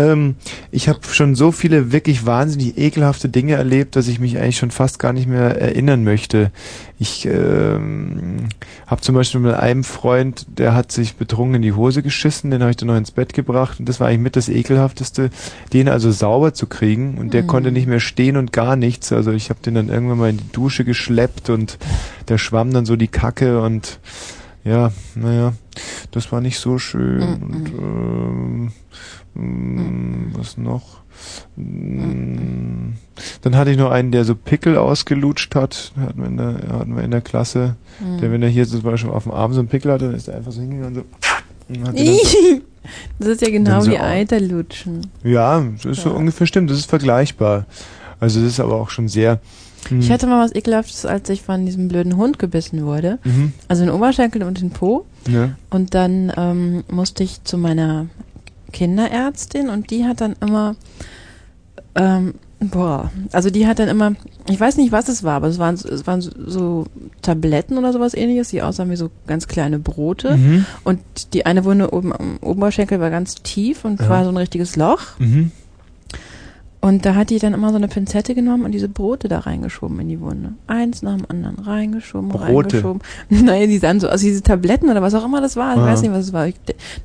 Ähm, 0.00 0.36
ich 0.70 0.88
habe 0.88 1.00
schon 1.10 1.34
so 1.34 1.52
viele 1.52 1.92
wirklich 1.92 2.26
wahnsinnig 2.26 2.78
ekelhafte 2.78 3.28
Dinge 3.28 3.54
erlebt, 3.54 3.96
dass 3.96 4.08
ich 4.08 4.20
mich 4.20 4.38
eigentlich 4.38 4.58
schon 4.58 4.70
fast 4.70 4.98
gar 4.98 5.12
nicht 5.12 5.26
mehr 5.28 5.60
erinnern 5.60 6.04
möchte. 6.04 6.50
Ich 6.98 7.26
ähm, 7.26 8.48
habe 8.86 9.00
zum 9.00 9.14
Beispiel 9.14 9.40
mit 9.40 9.54
einem 9.54 9.84
Freund, 9.84 10.46
der 10.58 10.74
hat 10.74 10.92
sich 10.92 11.16
betrunken 11.16 11.56
in 11.56 11.62
die 11.62 11.72
Hose 11.72 12.02
geschissen, 12.02 12.50
den 12.50 12.60
habe 12.60 12.70
ich 12.70 12.76
dann 12.76 12.88
noch 12.88 12.96
ins 12.96 13.10
Bett 13.10 13.32
gebracht 13.32 13.80
und 13.80 13.88
das 13.88 14.00
war 14.00 14.08
eigentlich 14.08 14.20
mit 14.20 14.36
das 14.36 14.48
ekelhafteste, 14.48 15.30
den 15.72 15.88
also 15.88 16.10
sauber 16.10 16.52
zu 16.54 16.66
kriegen 16.66 17.18
und 17.18 17.32
der 17.32 17.42
Mhm. 17.42 17.46
konnte 17.46 17.72
nicht 17.72 17.86
mehr 17.86 18.00
stehen 18.00 18.36
und 18.36 18.52
gar 18.52 18.76
nichts. 18.76 19.12
Also 19.12 19.32
ich 19.32 19.50
habe 19.50 19.60
den 19.64 19.74
dann 19.74 19.88
irgendwann 19.88 20.18
mal 20.18 20.30
in 20.30 20.38
die 20.38 20.52
Dusche 20.52 20.84
geschleppt 20.84 21.50
und 21.50 21.78
der 22.28 22.38
schwamm 22.38 22.72
dann 22.72 22.86
so 22.86 22.96
die 22.96 23.08
Kacke 23.08 23.60
und 23.62 23.98
ja, 24.62 24.92
naja, 25.14 25.54
das 26.10 26.32
war 26.32 26.42
nicht 26.42 26.58
so 26.58 26.76
schön. 26.78 27.22
Und 27.22 27.72
ähm, 27.78 28.72
mm, 29.34 30.32
was 30.34 30.56
noch? 30.56 31.00
Mm, 31.56 32.94
Dann 33.42 33.56
hatte 33.56 33.70
ich 33.70 33.76
noch 33.78 33.90
einen, 33.90 34.10
der 34.12 34.24
so 34.24 34.34
Pickel 34.34 34.76
ausgelutscht 34.76 35.54
hat. 35.54 35.92
Hatten 35.98 36.18
wir 36.20 36.26
in 36.28 36.36
der, 36.36 36.54
hatten 36.78 36.96
wir 36.96 37.02
in 37.02 37.10
der 37.10 37.20
Klasse. 37.20 37.76
Mhm. 38.00 38.18
Der, 38.20 38.32
wenn 38.32 38.42
er 38.42 38.48
hier 38.48 38.66
zum 38.66 38.82
Beispiel 38.82 39.10
auf 39.10 39.24
dem 39.24 39.32
Arm 39.32 39.52
so 39.52 39.60
einen 39.60 39.68
Pickel 39.68 39.92
hatte, 39.92 40.06
dann 40.06 40.14
ist 40.14 40.28
er 40.28 40.36
einfach 40.36 40.52
so 40.52 40.60
hingegangen 40.60 40.98
und 40.98 41.04
so. 41.74 41.90
und 41.90 41.98
das 43.18 43.28
ist 43.28 43.42
ja 43.42 43.50
genau 43.50 43.80
so 43.80 43.90
wie 43.90 43.98
Eiterlutschen. 43.98 45.06
ja, 45.22 45.60
das 45.82 45.84
ist 45.98 46.02
so 46.02 46.10
Ja. 46.10 46.16
ungefähr 46.16 46.46
stimmt. 46.46 46.70
Das 46.70 46.78
ist 46.78 46.88
vergleichbar. 46.88 47.66
Also 48.18 48.40
das 48.40 48.50
ist 48.52 48.60
aber 48.60 48.74
auch 48.74 48.90
schon 48.90 49.08
sehr. 49.08 49.40
hm. 49.88 50.00
Ich 50.00 50.10
hatte 50.10 50.26
mal 50.26 50.44
was 50.44 50.54
ekelhaftes, 50.54 51.06
als 51.06 51.28
ich 51.30 51.42
von 51.42 51.64
diesem 51.66 51.88
blöden 51.88 52.16
Hund 52.16 52.38
gebissen 52.38 52.84
wurde. 52.84 53.18
Mhm. 53.24 53.52
Also 53.68 53.84
den 53.84 53.92
Oberschenkel 53.94 54.42
und 54.42 54.60
den 54.60 54.70
Po. 54.70 55.06
Ja. 55.28 55.50
Und 55.70 55.94
dann 55.94 56.32
ähm, 56.36 56.84
musste 56.90 57.22
ich 57.22 57.42
zu 57.44 57.56
meiner 57.58 58.06
Kinderärztin 58.70 59.68
und 59.68 59.90
die 59.90 60.04
hat 60.06 60.20
dann 60.20 60.34
immer, 60.40 60.76
ähm, 61.94 62.34
boah, 62.60 63.10
also 63.32 63.50
die 63.50 63.66
hat 63.66 63.78
dann 63.78 63.88
immer, 63.88 64.12
ich 64.48 64.60
weiß 64.60 64.76
nicht, 64.76 64.92
was 64.92 65.08
es 65.08 65.22
war, 65.24 65.34
aber 65.34 65.48
es 65.48 65.58
waren, 65.58 65.76
so- 65.76 65.88
es 65.88 66.06
waren 66.06 66.20
so, 66.20 66.30
so 66.46 66.84
Tabletten 67.22 67.78
oder 67.78 67.92
sowas 67.92 68.14
ähnliches, 68.14 68.50
die 68.50 68.62
aussahen 68.62 68.90
wie 68.90 68.96
so 68.96 69.10
ganz 69.26 69.48
kleine 69.48 69.78
Brote. 69.78 70.36
Mhm. 70.36 70.66
Und 70.84 71.00
die 71.34 71.46
eine 71.46 71.64
Wunde 71.64 71.92
oben 71.92 72.12
am 72.12 72.36
Oberschenkel 72.42 73.00
war 73.00 73.10
ganz 73.10 73.36
tief 73.36 73.84
und 73.84 74.00
Ja. 74.00 74.08
war 74.08 74.24
so 74.24 74.30
ein 74.30 74.36
richtiges 74.36 74.76
Loch. 74.76 75.18
Mhm. 75.18 75.52
Und 76.82 77.04
da 77.04 77.14
hat 77.14 77.28
die 77.28 77.38
dann 77.38 77.52
immer 77.52 77.68
so 77.70 77.76
eine 77.76 77.88
Pinzette 77.88 78.34
genommen 78.34 78.64
und 78.64 78.72
diese 78.72 78.88
Brote 78.88 79.28
da 79.28 79.40
reingeschoben 79.40 80.00
in 80.00 80.08
die 80.08 80.18
Wunde. 80.20 80.54
Eins 80.66 81.02
nach 81.02 81.14
dem 81.14 81.26
anderen 81.28 81.58
reingeschoben, 81.58 82.30
Brote? 82.30 82.44
reingeschoben. 82.44 83.02
Naja, 83.28 83.66
die 83.66 83.76
sahen 83.76 84.00
so 84.00 84.08
aus, 84.08 84.20
diese 84.22 84.42
Tabletten 84.42 84.88
oder 84.88 85.02
was 85.02 85.12
auch 85.14 85.24
immer 85.26 85.42
das 85.42 85.56
war. 85.56 85.74
Ich 85.74 85.80
Ah. 85.80 85.86
weiß 85.86 86.00
nicht, 86.00 86.12
was 86.12 86.26
es 86.28 86.32
war. 86.32 86.46
Ich 86.46 86.54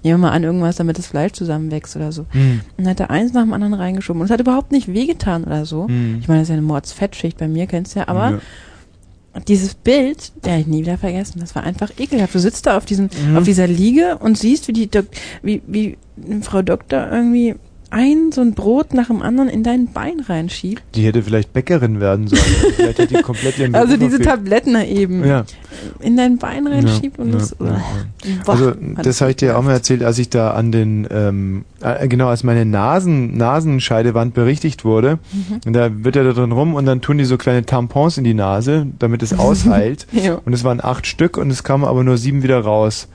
nehme 0.04 0.18
mal 0.18 0.32
an, 0.32 0.44
irgendwas, 0.44 0.78
damit 0.78 0.98
das 0.98 1.08
Fleisch 1.08 1.34
zusammenwächst 1.34 1.94
oder 1.98 2.14
so. 2.14 2.26
Mhm. 2.32 2.62
Und 2.78 2.88
hat 2.88 3.02
er 3.02 3.10
eins 3.12 3.34
nach 3.34 3.42
dem 3.44 3.52
anderen 3.52 3.74
reingeschoben. 3.74 4.22
Und 4.22 4.26
es 4.28 4.32
hat 4.32 4.40
überhaupt 4.40 4.72
nicht 4.72 4.88
wehgetan 4.94 5.44
oder 5.44 5.66
so. 5.66 5.90
Mhm. 5.90 6.20
Ich 6.22 6.28
meine, 6.30 6.40
das 6.40 6.46
ist 6.48 6.50
ja 6.52 6.58
eine 6.58 6.66
Mordsfettschicht 6.66 7.38
bei 7.38 7.50
mir, 7.50 7.68
kennst 7.68 7.96
du 7.96 8.00
ja, 8.00 8.08
aber 8.08 8.32
Ja. 8.32 9.42
dieses 9.46 9.74
Bild, 9.76 10.32
ja, 10.46 10.58
ich 10.58 10.68
nie 10.68 10.84
wieder 10.84 10.98
vergessen, 10.98 11.42
das 11.42 11.54
war 11.54 11.64
einfach 11.64 11.92
ekelhaft. 12.00 12.34
Du 12.34 12.40
sitzt 12.40 12.66
da 12.66 12.78
auf 12.78 12.86
diesem, 12.86 13.10
Mhm. 13.30 13.36
auf 13.36 13.44
dieser 13.44 13.68
Liege 13.68 14.18
und 14.20 14.38
siehst, 14.38 14.70
wie 14.70 14.74
die 14.74 14.90
wie, 15.44 15.62
wie 15.68 15.98
Frau 16.44 16.62
Doktor 16.62 17.10
irgendwie 17.12 17.56
ein 17.96 18.32
so 18.34 18.42
ein 18.42 18.54
Brot 18.54 18.94
nach 18.94 19.08
dem 19.08 19.22
anderen 19.22 19.48
in 19.50 19.64
dein 19.64 19.88
Bein 19.94 20.20
reinschiebt. 20.20 20.84
Die 20.96 21.04
hätte 21.06 21.24
vielleicht 21.24 21.54
Bäckerin 21.54 22.02
werden 22.02 22.28
sollen. 22.28 22.42
vielleicht 22.76 23.00
hat 23.00 23.10
die 23.10 23.22
komplett 23.22 23.58
ihren 23.58 23.74
Also 23.76 23.96
diese 23.96 24.18
verfehlt. 24.18 24.26
Tabletten 24.28 24.76
eben 24.82 25.24
Ja. 25.26 25.46
in 26.02 26.18
dein 26.18 26.38
Bein 26.38 26.68
reinschiebt 26.68 27.18
und 27.20 27.30
ja, 27.32 27.40
das. 27.40 27.56
ja, 27.60 27.66
ja. 27.68 27.76
Boah, 28.46 28.52
Also 28.52 28.74
das 29.02 29.22
habe 29.22 29.32
ich 29.32 29.38
dir 29.38 29.58
auch 29.58 29.64
mal 29.64 29.72
erzählt, 29.72 30.04
als 30.04 30.20
ich 30.20 30.30
da 30.30 30.52
an 30.52 30.74
den 30.74 31.08
ähm, 31.10 31.64
äh, 31.82 32.08
genau 32.10 32.28
als 32.28 32.44
meine 32.44 32.66
Nasen 32.66 33.38
Nasenscheidewand 33.38 34.34
berichtigt 34.34 34.84
wurde. 34.84 35.20
Mhm. 35.32 35.62
Und 35.66 35.74
da 35.74 36.04
wird 36.04 36.18
er 36.18 36.26
da 36.26 36.34
drin 36.34 36.52
rum 36.52 36.74
und 36.74 36.86
dann 36.86 37.00
tun 37.02 37.18
die 37.18 37.26
so 37.26 37.38
kleine 37.38 37.66
Tampons 37.66 38.18
in 38.18 38.26
die 38.26 38.34
Nase, 38.34 38.88
damit 39.00 39.24
es 39.24 39.34
ausheilt. 39.40 40.06
Ja. 40.12 40.36
Und 40.44 40.52
es 40.54 40.64
waren 40.66 40.84
acht 40.84 41.08
Stück 41.08 41.38
und 41.38 41.50
es 41.50 41.64
kamen 41.64 41.86
aber 41.86 42.04
nur 42.04 42.18
sieben 42.18 42.44
wieder 42.44 42.60
raus. 42.60 43.08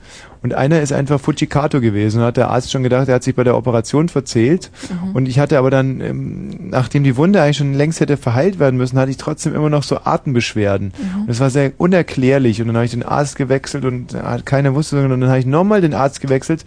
Und 0.43 0.55
einer 0.55 0.81
ist 0.81 0.91
einfach 0.91 1.19
Fujikato 1.19 1.81
gewesen 1.81 2.19
und 2.19 2.25
hat 2.25 2.37
der 2.37 2.49
Arzt 2.49 2.71
schon 2.71 2.81
gedacht, 2.81 3.07
er 3.07 3.15
hat 3.15 3.23
sich 3.23 3.35
bei 3.35 3.43
der 3.43 3.55
Operation 3.55 4.09
verzählt. 4.09 4.71
Mhm. 4.89 5.15
Und 5.15 5.27
ich 5.27 5.37
hatte 5.37 5.59
aber 5.59 5.69
dann, 5.69 6.01
ähm, 6.01 6.69
nachdem 6.69 7.03
die 7.03 7.15
Wunde 7.15 7.41
eigentlich 7.41 7.57
schon 7.57 7.73
längst 7.75 7.99
hätte 7.99 8.17
verheilt 8.17 8.57
werden 8.57 8.77
müssen, 8.77 8.97
hatte 8.97 9.11
ich 9.11 9.17
trotzdem 9.17 9.53
immer 9.53 9.69
noch 9.69 9.83
so 9.83 9.99
Atembeschwerden. 10.03 10.93
Mhm. 10.97 11.21
Und 11.21 11.29
das 11.29 11.39
war 11.39 11.51
sehr 11.51 11.73
unerklärlich. 11.77 12.59
Und 12.59 12.67
dann 12.67 12.75
habe 12.75 12.85
ich 12.85 12.91
den 12.91 13.03
Arzt 13.03 13.35
gewechselt 13.35 13.85
und 13.85 14.15
keiner 14.45 14.73
wusste, 14.73 15.03
und 15.03 15.09
dann 15.09 15.29
habe 15.29 15.39
ich 15.39 15.45
nochmal 15.45 15.81
den 15.81 15.93
Arzt 15.93 16.21
gewechselt. 16.21 16.63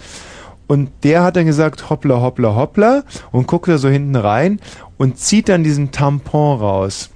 Und 0.66 0.90
der 1.02 1.24
hat 1.24 1.36
dann 1.36 1.46
gesagt, 1.46 1.90
hoppla, 1.90 2.20
hoppla, 2.20 2.54
hoppla, 2.54 3.02
und 3.32 3.46
guckt 3.46 3.68
da 3.68 3.76
so 3.76 3.88
hinten 3.88 4.16
rein 4.16 4.60
und 4.96 5.18
zieht 5.18 5.48
dann 5.48 5.64
diesen 5.64 5.90
Tampon 5.90 6.58
raus. 6.58 7.10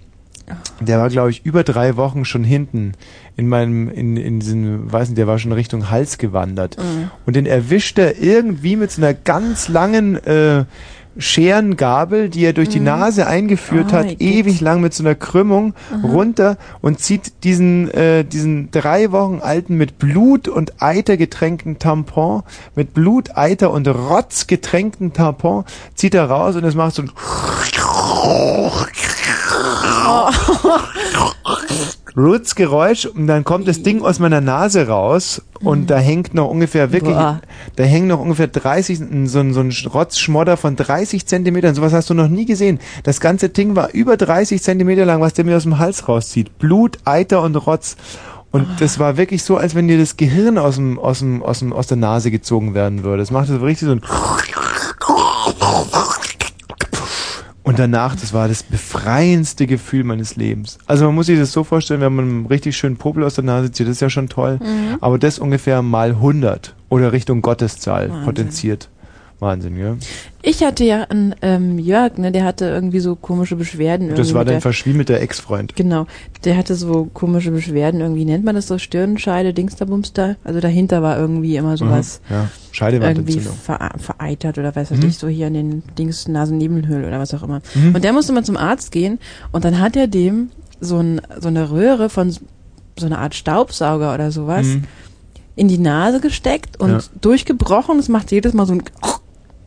Der 0.81 0.99
war, 0.99 1.09
glaube 1.09 1.31
ich, 1.31 1.45
über 1.45 1.63
drei 1.63 1.97
Wochen 1.97 2.25
schon 2.25 2.45
hinten 2.45 2.93
in 3.39 3.49
meinem, 3.49 3.89
in, 3.89 4.17
in 4.17 4.41
diesem, 4.41 4.93
weiß 4.93 5.09
nicht, 5.11 5.17
der 5.19 5.29
war 5.29 5.39
schon 5.39 5.53
Richtung 5.53 5.91
Hals 5.91 6.19
gewandert. 6.19 6.77
Mhm. 6.77 7.11
Und 7.25 7.37
den 7.37 7.47
erwischt 7.47 7.97
er 7.99 8.21
irgendwie 8.21 8.75
mit 8.75 8.91
so 8.91 9.01
einer 9.01 9.15
ganz 9.15 9.69
langen 9.69 10.17
äh, 10.27 10.65
Scherengabel, 11.21 12.29
die 12.31 12.45
er 12.45 12.53
durch 12.53 12.69
die 12.69 12.79
Mhm. 12.81 12.87
Nase 12.87 13.27
eingeführt 13.29 13.93
Ah, 13.93 13.99
hat, 13.99 14.21
ewig 14.21 14.61
lang 14.61 14.81
mit 14.81 14.93
so 14.93 15.03
einer 15.05 15.15
Krümmung 15.15 15.75
Aha. 15.93 16.07
runter 16.09 16.57
und 16.81 16.99
zieht 17.01 17.45
diesen, 17.45 17.91
äh, 17.93 18.25
diesen 18.25 18.71
drei 18.73 19.13
Wochen 19.13 19.41
alten 19.41 19.77
mit 19.77 19.99
Blut 19.99 20.49
und 20.49 20.83
Eiter 20.83 21.17
getränkten 21.17 21.79
Tampon, 21.79 22.43
mit 22.75 22.93
Blut, 22.93 23.37
Eiter 23.37 23.71
und 23.73 23.87
Rotz 23.87 24.49
getränkten 24.49 25.13
Tampon, 25.13 25.65
zieht 25.95 26.15
er 26.15 26.25
raus 26.29 26.57
und 26.57 26.65
es 26.65 26.75
macht 26.75 26.95
so 26.97 27.03
ein 27.03 27.11
Rutzgeräusch 32.17 33.07
und 33.07 33.27
dann 33.29 33.45
kommt 33.45 33.69
das 33.69 33.83
Ding 33.83 34.03
aus 34.03 34.19
meiner 34.19 34.41
Nase 34.41 34.89
raus 34.89 35.43
und 35.61 35.89
da 35.89 35.99
hängt 35.99 36.35
noch 36.35 36.49
ungefähr 36.49 36.91
wirklich, 36.93 37.15
Boah. 37.15 37.41
da 37.77 37.85
hängen 37.85 38.09
noch 38.09 38.19
ungefähr 38.21 38.49
30, 38.49 38.99
so, 39.27 39.39
ein- 39.41 39.53
so 39.53 39.61
ein 39.61 39.73
Rotzschmodder 39.93 40.57
von 40.57 40.75
30 40.77 41.27
Zentimetern, 41.27 41.75
sowas 41.75 41.93
hast 41.93 42.11
du 42.11 42.15
noch 42.15 42.29
nie 42.29 42.45
gesehen. 42.45 42.81
Das 43.05 43.21
ganze 43.21 43.49
Ding 43.51 43.77
war 43.77 43.91
über 43.93 44.17
30 44.17 44.63
Zentimeter 44.63 45.05
lang, 45.05 45.21
was 45.21 45.35
der 45.35 45.45
mir 45.45 45.57
aus 45.57 45.63
dem 45.63 45.79
Hals 45.79 46.09
rauszieht. 46.09 46.59
Blut, 46.59 46.99
Eiter 47.05 47.43
und 47.43 47.55
Rotz. 47.57 47.97
Und 48.51 48.67
das 48.81 48.99
war 48.99 49.19
wirklich 49.19 49.43
so, 49.45 49.59
als 49.59 49.75
wenn 49.75 49.89
dir 49.89 49.99
das 49.99 50.17
Gehirn 50.17 50.57
aus 50.57 50.77
dem, 50.77 50.99
aus 50.99 51.19
dem, 51.19 51.43
aus 51.43 51.59
dem, 51.59 51.73
aus 51.73 51.87
der 51.87 51.99
Nase 51.99 52.31
gezogen 52.31 52.73
werden 52.75 53.05
würde. 53.05 53.19
Das 53.23 53.31
machte 53.31 53.53
so 53.53 53.65
richtig 53.65 53.87
so 53.87 53.93
ein 53.93 54.01
und 57.69 57.79
danach, 57.79 58.17
das 58.17 58.33
war 58.33 58.49
das 58.49 58.63
befreiendste 58.63 59.67
Gefühl 59.67 60.05
meines 60.05 60.37
Lebens. 60.37 60.79
Also 60.87 61.05
man 61.05 61.15
muss 61.15 61.27
sich 61.27 61.39
das 61.39 61.53
so 61.53 61.65
vorstellen, 61.65 62.01
wenn 62.01 62.15
man 62.15 62.29
einen 62.29 62.47
richtig 62.47 62.77
schönen 62.77 62.97
Popel 62.97 63.25
aus 63.25 63.35
der 63.35 63.45
Nase 63.45 63.71
zieht, 63.71 63.87
das 63.87 63.93
ist 63.97 64.01
ja 64.01 64.11
schon 64.11 64.29
toll. 64.29 64.59
Mhm. 64.63 64.97
Aber 65.01 65.19
das 65.19 65.39
ungefähr 65.39 65.83
mal 65.83 66.11
100 66.11 66.75
oder 66.89 67.13
Richtung 67.13 67.43
Gotteszahl 67.43 68.09
Wahnsinn. 68.09 68.25
potenziert. 68.25 68.89
Wahnsinn, 69.41 69.77
ja. 69.79 69.97
Ich 70.43 70.65
hatte 70.65 70.83
ja 70.83 71.03
einen 71.05 71.33
ähm, 71.43 71.79
Jörg, 71.79 72.19
ne, 72.19 72.33
der 72.33 72.45
hatte 72.45 72.65
irgendwie 72.65 72.99
so 72.99 73.15
komische 73.15 73.55
Beschwerden. 73.55 74.09
Das 74.09 74.19
irgendwie 74.19 74.35
war 74.35 74.41
mit 74.41 74.49
dein 74.49 74.55
der- 74.55 74.61
verschwiemelter 74.63 75.21
Ex-Freund. 75.21 75.77
Genau, 75.77 76.07
der 76.45 76.57
hatte 76.57 76.75
so 76.75 77.09
komische 77.15 77.53
Beschwerden, 77.53 78.01
irgendwie 78.01 78.25
nennt 78.25 78.45
man 78.45 78.57
das 78.57 78.67
so 78.67 78.79
Stirnscheide, 78.79 79.55
Dingsterbumster. 79.55 80.35
Also 80.43 80.59
dahinter 80.59 81.03
war 81.03 81.17
irgendwie 81.19 81.57
immer 81.57 81.77
sowas 81.77 82.21
Mhm, 82.29 82.35
ja. 82.35 82.41
irgendwie 82.41 82.75
Scheidewandentzündung. 82.77 83.55
ver 83.55 83.91
vereitert 83.99 84.59
oder 84.59 84.75
weiß 84.75 84.91
was 84.91 84.99
Mhm. 84.99 85.07
ich, 85.09 85.19
so 85.19 85.29
hier 85.29 85.47
an 85.47 85.55
den 85.55 85.83
Dings 85.97 86.27
Nasennebenhöhlen 86.27 87.05
oder 87.05 87.21
was 87.21 87.33
auch 87.35 87.43
immer. 87.45 87.61
Mhm. 87.75 87.95
Und 87.95 88.03
der 88.03 88.13
musste 88.13 88.33
mal 88.33 88.45
zum 88.45 88.57
Arzt 88.57 88.91
gehen 88.91 89.21
und 89.53 89.65
dann 89.65 89.79
hat 89.79 89.95
er 89.97 90.09
dem 90.09 90.51
so, 90.81 90.99
ein, 90.99 91.21
so 91.41 91.47
eine 91.49 91.71
Röhre 91.71 92.09
von 92.11 92.31
so 92.31 93.07
einer 93.07 93.19
Art 93.21 93.37
Staubsauger 93.37 94.15
oder 94.15 94.33
sowas 94.33 94.67
Mhm. 94.67 94.85
in 95.55 95.69
die 95.69 95.79
Nase 95.79 96.21
gesteckt 96.21 96.81
und 96.81 96.91
Ja. 96.91 96.99
durchgebrochen. 97.21 97.97
Das 97.99 98.09
macht 98.09 98.31
jedes 98.33 98.53
Mal 98.53 98.67
so 98.67 98.73
ein 98.75 98.83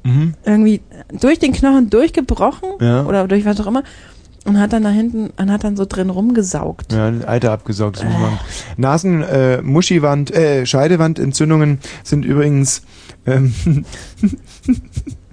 Mhm. 0.03 0.33
irgendwie 0.45 0.81
durch 1.19 1.39
den 1.39 1.53
Knochen 1.53 1.89
durchgebrochen 1.89 2.69
Ja. 2.79 3.05
oder 3.05 3.27
durch 3.27 3.45
was 3.45 3.59
auch 3.61 3.67
immer 3.67 3.83
und 4.45 4.59
hat 4.59 4.73
dann 4.73 4.81
da 4.83 4.89
hinten 4.89 5.29
und 5.37 5.51
hat 5.51 5.63
dann 5.63 5.77
so 5.77 5.85
drin 5.85 6.09
rumgesaugt. 6.09 6.91
Ja, 6.93 7.05
ein 7.07 7.23
Alter 7.23 7.51
abgesaugt. 7.51 7.97
Das 7.97 8.03
muss 8.05 8.13
man. 8.19 8.39
Nasen, 8.77 9.21
äh, 9.21 9.61
Muschiwand, 9.61 10.31
äh, 10.31 10.65
Scheidewandentzündungen 10.65 11.79
sind 12.03 12.25
übrigens 12.25 12.81
ähm, 13.27 13.53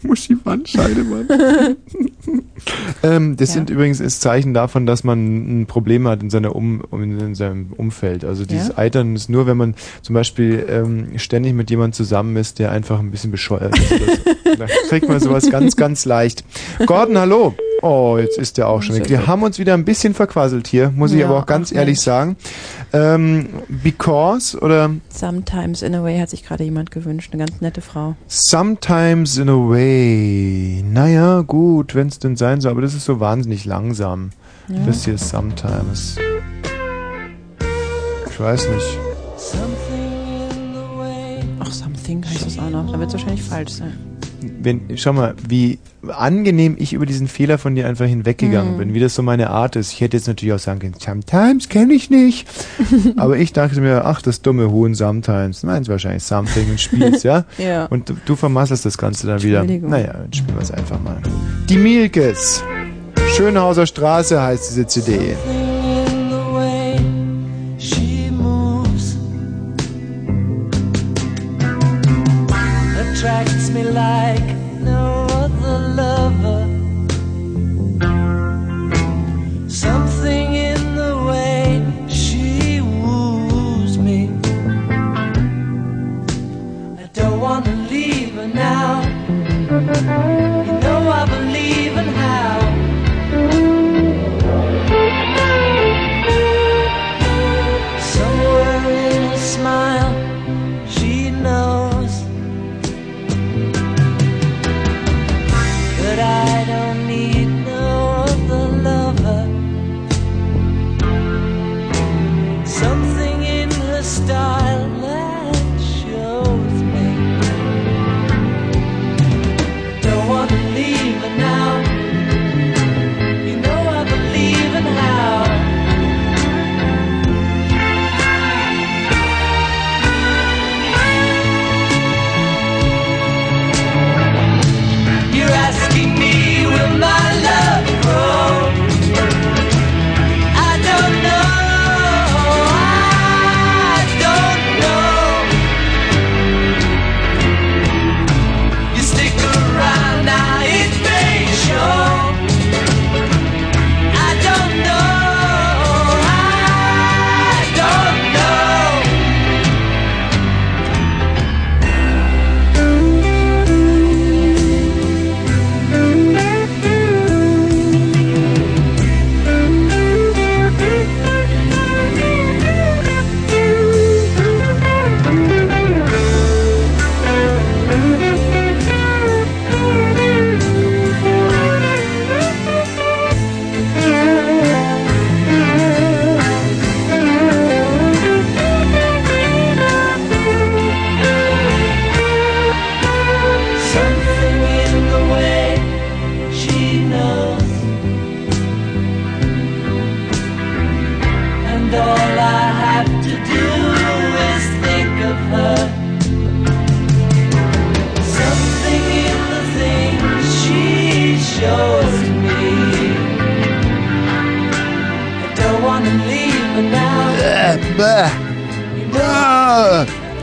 Muschiwand, 0.02 0.68
Scheidewand. 0.68 1.30
ähm, 3.02 3.36
das 3.36 3.48
Ja. 3.50 3.54
sind 3.54 3.70
übrigens 3.70 4.00
ist 4.00 4.20
Zeichen 4.20 4.54
davon, 4.54 4.86
dass 4.86 5.04
man 5.04 5.62
ein 5.62 5.66
Problem 5.66 6.06
hat 6.08 6.22
in 6.22 6.30
seiner 6.30 6.54
um, 6.54 6.82
in 6.92 7.34
seinem 7.34 7.72
Umfeld. 7.76 8.24
Also 8.24 8.44
dieses 8.44 8.68
Ja? 8.68 8.78
Eitern 8.78 9.14
ist 9.16 9.28
nur, 9.28 9.46
wenn 9.46 9.56
man 9.56 9.74
zum 10.02 10.14
Beispiel 10.14 10.66
ähm, 10.68 11.18
ständig 11.18 11.54
mit 11.54 11.70
jemandem 11.70 11.92
zusammen 11.94 12.36
ist, 12.36 12.58
der 12.58 12.72
einfach 12.72 12.98
ein 13.00 13.10
bisschen 13.10 13.30
bescheuert 13.30 13.78
ist. 13.78 13.90
Das, 14.44 14.58
da 14.58 14.66
kriegt 14.88 15.08
man 15.08 15.20
sowas 15.20 15.50
ganz, 15.50 15.76
ganz 15.76 16.04
leicht. 16.04 16.44
Gordon, 16.86 17.18
hallo. 17.18 17.54
Oh, 17.80 18.16
jetzt 18.18 18.38
ist 18.38 18.58
der 18.58 18.66
auch 18.68 18.82
schon 18.82 18.96
weg. 18.96 19.08
Wir 19.08 19.28
haben 19.28 19.44
uns 19.44 19.60
wieder 19.60 19.74
ein 19.74 19.84
bisschen 19.84 20.12
verquasselt 20.12 20.66
hier, 20.66 20.90
muss 20.96 21.12
ich 21.12 21.20
Ja, 21.20 21.26
aber 21.28 21.38
auch 21.38 21.46
ganz 21.46 21.70
ehrlich 21.70 21.96
Mensch. 21.98 22.04
sagen. 22.04 22.36
Ähm, 22.93 23.48
because 23.69 24.59
oder 24.60 24.90
Sometimes 25.10 25.82
in 25.82 25.94
a 25.94 26.02
way 26.02 26.19
hat 26.19 26.31
sich 26.31 26.44
gerade 26.44 26.65
jemand 26.65 26.90
gewünscht, 26.90 27.32
eine 27.32 27.44
ganz 27.44 27.60
nette 27.60 27.81
Frau. 27.81 28.15
sometimes 28.28 29.36
in 29.36 29.48
a 29.48 29.52
way. 29.52 30.82
Naja, 30.90 31.43
gut, 31.43 31.94
wenn 31.94 32.09
es 32.09 32.19
denn 32.19 32.36
sein 32.36 32.60
soll, 32.60 32.73
aber 32.73 32.82
das 32.82 32.94
ist 32.94 33.05
so 33.05 33.20
wahnsinnig 33.20 33.65
langsam. 33.65 34.31
Ja. 34.69 34.78
Das 34.86 35.05
hier 35.05 35.15
ist 35.15 35.28
sometimes. 35.28 36.16
Ich 38.31 38.40
weiß 38.40 38.69
nicht. 38.69 38.98
Ach, 41.60 41.73
something 41.73 42.24
heißt 42.24 42.47
das 42.47 42.59
auch 42.59 42.70
noch. 42.70 42.90
Da 42.93 42.98
wird 42.98 43.09
es 43.09 43.15
wahrscheinlich 43.15 43.43
falsch 43.43 43.73
sein. 43.73 44.07
Wenn, 44.60 44.82
schau 44.97 45.12
mal, 45.12 45.35
wie 45.48 45.78
angenehm 46.09 46.77
ich 46.78 46.93
über 46.93 47.06
diesen 47.06 47.27
Fehler 47.27 47.59
von 47.59 47.74
dir 47.74 47.86
einfach 47.89 48.05
hinweggegangen 48.06 48.74
Mhm. 48.74 48.78
bin, 48.78 48.94
wie 48.94 49.01
das 49.01 49.15
so 49.15 49.23
meine 49.23 49.51
Art 49.51 49.74
ist. 49.77 49.93
Ich 49.93 50.01
hätte 50.01 50.16
jetzt 50.16 50.28
natürlich 50.28 50.55
auch 50.55 50.59
sagen 50.60 50.78
können, 50.78 50.94
sometimes 50.98 51.69
kenne 51.69 51.93
ich 51.94 52.09
nicht. 52.09 52.47
Aber 53.16 53.36
ich 53.36 53.52
dachte 53.52 53.81
mir, 53.81 54.05
ach, 54.05 54.23
das 54.23 54.40
dumme 54.43 54.70
Huhn 54.70 54.94
sometimes. 54.94 55.65
Meins 55.65 55.89
wahrscheinlich 55.89 56.23
something 56.23 56.70
und 56.70 56.81
spielst, 56.81 57.24
ja? 57.24 57.44
Ja. 57.59 57.86
Und 57.86 58.09
du, 58.09 58.16
du 58.24 58.36
vermasselst 58.36 58.85
das 58.86 58.97
Ganze 58.97 59.27
dann 59.27 59.43
wieder. 59.43 59.65
Naja, 59.65 60.12
dann 60.12 60.32
spielen 60.32 60.56
wir 60.56 60.62
es 60.62 60.70
einfach 60.70 61.01
mal. 61.02 61.16
Die 61.69 61.77
Mielkes. 61.77 62.62
Schönhauser 63.36 63.86
Straße 63.86 64.40
heißt 64.40 64.70
diese 64.70 64.86
CD. 64.86 65.36
Me 73.78 73.84
like 73.84 74.68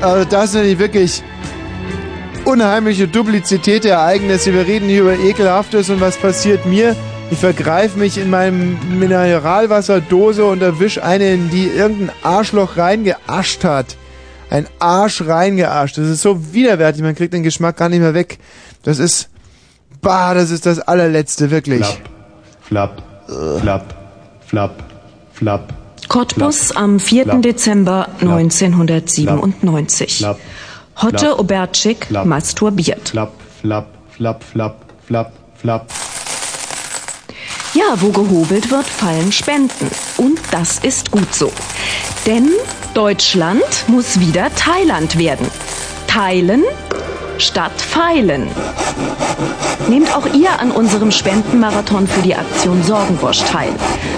Also 0.06 0.24
das 0.24 0.52
sind 0.52 0.66
die 0.66 0.78
wirklich 0.78 1.24
unheimliche 2.44 3.08
Duplizität 3.08 3.86
der 3.86 3.96
Ereignisse. 3.96 4.54
Wir 4.54 4.68
reden 4.68 4.88
hier 4.88 5.02
über 5.02 5.18
Ekelhaftes 5.18 5.90
und 5.90 6.00
was 6.00 6.16
passiert 6.18 6.64
mir? 6.68 6.96
Ich 7.32 7.40
vergreife 7.40 7.98
mich 7.98 8.20
in 8.20 8.30
meinem 8.30 8.78
Mineralwasserdose 9.00 10.46
und 10.46 10.62
erwisch 10.62 11.02
eine, 11.02 11.34
in 11.34 11.50
die 11.50 11.66
irgendein 11.66 12.12
Arschloch 12.22 12.78
reingeascht 12.78 13.64
hat. 13.64 13.98
Ein 14.52 14.68
Arsch 14.78 15.24
reingeascht. 15.24 15.98
Das 15.98 16.08
ist 16.08 16.22
so 16.22 16.54
widerwärtig, 16.54 17.02
man 17.02 17.16
kriegt 17.16 17.34
den 17.34 17.42
Geschmack 17.42 17.78
gar 17.78 17.90
nicht 17.90 18.02
mehr 18.02 18.14
weg. 18.14 18.38
Das 18.84 19.00
ist, 19.00 19.30
bah, 20.02 20.36
das 20.36 20.52
ist 20.52 20.68
das 20.68 20.80
allerletzte, 20.80 21.50
wirklich. 21.50 21.84
Flapp, 22.62 23.02
flapp, 23.60 23.96
flapp, 24.46 24.84
flapp. 25.34 25.85
Cottbus 26.08 26.76
am 26.76 27.00
4. 27.00 27.24
Flapp. 27.24 27.42
Dezember 27.42 28.08
1997. 28.22 30.26
Hotte 31.02 31.18
Flapp. 31.18 31.40
Obertschik 31.40 32.12
masturbiert. 32.26 33.10
flap, 33.10 33.34
flap, 34.10 34.44
flap, 34.44 34.76
flap, 35.06 35.32
flap. 35.56 35.88
Ja, 37.74 37.96
wo 37.98 38.10
gehobelt 38.10 38.72
wird, 38.72 38.86
fallen 38.86 39.32
Spenden. 39.34 39.92
Und 40.18 40.40
das 40.52 40.80
ist 40.80 41.12
gut 41.12 41.34
so. 41.36 41.52
Denn 42.26 42.50
Deutschland 42.94 43.64
muss 43.88 44.20
wieder 44.20 44.50
Thailand 44.56 45.18
werden. 45.18 45.48
Teilen 46.08 46.64
statt 47.38 47.80
feilen. 47.80 48.48
Nehmt 49.90 50.16
auch 50.16 50.26
ihr 50.34 50.60
an 50.60 50.72
unserem 50.72 51.12
Spendenmarathon 51.12 52.08
für 52.08 52.22
die 52.22 52.36
Aktion 52.36 52.82
Sorgenbosch 52.84 53.40
teil. 53.44 53.70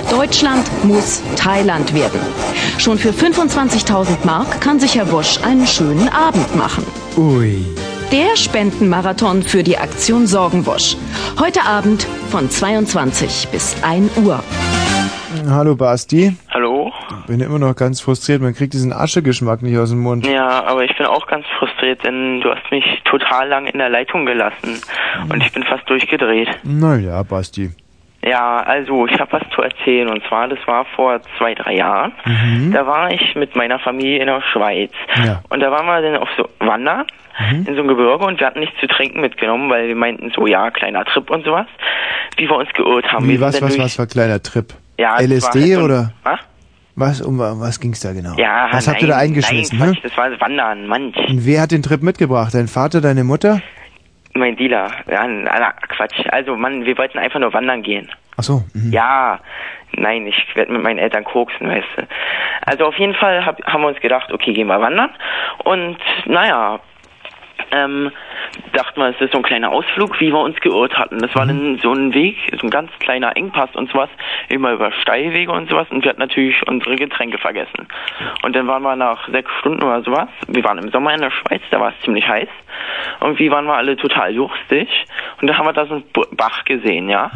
Deutschland 0.10 0.66
muss 0.84 1.22
Thailand 1.36 1.94
werden. 1.94 2.20
Schon 2.78 2.98
für 2.98 3.10
25.000 3.10 4.26
Mark 4.26 4.62
kann 4.62 4.80
sich 4.80 4.96
Herr 4.96 5.12
Wosch 5.12 5.40
einen 5.44 5.68
schönen 5.68 6.10
Abend 6.10 6.56
machen. 6.56 6.86
Ui. 7.18 7.66
Der 8.12 8.38
Spendenmarathon 8.38 9.44
für 9.44 9.64
die 9.64 9.78
Aktion 9.78 10.28
Sorgenbosch. 10.28 10.96
Heute 11.40 11.64
Abend 11.64 12.08
von 12.32 12.50
22 12.50 13.50
bis 13.52 13.76
1 13.82 14.12
Uhr. 14.24 14.42
Hallo 15.50 15.76
Basti. 15.76 16.36
Hallo? 16.50 16.67
Bin 17.28 17.42
immer 17.42 17.60
noch 17.60 17.76
ganz 17.76 18.00
frustriert, 18.02 18.42
man 18.42 18.54
kriegt 18.54 18.74
diesen 18.74 18.94
Aschegeschmack 18.94 19.62
nicht 19.62 19.78
aus 19.78 19.90
dem 19.90 20.00
Mund. 20.00 20.26
Ja, 20.26 20.64
aber 20.66 20.86
ich 20.86 20.96
bin 20.98 21.06
auch 21.06 21.28
ganz 21.28 21.46
frustriert, 21.60 22.04
denn 22.06 22.40
du 22.42 22.50
hast 22.50 22.72
mich 22.72 22.86
total 23.04 23.50
lang 23.50 23.68
in 23.68 23.78
der 23.80 23.90
Leitung 23.90 24.26
gelassen 24.26 24.80
und 25.30 25.44
ich 25.44 25.52
bin 25.52 25.64
fast 25.64 25.90
durchgedreht. 25.90 26.48
Naja, 26.64 27.22
Basti. 27.24 27.72
Ja, 28.24 28.58
also 28.62 29.06
ich 29.08 29.20
habe 29.20 29.32
was 29.34 29.44
zu 29.54 29.62
erzählen 29.62 30.10
und 30.10 30.24
zwar, 30.28 30.48
das 30.48 30.60
war 30.68 30.86
vor 30.96 31.20
zwei, 31.38 31.54
drei 31.54 31.76
Jahren. 31.76 32.14
Mhm. 32.26 32.72
Da 32.74 32.88
war 32.88 33.12
ich 33.12 33.36
mit 33.36 33.56
meiner 33.56 33.80
Familie 33.80 34.20
in 34.20 34.28
der 34.28 34.42
Schweiz 34.54 34.92
Ja. 35.24 35.42
und 35.50 35.60
da 35.60 35.70
waren 35.72 35.86
wir 35.86 36.02
dann 36.02 36.22
auf 36.22 36.30
so 36.38 36.48
Wandern 36.60 37.06
Mhm. 37.52 37.66
in 37.68 37.76
so 37.76 37.82
einem 37.82 37.88
Gebirge 37.90 38.26
und 38.26 38.40
wir 38.40 38.48
hatten 38.48 38.60
nichts 38.62 38.80
zu 38.80 38.88
trinken 38.88 39.22
mitgenommen, 39.22 39.70
weil 39.70 39.88
wir 39.88 39.96
meinten 39.96 40.32
so, 40.36 40.48
ja, 40.48 40.72
kleiner 40.72 41.06
Trip 41.06 41.30
und 41.30 41.46
sowas, 41.46 41.68
wie 42.38 42.50
wir 42.50 42.56
uns 42.56 42.70
geirrt 42.74 43.12
haben. 43.12 43.26
Wie, 43.28 43.34
wir 43.34 43.42
was, 43.42 43.62
was, 43.62 43.78
was 43.78 44.00
ein 44.00 44.08
kleiner 44.08 44.42
Trip? 44.42 44.74
Ja, 44.98 45.12
war 45.12 45.22
LSD 45.22 45.60
halt 45.60 45.74
so 45.74 45.82
oder? 45.84 46.14
Was? 46.24 46.40
Was, 47.00 47.22
um 47.22 47.38
was 47.38 47.80
ging's 47.80 48.00
da 48.00 48.12
genau? 48.12 48.34
Ja, 48.38 48.70
was 48.72 48.88
habt 48.88 48.98
nein, 48.98 49.10
ihr 49.10 49.14
da 49.14 49.18
eingeschmissen? 49.20 49.78
Nein, 49.78 49.90
ne? 49.90 49.94
Quatsch, 49.94 50.04
das 50.04 50.18
war 50.18 50.42
Wandern, 50.42 50.88
Mann. 50.88 51.14
Und 51.28 51.46
wer 51.46 51.62
hat 51.62 51.70
den 51.70 51.84
Trip 51.84 52.02
mitgebracht? 52.02 52.56
Dein 52.56 52.68
Vater, 52.68 53.02
deine 53.02 53.24
Mutter? 53.24 53.62
Mein 54.34 54.56
Dealer. 54.56 54.92
Ja, 55.08 55.28
na, 55.28 55.74
Quatsch. 55.90 56.20
Also, 56.30 56.58
Mann, 56.58 56.86
wir 56.86 56.98
wollten 56.98 57.20
einfach 57.20 57.40
nur 57.40 57.54
wandern 57.54 57.84
gehen. 57.84 58.10
Ach 58.38 58.44
so. 58.44 58.64
mhm. 58.74 58.92
Ja, 58.92 59.40
nein, 59.92 60.26
ich 60.26 60.36
werde 60.56 60.72
mit 60.72 60.82
meinen 60.82 60.98
Eltern 60.98 61.24
koksen, 61.24 61.70
weißt 61.70 61.88
du. 61.98 62.08
Also 62.66 62.86
auf 62.86 62.98
jeden 62.98 63.14
Fall 63.14 63.46
hab, 63.46 63.64
haben 63.66 63.82
wir 63.82 63.90
uns 63.90 64.00
gedacht, 64.00 64.32
okay, 64.32 64.54
gehen 64.54 64.68
wir 64.68 64.82
wandern. 64.82 65.12
Und 65.66 65.98
naja, 66.26 66.80
ähm, 67.72 68.12
dachten 68.74 69.00
wir, 69.00 69.10
es 69.10 69.22
ist 69.22 69.32
so 69.32 69.40
ein 69.40 69.44
kleiner 69.44 69.72
Ausflug, 69.72 70.20
wie 70.20 70.32
wir 70.32 70.40
uns 70.40 70.60
geirrt 70.60 70.98
hatten. 70.98 71.20
Das 71.20 71.34
war 71.36 71.46
dann 71.46 71.80
so 71.82 71.92
ein 71.92 72.14
Weg, 72.14 72.38
so 72.60 72.68
ein 72.68 72.70
ganz 72.70 72.92
kleiner 73.00 73.36
Engpass 73.36 73.70
und 73.76 73.92
sowas, 73.92 74.10
immer 74.50 74.72
über 74.72 74.92
Steilwege 74.92 75.52
und 75.52 75.70
sowas. 75.70 75.88
Und 75.90 76.04
wir 76.04 76.10
hatten 76.10 76.22
natürlich 76.22 76.56
unsere 76.68 76.96
Getränke 76.96 77.38
vergessen. 77.38 77.88
Und 78.44 78.56
dann 78.56 78.68
waren 78.68 78.84
wir 78.84 78.96
nach 78.96 79.28
sechs 79.30 79.52
Stunden 79.60 79.84
oder 79.84 80.02
sowas, 80.04 80.30
wir 80.48 80.64
waren 80.64 80.78
im 80.78 80.92
Sommer 80.92 81.14
in 81.14 81.22
der 81.22 81.32
Schweiz, 81.32 81.62
da 81.72 81.80
war 81.80 81.90
es 81.90 82.04
ziemlich 82.04 82.28
heiß. 82.28 82.50
Irgendwie 83.22 83.52
waren 83.52 83.66
wir 83.66 83.76
alle 83.76 83.98
total 83.98 84.34
durstig. 84.34 84.88
Und 85.42 85.48
da 85.48 85.58
haben 85.58 85.66
wir 85.66 85.74
da 85.74 85.86
so 85.86 85.96
einen 85.96 86.04
Bach 86.36 86.66
gesehen, 86.66 87.10
ja. 87.10 87.32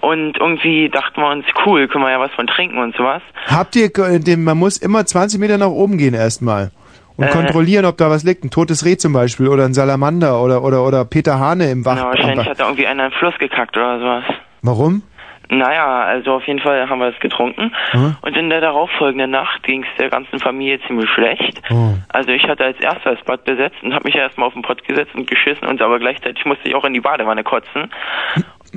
Und 0.00 0.38
irgendwie 0.38 0.88
dachten 0.88 1.20
wir 1.20 1.30
uns, 1.30 1.44
cool, 1.66 1.88
können 1.88 2.04
wir 2.04 2.10
ja 2.10 2.20
was 2.20 2.32
von 2.32 2.46
trinken 2.46 2.78
und 2.78 2.94
sowas. 2.96 3.22
Habt 3.46 3.74
ihr, 3.76 3.88
den, 3.90 4.44
man 4.44 4.58
muss 4.58 4.78
immer 4.78 5.04
20 5.04 5.40
Meter 5.40 5.58
nach 5.58 5.68
oben 5.68 5.98
gehen 5.98 6.14
erstmal. 6.14 6.70
Und 7.18 7.26
Äh. 7.26 7.30
kontrollieren, 7.30 7.84
ob 7.84 7.96
da 7.98 8.10
was 8.10 8.22
liegt. 8.22 8.44
Ein 8.44 8.50
totes 8.50 8.84
Reh 8.84 8.96
zum 8.96 9.12
Beispiel 9.12 9.48
oder 9.48 9.64
ein 9.64 9.74
Salamander 9.74 10.40
oder, 10.40 10.62
oder, 10.62 10.84
oder 10.86 11.04
Peter 11.04 11.38
Hane 11.38 11.70
im 11.70 11.84
Wach. 11.84 11.96
Ja, 11.96 12.04
wahrscheinlich 12.04 12.48
hat 12.48 12.60
da 12.60 12.64
irgendwie 12.64 12.86
einer 12.86 13.04
einen 13.04 13.12
Fluss 13.12 13.36
gekackt 13.38 13.76
oder 13.76 13.98
sowas. 13.98 14.24
Warum? 14.62 15.02
Naja, 15.50 16.02
also 16.04 16.34
auf 16.34 16.46
jeden 16.46 16.60
Fall 16.60 16.88
haben 16.88 16.98
wir 16.98 17.08
es 17.08 17.18
getrunken. 17.20 17.72
Hm? 17.92 18.16
Und 18.20 18.36
in 18.36 18.50
der 18.50 18.60
darauffolgenden 18.60 19.30
Nacht 19.30 19.62
ging 19.62 19.82
es 19.82 19.88
der 19.98 20.10
ganzen 20.10 20.38
Familie 20.40 20.78
ziemlich 20.86 21.08
schlecht. 21.10 21.62
Oh. 21.70 21.94
Also 22.10 22.30
ich 22.32 22.44
hatte 22.44 22.64
als 22.64 22.78
erster 22.80 23.14
das 23.14 23.24
Bad 23.24 23.44
besetzt 23.44 23.82
und 23.82 23.94
habe 23.94 24.04
mich 24.04 24.14
ja 24.14 24.22
erstmal 24.22 24.46
auf 24.48 24.52
den 24.52 24.62
Pott 24.62 24.84
gesetzt 24.86 25.14
und 25.14 25.26
geschissen 25.26 25.66
und 25.66 25.80
aber 25.80 25.98
gleichzeitig 25.98 26.44
musste 26.44 26.68
ich 26.68 26.74
auch 26.74 26.84
in 26.84 26.92
die 26.92 27.00
Badewanne 27.00 27.44
kotzen. 27.44 27.90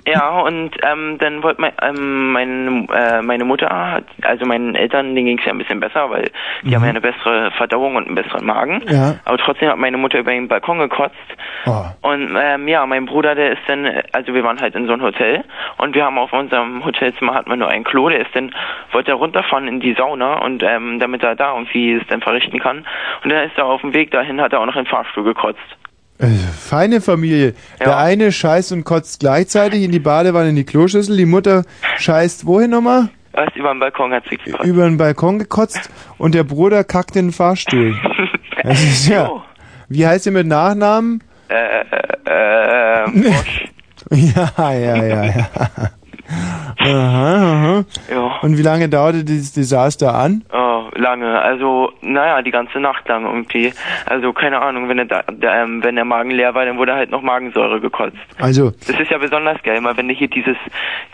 Ja, 0.08 0.40
und 0.40 0.72
ähm, 0.90 1.18
dann 1.20 1.44
wollte 1.44 1.62
mein, 1.62 1.74
ähm, 1.82 2.32
mein, 2.32 2.88
äh, 2.90 3.22
meine 3.22 3.44
Mutter, 3.46 3.68
hat- 3.70 4.06
also 4.24 4.46
meinen 4.46 4.76
Eltern, 4.76 5.14
denen 5.16 5.28
ging 5.28 5.40
es 5.40 5.46
ja 5.46 5.52
ein 5.52 5.58
bisschen 5.58 5.80
besser, 5.80 6.10
weil 6.10 6.30
die 6.64 6.74
haben 6.76 6.84
ja 6.84 6.90
eine 6.90 7.02
bessere 7.02 7.52
Verdauung 7.52 7.96
und 7.96 8.06
einen 8.08 8.16
besseren 8.16 8.46
Magen. 8.46 8.84
Ja. 8.88 9.16
Aber 9.26 9.38
trotzdem 9.38 9.70
hat 9.70 9.78
meine 9.78 9.98
Mutter 9.98 10.20
über 10.20 10.32
den 10.32 10.48
Balkon 10.48 10.80
gekotzt. 10.80 11.16
Oh. 11.66 11.84
Und 12.02 12.38
ähm, 12.42 12.68
ja, 12.68 12.86
mein 12.86 13.06
Bruder, 13.06 13.36
der 13.36 13.52
ist 13.52 13.62
dann, 13.68 13.86
also 14.14 14.34
wir 14.34 14.44
waren 14.44 14.60
halt 14.62 14.76
in 14.76 14.88
so 14.88 14.94
einem 14.94 15.02
Hotel 15.04 15.44
und 15.78 15.94
wir 15.94 16.06
haben 16.06 16.18
auf 16.18 16.34
unserem 16.34 16.84
Hotelzimmer 16.86 17.34
hatten 17.34 17.50
wir 17.50 17.58
nur 17.58 17.68
ein 17.68 17.84
Klo, 17.84 18.10
der 18.10 18.22
ist 18.22 18.36
dann, 18.36 18.54
wollte 18.92 19.12
er 19.12 19.16
runterfahren 19.16 19.68
in 19.68 19.80
die 19.80 19.94
Sauna 19.94 20.36
und 20.40 20.64
ähm, 20.64 21.00
damit 21.00 21.22
er 21.24 21.36
da 21.36 21.54
irgendwie 21.54 21.94
es 21.94 22.08
dann 22.08 22.22
verrichten 22.22 22.60
kann. 22.60 22.86
Und 23.24 23.30
dann 23.32 23.44
ist 23.48 23.58
er 23.58 23.66
auf 23.66 23.82
dem 23.82 23.94
Weg 23.94 24.12
dahin, 24.12 24.42
hat 24.42 24.54
er 24.54 24.62
auch 24.62 24.66
noch 24.66 24.76
in 24.76 24.84
den 24.86 24.90
Fahrstuhl 24.90 25.24
gekotzt. 25.24 25.60
Äh, 26.22 26.28
Feine 26.28 27.02
Familie. 27.02 27.56
Der 27.80 27.98
eine 27.98 28.32
scheißt 28.32 28.72
und 28.74 28.84
kotzt 28.84 29.20
gleichzeitig 29.20 29.84
in 29.84 29.92
die 29.92 30.00
Badewanne 30.00 30.50
in 30.50 30.56
die 30.56 30.64
Kloschüssel. 30.64 31.18
Die 31.18 31.26
Mutter 31.26 31.64
scheißt 31.98 32.46
wohin 32.46 32.70
nochmal? 32.70 33.10
Erst 33.34 33.56
über 33.56 33.74
den 33.74 33.80
Balkon 33.80 34.14
hat 34.14 34.24
sie 34.30 34.38
gekotzt. 34.38 34.64
Über 34.64 34.84
den 34.84 34.98
Balkon 34.98 35.40
gekotzt 35.40 35.90
und 36.18 36.36
der 36.36 36.44
Bruder 36.44 36.84
kackt 36.84 37.16
in 37.16 37.28
den 37.28 37.32
Fahrstuhl. 37.32 37.96
Das 38.64 38.80
ist 38.80 39.08
ja. 39.08 39.28
Wie 39.90 40.06
heißt 40.06 40.28
ihr 40.28 40.34
mit 40.34 40.46
Nachnamen? 40.46 41.24
Äh, 41.50 41.80
äh, 42.26 43.06
äh, 43.06 43.10
Bosch. 43.10 43.68
Ja, 44.12 44.74
ja, 44.74 45.04
ja, 45.04 45.24
ja. 45.24 45.50
Aha, 46.80 47.36
aha. 47.36 47.84
Ja. 48.10 48.40
Und 48.42 48.58
wie 48.58 48.62
lange 48.62 48.90
dauerte 48.90 49.24
dieses 49.24 49.54
Desaster 49.54 50.14
an? 50.16 50.44
Oh, 50.52 50.84
lange. 50.96 51.40
Also, 51.42 51.92
naja, 52.02 52.42
die 52.42 52.52
ganze 52.52 52.80
Nacht 52.80 53.08
lang 53.08 53.26
irgendwie. 53.26 53.74
Also, 54.08 54.34
keine 54.34 54.62
Ahnung, 54.62 54.90
wenn 54.90 54.98
der, 55.08 55.24
der, 55.32 55.64
ähm, 55.64 55.84
wenn 55.84 55.96
der 55.96 56.06
Magen 56.06 56.32
leer 56.32 56.54
war, 56.56 56.66
dann 56.66 56.78
wurde 56.78 56.94
halt 56.96 57.12
noch 57.12 57.22
Magensäure 57.22 57.80
gekotzt. 57.80 58.18
Also, 58.40 58.72
Das 58.88 59.00
ist 59.00 59.12
ja 59.12 59.18
besonders 59.18 59.62
geil, 59.64 59.78
immer 59.78 59.96
wenn 59.98 60.08
du 60.08 60.14
hier 60.14 60.28
dieses, 60.28 60.58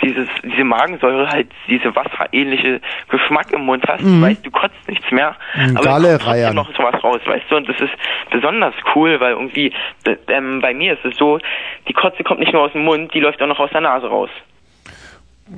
dieses, 0.01 0.27
diese 0.43 0.63
Magensäure 0.63 1.27
halt, 1.29 1.47
diese 1.67 1.93
wasserähnliche 1.95 2.79
Geschmack 3.09 3.51
im 3.51 3.61
Mund 3.65 3.83
hast, 3.87 4.01
Mhm. 4.03 4.21
du 4.21 4.27
weißt, 4.27 4.45
du 4.45 4.51
kotzt 4.51 4.87
nichts 4.87 5.09
mehr, 5.11 5.35
Mhm, 5.55 5.77
aber 5.77 5.89
kommt 5.99 6.21
trotzdem 6.21 6.55
noch 6.55 6.75
sowas 6.75 7.03
raus, 7.03 7.21
weißt 7.25 7.45
du, 7.49 7.55
und 7.57 7.67
das 7.69 7.79
ist 7.81 7.93
besonders 8.31 8.73
cool, 8.95 9.19
weil 9.19 9.31
irgendwie, 9.33 9.73
ähm, 10.29 10.61
bei 10.61 10.73
mir 10.73 10.93
ist 10.93 11.03
es 11.05 11.17
so, 11.17 11.39
die 11.87 11.93
Kotze 11.93 12.23
kommt 12.23 12.39
nicht 12.39 12.53
nur 12.53 12.61
aus 12.63 12.71
dem 12.71 12.83
Mund, 12.85 13.13
die 13.13 13.19
läuft 13.19 13.41
auch 13.41 13.47
noch 13.47 13.59
aus 13.59 13.69
der 13.71 13.81
Nase 13.81 14.07
raus. 14.07 14.29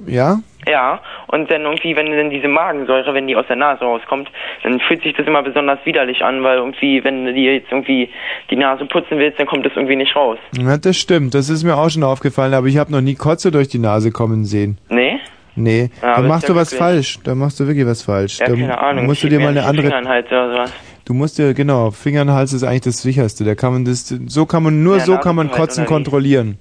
Ja? 0.08 0.40
Ja, 0.68 1.00
und 1.28 1.50
dann 1.50 1.62
irgendwie, 1.64 1.96
wenn 1.96 2.12
dann 2.16 2.30
diese 2.30 2.48
Magensäure, 2.48 3.14
wenn 3.14 3.28
die 3.28 3.36
aus 3.36 3.46
der 3.48 3.56
Nase 3.56 3.84
rauskommt, 3.86 4.30
dann 4.64 4.80
fühlt 4.82 5.02
sich 5.04 5.16
das 5.16 5.26
immer 5.26 5.42
besonders 5.42 5.80
widerlich 5.86 6.24
an, 6.24 6.44
weil 6.44 6.58
irgendwie, 6.58 7.04
wenn 7.04 7.26
du 7.26 7.34
dir 7.34 7.56
jetzt 7.56 7.72
irgendwie 7.72 8.10
die 8.50 8.56
Nase 8.58 8.86
putzen 8.86 9.18
willst, 9.18 9.40
dann 9.40 9.48
kommt 9.48 9.66
das 9.66 9.74
irgendwie 9.76 9.96
nicht 9.96 10.16
raus. 10.16 10.38
Ja, 10.58 10.78
das 10.78 10.98
stimmt. 10.98 11.34
Das 11.34 11.50
ist 11.50 11.64
mir 11.64 11.76
auch 11.76 11.90
schon 11.90 12.04
aufgefallen, 12.04 12.54
aber 12.54 12.68
ich 12.68 12.78
habe 12.78 12.92
noch 12.92 13.02
nie 13.02 13.16
Kotze 13.16 13.52
durch 13.52 13.70
die 13.70 13.80
Nase 13.80 14.12
kommen 14.12 14.44
sehen. 14.46 14.78
Nee? 14.90 15.20
Nee, 15.56 15.90
Ja, 16.02 16.10
aber 16.10 16.16
da 16.18 16.22
ist 16.22 16.28
machst 16.30 16.44
ja 16.50 16.54
du 16.54 16.60
was 16.60 16.74
falsch. 16.74 17.20
Da 17.24 17.36
machst 17.36 17.60
du 17.60 17.68
wirklich 17.68 17.86
was 17.86 18.04
falsch. 18.04 18.40
Ja, 18.40 18.48
da 18.48 18.54
keine 18.54 18.78
Ahnung. 18.78 19.06
musst 19.08 19.24
du 19.24 19.28
dir 19.30 19.40
mal 19.40 19.50
eine 19.50 19.66
andere. 19.66 19.88
Oder 19.88 20.52
sowas. 20.52 20.74
Du 21.06 21.14
musst 21.14 21.38
dir 21.40 21.54
genau 21.54 21.92
Finger 21.92 22.22
in 22.22 22.28
den 22.28 22.36
Hals 22.36 22.54
ist 22.54 22.64
eigentlich 22.64 22.82
das 22.82 23.02
sicherste. 23.02 23.44
Da 23.44 23.56
kann 23.56 23.74
man 23.74 23.84
das 23.86 24.08
so 24.08 24.46
kann 24.46 24.64
man 24.64 24.84
nur 24.84 24.98
Ja, 24.98 25.04
so 25.04 25.18
kann 25.18 25.36
man 25.36 25.48
Nasenfreiheit 25.48 25.68
Kotzen 25.70 25.82
oder 25.84 25.90
wie? 25.90 25.94
kontrollieren. 25.94 26.60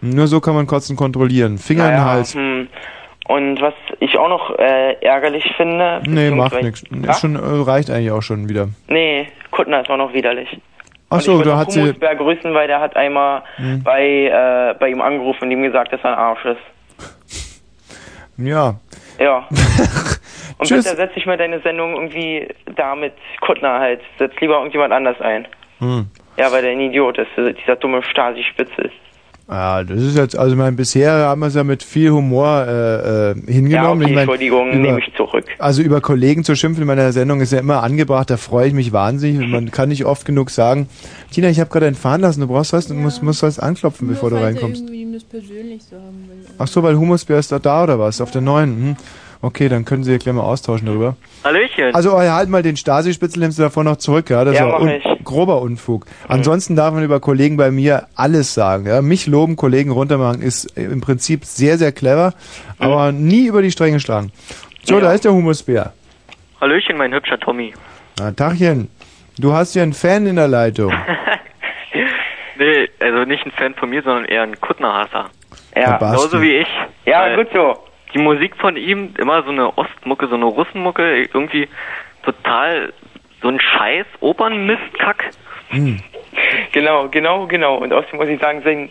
Nur 0.00 0.26
so 0.26 0.40
kann 0.40 0.54
man 0.54 0.66
Kotzen 0.66 0.96
kontrollieren. 0.96 1.58
Finger 1.58 1.84
in 1.84 1.90
den 1.90 2.00
Naja, 2.00 2.10
Hals. 2.12 2.34
Hm. 2.34 2.68
Und 3.28 3.60
was 3.60 3.74
ich 4.00 4.18
auch 4.18 4.28
noch 4.28 4.58
äh, 4.58 4.94
ärgerlich 5.02 5.44
finde. 5.56 6.02
Nee, 6.06 6.30
macht 6.30 6.60
nichts. 6.62 6.82
Schon 7.20 7.36
äh, 7.36 7.38
reicht 7.38 7.90
eigentlich 7.90 8.10
auch 8.10 8.22
schon 8.22 8.48
wieder. 8.48 8.68
Nee, 8.88 9.28
Kuttner 9.50 9.82
ist 9.82 9.90
auch 9.90 9.96
noch 9.98 10.12
widerlich. 10.12 10.48
Ach 11.10 11.20
so, 11.20 11.38
ich 11.40 11.46
da 11.46 11.56
hat 11.58 11.70
sie 11.72 11.82
Humusberg 11.82 12.18
grüßen, 12.18 12.54
weil 12.54 12.66
der 12.68 12.80
hat 12.80 12.96
einmal 12.96 13.42
Hm. 13.56 13.82
bei, 13.82 14.04
äh, 14.26 14.74
bei 14.78 14.88
ihm 14.88 15.00
angerufen 15.00 15.44
und 15.44 15.50
ihm 15.50 15.62
gesagt, 15.62 15.92
dass 15.92 16.00
er 16.02 16.12
ein 16.12 16.18
Arsch 16.18 16.44
ist. 16.44 17.60
ja. 18.38 18.74
Ja. 19.18 19.46
Und 20.58 20.66
Tschüss. 20.66 20.84
bitte 20.84 20.96
setz 20.96 21.14
dich 21.14 21.24
mal 21.24 21.38
deine 21.38 21.60
Sendung 21.60 21.94
irgendwie 21.94 22.46
da 22.76 22.94
mit 22.94 23.14
Kuttner 23.40 23.80
halt. 23.80 24.00
Setz 24.18 24.32
lieber 24.40 24.56
irgendjemand 24.56 24.92
anders 24.92 25.18
ein. 25.20 25.46
Hm. 25.78 26.06
Ja, 26.36 26.52
weil 26.52 26.60
der 26.62 26.72
ein 26.72 26.80
Idiot 26.80 27.16
ist, 27.18 27.30
dieser 27.36 27.76
dumme 27.76 28.02
Stasi-Spitzel. 28.02 28.90
Ja, 29.50 29.82
das 29.82 30.00
ist 30.00 30.16
jetzt, 30.16 30.38
also 30.38 30.54
mein, 30.54 30.76
bisher 30.76 31.10
haben 31.12 31.40
wir 31.40 31.48
es 31.48 31.54
ja 31.56 31.64
mit 31.64 31.82
viel 31.82 32.12
Humor 32.12 32.64
äh, 32.68 33.30
äh, 33.32 33.34
hingenommen. 33.52 33.72
Ja, 33.72 33.90
okay, 33.90 34.04
Ich 34.04 34.10
mein, 34.14 34.18
Entschuldigung, 34.18 34.68
über- 34.70 34.78
nehme 34.78 34.98
ich 35.00 35.12
zurück. 35.16 35.44
Also 35.58 35.82
über 35.82 36.00
Kollegen 36.00 36.44
zu 36.44 36.54
schimpfen 36.54 36.82
in 36.82 36.86
meiner 36.86 37.10
Sendung 37.10 37.40
ist 37.40 37.52
ja 37.52 37.58
immer 37.58 37.82
angebracht, 37.82 38.30
da 38.30 38.36
freue 38.36 38.68
ich 38.68 38.74
mich 38.74 38.92
wahnsinnig. 38.92 39.40
Und 39.40 39.50
man 39.50 39.70
kann 39.72 39.88
nicht 39.88 40.04
oft 40.04 40.24
genug 40.24 40.50
sagen, 40.50 40.88
Tina, 41.32 41.48
ich 41.48 41.58
habe 41.58 41.68
gerade 41.68 41.86
einen 41.86 41.96
fahren 41.96 42.20
lassen, 42.20 42.40
du 42.42 42.46
brauchst 42.46 42.72
was, 42.72 42.86
du 42.86 42.94
musst, 42.94 43.24
musst 43.24 43.42
was 43.42 43.58
anklopfen, 43.58 44.06
bevor 44.06 44.30
du 44.30 44.36
reinkommst. 44.36 44.88
ihm 44.88 45.12
das 45.12 45.24
persönlich 45.24 45.82
sagen 45.82 46.28
will. 46.28 46.46
Ach 46.56 46.68
so, 46.68 46.82
weil 46.84 46.96
Humusbär 46.96 47.38
ist 47.40 47.50
da, 47.50 47.58
da 47.58 47.82
oder 47.82 47.98
was? 47.98 48.20
Auf 48.20 48.30
der 48.30 48.42
neuen? 48.42 48.70
Hm. 48.76 48.96
Okay, 49.42 49.70
dann 49.70 49.86
können 49.86 50.04
Sie 50.04 50.12
ja 50.12 50.18
gleich 50.18 50.34
mal 50.34 50.42
austauschen 50.42 50.86
darüber. 50.86 51.16
Hallöchen. 51.44 51.94
Also 51.94 52.14
oh, 52.14 52.20
halt 52.20 52.50
mal 52.50 52.62
den 52.62 52.76
Stasi-Spitzel, 52.76 53.40
nimmst 53.40 53.58
du 53.58 53.62
davor 53.62 53.84
noch 53.84 53.96
zurück, 53.96 54.28
ja? 54.28 54.44
Das 54.44 54.54
Ja, 54.54 54.66
ist 54.66 54.72
mach 54.72 54.80
un 54.80 54.88
ich. 54.90 55.24
grober 55.24 55.62
Unfug. 55.62 56.04
Ansonsten 56.28 56.76
darf 56.76 56.92
man 56.92 57.02
über 57.04 57.20
Kollegen 57.20 57.56
bei 57.56 57.70
mir 57.70 58.06
alles 58.14 58.52
sagen. 58.52 58.86
Ja? 58.86 59.00
Mich 59.00 59.26
loben, 59.26 59.56
Kollegen 59.56 59.92
runtermachen, 59.92 60.42
ist 60.42 60.76
im 60.76 61.00
Prinzip 61.00 61.46
sehr, 61.46 61.78
sehr 61.78 61.92
clever, 61.92 62.34
aber 62.78 63.12
nie 63.12 63.46
über 63.46 63.62
die 63.62 63.70
Stränge 63.70 63.98
schlagen. 64.00 64.30
So, 64.82 65.00
da 65.00 65.12
ist 65.12 65.24
der 65.24 65.32
Humusbär. 65.32 65.94
Hallöchen, 66.60 66.98
mein 66.98 67.14
hübscher 67.14 67.38
Tommy. 67.40 67.72
Na, 68.18 68.32
Tachchen, 68.32 68.88
du 69.38 69.54
hast 69.54 69.74
ja 69.74 69.82
einen 69.82 69.94
Fan 69.94 70.26
in 70.26 70.36
der 70.36 70.48
Leitung. 70.48 70.92
Nee, 72.56 72.90
also 73.00 73.24
nicht 73.24 73.44
ein 73.46 73.52
Fan 73.52 73.74
von 73.74 73.88
mir, 73.88 74.02
sondern 74.02 74.26
eher 74.26 74.42
ein 74.42 74.60
Kuttnerhasser. 74.60 75.30
Ja, 75.74 75.96
genauso 75.96 76.42
wie 76.42 76.56
ich. 76.56 76.68
Ja, 77.06 77.34
gut 77.34 77.48
so. 77.54 77.74
Die 78.14 78.18
Musik 78.18 78.56
von 78.56 78.76
ihm, 78.76 79.14
immer 79.18 79.42
so 79.42 79.50
eine 79.50 79.76
Ostmucke, 79.78 80.26
so 80.28 80.34
eine 80.34 80.44
Russenmucke, 80.46 81.22
irgendwie 81.32 81.68
total 82.24 82.92
so 83.42 83.48
ein 83.48 83.60
Scheiß 83.60 84.06
Opernmistkack. 84.20 85.30
Genau, 86.72 87.08
genau, 87.08 87.46
genau. 87.46 87.76
Und 87.76 87.92
außerdem 87.92 88.18
muss 88.18 88.28
ich 88.28 88.40
sagen, 88.40 88.62
sein, 88.64 88.88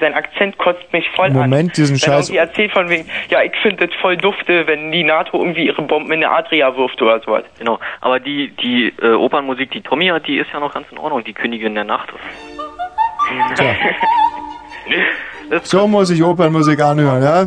sein 0.00 0.14
Akzent 0.14 0.56
kotzt 0.58 0.92
mich 0.92 1.08
voll 1.10 1.26
an. 1.26 1.32
Moment, 1.32 1.76
diesen 1.76 2.00
Wenn 2.00 2.12
er 2.12 2.18
Scheiß- 2.18 2.28
irgendwie 2.30 2.36
erzählt 2.36 2.72
von 2.72 2.88
wegen, 2.88 3.08
ja, 3.28 3.42
ich 3.42 3.52
finde 3.62 3.86
das 3.88 3.96
voll 4.00 4.16
dufte, 4.16 4.66
wenn 4.66 4.92
die 4.92 5.02
NATO 5.02 5.38
irgendwie 5.40 5.66
ihre 5.66 5.82
Bomben 5.82 6.12
in 6.12 6.20
der 6.20 6.30
Adria 6.32 6.76
wirft 6.76 7.00
oder 7.02 7.20
sowas. 7.20 7.44
Genau. 7.58 7.78
Aber 8.00 8.20
die, 8.20 8.48
die 8.62 8.92
äh, 9.02 9.12
Opernmusik, 9.14 9.70
die 9.72 9.80
Tommy 9.80 10.06
hat, 10.08 10.26
die 10.26 10.38
ist 10.38 10.50
ja 10.52 10.60
noch 10.60 10.72
ganz 10.72 10.86
in 10.92 10.98
Ordnung. 10.98 11.24
Die 11.24 11.32
Königin 11.32 11.74
der 11.74 11.84
Nacht. 11.84 12.08
Tja. 13.56 13.74
So 15.64 15.86
muss 15.86 16.08
ich 16.10 16.22
Opernmusik 16.22 16.80
anhören, 16.80 17.22
ja? 17.22 17.44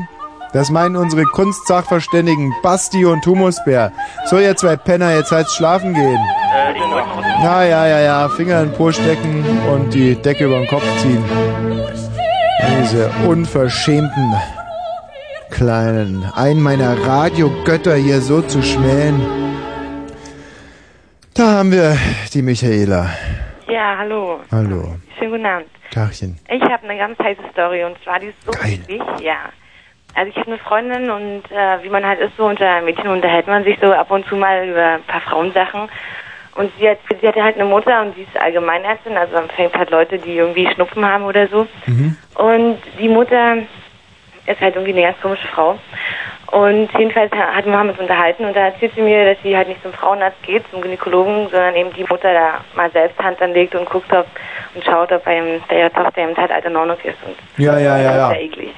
Das 0.53 0.69
meinen 0.69 0.95
unsere 0.95 1.24
Kunstsachverständigen 1.24 2.53
Basti 2.64 3.06
und 3.06 3.25
Humusbär. 3.25 3.91
So, 4.25 4.40
ihr 4.40 4.56
zwei 4.56 4.77
Penner, 4.77 5.14
jetzt 5.15 5.32
heißt 5.32 5.53
schlafen 5.53 5.93
gehen. 5.93 6.19
Ja, 7.43 7.64
ja, 7.64 7.85
ja, 7.88 7.99
ja, 7.99 8.30
Finger 8.30 8.61
in 8.61 8.69
den 8.69 8.77
Po 8.77 8.91
stecken 8.91 9.43
und 9.72 9.93
die 9.93 10.15
Decke 10.15 10.45
über 10.45 10.59
den 10.59 10.67
Kopf 10.67 10.85
ziehen. 11.01 11.24
Diese 12.82 13.11
unverschämten 13.27 14.33
kleinen, 15.51 16.25
einen 16.35 16.61
meiner 16.61 16.98
Radiogötter 17.06 17.95
hier 17.95 18.22
so 18.22 18.41
zu 18.41 18.61
schmähen. 18.61 19.22
Da 21.33 21.51
haben 21.51 21.72
wir 21.72 21.98
die 22.33 22.41
Michaela. 22.41 23.09
Ja, 23.67 23.98
hallo. 23.98 24.40
Hallo. 24.51 24.95
Schönen 25.17 25.32
guten 25.32 25.45
Abend. 25.45 25.67
Tagchen. 25.91 26.38
Ich 26.49 26.61
habe 26.61 26.83
eine 26.83 26.98
ganz 26.98 27.17
heiße 27.19 27.41
Story 27.51 27.83
und 27.83 27.95
zwar 28.03 28.19
die 28.19 28.27
ist 28.27 28.38
so 28.45 28.51
wichtig, 28.51 29.01
ja. 29.22 29.49
Also 30.15 30.31
ich 30.31 30.37
habe 30.37 30.51
eine 30.51 30.59
Freundin 30.59 31.09
und 31.09 31.43
äh, 31.51 31.83
wie 31.83 31.89
man 31.89 32.05
halt 32.05 32.21
ist, 32.21 32.37
so 32.37 32.45
unter 32.45 32.81
Mädchen 32.81 33.09
unterhält 33.09 33.47
man 33.47 33.65
sich 33.65 33.77
so 33.81 33.91
ab 33.91 34.09
und 34.11 34.25
zu 34.27 34.37
mal 34.37 34.65
über 34.67 34.93
ein 34.93 35.03
paar 35.03 35.21
Frauensachen. 35.21 35.89
Und 36.55 36.71
sie, 36.79 36.89
hat, 36.89 36.99
sie 37.19 37.27
hatte 37.27 37.43
halt 37.43 37.55
eine 37.55 37.65
Mutter 37.65 38.01
und 38.01 38.15
sie 38.15 38.21
ist 38.21 38.41
Allgemeinärztin, 38.41 39.17
also 39.17 39.35
empfängt 39.35 39.77
halt 39.77 39.89
Leute, 39.89 40.17
die 40.17 40.37
irgendwie 40.37 40.69
Schnupfen 40.73 41.05
haben 41.05 41.25
oder 41.25 41.47
so. 41.49 41.67
Und 42.35 42.77
die 42.97 43.09
Mutter 43.09 43.57
ist 44.45 44.61
halt 44.61 44.75
irgendwie 44.75 44.93
eine 44.93 45.01
ganz 45.01 45.19
komische 45.21 45.47
Frau. 45.47 45.77
Und 46.51 46.89
jedenfalls 46.97 47.33
hatten 47.33 47.71
wir 47.71 47.81
uns 47.81 47.99
unterhalten 47.99 48.45
und 48.45 48.55
da 48.55 48.67
erzählt 48.67 48.93
sie 48.95 49.01
mir, 49.01 49.33
dass 49.33 49.43
sie 49.43 49.57
halt 49.57 49.67
nicht 49.67 49.81
zum 49.83 49.91
Frauenarzt 49.91 50.41
geht, 50.43 50.63
zum 50.71 50.79
Gynäkologen, 50.81 51.49
sondern 51.49 51.75
eben 51.75 51.91
die 51.93 52.03
Mutter 52.03 52.31
da 52.31 52.61
mal 52.75 52.89
selbst 52.91 53.19
Hand 53.19 53.41
anlegt 53.41 53.75
und 53.75 53.89
guckt 53.89 54.13
ob 54.13 54.27
und 54.75 54.85
schaut, 54.85 55.11
ob 55.11 55.25
bei, 55.25 55.59
ihrer 55.71 55.91
Tochter 55.91 56.21
eben 56.21 56.37
halt 56.37 56.51
alter 56.51 56.73
Ordnung 56.79 56.97
ist. 57.03 57.17
Und 57.25 57.35
Ja, 57.57 57.77
ja, 57.77 57.97
ja, 57.97 58.13
das 58.13 58.29
ist 58.29 58.37
ja. 58.37 58.41
eklig. 58.45 58.73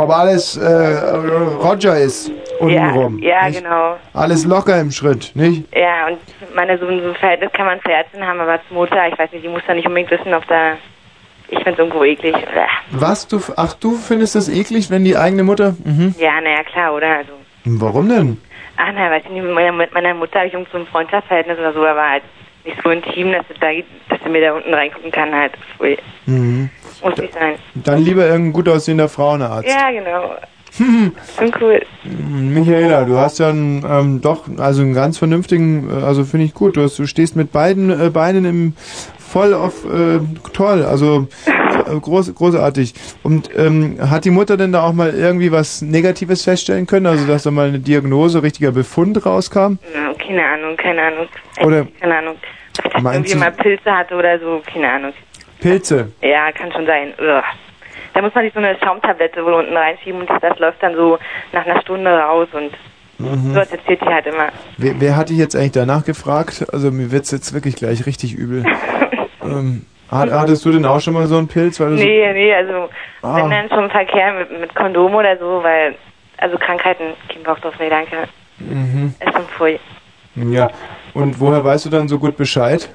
Ob 0.00 0.10
alles 0.10 0.56
äh, 0.56 0.64
Roger 1.62 1.98
ist, 1.98 2.32
untenrum. 2.58 3.18
Ja, 3.18 3.28
ja 3.28 3.48
nicht? 3.48 3.62
genau. 3.62 3.96
Alles 4.14 4.46
locker 4.46 4.80
im 4.80 4.90
Schritt, 4.90 5.32
nicht? 5.34 5.64
Ja, 5.76 6.06
und 6.06 6.18
meine, 6.54 6.78
so 6.78 6.86
ein 6.86 7.02
so 7.02 7.08
ein 7.10 7.14
Verhältnis 7.16 7.52
kann 7.52 7.66
man 7.66 7.82
zur 7.82 7.92
Ärztin 7.92 8.26
haben, 8.26 8.40
aber 8.40 8.60
zur 8.66 8.78
Mutter, 8.78 9.08
ich 9.08 9.18
weiß 9.18 9.30
nicht, 9.32 9.44
die 9.44 9.48
muss 9.48 9.60
da 9.66 9.74
nicht 9.74 9.86
unbedingt 9.86 10.10
wissen, 10.10 10.32
ob 10.32 10.46
da. 10.48 10.72
Ich 11.48 11.58
finde 11.58 11.72
es 11.72 11.78
irgendwo 11.80 12.04
eklig. 12.04 12.34
Was, 12.92 13.26
du, 13.26 13.40
ach, 13.56 13.74
du 13.74 13.96
findest 13.96 14.36
das 14.36 14.48
eklig, 14.48 14.88
wenn 14.88 15.04
die 15.04 15.16
eigene 15.16 15.42
Mutter, 15.42 15.74
mhm. 15.84 16.14
Ja, 16.16 16.40
naja, 16.40 16.62
klar, 16.62 16.94
oder? 16.94 17.16
Also, 17.16 17.32
Warum 17.64 18.08
denn? 18.08 18.40
ach, 18.76 18.92
na, 18.94 19.10
weiß 19.10 19.24
ich 19.26 19.30
nicht, 19.32 19.42
mit 19.42 19.52
meiner, 19.52 19.72
mit 19.72 19.92
meiner 19.92 20.14
Mutter 20.14 20.38
habe 20.38 20.48
ich 20.48 20.54
irgend 20.54 20.70
so 20.72 20.78
ein 20.78 20.86
Freundschaftsverhältnis 20.86 21.58
oder 21.58 21.72
so, 21.74 21.84
aber 21.84 22.08
halt 22.08 22.22
nicht 22.64 22.78
so 22.82 22.90
intim, 22.90 23.32
dass, 23.32 23.44
es 23.50 23.58
da, 23.60 23.68
dass 24.08 24.22
sie 24.22 24.30
mir 24.30 24.40
da 24.40 24.52
unten 24.54 24.72
reingucken 24.72 25.10
kann, 25.10 25.34
halt. 25.34 25.52
Mhm. 26.26 26.70
Muss 27.02 27.16
nicht 27.16 27.34
sein. 27.34 27.56
Dann 27.74 28.02
lieber 28.02 28.26
irgendein 28.26 28.52
gut 28.52 28.68
aussehender 28.68 29.08
Frauenarzt. 29.08 29.68
Ja, 29.68 29.90
genau. 29.90 30.34
Hm. 30.76 31.12
Cool. 31.60 31.80
Michaela, 32.04 33.04
du 33.04 33.16
hast 33.16 33.40
ja 33.40 33.48
einen, 33.48 33.84
ähm, 33.84 34.20
doch, 34.20 34.44
also 34.58 34.82
einen 34.82 34.94
ganz 34.94 35.18
vernünftigen, 35.18 35.90
äh, 35.90 36.04
also 36.04 36.24
finde 36.24 36.46
ich 36.46 36.54
gut, 36.54 36.76
du, 36.76 36.82
hast, 36.82 36.96
du 36.96 37.06
stehst 37.06 37.34
mit 37.34 37.50
beiden 37.50 37.90
äh, 37.90 38.08
Beinen 38.10 38.44
im 38.44 38.74
voll 39.18 39.54
auf, 39.54 39.84
äh, 39.84 40.20
toll, 40.52 40.84
also 40.84 41.28
äh, 41.46 41.98
groß, 41.98 42.34
großartig. 42.34 42.94
Und 43.22 43.50
ähm, 43.56 43.98
hat 44.10 44.24
die 44.24 44.30
Mutter 44.30 44.56
denn 44.56 44.72
da 44.72 44.82
auch 44.82 44.92
mal 44.92 45.14
irgendwie 45.14 45.52
was 45.52 45.82
Negatives 45.82 46.44
feststellen 46.44 46.86
können, 46.86 47.06
also 47.06 47.26
dass 47.26 47.44
da 47.44 47.50
mal 47.50 47.68
eine 47.68 47.78
Diagnose, 47.78 48.42
richtiger 48.42 48.72
Befund 48.72 49.24
rauskam? 49.24 49.78
Keine 50.18 50.44
Ahnung, 50.44 50.76
keine 50.76 51.02
Ahnung. 51.02 51.26
Oder 51.64 51.86
Keine 52.00 52.16
Ahnung. 52.18 52.36
Meinst 53.02 53.30
irgendwie 53.30 53.38
mal 53.38 53.52
Pilze 53.52 53.90
hatte 53.90 54.14
oder 54.14 54.38
so, 54.38 54.62
keine 54.72 54.90
Ahnung. 54.90 55.12
Pilze? 55.60 56.12
Ja, 56.22 56.50
kann 56.52 56.72
schon 56.72 56.86
sein. 56.86 57.12
Ugh. 57.18 57.42
Da 58.14 58.22
muss 58.22 58.34
man 58.34 58.44
sich 58.44 58.52
so 58.52 58.58
eine 58.58 58.76
Schaumtablette 58.82 59.44
wohl 59.44 59.54
unten 59.54 59.76
reinschieben 59.76 60.20
und 60.22 60.30
das 60.42 60.58
läuft 60.58 60.82
dann 60.82 60.94
so 60.96 61.18
nach 61.52 61.64
einer 61.66 61.80
Stunde 61.80 62.10
raus 62.18 62.48
und 62.52 62.72
Mhm. 63.18 63.52
so 63.52 63.60
erzählt 63.60 64.00
die 64.00 64.06
halt 64.06 64.26
immer. 64.26 64.48
Wer, 64.78 64.98
wer 64.98 65.14
hat 65.16 65.28
dich 65.28 65.36
jetzt 65.36 65.54
eigentlich 65.54 65.72
danach 65.72 66.04
gefragt? 66.06 66.64
Also 66.72 66.90
mir 66.90 67.12
wird's 67.12 67.30
jetzt 67.30 67.52
wirklich 67.52 67.76
gleich 67.76 68.06
richtig 68.06 68.34
übel. 68.34 68.64
ähm, 69.44 69.84
hat, 70.10 70.30
hattest 70.32 70.64
du 70.64 70.72
denn 70.72 70.86
auch 70.86 71.00
schon 71.00 71.12
mal 71.12 71.26
so 71.26 71.36
einen 71.36 71.46
Pilz? 71.46 71.78
Weil 71.80 71.90
du 71.90 71.98
so, 71.98 72.02
Nee, 72.04 72.32
nee, 72.32 72.54
also 72.54 72.88
Ah. 73.22 73.36
wenn 73.36 73.50
dann 73.50 73.68
schon 73.68 73.90
Verkehr 73.90 74.32
mit, 74.32 74.58
mit 74.60 74.74
Kondom 74.74 75.14
oder 75.14 75.36
so, 75.36 75.62
weil, 75.62 75.94
also 76.38 76.56
Krankheiten, 76.56 77.12
kein 77.28 77.42
Bock 77.42 77.60
drauf, 77.60 77.74
nee, 77.78 77.90
danke. 77.90 78.16
mhm. 78.58 79.14
Ist 79.20 79.32
schon 79.34 79.46
voll. 79.58 79.78
Ja. 80.36 80.70
Und 81.12 81.38
woher 81.40 81.62
weißt 81.62 81.84
du 81.84 81.90
dann 81.90 82.08
so 82.08 82.18
gut 82.18 82.38
Bescheid? 82.38 82.88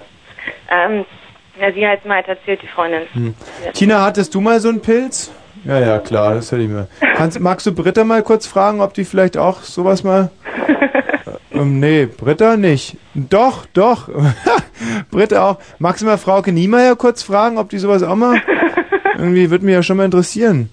Ähm, 0.72 1.06
ja, 1.60 1.72
sie 1.72 1.88
hat 1.88 2.06
mir 2.06 2.16
halt 2.16 2.28
erzählt, 2.28 2.62
die 2.62 2.68
Freundin. 2.68 3.04
Hm. 3.14 3.34
Tina, 3.74 4.04
hattest 4.04 4.34
du 4.36 4.42
mal 4.42 4.60
so 4.60 4.70
einen 4.70 4.82
Pilz? 4.82 5.32
Ja, 5.64 5.80
ja, 5.80 6.00
klar, 6.00 6.36
das 6.36 6.52
hätte 6.52 6.62
ich 6.62 6.70
mir. 6.70 6.88
Kannst, 7.16 7.40
magst 7.40 7.66
du 7.66 7.72
Britta 7.74 8.04
mal 8.04 8.22
kurz 8.22 8.46
fragen, 8.46 8.82
ob 8.82 8.94
die 8.94 9.04
vielleicht 9.04 9.36
auch 9.36 9.62
sowas 9.62 10.04
mal. 10.04 10.30
Äh, 11.52 11.58
ähm, 11.58 11.80
nee, 11.80 12.06
Britta 12.06 12.56
nicht. 12.56 12.98
Doch, 13.16 13.66
doch. 13.74 14.10
Britta 15.12 15.50
auch. 15.50 15.60
Magst 15.80 16.04
du 16.04 16.06
mal 16.06 16.18
Frauke 16.18 16.52
Niemeyer 16.52 16.96
kurz 16.96 17.24
fragen, 17.24 17.58
ob 17.58 17.70
die 17.70 17.80
sowas 17.80 18.04
auch 18.04 18.16
mal. 18.16 18.42
Irgendwie 19.18 19.50
würde 19.50 19.66
mich 19.66 19.74
ja 19.74 19.82
schon 19.82 19.98
mal 19.98 20.06
interessieren. 20.06 20.70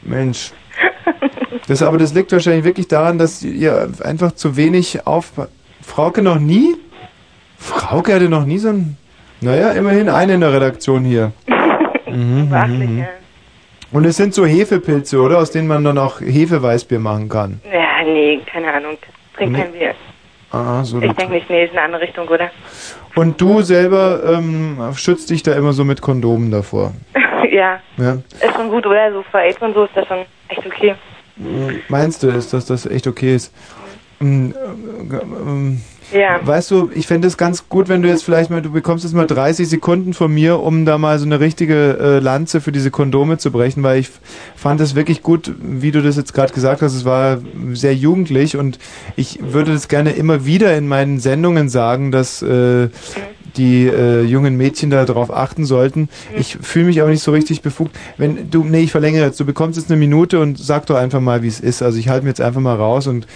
Mensch. 0.00 0.52
Das, 1.66 1.82
aber 1.82 1.98
das 1.98 2.14
liegt 2.14 2.32
wahrscheinlich 2.32 2.64
wirklich 2.64 2.88
daran, 2.88 3.18
dass 3.18 3.42
ihr 3.42 3.90
einfach 4.02 4.32
zu 4.32 4.56
wenig 4.56 5.06
auf. 5.06 5.32
Frauke 5.82 6.22
noch 6.22 6.38
nie? 6.38 6.76
Frauke 7.58 8.14
hatte 8.14 8.28
noch 8.28 8.46
nie 8.46 8.58
so 8.58 8.68
ein. 8.68 8.96
Naja, 9.42 9.72
immerhin 9.72 10.08
eine 10.08 10.34
in 10.34 10.40
der 10.40 10.52
Redaktion 10.52 11.04
hier. 11.04 11.32
Mhm, 12.12 12.50
mhm, 12.50 12.96
mhm. 12.96 13.06
Und 13.90 14.04
es 14.04 14.18
sind 14.18 14.34
so 14.34 14.44
Hefepilze, 14.44 15.18
oder? 15.18 15.38
Aus 15.38 15.50
denen 15.50 15.66
man 15.66 15.82
dann 15.82 15.96
auch 15.96 16.20
Hefeweißbier 16.20 16.98
machen 16.98 17.30
kann. 17.30 17.58
Ja, 17.72 18.04
nee, 18.04 18.38
keine 18.44 18.70
Ahnung. 18.70 18.98
Trink 19.34 19.56
kein 19.56 19.72
Bier. 19.72 19.94
Ah, 20.50 20.84
so. 20.84 21.00
Ich 21.00 21.10
denke 21.12 21.32
nicht, 21.32 21.48
nee, 21.48 21.64
ist 21.64 21.70
eine 21.72 21.80
andere 21.80 22.02
Richtung, 22.02 22.28
oder? 22.28 22.50
Und 23.14 23.40
du 23.40 23.62
selber 23.62 24.20
ähm, 24.26 24.76
schützt 24.94 25.30
dich 25.30 25.42
da 25.42 25.54
immer 25.54 25.72
so 25.72 25.84
mit 25.84 26.02
Kondomen 26.02 26.50
davor. 26.50 26.92
ja, 27.50 27.80
Ja. 27.96 28.12
ist 28.14 28.54
schon 28.54 28.68
gut, 28.68 28.84
oder? 28.86 29.10
So 29.10 29.22
für 29.30 29.38
AIDS 29.38 29.62
und 29.62 29.72
so 29.72 29.84
ist 29.84 29.96
das 29.96 30.06
schon 30.06 30.26
echt 30.48 30.66
okay. 30.66 30.94
Meinst 31.88 32.22
du, 32.22 32.28
ist, 32.28 32.52
dass 32.52 32.66
das 32.66 32.84
echt 32.84 33.06
okay 33.06 33.36
ist? 33.36 33.54
Ähm, 34.20 34.54
äh, 35.10 35.16
ähm, 35.16 35.80
Ja. 36.12 36.40
Weißt 36.44 36.70
du, 36.70 36.90
ich 36.94 37.06
fände 37.06 37.28
es 37.28 37.36
ganz 37.36 37.68
gut, 37.68 37.88
wenn 37.88 38.02
du 38.02 38.08
jetzt 38.08 38.24
vielleicht 38.24 38.50
mal, 38.50 38.62
du 38.62 38.70
bekommst 38.70 39.04
jetzt 39.04 39.14
mal 39.14 39.26
30 39.26 39.68
Sekunden 39.68 40.14
von 40.14 40.32
mir, 40.32 40.60
um 40.60 40.84
da 40.84 40.98
mal 40.98 41.18
so 41.18 41.24
eine 41.24 41.40
richtige 41.40 41.98
äh, 41.98 42.18
Lanze 42.18 42.60
für 42.60 42.72
diese 42.72 42.90
Kondome 42.90 43.38
zu 43.38 43.50
brechen, 43.50 43.82
weil 43.82 44.00
ich 44.00 44.10
fand 44.54 44.80
es 44.80 44.94
wirklich 44.94 45.22
gut, 45.22 45.52
wie 45.60 45.90
du 45.90 46.02
das 46.02 46.16
jetzt 46.16 46.34
gerade 46.34 46.52
gesagt 46.52 46.82
hast, 46.82 46.94
es 46.94 47.04
war 47.04 47.38
sehr 47.72 47.94
jugendlich 47.94 48.56
und 48.56 48.78
ich 49.16 49.38
würde 49.42 49.72
das 49.72 49.88
gerne 49.88 50.12
immer 50.12 50.44
wieder 50.44 50.76
in 50.76 50.88
meinen 50.88 51.18
Sendungen 51.18 51.68
sagen, 51.68 52.12
dass 52.12 52.42
äh, 52.42 52.88
die 53.56 53.86
äh, 53.86 54.22
jungen 54.22 54.56
Mädchen 54.56 54.90
da 54.90 55.04
drauf 55.04 55.30
achten 55.30 55.64
sollten. 55.64 56.08
Ich 56.36 56.58
fühle 56.60 56.86
mich 56.86 57.00
aber 57.00 57.10
nicht 57.10 57.22
so 57.22 57.32
richtig 57.32 57.62
befugt. 57.62 57.96
Wenn 58.16 58.50
du, 58.50 58.64
nee, 58.64 58.80
ich 58.80 58.92
verlängere 58.92 59.26
jetzt, 59.26 59.40
du 59.40 59.44
bekommst 59.44 59.78
jetzt 59.78 59.90
eine 59.90 59.98
Minute 59.98 60.40
und 60.40 60.58
sag 60.58 60.86
doch 60.86 60.96
einfach 60.96 61.20
mal, 61.20 61.42
wie 61.42 61.48
es 61.48 61.60
ist. 61.60 61.82
Also 61.82 61.98
ich 61.98 62.08
halte 62.08 62.24
mir 62.24 62.30
jetzt 62.30 62.40
einfach 62.40 62.60
mal 62.60 62.76
raus 62.76 63.06
und 63.06 63.26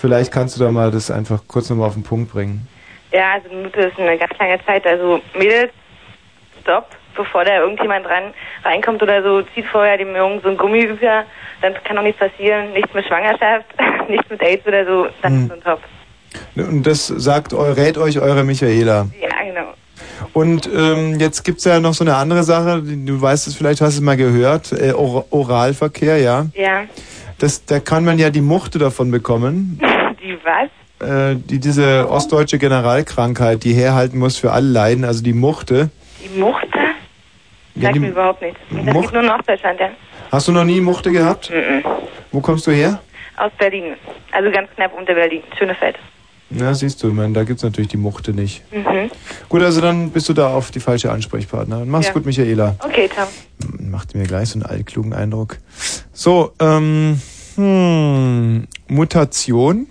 vielleicht 0.00 0.32
kannst 0.32 0.58
du 0.58 0.64
da 0.64 0.70
mal 0.70 0.90
das 0.90 1.10
einfach 1.10 1.40
kurz 1.46 1.70
nochmal 1.70 1.88
auf 1.88 1.94
den 1.94 2.02
Punkt 2.02 2.32
bringen. 2.32 2.66
Ja, 3.12 3.34
also 3.34 3.48
Minute 3.54 3.80
ist 3.80 3.98
eine 3.98 4.18
ganz 4.18 4.32
lange 4.38 4.58
Zeit. 4.66 4.86
Also 4.86 5.20
Mädels, 5.36 5.72
stopp, 6.62 6.88
bevor 7.16 7.44
da 7.44 7.58
irgendjemand 7.60 8.06
ran 8.06 8.34
reinkommt 8.64 9.02
oder 9.02 9.22
so, 9.22 9.42
zieht 9.54 9.66
vorher 9.66 9.96
dem 9.96 10.14
Jungen 10.14 10.40
so 10.42 10.48
ein 10.50 10.56
Gummi 10.56 10.82
über, 10.82 11.24
dann 11.62 11.74
kann 11.84 11.96
doch 11.96 12.02
nichts 12.02 12.18
passieren, 12.20 12.72
nichts 12.72 12.92
mit 12.94 13.06
Schwangerschaft, 13.06 13.66
nichts 14.08 14.28
mit 14.30 14.42
AIDS 14.42 14.66
oder 14.66 14.84
so, 14.84 15.06
dann 15.22 15.32
Hm. 15.32 15.42
ist 15.44 15.48
schon 15.50 15.62
top. 15.62 15.80
Und 16.56 16.86
das 16.86 17.06
sagt, 17.06 17.54
rät 17.54 17.96
euch 17.96 18.20
eure 18.20 18.44
Michaela. 18.44 19.06
Ja, 19.20 19.28
genau. 19.44 19.72
Und 20.34 20.68
ähm, 20.72 21.18
jetzt 21.18 21.42
gibt's 21.44 21.64
ja 21.64 21.80
noch 21.80 21.94
so 21.94 22.04
eine 22.04 22.14
andere 22.16 22.42
Sache, 22.42 22.82
du 22.82 23.20
weißt 23.20 23.46
es 23.46 23.54
vielleicht, 23.56 23.80
hast 23.80 23.94
du 23.96 24.00
es 24.00 24.04
mal 24.04 24.16
gehört, 24.16 24.72
äh, 24.72 24.92
Or 24.92 25.24
Oralverkehr, 25.30 26.18
ja. 26.18 26.46
Ja. 26.54 26.82
Das, 27.38 27.64
da 27.64 27.80
kann 27.80 28.04
man 28.04 28.18
ja 28.18 28.30
die 28.30 28.40
Muchte 28.40 28.78
davon 28.78 29.10
bekommen, 29.10 29.80
Die 30.22 30.36
was? 30.44 30.68
äh, 31.08 31.36
die 31.36 31.60
diese 31.60 32.08
ostdeutsche 32.10 32.58
Generalkrankheit, 32.58 33.62
die 33.64 33.72
herhalten 33.72 34.18
muss 34.18 34.36
für 34.36 34.52
alle 34.52 34.66
Leiden, 34.68 35.04
also 35.04 35.22
die 35.22 35.32
Muchte. 35.32 35.90
Die 36.24 36.38
Muchte? 36.38 36.68
Ja, 37.76 37.82
Sagt 37.82 37.94
die, 37.94 38.00
mir 38.00 38.08
überhaupt 38.08 38.42
nichts. 38.42 38.58
Das 38.70 38.82
Mucht- 38.94 39.00
gibt 39.02 39.14
nur 39.14 39.22
in 39.22 39.30
Ostdeutschland, 39.30 39.78
ja. 39.80 39.90
hast 40.32 40.48
du 40.48 40.52
noch 40.52 40.64
nie 40.64 40.80
Muchte 40.80 41.12
gehabt? 41.12 41.50
Mhm. 41.50 41.84
Wo 42.32 42.40
kommst 42.40 42.66
du 42.66 42.72
her? 42.72 43.00
Aus 43.36 43.52
Berlin. 43.56 43.94
Also 44.32 44.50
ganz 44.50 44.68
knapp 44.74 44.92
unter 44.98 45.14
Berlin. 45.14 45.42
Schönefeld. 45.56 45.96
Ja, 46.50 46.72
siehst 46.72 47.02
du, 47.02 47.12
man, 47.12 47.34
da 47.34 47.44
gibt's 47.44 47.62
natürlich 47.62 47.88
die 47.88 47.98
Muchte 47.98 48.32
nicht. 48.32 48.62
Mhm. 48.72 49.10
Gut, 49.48 49.62
also 49.62 49.80
dann 49.82 50.10
bist 50.10 50.28
du 50.28 50.32
da 50.32 50.48
auf 50.48 50.70
die 50.70 50.80
falsche 50.80 51.10
Ansprechpartnerin. 51.12 51.88
Mach's 51.90 52.06
Ja. 52.06 52.12
gut, 52.14 52.24
Michaela. 52.24 52.76
Okay, 52.82 53.08
ciao. 53.12 53.26
Macht 53.80 54.14
mir 54.14 54.24
gleich 54.24 54.48
so 54.50 54.58
einen 54.58 54.66
altklugen 54.66 55.12
Eindruck. 55.12 55.58
So, 56.12 56.52
ähm, 56.60 57.20
hm, 57.56 58.66
Mutation? 58.88 59.88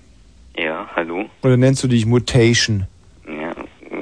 Ja, 0.58 0.88
hallo. 0.96 1.26
Oder 1.44 1.58
nennst 1.58 1.84
du 1.84 1.88
dich 1.88 2.06
Mutation? 2.08 2.88
Ja, 3.28 3.54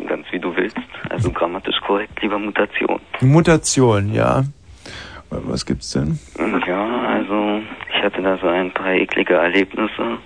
ganz 0.08 0.26
wie 0.32 0.40
du 0.40 0.56
willst. 0.56 0.78
Also 1.10 1.32
grammatisch 1.32 1.76
korrekt, 1.86 2.22
lieber 2.22 2.40
Mutation. 2.40 3.00
Mutation, 3.20 4.14
ja. 4.14 4.44
Was 5.30 5.66
gibt's 5.66 5.92
denn? 5.92 6.20
Ja, 6.68 7.02
also 7.08 7.60
ich 7.98 8.04
hatte 8.04 8.22
da 8.22 8.38
so 8.38 8.48
ein 8.48 8.72
paar 8.74 8.94
eklige 8.94 9.34
Erlebnisse 9.34 10.20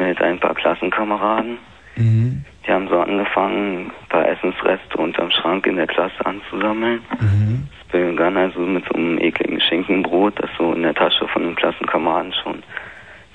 mit 0.00 0.20
ein 0.20 0.38
paar 0.40 0.54
Klassenkameraden. 0.54 1.58
Mhm. 1.96 2.44
Die 2.66 2.72
haben 2.72 2.88
so 2.88 2.98
angefangen, 2.98 3.86
ein 3.86 4.08
paar 4.08 4.26
Essensreste 4.28 4.96
unterm 4.98 5.30
Schrank 5.30 5.66
in 5.66 5.76
der 5.76 5.86
Klasse 5.86 6.24
anzusammeln. 6.24 7.00
Mhm. 7.20 7.68
Es 7.80 7.92
begann 7.92 8.36
also 8.36 8.60
mit 8.60 8.84
so 8.86 8.94
einem 8.94 9.18
ekligen 9.18 9.60
Schinkenbrot, 9.60 10.34
das 10.40 10.50
so 10.58 10.72
in 10.72 10.82
der 10.82 10.94
Tasche 10.94 11.26
von 11.28 11.42
einem 11.42 11.56
Klassenkameraden 11.56 12.32
schon 12.32 12.62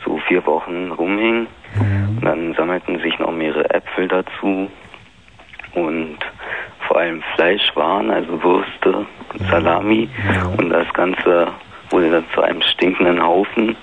so 0.03 0.17
vier 0.27 0.45
Wochen 0.45 0.91
rumhing. 0.91 1.47
Und 1.77 2.21
dann 2.23 2.53
sammelten 2.53 2.99
sich 2.99 3.17
noch 3.19 3.31
mehrere 3.31 3.69
Äpfel 3.71 4.07
dazu 4.07 4.69
und 5.73 6.17
vor 6.87 6.99
allem 6.99 7.21
Fleischwaren, 7.35 8.11
also 8.11 8.41
Würste, 8.41 9.05
Salami. 9.49 10.07
Und 10.57 10.69
das 10.69 10.91
Ganze 10.93 11.47
wurde 11.89 12.11
dann 12.11 12.25
zu 12.33 12.41
einem 12.41 12.61
stinkenden 12.61 13.21
Haufen, 13.21 13.75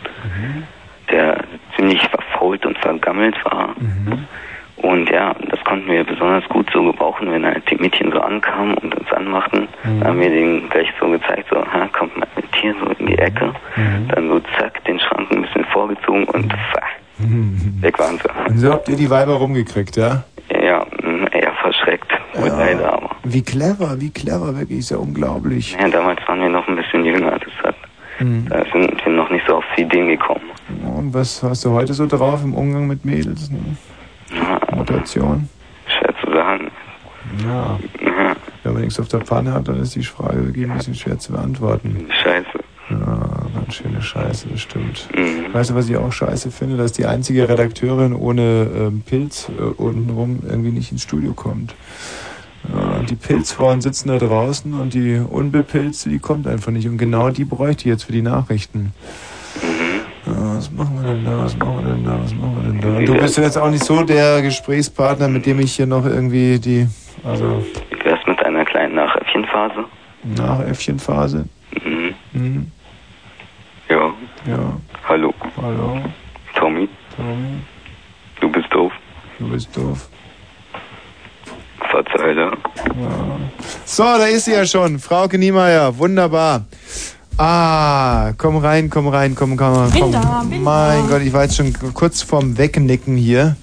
der 1.10 1.44
ziemlich 1.76 2.02
verfault 2.08 2.64
und 2.66 2.78
vergammelt 2.78 3.36
war. 3.44 3.74
Und 4.76 5.08
ja, 5.10 5.34
das 5.48 5.62
konnten 5.64 5.88
wir 5.90 6.02
besonders 6.04 6.48
gut 6.48 6.68
so 6.72 6.82
gebrauchen, 6.82 7.30
wenn 7.30 7.44
halt 7.44 7.70
die 7.70 7.76
Mädchen 7.76 8.10
so 8.10 8.20
ankamen 8.20 8.74
und 8.78 8.94
uns 8.96 9.12
anmachten. 9.12 9.68
Dann 9.84 10.04
haben 10.04 10.20
wir 10.20 10.30
denen 10.30 10.68
gleich 10.70 10.88
so 11.00 11.08
gezeigt, 11.08 11.46
so, 11.50 11.56
ha, 11.58 11.88
kommt 11.92 12.16
mal 12.16 12.26
mit 12.34 12.44
hier 12.56 12.74
so 12.80 12.90
in 12.98 13.06
die 13.06 13.18
Ecke. 13.18 13.52
Dann 14.08 14.28
so 14.28 14.40
zack, 14.58 14.82
den 14.84 14.98
Schrank 14.98 15.30
ein 15.30 15.42
bisschen 15.42 15.64
vorgezogen 15.66 16.24
und 16.24 16.48
pah, 16.48 16.82
weg 17.80 17.98
waren 17.98 18.18
sie. 18.18 18.50
Und 18.50 18.58
so 18.58 18.72
habt 18.72 18.88
ihr 18.88 18.96
die 18.96 19.08
Weiber 19.10 19.34
rumgekriegt, 19.34 19.96
ja? 19.96 20.24
Ja, 20.50 20.84
eher 21.32 21.52
verschreckt. 21.62 22.10
Wohl 22.34 22.48
leider, 22.48 22.92
aber. 22.94 23.10
Wie 23.24 23.42
clever, 23.42 24.00
wie 24.00 24.10
clever, 24.10 24.56
wirklich, 24.58 24.80
ist 24.80 24.90
ja 24.90 24.96
unglaublich. 24.96 25.76
Ja, 25.80 25.88
damals 25.88 26.18
waren 26.26 26.40
wir 26.40 26.48
noch 26.48 26.66
ein 26.66 26.76
bisschen 26.76 27.04
jünger, 27.04 27.32
das 27.38 27.64
hat, 27.68 27.76
Mhm. 28.18 28.46
da 28.48 28.62
sind 28.72 29.04
wir 29.04 29.12
noch 29.12 29.30
nicht 29.30 29.46
so 29.46 29.56
auf 29.56 29.64
die 29.76 29.82
Ideen 29.82 30.08
gekommen. 30.08 30.42
Und 31.02 31.14
was 31.14 31.42
hast 31.42 31.64
du 31.64 31.70
heute 31.70 31.94
so 31.94 32.06
drauf 32.06 32.44
im 32.44 32.54
Umgang 32.54 32.86
mit 32.86 33.04
Mädels? 33.04 33.50
Ne? 33.50 33.58
Mutation? 34.70 35.48
Schwer 35.86 36.14
zu 36.24 36.32
sagen. 36.32 36.70
Ja. 37.44 37.80
Wenn 38.62 38.72
man 38.72 38.82
nichts 38.82 39.00
auf 39.00 39.08
der 39.08 39.20
Pfanne 39.22 39.52
hat, 39.52 39.66
dann 39.66 39.80
ist 39.80 39.96
die 39.96 40.04
Frage 40.04 40.46
wirklich 40.46 40.70
ein 40.70 40.76
bisschen 40.76 40.94
schwer 40.94 41.18
zu 41.18 41.32
beantworten. 41.32 42.06
scheiße. 42.22 42.46
Ja, 42.90 43.46
ganz 43.52 43.74
schöne 43.74 44.00
Scheiße, 44.00 44.46
das 44.48 44.60
stimmt. 44.60 45.08
Mhm. 45.16 45.52
Weißt 45.52 45.70
du, 45.70 45.74
was 45.74 45.88
ich 45.88 45.96
auch 45.96 46.12
scheiße 46.12 46.52
finde? 46.52 46.76
Dass 46.76 46.92
die 46.92 47.06
einzige 47.06 47.48
Redakteurin 47.48 48.12
ohne 48.12 48.68
ähm, 48.72 49.02
Pilz 49.04 49.50
äh, 49.58 49.62
untenrum 49.62 50.40
irgendwie 50.48 50.70
nicht 50.70 50.92
ins 50.92 51.02
Studio 51.02 51.32
kommt. 51.32 51.74
Ja, 52.72 53.00
die 53.00 53.16
Pilzfrauen 53.16 53.80
sitzen 53.80 54.06
da 54.06 54.18
draußen 54.18 54.72
und 54.74 54.94
die 54.94 55.16
Unbepilzte, 55.18 56.10
die 56.10 56.20
kommt 56.20 56.46
einfach 56.46 56.70
nicht. 56.70 56.86
Und 56.86 56.98
genau 56.98 57.30
die 57.30 57.44
bräuchte 57.44 57.82
ich 57.82 57.86
jetzt 57.86 58.04
für 58.04 58.12
die 58.12 58.22
Nachrichten. 58.22 58.92
Ja, 60.26 60.56
was 60.56 60.70
machen 60.70 61.02
wir 61.02 61.14
denn 61.14 61.24
da? 61.24 61.31
Was 61.42 61.56
machen 61.56 61.84
wir 61.84 61.92
denn 61.92 62.04
da? 62.04 62.20
Was 62.22 62.34
machen 62.34 62.56
wir 62.56 62.72
denn 62.72 63.06
da? 63.06 63.12
Du 63.12 63.20
bist 63.20 63.36
ja 63.36 63.42
jetzt 63.42 63.58
auch 63.58 63.68
nicht 63.68 63.82
so 63.82 64.04
der 64.04 64.42
Gesprächspartner, 64.42 65.26
mit 65.26 65.44
dem 65.44 65.58
ich 65.58 65.74
hier 65.74 65.86
noch 65.86 66.06
irgendwie 66.06 66.60
die, 66.60 66.86
also 67.24 67.64
Wie 67.90 68.04
wär's 68.04 68.20
mit 68.26 68.40
einer 68.44 68.64
kleinen 68.64 68.94
Nachäffchenphase? 68.94 69.84
Nachäffchenphase. 70.22 71.44
Mhm. 71.84 72.14
Mhm. 72.32 72.70
Ja. 73.88 74.12
Ja. 74.46 74.58
Hallo. 75.08 75.34
Hallo. 75.60 76.00
Tommy. 76.54 76.88
Tommy. 77.16 77.58
Du 78.40 78.48
bist 78.48 78.72
doof. 78.72 78.92
Du 79.40 79.48
bist 79.48 79.76
doof. 79.76 80.08
Verzeihler. 81.90 82.52
Ja. 82.86 83.38
So, 83.84 84.04
da 84.04 84.26
ist 84.26 84.44
sie 84.44 84.52
ja 84.52 84.64
schon. 84.64 85.00
Frauke 85.00 85.38
Niemeyer, 85.38 85.98
wunderbar. 85.98 86.66
Ah, 87.44 88.34
komm 88.38 88.56
rein, 88.58 88.88
komm 88.88 89.08
rein, 89.08 89.34
komm, 89.34 89.56
komm, 89.56 89.90
Bin 89.90 90.00
komm. 90.02 90.12
da, 90.12 90.44
bin 90.48 90.62
mein 90.62 91.02
da. 91.02 91.08
Gott, 91.08 91.22
ich 91.22 91.32
war 91.32 91.42
jetzt 91.42 91.56
schon 91.56 91.72
kurz 91.92 92.22
vorm 92.22 92.56
Wegnicken 92.56 93.16
hier. 93.16 93.56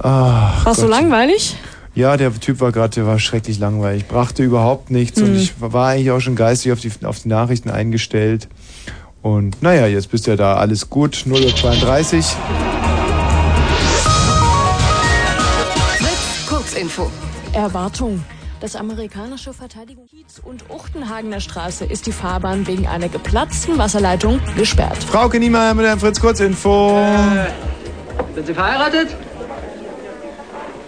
Ach, 0.00 0.66
War 0.66 0.74
so 0.74 0.82
Gott. 0.82 0.90
langweilig? 0.90 1.56
Ja, 1.94 2.18
der 2.18 2.38
Typ 2.38 2.60
war 2.60 2.72
gerade, 2.72 2.90
der 2.94 3.06
war 3.06 3.18
schrecklich 3.18 3.58
langweilig, 3.58 4.06
brachte 4.06 4.42
überhaupt 4.42 4.90
nichts 4.90 5.18
und 5.18 5.28
Hm. 5.28 5.36
ich 5.36 5.54
war 5.60 5.88
eigentlich 5.88 6.10
auch 6.10 6.20
schon 6.20 6.36
geistig 6.36 6.72
auf 6.72 6.80
die, 6.80 6.92
auf 7.04 7.20
die 7.20 7.28
Nachrichten 7.28 7.70
eingestellt. 7.70 8.48
Und 9.22 9.62
naja, 9.62 9.86
jetzt 9.86 10.10
bist 10.10 10.26
du 10.26 10.32
ja 10.32 10.36
da, 10.36 10.56
alles 10.56 10.90
gut, 10.90 11.24
0.32 11.26 12.16
Uhr. 12.18 12.24
Kurzinfo. 16.48 17.10
Erwartung. 17.54 18.22
Das 18.60 18.76
amerikanische 18.76 19.54
Verteidigung 19.54 20.06
Kiez 20.06 20.38
und 20.44 20.64
Uchtenhagener 20.68 21.40
Straße 21.40 21.86
ist 21.86 22.06
die 22.06 22.12
Fahrbahn 22.12 22.66
wegen 22.66 22.86
einer 22.86 23.08
geplatzten 23.08 23.78
Wasserleitung 23.78 24.38
gesperrt. 24.54 25.02
Frauke 25.02 25.40
Niemeyer 25.40 25.72
mit 25.72 25.86
der 25.86 25.96
Fritz 25.96 26.20
Kurzinfo. 26.20 27.02
Sind 28.34 28.46
Sie 28.46 28.52
verheiratet? 28.52 29.16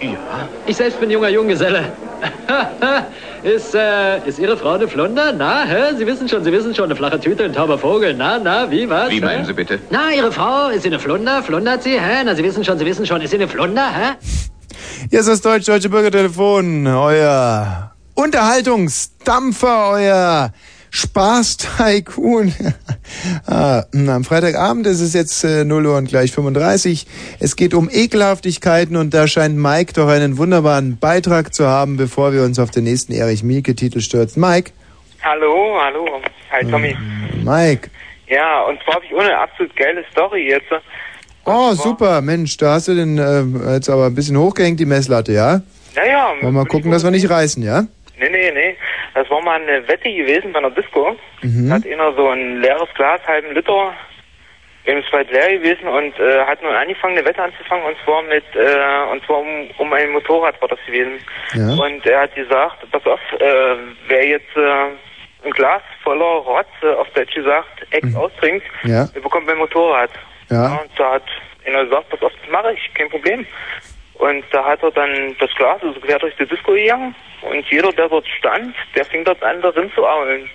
Ja. 0.03 0.49
Ich 0.67 0.77
selbst 0.77 1.01
bin 1.01 1.11
junger 1.11 1.31
Junggeselle. 1.31 1.93
ist, 3.43 3.75
äh, 3.75 4.19
ist 4.29 4.39
Ihre 4.39 4.59
Frau 4.59 4.73
eine 4.73 4.87
Flunder? 4.87 5.33
Na, 5.33 5.65
hä? 5.65 5.95
Sie 5.97 6.07
wissen 6.07 6.29
schon, 6.29 6.45
Sie 6.45 6.53
wissen 6.53 6.75
schon, 6.75 6.85
eine 6.85 6.97
flache 6.97 7.21
Tüte, 7.21 7.45
ein 7.45 7.55
tauber 7.55 7.79
Vogel. 7.79 8.13
Na, 8.13 8.39
na, 8.39 8.71
wie, 8.71 8.91
was? 8.91 9.09
Wie 9.09 9.15
hä? 9.17 9.25
meinen 9.25 9.47
Sie 9.47 9.55
bitte? 9.55 9.79
Na, 9.89 10.11
Ihre 10.15 10.31
Frau, 10.31 10.69
ist 10.69 10.83
sie 10.83 10.89
eine 10.89 10.99
Flunder? 10.99 11.43
Flundert 11.43 11.83
sie, 11.85 11.99
hä? 11.99 12.23
Na, 12.25 12.35
Sie 12.35 12.45
wissen 12.45 12.65
schon, 12.65 12.79
Sie 12.79 12.85
wissen 12.85 13.07
schon, 13.07 13.23
ist 13.23 13.31
sie 13.31 13.37
eine 13.37 13.49
Flunder, 13.49 13.89
hä? 13.89 14.17
Hier 15.11 15.21
ist 15.21 15.29
das 15.29 15.41
Deutsch-Deutsche 15.41 15.89
Bürgertelefon, 15.89 16.87
euer 16.87 17.93
Unterhaltungsdampfer, 18.15 19.91
euer 19.91 20.53
Spaß-Tycoon. 20.91 22.53
ah, 23.47 23.85
am 23.93 24.25
Freitagabend 24.25 24.87
ist 24.87 25.01
es 25.01 25.15
jetzt 25.15 25.43
äh, 25.43 25.65
0 25.65 25.87
Uhr 25.87 25.97
und 25.97 26.09
gleich 26.09 26.33
35. 26.33 27.07
Es 27.41 27.57
geht 27.57 27.73
um 27.73 27.89
Ekelhaftigkeiten 27.91 28.97
und 28.97 29.15
da 29.15 29.27
scheint 29.27 29.57
Mike 29.57 29.95
doch 29.95 30.09
einen 30.09 30.37
wunderbaren 30.37 30.99
Beitrag 30.99 31.55
zu 31.55 31.67
haben, 31.67 31.97
bevor 31.97 32.35
wir 32.35 32.43
uns 32.43 32.59
auf 32.59 32.71
den 32.71 32.85
nächsten 32.85 33.13
Erich 33.13 33.43
Mielke-Titel 33.43 34.01
stürzen. 34.01 34.43
Mike? 34.43 34.73
Hallo, 35.23 35.79
hallo. 35.81 36.21
Hi 36.51 36.65
Tommy. 36.71 36.97
Mike. 37.43 37.89
Ja, 38.27 38.63
und 38.63 38.83
zwar 38.83 38.97
habe 38.97 39.05
ich 39.07 39.15
eine 39.15 39.39
absolut 39.39 39.75
geile 39.77 40.05
Story 40.11 40.49
jetzt. 40.49 40.71
Oh, 41.45 41.73
super, 41.73 42.21
Mensch, 42.21 42.57
da 42.57 42.75
hast 42.75 42.89
du 42.89 42.95
den 42.95 43.19
äh, 43.19 43.73
jetzt 43.75 43.89
aber 43.91 44.07
ein 44.07 44.15
bisschen 44.15 44.37
hochgehängt, 44.39 44.79
die 44.79 44.87
Messlatte, 44.87 45.33
ja? 45.33 45.61
Naja, 45.97 46.29
Wollen 46.41 46.55
wir 46.55 46.63
mal 46.63 46.67
gucken, 46.67 46.91
dass 46.91 47.03
wir 47.05 47.11
nicht 47.11 47.29
reißen, 47.29 47.63
ja? 47.63 47.83
nee, 48.19 48.29
nee, 48.31 48.51
nee. 48.53 48.77
Das 49.15 49.29
war 49.29 49.43
mal 49.43 49.61
eine 49.61 49.87
Wette 49.89 50.09
gewesen 50.11 50.53
bei 50.53 50.61
einer 50.61 50.71
Disco. 50.71 51.17
Mhm. 51.43 51.69
Da 51.69 51.75
hat 51.75 51.87
einer 51.87 52.15
so 52.15 52.29
ein 52.29 52.61
leeres 52.63 52.89
Glas, 52.95 53.21
halben 53.27 53.53
Liter, 53.55 53.93
eben 54.87 55.01
ist 55.01 55.13
weit 55.13 55.31
leer 55.31 55.59
gewesen 55.59 55.87
und 55.89 56.19
äh, 56.19 56.45
hat 56.47 56.63
nun 56.63 56.73
angefangen, 56.73 57.19
eine 57.19 57.27
Wette 57.27 57.43
anzufangen 57.43 57.85
und 57.85 57.97
zwar 58.05 58.23
mit, 58.23 58.45
äh, 58.55 59.13
und 59.13 59.23
zwar 59.27 59.39
um, 59.41 59.49
um 59.79 59.93
ein 59.93 60.11
Motorrad 60.13 60.61
war 60.63 60.69
das 60.69 60.79
gewesen. 60.87 61.19
Ja. 61.55 61.85
Und 61.85 62.07
er 62.07 62.21
hat 62.23 62.35
gesagt, 62.37 62.77
pass 62.91 63.05
auf, 63.05 63.21
äh, 63.41 63.77
wer 64.09 64.27
jetzt 64.29 64.57
äh, 64.57 64.87
ein 65.45 65.51
Glas 65.51 65.83
voller 66.05 66.25
Rotze, 66.25 66.97
auf 66.99 67.09
Deutsch 67.11 67.35
gesagt, 67.35 67.85
Ex 67.91 68.15
austrinkt, 68.15 68.65
Ja. 68.85 69.07
der 69.15 69.21
bekommt 69.21 69.47
mein 69.47 69.59
Motorrad. 69.59 70.11
Ja. 70.53 70.67
Und 70.83 70.91
da 70.97 71.15
hat 71.15 71.25
einer 71.65 71.85
gesagt, 71.85 72.11
pass 72.11 72.23
auf, 72.23 72.33
das 72.43 72.51
mache 72.51 72.73
ich, 72.75 72.95
kein 72.95 73.09
Problem. 73.09 73.47
Und 74.15 74.45
da 74.51 74.65
hat 74.65 74.83
er 74.83 74.91
dann 74.91 75.35
das 75.41 75.51
Glas 75.55 75.83
also 75.83 75.99
quer 76.01 76.19
durch 76.19 76.37
die 76.37 76.47
Disco 76.47 76.73
gegangen 76.73 77.15
und 77.41 77.67
jeder, 77.71 77.91
der 77.93 78.09
dort 78.09 78.27
stand, 78.39 78.75
der 78.95 79.05
fing 79.07 79.25
dort 79.25 79.43
an, 79.43 79.63
darin 79.63 79.91
zu 79.95 80.07
aulen. 80.07 80.49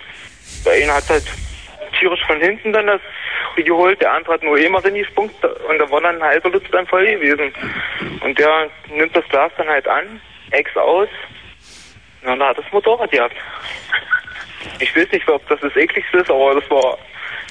Der 0.66 0.74
eine 0.74 0.94
hat 0.94 1.10
halt 1.10 1.26
tierisch 2.00 2.24
von 2.26 2.40
hinten 2.40 2.72
dann 2.72 2.88
das 2.88 3.02
geholt, 3.56 4.00
der 4.02 4.14
andere 4.14 4.36
hat 4.36 4.44
nur 4.44 4.58
immer 4.58 4.82
den 4.82 4.94
gespunkt 4.94 5.44
und 5.44 5.80
da 5.80 5.90
war 5.90 6.02
dann 6.02 6.18
ein 6.18 6.24
halber 6.24 6.52
Liter 6.52 6.70
dann 6.72 6.86
voll 6.86 7.06
gewesen. 7.06 7.52
Und 8.22 8.38
der 8.38 8.70
nimmt 8.90 9.16
das 9.16 9.28
Glas 9.30 9.52
dann 9.58 9.68
halt 9.68 9.88
an, 9.88 10.22
ex 10.52 10.78
aus 10.78 11.10
Ja, 12.24 12.36
da 12.36 12.50
hat 12.50 12.58
das 12.60 12.72
Motorrad 12.72 13.10
gehabt. 13.10 13.36
Ich 14.80 14.96
weiß 14.96 15.12
nicht, 15.12 15.28
ob 15.28 15.46
das 15.50 15.60
das 15.60 15.76
ekligste 15.76 16.20
ist, 16.20 16.30
aber 16.30 16.56
das 16.56 16.70
war 16.70 17.00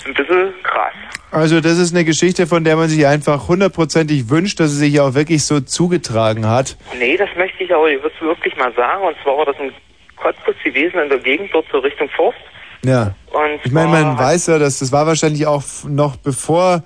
ein 0.06 0.14
bisschen 0.14 0.54
krass. 0.62 0.92
Also 1.30 1.60
das 1.60 1.78
ist 1.78 1.94
eine 1.94 2.04
Geschichte, 2.04 2.46
von 2.46 2.64
der 2.64 2.76
man 2.76 2.88
sich 2.88 3.06
einfach 3.06 3.48
hundertprozentig 3.48 4.30
wünscht, 4.30 4.60
dass 4.60 4.70
sie 4.70 4.90
sich 4.90 5.00
auch 5.00 5.14
wirklich 5.14 5.44
so 5.44 5.60
zugetragen 5.60 6.48
hat. 6.48 6.76
Nee, 6.98 7.16
das 7.16 7.28
möchte 7.36 7.64
ich 7.64 7.74
aber 7.74 7.90
jetzt 7.90 8.20
wirklich 8.20 8.56
mal 8.56 8.72
sagen. 8.74 9.02
Und 9.04 9.16
zwar 9.22 9.38
war 9.38 9.46
das 9.46 9.56
ein 9.58 9.72
Cottbus 10.16 10.54
gewesen 10.64 10.98
in 10.98 11.08
der 11.08 11.18
Gegend 11.18 11.50
dort 11.52 11.66
so 11.70 11.78
Richtung 11.78 12.08
Forst. 12.10 12.38
Ja. 12.84 13.14
Und 13.32 13.60
Ich 13.64 13.72
meine, 13.72 13.88
man 13.88 14.18
weiß 14.18 14.46
ja, 14.46 14.58
dass 14.58 14.78
das 14.78 14.92
war 14.92 15.06
wahrscheinlich 15.06 15.46
auch 15.46 15.62
noch 15.86 16.16
bevor 16.16 16.84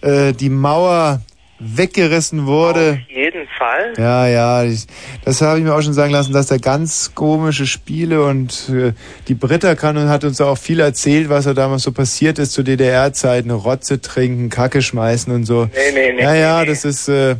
äh, 0.00 0.32
die 0.32 0.48
Mauer 0.48 1.20
weggerissen 1.64 2.46
wurde. 2.46 2.98
Auf 3.02 3.10
jeden 3.14 3.46
Fall. 3.58 3.92
Ja, 3.96 4.26
ja, 4.26 4.64
ich, 4.64 4.86
das 5.24 5.40
habe 5.40 5.58
ich 5.58 5.64
mir 5.64 5.74
auch 5.74 5.82
schon 5.82 5.92
sagen 5.92 6.12
lassen, 6.12 6.32
dass 6.32 6.46
da 6.46 6.58
ganz 6.58 7.14
komische 7.14 7.66
Spiele 7.66 8.24
und 8.24 8.68
äh, 8.68 8.92
die 9.28 9.34
Britta 9.34 9.74
kann 9.74 9.96
und 9.96 10.08
hat 10.08 10.24
uns 10.24 10.40
auch 10.40 10.58
viel 10.58 10.80
erzählt, 10.80 11.28
was 11.28 11.44
da 11.44 11.54
damals 11.54 11.82
so 11.82 11.92
passiert 11.92 12.38
ist 12.38 12.52
zu 12.52 12.62
DDR-Zeiten, 12.62 13.50
Rotze 13.50 14.00
trinken, 14.00 14.50
Kacke 14.50 14.82
schmeißen 14.82 15.32
und 15.32 15.44
so. 15.44 15.64
Nee, 15.64 15.92
nee, 15.94 16.12
nee, 16.12 16.22
Ja, 16.22 16.34
ja, 16.34 16.60
nee, 16.60 16.66
das 16.66 16.84
ist 16.84 17.08
äh, 17.08 17.36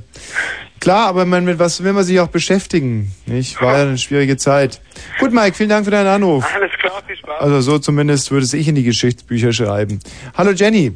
klar, 0.81 1.09
aber 1.09 1.25
man, 1.25 1.45
mit 1.45 1.59
was 1.59 1.83
will 1.83 1.93
man 1.93 2.05
sich 2.05 2.21
auch 2.21 2.29
beschäftigen? 2.29 3.13
Nicht? 3.27 3.61
War 3.61 3.79
ja 3.79 3.83
eine 3.83 3.99
schwierige 3.99 4.37
Zeit. 4.37 4.81
Gut, 5.19 5.33
Mike, 5.33 5.55
vielen 5.57 5.71
Dank 5.71 5.85
für 5.85 5.91
deinen 5.91 6.07
Anruf. 6.09 6.45
Alles 6.55 6.73
klar, 6.79 7.03
viel 7.07 7.17
Spaß. 7.17 7.41
Also 7.41 7.61
so 7.61 7.79
zumindest 7.79 8.31
würde 8.31 8.45
es 8.45 8.55
ich 8.55 8.69
in 8.69 8.75
die 8.75 8.85
Geschichtsbücher 8.85 9.53
schreiben. 9.53 9.99
Hallo 10.37 10.53
Jenny. 10.53 10.93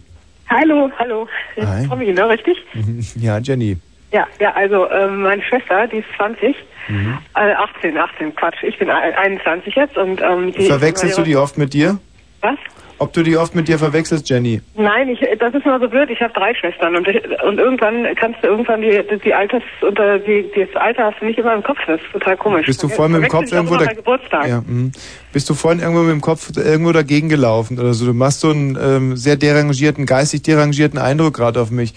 Hallo, 0.48 0.88
hallo. 0.98 1.26
Hi. 1.57 1.85
ich, 2.02 2.15
ne, 2.15 2.28
richtig? 2.28 2.57
Ja, 3.17 3.39
Jenny. 3.39 3.76
Ja, 4.12 4.26
ja, 4.41 4.52
also 4.55 4.89
ähm, 4.91 5.23
meine 5.23 5.43
Schwester, 5.43 5.86
die 5.89 5.99
ist 5.99 6.07
20, 6.17 6.55
Mhm. 6.89 7.18
äh, 7.35 7.52
18, 7.55 7.99
18, 7.99 8.35
Quatsch, 8.36 8.62
ich 8.62 8.78
bin 8.78 8.89
ein- 8.89 9.15
21 9.15 9.75
jetzt 9.75 9.97
und 9.97 10.20
ähm, 10.20 10.52
die 10.52 10.67
Verwechselst 10.67 11.18
du 11.18 11.23
die 11.23 11.36
oft 11.36 11.59
mit 11.59 11.75
dir? 11.75 11.99
Was? 12.41 12.57
Ob 12.99 13.12
du 13.12 13.23
die 13.23 13.36
oft 13.36 13.55
mit 13.55 13.68
dir 13.68 13.78
verwechselst, 13.78 14.28
Jenny? 14.31 14.62
Nein, 14.75 15.10
ich, 15.10 15.20
das 15.39 15.52
ist 15.52 15.66
mal 15.66 15.78
so 15.78 15.89
blöd, 15.89 16.08
ich 16.08 16.20
habe 16.20 16.33
drei 16.33 16.55
Schwestern 16.55 16.97
und, 16.97 17.07
ich, 17.07 17.16
und 17.42 17.58
irgendwann 17.58 18.07
kannst 18.15 18.42
du 18.42 18.49
irgendwann 18.49 18.81
die, 18.81 19.02
die 19.23 19.34
Alters, 19.34 19.62
unter 19.83 20.18
die, 20.18 20.50
das 20.55 20.75
Alter 20.81 21.05
hast 21.05 21.20
du 21.20 21.26
nicht 21.26 21.39
immer 21.39 21.55
im 21.55 21.62
Kopf, 21.62 21.78
das 21.86 22.00
ist 22.00 22.10
total 22.12 22.39
komisch. 22.39 22.66
Bist 22.66 22.83
du 22.83 22.89
vorhin 22.89 23.12
mit 23.12 23.25
dem 23.25 23.28
Kopf 23.28 23.52
irgendwo 23.52 23.75
immer 23.75 23.84
da 23.84 23.92
Geburtstag. 23.92 24.49
Ja, 24.49 24.62
mhm. 24.66 24.92
Bist 25.33 25.50
du 25.50 25.55
vorhin 25.55 25.81
irgendwo 25.81 26.02
mit 26.02 26.12
dem 26.12 26.23
Kopf 26.23 26.50
irgendwo 26.57 26.92
dagegen 26.92 27.28
gelaufen 27.28 27.78
oder 27.78 27.92
so? 27.92 28.07
Du 28.07 28.15
machst 28.15 28.41
so 28.41 28.50
einen 28.50 28.78
ähm, 28.81 29.16
sehr 29.16 29.36
derangierten, 29.36 30.07
geistig 30.07 30.42
derangierten 30.42 30.99
Eindruck 30.99 31.34
gerade 31.34 31.60
auf 31.60 31.70
mich. 31.70 31.92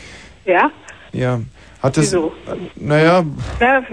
Ja? 0.45 0.69
Ja. 1.13 1.39
Hat 1.81 1.95
das. 1.95 2.07
Wieso? 2.07 2.33
Naja, 2.75 3.23
Ja, 3.61 3.83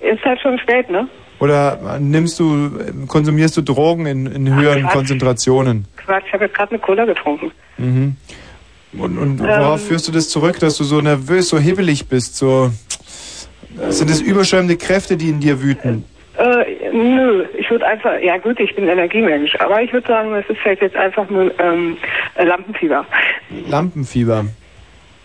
ist 0.00 0.24
halt 0.24 0.40
schon 0.40 0.58
spät, 0.58 0.90
ne? 0.90 1.08
Oder 1.38 1.98
nimmst 2.00 2.38
du, 2.40 2.70
konsumierst 3.06 3.56
du 3.56 3.62
Drogen 3.62 4.06
in, 4.06 4.26
in 4.26 4.54
höheren 4.54 4.82
Quatsch. 4.82 4.92
Konzentrationen? 4.92 5.86
Quatsch, 5.96 6.24
ich 6.26 6.32
habe 6.32 6.44
jetzt 6.44 6.56
gerade 6.56 6.70
eine 6.72 6.80
Cola 6.80 7.04
getrunken. 7.04 7.52
Mhm. 7.78 8.16
Und, 8.98 9.18
und 9.18 9.40
Ähm. 9.40 9.46
worauf 9.46 9.86
führst 9.86 10.08
du 10.08 10.12
das 10.12 10.28
zurück, 10.28 10.58
dass 10.60 10.78
du 10.78 10.84
so 10.84 11.00
nervös, 11.00 11.48
so 11.48 11.58
hibbelig 11.58 12.08
bist? 12.08 12.36
So, 12.36 12.70
sind 13.88 14.10
es 14.10 14.20
überschäumende 14.20 14.76
Kräfte, 14.76 15.16
die 15.16 15.28
in 15.28 15.40
dir 15.40 15.62
wüten? 15.62 16.04
Äh, 16.38 16.90
nö, 16.92 17.44
ich 17.58 17.70
würde 17.70 17.86
einfach, 17.86 18.12
ja 18.22 18.36
gut, 18.38 18.60
ich 18.60 18.74
bin 18.74 18.86
Energiemensch, 18.88 19.54
aber 19.58 19.82
ich 19.82 19.92
würde 19.92 20.06
sagen, 20.06 20.34
es 20.34 20.48
ist 20.48 20.58
vielleicht 20.62 20.82
jetzt 20.82 20.96
einfach 20.96 21.28
nur 21.30 21.50
ähm, 21.60 21.96
Lampenfieber. 22.42 23.06
Lampenfieber. 23.68 24.44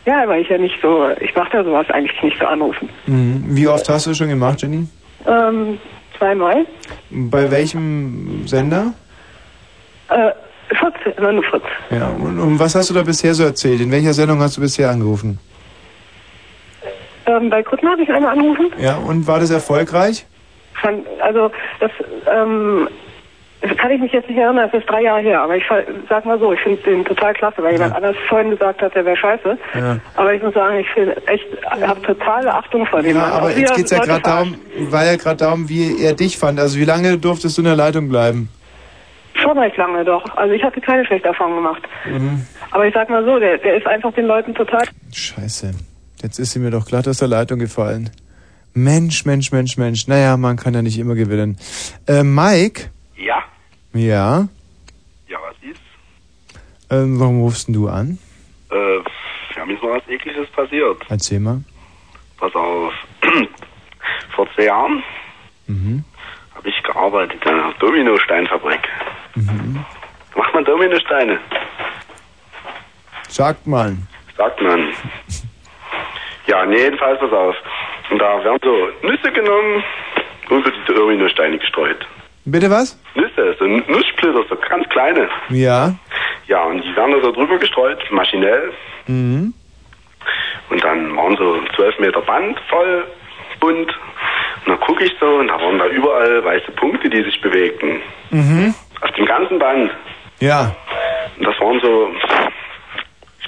Ja, 0.06 0.24
weil 0.28 0.42
ich 0.42 0.50
ja 0.50 0.58
nicht 0.58 0.76
so, 0.82 1.10
ich 1.20 1.36
mache 1.36 1.52
da 1.52 1.64
sowas 1.64 1.90
eigentlich 1.90 2.22
nicht 2.24 2.38
so 2.40 2.46
anrufen. 2.46 2.90
Mhm. 3.06 3.44
Wie 3.50 3.68
oft 3.68 3.88
hast 3.88 4.06
du 4.06 4.12
das 4.12 4.18
schon 4.18 4.30
gemacht, 4.30 4.62
Jenny? 4.62 4.88
Ähm, 5.28 5.78
zweimal. 6.22 6.66
Bei 7.10 7.50
welchem 7.50 8.46
Sender? 8.46 8.94
Äh, 10.10 10.32
Fritz, 10.76 11.18
immer 11.18 11.32
nur 11.32 11.44
Fritz. 11.44 11.64
Ja, 11.90 12.10
und, 12.10 12.40
und 12.40 12.60
was 12.60 12.76
hast 12.76 12.90
du 12.92 12.94
da 12.94 13.02
bisher 13.02 13.34
so 13.34 13.44
erzählt? 13.44 13.82
In 13.82 13.92
welcher 13.92 14.14
Sendung 14.14 14.40
hast 14.40 14.58
du 14.58 14.62
bisher 14.62 14.90
angerufen? 14.90 15.40
Ähm, 17.26 17.50
bei 17.50 17.64
Kutten 17.64 17.90
habe 17.90 18.04
ich 18.04 18.10
einmal 18.10 18.38
angerufen. 18.38 18.72
Ja, 18.80 18.98
und 18.98 19.28
war 19.28 19.40
das 19.40 19.52
erfolgreich? 19.52 20.26
Fand, 20.82 21.06
also, 21.22 21.52
das, 21.80 21.92
ähm, 22.32 22.88
das 22.88 23.01
kann 23.82 23.92
ich 23.92 24.00
mich 24.00 24.12
jetzt 24.12 24.30
nicht 24.30 24.38
erinnern, 24.38 24.70
das 24.72 24.80
ist 24.80 24.88
drei 24.88 25.02
Jahre 25.02 25.22
her, 25.22 25.42
aber 25.42 25.58
ich 25.58 25.64
sag 26.08 26.24
mal 26.24 26.38
so, 26.38 26.54
ich 26.54 26.60
finde 26.60 26.84
den 26.84 27.04
total 27.04 27.34
klasse, 27.34 27.64
weil 27.64 27.74
jemand 27.74 27.96
anders 27.96 28.16
vorhin 28.30 28.52
gesagt 28.52 28.80
hat, 28.80 28.94
der 28.94 29.04
wäre 29.06 29.18
scheiße. 29.18 29.58
Ja. 29.74 29.98
Aber 30.16 30.34
ich 30.36 30.44
muss 30.44 30.54
sagen, 30.54 30.78
ich 30.78 30.88
finde 30.90 31.16
echt, 31.26 31.46
habe 31.66 32.00
totale 32.04 32.54
Achtung 32.54 32.86
vor 32.86 33.02
dem 33.02 33.16
Ja, 33.16 33.24
aber 33.24 33.48
Auch 33.48 33.58
jetzt 33.58 33.74
geht's 33.76 33.90
ja 33.90 34.04
gerade 34.04 34.22
darum, 34.22 34.56
war 34.92 35.06
ja 35.06 35.16
gerade 35.16 35.38
darum, 35.38 35.68
wie 35.68 36.00
er 36.00 36.14
dich 36.14 36.38
fand. 36.38 36.60
Also 36.60 36.78
wie 36.78 36.86
lange 36.86 37.18
durftest 37.18 37.58
du 37.58 37.62
in 37.62 37.66
der 37.66 37.76
Leitung 37.76 38.08
bleiben? 38.08 38.50
Schon 39.34 39.58
recht 39.58 39.78
lange 39.78 40.06
doch. 40.06 40.24
Also 40.36 40.54
ich 40.54 40.64
hatte 40.64 40.80
keine 40.80 41.04
schlechte 41.04 41.30
Erfahrung 41.30 41.56
gemacht. 41.56 41.82
Mhm. 42.06 42.46
Aber 42.70 42.86
ich 42.86 42.94
sag 42.94 43.10
mal 43.10 43.26
so, 43.26 43.40
der, 43.40 43.58
der 43.58 43.78
ist 43.78 43.88
einfach 43.88 44.14
den 44.14 44.26
Leuten 44.26 44.54
total. 44.54 44.84
Scheiße. 45.12 45.72
Jetzt 46.22 46.38
ist 46.38 46.52
sie 46.52 46.60
mir 46.60 46.70
doch 46.70 46.86
glatt 46.86 47.08
aus 47.08 47.18
der 47.18 47.30
Leitung 47.30 47.58
gefallen. 47.58 48.12
Mensch, 48.76 49.26
Mensch, 49.26 49.52
Mensch, 49.52 49.78
Mensch. 49.78 50.08
Naja, 50.08 50.38
man 50.38 50.56
kann 50.58 50.76
ja 50.76 50.84
nicht 50.84 51.00
immer 51.00 51.16
gewinnen. 51.16 51.58
Äh, 52.08 52.22
Mike? 52.22 52.92
Ja, 53.18 53.44
Ja? 53.94 54.48
ja, 55.28 55.38
was 55.42 55.56
ist? 55.70 55.82
Ähm, 56.90 57.20
warum 57.20 57.42
rufst 57.42 57.68
denn 57.68 57.74
du 57.76 57.88
an? 57.88 58.18
Äh, 58.72 58.98
ja, 59.56 59.66
mir 59.66 59.74
ist 59.74 59.84
noch 59.84 59.90
was 59.96 60.08
Ekliges 60.08 60.48
passiert. 60.50 60.98
Erzähl 61.10 61.40
mal. 61.40 61.62
Pass 62.38 62.54
auf. 62.56 62.94
Vor 64.36 64.48
zwei 64.56 64.64
Jahren 64.66 65.04
Mhm. 65.68 66.04
habe 66.56 66.68
ich 66.70 66.84
gearbeitet 66.84 67.42
in 67.46 67.52
einer 67.52 67.74
Dominosteinfabrik. 67.80 68.82
Mhm. 69.36 69.86
Macht 70.36 70.54
man 70.54 70.66
Dominosteine, 70.66 71.40
Sagt 73.30 73.66
mal. 73.68 73.96
sagt 74.38 74.62
man. 74.62 74.90
Ja, 76.48 76.66
nee, 76.66 76.78
jedenfalls 76.78 77.20
pass 77.20 77.32
auf. 77.32 77.56
Und 78.10 78.20
da 78.20 78.44
werden 78.44 78.60
so 78.64 79.08
Nüsse 79.08 79.32
genommen 79.32 79.84
und 80.50 80.60
über 80.68 80.72
die 80.72 80.94
Dominosteine 80.94 81.58
gestreut. 81.58 82.06
Bitte 82.46 82.70
was? 82.72 83.00
Nüsse, 83.16 83.56
so 83.60 83.66
Nusssplitter, 83.66 84.44
so 84.50 84.56
ganz 84.70 84.88
kleine. 84.90 85.30
Ja. 85.50 85.94
Ja, 86.48 86.64
und 86.64 86.84
die 86.84 86.96
werden 86.96 87.12
da 87.12 87.22
so 87.22 87.32
drüber 87.32 87.58
gestreut, 87.60 88.00
maschinell. 88.12 88.72
Mhm. 89.08 89.54
Und 90.70 90.84
dann 90.84 91.16
waren 91.16 91.36
so 91.38 91.60
12 91.76 92.00
Meter 92.00 92.22
Band 92.22 92.60
voll 92.70 93.06
bunt. 93.60 93.90
Und 94.66 94.68
dann 94.68 94.80
gucke 94.80 95.04
ich 95.04 95.14
so 95.20 95.26
und 95.26 95.48
da 95.48 95.54
waren 95.56 95.78
da 95.80 95.88
überall 95.88 96.44
weiße 96.44 96.72
Punkte, 96.72 97.10
die 97.10 97.24
sich 97.24 97.40
bewegten. 97.42 98.02
Mhm. 98.32 98.74
Auf 99.02 99.12
dem 99.12 99.26
ganzen 99.26 99.60
Band. 99.60 99.92
Ja. 100.40 100.76
Und 101.38 101.46
das 101.46 101.60
waren 101.60 101.80
so, 101.82 102.12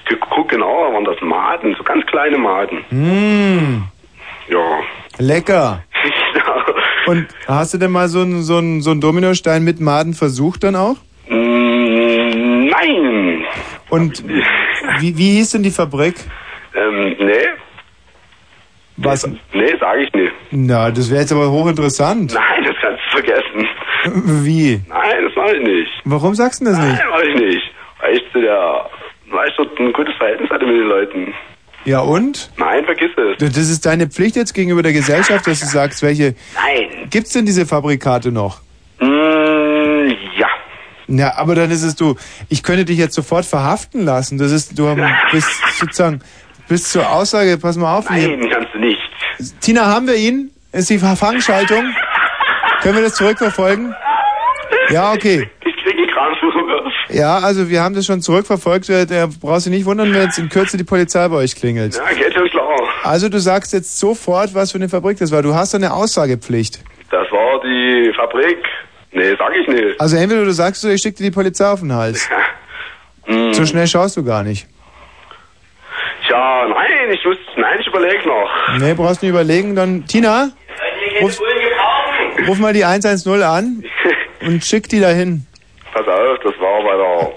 ich 0.09 0.19
guck 0.29 0.49
genau, 0.49 0.87
da 0.87 0.93
waren 0.93 1.05
das 1.05 1.19
Maden, 1.21 1.75
so 1.75 1.83
ganz 1.83 2.05
kleine 2.05 2.37
Maden. 2.37 2.85
Mmh. 2.89 3.83
Ja. 4.49 4.79
Lecker. 5.17 5.83
Und 7.05 7.27
hast 7.47 7.73
du 7.73 7.77
denn 7.77 7.91
mal 7.91 8.07
so 8.07 8.21
einen 8.21 8.41
so 8.43 8.57
einen- 8.57 8.81
so 8.81 8.91
einen 8.91 9.01
Dominostein 9.01 9.63
mit 9.63 9.79
Maden 9.81 10.13
versucht 10.13 10.63
dann 10.63 10.75
auch? 10.75 10.95
Mm, 11.29 12.67
nein. 12.69 13.43
Und 13.89 14.23
wie, 14.99 15.17
wie 15.17 15.31
hieß 15.37 15.51
denn 15.51 15.63
die 15.63 15.71
Fabrik? 15.71 16.15
Ähm, 16.75 17.15
nee, 17.19 17.45
Was? 18.97 19.27
nee, 19.53 19.75
sage 19.79 20.03
ich 20.03 20.13
nicht. 20.13 20.31
Na, 20.51 20.91
das 20.91 21.09
wäre 21.09 21.21
jetzt 21.21 21.31
aber 21.31 21.49
hochinteressant. 21.51 22.33
Nein, 22.33 22.63
das 22.63 22.75
kannst 22.81 23.01
du 23.05 23.11
vergessen. 23.17 23.67
Wie? 24.45 24.81
Nein, 24.87 25.23
das 25.25 25.35
mache 25.35 25.55
ich 25.57 25.63
nicht. 25.63 25.91
Warum 26.05 26.33
sagst 26.35 26.61
du 26.61 26.65
das 26.65 26.77
nicht? 26.79 26.97
Nein, 26.99 27.09
mache 27.09 27.27
ich 27.27 27.35
nicht. 27.35 27.71
Weil 28.01 28.15
ich 28.17 28.23
zu 28.31 28.41
der, 28.41 28.89
weil 29.29 29.49
ich 29.49 29.55
dort 29.55 29.79
ein 29.79 29.93
gutes 29.93 30.15
Verhältnis 30.15 30.49
hatte 30.49 30.65
mit 30.65 30.75
den 30.75 30.87
Leuten. 30.87 31.33
Ja 31.85 31.99
und? 31.99 32.49
Nein, 32.57 32.85
vergiss 32.85 33.11
es. 33.17 33.37
Das 33.37 33.69
ist 33.69 33.85
deine 33.85 34.07
Pflicht 34.07 34.35
jetzt 34.35 34.53
gegenüber 34.53 34.83
der 34.83 34.93
Gesellschaft, 34.93 35.45
dass 35.47 35.59
du 35.59 35.65
sagst, 35.65 36.01
welche. 36.01 36.35
Nein. 36.55 37.09
Gibt's 37.09 37.33
denn 37.33 37.45
diese 37.45 37.65
Fabrikate 37.65 38.31
noch? 38.31 38.61
Mm, 38.99 40.09
ja. 40.37 40.47
Ja, 41.07 41.35
aber 41.35 41.55
dann 41.55 41.71
ist 41.71 41.83
es 41.83 41.95
du. 41.95 42.15
Ich 42.49 42.63
könnte 42.63 42.85
dich 42.85 42.97
jetzt 42.97 43.15
sofort 43.15 43.45
verhaften 43.45 44.05
lassen. 44.05 44.37
Das 44.37 44.51
ist, 44.51 44.79
du 44.79 44.95
bist 45.31 45.49
sozusagen 45.77 46.21
bis 46.69 46.89
zur 46.89 47.09
Aussage. 47.11 47.57
Pass 47.57 47.75
mal 47.75 47.97
auf. 47.97 48.09
Nein, 48.09 48.49
kannst 48.49 48.73
du 48.73 48.79
nicht. 48.79 49.01
Tina, 49.59 49.85
haben 49.85 50.07
wir 50.07 50.15
ihn? 50.15 50.51
Ist 50.71 50.89
die 50.89 50.99
Fangschaltung? 50.99 51.93
Können 52.81 52.95
wir 52.95 53.03
das 53.03 53.15
zurückverfolgen? 53.15 53.93
Ja, 54.89 55.11
okay. 55.11 55.49
Ich 55.65 55.75
kriege 55.83 56.07
Kranführung. 56.07 56.91
Ja, 57.09 57.37
also 57.39 57.69
wir 57.69 57.81
haben 57.81 57.95
das 57.95 58.05
schon 58.05 58.21
zurückverfolgt. 58.21 58.89
Der 58.89 59.05
der 59.05 59.27
brauchst 59.27 59.65
dich 59.65 59.73
nicht 59.73 59.85
wundern, 59.85 60.13
wenn 60.13 60.21
jetzt 60.21 60.37
in 60.39 60.49
Kürze 60.49 60.77
die 60.77 60.83
Polizei 60.83 61.27
bei 61.27 61.35
euch 61.35 61.55
klingelt. 61.55 61.95
Ja, 61.95 62.13
geht 62.13 62.33
schon 62.33 62.49
klar. 62.49 62.69
Also 63.03 63.29
du 63.29 63.39
sagst 63.39 63.73
jetzt 63.73 63.99
sofort, 63.99 64.53
was 64.53 64.71
für 64.71 64.77
eine 64.77 64.89
Fabrik 64.89 65.19
das 65.19 65.31
war. 65.31 65.41
Du 65.41 65.53
hast 65.53 65.75
eine 65.75 65.93
Aussagepflicht. 65.93 66.79
Das 67.11 67.29
war 67.31 67.61
die 67.61 68.11
Fabrik. 68.15 68.57
Nee, 69.11 69.35
sag 69.37 69.55
ich 69.55 69.67
nicht. 69.67 69.99
Also 69.99 70.17
entweder 70.17 70.45
du 70.45 70.51
sagst, 70.51 70.83
ich 70.85 71.01
schicke 71.01 71.17
dir 71.17 71.25
die 71.25 71.31
Polizei 71.31 71.67
auf 71.67 71.79
den 71.81 71.93
Hals. 71.93 72.29
Hm. 73.25 73.53
So 73.53 73.65
schnell 73.65 73.87
schaust 73.87 74.17
du 74.17 74.23
gar 74.25 74.43
nicht. 74.43 74.67
Tja, 76.27 76.67
nein, 76.67 77.09
ich 77.13 77.23
muss, 77.23 77.37
nein, 77.55 77.79
ich 77.79 77.87
überlege 77.87 78.27
noch. 78.27 78.49
Nee, 78.79 78.93
brauchst 78.93 79.21
nicht 79.21 79.31
überlegen. 79.31 79.75
Dann, 79.75 80.05
Tina? 80.05 80.49
Rufst, 81.21 81.41
ruf 82.47 82.59
mal 82.59 82.73
die 82.73 82.83
110 82.83 83.41
an 83.41 83.83
und 84.45 84.63
schick 84.65 84.89
die 84.89 84.99
dahin. 84.99 85.45
Pass 85.93 86.07
auf, 86.07 86.39
das 86.43 86.53
bei 86.63 86.95
der... 86.97 87.33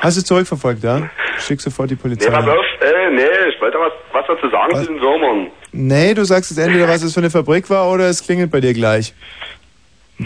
Hast 0.00 0.18
du 0.18 0.24
zurückverfolgt, 0.24 0.82
ja? 0.82 1.08
Schick 1.38 1.60
sofort 1.60 1.90
die 1.90 1.96
Polizei. 1.96 2.28
Nee, 2.28 2.36
pass 2.36 2.48
auf, 2.48 2.64
nee, 3.12 3.22
ich 3.22 3.60
wollte 3.60 3.78
was, 3.78 3.92
was 4.12 4.26
dazu 4.26 4.50
sagen 4.50 4.74
zu 4.76 4.92
den 4.92 5.00
Würmern. 5.00 5.50
Nee, 5.72 6.14
du 6.14 6.24
sagst 6.24 6.50
jetzt 6.50 6.58
entweder, 6.58 6.88
was 6.88 7.02
es 7.02 7.14
für 7.14 7.20
eine 7.20 7.30
Fabrik 7.30 7.70
war 7.70 7.90
oder 7.90 8.08
es 8.08 8.22
klingelt 8.24 8.50
bei 8.50 8.60
dir 8.60 8.74
gleich. 8.74 9.14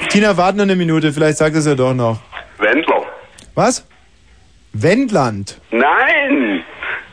Tina, 0.09 0.37
warte 0.37 0.59
noch 0.59 0.65
eine 0.65 0.77
Minute, 0.77 1.13
vielleicht 1.13 1.39
sagt 1.39 1.57
es 1.57 1.67
ja 1.67 1.75
doch 1.75 1.95
noch. 1.95 2.21
Wendler. 2.59 3.05
Was? 3.55 3.87
Wendland? 4.73 5.61
Nein! 5.71 6.65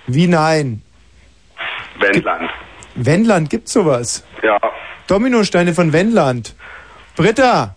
Wie 0.07 0.27
nein? 0.27 0.81
Wendland. 1.99 2.49
Wendland, 2.95 3.49
gibt's 3.49 3.73
sowas? 3.73 4.25
Ja. 4.41 4.59
Dominosteine 5.07 5.73
von 5.73 5.93
Wendland. 5.93 6.55
Britta, 7.15 7.75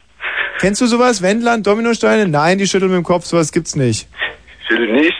kennst 0.61 0.81
du 0.81 0.87
sowas? 0.87 1.23
Wendland, 1.23 1.67
Dominosteine? 1.67 2.27
Nein, 2.29 2.59
die 2.59 2.67
schütteln 2.67 2.91
mit 2.91 2.99
dem 2.99 3.05
Kopf, 3.05 3.25
sowas 3.25 3.53
gibt's 3.53 3.77
nicht. 3.77 4.09
Schüttel 4.69 4.93
nicht. 4.93 5.15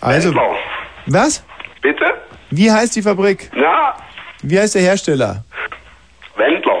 Also, 0.00 0.28
Wendler. 0.30 0.54
was? 1.06 1.44
Bitte? 1.80 2.04
Wie 2.50 2.70
heißt 2.70 2.94
die 2.96 3.02
Fabrik? 3.02 3.50
Na, 3.54 3.94
Wie 4.42 4.58
heißt 4.58 4.74
der 4.74 4.82
Hersteller? 4.82 5.44
Wendler. 6.36 6.80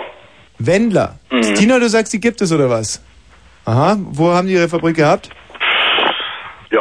Wendler. 0.58 1.18
Mhm. 1.30 1.54
Tina, 1.54 1.78
du 1.78 1.88
sagst, 1.88 2.12
die 2.12 2.20
gibt 2.20 2.40
es 2.40 2.52
oder 2.52 2.68
was? 2.68 3.02
Aha, 3.64 3.96
wo 3.98 4.32
haben 4.32 4.48
die 4.48 4.54
ihre 4.54 4.68
Fabrik 4.68 4.96
gehabt? 4.96 5.30
Ja, 6.70 6.80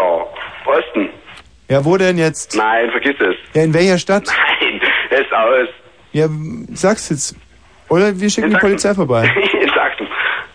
Osten. 0.66 1.10
Ja, 1.69 1.84
wo 1.85 1.95
denn 1.98 2.18
jetzt? 2.18 2.56
Nein, 2.56 2.90
vergiss 2.92 3.16
es. 3.19 3.35
Ja, 3.53 3.64
in 3.64 3.74
welcher 3.74 3.98
Stadt? 3.98 4.24
Nein, 4.27 4.82
ist 5.11 5.32
aus. 5.34 5.68
Ja, 6.11 6.27
sag's 6.74 7.10
jetzt. 7.10 7.35
Oder 7.90 8.18
wir 8.19 8.30
schicken 8.30 8.50
die 8.51 8.58
Polizei 8.58 8.93
vorbei. 8.93 9.24
In 9.61 9.69
Sachsen. 9.69 10.08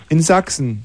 In 0.09 0.23
Sachsen. 0.23 0.85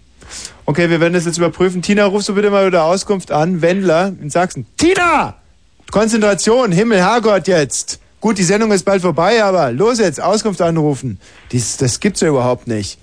Okay, 0.65 0.89
wir 0.89 0.99
werden 0.99 1.13
das 1.13 1.25
jetzt 1.25 1.37
überprüfen. 1.37 1.81
Tina, 1.81 2.05
rufst 2.05 2.29
du 2.29 2.35
bitte 2.35 2.49
mal 2.49 2.67
wieder 2.67 2.83
Auskunft 2.83 3.31
an. 3.31 3.61
Wendler 3.61 4.13
in 4.21 4.29
Sachsen. 4.29 4.65
Tina! 4.77 5.35
Konzentration, 5.91 6.71
Himmel, 6.71 6.99
Herrgott 6.99 7.47
jetzt. 7.47 7.99
Gut, 8.21 8.37
die 8.37 8.43
Sendung 8.43 8.71
ist 8.71 8.85
bald 8.85 9.01
vorbei, 9.01 9.43
aber 9.43 9.71
los 9.71 9.99
jetzt, 9.99 10.21
Auskunft 10.21 10.61
anrufen. 10.61 11.19
Dies, 11.51 11.77
das 11.77 11.99
gibt's 11.99 12.21
ja 12.21 12.29
überhaupt 12.29 12.67
nicht. 12.67 12.97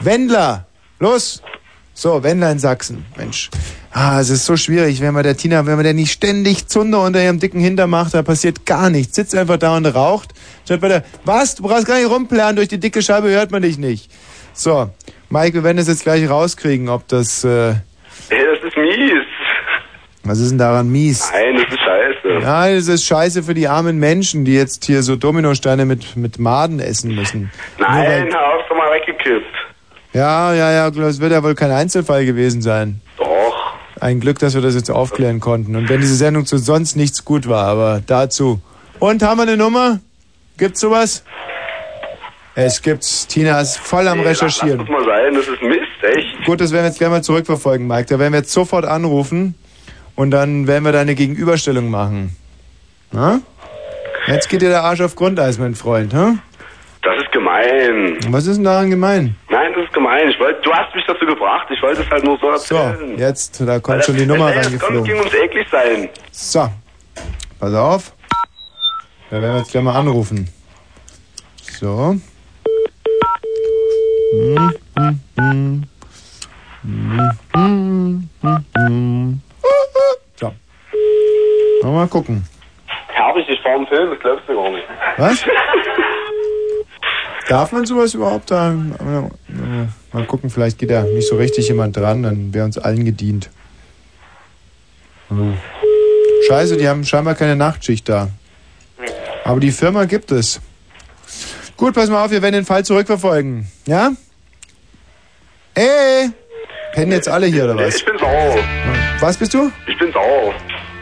Wendler, 0.00 0.66
los. 1.00 1.42
So, 1.92 2.22
Wendler 2.22 2.50
in 2.50 2.58
Sachsen. 2.58 3.04
Mensch. 3.16 3.50
Ah, 3.92 4.20
es 4.20 4.30
ist 4.30 4.46
so 4.46 4.56
schwierig, 4.56 5.00
wenn 5.00 5.14
man 5.14 5.22
der 5.22 5.36
Tina, 5.36 5.66
wenn 5.66 5.76
man 5.76 5.84
der 5.84 5.94
nicht 5.94 6.12
ständig 6.12 6.66
Zunder 6.66 7.02
unter 7.02 7.22
ihrem 7.22 7.38
dicken 7.38 7.60
Hinter 7.60 7.86
macht, 7.86 8.14
da 8.14 8.22
passiert 8.22 8.64
gar 8.66 8.90
nichts. 8.90 9.14
Sitzt 9.14 9.34
einfach 9.34 9.58
da 9.58 9.76
und 9.76 9.86
raucht. 9.86 10.34
Statt 10.64 10.80
bei 10.80 10.88
der, 10.88 11.04
was? 11.24 11.54
Du 11.56 11.62
brauchst 11.62 11.86
gar 11.86 11.98
nicht 11.98 12.10
rumplären, 12.10 12.56
durch 12.56 12.68
die 12.68 12.80
dicke 12.80 13.02
Scheibe 13.02 13.28
hört 13.28 13.50
man 13.50 13.62
dich 13.62 13.78
nicht. 13.78 14.10
So, 14.52 14.90
Mike, 15.30 15.54
wir 15.54 15.64
werden 15.64 15.76
das 15.78 15.88
jetzt 15.88 16.02
gleich 16.02 16.28
rauskriegen, 16.28 16.88
ob 16.88 17.06
das, 17.08 17.44
äh, 17.44 17.74
Hey, 18.30 18.44
das 18.54 18.64
ist 18.68 18.76
mies. 18.76 19.22
was 20.22 20.38
ist 20.38 20.50
denn 20.50 20.58
daran 20.58 20.88
mies? 20.90 21.30
Nein, 21.32 21.56
das 21.56 21.64
ist 21.74 21.80
scheiße. 21.80 22.40
Ja, 22.42 22.74
das 22.74 22.88
ist 22.88 23.04
scheiße 23.04 23.42
für 23.42 23.54
die 23.54 23.68
armen 23.68 23.98
Menschen, 23.98 24.44
die 24.44 24.54
jetzt 24.54 24.84
hier 24.84 25.02
so 25.02 25.16
Dominosteine 25.16 25.84
mit, 25.84 26.16
mit 26.16 26.38
Maden 26.38 26.80
essen 26.80 27.14
müssen. 27.14 27.50
Nein, 27.78 28.28
hör 28.32 28.54
auf, 28.54 28.62
doch 28.68 28.76
mal 28.76 28.90
weggekippt. 28.92 29.46
Ja, 30.12 30.54
ja, 30.54 30.70
ja, 30.70 30.90
das 30.90 31.20
wird 31.20 31.32
ja 31.32 31.42
wohl 31.42 31.54
kein 31.56 31.72
Einzelfall 31.72 32.24
gewesen 32.24 32.62
sein. 32.62 33.00
Doch. 33.18 33.74
Ein 34.00 34.20
Glück, 34.20 34.38
dass 34.38 34.54
wir 34.54 34.62
das 34.62 34.74
jetzt 34.74 34.90
aufklären 34.90 35.40
konnten. 35.40 35.74
Und 35.74 35.88
wenn 35.88 36.00
diese 36.00 36.14
Sendung 36.14 36.46
zu 36.46 36.58
sonst 36.58 36.94
nichts 36.96 37.24
gut 37.24 37.48
war, 37.48 37.66
aber 37.66 38.00
dazu. 38.06 38.60
Und 39.00 39.22
haben 39.22 39.38
wir 39.38 39.42
eine 39.42 39.56
Nummer? 39.56 39.98
Gibt's 40.56 40.80
sowas? 40.80 41.24
Es 42.56 42.80
gibt's. 42.82 43.26
Tina 43.26 43.60
ist 43.60 43.78
voll 43.78 44.06
am 44.06 44.18
Nee, 44.18 44.24
Lass 44.24 44.42
Recherchieren. 44.42 44.78
das 44.78 44.88
mal 44.88 45.04
sein, 45.04 45.34
das 45.34 45.48
ist 45.48 45.62
Mist, 45.62 46.16
echt. 46.16 46.44
Gut, 46.46 46.60
das 46.60 46.70
werden 46.72 46.84
wir 46.84 46.88
jetzt 46.88 46.98
gleich 46.98 47.10
mal 47.10 47.22
zurückverfolgen, 47.22 47.86
Mike. 47.86 48.06
Da 48.08 48.18
werden 48.18 48.32
wir 48.32 48.40
jetzt 48.40 48.52
sofort 48.52 48.84
anrufen 48.84 49.54
und 50.14 50.30
dann 50.30 50.66
werden 50.68 50.84
wir 50.84 50.92
da 50.92 51.00
eine 51.00 51.14
Gegenüberstellung 51.16 51.90
machen. 51.90 52.36
Na? 53.10 53.40
Jetzt 54.28 54.48
geht 54.48 54.62
dir 54.62 54.68
der 54.68 54.84
Arsch 54.84 55.00
auf 55.00 55.16
Grundeis, 55.16 55.58
mein 55.58 55.74
Freund, 55.74 56.14
hä? 56.14 56.34
Das 57.02 57.16
ist 57.22 57.32
gemein. 57.32 58.18
Was 58.28 58.46
ist 58.46 58.56
denn 58.56 58.64
daran 58.64 58.88
gemein? 58.88 59.36
Nein, 59.50 59.72
das 59.74 59.84
ist 59.84 59.92
gemein. 59.92 60.30
Ich 60.30 60.38
wollte, 60.40 60.62
du 60.62 60.72
hast 60.72 60.94
mich 60.94 61.04
dazu 61.06 61.26
gebracht. 61.26 61.66
Ich 61.70 61.82
wollte 61.82 62.02
es 62.02 62.08
halt 62.10 62.24
nur 62.24 62.38
so 62.38 62.56
So, 62.56 62.76
erzählen. 62.76 63.18
jetzt, 63.18 63.60
da 63.60 63.78
kommt 63.80 63.98
das- 63.98 64.06
schon 64.06 64.16
die 64.16 64.24
Nummer 64.26 64.48
Es 64.50 64.54
kommt, 64.54 64.66
reingeflogen. 64.66 65.04
ging 65.04 65.18
ums 65.18 65.34
eklig 65.34 65.66
sein. 65.70 66.08
So, 66.30 66.70
pass 67.60 67.74
auf. 67.74 68.12
Da 69.30 69.42
werden 69.42 69.54
wir 69.54 69.58
jetzt 69.58 69.72
gleich 69.72 69.82
mal 69.84 69.96
anrufen. 69.96 70.48
So. 71.78 72.16
So. 80.36 80.52
Mal 81.82 82.08
gucken. 82.08 82.44
Herbig, 83.08 83.48
ich 83.48 83.60
fahre 83.60 83.76
einen 83.76 83.86
Film, 83.86 84.10
das 84.10 84.20
glaubst 84.20 84.48
du 84.48 84.54
gar 84.54 84.70
nicht. 84.70 84.84
Was? 85.16 85.44
Darf 87.48 87.72
man 87.72 87.84
sowas 87.84 88.14
überhaupt 88.14 88.50
da? 88.50 88.72
Mal 90.12 90.24
gucken, 90.26 90.50
vielleicht 90.50 90.78
geht 90.78 90.90
da 90.90 91.02
nicht 91.02 91.28
so 91.28 91.36
richtig 91.36 91.68
jemand 91.68 91.96
dran, 91.96 92.22
dann 92.22 92.52
wäre 92.54 92.64
uns 92.64 92.78
allen 92.78 93.04
gedient. 93.04 93.50
Scheiße, 96.48 96.76
die 96.76 96.88
haben 96.88 97.04
scheinbar 97.04 97.34
keine 97.34 97.56
Nachtschicht 97.56 98.08
da. 98.08 98.28
Aber 99.44 99.60
die 99.60 99.72
Firma 99.72 100.04
gibt 100.06 100.32
es. 100.32 100.60
Gut, 101.76 101.94
pass 101.94 102.08
mal 102.08 102.24
auf, 102.24 102.30
wir 102.30 102.40
werden 102.40 102.54
den 102.54 102.64
Fall 102.64 102.84
zurückverfolgen. 102.84 103.66
Ja? 103.86 104.12
Ey! 105.74 106.30
Pennen 106.92 107.10
jetzt 107.12 107.28
alle 107.28 107.46
hier, 107.46 107.64
oder 107.64 107.76
was? 107.76 107.96
Ich 107.96 108.04
bin 108.04 108.16
sauer. 108.18 108.56
Was 109.18 109.36
bist 109.36 109.52
du? 109.54 109.72
Ich 109.88 109.98
bin 109.98 110.12
sauer. 110.12 110.54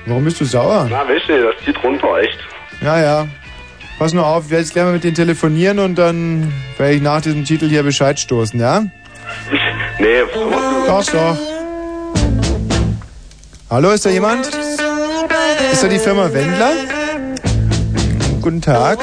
Warum 0.06 0.24
bist 0.24 0.40
du 0.40 0.44
sauer? 0.46 0.86
Na, 0.90 1.06
weißt 1.06 1.28
du, 1.28 1.42
das 1.42 1.54
zieht 1.64 1.82
runter, 1.84 2.18
echt. 2.18 2.38
Ja, 2.80 2.98
ja. 3.00 3.28
Pass 3.98 4.14
nur 4.14 4.26
auf, 4.26 4.46
ich 4.46 4.50
werde 4.50 4.62
jetzt 4.62 4.72
gleich 4.72 4.84
mal 4.84 4.94
mit 4.94 5.04
denen 5.04 5.14
telefonieren 5.14 5.78
und 5.78 5.96
dann 5.96 6.52
werde 6.78 6.94
ich 6.94 7.02
nach 7.02 7.20
diesem 7.20 7.44
Titel 7.44 7.68
hier 7.68 7.82
Bescheid 7.82 8.18
stoßen, 8.18 8.58
ja? 8.58 8.84
Nee, 9.98 10.22
Doch, 10.86 11.04
doch. 11.04 11.36
Hallo, 13.70 13.90
ist 13.90 14.04
da 14.04 14.10
jemand? 14.10 14.46
Ist 14.46 15.82
da 15.82 15.88
die 15.88 15.98
Firma 15.98 16.32
Wendler? 16.32 16.72
Guten 18.40 18.60
Tag. 18.60 18.98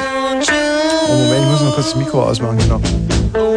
Oh, 1.10 1.16
Moment, 1.16 1.42
ich 1.42 1.50
muss 1.50 1.60
noch 1.62 1.74
kurz 1.74 1.90
das 1.90 1.96
Mikro 1.96 2.22
ausmachen 2.22 2.56
hier 2.60 3.49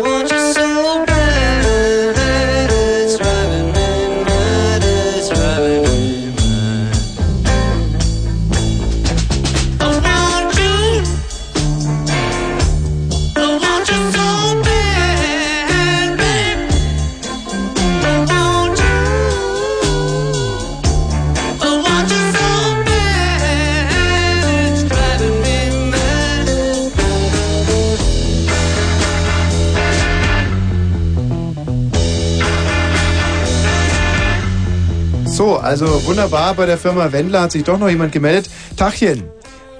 also 35.74 36.06
wunderbar, 36.06 36.54
bei 36.54 36.68
der 36.68 36.78
Firma 36.78 37.12
Wendler 37.12 37.42
hat 37.42 37.52
sich 37.52 37.64
doch 37.64 37.80
noch 37.80 37.90
jemand 37.90 38.12
gemeldet. 38.12 38.48
Tachchen, 38.78 39.24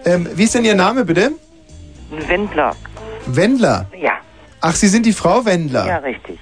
ähm, 0.06 0.28
wie 0.34 0.44
ist 0.46 0.56
denn 0.56 0.66
Ihr 0.66 0.74
Name 0.74 1.06
bitte? 1.06 1.34
Wendler. 2.28 2.72
Wendler. 3.28 3.86
Ja. 4.02 4.14
Ach, 4.60 4.74
Sie 4.74 4.88
sind 4.88 5.06
die 5.06 5.14
Frau 5.14 5.46
Wendler. 5.46 5.86
Ja, 5.86 5.98
richtig. 5.98 6.40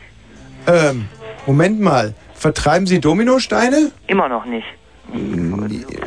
Ähm, 0.68 1.10
Moment 1.46 1.82
mal. 1.82 2.14
Vertreiben 2.34 2.88
Sie 2.88 3.02
Dominosteine? 3.02 3.92
Immer 4.08 4.30
noch 4.30 4.46
nicht. 4.46 4.66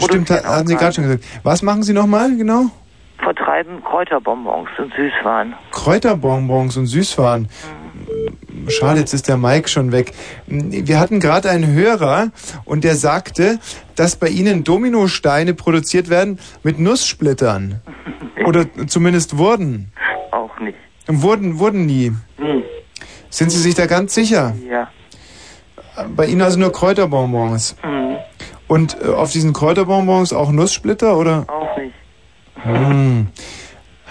Stimmt, 0.03 0.31
ha- 0.31 0.43
haben 0.45 0.67
Sie 0.67 0.75
gerade 0.77 0.95
schon 0.95 1.05
gesagt. 1.05 1.25
Was 1.43 1.61
machen 1.61 1.83
Sie 1.83 1.93
nochmal 1.93 2.35
genau? 2.37 2.71
Vertreiben 3.23 3.83
Kräuterbonbons 3.85 4.71
und 4.79 4.91
Süßwaren. 4.95 5.53
Kräuterbonbons 5.71 6.79
und 6.79 6.87
Süßwaren. 6.87 7.49
Schade, 8.69 9.01
jetzt 9.01 9.15
ist 9.15 9.29
der 9.29 9.37
Mike 9.37 9.69
schon 9.69 9.93
weg. 9.93 10.13
Wir 10.47 11.01
hatten 11.01 11.21
gerade 11.21 11.51
einen 11.51 11.73
Hörer 11.73 12.31
und 12.65 12.85
der 12.85 12.97
sagte, 12.97 13.59
dass 13.97 14.17
bei 14.17 14.29
Ihnen 14.29 14.65
Dominosteine 14.65 15.55
produziert 15.55 16.09
werden 16.11 16.39
mit 16.63 16.79
Nusssplittern. 16.79 17.81
Oder 18.47 18.67
zumindest 18.87 19.39
wurden. 19.39 19.93
Auch 20.31 20.59
nicht. 20.61 20.79
Wurden, 21.07 21.59
wurden 21.59 21.87
nie. 21.87 22.13
Hm. 22.37 22.63
Sind 23.31 23.51
Sie 23.51 23.61
sich 23.61 23.75
da 23.75 23.87
ganz 23.87 24.15
sicher? 24.15 24.55
Ja. 24.69 24.89
Bei 26.17 26.27
Ihnen 26.27 26.43
also 26.43 26.59
nur 26.59 26.73
Kräuterbonbons. 26.73 27.77
Hm. 27.83 28.17
Und 28.67 28.97
äh, 29.03 29.09
auf 29.09 29.31
diesen 29.31 29.53
Kräuterbonbons 29.53 30.33
auch 30.33 30.51
Nusssplitter 30.51 31.17
oder? 31.17 31.45
Auch 31.49 31.77
nicht. 31.77 31.95
Hm. 32.63 33.29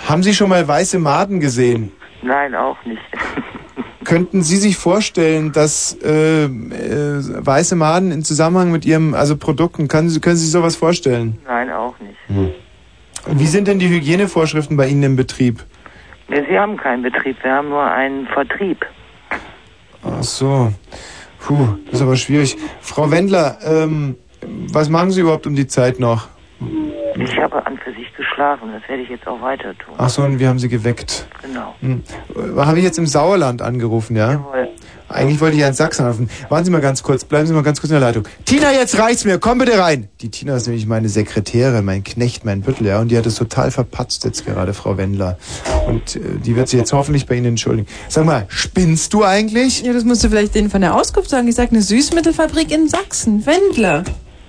Haben 0.07 0.23
Sie 0.23 0.33
schon 0.33 0.49
mal 0.49 0.67
weiße 0.67 0.99
Maden 0.99 1.40
gesehen? 1.40 1.91
Nein, 2.22 2.56
auch 2.56 2.77
nicht. 2.85 3.01
Könnten 4.03 4.41
Sie 4.43 4.57
sich 4.57 4.77
vorstellen, 4.77 5.51
dass 5.51 5.98
äh, 6.03 6.45
äh, 6.45 6.49
weiße 6.49 7.75
Maden 7.75 8.11
in 8.11 8.23
Zusammenhang 8.23 8.72
mit 8.72 8.85
Ihrem, 8.85 9.14
also 9.14 9.38
Produkten, 9.38 9.88
können 9.88 10.09
Sie, 10.09 10.19
können 10.19 10.35
Sie 10.35 10.43
sich 10.43 10.51
sowas 10.51 10.75
vorstellen? 10.75 11.40
Nein, 11.45 11.72
auch 11.72 11.95
nicht. 11.99 12.17
Und 12.30 13.40
wie 13.40 13.48
sind 13.48 13.67
denn 13.67 13.80
die 13.80 13.90
Hygienevorschriften 13.90 14.77
bei 14.77 14.88
Ihnen 14.88 15.03
im 15.03 15.15
Betrieb? 15.15 15.64
Sie 16.30 16.57
haben 16.57 16.77
keinen 16.77 17.03
Betrieb, 17.03 17.38
wir 17.43 17.51
haben 17.51 17.69
nur 17.69 17.83
einen 17.83 18.27
Vertrieb. 18.27 18.85
Ach 20.03 20.23
so. 20.23 20.73
Puh, 21.40 21.67
das 21.85 21.95
ist 21.95 22.01
aber 22.01 22.15
schwierig. 22.15 22.57
Frau 22.82 23.11
Wendler, 23.11 23.57
ähm, 23.65 24.15
was 24.72 24.90
machen 24.90 25.11
Sie 25.11 25.22
überhaupt 25.22 25.45
um 25.48 25.56
die 25.56 25.67
Zeit 25.67 25.99
noch? 25.99 26.27
Ich 27.15 27.38
habe 27.38 27.65
an 27.65 27.77
für 27.77 27.93
sich 27.93 28.12
geschlafen, 28.33 28.71
das 28.71 28.87
werde 28.89 29.03
ich 29.03 29.09
jetzt 29.09 29.27
auch 29.27 29.41
weiter 29.41 29.77
tun. 29.77 29.95
Ach 29.97 30.09
so, 30.09 30.23
und 30.23 30.39
wir 30.39 30.49
haben 30.49 30.59
Sie 30.59 30.69
geweckt. 30.69 31.27
Genau. 31.41 31.75
Hm. 31.81 32.03
Habe 32.57 32.79
ich 32.79 32.83
jetzt 32.83 32.97
im 32.97 33.05
Sauerland 33.05 33.61
angerufen, 33.61 34.15
ja? 34.15 34.33
Jawohl. 34.33 34.69
Eigentlich 35.09 35.39
wollte 35.41 35.55
ich 35.55 35.61
ja 35.61 35.67
in 35.67 35.75
Sachsen 35.75 36.05
anrufen. 36.05 36.29
Warten 36.49 36.65
Sie 36.65 36.71
mal 36.71 36.81
ganz 36.81 37.03
kurz, 37.03 37.23
bleiben 37.23 37.45
Sie 37.45 37.53
mal 37.53 37.61
ganz 37.61 37.79
kurz 37.79 37.91
in 37.91 37.99
der 37.99 38.07
Leitung. 38.07 38.27
Tina, 38.45 38.71
jetzt 38.71 38.97
reicht's 38.97 39.25
mir, 39.25 39.37
komm 39.37 39.59
bitte 39.59 39.77
rein. 39.77 40.07
Die 40.21 40.29
Tina 40.29 40.55
ist 40.55 40.65
nämlich 40.65 40.87
meine 40.87 41.09
Sekretärin, 41.09 41.85
mein 41.85 42.03
Knecht, 42.03 42.45
mein 42.45 42.61
Büttel, 42.61 42.87
ja, 42.87 42.99
und 42.99 43.09
die 43.09 43.17
hat 43.17 43.25
es 43.27 43.35
total 43.35 43.69
verpatzt 43.69 44.23
jetzt 44.23 44.45
gerade, 44.45 44.73
Frau 44.73 44.97
Wendler. 44.97 45.37
Und 45.87 46.15
äh, 46.15 46.19
die 46.43 46.55
wird 46.55 46.69
sich 46.69 46.79
jetzt 46.79 46.93
hoffentlich 46.93 47.27
bei 47.27 47.35
Ihnen 47.35 47.47
entschuldigen. 47.47 47.87
Sag 48.07 48.25
mal, 48.25 48.45
spinnst 48.47 49.13
du 49.13 49.23
eigentlich? 49.23 49.83
Ja, 49.83 49.93
das 49.93 50.03
musst 50.03 50.23
du 50.23 50.29
vielleicht 50.29 50.55
denen 50.55 50.71
von 50.71 50.81
der 50.81 50.95
Auskunft 50.95 51.29
sagen. 51.29 51.47
Ich 51.47 51.55
sag 51.55 51.71
eine 51.71 51.81
Süßmittelfabrik 51.81 52.71
in 52.71 52.87
Sachsen, 52.87 53.45
Wendler. 53.45 54.03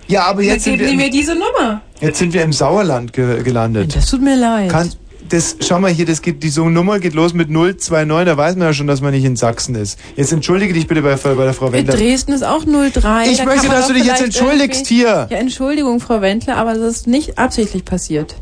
Ja, 0.06 0.24
aber 0.24 0.42
jetzt 0.42 0.64
sind 0.64 0.74
geben 0.78 0.84
wir 0.86 0.90
im- 0.92 0.96
mir 0.98 1.10
diese 1.10 1.34
Nummer. 1.34 1.80
Jetzt 2.00 2.18
sind 2.18 2.32
wir 2.34 2.42
im 2.42 2.52
Sauerland 2.52 3.12
ge 3.12 3.42
gelandet. 3.42 3.96
Das 3.96 4.10
tut 4.10 4.20
mir 4.22 4.36
leid. 4.36 4.70
Kann, 4.70 4.90
das, 5.30 5.56
schau 5.66 5.80
mal 5.80 5.90
hier, 5.90 6.04
das 6.04 6.20
geht, 6.20 6.42
die 6.42 6.50
so 6.50 6.68
Nummer 6.68 6.98
geht 7.00 7.14
los 7.14 7.32
mit 7.32 7.48
029, 7.48 8.26
da 8.26 8.36
weiß 8.36 8.56
man 8.56 8.66
ja 8.68 8.74
schon, 8.74 8.86
dass 8.86 9.00
man 9.00 9.12
nicht 9.12 9.24
in 9.24 9.36
Sachsen 9.36 9.74
ist. 9.74 9.98
Jetzt 10.16 10.32
entschuldige 10.32 10.74
dich 10.74 10.86
bitte 10.86 11.00
bei, 11.00 11.16
bei 11.16 11.44
der 11.44 11.54
Frau 11.54 11.68
In 11.68 11.72
Wendler. 11.72 11.94
Dresden 11.96 12.32
ist 12.32 12.44
auch 12.44 12.62
03. 12.64 13.30
Ich 13.30 13.38
Da 13.38 13.44
möchte, 13.46 13.68
dass 13.68 13.88
du 13.88 13.94
dich 13.94 14.04
jetzt 14.04 14.22
entschuldigst 14.22 14.86
hier. 14.86 15.26
Ja, 15.30 15.38
Entschuldigung, 15.38 16.00
Frau 16.00 16.20
Wendler, 16.20 16.56
aber 16.56 16.74
das 16.74 16.82
ist 16.82 17.06
nicht 17.06 17.38
absichtlich 17.38 17.84
passiert. 17.86 18.34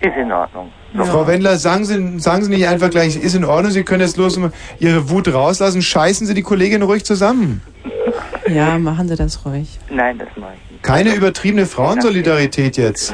Ist 0.00 0.16
in 0.16 0.32
Ordnung. 0.32 0.70
Frau 1.04 1.26
Wendler, 1.26 1.58
sagen 1.58 1.84
Sie, 1.84 2.18
sagen 2.18 2.44
Sie 2.44 2.50
nicht 2.50 2.66
einfach 2.66 2.90
gleich, 2.90 3.16
ist 3.16 3.34
in 3.34 3.44
Ordnung, 3.44 3.72
Sie 3.72 3.82
können 3.82 4.00
jetzt 4.00 4.16
los 4.16 4.38
Ihre 4.78 5.10
Wut 5.10 5.32
rauslassen, 5.32 5.82
scheißen 5.82 6.26
Sie 6.26 6.34
die 6.34 6.42
Kollegin 6.42 6.82
ruhig 6.82 7.04
zusammen. 7.04 7.60
Ja, 8.48 8.78
machen 8.78 9.08
Sie 9.08 9.16
das 9.16 9.44
ruhig. 9.44 9.78
Nein, 9.90 10.18
das 10.18 10.28
mache 10.36 10.52
ich 10.64 10.70
nicht. 10.72 10.82
Keine 10.82 11.14
übertriebene 11.14 11.66
Frauensolidarität 11.66 12.76
jetzt. 12.76 13.12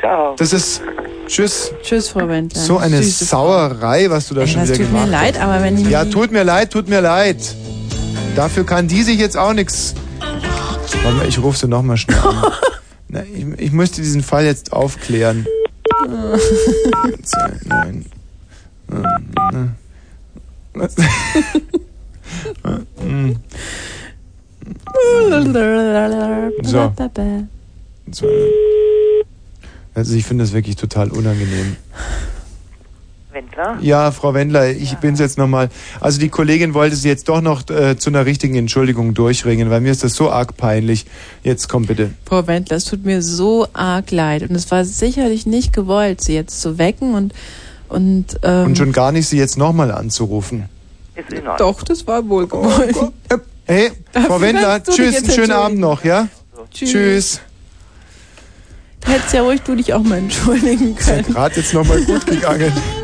Ciao. 0.00 0.34
Das 0.36 0.52
ist, 0.52 0.82
tschüss. 1.26 1.72
Tschüss, 1.82 2.10
Frau 2.10 2.28
Wendler. 2.28 2.60
So 2.60 2.76
eine 2.78 3.02
Süße 3.02 3.24
Sauerei, 3.24 4.10
was 4.10 4.28
du 4.28 4.34
da 4.34 4.42
Ey, 4.42 4.48
schon 4.48 4.62
wieder 4.64 4.74
tut 4.74 4.82
mir 4.82 4.88
gemacht 4.88 5.08
leid, 5.10 5.34
hast. 5.40 5.42
aber 5.42 5.62
wenn 5.62 5.76
die- 5.76 5.88
Ja, 5.90 6.04
tut 6.04 6.30
mir 6.30 6.44
leid, 6.44 6.70
tut 6.70 6.88
mir 6.88 7.00
leid. 7.00 7.38
Dafür 8.36 8.66
kann 8.66 8.86
die 8.88 9.02
sich 9.02 9.18
jetzt 9.18 9.36
auch 9.38 9.54
nichts. 9.54 9.94
Warte 11.02 11.16
mal, 11.16 11.26
ich 11.28 11.38
rufe 11.42 11.56
sie 11.58 11.68
nochmal 11.68 11.96
schnell 11.96 12.18
an. 12.18 12.42
Na, 13.08 13.22
ich, 13.22 13.46
ich 13.58 13.72
müsste 13.72 14.02
diesen 14.02 14.22
Fall 14.22 14.44
jetzt 14.44 14.72
aufklären. 14.72 15.46
Neun. 17.66 18.04
So. 26.62 26.92
So. 28.12 28.26
Also 29.94 30.14
ich 30.14 30.24
finde 30.24 30.44
das 30.44 30.52
wirklich 30.52 30.76
total 30.76 31.10
unangenehm. 31.10 31.76
Wendler? 33.34 33.76
Ja, 33.80 34.10
Frau 34.12 34.32
Wendler, 34.32 34.70
ich 34.70 34.94
bin's 34.96 35.18
jetzt 35.20 35.36
nochmal. 35.36 35.68
Also 36.00 36.18
die 36.18 36.28
Kollegin 36.30 36.72
wollte 36.72 36.96
sie 36.96 37.08
jetzt 37.08 37.28
doch 37.28 37.40
noch 37.42 37.68
äh, 37.68 37.96
zu 37.98 38.08
einer 38.10 38.24
richtigen 38.24 38.54
Entschuldigung 38.54 39.12
durchringen, 39.12 39.68
weil 39.70 39.80
mir 39.82 39.92
ist 39.92 40.02
das 40.04 40.14
so 40.14 40.30
arg 40.30 40.56
peinlich. 40.56 41.04
Jetzt 41.42 41.68
komm 41.68 41.84
bitte. 41.86 42.10
Frau 42.24 42.46
Wendler, 42.46 42.76
es 42.76 42.84
tut 42.86 43.04
mir 43.04 43.20
so 43.20 43.66
arg 43.74 44.10
leid. 44.10 44.48
Und 44.48 44.54
es 44.54 44.70
war 44.70 44.84
sicherlich 44.84 45.44
nicht 45.46 45.72
gewollt, 45.72 46.20
Sie 46.22 46.34
jetzt 46.34 46.60
zu 46.60 46.78
wecken 46.78 47.14
und. 47.14 47.34
Und, 47.88 48.38
ähm, 48.42 48.64
Und 48.66 48.78
schon 48.78 48.92
gar 48.92 49.12
nicht 49.12 49.28
sie 49.28 49.36
jetzt 49.38 49.58
nochmal 49.58 49.90
anzurufen. 49.92 50.64
Ist 51.14 51.30
in 51.32 51.46
Ordnung. 51.46 51.56
Doch, 51.58 51.82
das 51.82 52.06
war 52.06 52.26
wohl 52.28 52.46
gewollt. 52.46 52.96
Hey, 53.66 53.92
Dafür 54.12 54.28
Frau 54.30 54.40
Wendler, 54.40 54.82
tschüss, 54.82 55.16
einen 55.16 55.30
schönen. 55.30 55.52
Abend 55.52 55.78
noch, 55.80 56.02
ja? 56.02 56.28
Tschüss. 56.72 56.90
Tschüss. 56.90 57.40
Hättest 59.06 59.34
ja 59.34 59.42
ruhig 59.42 59.60
du 59.60 59.74
dich 59.74 59.92
auch 59.92 60.02
mal 60.02 60.16
entschuldigen 60.18 60.96
Ist 60.96 61.08
ja 61.08 61.14
können. 61.16 61.34
gerade 61.34 61.56
jetzt 61.56 61.74
nochmal 61.74 62.02
gut 62.04 62.26
gegangen. 62.26 62.72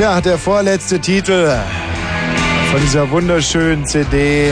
Tja, 0.00 0.18
der 0.18 0.38
vorletzte 0.38 0.98
Titel 0.98 1.54
von 2.70 2.80
dieser 2.80 3.10
wunderschönen 3.10 3.84
CD. 3.84 4.50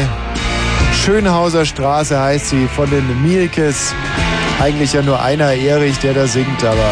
Schönhauser 0.92 1.64
Straße 1.64 2.20
heißt 2.20 2.50
sie 2.50 2.68
von 2.68 2.90
den 2.90 3.22
Mielkes. 3.22 3.94
Eigentlich 4.60 4.92
ja 4.92 5.00
nur 5.00 5.22
einer 5.22 5.54
Erich, 5.54 5.98
der 6.00 6.12
da 6.12 6.26
singt, 6.26 6.62
aber 6.62 6.90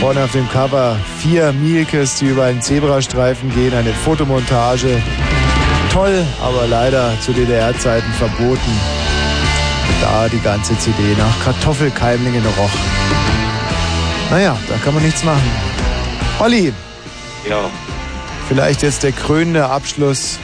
vorne 0.00 0.22
auf 0.22 0.32
dem 0.32 0.46
Cover 0.50 0.98
vier 1.22 1.50
Mielkes, 1.54 2.16
die 2.16 2.26
über 2.26 2.44
einen 2.44 2.60
Zebrastreifen 2.60 3.50
gehen, 3.54 3.72
eine 3.72 3.94
Fotomontage. 3.94 5.00
Toll, 5.90 6.26
aber 6.42 6.66
leider 6.66 7.18
zu 7.22 7.32
DDR-Zeiten 7.32 8.12
verboten. 8.18 8.80
Da 10.02 10.28
die 10.28 10.40
ganze 10.40 10.78
CD 10.78 10.98
nach 11.16 11.42
Kartoffelkeimlingen 11.42 12.44
roch. 12.44 12.70
Naja, 14.30 14.58
da 14.68 14.74
kann 14.84 14.92
man 14.92 15.02
nichts 15.02 15.24
machen. 15.24 15.65
Olli, 16.38 16.72
Ja. 17.48 17.70
vielleicht 18.48 18.82
jetzt 18.82 19.02
der 19.02 19.12
krönende 19.12 19.66
Abschluss 19.66 20.38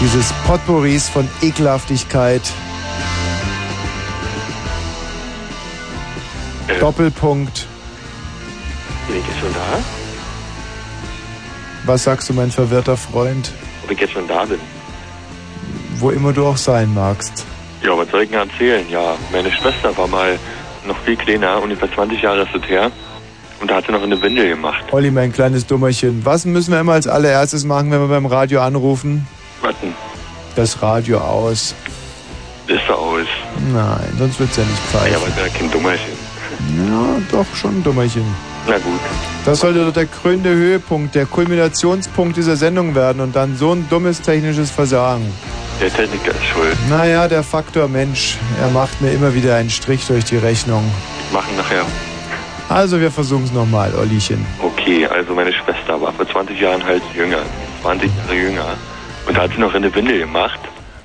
dieses 0.00 0.32
Potpourris 0.46 1.08
von 1.08 1.28
Ekelhaftigkeit. 1.42 2.42
Doppelpunkt. 6.80 7.66
Bin 9.06 9.18
ich 9.18 9.26
jetzt 9.26 9.38
schon 9.40 9.52
da? 9.52 9.78
Was 11.84 12.04
sagst 12.04 12.28
du, 12.28 12.32
mein 12.32 12.50
verwirrter 12.50 12.96
Freund? 12.96 13.52
Ob 13.84 13.90
ich 13.90 14.00
jetzt 14.00 14.12
schon 14.12 14.26
da 14.26 14.44
bin? 14.44 14.58
Wo 15.96 16.10
immer 16.10 16.32
du 16.32 16.46
auch 16.46 16.56
sein 16.56 16.92
magst. 16.94 17.44
Ja, 17.82 17.96
was 17.96 18.08
soll 18.10 18.22
ich 18.22 18.30
denn 18.30 18.38
erzählen? 18.48 18.88
Ja, 18.88 19.16
meine 19.32 19.50
Schwester 19.52 19.96
war 19.96 20.06
mal 20.08 20.38
noch 20.86 20.96
viel 21.04 21.16
kleiner, 21.16 21.60
ungefähr 21.62 21.92
20 21.92 22.22
Jahre 22.22 22.42
ist 22.42 22.54
das 22.54 22.68
her. 22.68 22.90
Und 23.72 23.76
da 23.76 23.78
hat 23.78 23.86
sie 23.86 23.92
noch 23.92 24.02
eine 24.02 24.20
Windel 24.20 24.50
gemacht. 24.50 24.84
Olli, 24.90 25.10
mein 25.10 25.32
kleines 25.32 25.66
Dummerchen. 25.66 26.26
Was 26.26 26.44
müssen 26.44 26.72
wir 26.72 26.80
immer 26.80 26.92
als 26.92 27.06
allererstes 27.06 27.64
machen, 27.64 27.90
wenn 27.90 28.00
wir 28.00 28.08
beim 28.08 28.26
Radio 28.26 28.60
anrufen? 28.60 29.26
Warten, 29.62 29.94
Das 30.56 30.82
Radio 30.82 31.16
aus. 31.16 31.74
ist 32.66 32.80
er 32.86 32.98
aus. 32.98 33.26
Nein, 33.72 34.12
sonst 34.18 34.38
wird's 34.38 34.58
ja 34.58 34.64
nicht 34.64 34.76
Ja, 34.92 34.98
pfeifen. 35.00 35.16
aber 35.16 35.36
wäre 35.38 35.48
kein 35.48 35.70
Dummerchen. 35.70 36.12
Ja, 36.76 37.16
doch, 37.30 37.46
schon 37.54 37.78
ein 37.78 37.82
Dummerchen. 37.82 38.26
Na 38.68 38.74
gut. 38.76 39.00
Das 39.46 39.60
sollte 39.60 39.86
doch 39.86 39.92
der 39.94 40.04
krönende 40.04 40.50
Höhepunkt, 40.50 41.14
der 41.14 41.24
Kulminationspunkt 41.24 42.36
dieser 42.36 42.56
Sendung 42.56 42.94
werden 42.94 43.22
und 43.22 43.34
dann 43.34 43.56
so 43.56 43.72
ein 43.72 43.88
dummes 43.88 44.20
technisches 44.20 44.70
Versagen. 44.70 45.24
Der 45.80 45.90
Techniker 45.90 46.32
ist 46.32 46.44
schuld. 46.44 46.76
Naja, 46.90 47.26
der 47.26 47.42
Faktor 47.42 47.88
Mensch, 47.88 48.36
er 48.60 48.68
macht 48.70 49.00
mir 49.00 49.12
immer 49.12 49.34
wieder 49.34 49.56
einen 49.56 49.70
Strich 49.70 50.06
durch 50.08 50.26
die 50.26 50.36
Rechnung. 50.36 50.84
Machen 51.32 51.56
nachher. 51.56 51.86
Also 52.72 52.98
wir 53.00 53.10
versuchen 53.10 53.44
es 53.44 53.52
nochmal, 53.52 53.92
Olliechen. 53.94 54.44
Okay, 54.62 55.06
also 55.06 55.34
meine 55.34 55.52
Schwester 55.52 56.00
war 56.00 56.10
vor 56.12 56.26
20 56.26 56.58
Jahren 56.58 56.82
halt 56.82 57.02
jünger. 57.14 57.42
20 57.82 58.10
Jahre 58.16 58.34
jünger. 58.34 58.64
Und 59.28 59.36
da 59.36 59.42
hat 59.42 59.50
sie 59.52 59.60
noch 59.60 59.74
eine 59.74 59.94
Windel 59.94 60.18
gemacht. 60.20 60.58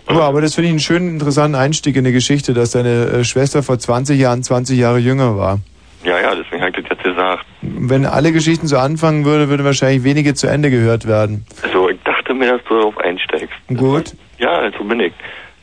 Ja, 0.10 0.22
aber 0.22 0.40
das 0.40 0.56
finde 0.56 0.68
ich 0.68 0.72
einen 0.72 0.80
schönen, 0.80 1.10
interessanten 1.10 1.56
Einstieg 1.56 1.98
in 1.98 2.06
die 2.06 2.14
Geschichte, 2.14 2.54
dass 2.54 2.72
deine 2.72 3.08
äh, 3.08 3.24
Schwester 3.26 3.64
vor 3.64 3.78
20 3.78 4.18
Jahren 4.18 4.42
20 4.44 4.80
Jahre 4.80 5.00
jünger 5.00 5.38
war. 5.38 5.60
Ja, 6.06 6.18
ja, 6.22 6.34
deswegen 6.36 6.62
habe 6.62 6.70
ich 6.70 6.78
das 6.78 6.86
jetzt 6.92 7.04
gesagt. 7.04 7.46
Wenn 7.62 8.06
alle 8.06 8.32
Geschichten 8.32 8.68
so 8.68 8.78
anfangen 8.78 9.26
würde, 9.26 9.50
würde 9.50 9.66
wahrscheinlich 9.66 10.06
wenige 10.06 10.34
zu 10.36 10.48
Ende 10.48 10.70
gehört 10.70 11.06
werden. 11.06 11.46
Also 11.64 11.90
ich 11.90 11.98
dachte 12.06 12.34
mir, 12.34 12.54
dass 12.54 12.62
du 12.70 12.76
darauf 12.78 12.98
einsteigst. 13.00 13.50
Gut. 13.76 14.14
Ja, 14.40 14.72
so 14.78 14.86
bin 14.86 15.02
ich. 15.02 15.12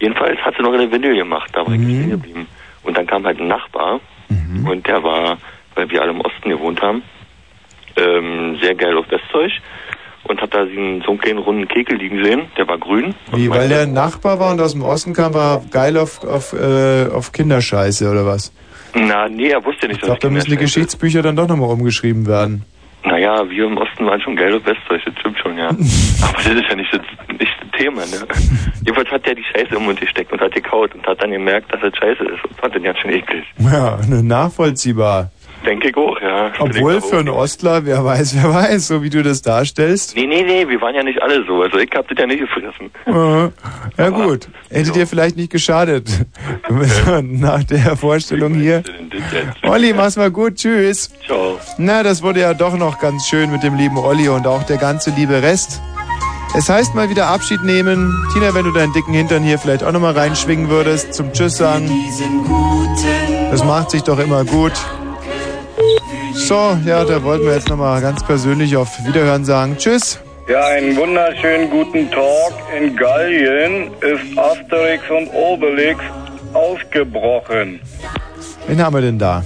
Jedenfalls 0.01 0.39
hat 0.41 0.55
sie 0.59 0.63
noch 0.63 0.75
eine 0.75 0.91
Windel 0.93 1.17
gemacht, 1.17 1.49
da 1.55 1.61
war 1.67 1.73
ich 1.73 1.81
Mhm. 1.81 1.85
stehen 1.89 2.11
geblieben. 2.11 2.47
Und 2.83 2.99
dann 2.99 3.07
kam 3.07 3.25
halt 3.25 3.41
ein 3.41 3.49
Nachbar 3.49 4.01
und 4.69 4.87
der 4.87 5.03
war, 5.03 5.39
weil 5.75 5.91
wir 5.91 6.03
alle 6.03 6.13
im 6.13 6.21
Osten 6.21 6.51
gewohnt 6.51 6.81
haben, 6.81 7.03
ähm, 7.97 8.59
sehr 8.61 8.75
geil 8.75 8.97
auf 8.97 9.11
Westzeug 9.11 9.53
und 10.25 10.41
hat 10.41 10.55
da 10.55 10.65
so 10.65 10.71
einen, 10.71 11.03
so 11.03 11.11
einen 11.11 11.19
kleinen 11.19 11.39
runden 11.39 11.69
Kekel 11.69 11.97
liegen 11.97 12.25
sehen, 12.25 12.43
der 12.57 12.67
war 12.67 12.79
grün. 12.79 13.15
Wie, 13.33 13.49
weil 13.51 13.69
der 13.69 13.87
Nachbar 13.87 14.41
war 14.41 14.53
und 14.53 14.61
aus 14.61 14.73
dem 14.73 14.83
Osten 14.83 15.13
kam, 15.13 15.35
war 15.35 15.63
geil 15.71 15.97
auf, 15.97 16.25
auf, 16.25 16.53
äh, 16.53 17.07
auf 17.13 17.33
Kinderscheiße 17.33 18.11
oder 18.11 18.25
was? 18.27 18.53
Na, 18.95 19.29
nee, 19.29 19.49
er 19.49 19.65
wusste 19.65 19.89
nicht, 19.89 19.99
Ich 19.99 20.05
glaube, 20.05 20.21
da 20.21 20.31
müssen 20.31 20.51
die 20.51 20.57
Geschichtsbücher 20.57 21.23
dann 21.23 21.37
doch 21.37 21.49
nochmal 21.49 21.71
umgeschrieben 21.71 22.27
werden. 22.27 22.65
Naja, 23.05 23.49
wir 23.51 23.67
im 23.67 23.77
Osten 23.77 24.07
waren 24.07 24.21
schon 24.23 24.35
geil 24.35 24.55
auf 24.55 24.65
Westzeug, 24.65 25.03
das 25.05 25.15
stimmt 25.21 25.39
schon, 25.39 25.59
ja. 25.59 25.69
Aber 25.69 26.37
das 26.37 26.47
ist 26.47 26.65
ja 26.69 26.75
nicht 26.75 26.93
das, 26.93 27.03
nicht 27.39 27.53
das 27.61 27.79
Thema, 27.79 28.01
ne? 28.07 28.27
Jedenfalls 28.81 29.11
hat 29.11 29.27
der 29.27 29.35
die 29.35 29.45
Scheiße 29.45 29.75
im 29.75 29.85
Mund 29.85 30.01
gesteckt 30.01 30.33
und 30.33 30.41
hat 30.41 30.53
gekaut 30.53 30.95
und 30.95 31.07
hat 31.07 31.21
dann 31.21 31.31
gemerkt, 31.31 31.73
dass 31.73 31.83
das 31.83 31.93
Scheiße 31.99 32.25
ist 32.25 32.45
und 32.45 32.57
fand 32.57 32.75
den 32.75 32.83
ganz 32.83 32.99
schön 33.01 33.11
eklig. 33.11 33.45
Ja, 33.59 33.99
nachvollziehbar. 34.09 35.31
Denke 35.67 35.89
ich 35.91 35.97
auch, 35.97 36.21
ja. 36.21 36.53
Obwohl 36.59 37.01
für 37.01 37.19
einen 37.19 37.31
Ostler, 37.31 37.87
wer 37.87 38.05
weiß, 38.05 38.35
wer 38.37 38.53
weiß, 38.53 38.89
so 38.89 39.03
wie 39.03 39.11
du 39.11 39.23
das 39.23 39.43
darstellst. 39.43 40.15
Nee, 40.17 40.27
nee, 40.27 40.43
nee, 40.43 40.69
wir 40.69 40.81
waren 40.81 40.95
ja 40.95 41.03
nicht 41.03 41.23
alle 41.23 41.45
so. 41.47 41.63
Also 41.63 41.79
ich 41.79 41.91
hab 41.95 42.07
das 42.09 42.19
ja 42.19 42.27
nicht 42.27 42.41
gefressen. 42.41 42.91
Äh, 43.07 44.03
Ja 44.03 44.11
gut, 44.11 44.49
hätte 44.71 44.93
dir 44.93 45.07
vielleicht 45.07 45.37
nicht 45.37 45.51
geschadet. 45.51 46.09
Nach 47.23 47.65
der 47.65 47.97
Vorstellung 47.97 48.55
hier. 48.55 48.83
Olli, 49.63 49.93
mach's 49.93 50.17
mal 50.17 50.31
gut, 50.31 50.57
tschüss. 50.57 51.11
Ciao. 51.27 51.59
Na, 51.79 52.03
das 52.03 52.23
wurde 52.23 52.41
ja 52.41 52.53
doch 52.55 52.77
noch 52.77 52.99
ganz 52.99 53.27
schön 53.27 53.51
mit 53.51 53.63
dem 53.63 53.77
lieben 53.77 53.97
Olli 53.99 54.29
und 54.29 54.47
auch 54.47 54.65
der 54.65 54.77
ganze 54.77 55.11
liebe 55.11 55.43
Rest. 55.43 55.81
Es 56.57 56.69
heißt 56.69 56.95
mal 56.95 57.11
wieder 57.11 57.27
Abschied 57.29 57.65
nehmen. 57.65 58.15
Tina, 58.33 58.55
wenn 58.55 58.65
du 58.65 58.71
deinen 58.71 58.93
dicken 58.93 59.13
Hintern 59.13 59.43
hier 59.43 59.59
vielleicht 59.59 59.83
auch 59.83 59.91
nochmal 59.93 60.13
reinschwingen 60.17 60.69
würdest, 60.69 61.13
zum 61.15 61.33
Tschüss 61.33 61.57
sagen. 61.57 61.91
Das 63.51 63.65
macht 63.65 63.91
sich 63.91 64.03
doch 64.03 64.19
immer 64.19 64.45
gut. 64.45 64.73
So, 66.35 66.77
ja, 66.85 67.05
da 67.05 67.23
wollten 67.23 67.47
wir 67.47 67.55
jetzt 67.55 67.69
nochmal 67.69 68.01
ganz 68.01 68.25
persönlich 68.25 68.77
auf 68.77 68.89
Wiederhören 69.07 69.45
sagen. 69.45 69.77
Tschüss. 69.79 70.21
Ja, 70.49 70.67
einen 70.67 70.95
wunderschönen 70.97 71.71
guten 71.71 72.11
Tag. 72.11 72.53
In 72.77 72.95
Gallien 72.97 73.91
ist 74.01 74.39
Asterix 74.39 75.03
und 75.11 75.29
Obelix 75.33 76.01
ausgebrochen. 76.53 77.81
Wen 78.67 78.83
haben 78.83 78.95
wir 78.95 79.01
denn 79.01 79.19
da? 79.19 79.43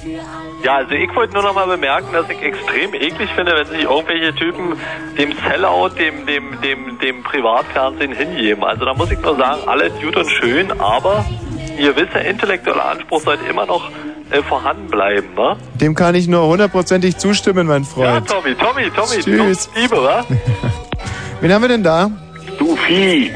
Ja, 0.65 0.77
also 0.77 0.93
ich 0.93 1.15
wollte 1.15 1.35
nur 1.35 1.45
noch 1.45 1.55
mal 1.55 1.67
bemerken, 1.67 2.09
dass 2.13 2.29
ich 2.29 2.43
extrem 2.43 2.95
eklig 2.95 3.31
finde, 3.37 3.53
wenn 3.55 3.67
sich 3.67 3.83
irgendwelche 3.85 4.35
Typen 4.35 4.77
dem 5.17 5.33
Sellout, 5.49 5.91
dem, 5.91 6.27
dem, 6.27 6.61
dem, 6.63 6.99
dem 6.99 7.23
Privatfernsehen 7.23 8.13
hingeben. 8.13 8.65
Also 8.65 8.85
da 8.85 8.95
muss 8.95 9.11
ich 9.13 9.21
nur 9.21 9.37
sagen, 9.37 9.61
alles 9.67 9.93
gut 10.03 10.17
und 10.17 10.29
schön, 10.29 10.73
aber 10.81 11.25
ein 11.71 11.77
gewisser 11.77 12.23
intellektueller 12.23 12.87
Anspruch 12.87 13.21
sollte 13.21 13.45
immer 13.47 13.67
noch 13.67 13.89
äh, 14.31 14.43
vorhanden 14.43 14.89
bleiben, 14.89 15.35
ne? 15.35 15.57
Dem 15.75 15.95
kann 15.95 16.15
ich 16.15 16.29
nur 16.29 16.47
hundertprozentig 16.47 17.17
zustimmen, 17.17 17.67
mein 17.67 17.83
Ja, 17.83 17.89
Freund. 17.89 18.29
Tommy, 18.29 18.55
Tommy, 18.55 18.91
Tommy, 18.91 19.23
Tschüss. 19.23 19.69
Liebe, 19.75 19.97
wa? 19.97 20.25
Wen 21.41 21.53
haben 21.53 21.63
wir 21.63 21.69
denn 21.69 21.83
da? 21.83 22.11
Du 22.59 22.77
Vieh. 22.77 23.31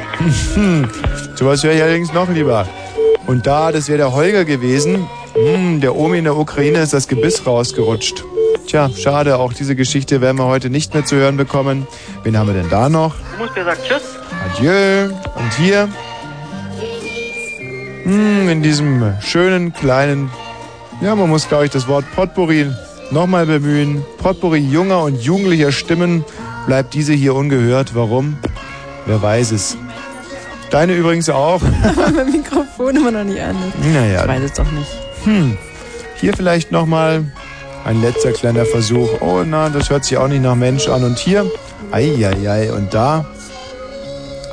Hm, 0.55 0.89
sowas 1.37 1.62
höre 1.62 1.73
ich 1.73 1.83
allerdings 1.83 2.12
noch 2.12 2.29
lieber. 2.29 2.67
Und 3.27 3.47
da, 3.47 3.71
das 3.73 3.89
wäre 3.89 3.99
der 3.99 4.12
Holger 4.12 4.45
gewesen. 4.45 5.07
Hm, 5.35 5.81
der 5.81 5.95
Omi 5.97 6.19
in 6.19 6.25
der 6.25 6.37
Ukraine 6.37 6.81
ist 6.81 6.93
das 6.93 7.07
Gebiss 7.09 7.47
rausgerutscht. 7.47 8.25
Tja, 8.67 8.91
schade, 8.91 9.39
auch 9.39 9.53
diese 9.53 9.75
Geschichte 9.77 10.21
werden 10.21 10.39
wir 10.39 10.45
heute 10.47 10.71
nicht 10.71 10.93
mehr 10.95 11.05
zu 11.05 11.17
hören 11.17 11.37
bekommen. 11.37 11.87
Wen 12.25 12.37
haben 12.37 12.49
wir 12.49 12.55
denn 12.55 12.71
da 12.71 12.89
noch? 12.89 13.15
Du 13.37 13.43
musst 13.45 13.57
mir 13.57 13.65
sagen 13.65 13.81
Tschüss. 13.87 14.03
Adieu. 14.57 15.15
Und 15.37 15.53
hier? 15.57 15.89
Hm, 18.05 18.49
in 18.49 18.62
diesem 18.62 19.15
schönen 19.21 19.73
kleinen, 19.73 20.31
ja, 21.02 21.14
man 21.14 21.28
muss, 21.28 21.48
glaube 21.48 21.64
ich, 21.66 21.70
das 21.70 21.89
Wort 21.89 22.05
Potpourri 22.14 22.66
nochmal 23.10 23.47
bemühen. 23.47 24.02
Potpourri 24.18 24.58
junger 24.60 25.02
und 25.02 25.20
jugendlicher 25.20 25.72
Stimmen 25.72 26.24
bleibt 26.66 26.94
diese 26.94 27.12
hier 27.12 27.34
ungehört. 27.34 27.94
Warum? 27.94 28.36
Wer 29.06 29.20
weiß 29.20 29.52
es. 29.52 29.76
Deine 30.70 30.94
übrigens 30.94 31.28
auch. 31.28 31.60
Aber 31.82 32.10
mein 32.14 32.31
Mikrofon 32.32 32.97
immer 32.97 33.10
noch 33.10 33.24
nicht 33.24 33.40
an. 33.40 33.56
Naja. 33.92 34.22
Ich 34.22 34.28
weiß 34.28 34.42
es 34.42 34.52
doch 34.52 34.70
nicht. 34.70 34.89
Hm. 35.24 35.56
Hier 36.16 36.32
vielleicht 36.34 36.70
nochmal 36.72 37.24
ein 37.84 38.00
letzter 38.00 38.32
kleiner 38.32 38.64
Versuch. 38.64 39.08
Oh, 39.20 39.42
na, 39.44 39.68
das 39.68 39.90
hört 39.90 40.05
sich 40.05 40.16
auch 40.16 40.28
nicht 40.28 40.42
nach 40.42 40.55
Mensch 40.55 40.89
an. 40.89 41.02
Und 41.05 41.18
hier, 41.18 41.44
eieiei, 41.90 42.72
und 42.72 42.94
da 42.94 43.24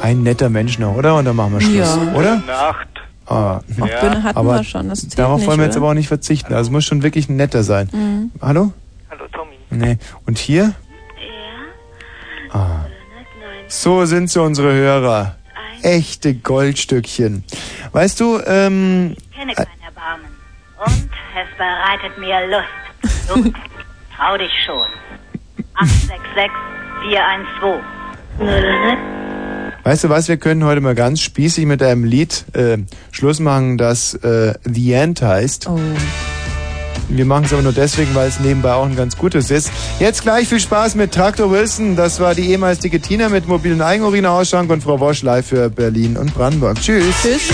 ein 0.01 0.23
netter 0.23 0.49
Mensch 0.49 0.79
noch, 0.79 0.95
oder? 0.95 1.15
Und 1.15 1.25
dann 1.25 1.35
machen 1.35 1.53
wir 1.53 1.61
Schluss, 1.61 1.97
Ja. 1.97 2.13
oder? 2.15 2.35
Nacht. 2.47 2.87
Ah, 3.29 3.57
Auch 3.57 3.61
Birne 3.87 4.23
hatten 4.23 4.37
aber 4.37 4.55
wir 4.55 4.63
schon, 4.63 4.89
das 4.89 5.01
zählt 5.01 5.19
darauf 5.19 5.39
nicht, 5.39 5.47
wollen 5.47 5.59
wir 5.59 5.65
jetzt 5.65 5.75
oder? 5.75 5.83
aber 5.83 5.91
auch 5.91 5.95
nicht 5.95 6.07
verzichten. 6.07 6.51
Also 6.53 6.69
es 6.69 6.71
muss 6.71 6.85
schon 6.85 7.03
wirklich 7.03 7.29
ein 7.29 7.35
netter 7.35 7.61
sein. 7.63 7.87
Mhm. 7.91 8.31
Hallo? 8.41 8.73
Hallo, 9.11 9.25
Tommy. 9.31 9.57
Nee. 9.69 9.97
Und 10.25 10.39
hier? 10.39 10.73
Ja. 12.51 12.59
Ah. 12.59 12.85
So 13.67 14.05
sind 14.05 14.31
sie, 14.31 14.41
unsere 14.41 14.73
Hörer. 14.73 15.35
Echte 15.83 16.33
Goldstückchen. 16.33 17.43
Weißt 17.91 18.19
du, 18.19 18.39
ähm, 18.47 19.15
kenne 19.33 19.53
kein 19.53 19.67
Erbarmen. 19.85 20.25
Und 20.83 21.09
es 21.35 21.47
bereitet 21.57 22.17
mir 22.17 22.47
Lust. 22.47 22.67
Du, 23.27 23.43
trau 24.17 24.37
dich 24.37 24.51
schon. 24.65 24.87
866 25.75 26.51
412. 27.09 27.83
Weißt 29.83 30.03
du 30.03 30.09
was, 30.09 30.27
wir 30.27 30.37
können 30.37 30.63
heute 30.63 30.81
mal 30.81 30.95
ganz 30.95 31.21
spießig 31.21 31.65
mit 31.65 31.81
einem 31.81 32.03
Lied 32.03 32.45
äh, 32.53 32.77
Schluss 33.11 33.39
machen, 33.39 33.77
das 33.77 34.13
äh, 34.15 34.53
The 34.63 34.93
End 34.93 35.21
heißt. 35.21 35.67
Oh. 35.67 35.79
Wir 37.09 37.25
machen 37.25 37.45
es 37.45 37.53
aber 37.53 37.63
nur 37.63 37.73
deswegen, 37.73 38.13
weil 38.13 38.27
es 38.27 38.39
nebenbei 38.39 38.73
auch 38.73 38.85
ein 38.85 38.95
ganz 38.95 39.17
gutes 39.17 39.49
ist. 39.49 39.71
Jetzt 39.99 40.21
gleich 40.21 40.47
viel 40.47 40.59
Spaß 40.59 40.93
mit 40.93 41.11
Traktor 41.11 41.49
Wilson. 41.49 41.95
Das 41.95 42.19
war 42.19 42.35
die 42.35 42.51
ehemalige 42.51 42.99
Tina 42.99 43.29
mit 43.29 43.47
mobilen 43.47 43.81
Eigenurinausschank 43.81 44.69
und 44.69 44.83
Frau 44.83 44.99
Wosch 44.99 45.23
live 45.23 45.47
für 45.47 45.69
Berlin 45.69 46.17
und 46.17 46.33
Brandenburg. 46.35 46.79
Tschüss. 46.79 47.15
Tschüss. 47.23 47.49